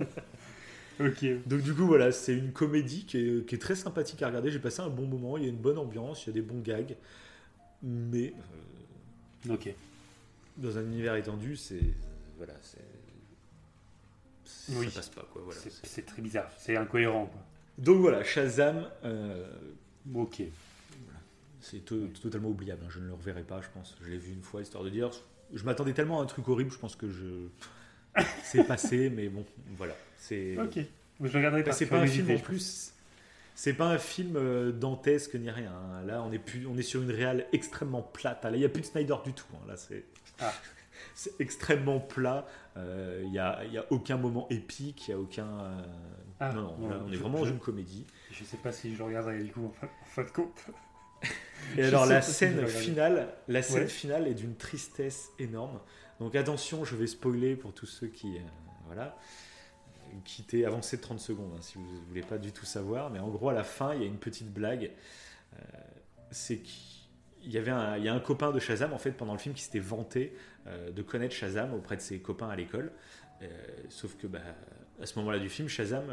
Donc 0.98 1.60
du 1.62 1.74
coup 1.74 1.86
voilà, 1.86 2.10
c'est 2.10 2.32
une 2.34 2.52
comédie 2.52 3.04
qui 3.04 3.18
est, 3.18 3.46
qui 3.46 3.54
est 3.54 3.58
très 3.58 3.74
sympathique 3.74 4.22
à 4.22 4.28
regarder. 4.28 4.50
J'ai 4.50 4.58
passé 4.58 4.80
un 4.80 4.88
bon 4.88 5.06
moment, 5.06 5.36
il 5.36 5.42
y 5.44 5.46
a 5.46 5.50
une 5.50 5.56
bonne 5.58 5.76
ambiance, 5.76 6.24
il 6.24 6.28
y 6.28 6.30
a 6.30 6.34
des 6.34 6.40
bons 6.42 6.60
gags, 6.60 6.96
mais 7.82 8.32
euh, 9.48 9.54
Ok. 9.54 9.68
Dans 10.56 10.78
un 10.78 10.82
univers 10.82 11.14
étendu, 11.16 11.56
c'est 11.56 11.80
voilà, 12.38 12.54
c'est 12.62 12.78
Oui. 14.70 14.86
ça 14.90 14.96
passe 15.00 15.08
pas 15.10 15.26
quoi. 15.32 15.42
Voilà. 15.44 15.60
C'est- 15.82 16.02
très 16.02 16.22
bizarre. 16.22 16.50
C'est 16.58 16.76
incohérent, 16.76 17.26
quoi. 17.26 17.40
Donc 17.78 18.00
voilà, 18.00 18.24
Shazam, 18.24 18.88
euh, 19.04 19.46
Ok. 20.14 20.42
c'est 21.60 21.84
to- 21.84 22.06
totalement 22.22 22.48
oubliable. 22.48 22.82
hein. 22.84 22.88
Je 22.90 23.00
ne 23.00 23.06
le 23.08 23.14
reverrai 23.14 23.42
pas, 23.42 23.60
je 23.60 23.68
pense. 23.74 23.96
Je 24.02 24.08
l'ai 24.10 24.18
vu 24.18 24.32
une 24.32 24.42
fois 24.42 24.62
histoire 24.62 24.82
de 24.84 24.90
dire. 24.90 25.10
Je 25.52 25.62
m'attendais 25.64 25.92
tellement 25.92 26.20
à 26.20 26.22
un 26.22 26.26
truc 26.26 26.48
horrible, 26.48 26.70
je 26.72 26.78
pense 26.78 26.96
que 26.96 27.08
je 27.10 27.48
c'est 28.44 28.64
passé, 28.64 29.10
mais 29.14 29.28
bon, 29.28 29.44
voilà. 29.76 29.94
C'est 30.18 30.58
Ok. 30.58 30.78
Je 31.20 31.24
le 31.24 31.38
regarderai 31.38 31.62
Bah, 31.62 31.70
pas. 31.70 31.72
c'est 31.76 31.86
pas 31.86 31.98
un 32.00 32.06
film 32.06 32.30
en 32.30 32.38
plus. 32.38 32.92
C'est 33.56 33.72
pas 33.72 33.86
un 33.86 33.98
film 33.98 34.36
euh, 34.36 34.70
dantesque 34.70 35.34
ni 35.34 35.50
rien. 35.50 35.72
hein. 35.72 36.02
Là, 36.06 36.22
on 36.22 36.30
est 36.30 36.38
plus, 36.38 36.66
on 36.66 36.76
est 36.76 36.82
sur 36.82 37.02
une 37.02 37.10
réale 37.10 37.46
extrêmement 37.52 38.02
plate. 38.02 38.44
Là, 38.44 38.50
il 38.52 38.60
y 38.60 38.64
a 38.64 38.68
plus 38.68 38.82
de 38.82 38.86
Snyder 38.86 39.16
du 39.24 39.32
tout. 39.32 39.46
hein. 39.54 39.64
Là, 39.66 39.76
c'est. 39.76 40.04
Ah. 40.38 40.52
c'est 41.14 41.40
extrêmement 41.40 41.98
plat. 41.98 42.46
Il 42.76 43.30
n'y 43.30 43.38
a, 43.38 43.64
y 43.64 43.78
a 43.78 43.86
aucun 43.90 44.18
moment 44.18 44.46
épique, 44.50 45.08
il 45.08 45.14
n'y 45.14 45.20
a 45.20 45.22
aucun. 45.22 45.46
euh, 45.48 45.82
Ah, 46.38 46.52
non, 46.52 46.62
non, 46.62 46.76
non, 46.78 46.88
là, 46.90 47.00
on 47.06 47.10
est 47.12 47.16
vraiment 47.16 47.38
dans 47.40 47.44
une 47.46 47.58
comédie. 47.58 48.06
Je 48.30 48.44
sais 48.44 48.58
pas 48.58 48.70
si 48.72 48.94
je 48.94 49.02
regarderai 49.02 49.42
du 49.42 49.50
coup 49.50 49.72
en 49.82 49.86
fin, 50.06 50.22
de 50.24 50.30
compte. 50.30 50.66
Et 51.78 51.82
Je 51.82 51.88
alors 51.88 52.04
la 52.04 52.20
scène 52.20 52.66
finale, 52.66 53.28
la 53.48 53.62
scène 53.62 53.82
Ouais. 53.84 53.88
finale 53.88 54.28
est 54.28 54.34
d'une 54.34 54.54
tristesse 54.56 55.30
énorme. 55.38 55.80
Donc 56.20 56.34
attention, 56.36 56.84
je 56.84 56.94
vais 56.96 57.06
spoiler 57.06 57.56
pour 57.56 57.72
tous 57.72 57.86
ceux 57.86 58.08
qui, 58.08 58.36
euh, 58.36 58.40
voilà, 58.84 59.16
quitter, 60.24 60.64
avancer 60.66 60.96
de 60.96 61.02
30 61.02 61.20
secondes 61.20 61.52
hein, 61.56 61.60
si 61.60 61.78
vous 61.78 61.84
ne 61.84 62.06
voulez 62.08 62.22
pas 62.22 62.38
du 62.38 62.52
tout 62.52 62.64
savoir. 62.64 63.10
Mais 63.10 63.18
en 63.18 63.28
gros, 63.28 63.48
à 63.48 63.52
la 63.52 63.64
fin, 63.64 63.94
il 63.94 64.00
y 64.00 64.04
a 64.04 64.06
une 64.06 64.18
petite 64.18 64.52
blague. 64.52 64.90
Euh, 65.54 65.62
c'est 66.30 66.58
qu'il 66.58 67.52
y 67.52 67.58
avait 67.58 67.70
un, 67.70 67.96
il 67.96 68.04
y 68.04 68.08
a 68.08 68.14
un 68.14 68.20
copain 68.20 68.50
de 68.50 68.58
Shazam 68.58 68.92
en 68.92 68.98
fait 68.98 69.12
pendant 69.12 69.32
le 69.32 69.38
film 69.38 69.54
qui 69.54 69.62
s'était 69.62 69.78
vanté 69.78 70.34
euh, 70.66 70.90
de 70.90 71.02
connaître 71.02 71.34
Shazam 71.34 71.72
auprès 71.74 71.96
de 71.96 72.02
ses 72.02 72.18
copains 72.18 72.48
à 72.48 72.56
l'école. 72.56 72.92
Euh, 73.42 73.46
sauf 73.88 74.16
que 74.16 74.26
bah, 74.26 74.40
à 75.00 75.06
ce 75.06 75.18
moment-là 75.18 75.38
du 75.38 75.48
film, 75.48 75.68
Shazam, 75.68 76.04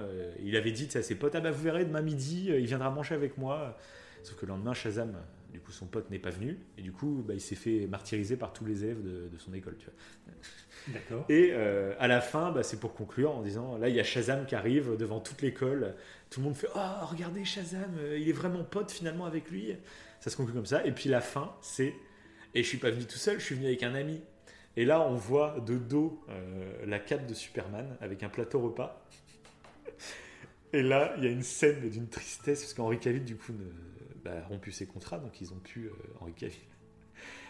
il 0.43 0.55
avait 0.55 0.71
dit 0.71 0.89
à 0.95 1.01
ses 1.01 1.15
potes 1.15 1.35
ah 1.35 1.39
bah 1.39 1.51
vous 1.51 1.63
verrez 1.63 1.85
demain 1.85 2.01
midi, 2.01 2.47
il 2.49 2.65
viendra 2.65 2.89
manger 2.89 3.15
avec 3.15 3.37
moi. 3.37 3.77
Sauf 4.23 4.35
que 4.37 4.45
le 4.45 4.51
lendemain, 4.51 4.73
Shazam, 4.73 5.15
du 5.51 5.59
coup, 5.59 5.71
son 5.71 5.85
pote 5.85 6.09
n'est 6.09 6.19
pas 6.19 6.31
venu. 6.31 6.57
Et 6.77 6.81
du 6.81 6.91
coup, 6.91 7.23
bah, 7.25 7.33
il 7.33 7.41
s'est 7.41 7.55
fait 7.55 7.87
martyriser 7.87 8.37
par 8.37 8.51
tous 8.53 8.65
les 8.65 8.83
élèves 8.83 9.03
de, 9.03 9.29
de 9.29 9.37
son 9.37 9.53
école. 9.53 9.77
Tu 9.77 9.85
vois. 9.85 10.33
Et 11.29 11.49
euh, 11.51 11.93
à 11.99 12.07
la 12.07 12.21
fin, 12.21 12.51
bah, 12.51 12.63
c'est 12.63 12.79
pour 12.79 12.93
conclure 12.93 13.31
en 13.31 13.41
disant 13.41 13.77
là, 13.77 13.89
il 13.89 13.95
y 13.95 13.99
a 13.99 14.03
Shazam 14.03 14.45
qui 14.45 14.55
arrive 14.55 14.95
devant 14.97 15.19
toute 15.19 15.41
l'école. 15.41 15.95
Tout 16.29 16.39
le 16.39 16.45
monde 16.45 16.55
fait 16.55 16.67
Oh, 16.75 17.05
regardez 17.05 17.45
Shazam, 17.45 17.95
euh, 17.99 18.17
il 18.17 18.27
est 18.27 18.33
vraiment 18.33 18.63
pote 18.63 18.91
finalement 18.91 19.25
avec 19.25 19.49
lui. 19.49 19.75
Ça 20.19 20.29
se 20.29 20.37
conclut 20.37 20.53
comme 20.53 20.65
ça. 20.65 20.85
Et 20.85 20.91
puis 20.91 21.09
la 21.09 21.21
fin, 21.21 21.55
c'est 21.61 21.93
Et 22.53 22.63
je 22.63 22.67
suis 22.67 22.77
pas 22.77 22.91
venu 22.91 23.05
tout 23.05 23.17
seul, 23.17 23.39
je 23.39 23.45
suis 23.45 23.55
venu 23.55 23.67
avec 23.67 23.83
un 23.83 23.95
ami. 23.95 24.21
Et 24.75 24.85
là, 24.85 25.01
on 25.01 25.15
voit 25.15 25.59
de 25.59 25.77
dos 25.77 26.23
euh, 26.29 26.85
la 26.85 26.99
cape 26.99 27.27
de 27.27 27.33
Superman 27.33 27.95
avec 28.01 28.23
un 28.23 28.29
plateau 28.29 28.59
repas. 28.59 29.05
Et 30.73 30.81
là, 30.81 31.13
il 31.17 31.23
y 31.23 31.27
a 31.27 31.29
une 31.29 31.43
scène 31.43 31.87
d'une 31.87 32.07
tristesse 32.07 32.61
parce 32.61 32.73
qu'Henri 32.73 32.97
Cavill, 32.97 33.23
du 33.23 33.35
coup, 33.35 33.53
bah, 34.23 34.31
a 34.43 34.47
rompu 34.47 34.71
ses 34.71 34.87
contrats, 34.87 35.19
donc 35.19 35.39
ils 35.39 35.53
ont 35.53 35.59
pu 35.59 35.91
Henri 36.19 36.33
Cavill. 36.33 36.72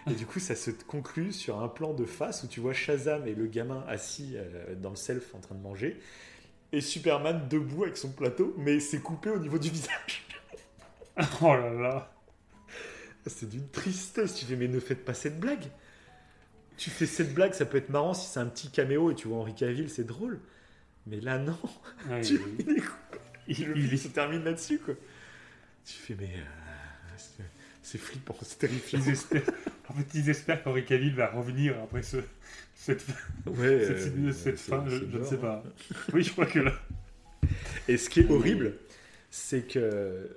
Et 0.09 0.13
du 0.15 0.25
coup, 0.25 0.39
ça 0.39 0.55
se 0.55 0.71
conclut 0.71 1.31
sur 1.31 1.61
un 1.61 1.67
plan 1.69 1.93
de 1.93 2.05
face 2.05 2.43
où 2.43 2.47
tu 2.47 2.59
vois 2.59 2.73
Shazam 2.73 3.25
et 3.27 3.33
le 3.35 3.47
gamin 3.47 3.83
assis 3.87 4.33
euh, 4.35 4.75
dans 4.75 4.89
le 4.89 4.95
self 4.97 5.33
en 5.33 5.39
train 5.39 5.55
de 5.55 5.61
manger, 5.61 5.99
et 6.73 6.81
Superman 6.81 7.47
debout 7.49 7.83
avec 7.83 7.95
son 7.97 8.11
plateau, 8.11 8.53
mais 8.57 8.79
c'est 8.79 8.99
coupé 8.99 9.29
au 9.29 9.39
niveau 9.39 9.57
du 9.59 9.69
visage. 9.69 10.27
Oh 11.43 11.53
là 11.55 11.69
là. 11.69 12.11
C'est 13.27 13.47
d'une 13.47 13.69
tristesse. 13.69 14.33
Tu 14.33 14.45
fais, 14.45 14.55
mais 14.55 14.67
ne 14.67 14.79
faites 14.79 15.05
pas 15.05 15.13
cette 15.13 15.39
blague. 15.39 15.65
Tu 16.75 16.89
fais 16.89 17.05
cette 17.05 17.35
blague, 17.35 17.53
ça 17.53 17.65
peut 17.67 17.77
être 17.77 17.89
marrant 17.89 18.15
si 18.15 18.27
c'est 18.27 18.39
un 18.39 18.47
petit 18.47 18.71
caméo 18.71 19.11
et 19.11 19.15
tu 19.15 19.27
vois 19.27 19.37
Henri 19.37 19.53
Cavill, 19.53 19.91
c'est 19.91 20.05
drôle. 20.05 20.39
Mais 21.05 21.19
là, 21.19 21.37
non. 21.37 21.55
Tu- 22.23 22.41
il- 23.47 23.99
se 23.99 24.07
termine 24.07 24.43
là-dessus, 24.43 24.79
quoi. 24.79 24.95
Tu 25.85 25.93
fais, 25.93 26.15
mais. 26.19 26.33
euh, 26.35 27.43
c'est- 27.83 27.97
flippant, 27.99 28.35
c'est 28.41 28.57
terrifiant. 28.59 28.99
Ils 29.05 29.11
espèrent, 29.11 29.43
en 29.89 29.93
fait, 29.93 30.05
ils 30.15 30.29
espèrent 30.29 30.63
qu'Henri 30.63 30.83
Cavill 30.85 31.13
va 31.15 31.27
revenir 31.29 31.75
après 31.83 32.01
ce, 32.01 32.17
cette, 32.75 33.05
Ouais, 33.45 33.85
cette, 33.85 34.13
euh, 34.17 34.31
cette 34.31 34.57
c'est- 34.57 34.69
fin. 34.71 34.83
Je, 34.87 34.97
c'est 34.99 35.11
je 35.11 35.17
ne 35.17 35.23
sais 35.23 35.35
hein. 35.35 35.37
pas. 35.37 35.63
Oui, 36.13 36.23
je 36.23 36.31
crois 36.31 36.45
que 36.47 36.59
là. 36.59 36.73
Et 37.87 37.97
ce 37.97 38.09
qui 38.09 38.21
est 38.21 38.31
horrible, 38.31 38.75
c'est 39.29 39.67
que 39.67 39.79
euh, 39.79 40.27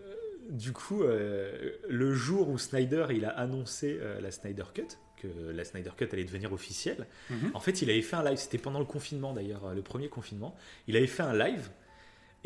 du 0.50 0.72
coup, 0.72 1.02
euh, 1.02 1.70
le 1.88 2.12
jour 2.14 2.48
où 2.48 2.58
Snyder 2.58 3.06
il 3.10 3.24
a 3.24 3.30
annoncé 3.30 3.98
euh, 4.00 4.20
la 4.20 4.30
Snyder 4.30 4.64
Cut, 4.74 4.88
que 5.16 5.28
la 5.52 5.64
Snyder 5.64 5.90
Cut 5.96 6.08
allait 6.12 6.24
devenir 6.24 6.52
officielle, 6.52 7.06
Mhm. 7.30 7.52
en 7.54 7.60
fait, 7.60 7.80
il 7.82 7.90
avait 7.90 8.02
fait 8.02 8.16
un 8.16 8.24
live. 8.24 8.36
C'était 8.38 8.58
pendant 8.58 8.78
le 8.80 8.84
confinement 8.84 9.32
d'ailleurs, 9.32 9.74
le 9.74 9.82
premier 9.82 10.08
confinement. 10.08 10.54
Il 10.88 10.96
avait 10.96 11.06
fait 11.06 11.22
un 11.22 11.36
live. 11.36 11.70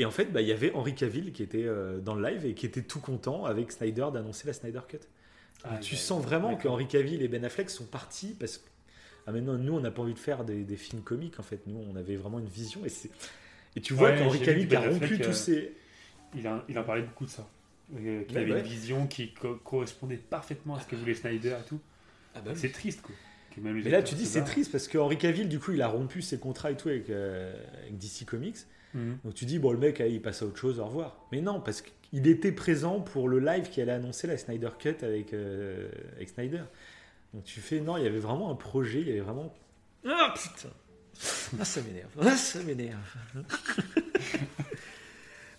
Et 0.01 0.05
en 0.06 0.10
fait, 0.10 0.27
bah, 0.32 0.40
il 0.40 0.48
y 0.48 0.52
avait 0.52 0.72
Henri 0.72 0.94
Cavill 0.94 1.32
qui 1.32 1.43
était 1.43 1.64
euh, 1.64 1.98
dans 2.01 2.14
le 2.14 2.27
live 2.28 2.47
et 2.47 2.55
qui 2.55 2.64
était 2.66 2.82
tout 2.82 3.01
content 3.01 3.44
avec 3.44 3.70
Snyder 3.72 4.06
d'annoncer 4.12 4.47
la 4.47 4.52
Snyder 4.55 4.81
Cut. 4.89 4.98
Ah, 5.62 5.77
tu 5.78 5.94
ouais, 5.94 6.01
sens 6.01 6.22
vraiment 6.22 6.56
que. 6.56 6.68
Henri 6.68 6.86
Cavill 6.86 7.20
et 7.22 7.28
Ben 7.28 7.44
Affleck 7.44 7.68
sont 7.68 7.85
partis 7.85 8.35
parce 8.39 8.59
que 8.59 8.64
ah, 9.27 9.32
maintenant, 9.32 9.59
nous, 9.59 9.74
on 9.74 9.81
n'a 9.81 9.90
pas 9.90 10.01
envie 10.02 10.14
de 10.14 10.18
faire 10.18 10.44
des, 10.44 10.64
des 10.64 10.77
films 10.77 11.02
comiques 11.02 11.39
en 11.39 11.43
fait. 11.43 11.60
Nous, 11.66 11.77
on 11.90 11.97
avait 11.97 12.16
vraiment 12.16 12.39
une 12.39 12.48
vision 12.48 12.85
et 12.85 12.89
c'est 12.89 13.10
et 13.77 13.81
tu 13.81 13.93
vois 13.94 14.10
Ouais, 14.10 14.18
qu'Henri 14.18 14.40
Cavill 14.40 14.66
qui 14.68 14.74
a 14.77 14.81
Ben 14.81 14.90
rompu 14.90 15.05
Affleck, 15.05 15.22
tous 15.22 15.28
euh, 15.28 15.32
ses 15.32 15.72
Il, 16.35 16.47
a, 16.47 16.64
il 16.68 16.78
en 16.78 16.82
parlait 16.85 17.02
beaucoup 17.02 17.27
de 17.27 17.31
ça. 17.31 17.47
Euh, 17.94 18.24
qu'il 18.24 18.36
Ouais, 18.36 18.43
avait 18.43 18.52
ouais. 18.52 18.60
une 18.60 18.64
vision 18.64 19.06
qui 19.06 19.32
co- 19.35 19.56
correspondait 19.56 20.16
parfaitement 20.16 20.77
à 20.77 20.81
ce 20.81 20.86
que 20.86 20.97
voulait 20.97 21.14
Snyder 21.14 21.56
et 21.60 21.68
tout. 21.68 21.81
Ah 22.35 22.40
bah 22.40 22.52
oui. 22.55 22.59
C'est 22.59 22.72
triste, 22.72 23.02
quoi. 23.02 23.14
Mais 23.59 23.90
là, 23.90 24.02
tu 24.02 24.14
dis 24.14 24.27
c'est 24.27 24.44
triste 24.44 24.70
parce 24.72 24.89
que 24.89 24.97
Henri 24.97 25.18
Cavill, 25.18 25.48
du 25.48 25.59
coup, 25.59 25.72
il 25.72 25.82
a 25.82 25.89
rompu 25.89 26.22
ses 26.22 26.39
contrats 26.39 26.70
et 26.70 26.77
tout 26.77 26.89
avec, 26.89 27.10
euh, 27.10 27.52
avec 27.82 27.98
DC 27.98 28.24
Comics. 28.24 28.56
Mhm. 28.95 29.19
Donc 29.25 29.35
tu 29.35 29.45
dis, 29.45 29.59
bon, 29.59 29.73
le 29.73 29.79
mec, 29.79 30.03
il 30.07 30.21
passe 30.23 30.43
à 30.43 30.47
autre 30.47 30.57
chose, 30.59 30.81
au 30.81 30.85
revoir. 30.87 31.17
Mais 31.33 31.41
non, 31.41 31.61
parce 31.61 31.83
qu'il 31.83 32.27
était 32.27 32.53
présent 32.53 33.01
pour 33.01 33.29
le 33.29 33.39
live 33.39 33.69
qui 33.71 33.81
allait 33.81 33.93
annoncer 33.93 34.27
la 34.27 34.37
Snyder 34.37 34.71
Cut 34.79 34.97
avec, 35.03 35.33
euh, 35.33 35.89
avec 36.17 36.29
Snyder. 36.31 36.62
Donc 37.35 37.45
tu 37.45 37.61
fais, 37.61 37.81
non, 37.81 37.97
il 37.97 38.05
y 38.05 38.07
avait 38.07 38.19
vraiment 38.19 38.51
un 38.51 38.57
projet, 38.57 39.01
il 39.01 39.07
y 39.09 39.11
avait 39.12 39.21
vraiment. 39.21 39.55
Ah 40.05 40.35
putain 40.35 40.71
Ah, 41.61 41.65
ça 41.65 41.81
m'énerve 41.83 42.11
Ah, 42.21 42.37
ça 42.37 42.62
m'énerve 42.62 43.17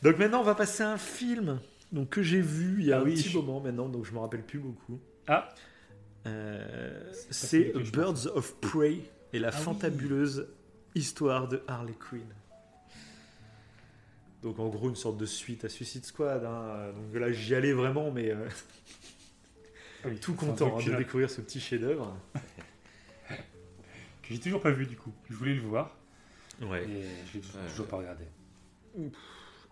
Donc 0.01 0.17
maintenant, 0.17 0.41
on 0.41 0.43
va 0.43 0.55
passer 0.55 0.83
à 0.83 0.91
un 0.91 0.97
film 0.97 1.59
donc, 1.91 2.09
que 2.09 2.23
j'ai 2.23 2.41
vu 2.41 2.77
il 2.79 2.85
y 2.87 2.91
a 2.93 2.97
Ah 2.97 3.01
un 3.01 3.03
oui. 3.03 3.13
petit 3.15 3.33
moment 3.35 3.59
maintenant, 3.59 3.87
donc 3.89 4.05
je 4.05 4.11
me 4.13 4.19
rappelle 4.19 4.43
plus 4.43 4.59
beaucoup. 4.59 4.99
Ah, 5.27 5.49
Euh, 6.27 7.11
c'est 7.31 7.73
Birds 7.93 8.27
of 8.35 8.55
Prey 8.61 8.97
et 9.33 9.39
la 9.39 9.49
Ah 9.49 9.51
oui. 9.57 9.63
fantabuleuse 9.63 10.47
histoire 10.95 11.47
de 11.47 11.61
Harley 11.67 11.93
Quinn. 11.99 12.21
Donc 14.43 14.59
en 14.59 14.69
gros 14.69 14.89
une 14.89 14.95
sorte 14.95 15.17
de 15.17 15.25
suite 15.25 15.65
à 15.65 15.69
Suicide 15.69 16.05
Squad. 16.05 16.43
hein. 16.43 16.91
Donc 16.95 17.19
là 17.21 17.31
j'y 17.31 17.53
allais 17.55 17.73
vraiment, 17.73 18.11
mais 18.11 18.31
euh, 18.31 18.47
oui, 20.05 20.17
tout 20.19 20.33
content 20.33 20.77
hein, 20.77 20.83
de 20.85 20.95
découvrir 20.97 21.29
ce 21.29 21.41
petit 21.41 21.59
chef-d'œuvre. 21.59 22.17
que 23.27 24.29
j'ai 24.29 24.39
toujours 24.39 24.61
pas 24.61 24.71
vu 24.71 24.85
du 24.87 24.95
coup. 24.97 25.13
Je 25.29 25.35
voulais 25.35 25.53
le 25.55 25.61
voir 25.61 25.95
Ouais. 26.61 26.83
et 26.83 27.03
je 27.27 27.37
l'ai 27.37 27.43
Ouais. 27.43 27.69
toujours 27.69 27.87
pas 27.87 27.97
regardé. 27.97 28.25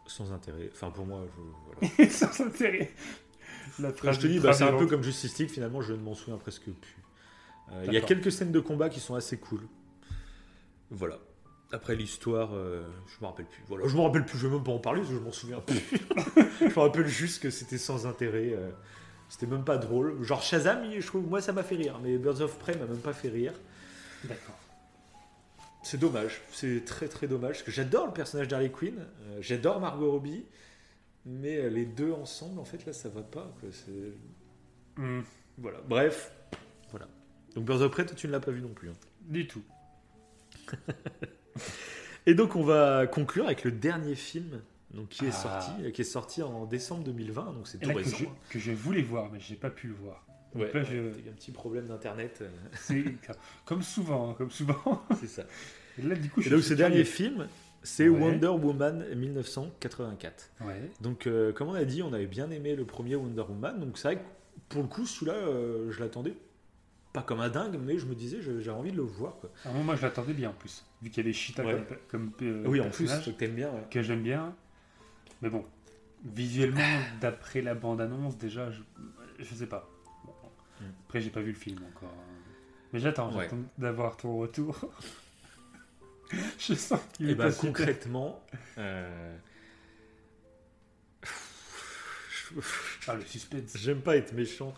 Sans 0.07 0.31
intérêt. 0.31 0.69
Enfin 0.73 0.89
pour 0.91 1.05
moi, 1.05 1.25
je, 1.25 1.41
voilà. 1.89 2.09
Sans 2.11 2.41
intérêt. 2.45 2.91
La 3.79 3.91
Quand 3.91 4.11
je 4.11 4.19
te 4.19 4.27
dis, 4.27 4.39
bah, 4.39 4.53
c'est 4.53 4.63
un 4.63 4.75
peu 4.77 4.87
comme 4.87 5.03
Justice 5.03 5.37
League. 5.37 5.49
Finalement, 5.49 5.81
je 5.81 5.93
ne 5.93 5.99
m'en 5.99 6.15
souviens 6.15 6.37
presque 6.37 6.63
plus. 6.65 6.97
Euh, 7.71 7.83
Il 7.87 7.93
y 7.93 7.97
a 7.97 8.01
quelques 8.01 8.31
scènes 8.31 8.51
de 8.51 8.59
combat 8.59 8.89
qui 8.89 8.99
sont 8.99 9.13
assez 9.15 9.37
cool. 9.37 9.61
Voilà. 10.89 11.19
Après 11.71 11.95
l'histoire, 11.95 12.49
euh, 12.55 12.83
je 13.07 13.23
me 13.23 13.27
rappelle 13.29 13.45
plus. 13.45 13.61
Voilà, 13.67 13.87
je 13.87 13.95
me 13.95 14.01
rappelle 14.01 14.25
plus. 14.25 14.37
Je 14.39 14.47
vais 14.47 14.53
même 14.55 14.63
pas 14.63 14.71
en 14.71 14.79
parler 14.79 15.01
parce 15.01 15.11
que 15.13 15.19
je 15.19 15.23
m'en 15.23 15.31
souviens 15.31 15.59
plus. 15.61 15.77
je 16.61 16.65
me 16.65 16.79
rappelle 16.79 17.05
juste 17.07 17.41
que 17.43 17.49
c'était 17.51 17.77
sans 17.77 18.07
intérêt. 18.07 18.53
euh, 18.53 18.69
c'était 19.29 19.45
même 19.45 19.63
pas 19.63 19.77
drôle. 19.77 20.23
Genre 20.23 20.41
Shazam, 20.41 20.83
il- 20.85 20.99
je 21.01 21.05
trouve, 21.07 21.27
moi 21.27 21.41
ça 21.41 21.53
m'a 21.53 21.61
fait 21.61 21.75
rire, 21.75 21.99
mais 22.01 22.17
Birds 22.17 22.41
of 22.41 22.57
Prey 22.57 22.75
m'a 22.75 22.85
même 22.87 22.97
pas 22.97 23.13
fait 23.13 23.29
rire. 23.29 23.53
D'accord. 24.23 24.55
C'est 25.83 25.99
dommage. 25.99 26.41
C'est 26.51 26.83
très 26.85 27.07
très 27.07 27.27
dommage 27.27 27.51
parce 27.57 27.63
que 27.63 27.71
j'adore 27.71 28.07
le 28.07 28.13
personnage 28.13 28.47
d'Harley 28.47 28.71
Quinn. 28.71 28.97
euh, 28.99 29.37
j'adore 29.41 29.79
Margot 29.79 30.11
Robbie. 30.11 30.45
Mais 31.27 31.57
euh, 31.57 31.69
les 31.69 31.85
deux 31.85 32.11
ensemble, 32.13 32.59
en 32.59 32.65
fait, 32.65 32.83
là, 32.87 32.93
ça 32.93 33.09
va 33.09 33.21
pas. 33.21 33.53
quoi. 33.59 33.69
C'est- 33.71 34.15
Hmm, 35.01 35.21
Voilà. 35.59 35.79
Bref, 35.87 36.31
voilà. 36.89 37.07
Donc 37.53 37.65
Birds 37.65 37.81
of 37.81 37.91
Prey, 37.91 38.05
toi, 38.07 38.15
tu 38.15 38.25
ne 38.27 38.31
l'as 38.31 38.39
pas 38.39 38.51
vu 38.51 38.61
non 38.61 38.73
plus. 38.73 38.89
hein. 38.89 38.93
du 39.21 39.45
tout. 39.47 39.61
Et 42.25 42.33
donc 42.35 42.55
on 42.55 42.63
va 42.63 43.07
conclure 43.07 43.45
avec 43.45 43.63
le 43.63 43.71
dernier 43.71 44.15
film 44.15 44.61
donc, 44.93 45.09
qui 45.09 45.25
est 45.25 45.29
Ah. 45.29 45.61
sorti, 45.61 45.91
qui 45.91 46.01
est 46.01 46.05
sorti 46.05 46.41
en 46.43 46.65
décembre 46.65 47.03
2020, 47.03 47.53
donc 47.53 47.67
c'est 47.67 47.77
tout 47.79 47.87
là, 47.89 47.93
que, 47.95 47.99
récent. 47.99 48.17
je, 48.17 48.25
que 48.53 48.59
je 48.59 48.71
voulais 48.71 49.01
voir, 49.03 49.29
mais 49.31 49.39
j'ai 49.39 49.55
pas 49.55 49.69
pu 49.69 49.87
le 49.87 49.93
voir. 49.93 50.25
Ouais, 50.55 50.65
Donc 50.65 50.73
là, 50.73 50.79
ouais, 50.81 50.87
je- 50.89 51.19
il 51.19 51.25
y 51.25 51.29
a 51.29 51.31
un 51.31 51.35
petit 51.35 51.51
problème 51.51 51.85
d'internet, 51.87 52.41
euh, 52.41 53.03
comme 53.65 53.83
souvent, 53.83 54.31
hein, 54.31 54.35
comme 54.37 54.49
souvent. 54.49 55.03
c'est 55.19 55.27
ça. 55.27 55.43
Et 55.99 56.01
là, 56.01 56.15
du 56.15 56.29
coup, 56.29 56.39
Et 56.41 56.43
je 56.43 56.49
donc 56.49 56.63
ce 56.63 56.73
dernier 56.73 57.03
film, 57.03 57.47
c'est 57.83 58.09
Ouais. 58.09 58.19
Wonder 58.19 58.47
Woman 58.47 59.05
1984. 59.15 60.49
Ouais. 60.61 60.89
Donc 61.01 61.27
euh, 61.27 61.51
comme 61.53 61.69
on 61.69 61.73
a 61.75 61.85
dit, 61.85 62.01
on 62.01 62.11
avait 62.13 62.25
bien 62.27 62.49
aimé 62.49 62.75
le 62.75 62.85
premier 62.85 63.15
Wonder 63.15 63.43
Woman, 63.47 63.79
donc 63.79 63.97
c'est 63.97 64.07
vrai 64.07 64.15
que 64.17 64.21
pour 64.69 64.81
le 64.81 64.87
coup, 64.87 65.05
celui-là, 65.05 65.33
euh, 65.37 65.91
je 65.91 65.99
l'attendais 65.99 66.33
pas 67.13 67.21
comme 67.23 67.39
un 67.41 67.49
dingue, 67.49 67.77
mais 67.81 67.97
je 67.97 68.05
me 68.05 68.13
disais, 68.15 68.39
j'avais 68.41 68.69
envie 68.69 68.91
de 68.91 68.97
le 68.97 69.03
voir. 69.03 69.35
Quoi. 69.39 69.49
À 69.65 69.69
un 69.69 69.71
moment, 69.73 69.83
moi, 69.85 69.95
je 69.95 70.01
l'attendais 70.03 70.33
bien 70.33 70.49
en 70.51 70.53
plus, 70.53 70.85
vu 71.01 71.09
qu'il 71.09 71.23
y 71.23 71.25
avait 71.27 71.33
Cheetah 71.33 71.65
Ouais. 71.65 71.83
comme, 72.09 72.31
comme 72.31 72.47
euh, 72.47 72.63
oui, 72.67 72.81
en 72.81 72.89
plus, 72.89 73.11
que 73.25 73.31
t'aimes 73.31 73.55
bien. 73.55 73.69
ouais. 73.71 73.83
que 73.89 74.01
j'aime 74.01 74.21
bien. 74.21 74.55
Mais 75.41 75.49
bon, 75.49 75.65
visuellement, 76.23 76.99
d'après 77.21 77.61
la 77.61 77.73
bande-annonce, 77.75 78.37
déjà, 78.37 78.69
je, 78.71 78.81
je 79.39 79.55
sais 79.55 79.67
pas. 79.67 79.89
Bon. 80.25 80.33
Hmm. 80.81 80.91
Après, 81.07 81.21
j'ai 81.21 81.29
pas 81.31 81.41
vu 81.41 81.51
le 81.51 81.57
film 81.57 81.79
encore. 81.95 82.09
hein. 82.09 82.43
Mais 82.93 82.99
j'attends, 82.99 83.31
Ouais. 83.35 83.43
j'attends 83.45 83.57
d'avoir 83.77 84.17
ton 84.17 84.37
retour. 84.37 84.79
je 86.59 86.73
sens 86.75 86.99
qu'il 87.13 87.29
Et 87.29 87.31
est 87.31 87.35
ben 87.35 87.49
pas 87.49 87.55
concrètement, 87.55 88.43
euh, 88.77 89.35
Ah, 93.07 93.13
le 93.15 93.21
suspense. 93.25 93.77
j'aime 93.77 94.01
pas 94.01 94.15
être 94.17 94.33
méchant, 94.33 94.73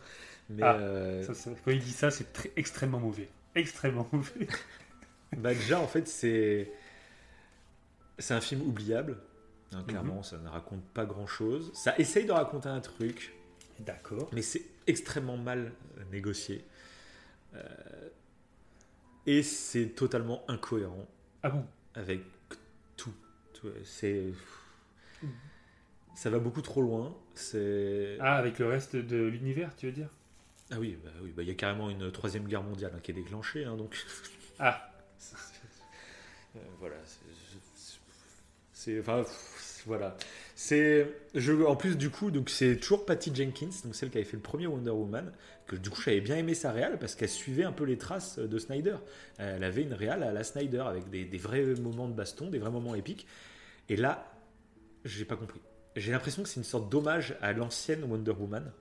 mais 0.51 0.63
Ah, 0.63 0.75
euh, 0.75 1.23
Ça, 1.23 1.33
ça- 1.33 1.51
quand 1.63 1.71
il 1.71 1.79
dit 1.79 1.91
ça, 1.91 2.11
c'est 2.11 2.31
très- 2.33 2.51
extrêmement 2.55 2.99
mauvais. 2.99 3.29
extrêmement 3.55 4.07
mauvais. 4.11 4.47
Bah 5.37 5.53
déjà, 5.53 5.79
en 5.79 5.87
fait, 5.87 6.07
c'est 6.07 6.71
c'est 8.19 8.33
un 8.33 8.41
film 8.41 8.61
oubliable. 8.61 9.17
Hein, 9.73 9.83
clairement, 9.87 10.17
Mhm. 10.17 10.23
ça 10.23 10.37
ne 10.37 10.47
raconte 10.49 10.83
pas 10.93 11.05
grand-chose. 11.05 11.71
Ça 11.73 11.97
essaye 11.97 12.25
de 12.25 12.31
raconter 12.33 12.67
un 12.69 12.81
truc, 12.81 13.33
D'accord. 13.79 14.29
mais 14.33 14.41
c'est 14.41 14.63
extrêmement 14.85 15.37
mal 15.37 15.71
négocié. 16.11 16.65
Euh, 17.55 17.63
et 19.25 19.43
c'est 19.43 19.87
totalement 19.89 20.43
incohérent 20.49 21.07
Ah 21.43 21.49
bon? 21.51 21.65
avec 21.95 22.21
tout. 22.97 23.13
Tout, 23.53 23.69
C'est 23.85 24.33
ça 26.15 26.29
va 26.29 26.39
beaucoup 26.39 26.61
trop 26.61 26.81
loin. 26.81 27.15
C'est 27.33 28.17
Ah, 28.19 28.35
avec 28.35 28.59
le 28.59 28.67
reste 28.67 28.95
de 28.97 29.17
l'univers, 29.23 29.75
tu 29.75 29.85
veux 29.87 29.91
dire? 29.93 30.09
Ah 30.71 30.79
oui, 30.79 30.97
bah 31.03 31.11
oui, 31.21 31.31
bah 31.35 31.43
il 31.43 31.49
y 31.49 31.51
a 31.51 31.55
carrément 31.55 31.89
une 31.89 32.11
troisième 32.11 32.47
guerre 32.47 32.63
mondiale 32.63 32.91
hein, 32.95 32.99
qui 33.03 33.11
est 33.11 33.15
déclenchée, 33.15 33.65
hein, 33.65 33.75
donc. 33.77 33.95
Ah, 34.59 34.87
Euh, 36.55 36.59
voilà. 36.79 36.97
c'est-. 38.73 38.99
Enfin, 38.99 39.23
voilà. 39.85 40.17
C'est. 40.55 41.07
Je, 41.33 41.53
en 41.63 41.75
plus, 41.75 41.97
du 41.97 42.09
coup, 42.09 42.31
donc 42.31 42.49
c'est 42.49 42.77
toujours 42.77 43.05
Patty 43.05 43.33
Jenkins, 43.33 43.69
donc 43.85 43.95
celle 43.95 44.09
qui 44.09 44.17
avait 44.17 44.25
fait 44.25 44.35
le 44.37 44.41
premier 44.43 44.67
Wonder 44.67 44.91
Woman, 44.91 45.31
que 45.67 45.75
du 45.75 45.89
coup, 45.89 46.01
j'avais 46.01 46.21
bien 46.21 46.35
aimé 46.37 46.53
sa 46.53 46.71
réal 46.71 46.99
parce 46.99 47.15
qu'elle 47.15 47.29
suivait 47.29 47.63
un 47.63 47.71
peu 47.71 47.85
les 47.85 47.97
traces 47.97 48.37
de 48.39 48.57
Snyder. 48.59 48.97
Elle 49.37 49.63
avait 49.63 49.83
une 49.83 49.93
réal 49.93 50.23
à 50.23 50.31
la 50.31 50.43
Snyder 50.43 50.79
avec 50.85 51.09
des, 51.09 51.25
des 51.25 51.37
vrais 51.37 51.63
moments 51.63 52.07
de 52.07 52.13
baston, 52.13 52.49
des 52.49 52.59
vrais 52.59 52.71
moments 52.71 52.95
épiques. 52.95 53.27
Et 53.89 53.95
là, 53.95 54.31
j'ai 55.05 55.25
pas 55.25 55.35
compris. 55.35 55.61
J'ai 55.95 56.11
l'impression 56.11 56.43
que 56.43 56.49
c'est 56.49 56.59
une 56.59 56.63
sorte 56.65 56.89
d'hommage 56.89 57.35
à 57.41 57.53
l'ancienne 57.53 58.03
Wonder 58.03 58.31
Woman. 58.31 58.71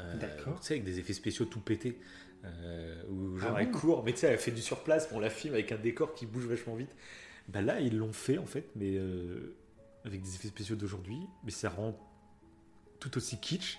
Euh, 0.00 0.16
D'accord. 0.16 0.60
Tu 0.60 0.66
sais, 0.66 0.74
avec 0.74 0.84
des 0.84 0.98
effets 0.98 1.12
spéciaux 1.12 1.44
tout 1.44 1.60
pétés. 1.60 1.98
Euh, 2.44 3.02
où 3.08 3.38
genre 3.38 3.52
Ah 3.56 3.60
elle 3.60 3.70
bon 3.70 3.78
court, 3.78 4.02
mais 4.04 4.12
tu 4.12 4.18
sais, 4.18 4.26
elle 4.26 4.38
fait 4.38 4.50
du 4.50 4.62
surplace, 4.62 5.08
on 5.12 5.20
la 5.20 5.30
filme 5.30 5.54
avec 5.54 5.70
un 5.70 5.76
décor 5.76 6.14
qui 6.14 6.26
bouge 6.26 6.46
vachement 6.46 6.74
vite. 6.74 6.90
Bah 7.48 7.60
là, 7.60 7.80
ils 7.80 7.96
l'ont 7.96 8.12
fait 8.12 8.38
en 8.38 8.46
fait, 8.46 8.66
mais 8.74 8.96
euh, 8.96 9.54
avec 10.04 10.22
des 10.22 10.34
effets 10.34 10.48
spéciaux 10.48 10.76
d'aujourd'hui, 10.76 11.20
mais 11.44 11.50
ça 11.50 11.68
rend 11.68 11.96
tout 12.98 13.16
aussi 13.16 13.38
kitsch. 13.38 13.78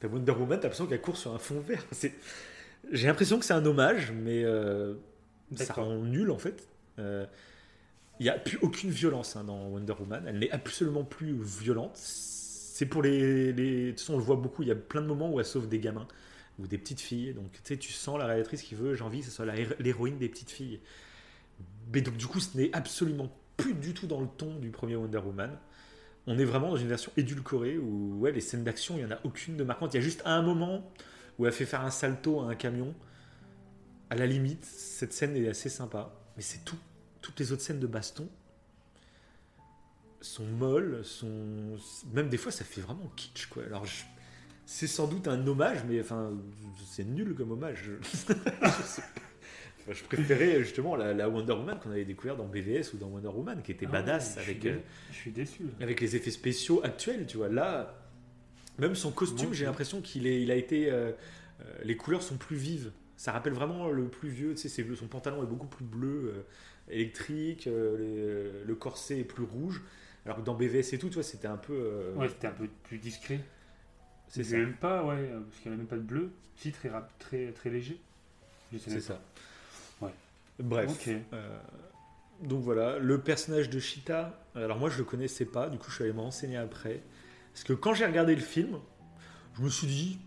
T'as 0.00 0.08
Wonder 0.08 0.32
Woman, 0.32 0.58
t'as 0.58 0.64
l'impression 0.64 0.86
qu'elle 0.86 1.00
court 1.00 1.16
sur 1.16 1.34
un 1.34 1.38
fond 1.38 1.60
vert. 1.60 1.84
C'est... 1.92 2.14
J'ai 2.92 3.08
l'impression 3.08 3.38
que 3.38 3.44
c'est 3.44 3.54
un 3.54 3.66
hommage, 3.66 4.12
mais 4.12 4.44
euh, 4.44 4.94
ça 5.56 5.74
rend 5.74 5.96
nul 5.96 6.30
en 6.30 6.38
fait. 6.38 6.68
Euh, 7.00 7.26
Il 8.20 8.22
n'y 8.22 8.30
a 8.30 8.38
plus 8.38 8.58
aucune 8.62 8.90
violence 8.90 9.34
hein, 9.34 9.42
dans 9.44 9.66
Wonder 9.66 9.94
Woman. 9.98 10.24
Elle 10.26 10.38
n'est 10.38 10.50
absolument 10.52 11.02
plus 11.04 11.36
violente. 11.42 11.96
C'est 12.78 12.86
pour 12.86 13.02
les, 13.02 13.52
les. 13.52 13.86
De 13.86 13.90
toute 13.90 13.98
façon, 13.98 14.14
on 14.14 14.18
le 14.18 14.22
voit 14.22 14.36
beaucoup. 14.36 14.62
Il 14.62 14.68
y 14.68 14.70
a 14.70 14.76
plein 14.76 15.00
de 15.00 15.06
moments 15.08 15.32
où 15.32 15.40
elle 15.40 15.46
sauve 15.46 15.68
des 15.68 15.80
gamins 15.80 16.06
ou 16.60 16.68
des 16.68 16.78
petites 16.78 17.00
filles. 17.00 17.34
Donc, 17.34 17.50
tu 17.50 17.58
sais, 17.64 17.76
tu 17.76 17.92
sens 17.92 18.16
la 18.20 18.26
réalisatrice 18.26 18.62
qui 18.62 18.76
veut, 18.76 18.94
j'ai 18.94 19.02
envie 19.02 19.18
que 19.18 19.24
ce 19.24 19.32
soit 19.32 19.46
l'héroïne 19.80 20.16
des 20.16 20.28
petites 20.28 20.52
filles. 20.52 20.78
Mais 21.92 22.02
donc, 22.02 22.16
du 22.16 22.28
coup, 22.28 22.38
ce 22.38 22.56
n'est 22.56 22.72
absolument 22.72 23.36
plus 23.56 23.74
du 23.74 23.94
tout 23.94 24.06
dans 24.06 24.20
le 24.20 24.28
ton 24.28 24.60
du 24.60 24.70
premier 24.70 24.94
Wonder 24.94 25.18
Woman. 25.18 25.58
On 26.28 26.38
est 26.38 26.44
vraiment 26.44 26.68
dans 26.68 26.76
une 26.76 26.86
version 26.86 27.10
édulcorée 27.16 27.78
où 27.78 28.20
ouais, 28.20 28.30
les 28.30 28.40
scènes 28.40 28.62
d'action, 28.62 28.94
il 28.94 29.04
n'y 29.04 29.12
en 29.12 29.16
a 29.16 29.18
aucune 29.24 29.56
de 29.56 29.64
marquante. 29.64 29.94
Il 29.94 29.96
y 29.96 30.00
a 30.00 30.04
juste 30.04 30.22
un 30.24 30.40
moment 30.42 30.88
où 31.40 31.46
elle 31.46 31.52
fait 31.52 31.66
faire 31.66 31.80
un 31.80 31.90
salto 31.90 32.42
à 32.42 32.44
un 32.44 32.54
camion. 32.54 32.94
À 34.08 34.14
la 34.14 34.26
limite, 34.26 34.64
cette 34.64 35.12
scène 35.12 35.36
est 35.36 35.48
assez 35.48 35.68
sympa. 35.68 36.14
Mais 36.36 36.44
c'est 36.44 36.64
tout. 36.64 36.78
Toutes 37.22 37.40
les 37.40 37.50
autres 37.50 37.62
scènes 37.62 37.80
de 37.80 37.88
baston 37.88 38.28
sont 40.20 40.44
molles, 40.46 41.04
sont 41.04 41.76
même 42.12 42.28
des 42.28 42.36
fois 42.36 42.50
ça 42.52 42.64
fait 42.64 42.80
vraiment 42.80 43.10
kitsch 43.16 43.46
quoi. 43.46 43.64
Alors 43.64 43.84
je- 43.86 44.04
c'est 44.66 44.86
sans 44.86 45.06
doute 45.06 45.28
un 45.28 45.46
hommage, 45.46 45.78
mais 45.88 46.00
enfin 46.00 46.32
c'est 46.86 47.04
nul 47.04 47.34
comme 47.34 47.52
hommage. 47.52 47.84
Je. 48.58 49.00
Enfin, 49.90 50.04
préférais 50.08 50.58
justement 50.62 50.96
la, 50.96 51.14
la 51.14 51.28
Wonder 51.30 51.52
Woman 51.54 51.78
qu'on 51.78 51.90
avait 51.90 52.04
découvert 52.04 52.36
dans 52.36 52.46
BVS 52.46 52.92
ou 52.92 52.98
dans 52.98 53.06
Wonder 53.08 53.28
Woman, 53.28 53.62
qui 53.62 53.72
était 53.72 53.86
Ah 53.86 53.92
badass 53.92 54.36
ouais, 54.36 54.36
je 54.36 54.42
suis 54.42 54.50
avec 54.50 54.62
dé- 54.62 54.68
euh, 54.70 54.78
Je 55.12 55.16
suis 55.16 55.30
déçu. 55.30 55.62
là. 55.62 55.70
avec 55.80 56.00
les 56.02 56.14
effets 56.16 56.30
spéciaux 56.30 56.82
actuels, 56.84 57.24
tu 57.26 57.38
vois. 57.38 57.48
Là, 57.48 57.98
même 58.78 58.94
son 58.94 59.10
costume, 59.10 59.48
Bon, 59.48 59.52
j'ai 59.54 59.64
l'impression 59.64 60.02
qu'il 60.02 60.26
est, 60.26 60.42
il 60.42 60.50
a 60.50 60.56
été, 60.56 60.90
euh, 60.90 61.12
euh, 61.62 61.64
les 61.84 61.96
couleurs 61.96 62.22
sont 62.22 62.36
plus 62.36 62.56
vives. 62.56 62.92
Ça 63.16 63.32
rappelle 63.32 63.54
vraiment 63.54 63.88
le 63.88 64.08
plus 64.08 64.28
vieux. 64.28 64.54
Tu 64.54 64.68
sais. 64.68 64.86
Son 64.94 65.06
pantalon 65.08 65.42
est 65.42 65.46
beaucoup 65.46 65.66
plus 65.66 65.84
bleu, 65.86 66.34
euh, 66.36 66.42
électrique. 66.92 67.64
les- 67.64 68.64
le 68.66 68.74
corset 68.74 69.20
est 69.20 69.24
plus 69.24 69.44
rouge. 69.44 69.80
Alors 70.28 70.40
que 70.40 70.44
dans 70.44 70.54
BVS 70.54 70.92
et 70.92 70.98
tout, 70.98 71.08
tu 71.08 71.14
vois, 71.14 71.22
c'était 71.22 71.48
un 71.48 71.56
peu. 71.56 71.72
euh, 71.72 72.14
Ouais, 72.14 72.28
c'était 72.28 72.48
un 72.48 72.52
peu 72.52 72.68
plus 72.84 72.98
discret. 72.98 73.40
c'est 74.28 74.44
ça. 74.44 74.56
l'aime 74.58 74.74
pas, 74.74 75.02
ouais, 75.04 75.14
euh, 75.16 75.40
parce 75.40 75.60
qu'il 75.62 75.70
n'y 75.70 75.74
a 75.76 75.78
même 75.78 75.86
pas 75.86 75.96
de 75.96 76.02
bleu. 76.02 76.30
Si, 76.56 76.70
très, 76.70 76.90
rap- 76.90 77.10
très, 77.18 77.50
très 77.52 77.70
léger. 77.70 77.98
C'est 78.78 78.90
même 78.90 79.00
ça. 79.00 79.20
Ouais. 80.02 80.10
Bref. 80.58 81.08
Euh, 81.32 81.58
donc 82.42 82.62
voilà, 82.62 82.98
le 82.98 83.20
personnage 83.20 83.70
de 83.70 83.80
Cheetah, 83.80 84.38
alors 84.54 84.78
moi 84.78 84.90
je 84.90 84.98
le 84.98 85.04
connaissais 85.04 85.46
pas, 85.46 85.68
du 85.70 85.78
coup 85.78 85.88
je 85.90 85.94
suis 85.94 86.04
allé 86.04 86.12
me 86.12 86.20
renseigner 86.20 86.56
après. 86.58 87.00
Parce 87.54 87.64
que 87.64 87.72
quand 87.72 87.94
j'ai 87.94 88.04
regardé 88.06 88.34
le 88.34 88.42
film, 88.42 88.78
je 89.56 89.62
me 89.62 89.70
suis 89.70 89.86
dit, 89.86 90.18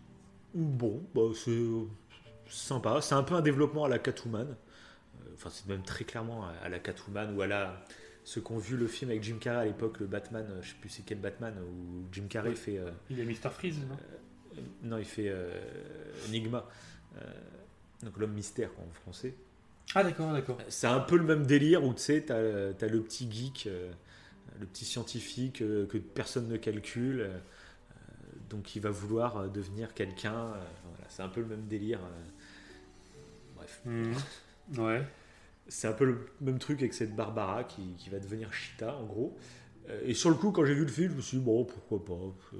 bon, 0.55 1.03
bah, 1.13 1.21
c'est 1.35 1.59
sympa, 2.49 2.99
c'est 3.01 3.13
un 3.15 3.23
peu 3.23 3.35
un 3.35 3.41
développement 3.41 3.85
à 3.85 3.89
la 3.89 3.99
Catwoman. 3.99 4.57
Enfin, 5.35 5.49
c'est 5.51 5.67
même 5.67 5.83
très 5.83 6.03
clairement 6.05 6.43
à- 6.45 6.53
à 6.65 6.69
la 6.69 6.79
Catwoman 6.79 7.35
ou 7.37 7.41
à 7.41 7.47
la. 7.47 7.85
Ceux 8.23 8.41
qui 8.41 8.51
ont 8.51 8.57
vu 8.59 8.77
le 8.77 8.87
film 8.87 9.09
avec 9.11 9.23
Jim 9.23 9.37
Carrey 9.39 9.61
à 9.61 9.65
l'époque, 9.65 9.99
le 9.99 10.05
Batman, 10.07 10.45
euh, 10.49 10.61
je 10.61 10.69
sais 10.69 10.75
plus 10.79 10.89
c'est 10.89 11.03
quel 11.03 11.19
Batman, 11.19 11.55
où 11.59 12.03
Jim 12.11 12.25
Carrey 12.29 12.55
fait. 12.55 12.77
euh, 12.77 12.91
Il 13.09 13.17
y 13.17 13.21
a 13.21 13.25
Mr. 13.25 13.49
Freeze, 13.51 13.79
non 13.79 13.95
euh, 14.57 14.61
non, 14.83 14.97
il 14.97 15.05
fait 15.05 15.29
euh, 15.29 15.49
Enigma. 16.27 16.67
Euh, 17.17 17.21
donc 18.03 18.17
l'homme 18.17 18.33
mystère 18.33 18.69
en 18.79 18.91
français. 18.91 19.33
Ah, 19.95 20.03
d'accord, 20.03 20.31
d'accord. 20.33 20.57
C'est 20.69 20.87
un 20.87 20.99
peu 20.99 21.17
le 21.17 21.23
même 21.23 21.45
délire 21.45 21.83
où 21.83 21.93
tu 21.93 22.01
sais, 22.01 22.21
t'as 22.21 22.35
as 22.37 22.87
le 22.87 23.01
petit 23.01 23.29
geek, 23.31 23.67
le 24.59 24.65
petit 24.65 24.85
scientifique 24.85 25.57
que 25.59 25.97
personne 25.97 26.47
ne 26.47 26.57
calcule, 26.57 27.29
donc 28.49 28.75
il 28.75 28.81
va 28.81 28.89
vouloir 28.89 29.49
devenir 29.49 29.93
quelqu'un. 29.93 30.45
voilà, 30.47 31.05
c'est 31.09 31.23
un 31.23 31.27
peu 31.29 31.41
le 31.41 31.47
même 31.47 31.65
délire. 31.67 31.99
bref. 33.55 33.81
Mhm. 33.85 34.13
Ouais. 34.77 35.03
C'est 35.67 35.87
un 35.87 35.93
peu 35.93 36.05
le 36.05 36.27
même 36.41 36.59
truc 36.59 36.79
avec 36.79 36.93
cette 36.93 37.15
Barbara 37.15 37.63
qui, 37.63 37.93
qui 37.97 38.09
va 38.09 38.19
devenir 38.19 38.51
Cheetah 38.53 38.95
en 38.97 39.05
gros. 39.05 39.37
Euh, 39.89 40.01
Et 40.05 40.13
sur 40.13 40.29
le 40.29 40.35
coup, 40.35 40.51
quand 40.51 40.65
j'ai 40.65 40.73
vu 40.73 40.81
le 40.85 40.91
film, 40.91 41.11
je 41.11 41.15
me 41.17 41.21
suis 41.21 41.37
dit, 41.37 41.43
bon, 41.43 41.63
pourquoi 41.65 42.03
pas. 42.03 42.13
euh, 42.53 42.57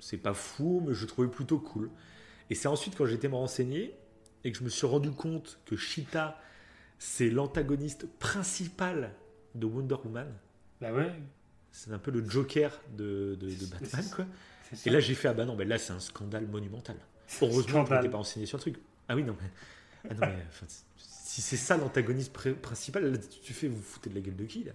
C'est 0.00 0.18
pas 0.18 0.34
fou, 0.34 0.82
mais 0.86 0.94
je 0.94 1.02
le 1.02 1.06
trouvais 1.06 1.28
plutôt 1.28 1.58
cool. 1.58 1.90
Et 2.50 2.54
c'est 2.54 2.68
ensuite 2.68 2.96
quand 2.96 3.06
été 3.06 3.28
me 3.28 3.34
renseigner 3.34 3.94
et 4.44 4.52
que 4.52 4.58
je 4.58 4.64
me 4.64 4.68
suis 4.68 4.86
rendu 4.86 5.10
compte 5.10 5.58
que 5.66 5.76
Cheetah, 5.76 6.38
c'est 6.98 7.30
l'antagoniste 7.30 8.06
principal 8.18 9.12
de 9.54 9.66
Wonder 9.66 9.96
Woman. 10.04 10.32
Bah 10.80 10.92
ouais. 10.92 11.12
C'est 11.72 11.92
un 11.92 11.98
peu 11.98 12.10
le 12.10 12.28
Joker 12.28 12.80
de, 12.96 13.36
de, 13.40 13.48
de 13.54 13.66
Batman, 13.66 14.04
quoi. 14.14 14.26
Et 14.84 14.90
là, 14.90 15.00
j'ai 15.00 15.14
fait, 15.14 15.28
ah 15.28 15.34
bah 15.34 15.44
non, 15.44 15.56
mais 15.56 15.64
là, 15.64 15.78
c'est 15.78 15.92
un 15.92 16.00
scandale 16.00 16.46
monumental. 16.46 16.96
Heureusement 17.42 17.84
que 17.84 17.90
je 17.90 17.94
Scandale. 17.94 17.98
n'étais 17.98 18.08
pas 18.10 18.18
renseigné 18.18 18.46
sur 18.46 18.58
le 18.58 18.62
truc. 18.62 18.78
Ah 19.08 19.14
oui, 19.14 19.22
non, 19.24 19.36
mais. 19.40 19.50
ah 20.10 20.14
non, 20.14 20.24
mais, 20.26 20.44
enfin, 20.48 20.66
si 21.36 21.42
c'est 21.42 21.56
ça 21.56 21.76
l'antagoniste 21.76 22.34
pr- 22.36 22.54
principal, 22.54 23.12
là, 23.12 23.18
tu 23.42 23.52
fais, 23.52 23.68
vous 23.68 23.76
vous 23.76 23.82
foutez 23.82 24.10
de 24.10 24.14
la 24.14 24.20
gueule 24.20 24.36
de 24.36 24.44
qui, 24.44 24.64
là? 24.64 24.72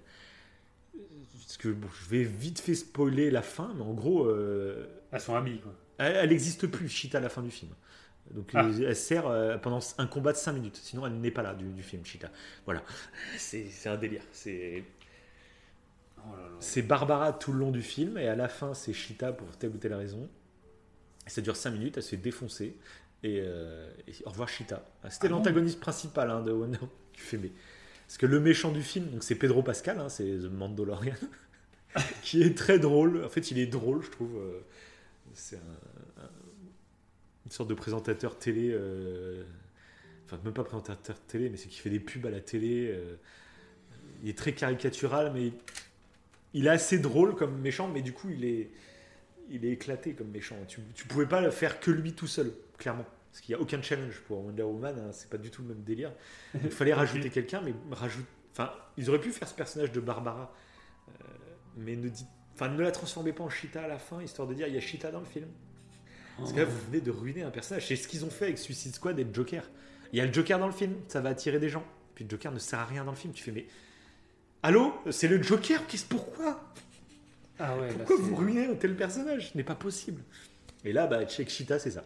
Parce 1.45 1.57
que 1.57 1.69
bon, 1.69 1.87
je 2.03 2.09
vais 2.09 2.23
vite 2.23 2.59
fait 2.59 2.75
spoiler 2.75 3.31
la 3.31 3.41
fin, 3.41 3.73
mais 3.75 3.81
en 3.81 3.93
gros, 3.93 4.25
euh, 4.25 4.85
Elles 5.11 5.19
sont 5.21 5.35
amies, 5.35 5.59
quoi. 5.59 5.73
elle 5.97 6.29
n'existe 6.29 6.67
plus, 6.67 6.87
Cheetah, 6.89 7.17
à 7.17 7.21
la 7.21 7.29
fin 7.29 7.41
du 7.41 7.51
film. 7.51 7.71
Donc 8.31 8.51
Ah. 8.53 8.65
euh, 8.65 8.87
elle 8.89 8.95
sert 8.95 9.27
euh, 9.27 9.57
pendant 9.57 9.79
un 9.97 10.07
combat 10.07 10.31
de 10.31 10.37
5 10.37 10.53
minutes, 10.53 10.77
sinon 10.81 11.05
elle 11.05 11.19
n'est 11.19 11.31
pas 11.31 11.41
là 11.41 11.53
du, 11.53 11.65
du 11.65 11.83
film, 11.83 12.05
Cheetah. 12.05 12.31
Voilà. 12.65 12.83
C'est 13.37 13.67
un 13.87 13.97
délire. 13.97 14.23
C'est. 14.31 14.83
Oh. 16.19 16.21
C'est 16.59 16.83
Barbara 16.83 17.33
tout 17.33 17.51
le 17.51 17.59
long 17.59 17.71
du 17.71 17.81
film 17.81 18.17
et 18.17 18.27
à 18.27 18.35
la 18.35 18.47
fin 18.47 18.73
c'est 18.75 18.93
Cheetah 18.93 19.33
pour 19.33 19.49
telle 19.57 19.71
ou 19.71 19.77
telle 19.77 19.95
raison. 19.95 20.29
Ça 21.27 21.41
dure 21.41 21.55
5 21.55 21.71
minutes, 21.71 21.97
elle 21.97 22.03
se 22.03 22.09
fait 22.11 22.17
défoncer. 22.17 22.77
Et, 23.23 23.39
euh, 23.45 23.91
et 24.07 24.13
au 24.25 24.29
revoir 24.31 24.49
Cheetah. 24.49 24.83
C'était 25.09 25.27
Ah 25.27 25.31
l'antagoniste 25.31 25.79
principal 25.79 26.29
hein, 26.31 26.41
de 26.41 26.51
Wonder 26.51 26.79
Tu 27.13 27.21
fais 27.21 27.37
mais. 27.37 27.51
Parce 28.07 28.17
que 28.17 28.25
le 28.25 28.39
méchant 28.39 28.71
du 28.71 28.81
film, 28.81 29.09
donc 29.09 29.23
c'est 29.23 29.35
Pedro 29.35 29.63
Pascal, 29.63 29.99
hein, 29.99 30.09
c'est 30.09 30.25
The 30.39 30.51
Mandalorian, 30.51 31.15
qui 32.23 32.41
est 32.43 32.57
très 32.57 32.79
drôle. 32.79 33.23
En 33.23 33.29
fait, 33.29 33.51
il 33.51 33.59
est 33.59 33.67
drôle, 33.67 34.01
je 34.03 34.09
trouve. 34.11 34.35
euh, 34.37 34.59
C'est 35.33 35.57
un- 35.57 36.23
un- 36.23 36.29
une 37.45 37.51
sorte 37.51 37.69
de 37.69 37.73
présentateur 37.75 38.37
télé. 38.37 38.69
euh, 38.71 39.43
Enfin, 40.25 40.39
même 40.45 40.53
pas 40.53 40.63
présentateur 40.63 41.19
télé, 41.27 41.49
mais 41.49 41.57
c'est 41.57 41.67
qui 41.67 41.79
fait 41.79 41.89
des 41.89 41.99
pubs 41.99 42.25
à 42.25 42.29
la 42.31 42.39
télé. 42.39 42.87
euh, 42.89 43.15
il 44.23 44.29
est 44.29 44.37
très 44.37 44.53
caricatural, 44.53 45.31
mais 45.33 45.51
il 46.53 46.67
est 46.67 46.69
assez 46.69 46.99
drôle 46.99 47.35
comme 47.35 47.59
méchant, 47.59 47.87
mais 47.89 48.01
du 48.01 48.13
coup, 48.13 48.29
il 48.29 48.45
est, 48.45 48.69
il 49.49 49.65
est 49.65 49.71
éclaté 49.71 50.13
comme 50.13 50.29
méchant. 50.29 50.55
Tu, 50.67 50.79
tu 50.95 51.05
pouvais 51.07 51.25
pas 51.25 51.41
le 51.41 51.51
faire 51.51 51.79
que 51.79 51.91
lui 51.91 52.13
tout 52.13 52.27
seul, 52.27 52.53
clairement. 52.81 53.05
Parce 53.31 53.41
qu'il 53.41 53.55
n'y 53.55 53.59
a 53.59 53.63
aucun 53.63 53.81
challenge 53.81 54.19
pour 54.27 54.43
Wonder 54.45 54.63
Woman, 54.63 54.95
hein, 54.99 55.09
c'est 55.13 55.29
pas 55.29 55.37
du 55.37 55.49
tout 55.51 55.61
le 55.61 55.69
même 55.69 55.83
délire. 55.83 56.11
Il 56.53 56.69
fallait 56.69 56.93
rajouter 56.93 57.29
quelqu'un, 57.37 57.61
mais 57.61 57.73
rajoute. 57.91 58.25
Enfin, 58.51 58.73
ils 58.97 59.09
auraient 59.09 59.21
pu 59.21 59.31
faire 59.31 59.47
ce 59.47 59.53
personnage 59.53 59.91
de 59.93 60.01
Barbara, 60.01 60.53
euh, 61.07 61.23
mais 61.77 61.95
ne 61.95 62.09
dit, 62.09 62.25
enfin, 62.53 62.67
ne 62.67 62.81
la 62.81 62.91
transformez 62.91 63.31
pas 63.31 63.45
en 63.45 63.49
Cheetah 63.49 63.83
à 63.83 63.87
la 63.87 63.97
fin, 63.99 64.21
histoire 64.21 64.47
de 64.49 64.53
dire 64.53 64.67
il 64.67 64.73
y 64.73 64.77
a 64.77 64.81
Cheetah 64.81 65.11
dans 65.11 65.21
le 65.21 65.25
film. 65.25 65.47
Parce 66.37 66.51
que 66.53 66.59
là, 66.59 66.65
vous 66.65 66.77
venez 66.87 66.99
de 67.01 67.11
ruiner 67.11 67.43
un 67.43 67.51
personnage. 67.51 67.87
C'est 67.87 67.95
ce 67.95 68.07
qu'ils 68.07 68.25
ont 68.25 68.29
fait 68.29 68.45
avec 68.45 68.57
Suicide 68.57 68.95
Squad 68.95 69.17
et 69.19 69.23
le 69.23 69.33
Joker. 69.33 69.63
Il 70.11 70.17
y 70.19 70.21
a 70.21 70.25
le 70.25 70.33
Joker 70.33 70.59
dans 70.59 70.65
le 70.65 70.73
film, 70.73 70.95
ça 71.07 71.21
va 71.21 71.29
attirer 71.29 71.59
des 71.59 71.69
gens. 71.69 71.83
Puis 72.15 72.25
le 72.25 72.29
Joker 72.29 72.51
ne 72.51 72.59
sert 72.59 72.79
à 72.79 72.85
rien 72.85 73.05
dans 73.05 73.11
le 73.11 73.17
film. 73.17 73.31
Tu 73.33 73.43
fais, 73.43 73.51
mais. 73.51 73.65
Allô 74.63 74.93
C'est 75.09 75.27
le 75.27 75.41
Joker 75.41 75.85
Qu'est-ce 75.87 76.05
pourquoi? 76.05 76.59
Ah 77.59 77.77
ouais, 77.77 77.89
Pourquoi 77.93 78.17
c'est- 78.17 78.23
vous 78.23 78.35
ruinez 78.35 78.65
un 78.65 78.75
tel 78.75 78.95
personnage? 78.95 79.51
Ce 79.51 79.57
n'est 79.57 79.63
pas 79.63 79.75
possible. 79.75 80.21
Et 80.83 80.91
là, 80.93 81.05
bah, 81.07 81.23
check 81.25 81.49
Cheetah, 81.49 81.79
c'est 81.79 81.91
ça. 81.91 82.03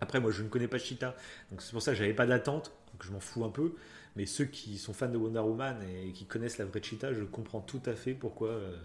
Après, 0.00 0.20
moi, 0.20 0.30
je 0.30 0.42
ne 0.42 0.48
connais 0.48 0.68
pas 0.68 0.78
Cheetah, 0.78 1.14
donc 1.50 1.60
c'est 1.62 1.72
pour 1.72 1.82
ça 1.82 1.92
que 1.92 1.98
j'avais 1.98 2.14
pas 2.14 2.26
d'attente, 2.26 2.72
donc 2.92 3.04
je 3.04 3.10
m'en 3.12 3.20
fous 3.20 3.44
un 3.44 3.50
peu. 3.50 3.74
Mais 4.16 4.26
ceux 4.26 4.44
qui 4.46 4.76
sont 4.78 4.92
fans 4.92 5.08
de 5.08 5.16
Wonder 5.16 5.38
Woman 5.40 5.76
et 5.88 6.12
qui 6.12 6.24
connaissent 6.26 6.58
la 6.58 6.64
vraie 6.64 6.82
Cheetah, 6.82 7.12
je 7.12 7.22
comprends 7.24 7.60
tout 7.60 7.80
à 7.86 7.92
fait 7.94 8.12
pourquoi 8.14 8.48
euh, 8.48 8.76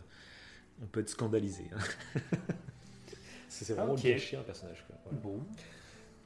on 0.84 0.86
peut 0.86 1.00
être 1.00 1.10
scandalisé. 1.10 1.64
c'est 3.50 3.74
vraiment 3.74 3.94
Ok. 3.94 4.02
bien 4.04 4.18
chier 4.18 4.38
un 4.38 4.44
personnage. 4.44 4.84
Quoi. 4.88 4.96
Voilà. 5.06 5.20
Bon. 5.24 5.40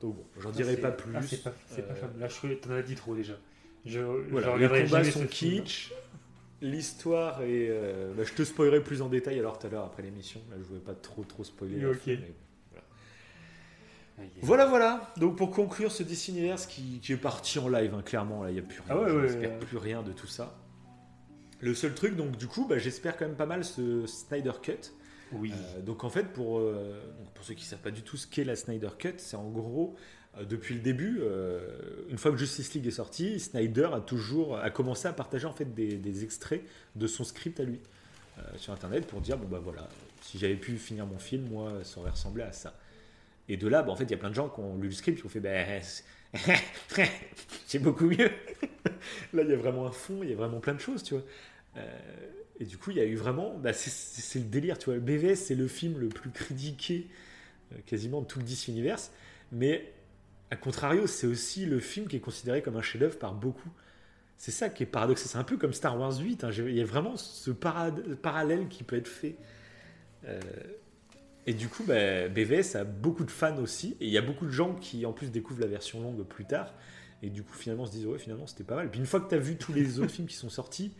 Donc 0.01 0.15
bon, 0.15 0.25
j'en 0.39 0.49
Ah, 0.49 0.53
dirai 0.53 0.77
pas 0.77 0.91
plus. 0.91 1.15
ah, 1.15 1.21
c'est 1.21 1.43
pas, 1.43 1.51
pas 1.51 1.93
Euh, 1.93 1.95
fameux. 1.95 2.19
Là, 2.19 2.27
je 2.27 2.53
t'en 2.55 2.71
as 2.71 2.81
dit 2.81 2.95
trop 2.95 3.15
déjà. 3.15 3.33
Je, 3.85 3.99
Voilà, 3.99 4.57
je 4.57 4.65
les 4.65 4.83
combats 4.83 5.03
sont 5.05 5.25
kitsch. 5.27 5.91
L'histoire 6.61 7.41
est. 7.43 7.67
euh, 7.69 8.13
bah, 8.17 8.23
je 8.25 8.33
te 8.33 8.43
spoilerai 8.43 8.81
plus 8.83 9.01
en 9.01 9.07
détail 9.07 9.39
alors 9.39 9.57
tout 9.59 9.67
à 9.67 9.69
l'heure 9.69 9.85
après 9.85 10.03
l'émission. 10.03 10.41
Là, 10.49 10.57
je 10.59 10.63
voulais 10.63 10.81
pas 10.81 10.93
trop 10.95 11.23
trop 11.23 11.43
spoiler. 11.43 11.85
Ok. 11.85 12.01
Mais 12.07 12.13
yes. 12.13 12.21
Voilà, 14.41 14.65
voilà. 14.65 15.13
Donc 15.17 15.37
pour 15.37 15.51
conclure 15.51 15.91
ce 15.91 16.03
DC 16.03 16.29
Universe 16.29 16.65
qui, 16.65 16.99
qui 16.99 17.13
est 17.13 17.17
parti 17.17 17.59
en 17.59 17.67
live, 17.67 17.93
hein, 17.93 18.01
clairement, 18.01 18.43
là, 18.43 18.51
il 18.51 18.53
n'y 18.53 18.59
a 18.59 18.63
plus 18.63 18.81
rien. 18.81 18.87
Ah 18.89 19.01
ouais, 19.01 19.09
je 19.09 19.15
ouais, 19.15 19.21
n'espère 19.23 19.51
ouais. 19.51 19.59
plus 19.59 19.77
rien 19.77 20.01
de 20.01 20.11
tout 20.11 20.27
ça. 20.27 20.57
Le 21.61 21.73
seul 21.73 21.93
truc, 21.93 22.15
donc 22.15 22.37
du 22.37 22.47
coup, 22.47 22.65
bah, 22.67 22.77
j'espère 22.77 23.17
quand 23.17 23.25
même 23.25 23.35
pas 23.35 23.45
mal 23.45 23.65
ce 23.65 24.05
Snyder 24.07 24.53
Cut. 24.61 24.93
Oui. 25.33 25.53
Euh, 25.53 25.81
donc 25.81 26.03
en 26.03 26.09
fait, 26.09 26.33
pour, 26.33 26.59
euh, 26.59 27.01
pour 27.35 27.43
ceux 27.45 27.53
qui 27.53 27.63
ne 27.63 27.69
savent 27.69 27.79
pas 27.81 27.91
du 27.91 28.01
tout 28.01 28.17
ce 28.17 28.27
qu'est 28.27 28.45
la 28.45 28.55
Snyder 28.55 28.89
Cut, 28.97 29.15
c'est 29.17 29.35
en 29.35 29.49
gros, 29.49 29.95
euh, 30.37 30.45
depuis 30.45 30.75
le 30.75 30.81
début, 30.81 31.19
euh, 31.21 31.59
une 32.09 32.17
fois 32.17 32.31
que 32.31 32.37
Justice 32.37 32.73
League 32.73 32.87
est 32.87 32.91
sorti, 32.91 33.39
Snyder 33.39 33.89
a 33.93 34.01
toujours 34.01 34.57
a 34.57 34.69
commencé 34.69 35.07
à 35.07 35.13
partager 35.13 35.45
en 35.45 35.53
fait 35.53 35.73
des, 35.73 35.97
des 35.97 36.23
extraits 36.23 36.63
de 36.95 37.07
son 37.07 37.23
script 37.23 37.59
à 37.59 37.63
lui 37.63 37.79
euh, 38.37 38.41
sur 38.57 38.73
Internet 38.73 39.07
pour 39.07 39.21
dire 39.21 39.37
bon 39.37 39.47
bah 39.47 39.59
voilà, 39.63 39.87
si 40.21 40.37
j'avais 40.37 40.55
pu 40.55 40.77
finir 40.77 41.05
mon 41.05 41.19
film, 41.19 41.47
moi, 41.49 41.83
ça 41.83 41.99
aurait 41.99 42.11
ressemblé 42.11 42.43
à 42.43 42.51
ça. 42.51 42.75
Et 43.49 43.57
de 43.57 43.67
là, 43.67 43.83
bah, 43.83 43.91
en 43.91 43.95
fait, 43.95 44.05
il 44.05 44.11
y 44.11 44.13
a 44.13 44.17
plein 44.17 44.29
de 44.29 44.35
gens 44.35 44.49
qui 44.49 44.59
ont 44.61 44.77
lu 44.77 44.87
le 44.87 44.93
script 44.93 45.19
qui 45.19 45.25
ont 45.25 45.29
fait 45.29 45.39
ben 45.39 45.81
c'est 47.67 47.79
beaucoup 47.79 48.05
mieux. 48.05 48.29
là, 49.33 49.43
il 49.43 49.49
y 49.49 49.53
a 49.53 49.57
vraiment 49.57 49.87
un 49.87 49.91
fond, 49.91 50.19
il 50.23 50.29
y 50.29 50.33
a 50.33 50.35
vraiment 50.35 50.59
plein 50.59 50.73
de 50.75 50.79
choses, 50.79 51.03
tu 51.03 51.15
vois. 51.15 51.23
Euh, 51.77 51.81
et 52.59 52.65
du 52.65 52.77
coup, 52.77 52.91
il 52.91 52.97
y 52.97 52.99
a 53.01 53.05
eu 53.05 53.15
vraiment. 53.15 53.57
Bah, 53.57 53.73
c'est- 53.73 54.39
le 54.39 54.45
délire, 54.45 54.77
tu 54.77 54.85
vois. 54.91 54.99
BVS, 54.99 55.35
c'est 55.35 55.55
le 55.55 55.67
film 55.67 55.99
le 55.99 56.09
plus 56.09 56.29
critiqué 56.31 57.07
euh, 57.73 57.77
quasiment 57.85 58.21
de 58.21 58.27
tout 58.27 58.39
le 58.39 58.45
DC 58.45 58.69
Universe. 58.69 59.11
Mais, 59.51 59.93
à 60.51 60.55
contrario, 60.55 61.07
c'est 61.07 61.27
aussi 61.27 61.65
le 61.65 61.79
film 61.79 62.07
qui 62.07 62.17
est 62.17 62.19
considéré 62.21 62.61
comme 62.61 62.77
un 62.77 62.81
chef-d'œuvre 62.81 63.19
par 63.19 63.33
beaucoup. 63.33 63.69
C'est 64.37 64.51
ça 64.51 64.69
qui 64.69 64.83
est 64.83 64.87
paradoxal. 64.87 65.27
C'est 65.29 65.37
un 65.37 65.43
peu 65.43 65.57
comme 65.57 65.73
Star 65.73 65.99
Wars 65.99 66.17
8. 66.19 66.43
hein. 66.45 66.51
Il 66.51 66.75
y 66.75 66.81
a 66.81 66.85
vraiment 66.85 67.17
ce 67.17 67.51
parallèle 67.51 68.67
qui 68.69 68.83
peut 68.83 68.95
être 68.97 69.07
fait. 69.07 69.35
Euh, 70.25 70.39
et 71.47 71.53
du 71.53 71.67
coup, 71.67 71.83
bah, 71.83 72.27
BVS 72.27 72.75
a 72.75 72.83
beaucoup 72.83 73.23
de 73.23 73.31
fans 73.31 73.57
aussi. 73.57 73.97
Et 73.99 74.05
il 74.07 74.11
y 74.11 74.17
a 74.17 74.21
beaucoup 74.21 74.45
de 74.45 74.51
gens 74.51 74.75
qui, 74.75 75.05
en 75.05 75.13
plus, 75.13 75.31
découvrent 75.31 75.61
la 75.61 75.67
version 75.67 76.01
longue 76.01 76.23
plus 76.23 76.45
tard. 76.45 76.73
Et 77.23 77.29
du 77.29 77.43
coup, 77.43 77.53
finalement, 77.53 77.85
se 77.85 77.91
disent, 77.91 78.05
ouais, 78.05 78.19
finalement, 78.19 78.47
c'était 78.47 78.63
pas 78.63 78.75
mal. 78.75 78.89
Puis 78.91 78.99
une 78.99 79.05
fois 79.05 79.19
que 79.19 79.29
tu 79.29 79.35
as 79.35 79.39
vu 79.39 79.57
tous 79.57 79.73
les 79.73 79.99
autres 79.99 80.11
films 80.15 80.27
qui 80.27 80.35
sont 80.35 80.49
sortis, 80.49 80.93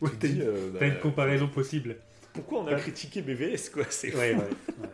Ouais, 0.00 0.10
tu 0.20 0.28
dis, 0.28 0.34
une- 0.36 0.42
euh, 0.42 0.70
bah, 0.70 0.86
une 0.86 0.98
comparaison 1.00 1.48
possible. 1.48 1.96
pourquoi 2.32 2.60
on 2.62 2.66
a 2.68 2.74
critiqué 2.76 3.20
BVS 3.22 3.70
quoi 3.72 3.84
C'est 3.90 4.14
Ouais, 4.14 4.34
fou. 4.34 4.40
ouais. 4.42 4.88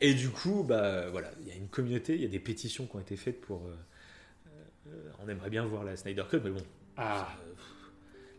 Et 0.00 0.14
du 0.14 0.28
coup, 0.30 0.64
bah 0.64 1.08
voilà, 1.10 1.30
il 1.40 1.48
y 1.48 1.50
a 1.52 1.54
une 1.54 1.68
communauté, 1.68 2.14
il 2.14 2.20
y 2.20 2.24
a 2.24 2.28
des 2.28 2.38
pétitions 2.40 2.86
qui 2.86 2.96
ont 2.96 3.00
été 3.00 3.16
faites 3.16 3.40
pour. 3.40 3.66
euh, 3.66 3.74
euh, 4.88 5.10
on 5.24 5.28
aimerait 5.28 5.50
bien 5.50 5.64
voir 5.64 5.82
la 5.84 5.96
Snyder 5.96 6.24
Cut, 6.30 6.40
mais 6.44 6.50
bon, 6.50 6.62
Ah, 6.96 7.34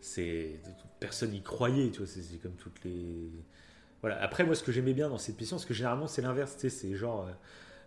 c'est 0.02 0.60
personne 1.00 1.34
y 1.34 1.42
croyait, 1.42 1.90
tu 1.92 2.00
vois. 2.00 2.08
C'est 2.08 2.38
comme 2.42 2.56
toutes 2.56 2.84
les. 2.84 3.30
Voilà. 4.06 4.22
Après, 4.22 4.44
moi, 4.44 4.54
ce 4.54 4.62
que 4.62 4.72
j'aimais 4.72 4.94
bien 4.94 5.10
dans 5.10 5.18
cette 5.18 5.36
pétition, 5.36 5.56
parce 5.58 5.66
que 5.66 5.74
généralement 5.74 6.06
c'est 6.06 6.22
l'inverse, 6.22 6.56
c'est 6.60 6.96
genre. 6.96 7.26
euh, 7.28 7.32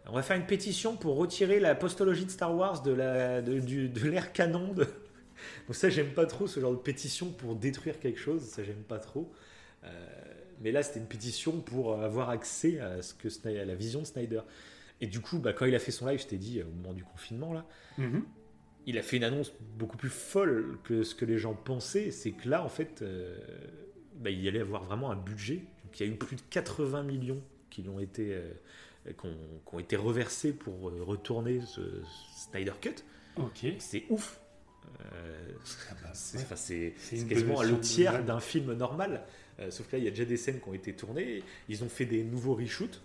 on 0.06 0.14
va 0.14 0.22
faire 0.22 0.36
une 0.36 0.46
pétition 0.46 0.96
pour 0.96 1.16
retirer 1.16 1.60
la 1.60 1.76
postologie 1.76 2.24
de 2.24 2.30
Star 2.32 2.52
Wars 2.56 2.82
de 2.82 2.90
la 2.90 3.40
de, 3.40 3.60
de 3.86 4.08
l'ère 4.08 4.32
canon. 4.32 4.72
De... 4.72 4.82
Donc 5.68 5.76
ça, 5.76 5.88
j'aime 5.90 6.10
pas 6.10 6.26
trop 6.26 6.48
ce 6.48 6.58
genre 6.58 6.72
de 6.72 6.76
pétition 6.76 7.30
pour 7.30 7.54
détruire 7.54 8.00
quelque 8.00 8.18
chose. 8.18 8.42
Ça, 8.42 8.64
j'aime 8.64 8.82
pas 8.82 8.98
trop. 8.98 9.32
Euh, 9.84 9.88
mais 10.60 10.72
là, 10.72 10.82
c'était 10.82 10.98
une 10.98 11.06
pétition 11.06 11.60
pour 11.60 12.02
avoir 12.02 12.30
accès 12.30 12.80
à 12.80 13.00
ce 13.00 13.14
que 13.14 13.28
à 13.46 13.64
la 13.64 13.76
vision 13.76 14.00
de 14.00 14.06
Snyder. 14.06 14.40
Et 15.00 15.06
du 15.06 15.20
coup, 15.20 15.38
bah, 15.38 15.52
quand 15.52 15.66
il 15.66 15.74
a 15.76 15.78
fait 15.78 15.92
son 15.92 16.08
live, 16.08 16.20
je 16.20 16.26
t'ai 16.26 16.38
dit 16.38 16.60
au 16.64 16.70
moment 16.82 16.94
du 16.94 17.04
confinement 17.04 17.52
là, 17.52 17.64
mhm. 17.96 18.24
il 18.86 18.98
a 18.98 19.02
fait 19.02 19.18
une 19.18 19.24
annonce 19.24 19.52
beaucoup 19.76 19.96
plus 19.96 20.10
folle 20.10 20.78
que 20.82 21.04
ce 21.04 21.14
que 21.14 21.24
les 21.24 21.38
gens 21.38 21.54
pensaient. 21.54 22.10
C'est 22.10 22.32
que 22.32 22.48
là, 22.48 22.64
en 22.64 22.68
fait, 22.68 23.02
euh, 23.02 23.38
bah, 24.16 24.30
il 24.30 24.48
allait 24.48 24.58
avoir 24.58 24.82
vraiment 24.82 25.12
un 25.12 25.16
budget. 25.16 25.62
Donc, 25.88 26.00
il 26.00 26.06
y 26.06 26.10
a 26.10 26.12
eu 26.12 26.16
plus 26.16 26.36
de 26.36 26.42
80 26.50 27.02
millions 27.02 27.42
qui 27.70 27.88
ont 27.88 27.98
été, 27.98 28.34
euh, 28.34 28.50
qui 29.06 29.26
ont, 29.26 29.36
qui 29.66 29.74
ont 29.74 29.78
été 29.78 29.96
reversés 29.96 30.52
pour 30.52 30.90
euh, 30.90 31.02
retourner 31.02 31.62
ce 31.66 31.80
Snyder 32.50 32.72
Cut. 32.80 32.94
ok. 33.38 33.66
C'est 33.78 34.04
ouf. 34.10 34.38
Euh, 35.00 35.52
c'est 35.64 36.38
ouais. 36.38 36.44
enfin, 36.44 36.56
c'est- 36.56 36.94
quasiment 37.28 37.62
le 37.62 37.78
tiers 37.80 38.22
d'un 38.24 38.40
film 38.40 38.74
normal. 38.74 39.22
Euh, 39.60 39.70
sauf 39.70 39.86
que 39.88 39.92
là, 39.92 39.98
il 39.98 40.04
y 40.04 40.08
a 40.08 40.10
déjà 40.10 40.24
des 40.26 40.36
scènes 40.36 40.60
qui 40.60 40.68
ont 40.68 40.74
été 40.74 40.92
tournées. 40.94 41.42
Ils 41.70 41.82
ont 41.84 41.88
fait 41.88 42.04
des 42.06 42.22
nouveaux 42.22 42.54
reshoots. 42.54 43.00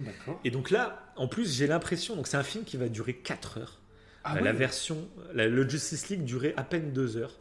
D'accord. 0.00 0.40
Et 0.44 0.50
donc 0.50 0.70
là, 0.70 1.12
en 1.16 1.28
plus, 1.28 1.54
j'ai 1.56 1.66
l'impression, 1.66 2.16
donc 2.16 2.26
c'est 2.26 2.36
un 2.36 2.42
film 2.42 2.64
qui 2.64 2.76
va 2.76 2.88
durer 2.88 3.14
4 3.14 3.58
heures. 3.58 3.80
Ah 4.24 4.32
Euh, 4.32 4.38
ouais. 4.38 4.42
La 4.44 4.52
version, 4.52 5.08
la- 5.34 5.46
le 5.48 5.68
Justice 5.68 6.08
League 6.08 6.24
durait 6.24 6.52
à 6.56 6.64
peine 6.64 6.92
2 6.92 7.16
heures. 7.16 7.38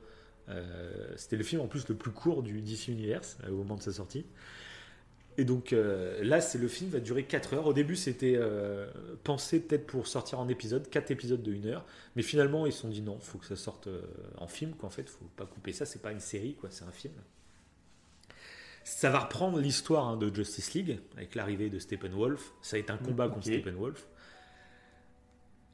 Euh, 0.50 1.14
C'était 1.18 1.38
le 1.38 1.44
film 1.44 1.62
en 1.62 1.68
plus 1.68 1.88
le 1.88 1.96
plus 1.96 2.12
court 2.12 2.44
du 2.44 2.62
DC 2.62 2.88
Universe 2.90 3.38
euh, 3.46 3.50
au 3.52 3.58
moment 3.58 3.76
de 3.76 3.82
sa 3.82 3.92
sortie. 3.94 4.26
Et 5.38 5.44
donc 5.44 5.74
euh, 5.74 6.24
là, 6.24 6.40
c'est 6.40 6.58
le 6.58 6.68
film 6.70 6.90
va 6.92 7.00
durer 7.02 7.24
4 7.26 7.56
heures. 7.56 7.68
Au 7.68 7.74
début, 7.74 7.96
c'était 7.98 8.36
euh, 8.38 8.88
pensé 9.26 9.60
peut-être 9.60 9.86
pour 9.86 10.08
sortir 10.08 10.40
en 10.40 10.48
épisode, 10.48 10.90
4 10.90 11.12
épisodes 11.12 11.42
de 11.44 11.54
1 11.54 11.66
heure. 11.66 11.86
Mais 12.16 12.22
finalement, 12.22 12.66
ils 12.66 12.72
se 12.72 12.82
sont 12.82 12.88
dit 12.90 13.02
non, 13.02 13.20
faut 13.20 13.38
que 13.38 13.46
ça 13.46 13.56
sorte 13.58 13.88
euh, 13.88 14.02
en 14.38 14.48
film. 14.48 14.74
Qu'en 14.76 14.90
fait, 14.90 15.10
faut 15.10 15.26
pas 15.36 15.46
couper 15.46 15.74
ça. 15.74 15.86
C'est 15.86 16.02
pas 16.02 16.12
une 16.14 16.22
série, 16.22 16.54
quoi. 16.56 16.70
C'est 16.72 16.86
un 16.86 16.92
film. 16.92 17.14
Ça 18.86 19.10
va 19.10 19.20
reprendre 19.20 19.60
l'histoire 19.60 20.08
hein, 20.08 20.16
de 20.16 20.34
Justice 20.34 20.74
League 20.74 21.00
avec 21.18 21.34
l'arrivée 21.36 21.70
de 21.72 21.80
Steppenwolf. 21.80 22.54
Ça 22.62 22.76
a 22.78 22.80
été 22.80 22.92
un 22.92 22.98
combat 22.98 23.26
contre 23.28 23.40
Ok. 23.48 23.54
Steppenwolf. 23.56 24.08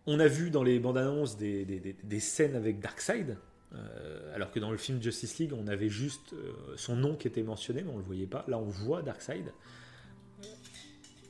On 0.08 0.20
a 0.20 0.28
vu 0.28 0.50
dans 0.50 0.64
les 0.64 0.80
bandes 0.80 0.98
annonces 0.98 1.38
des, 1.38 1.66
des- 1.66 1.80
des- 1.80 1.96
des 2.02 2.20
scènes 2.20 2.56
avec 2.56 2.80
Darkseid, 2.80 3.38
euh, 3.74 4.36
alors 4.36 4.52
que 4.52 4.60
dans 4.60 4.72
le 4.72 4.78
film 4.78 5.02
Justice 5.02 5.40
League, 5.40 5.54
on 5.54 5.68
avait 5.68 5.90
juste 5.90 6.34
euh, 6.34 6.52
son 6.76 6.96
nom 6.96 7.16
qui 7.16 7.28
était 7.28 7.44
mentionné, 7.44 7.84
mais 7.84 7.90
on 7.90 7.94
ne 7.94 8.00
le 8.00 8.06
voyait 8.06 8.28
pas. 8.28 8.44
Là, 8.48 8.58
on 8.58 8.66
voit 8.66 9.02
Darkseid. 9.02 9.52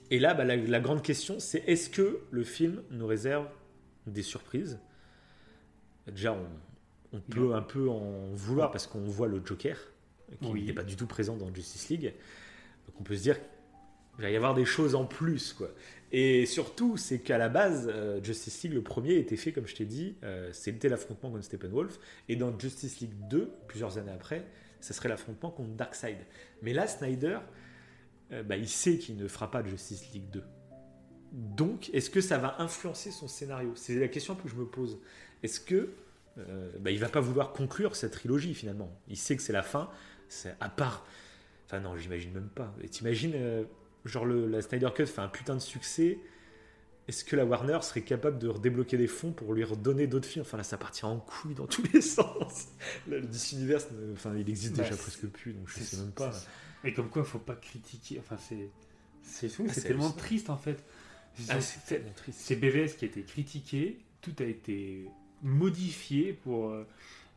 Et 0.10 0.20
là, 0.20 0.34
bah, 0.34 0.44
la, 0.44 0.56
la 0.56 0.80
grande 0.80 1.02
question, 1.04 1.40
c'est 1.40 1.64
est-ce 1.68 1.90
que 1.90 2.20
le 2.32 2.44
film 2.44 2.82
nous 2.92 3.08
réserve 3.08 3.48
des 4.08 4.24
surprises? 4.24 4.80
Déjà, 6.08 6.34
on, 6.34 6.48
on 7.18 7.20
peut 7.22 7.54
un 7.54 7.62
peu 7.62 7.90
en 7.90 8.30
vouloir 8.34 8.72
parce 8.72 8.88
qu'on 8.88 9.02
voit 9.02 9.28
le 9.28 9.42
Joker, 9.46 9.78
qui 10.42 10.48
Oui. 10.50 10.62
n'était 10.62 10.74
pas 10.74 10.84
du 10.84 10.96
tout 10.96 11.08
présent 11.08 11.38
dans 11.38 11.54
Justice 11.54 11.90
League. 11.90 12.14
Donc 12.88 13.00
on 13.00 13.04
peut 13.04 13.16
se 13.16 13.22
dire 13.22 13.38
qu'il 14.22 14.28
va 14.28 14.34
y 14.34 14.36
avoir 14.36 14.54
des 14.54 14.66
choses 14.66 14.96
en 14.96 15.06
plus. 15.06 15.54
Quoi. 15.54 15.72
Et 16.12 16.46
surtout, 16.46 16.98
c'est 16.98 17.20
qu'à 17.20 17.38
la 17.38 17.50
base, 17.50 17.90
euh, 17.92 18.22
Justice 18.22 18.64
League, 18.64 18.74
le 18.74 18.82
premier, 18.82 19.16
était 19.16 19.38
fait, 19.38 19.52
comme 19.52 19.68
je 19.68 19.76
t'ai 19.76 19.86
dit, 19.86 20.16
euh, 20.24 20.50
c'était 20.52 20.90
l'affrontement 20.90 21.32
contre 21.32 21.44
Steppenwolf. 21.44 22.00
Et 22.28 22.36
dans 22.36 22.58
Justice 22.58 23.00
League 23.00 23.16
2, 23.30 23.50
plusieurs 23.68 23.98
années 23.98 24.12
après, 24.12 24.46
ça 24.82 24.94
serait 24.94 25.10
l'affrontement 25.10 25.50
contre 25.50 25.70
Darkseid. 25.72 26.18
Mais 26.62 26.74
là, 26.74 26.88
Snyder, 26.88 27.40
euh, 28.32 28.44
bah, 28.44 28.58
il 28.58 28.68
sait 28.68 28.98
qu'il 28.98 29.16
ne 29.18 29.28
fera 29.28 29.50
pas 29.50 29.64
Justice 29.64 30.12
League 30.14 30.30
2. 30.32 30.44
Donc, 31.32 31.90
est-ce 31.94 32.10
que 32.10 32.20
ça 32.20 32.38
va 32.38 32.62
influencer 32.62 33.10
son 33.10 33.30
scénario? 33.30 33.72
C'est 33.76 33.96
la 33.96 34.10
question 34.10 34.36
que 34.36 34.50
je 34.50 34.56
me 34.56 34.66
pose. 34.66 35.00
Est-ce 35.44 35.60
que 35.60 35.94
bah, 36.80 36.92
il 36.92 37.00
va 37.00 37.10
pas 37.10 37.20
vouloir 37.20 37.52
conclure 37.52 37.96
cette 37.96 38.12
trilogie 38.12 38.54
finalement? 38.54 38.90
Il 39.08 39.18
sait 39.18 39.36
que 39.36 39.42
c'est 39.42 39.54
la 39.54 39.64
fin. 39.64 39.90
À 40.60 40.70
part. 40.70 41.06
Enfin 41.66 41.80
non, 41.80 41.98
j'imagine 41.98 42.34
même 42.34 42.50
pas. 42.50 42.74
T'imagines, 42.90 43.66
genre 44.06 44.26
le, 44.26 44.48
la 44.48 44.62
Snyder 44.62 44.90
Cut 44.96 45.06
fait 45.08 45.22
un 45.22 45.28
putain 45.28 45.56
de 45.56 45.60
succès. 45.62 46.20
Est-ce 47.08 47.26
que 47.26 47.36
la 47.36 47.46
Warner 47.46 47.80
serait 47.82 48.04
capable 48.04 48.38
de 48.40 48.48
redébloquer 48.48 48.96
des 48.98 49.08
fonds 49.08 49.32
pour 49.32 49.54
lui 49.54 49.64
redonner 49.64 50.08
d'autres 50.08 50.28
films? 50.28 50.46
Enfin 50.46 50.58
là, 50.58 50.64
ça 50.64 50.78
partira 50.78 51.08
en 51.10 51.20
couille 51.20 51.56
dans 51.56 51.66
tous 51.68 51.84
les 51.94 52.02
sens. 52.02 52.68
Là, 53.08 53.18
le 53.18 53.26
DC 53.28 53.54
Universe, 53.54 53.88
enfin, 54.14 54.36
il 54.38 54.50
existe 54.50 54.76
Bah, 54.78 54.84
déjà 54.84 54.96
presque 54.96 55.26
plus, 55.28 55.54
donc 55.54 55.68
je 55.68 55.80
sais 55.80 55.98
même 55.98 56.12
pas. 56.12 56.32
Et 56.84 56.94
comme 56.94 57.10
quoi, 57.10 57.24
faut 57.24 57.40
pas 57.40 57.56
critiquer. 57.56 58.20
Enfin, 58.20 58.38
c'est. 58.38 58.70
C'est 59.24 59.50
fou, 59.50 59.66
Ah, 59.70 59.74
tellement 59.80 60.12
triste 60.12 60.50
en 60.50 60.58
fait. 60.58 60.84
Ah, 61.50 61.62
C'est- 61.62 62.14
triste. 62.16 62.40
C'est 62.42 62.56
BVS 62.56 62.96
qui 62.98 63.06
a 63.06 63.08
été 63.08 63.24
critiqué, 63.24 64.00
tout 64.22 64.34
a 64.40 64.44
été 64.44 65.08
modifié 65.44 66.34
pour 66.34 66.70
euh, 66.70 66.88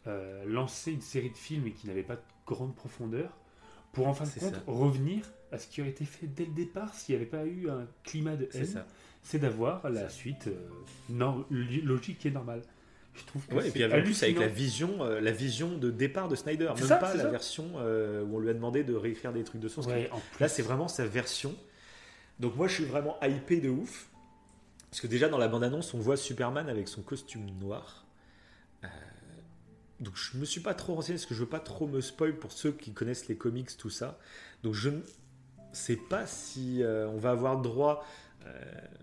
euh, 0.06 0.44
lancer 0.46 0.92
une 0.92 1.00
série 1.00 1.30
de 1.30 1.36
films 1.36 1.66
et 1.66 1.72
qui 1.72 1.86
n'avait 1.86 2.02
pas 2.02 2.16
de 2.16 2.22
grande 2.46 2.74
profondeur, 2.74 3.36
pour 3.94 4.08
en 4.08 4.14
fin 4.14 4.24
de 4.24 4.30
compte 4.30 4.54
ça. 4.54 4.62
revenir 4.66 5.24
à 5.52 5.58
ce 5.58 5.68
qui 5.68 5.80
aurait 5.80 5.90
été 5.90 6.04
fait 6.04 6.26
dès 6.26 6.44
le 6.44 6.52
départ 6.52 6.94
s'il 6.94 7.14
n'y 7.14 7.22
avait 7.22 7.30
pas 7.30 7.44
eu 7.44 7.70
un 7.70 7.86
climat 8.02 8.36
de 8.36 8.48
haine. 8.54 8.84
c'est 9.22 9.38
d'avoir 9.38 9.88
la 9.88 10.08
suite 10.08 10.48
euh, 10.48 10.68
non, 11.08 11.44
logique 11.50 12.26
et 12.26 12.30
normale. 12.30 12.62
Je 13.14 13.24
trouve 13.24 13.46
que 13.46 13.54
Ouais, 13.54 13.68
et 13.68 13.70
puis 13.70 13.84
en 13.84 14.02
plus 14.02 14.22
avec 14.24 14.38
la 14.40 14.48
vision, 14.48 15.04
euh, 15.04 15.20
la 15.20 15.30
vision 15.30 15.78
de 15.78 15.90
départ 15.90 16.28
de 16.28 16.34
Snyder, 16.34 16.66
même 16.66 16.76
ça, 16.76 16.96
pas 16.96 17.14
la 17.14 17.22
ça. 17.22 17.30
version 17.30 17.64
euh, 17.76 18.24
où 18.24 18.36
on 18.36 18.40
lui 18.40 18.50
a 18.50 18.54
demandé 18.54 18.82
de 18.82 18.94
réécrire 18.94 19.32
des 19.32 19.44
trucs 19.44 19.60
de 19.60 19.68
son. 19.68 19.82
Ouais. 19.82 20.10
Là, 20.40 20.48
c'est 20.48 20.62
vraiment 20.62 20.88
sa 20.88 21.06
version. 21.06 21.54
Donc 22.40 22.56
moi, 22.56 22.66
je 22.66 22.74
suis 22.74 22.84
vraiment 22.84 23.16
hypé 23.22 23.60
de 23.60 23.70
ouf. 23.70 24.08
Parce 24.90 25.00
que 25.00 25.06
déjà, 25.06 25.28
dans 25.28 25.38
la 25.38 25.48
bande-annonce, 25.48 25.94
on 25.94 25.98
voit 25.98 26.16
Superman 26.16 26.68
avec 26.68 26.88
son 26.88 27.02
costume 27.02 27.46
noir. 27.60 28.04
Donc 30.04 30.16
je 30.16 30.36
me 30.38 30.44
suis 30.44 30.60
pas 30.60 30.74
trop 30.74 30.94
renseigné, 30.94 31.16
parce 31.16 31.26
que 31.26 31.34
je 31.34 31.40
veux 31.40 31.48
pas 31.48 31.60
trop 31.60 31.86
me 31.86 32.00
spoil 32.00 32.36
pour 32.36 32.52
ceux 32.52 32.72
qui 32.72 32.92
connaissent 32.92 33.26
les 33.28 33.36
comics, 33.36 33.76
tout 33.76 33.90
ça. 33.90 34.18
Donc 34.62 34.74
je 34.74 34.90
ne 34.90 35.00
sais 35.72 35.96
pas 35.96 36.26
si 36.26 36.82
euh, 36.82 37.08
on 37.08 37.16
va 37.16 37.30
avoir 37.30 37.60
droit 37.60 38.06
euh, 38.46 38.52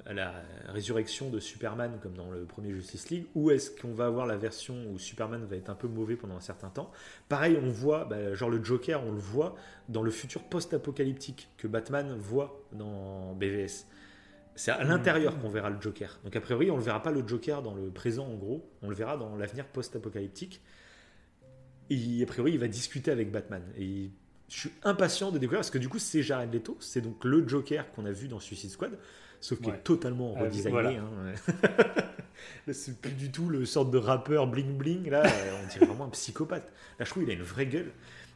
à 0.06 0.14
la 0.14 0.34
résurrection 0.68 1.30
de 1.30 1.40
Superman 1.40 2.00
comme 2.02 2.14
dans 2.14 2.30
le 2.30 2.46
premier 2.46 2.72
Justice 2.74 3.10
League, 3.10 3.26
ou 3.34 3.50
est-ce 3.52 3.72
qu'on 3.72 3.94
va 3.94 4.06
avoir 4.06 4.26
la 4.26 4.38
version 4.38 4.76
où 4.92 5.00
Superman 5.00 5.46
va 5.46 5.56
être 5.56 5.70
un 5.70 5.76
peu 5.76 5.88
mauvais 5.88 6.16
pendant 6.16 6.36
un 6.36 6.42
certain 6.42 6.70
temps. 6.70 6.92
Pareil, 7.30 7.58
on 7.62 7.70
voit, 7.70 8.06
bah, 8.06 8.34
genre 8.36 8.50
le 8.50 8.64
Joker, 8.64 9.04
on 9.04 9.12
le 9.12 9.20
voit 9.20 9.56
dans 9.90 10.04
le 10.04 10.12
futur 10.12 10.44
post-apocalyptique 10.44 11.50
que 11.58 11.68
Batman 11.68 12.16
voit 12.18 12.64
dans 12.74 13.34
BVS. 13.34 13.88
C'est 14.56 14.72
à 14.72 14.84
l'intérieur 14.84 15.40
qu'on 15.40 15.50
verra 15.50 15.70
le 15.70 15.80
Joker. 15.82 16.20
Donc 16.24 16.36
a 16.36 16.42
priori, 16.42 16.70
on 16.70 16.78
ne 16.78 16.82
verra 16.82 17.02
pas 17.02 17.12
le 17.12 17.26
Joker 17.28 17.62
dans 17.62 17.74
le 17.74 17.90
présent 17.90 18.28
en 18.28 18.36
gros, 18.36 18.70
on 18.82 18.90
le 18.90 18.96
verra 18.96 19.18
dans 19.18 19.36
l'avenir 19.36 19.66
post-apocalyptique. 19.66 20.62
Et 21.94 22.24
a 22.24 22.26
priori, 22.26 22.54
il 22.54 22.60
va 22.60 22.68
discuter 22.68 23.12
avec 23.12 23.32
Batman. 23.32 23.62
Et 23.78 24.10
je 24.50 24.56
suis 24.58 24.72
impatient 24.84 25.32
de 25.32 25.38
découvrir 25.38 25.60
parce 25.60 25.70
que 25.72 25.78
du 25.78 25.90
coup, 25.90 26.00
c'est 26.00 26.24
Jared 26.24 26.54
Leto, 26.54 26.78
c'est 26.80 27.02
donc 27.02 27.24
le 27.26 27.48
Joker 27.48 27.92
qu'on 27.92 28.06
a 28.06 28.12
vu 28.12 28.28
dans 28.28 28.40
Suicide 28.40 28.70
Squad, 28.70 28.98
sauf 29.42 29.60
qu'il 29.60 29.70
Ouais. 29.70 29.76
est 29.76 29.84
totalement 29.84 30.34
Ah, 30.38 30.44
redesigné. 30.44 30.70
voilà. 30.72 30.90
hein. 30.92 31.34
C'est 32.72 33.00
plus 33.00 33.12
du 33.12 33.32
tout 33.32 33.50
le 33.50 33.66
sorte 33.66 33.92
de 33.92 33.98
rappeur 33.98 34.48
bling 34.48 34.76
bling. 34.78 35.10
Là, 35.10 35.24
euh, 35.26 35.62
on 35.64 35.68
dirait 35.68 35.86
vraiment 35.86 36.06
un 36.06 36.10
psychopathe. 36.10 36.72
Là, 36.98 37.06
je 37.06 37.10
trouve 37.10 37.24
qu'il 37.24 37.32
a 37.32 37.36
une 37.36 37.44
vraie 37.44 37.68
gueule. 37.68 37.92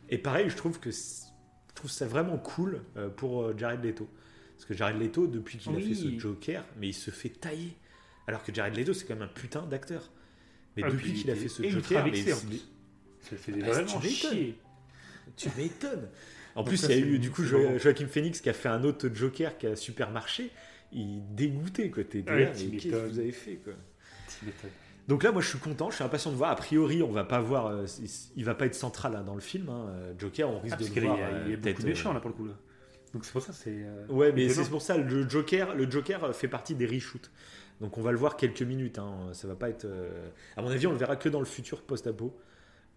Et 0.09 0.17
pareil, 0.17 0.49
je 0.49 0.55
trouve 0.55 0.79
que 0.79 0.91
je 0.91 1.73
trouve 1.73 1.89
ça 1.89 2.05
vraiment 2.05 2.37
cool 2.37 2.81
euh, 2.97 3.09
pour 3.09 3.41
euh, 3.43 3.55
Jared 3.57 3.83
Leto. 3.83 4.07
Parce 4.55 4.65
que 4.65 4.73
Jared 4.75 4.99
Leto, 5.01 5.27
depuis 5.27 5.57
qu'il 5.57 5.75
a 5.75 5.79
fait 5.79 5.95
ce 5.95 6.19
Joker, 6.19 6.63
mais 6.79 6.89
il 6.89 6.93
se 6.93 7.09
fait 7.11 7.29
tailler. 7.29 7.75
Alors 8.27 8.43
que 8.43 8.53
Jared 8.53 8.75
Leto, 8.75 8.93
c'est 8.93 9.05
quand 9.05 9.15
même 9.15 9.23
un 9.23 9.27
putain 9.33 9.63
d'acteur. 9.63 10.11
Mais 10.77 10.83
Ah, 10.85 10.89
depuis 10.91 11.11
puis 11.11 11.21
qu'il 11.21 11.31
a 11.31 11.35
fait 11.35 11.47
ce 11.47 11.63
Joker, 11.67 12.05
mais 12.05 12.11
Ça 13.25 13.31
le 13.33 13.37
fait 13.37 13.51
Ah, 13.61 13.65
vraiment 13.71 13.87
tu 13.87 13.95
m'étonnes. 13.97 14.31
chier. 14.31 14.57
tu 15.35 15.49
m'étonnes. 15.57 16.07
En 16.55 16.61
Donc 16.61 16.69
plus, 16.69 16.77
ça, 16.77 16.93
il 16.93 16.99
y 16.99 17.03
a 17.03 17.05
eu 17.05 17.19
du 17.19 17.31
coup 17.31 17.43
Jo-. 17.43 17.77
Joaquin 17.77 18.07
Phoenix 18.07 18.39
qui 18.41 18.49
a 18.49 18.53
fait 18.53 18.69
un 18.69 18.83
autre 18.83 19.09
Joker 19.13 19.57
qui 19.57 19.67
a 19.67 19.75
super 19.75 20.09
marché. 20.11 20.51
Il 20.93 21.21
dégoûtait 21.35 21.89
quoi. 21.89 22.03
T'es 22.05 22.23
Ouais, 22.29 22.51
qu'est-ce 22.55 22.87
que 22.87 23.07
vous 23.09 23.19
avez 23.19 23.31
fait 23.33 23.55
quoi? 23.55 23.73
Tu 24.39 24.45
m'étonnes. 24.45 24.69
Donc 25.07 25.21
là, 25.23 25.31
moi, 25.31 25.41
je 25.41 25.49
suis 25.49 25.59
content. 25.59 25.89
Je 25.89 25.95
suis 25.95 26.03
impatient 26.03 26.31
de 26.31 26.35
voir. 26.37 26.49
A 26.51 26.55
priori, 26.55 27.03
on 27.03 27.11
va 27.11 27.23
pas 27.25 27.39
voir. 27.41 27.67
euh, 27.67 27.85
il- 28.37 28.45
va 28.45 28.55
pas 28.55 28.65
être 28.67 28.73
central 28.75 29.15
hein, 29.15 29.23
dans 29.23 29.35
le 29.35 29.41
film. 29.41 29.69
hein. 29.69 29.87
Euh, 29.89 30.13
Joker, 30.17 30.49
on 30.49 30.59
risque 30.59 30.75
Ah, 30.75 30.77
parce 30.77 30.89
de 30.91 30.99
le 30.99 31.05
y 31.05 31.09
a, 31.09 31.13
voir. 31.15 31.19
il 31.19 31.21
y 31.21 31.25
a 31.25 31.27
euh, 31.35 31.43
beaucoup 31.49 31.61
peut-être, 31.61 31.79
de 31.81 31.85
euh, 31.85 31.89
méchants 31.89 32.13
là 32.13 32.19
pour 32.21 32.29
le 32.29 32.35
coup 32.35 32.45
là. 32.45 32.53
Donc 33.13 33.23
c'est 33.25 33.31
pour 33.31 33.41
ça 33.41 33.53
c'est. 33.53 33.69
euh, 33.71 34.05
Ouais, 34.09 34.31
mais 34.31 34.49
c'est 34.49 34.69
pour 34.69 34.81
ça 34.81 34.97
le 34.97 35.29
Joker, 35.29 35.75
le 35.75 35.89
Joker 35.89 36.33
fait 36.35 36.47
partie 36.47 36.75
des 36.75 36.85
reshoots. 36.85 37.29
Donc 37.81 37.97
on 37.97 38.01
va 38.01 38.11
le 38.11 38.17
voir 38.17 38.35
quelques 38.37 38.61
minutes. 38.63 38.97
Hein. 38.99 39.29
Ça 39.33 39.47
va 39.47 39.55
pas 39.55 39.69
être. 39.69 39.85
euh, 39.85 40.29
À 40.57 40.61
mon 40.61 40.69
avis, 40.69 40.87
on 40.87 40.91
le 40.91 40.97
verra 40.97 41.15
que 41.17 41.27
dans 41.29 41.39
le 41.39 41.45
futur 41.45 41.81
post-apo. 41.81 42.35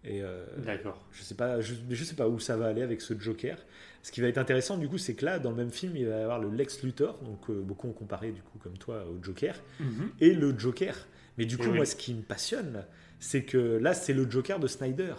Et 0.05 0.21
euh, 0.23 0.45
D'accord. 0.65 1.05
je 1.11 1.23
sais 1.23 1.35
pas, 1.35 1.59
je, 1.61 1.73
je 1.89 2.03
sais 2.03 2.15
pas 2.15 2.27
où 2.29 2.39
ça 2.39 2.55
va 2.55 2.67
aller 2.67 2.81
avec 2.81 3.01
ce 3.01 3.19
Joker. 3.19 3.57
Ce 4.01 4.11
qui 4.13 4.21
va 4.21 4.27
être 4.27 4.37
intéressant 4.37 4.77
du 4.77 4.87
coup, 4.87 4.97
c'est 4.97 5.13
que 5.13 5.25
là, 5.25 5.39
dans 5.39 5.49
le 5.51 5.57
même 5.57 5.71
film, 5.71 5.97
il 5.97 6.07
va 6.07 6.19
y 6.19 6.21
avoir 6.21 6.39
le 6.39 6.49
Lex 6.49 6.83
Luthor, 6.83 7.19
donc 7.21 7.49
euh, 7.49 7.61
beaucoup 7.61 7.89
ont 7.89 7.93
comparé 7.93 8.31
du 8.31 8.41
coup 8.41 8.57
comme 8.59 8.77
toi 8.77 9.03
au 9.05 9.21
Joker, 9.21 9.55
Mhm. 9.81 10.11
et 10.21 10.33
le 10.33 10.57
Joker. 10.57 10.95
Mais 11.37 11.45
du 11.45 11.57
coup, 11.57 11.67
oui. 11.69 11.75
moi, 11.75 11.85
ce 11.85 11.95
qui 11.97 12.13
me 12.13 12.21
passionne, 12.21 12.85
c'est 13.19 13.43
que 13.43 13.57
là, 13.57 13.93
c'est 13.93 14.13
le 14.13 14.29
Joker 14.29 14.59
de 14.59 14.67
Snyder. 14.67 15.15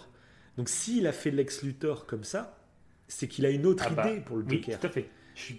Donc 0.56 0.68
s'il 0.70 1.06
a 1.06 1.12
fait 1.12 1.30
Lex 1.30 1.62
Luthor 1.62 2.06
comme 2.06 2.24
ça, 2.24 2.58
c'est 3.06 3.28
qu'il 3.28 3.44
a 3.44 3.50
une 3.50 3.66
autre 3.66 3.84
Ah 3.86 3.90
bah, 3.90 4.10
idée 4.10 4.20
pour 4.20 4.36
le 4.38 4.44
Oui, 4.44 4.56
Joker. 4.62 4.80
tout 4.80 4.86
à 4.86 4.90
fait. 4.90 5.08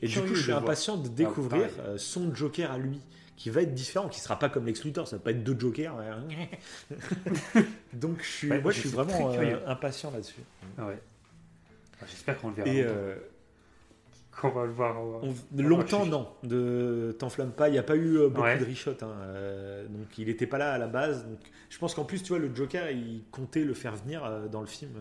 Et 0.02 0.08
du 0.08 0.20
coup, 0.20 0.34
je 0.36 0.42
suis 0.42 0.52
impatient 0.52 0.98
de 0.98 1.08
découvrir 1.10 1.70
pareil. 1.70 1.90
euh, 1.94 1.98
son 1.98 2.34
Joker 2.34 2.72
à 2.72 2.78
lui, 2.80 3.00
qui 3.42 3.50
va 3.50 3.64
être 3.64 3.74
différent, 3.74 4.08
qui 4.08 4.20
sera 4.20 4.38
pas 4.38 4.50
comme 4.50 4.68
Lex 4.68 4.84
Luthor, 4.84 5.08
ça 5.08 5.16
va 5.16 5.24
pas 5.24 5.32
être 5.32 5.44
deux 5.44 5.60
Jokers. 5.60 5.96
Donc, 7.94 8.22
je 8.22 8.28
suis, 8.30 8.50
Ouais, 8.52 8.62
moi, 8.62 8.72
je 8.72 8.80
suis 8.82 8.90
vraiment 8.90 9.32
euh, 9.34 9.58
impatient 9.66 10.12
là-dessus. 10.12 10.42
Ah 10.78 10.86
ouais. 10.88 11.00
Ah, 12.00 12.06
J'espère 12.08 12.40
qu'on 12.40 12.50
le 12.50 12.56
verra. 12.56 12.70
Et 12.70 12.84
euh, 12.84 13.16
Qu'on 14.40 14.50
va 14.50 14.66
le 14.66 14.72
voir. 14.72 14.96
on- 15.24 15.34
longtemps, 15.58 16.06
non, 16.06 16.30
de 16.44 17.16
t'enflamme 17.18 17.52
pas. 17.52 17.68
Il 17.70 17.72
n'y 17.72 17.78
a 17.80 17.84
pas 17.84 17.96
eu 17.96 18.18
euh, 18.18 18.30
beaucoup 18.30 18.44
Ouais. 18.46 18.60
de 18.60 18.66
reshots. 18.66 18.92
hein, 19.02 19.08
euh, 19.24 19.88
donc, 19.88 20.18
il 20.20 20.28
n'était 20.28 20.48
pas 20.48 20.58
là 20.60 20.74
à 20.74 20.78
la 20.78 20.88
base. 20.88 21.26
Donc, 21.28 21.40
je 21.70 21.78
pense 21.80 21.96
qu'en 21.96 22.06
plus, 22.06 22.22
tu 22.22 22.30
vois, 22.30 22.40
le 22.40 22.54
Joker, 22.56 22.92
il 22.92 23.24
comptait 23.32 23.64
le 23.64 23.74
faire 23.74 23.96
venir 23.96 24.50
dans 24.52 24.62
le 24.62 24.68
film 24.68 24.92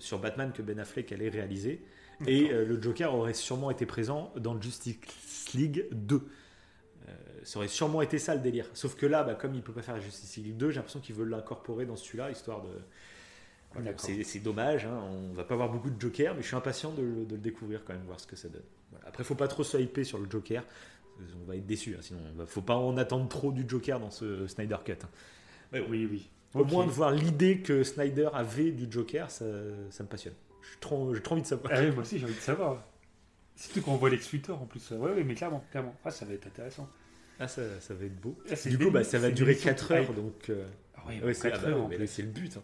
sur 0.00 0.18
Batman 0.18 0.50
que 0.52 0.62
Ben 0.62 0.78
Affleck 0.80 1.12
allait 1.12 1.28
réaliser. 1.28 1.84
Et 2.26 2.48
le 2.48 2.80
Joker 2.82 3.14
aurait 3.14 3.34
sûrement 3.34 3.70
été 3.70 3.86
présent 3.86 4.32
dans 4.36 4.60
Justice 4.60 4.96
League 5.54 5.86
2. 5.92 6.26
Euh, 7.08 7.12
ça 7.42 7.58
aurait 7.58 7.68
sûrement 7.68 8.00
été 8.02 8.18
ça 8.18 8.34
le 8.34 8.40
délire. 8.40 8.66
Sauf 8.74 8.94
que 8.96 9.06
là, 9.06 9.24
bah, 9.24 9.34
comme 9.34 9.54
il 9.54 9.62
peut 9.62 9.72
pas 9.72 9.82
faire 9.82 10.00
Justice 10.00 10.36
League 10.36 10.56
2, 10.56 10.70
j'ai 10.70 10.76
l'impression 10.76 11.00
qu'ils 11.00 11.14
veulent 11.16 11.30
l'incorporer 11.30 11.84
dans 11.86 11.96
celui-là, 11.96 12.30
histoire 12.30 12.62
de. 12.62 12.68
Voilà, 13.74 13.92
c'est 14.24 14.38
dommage, 14.40 14.84
hein, 14.84 15.00
on 15.10 15.32
va 15.32 15.44
pas 15.44 15.54
avoir 15.54 15.70
beaucoup 15.70 15.88
de 15.88 15.98
Joker, 15.98 16.34
mais 16.34 16.42
je 16.42 16.46
suis 16.48 16.56
impatient 16.56 16.92
de, 16.92 17.00
le- 17.02 17.24
de 17.24 17.36
le 17.36 17.40
découvrir 17.40 17.82
quand 17.84 17.94
même, 17.94 18.02
voir 18.04 18.20
ce 18.20 18.26
que 18.26 18.36
ça 18.36 18.48
donne. 18.50 18.62
Voilà. 18.90 19.06
Après, 19.08 19.24
faut 19.24 19.34
pas 19.34 19.48
trop 19.48 19.64
se 19.64 19.78
hyper 19.78 20.04
sur 20.04 20.18
le 20.18 20.28
Joker, 20.30 20.62
on 21.40 21.46
va 21.48 21.56
être 21.56 21.66
déçu, 21.66 21.96
sinon 22.02 22.20
on 22.34 22.36
va- 22.38 22.44
faut 22.46 22.60
pas 22.60 22.76
en 22.76 22.96
attendre 22.98 23.26
trop 23.28 23.50
du 23.50 23.64
Joker 23.66 23.98
dans 23.98 24.10
ce 24.10 24.46
Snyder 24.46 24.76
Cut. 24.84 24.92
hein. 25.02 25.08
Oui, 25.88 26.06
oui. 26.10 26.30
Au 26.54 26.64
moins 26.64 26.84
de 26.84 26.90
voir 26.90 27.12
l'idée 27.12 27.60
que 27.60 27.82
Snyder 27.82 28.28
avait 28.34 28.72
du 28.72 28.92
Joker, 28.92 29.30
ça, 29.30 29.46
ça 29.88 30.02
me 30.02 30.08
passionne. 30.08 30.34
J'ai 30.70 30.78
trop, 30.78 31.14
j'ai 31.14 31.22
trop 31.22 31.32
envie 31.34 31.42
de 31.42 31.46
savoir. 31.46 31.72
Ah 31.74 31.80
oui, 31.80 31.90
moi 31.92 32.02
aussi 32.02 32.18
j'ai 32.18 32.26
envie 32.26 32.34
de 32.34 32.40
savoir. 32.40 32.84
Surtout 33.56 33.82
qu'on 33.82 33.96
voit 33.96 34.10
Lex 34.10 34.32
Luthor 34.32 34.60
en 34.60 34.66
plus. 34.66 34.90
Ouais, 34.90 35.12
ouais, 35.12 35.24
mais 35.24 35.34
clairement, 35.34 35.64
clairement. 35.70 35.94
Ah, 36.04 36.10
ça 36.10 36.24
va 36.24 36.32
être 36.34 36.46
intéressant. 36.46 36.88
Ah, 37.38 37.48
ça, 37.48 37.62
ça 37.80 37.94
va 37.94 38.04
être 38.04 38.20
beau. 38.20 38.36
Ah, 38.50 38.54
Du 38.68 38.78
coup, 38.78 38.90
bah, 38.90 39.04
ça 39.04 39.18
va 39.18 39.30
durer 39.30 39.54
des 39.54 39.60
4 39.60 39.82
missions 39.92 39.96
heures, 39.96 40.14
donc. 40.14 40.50
euh, 40.50 40.66
Ah 40.96 41.02
oui, 41.08 41.20
Ouais, 41.22 41.34
c'est 41.34 41.50
4 41.50 41.66
ah 41.66 41.70
bah 41.88 42.06
c'est 42.06 42.22
le 42.22 42.28
but. 42.28 42.56
hein. 42.56 42.62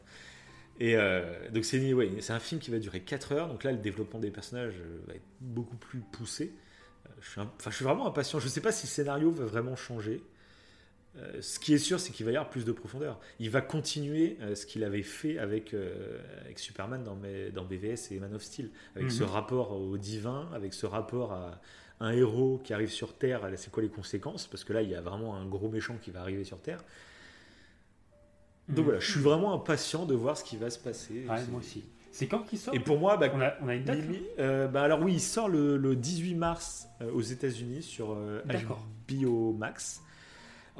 Et 0.80 0.96
euh, 0.96 1.50
donc 1.50 1.64
c'est 1.64 1.92
ouais, 1.92 2.10
un 2.28 2.38
film 2.38 2.60
qui 2.60 2.70
va 2.70 2.78
durer 2.78 3.00
4 3.00 3.32
heures. 3.32 3.48
Donc 3.48 3.64
là, 3.64 3.72
le 3.72 3.78
développement 3.78 4.20
des 4.20 4.30
personnages 4.30 4.74
euh, 4.80 5.00
va 5.08 5.14
être 5.14 5.22
beaucoup 5.40 5.76
plus 5.76 6.00
poussé. 6.00 6.52
Je, 7.20 7.28
suis 7.30 7.40
un- 7.40 7.50
enfin, 7.58 7.70
je 7.70 7.76
suis 7.76 7.84
vraiment 7.84 8.06
impatient. 8.06 8.38
Je 8.38 8.44
ne 8.44 8.50
sais 8.50 8.60
pas 8.60 8.70
si 8.72 8.86
le 8.86 8.90
scénario 8.90 9.30
va 9.32 9.44
vraiment 9.44 9.74
changer. 9.76 10.22
Euh, 11.18 11.42
ce 11.42 11.58
qui 11.58 11.74
est 11.74 11.78
sûr, 11.78 11.98
c'est 11.98 12.12
qu'il 12.12 12.24
va 12.26 12.32
y 12.32 12.36
avoir 12.36 12.48
plus 12.50 12.64
de 12.64 12.72
profondeur. 12.72 13.18
Il 13.40 13.50
va 13.50 13.60
continuer 13.60 14.36
euh, 14.40 14.54
ce 14.54 14.66
qu'il 14.66 14.84
avait 14.84 15.02
fait 15.02 15.38
avec, 15.38 15.74
euh, 15.74 16.18
avec 16.44 16.58
Superman 16.58 17.02
dans, 17.02 17.16
mes- 17.16 17.50
dans 17.50 17.64
BVS 17.64 18.12
et 18.12 18.18
Man 18.20 18.34
of 18.34 18.42
Steel, 18.42 18.70
avec 18.94 19.10
ce 19.10 19.24
Mhm. 19.24 19.30
rapport 19.30 19.72
au 19.72 19.96
divin, 19.98 20.48
avec 20.54 20.74
ce 20.74 20.86
rapport 20.86 21.32
à 21.32 21.60
un 22.00 22.12
héros 22.12 22.60
qui 22.62 22.72
arrive 22.72 22.90
sur 22.90 23.14
Terre. 23.14 23.40
C'est 23.56 23.72
quoi 23.72 23.82
les 23.82 23.88
conséquences? 23.88 24.46
Parce 24.46 24.62
que 24.62 24.72
là, 24.72 24.82
il 24.82 24.90
y 24.90 24.94
a 24.94 25.00
vraiment 25.00 25.34
un 25.34 25.44
gros 25.46 25.68
méchant 25.68 25.96
qui 26.00 26.10
va 26.12 26.20
arriver 26.20 26.44
sur 26.44 26.60
Terre. 26.60 26.84
Donc 28.68 28.78
Mhm. 28.78 28.84
voilà, 28.84 29.00
je 29.00 29.10
suis 29.10 29.20
vraiment 29.20 29.52
impatient 29.54 30.04
de 30.04 30.14
voir 30.14 30.36
ce 30.36 30.44
qui 30.44 30.56
va 30.56 30.70
se 30.70 30.78
passer. 30.78 31.24
Ouais, 31.28 31.44
moi 31.50 31.60
aussi. 31.60 31.84
C'est 32.12 32.26
quand 32.26 32.40
qu'il 32.42 32.58
sort? 32.58 32.74
Et 32.74 32.80
pour 32.80 32.98
moi, 32.98 33.16
bah, 33.16 33.28
on, 33.34 33.40
a, 33.40 33.54
on 33.62 33.68
a 33.68 33.74
une 33.74 33.84
date 33.84 34.00
bah 34.72 34.82
alors 34.82 35.00
oui, 35.02 35.14
il 35.14 35.20
sort 35.20 35.48
le, 35.48 35.76
le 35.76 35.94
18 35.96 36.34
mars 36.34 36.86
aux 37.12 37.20
États-Unis 37.22 37.82
sur. 37.82 38.16
HBO 39.08 39.52
Max, 39.52 40.02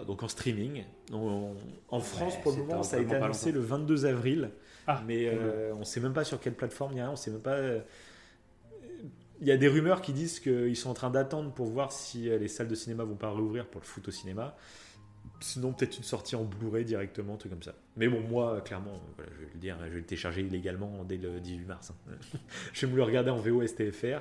donc 0.05 0.23
en 0.23 0.28
streaming. 0.28 0.85
On- 1.12 1.55
en 1.89 2.01
France, 2.01 2.35
pour 2.43 2.52
le 2.52 2.57
c'est 2.59 2.62
moment, 2.62 2.77
dans 2.77 2.83
ça 2.83 2.97
a 2.97 3.01
été 3.01 3.15
annoncé 3.15 3.52
le 3.52 3.60
22 3.60 4.07
avril, 4.07 4.51
Ah, 4.86 5.02
mais 5.07 5.28
euh, 5.28 5.73
on 5.75 5.85
sait 5.85 6.01
même 6.01 6.12
pas 6.12 6.25
sur 6.25 6.41
quelle 6.41 6.55
plateforme 6.55 6.93
il 6.93 6.99
y 6.99 7.01
a, 7.01 7.10
on 7.10 7.17
sait 7.17 7.31
même 7.31 7.41
pas. 7.41 7.55
euh, 7.57 7.81
Il 9.41 9.47
y 9.47 9.52
a 9.52 9.57
des 9.57 9.68
rumeurs 9.68 10.01
qui 10.02 10.12
disent 10.12 10.41
qu'ils 10.41 10.77
sont 10.77 10.91
en 10.91 10.94
train 10.94 11.10
d'attendre 11.10 11.52
pour 11.52 11.67
voir 11.67 11.93
si 11.93 12.28
euh, 12.28 12.39
les 12.39 12.49
salles 12.49 12.68
de 12.68 12.75
cinéma 12.75 13.05
vont 13.05 13.15
pas 13.17 13.31
rouvrir 13.31 13.67
pour 13.67 13.81
le 13.81 13.86
foot 13.86 14.09
au 14.09 14.10
cinéma. 14.10 14.57
Sinon, 15.41 15.73
peut-être 15.73 15.97
une 15.99 16.02
sortie 16.05 16.35
en 16.35 16.43
Blu-ray 16.43 16.85
directement, 16.85 17.35
un 17.35 17.36
truc 17.36 17.52
comme 17.52 17.62
ça. 17.62 17.75
Mais 17.97 18.09
bon, 18.09 18.20
moi, 18.20 18.60
clairement, 18.62 19.01
voilà, 19.17 19.31
je 19.36 19.44
vais 19.44 19.51
le 19.55 19.60
dire, 19.60 19.77
je 19.85 19.91
vais 19.91 19.99
le 20.01 20.05
télécharger 20.05 20.41
illégalement 20.41 21.05
dès 21.05 21.17
le 21.17 21.39
18 21.39 21.65
mars. 21.67 21.93
hein. 22.10 22.12
je 22.73 22.86
vais 22.86 22.93
me 22.93 22.97
le 22.97 23.05
regarder 23.05 23.31
en 23.31 23.36
VO 23.36 23.65
STFR. 23.65 24.20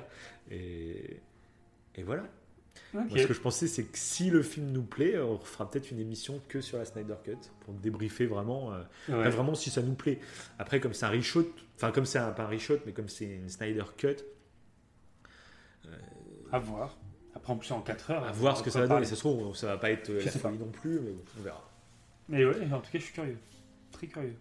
Et, 0.52 1.16
et 1.96 2.02
voilà. 2.04 2.22
Moi, 2.94 3.04
ce 3.10 3.26
que 3.26 3.34
je 3.34 3.40
pensais, 3.40 3.66
c'est 3.68 3.84
que 3.84 3.98
si 3.98 4.30
le 4.30 4.42
film 4.42 4.72
nous 4.72 4.82
plaît, 4.82 5.18
on 5.18 5.38
fera 5.38 5.70
peut-être 5.70 5.90
une 5.90 5.98
émission 6.00 6.40
que 6.48 6.60
sur 6.62 6.78
la 6.78 6.84
Snyder 6.86 7.16
Cut 7.22 7.36
pour 7.60 7.74
débriefer 7.74 8.24
vraiment, 8.26 8.72
euh, 8.72 8.78
Ouais. 9.08 9.14
enfin, 9.20 9.28
vraiment 9.30 9.54
si 9.54 9.68
ça 9.70 9.82
nous 9.82 9.94
plaît. 9.94 10.20
Après, 10.58 10.80
comme 10.80 10.94
c'est 10.94 11.04
un 11.04 11.10
reshoot, 11.10 11.52
enfin 11.76 11.92
comme 11.92 12.06
c'est 12.06 12.18
un, 12.18 12.30
pas 12.32 12.44
un 12.44 12.48
reshoot, 12.48 12.80
mais 12.86 12.92
comme 12.92 13.08
c'est 13.10 13.26
une 13.26 13.48
Snyder 13.50 13.84
Cut, 13.96 14.16
À 16.50 16.58
voir. 16.58 16.96
Après, 17.34 17.52
en 17.52 17.56
plus, 17.56 17.70
en 17.72 17.82
4 17.82 18.10
heures. 18.10 18.24
à 18.24 18.32
voir 18.32 18.56
ce 18.56 18.62
que 18.62 18.70
ça 18.70 18.80
va 18.80 18.86
donner. 18.88 19.04
Ça 19.06 19.14
se 19.14 19.20
trouve, 19.20 19.54
ça 19.54 19.66
va 19.66 19.76
pas 19.78 19.90
être 19.90 20.08
euh, 20.10 20.20
la 20.24 20.30
folie 20.30 20.58
non 20.58 20.70
plus, 20.70 20.98
mais 21.00 21.10
bon, 21.12 21.22
on 21.38 21.42
verra. 21.42 21.70
Mais 22.28 22.44
ouais, 22.44 22.72
en 22.72 22.80
tout 22.80 22.90
cas, 22.90 22.98
je 22.98 23.04
suis 23.04 23.12
curieux. 23.12 23.38
Très 23.92 24.06
curieux 24.06 24.34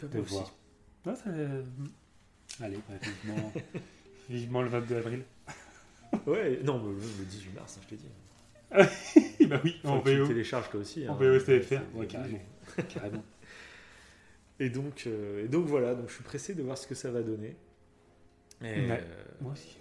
de 0.00 0.18
voir. 0.20 0.54
Ouais, 1.04 1.14
ça- 1.14 1.28
euh, 1.30 1.62
Allez, 2.62 2.78
bah, 2.88 2.94
vivement... 3.24 3.52
vivement 4.30 4.62
le 4.62 4.68
22 4.68 4.96
avril. 4.96 5.24
Ouais, 6.26 6.60
non, 6.64 6.78
mais 6.78 6.88
le 6.92 6.98
le 7.18 7.24
18 7.24 7.54
mars, 7.54 7.78
hein, 7.78 7.80
je 7.84 7.88
t'ai 7.88 7.96
dit. 7.96 8.08
bah 9.48 9.60
oui, 9.64 9.80
en 9.84 9.98
VO. 9.98 10.26
télécharges 10.26 10.70
toi 10.70 10.80
aussi. 10.80 11.08
En 11.08 11.14
hein. 11.14 11.16
VO 11.18 11.38
ouais, 11.94 12.06
carrément. 12.06 12.38
carrément. 12.88 13.24
Et 14.58 14.68
donc, 14.70 15.04
euh, 15.06 15.44
et 15.44 15.48
donc 15.48 15.66
voilà, 15.66 15.94
donc 15.94 16.08
je 16.08 16.14
suis 16.14 16.22
pressé 16.22 16.54
de 16.54 16.62
voir 16.62 16.76
ce 16.76 16.86
que 16.86 16.94
ça 16.94 17.10
va 17.10 17.22
donner. 17.22 17.56
Et, 18.62 18.64
Ouais. 18.88 19.00
euh, 19.02 19.24
Moi 19.40 19.52
aussi. 19.52 19.78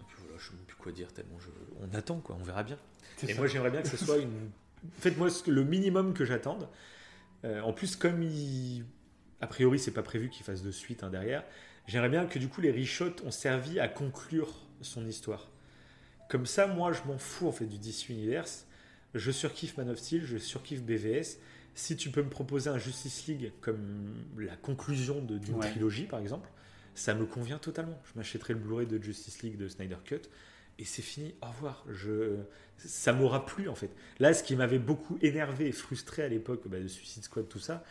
et 0.00 0.04
puis 0.06 0.16
voilà, 0.20 0.38
je 0.38 0.44
sais 0.46 0.54
même 0.54 0.64
plus 0.64 0.76
quoi 0.76 0.92
dire 0.92 1.12
tellement 1.12 1.38
je... 1.40 1.48
on 1.80 1.92
attend 1.96 2.20
quoi, 2.20 2.36
on 2.40 2.44
verra 2.44 2.62
bien. 2.62 2.78
Et 3.24 3.32
ça. 3.32 3.34
moi 3.34 3.48
j'aimerais 3.48 3.70
bien 3.70 3.82
que 3.82 3.88
ce 3.88 3.96
soit 3.96 4.18
une. 4.18 4.50
Faites-moi 5.00 5.28
le 5.48 5.64
minimum 5.64 6.14
que 6.14 6.24
j'attende. 6.24 6.68
Euh, 7.44 7.60
en 7.62 7.72
plus, 7.72 7.96
comme 7.96 8.22
il. 8.22 8.84
A 9.40 9.46
priori, 9.46 9.78
c'est 9.78 9.92
pas 9.92 10.02
prévu 10.02 10.30
qu'il 10.30 10.44
fasse 10.44 10.62
de 10.62 10.70
suite 10.70 11.02
hein, 11.02 11.10
derrière. 11.10 11.44
J'aimerais 11.86 12.08
bien 12.08 12.26
que 12.26 12.38
du 12.38 12.48
coup 12.48 12.60
les 12.60 12.70
reshots 12.70 13.24
ont 13.24 13.30
servi 13.30 13.80
à 13.80 13.88
conclure 13.88 14.67
son 14.82 15.06
histoire. 15.06 15.50
Comme 16.28 16.46
ça, 16.46 16.66
moi 16.66 16.92
je 16.92 17.02
m'en 17.04 17.18
fous 17.18 17.48
en 17.48 17.52
fait 17.52 17.66
du 17.66 17.78
DC 17.78 18.08
Universe. 18.10 18.66
Je 19.14 19.30
surkiffe 19.30 19.76
Man 19.78 19.88
of 19.90 19.98
Steel, 19.98 20.24
je 20.24 20.36
surkiffe 20.38 20.82
BVS. 20.82 21.38
Si 21.74 21.96
tu 21.96 22.10
peux 22.10 22.22
me 22.22 22.28
proposer 22.28 22.68
un 22.70 22.78
Justice 22.78 23.26
League 23.26 23.52
comme 23.60 24.14
la 24.36 24.56
conclusion 24.56 25.20
d'une 25.22 25.54
Ouais. 25.56 25.70
trilogie 25.70 26.04
par 26.04 26.20
exemple, 26.20 26.48
ça 26.94 27.14
me 27.14 27.24
convient 27.24 27.58
totalement. 27.58 28.00
Je 28.12 28.18
m'achèterai 28.18 28.54
le 28.54 28.58
Blu-ray 28.58 28.86
de 28.86 29.02
Justice 29.02 29.42
League 29.42 29.56
de 29.56 29.68
Snyder 29.68 29.96
Cut 30.04 30.22
et 30.78 30.84
c'est 30.84 31.02
fini. 31.02 31.34
Au 31.42 31.46
revoir. 31.46 31.84
Je, 31.88 32.36
ça 32.76 33.12
m'aura 33.12 33.46
plu 33.46 33.68
en 33.68 33.74
fait. 33.74 33.90
Là, 34.18 34.34
ce 34.34 34.42
qui 34.42 34.56
m'avait 34.56 34.78
beaucoup 34.80 35.18
énervé 35.22 35.68
et 35.68 35.72
frustré 35.72 36.22
à 36.22 36.28
l'époque 36.28 36.62
bah, 36.66 36.78
de 36.80 36.88
Suicide 36.88 37.22
Squad, 37.24 37.48
tout 37.48 37.60
ça, 37.60 37.84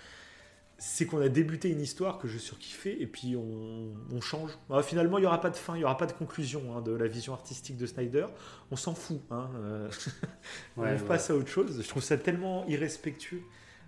c'est 0.80 1.08
qu'on 1.08 1.20
a 1.22 1.28
débuté 1.30 1.70
une 1.70 1.82
histoire 1.82 2.20
que 2.20 2.28
je 2.28 2.38
surkiffais 2.38 2.96
et 3.00 3.08
puis 3.08 3.36
on, 3.36 3.94
on 4.14 4.22
change. 4.22 4.52
Ah, 4.70 4.84
finalement, 4.84 5.18
il 5.18 5.22
n'y 5.22 5.28
aura 5.28 5.42
pas 5.42 5.50
de 5.50 5.56
fin, 5.56 5.76
il 5.76 5.80
n'y 5.80 5.84
aura 5.84 5.98
pas 5.98 6.06
de 6.06 6.12
conclusion 6.12 6.78
hein, 6.78 6.82
de 6.82 6.92
la 6.92 7.08
vision 7.08 7.34
artistique 7.34 7.78
de 7.78 7.86
Snyder. 7.88 8.28
On 8.70 8.76
s'en 8.76 8.94
fout. 8.94 9.20
Hein, 9.32 9.50
euh, 9.56 9.90
on 10.78 10.82
Ouais, 10.84 10.92
ouais. 10.94 11.00
passe 11.00 11.30
à 11.32 11.36
autre 11.36 11.50
chose. 11.50 11.82
Je 11.82 11.88
trouve 11.88 12.04
ça 12.04 12.18
tellement 12.18 12.66
irrespectueux. 12.68 13.42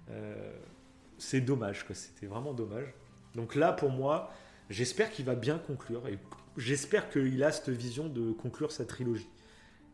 Euh, 0.09 0.51
c'est 1.19 1.41
dommage. 1.41 1.85
C'était 1.93 2.25
vraiment 2.25 2.53
dommage. 2.53 2.87
Donc 3.35 3.53
là, 3.55 3.71
pour 3.71 3.91
moi, 3.91 4.31
j'espère 4.71 5.11
qu'il 5.11 5.25
va 5.25 5.35
bien 5.35 5.59
conclure 5.59 6.07
et 6.07 6.17
j'espère 6.57 7.09
qu'il 7.11 7.43
a 7.43 7.51
cette 7.51 7.69
vision 7.69 8.07
de 8.09 8.31
conclure 8.31 8.71
sa 8.71 8.85
trilogie. 8.85 9.29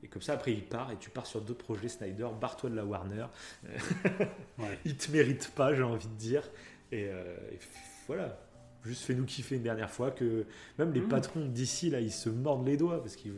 Et 0.04 0.08
comme 0.08 0.22
ça, 0.22 0.34
après, 0.34 0.54
il 0.54 0.64
part 0.64 0.92
et 0.92 0.98
tu 0.98 1.10
pars 1.10 1.26
sur 1.26 1.42
d'autres 1.42 1.64
projets 1.66 1.90
Snyder. 1.90 2.28
Barre-toi 2.40 2.70
de 2.70 2.76
la 2.76 2.86
Warner. 2.86 3.26
Ouais. 4.60 4.80
Il 4.86 4.96
te 4.98 5.12
mérite 5.12 5.52
pas, 5.56 5.74
j'ai 5.74 5.82
envie 5.82 6.08
de 6.08 6.14
dire. 6.14 6.44
Et, 6.92 7.08
euh, 7.10 7.36
et 7.52 7.60
voilà. 8.08 8.38
Juste 8.84 9.04
fais-nous 9.06 9.26
kiffer 9.26 9.56
une 9.56 9.64
dernière 9.64 9.90
fois 9.90 10.12
que 10.12 10.46
même 10.78 10.94
les 10.94 11.02
Mhm. 11.02 11.10
patrons 11.10 11.46
d'ici, 11.46 11.90
là, 11.90 12.00
ils 12.00 12.12
se 12.12 12.30
mordent 12.30 12.68
les 12.68 12.78
doigts 12.78 13.02
parce 13.02 13.16
que 13.16 13.30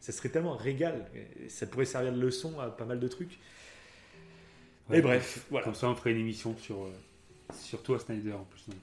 ça 0.00 0.10
serait 0.12 0.28
tellement 0.28 0.54
un 0.54 0.58
régal. 0.62 1.06
Ça 1.48 1.66
pourrait 1.66 1.84
servir 1.84 2.12
de 2.12 2.20
leçon 2.20 2.58
à 2.58 2.68
pas 2.70 2.84
mal 2.84 2.98
de 2.98 3.06
trucs. 3.08 3.38
Ouais, 4.90 4.98
Et 4.98 5.02
bref, 5.02 5.46
voilà. 5.50 5.64
Comme 5.64 5.74
ça, 5.74 5.88
on 5.88 5.94
ferait 5.94 6.12
une 6.12 6.18
émission 6.20 6.56
sur, 6.56 6.82
euh, 6.84 6.90
sur 7.54 7.82
toi, 7.82 7.98
Snyder, 7.98 8.32
en 8.32 8.44
plus. 8.44 8.66
Donc, 8.68 8.78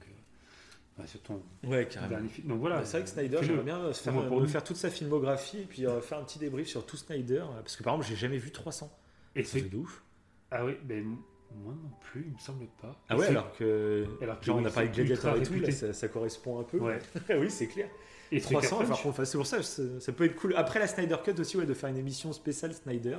euh, 1.00 1.06
sur 1.06 1.20
ton 1.20 1.42
Ouais, 1.64 1.86
carrément. 1.86 2.08
dernier 2.14 2.28
film. 2.28 2.48
Donc 2.48 2.60
voilà. 2.60 2.76
Bah, 2.78 2.84
c'est 2.86 2.96
vrai 2.98 3.04
que 3.04 3.10
Snyder, 3.10 3.38
j'aimerais 3.42 3.64
bien 3.64 3.92
faire, 3.92 4.12
pour 4.28 4.40
nous. 4.40 4.48
faire 4.48 4.64
toute 4.64 4.76
sa 4.76 4.88
filmographie 4.88 5.58
et 5.60 5.64
puis 5.66 5.84
euh, 5.86 6.00
faire 6.00 6.18
un 6.18 6.24
petit 6.24 6.38
débrief 6.38 6.68
sur 6.68 6.86
tout 6.86 6.96
Snyder. 6.96 7.44
Parce 7.56 7.76
que 7.76 7.82
par 7.82 7.94
exemple, 7.94 8.08
j'ai 8.08 8.16
jamais 8.16 8.38
vu 8.38 8.50
300. 8.52 8.90
Et 9.34 9.44
C'est 9.44 9.60
c'est. 9.60 9.68
de 9.68 9.76
ouf. 9.76 10.02
Ah 10.50 10.64
oui, 10.64 10.76
ben 10.84 11.16
moi 11.54 11.74
non 11.74 11.90
plus, 12.00 12.24
il 12.28 12.32
me 12.34 12.38
semble 12.38 12.66
pas. 12.80 12.94
Ah 13.08 13.14
Et 13.14 13.18
ouais, 13.18 13.26
alors 13.28 13.52
que. 13.56 14.06
Alors 14.20 14.38
que 14.40 14.46
Genre, 14.46 14.56
on 14.58 14.64
a 14.64 14.70
parlé 14.70 14.88
de 14.88 14.94
Gladiator 14.94 15.36
et 15.36 15.42
tout, 15.42 15.54
là, 15.54 15.70
ça, 15.70 15.92
ça 15.92 16.08
correspond 16.08 16.60
un 16.60 16.64
peu. 16.64 16.78
Ouais. 16.78 16.98
oui, 17.38 17.50
c'est 17.50 17.66
clair. 17.68 17.88
Et 18.32 18.40
300, 18.40 18.60
Sucker 18.60 18.66
il 18.66 18.78
va 18.78 18.84
falloir 18.84 18.88
Punch. 18.96 19.02
qu'on 19.04 19.12
fasse. 19.12 19.30
C'est 19.30 19.38
pour 19.38 19.46
ça, 19.46 19.62
ça, 19.62 19.82
ça 20.00 20.12
peut 20.12 20.24
être 20.24 20.34
cool. 20.36 20.54
Après 20.56 20.78
la 20.80 20.86
Snyder 20.88 21.16
Cut 21.24 21.40
aussi, 21.40 21.56
ouais, 21.56 21.66
de 21.66 21.74
faire 21.74 21.88
une 21.90 21.96
émission 21.98 22.32
spéciale 22.32 22.74
Snyder, 22.74 23.18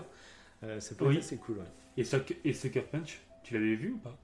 euh, 0.63 0.79
ça 0.79 0.95
peut 0.95 1.05
Oui. 1.05 1.15
être 1.15 1.19
assez 1.23 1.37
cool. 1.37 1.57
ouais. 1.59 1.63
Et 1.95 2.03
Sucker, 2.03 2.37
et 2.43 2.53
Sucker 2.53 2.81
Punch, 2.81 3.21
tu 3.43 3.53
l'avais 3.53 3.75
vu 3.75 3.93
ou 3.93 3.97
pas? 3.97 4.17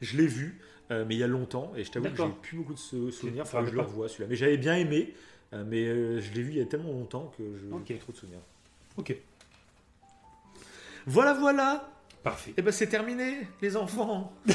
Je 0.00 0.16
l'ai 0.16 0.26
vu, 0.26 0.60
euh, 0.90 1.04
mais 1.06 1.14
il 1.14 1.18
y 1.18 1.22
a 1.24 1.26
longtemps, 1.28 1.72
et 1.76 1.84
je 1.84 1.90
t'avoue 1.90 2.08
que 2.10 2.16
j'ai 2.16 2.28
plus 2.42 2.56
beaucoup 2.56 2.74
de 2.74 2.78
sou- 2.78 3.10
souvenirs. 3.10 3.44
Tu 3.44 3.48
Enfin, 3.56 3.64
je 3.66 3.72
le 3.72 3.80
revois 3.80 4.08
celui-là. 4.08 4.28
Mais 4.28 4.36
j'avais 4.36 4.56
bien 4.56 4.76
aimé, 4.76 5.12
euh, 5.52 5.64
mais 5.66 5.84
euh, 5.86 6.20
je 6.20 6.32
l'ai 6.32 6.42
vu 6.42 6.50
il 6.52 6.58
y 6.58 6.60
a 6.62 6.66
tellement 6.66 6.92
longtemps 6.92 7.32
que 7.36 7.42
je 7.56 7.66
n'ai 7.66 7.72
Ok. 7.74 7.84
plus 7.86 7.98
trop 7.98 8.12
de 8.12 8.16
souvenirs. 8.16 8.40
Ok. 8.96 9.16
Voilà, 11.06 11.34
voilà 11.34 11.88
Parfait. 12.22 12.54
Et 12.56 12.62
ben 12.62 12.70
c'est 12.72 12.86
terminé, 12.88 13.46
les 13.60 13.76
enfants 13.76 14.32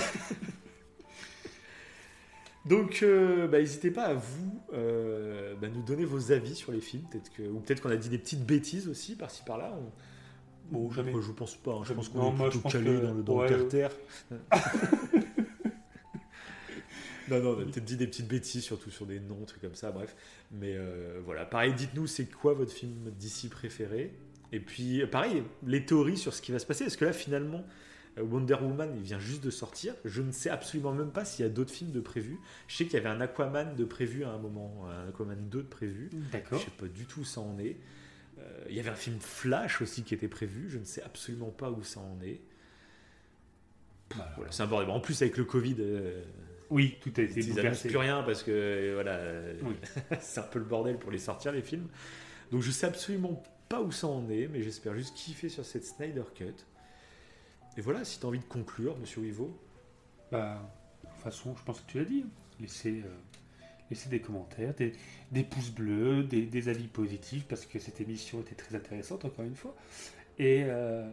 Donc, 2.66 3.00
euh, 3.02 3.48
bah, 3.48 3.60
n'hésitez 3.60 3.92
pas 3.92 4.04
à 4.08 4.14
vous 4.14 4.62
euh, 4.74 5.56
bah, 5.56 5.70
nous 5.70 5.82
donner 5.84 6.04
vos 6.04 6.32
avis 6.34 6.54
sur 6.54 6.74
les 6.74 6.82
films, 6.82 7.04
peut-être 7.10 7.32
que, 7.34 7.44
ou 7.44 7.60
peut-être 7.62 7.82
qu'on 7.82 7.90
a 7.90 7.96
dit 7.96 8.10
des 8.10 8.18
petites 8.18 8.46
bêtises 8.46 8.90
aussi 8.90 9.16
par-ci 9.16 9.44
par-là. 9.46 9.74
On- 9.78 9.92
Bon, 10.70 10.92
jamais. 10.92 11.12
Moi, 11.14 11.22
je 11.26 11.32
pense 11.32 11.56
pas. 11.56 11.72
hein. 11.72 11.84
Je 11.86 11.94
pense 11.94 12.10
qu'on 12.10 12.18
Non, 12.34 12.46
est 12.46 12.50
plutôt 12.50 12.68
calé 12.68 12.84
que- 12.84 12.98
dans 13.06 13.14
le, 13.14 13.24
dans 13.24 13.38
ouais, 13.38 13.50
le 13.50 13.70
terre 13.70 13.92
non, 17.30 17.40
non, 17.42 17.50
on 17.58 17.62
a 17.62 17.64
peut-être 17.66 17.86
dit 17.86 17.96
des 17.98 18.08
petites 18.08 18.28
bêtises, 18.28 18.64
surtout 18.64 18.90
sur 18.90 19.06
des 19.06 19.22
noms, 19.22 19.46
trucs 19.46 19.62
comme 19.62 19.76
ça, 19.76 19.92
bref. 19.92 20.14
Mais 20.52 20.74
euh, 20.76 21.22
voilà, 21.26 21.46
pareil, 21.46 21.74
dites-nous 21.74 22.06
c'est 22.08 22.26
quoi 22.26 22.54
votre 22.54 22.72
film 22.74 23.12
d'ici 23.18 23.48
préféré? 23.48 24.14
Et 24.52 24.60
puis, 24.60 25.06
pareil, 25.08 25.44
les 25.66 25.86
théories 25.86 26.18
sur 26.18 26.34
ce 26.34 26.42
qui 26.42 26.52
va 26.52 26.60
se 26.60 26.66
passer. 26.66 26.86
Parce 26.86 26.96
que 26.96 27.06
là, 27.06 27.14
finalement, 27.14 27.66
euh, 28.18 28.24
Wonder 28.24 28.56
Woman, 28.56 28.94
il 28.96 29.02
vient 29.04 29.20
juste 29.20 29.44
de 29.44 29.50
sortir? 29.50 29.94
Je 30.06 30.22
ne 30.22 30.32
sais 30.32 30.50
absolument 30.50 30.94
même 30.94 31.12
pas 31.12 31.26
s'il 31.26 31.44
y 31.44 31.48
a 31.48 31.52
d'autres 31.52 31.74
films 31.74 31.92
de 31.92 32.00
prévus. 32.00 32.40
Je 32.68 32.76
sais 32.78 32.86
qu'il 32.86 32.94
y 32.94 32.98
avait 32.98 33.10
un 33.10 33.20
Aquaman 33.22 33.76
de 33.76 33.86
prévu 33.86 34.24
à 34.24 34.30
un 34.30 34.38
moment, 34.38 34.86
un 34.90 35.10
Aquaman 35.10 35.50
2 35.50 35.58
de 35.64 35.68
prévu. 35.68 36.10
Je 36.14 36.18
D'accord. 36.32 36.62
sais 36.62 36.72
pas 36.72 36.88
du 36.88 37.06
tout 37.06 37.22
où 37.22 37.26
ça 37.26 37.42
en 37.42 37.58
est. 37.60 37.78
Euh, 38.40 38.66
Il 38.70 38.76
y 38.76 38.80
avait 38.80 38.90
un 38.90 38.96
film 38.96 39.18
Flash 39.20 39.82
aussi 39.82 40.04
qui 40.04 40.14
était 40.14 40.28
prévu. 40.30 40.70
Je 40.70 40.78
ne 40.78 40.86
sais 40.86 41.02
absolument 41.04 41.50
pas 41.52 41.70
où 41.72 41.84
ça 41.84 42.00
en 42.00 42.18
est. 42.24 42.40
Voilà. 44.16 44.32
Voilà, 44.38 44.52
c'est 44.52 44.64
un 44.64 44.68
bordel. 44.68 44.90
En 44.90 45.00
plus, 45.02 45.22
avec 45.22 45.38
le 45.38 45.44
Covid, 45.44 45.76
euh, 45.80 46.24
Oui, 46.70 46.98
tout 47.02 47.12
a 47.18 47.22
été 47.22 47.34
ils 47.40 47.44
annoncent 47.44 47.56
bouleversé. 47.56 47.88
plus 47.90 47.98
rien 47.98 48.24
parce 48.24 48.44
que 48.44 48.94
voilà, 48.94 49.20
Oui. 49.64 49.76
c'est 50.22 50.40
un 50.40 50.44
peu 50.44 50.60
le 50.60 50.66
bordel 50.66 50.98
pour 50.98 51.12
les 51.12 51.18
sortir 51.20 51.52
les 51.52 51.62
films. 51.62 51.88
Donc 52.52 52.62
je 52.62 52.72
sais 52.72 52.88
absolument 52.88 53.44
pas 53.70 53.82
où 53.82 53.92
ça 53.92 54.08
en 54.08 54.30
est, 54.30 54.48
mais 54.48 54.62
j'espère 54.62 54.94
juste 54.96 55.16
kiffer 55.16 55.50
sur 55.50 55.66
cette 55.66 55.86
Snyder 55.86 56.24
Cut. 56.36 56.54
Et 57.78 57.82
voilà, 57.82 58.04
si 58.06 58.20
tu 58.20 58.26
as 58.26 58.30
envie 58.30 58.40
de 58.40 58.44
conclure, 58.46 58.98
Monsieur 58.98 59.22
Wivo. 59.22 59.58
Bah, 60.32 60.60
de 61.04 61.10
toute 61.10 61.20
façon, 61.20 61.56
je 61.58 61.64
pense 61.64 61.82
que 61.82 61.88
tu 61.92 62.00
l'as 62.00 62.06
dit. 62.06 62.24
hein. 62.26 62.30
Laissez, 62.60 63.04
euh, 63.06 63.10
laissez 63.92 64.10
des 64.10 64.20
commentaires, 64.20 64.74
des, 64.74 64.94
des 65.32 65.44
pouces 65.44 65.70
bleus, 65.70 66.24
des, 66.24 66.42
des 66.46 66.70
avis 66.70 66.88
positifs, 66.88 67.46
parce 67.48 67.66
que 67.66 67.78
cette 67.80 68.02
émission 68.02 68.42
était 68.42 68.56
très 68.56 68.76
intéressante, 68.76 69.26
encore 69.26 69.46
une 69.46 69.56
fois. 69.56 69.76
Et 70.40 70.64
euh, 70.66 71.08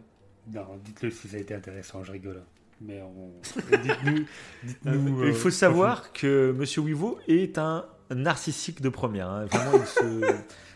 non, 0.51 0.77
dites-le 0.83 1.11
si 1.11 1.27
ça 1.27 1.37
a 1.37 1.39
été 1.39 1.53
intéressant, 1.53 2.03
je 2.03 2.11
rigole. 2.13 2.37
hein. 2.37 2.47
Mais 2.81 3.01
on, 3.01 3.31
dites-nous. 3.83 4.25
dites-nous, 4.63 5.23
il 5.23 5.29
euh, 5.29 5.33
faut 5.33 5.49
savoir 5.51 6.11
que 6.13 6.51
Monsieur 6.57 6.81
Wivo 6.81 7.19
est 7.27 7.57
un 7.57 7.85
narcissique 8.13 8.81
de 8.81 8.89
première. 8.89 9.29
hein. 9.29 9.45
Vraiment, 9.45 9.79
il 9.79 9.85
se, 9.87 10.35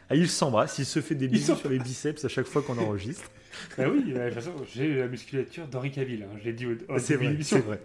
ah, 0.09 0.15
il 0.15 0.27
s'embrasse, 0.29 0.79
il 0.79 0.85
se 0.85 1.01
fait 1.01 1.15
des 1.15 1.27
bisous 1.27 1.55
sur 1.55 1.69
les 1.69 1.79
biceps 1.79 2.23
à 2.25 2.29
chaque 2.29 2.47
fois 2.47 2.61
qu'on 2.61 2.77
enregistre. 2.77 3.29
Bah 3.77 3.85
oui, 3.91 4.13
de 4.13 4.17
toute 4.25 4.33
façon, 4.35 4.53
j'ai 4.73 4.95
la 4.95 5.07
musculature 5.07 5.67
d'Henri 5.67 5.91
Cavill. 5.91 6.23
hein. 6.23 6.37
Je 6.39 6.45
l'ai 6.45 6.53
dit 6.53 6.65
au, 6.65 6.71
au 6.87 6.99
C'est 6.99 7.15
vrai, 7.15 7.35
c'est 7.41 7.59
vrai. 7.59 7.81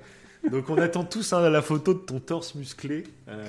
Donc 0.50 0.68
on 0.68 0.76
attend 0.76 1.04
tous 1.04 1.32
hein, 1.32 1.48
la 1.48 1.62
photo 1.62 1.94
de 1.94 2.00
ton 2.00 2.20
torse 2.20 2.54
musclé, 2.54 3.04
euh, 3.28 3.44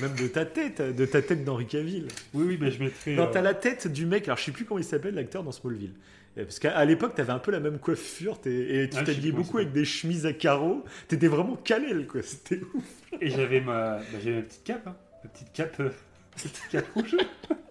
même 0.00 0.14
de 0.14 0.28
ta 0.28 0.44
tête, 0.46 0.80
de 0.80 1.04
ta 1.04 1.20
tête 1.22 1.44
d'Henri 1.44 1.66
Cavill. 1.66 2.06
Oui, 2.34 2.44
oui, 2.46 2.56
bah, 2.56 2.70
je 2.70 2.78
mettrai. 2.82 3.14
Non, 3.16 3.24
euh, 3.24 3.30
t'as 3.32 3.42
la 3.42 3.52
tête 3.52 3.88
du 3.88 4.06
mec, 4.06 4.26
alors 4.28 4.38
je 4.38 4.44
sais 4.44 4.52
plus 4.52 4.64
comment 4.64 4.78
il 4.78 4.84
s'appelle 4.84 5.14
l'acteur 5.16 5.42
dans 5.42 5.50
Smallville. 5.52 5.92
Euh, 6.38 6.44
Parce 6.44 6.60
qu'à 6.60 6.82
l'époque, 6.84 7.14
t'avais 7.16 7.32
un 7.32 7.40
peu 7.40 7.50
la 7.50 7.60
même 7.60 7.78
coiffure 7.78 8.40
t'es- 8.40 8.84
et 8.84 8.88
tu 8.88 8.96
Ah, 8.98 9.02
t'habillais 9.02 9.32
beaucoup 9.32 9.58
avec 9.58 9.72
des 9.72 9.84
chemises 9.84 10.24
à 10.24 10.32
carreaux. 10.32 10.84
T'étais 11.08 11.28
vraiment 11.28 11.56
calé, 11.56 12.06
quoi. 12.06 12.22
C'était 12.22 12.60
ouf. 12.74 12.84
Et 13.20 13.28
j'avais 13.28 13.60
ma, 13.60 13.96
bah, 13.96 14.02
ma 14.24 14.42
petite 14.42 14.62
cape, 14.64 14.86
hein. 14.86 14.96
ma 15.24 15.30
petite 15.30 15.52
cape, 15.52 15.80
euh, 15.80 15.90
petite 16.36 16.62
cape 16.70 16.86
rouge. 16.94 17.16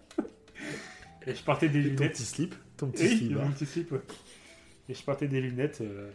Et 1.27 1.33
je 1.35 1.43
portais 1.43 1.69
des 1.69 1.79
Et 1.83 1.95
ton 1.95 1.99
lunettes. 2.03 2.05
petit 2.05 2.25
slip, 2.25 2.55
ton 2.77 2.91
petit 2.91 3.03
Oui, 3.03 3.07
slip. 3.07 3.31
mon 3.31 3.39
hein. 3.39 3.51
petit 3.51 3.65
slip, 3.65 3.91
ouais. 3.91 4.01
Et 4.89 4.93
je 4.93 5.03
portais 5.03 5.27
des 5.27 5.41
lunettes, 5.41 5.81
euh, 5.81 6.11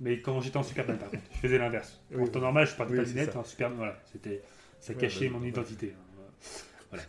mais 0.00 0.20
quand 0.20 0.40
j'étais 0.40 0.56
en 0.56 0.62
Superman, 0.62 0.98
par 0.98 1.10
contre, 1.10 1.22
je 1.32 1.38
faisais 1.38 1.58
l'inverse. 1.58 2.00
Oui, 2.10 2.22
en 2.22 2.26
temps 2.28 2.40
normal, 2.40 2.66
je 2.66 2.74
portais 2.74 2.92
oui, 2.92 2.96
pas 2.96 3.02
de 3.04 3.08
c'est 3.08 3.14
lunettes, 3.14 3.32
ça. 3.32 3.38
en 3.40 3.44
Superman, 3.44 3.76
voilà, 3.78 4.02
c'était, 4.12 4.42
ça 4.80 4.92
Ouais, 4.92 4.94
cachait 4.94 5.28
bah, 5.28 5.30
mon 5.34 5.40
bah, 5.40 5.46
identité. 5.48 5.94
hein. 5.94 6.22
Voilà. 6.90 7.04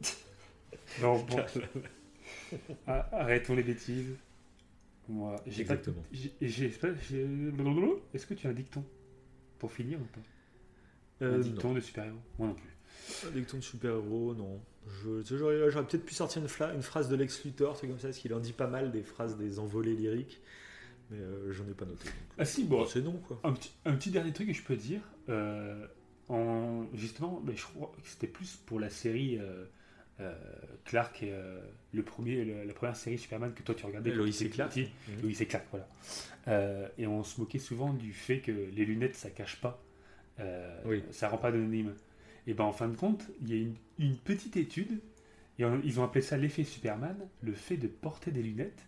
bon, 1.00 1.22
bon, 1.24 1.40
Ah, 2.86 3.08
arrêtons 3.12 3.54
les 3.54 3.62
bêtises. 3.62 4.14
Moi, 5.08 5.36
j'ai 5.46 5.64
pas, 5.64 5.74
Exactement. 5.74 6.02
Est-ce 6.12 8.26
que 8.26 8.34
tu 8.34 8.46
as 8.46 8.50
un 8.50 8.54
dicton 8.54 8.84
pour 9.58 9.72
finir 9.72 10.00
ou 10.00 10.04
pas? 10.04 10.20
Euh, 11.22 11.36
Un 11.36 11.40
dicton 11.40 11.74
de 11.74 11.80
super-héros? 11.80 12.18
Moi 12.38 12.48
non 12.48 12.54
plus. 12.54 12.73
Dicton 13.34 13.58
de 13.58 13.62
super-héros, 13.62 14.34
non. 14.34 14.60
J'aurais, 15.30 15.56
peut-être 15.84 16.04
pu 16.04 16.14
sortir 16.14 16.42
une, 16.42 16.82
phrase 16.82 17.08
de 17.08 17.16
Lex 17.16 17.44
Luthor, 17.44 17.76
c'est 17.76 17.86
comme 17.86 17.98
ça, 17.98 18.08
parce 18.08 18.18
qu'il 18.18 18.34
en 18.34 18.40
dit 18.40 18.52
pas 18.52 18.66
mal 18.66 18.90
des 18.92 19.02
phrases 19.02 19.36
des 19.38 19.58
envolées 19.58 19.94
lyriques. 19.94 20.40
Mais 21.10 21.18
euh, 21.18 21.52
j'en 21.52 21.64
ai 21.68 21.74
pas 21.74 21.84
noté. 21.84 22.04
donc. 22.04 22.14
Ah 22.38 22.44
si, 22.44 22.64
bon, 22.64 22.86
c'est 22.86 23.00
non, 23.02 23.12
quoi. 23.28 23.40
Un 23.44 23.52
petit, 23.52 23.72
un 23.84 23.94
petit 23.94 24.10
dernier 24.10 24.32
truc 24.32 24.48
que 24.48 24.54
je 24.54 24.62
peux 24.62 24.76
dire, 24.76 25.00
euh, 25.28 25.86
en, 26.28 26.86
justement, 26.94 27.42
mais 27.44 27.54
je 27.56 27.62
crois 27.64 27.92
que 28.02 28.08
c'était 28.08 28.26
plus 28.26 28.56
pour 28.66 28.80
la 28.80 28.88
série 28.88 29.38
euh, 29.38 29.64
euh, 30.20 30.34
Clark 30.84 31.22
euh, 31.22 31.60
le 31.92 32.02
premier, 32.02 32.44
le- 32.44 32.64
la 32.64 32.72
première 32.72 32.96
série 32.96 33.18
Superman 33.18 33.52
que 33.52 33.62
toi 33.62 33.74
tu 33.74 33.84
regardais. 33.84 34.10
Lois 34.12 34.28
et 34.28 34.48
Clark. 34.48 34.70
petit. 34.72 34.88
Lois 35.22 35.32
et 35.38 35.46
Clark, 35.46 35.66
voilà. 35.70 35.88
Euh, 36.48 36.88
et 36.98 37.06
on 37.06 37.22
se 37.22 37.38
moquait 37.40 37.58
souvent 37.58 37.92
du 37.92 38.12
fait 38.12 38.38
que 38.40 38.50
les 38.52 38.84
lunettes 38.84 39.16
ça 39.16 39.28
cache 39.30 39.60
pas, 39.60 39.82
euh, 40.40 40.80
Oui. 40.86 41.02
ça 41.10 41.28
rend 41.28 41.38
pas 41.38 41.48
anonyme. 41.48 41.94
Et 42.46 42.54
ben 42.54 42.64
en 42.64 42.72
fin 42.72 42.88
de 42.88 42.96
compte, 42.96 43.22
il 43.42 43.50
y 43.50 43.52
a 43.58 43.62
une, 43.62 43.74
une 43.98 44.16
petite 44.16 44.56
étude, 44.56 45.00
et 45.58 45.64
on- 45.64 45.80
ils 45.84 45.98
ont 46.00 46.04
appelé 46.04 46.20
ça 46.22 46.36
l'effet 46.36 46.64
Superman. 46.64 47.16
Le 47.42 47.52
fait 47.52 47.76
de 47.76 47.86
porter 47.88 48.30
des 48.30 48.42
lunettes 48.42 48.84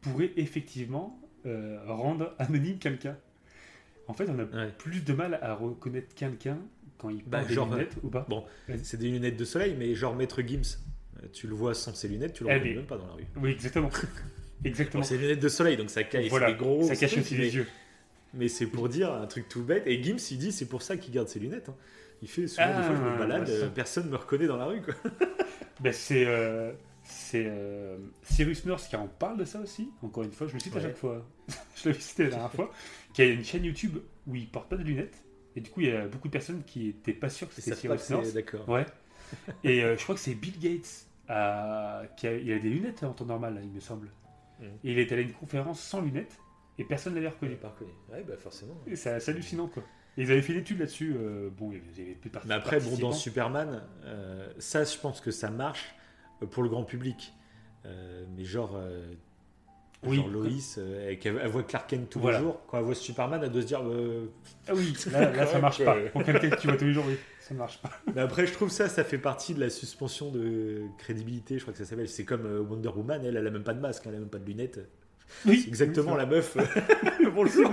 pourrait 0.00 0.32
effectivement 0.36 1.20
euh, 1.46 1.78
rendre 1.86 2.34
anonyme 2.38 2.78
quelqu'un. 2.78 3.16
En 4.08 4.12
fait, 4.12 4.28
on 4.28 4.38
a 4.38 4.44
Ouais. 4.44 4.72
plus 4.76 5.02
de 5.04 5.12
mal 5.14 5.38
à 5.40 5.54
reconnaître 5.54 6.14
quelqu'un 6.14 6.58
quand 6.98 7.08
il 7.08 7.18
porte 7.22 7.28
Bah, 7.30 7.44
des 7.44 7.54
genre, 7.54 7.72
lunettes 7.72 7.96
ou 8.02 8.08
pas. 8.10 8.26
Bon, 8.28 8.44
c'est 8.82 8.98
des 8.98 9.08
lunettes 9.08 9.36
de 9.38 9.44
soleil, 9.46 9.74
mais 9.78 9.94
genre 9.94 10.14
Maître 10.14 10.42
Gims, 10.42 10.76
euh, 11.22 11.26
tu 11.32 11.46
le 11.46 11.54
vois 11.54 11.72
sans 11.74 11.94
ses 11.94 12.08
lunettes, 12.08 12.34
tu 12.34 12.44
le 12.44 12.50
Eh 12.50 12.54
reconnais 12.54 12.74
même 12.74 12.84
pas 12.86 12.98
dans 12.98 13.06
la 13.06 13.12
rue. 13.14 13.24
Oui, 13.36 13.50
exactement. 13.52 13.88
exactement. 14.64 15.00
Bon, 15.02 15.06
c'est 15.08 15.16
des 15.16 15.22
lunettes 15.22 15.40
de 15.40 15.48
soleil, 15.48 15.76
donc 15.78 15.88
ça 15.90 16.02
cache 16.04 16.28
voilà, 16.28 16.52
gros. 16.52 16.82
ça 16.82 16.94
cache 16.96 17.16
aussi 17.16 17.36
les 17.36 17.54
yeux. 17.56 17.66
Mais 18.34 18.48
c'est 18.48 18.66
pour 18.66 18.88
dire 18.90 19.12
un 19.14 19.26
truc 19.26 19.48
tout 19.48 19.62
bête. 19.62 19.84
Et 19.86 20.02
Gims, 20.02 20.18
il 20.30 20.38
dit 20.38 20.52
c'est 20.52 20.66
pour 20.68 20.82
ça 20.82 20.96
qu'il 20.98 21.14
garde 21.14 21.28
ses 21.28 21.38
lunettes. 21.40 21.68
hein. 21.70 21.74
Il 22.22 22.28
fait 22.28 22.46
souvent 22.46 22.66
Ah, 22.66 22.80
des 22.80 22.86
fois 22.86 22.96
je 22.96 23.02
me 23.02 23.18
balade, 23.18 23.40
ouais, 23.48 23.58
ça. 23.58 23.64
euh, 23.64 23.68
personne 23.70 24.10
me 24.10 24.16
reconnaît 24.16 24.46
dans 24.46 24.56
la 24.56 24.66
rue. 24.66 24.82
Quoi. 24.82 24.94
Ben, 25.80 25.94
c'est 25.94 26.26
euh, 26.26 26.72
c'est 27.02 27.46
euh, 27.46 27.96
Cyrus 28.22 28.66
North 28.66 28.86
qui 28.88 28.96
en 28.96 29.08
parle 29.08 29.38
de 29.38 29.44
ça 29.46 29.60
aussi. 29.60 29.90
Encore 30.02 30.24
une 30.24 30.32
fois, 30.32 30.46
je 30.46 30.52
le 30.52 30.58
cite 30.60 30.76
à 30.76 30.80
chaque 30.80 30.96
fois. 30.96 31.26
je 31.76 31.88
l'avais 31.88 32.00
cité 32.00 32.24
la 32.24 32.30
dernière 32.30 32.52
fois. 32.52 32.70
Qui 33.14 33.22
a 33.22 33.24
une 33.24 33.44
chaîne 33.44 33.64
YouTube 33.64 33.96
où 34.26 34.34
il 34.36 34.46
porte 34.46 34.68
pas 34.68 34.76
de 34.76 34.82
lunettes. 34.84 35.24
Et 35.56 35.60
du 35.62 35.70
coup, 35.70 35.80
il 35.80 35.88
y 35.88 35.92
a 35.92 36.06
beaucoup 36.06 36.28
de 36.28 36.32
personnes 36.32 36.62
qui 36.64 36.88
étaient 36.88 37.14
pas 37.14 37.30
sûres 37.30 37.48
que 37.48 37.54
c'était 37.54 37.74
Cyrus 37.74 38.10
North. 38.10 38.32
d'accord. 38.34 38.68
Ouais. 38.68 38.84
Et 39.64 39.82
euh, 39.82 39.96
je 39.96 40.02
crois 40.02 40.14
que 40.14 40.20
c'est 40.20 40.34
Bill 40.34 40.58
Gates 40.60 41.06
qui 42.16 42.26
a, 42.26 42.34
il 42.34 42.52
a 42.52 42.58
des 42.58 42.68
lunettes 42.68 43.02
en 43.02 43.12
temps 43.12 43.24
normal, 43.24 43.58
il 43.62 43.70
me 43.70 43.80
semble. 43.80 44.08
Mm. 44.60 44.64
Et 44.84 44.92
il 44.92 44.98
est 44.98 45.10
allé 45.12 45.22
à 45.22 45.24
une 45.24 45.32
conférence 45.32 45.80
sans 45.80 46.02
lunettes 46.02 46.38
et 46.78 46.84
personne 46.84 47.14
ne 47.14 47.18
l'avait 47.20 47.34
reconnu. 47.34 47.56
pas 47.56 47.68
reconnu. 47.68 47.92
Ouais, 48.12 48.22
bah 48.22 48.36
forcément. 48.36 48.74
C'est 48.94 49.28
hallucinant 49.28 49.68
quoi. 49.68 49.82
Ils 50.16 50.30
avaient 50.30 50.42
fait 50.42 50.52
l'étude 50.52 50.78
là-dessus. 50.80 51.14
euh, 51.16 51.48
bon, 51.56 51.70
il 51.70 51.74
y 51.74 51.80
avait- 51.80 51.86
il 51.96 52.02
y 52.02 52.06
avait 52.06 52.14
plus 52.14 52.30
Mais 52.46 52.54
après, 52.54 52.80
bon, 52.80 52.96
dans 52.98 53.12
Superman, 53.12 53.82
euh, 54.04 54.48
ça, 54.58 54.84
je 54.84 54.96
pense 54.98 55.20
que 55.20 55.30
ça 55.30 55.50
marche 55.50 55.94
euh, 56.42 56.46
pour 56.46 56.62
le 56.62 56.68
grand 56.68 56.84
public. 56.84 57.32
Euh, 57.86 58.24
mais 58.36 58.44
genre, 58.44 58.78
Oui. 60.04 60.16
genre 60.16 60.28
Loïs, 60.28 60.78
elle, 60.78 61.18
elle 61.24 61.48
voit 61.48 61.62
Clark 61.62 61.88
Kent 61.88 62.08
tous 62.10 62.18
Voilà. 62.20 62.38
les 62.38 62.44
jours. 62.44 62.60
Quand 62.68 62.78
elle 62.78 62.84
voit 62.84 62.94
Superman, 62.94 63.40
elle 63.42 63.50
doit 63.50 63.62
se 63.62 63.66
dire. 63.66 63.80
Ah 64.68 64.72
oui, 64.74 64.92
là, 65.12 65.30
là, 65.32 65.46
ça 65.46 65.58
marche 65.60 65.82
pas. 65.84 65.96
Pour 66.12 66.22
quelqu'un 66.24 66.50
que 66.50 66.60
tu 66.60 66.66
vois 66.68 66.76
tous 66.76 66.84
les 66.86 66.92
jours, 66.92 67.04
oui, 67.06 67.16
ça 67.40 67.54
marche 67.54 67.78
pas. 67.80 67.90
Mais 68.14 68.20
après, 68.20 68.46
je 68.46 68.52
trouve 68.52 68.70
ça, 68.70 68.88
ça 68.88 69.04
fait 69.04 69.18
partie 69.18 69.54
de 69.54 69.60
la 69.60 69.70
suspension 69.70 70.30
de 70.30 70.82
crédibilité. 70.98 71.56
Je 71.58 71.62
crois 71.62 71.72
que 71.72 71.78
ça 71.78 71.84
s'appelle. 71.84 72.08
C'est 72.08 72.24
comme 72.24 72.46
Wonder 72.68 72.88
Woman, 72.90 73.22
elle, 73.24 73.36
elle 73.36 73.46
a 73.46 73.50
même 73.50 73.62
pas 73.64 73.74
de 73.74 73.80
masque, 73.80 74.02
elle 74.06 74.14
a 74.16 74.18
même 74.18 74.28
pas 74.28 74.38
de 74.38 74.46
lunettes. 74.46 74.80
Oui, 75.46 75.64
exactement 75.68 76.12
oui, 76.12 76.18
la 76.18 76.26
meuf. 76.26 76.56
Bonjour. 77.34 77.70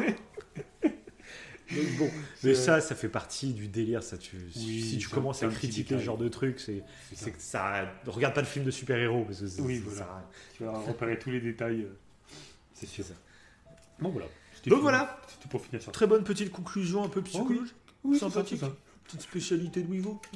Donc 1.76 1.98
bon, 1.98 2.10
mais 2.44 2.54
ça, 2.56 2.80
ça 2.82 2.96
fait 2.96 3.10
partie 3.10 3.54
du 3.54 3.68
délire. 3.68 4.02
Ça, 4.04 4.18
tu, 4.18 4.38
Oui, 4.56 4.82
si 4.82 4.98
tu 4.98 5.10
commences 5.10 5.44
à 5.44 5.48
critiquer 5.48 5.98
ce 5.98 6.04
genre 6.04 6.18
de 6.18 6.30
truc, 6.30 6.60
c'est 6.60 6.84
que 7.32 7.42
ça. 7.42 7.90
Regarde 8.06 8.34
pas 8.34 8.42
de 8.42 8.48
film 8.48 8.64
de 8.66 8.72
super-héros 8.72 9.26
parce 9.26 9.42
que 9.42 9.48
c'est- 9.48 9.62
Oui, 9.62 9.78
ça 9.78 9.84
voilà. 9.86 10.06
rien. 10.06 10.26
Tu 10.56 10.64
vas 10.64 10.80
repérer 10.80 11.20
tous 11.20 11.32
les 11.32 11.42
détails. 11.42 11.82
euh, 11.82 11.98
C'est 12.74 12.86
sûr. 12.88 13.04
ça. 13.04 13.14
Bon, 14.00 14.10
voilà. 14.10 14.28
Donc 14.68 14.82
voilà. 14.82 15.20
C'était 15.28 15.50
pour 15.50 15.62
finir 15.66 15.82
ça. 15.82 15.92
Très 15.92 16.08
bonne 16.08 16.24
petite 16.24 16.52
conclusion, 16.52 17.04
un 17.04 17.10
peu 17.10 17.22
psychologique. 17.22 17.76
Oui, 18.04 18.18
c'est 18.18 18.26
ça, 18.26 18.32
sympathique. 18.32 18.60
ça. 18.60 18.76
Petite 19.06 19.22
spécialité 19.22 19.82
de 19.82 19.88
Wivo. 19.90 20.20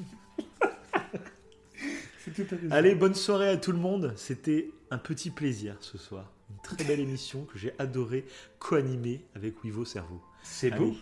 Ça. 2.23 2.43
Allez, 2.69 2.93
bonne 2.95 3.15
soirée 3.15 3.49
à 3.49 3.57
tout 3.57 3.71
le 3.71 3.79
monde. 3.79 4.13
C'était 4.15 4.69
un 4.91 4.97
petit 4.99 5.31
plaisir 5.31 5.75
ce 5.81 5.97
soir. 5.97 6.31
Une 6.51 6.61
très 6.61 6.83
belle 6.85 6.99
émission 7.07 7.45
que 7.45 7.57
j'ai 7.57 7.73
adoré 7.79 8.25
co-animer 8.59 9.25
avec 9.35 9.63
Wivo 9.63 9.85
Cerveau. 9.85 10.21
C'est 10.43 10.69
beau. 10.71 10.95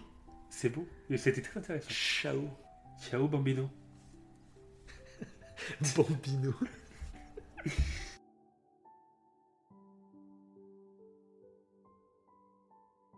C'est 0.49 0.69
beau. 0.69 0.87
Et 1.09 1.17
c'était 1.17 1.41
très 1.41 1.59
intéressant. 1.59 1.89
Ciao, 1.89 2.49
Ciao, 3.01 3.27
Bambino. 3.27 3.69
Bambino. 5.95 6.53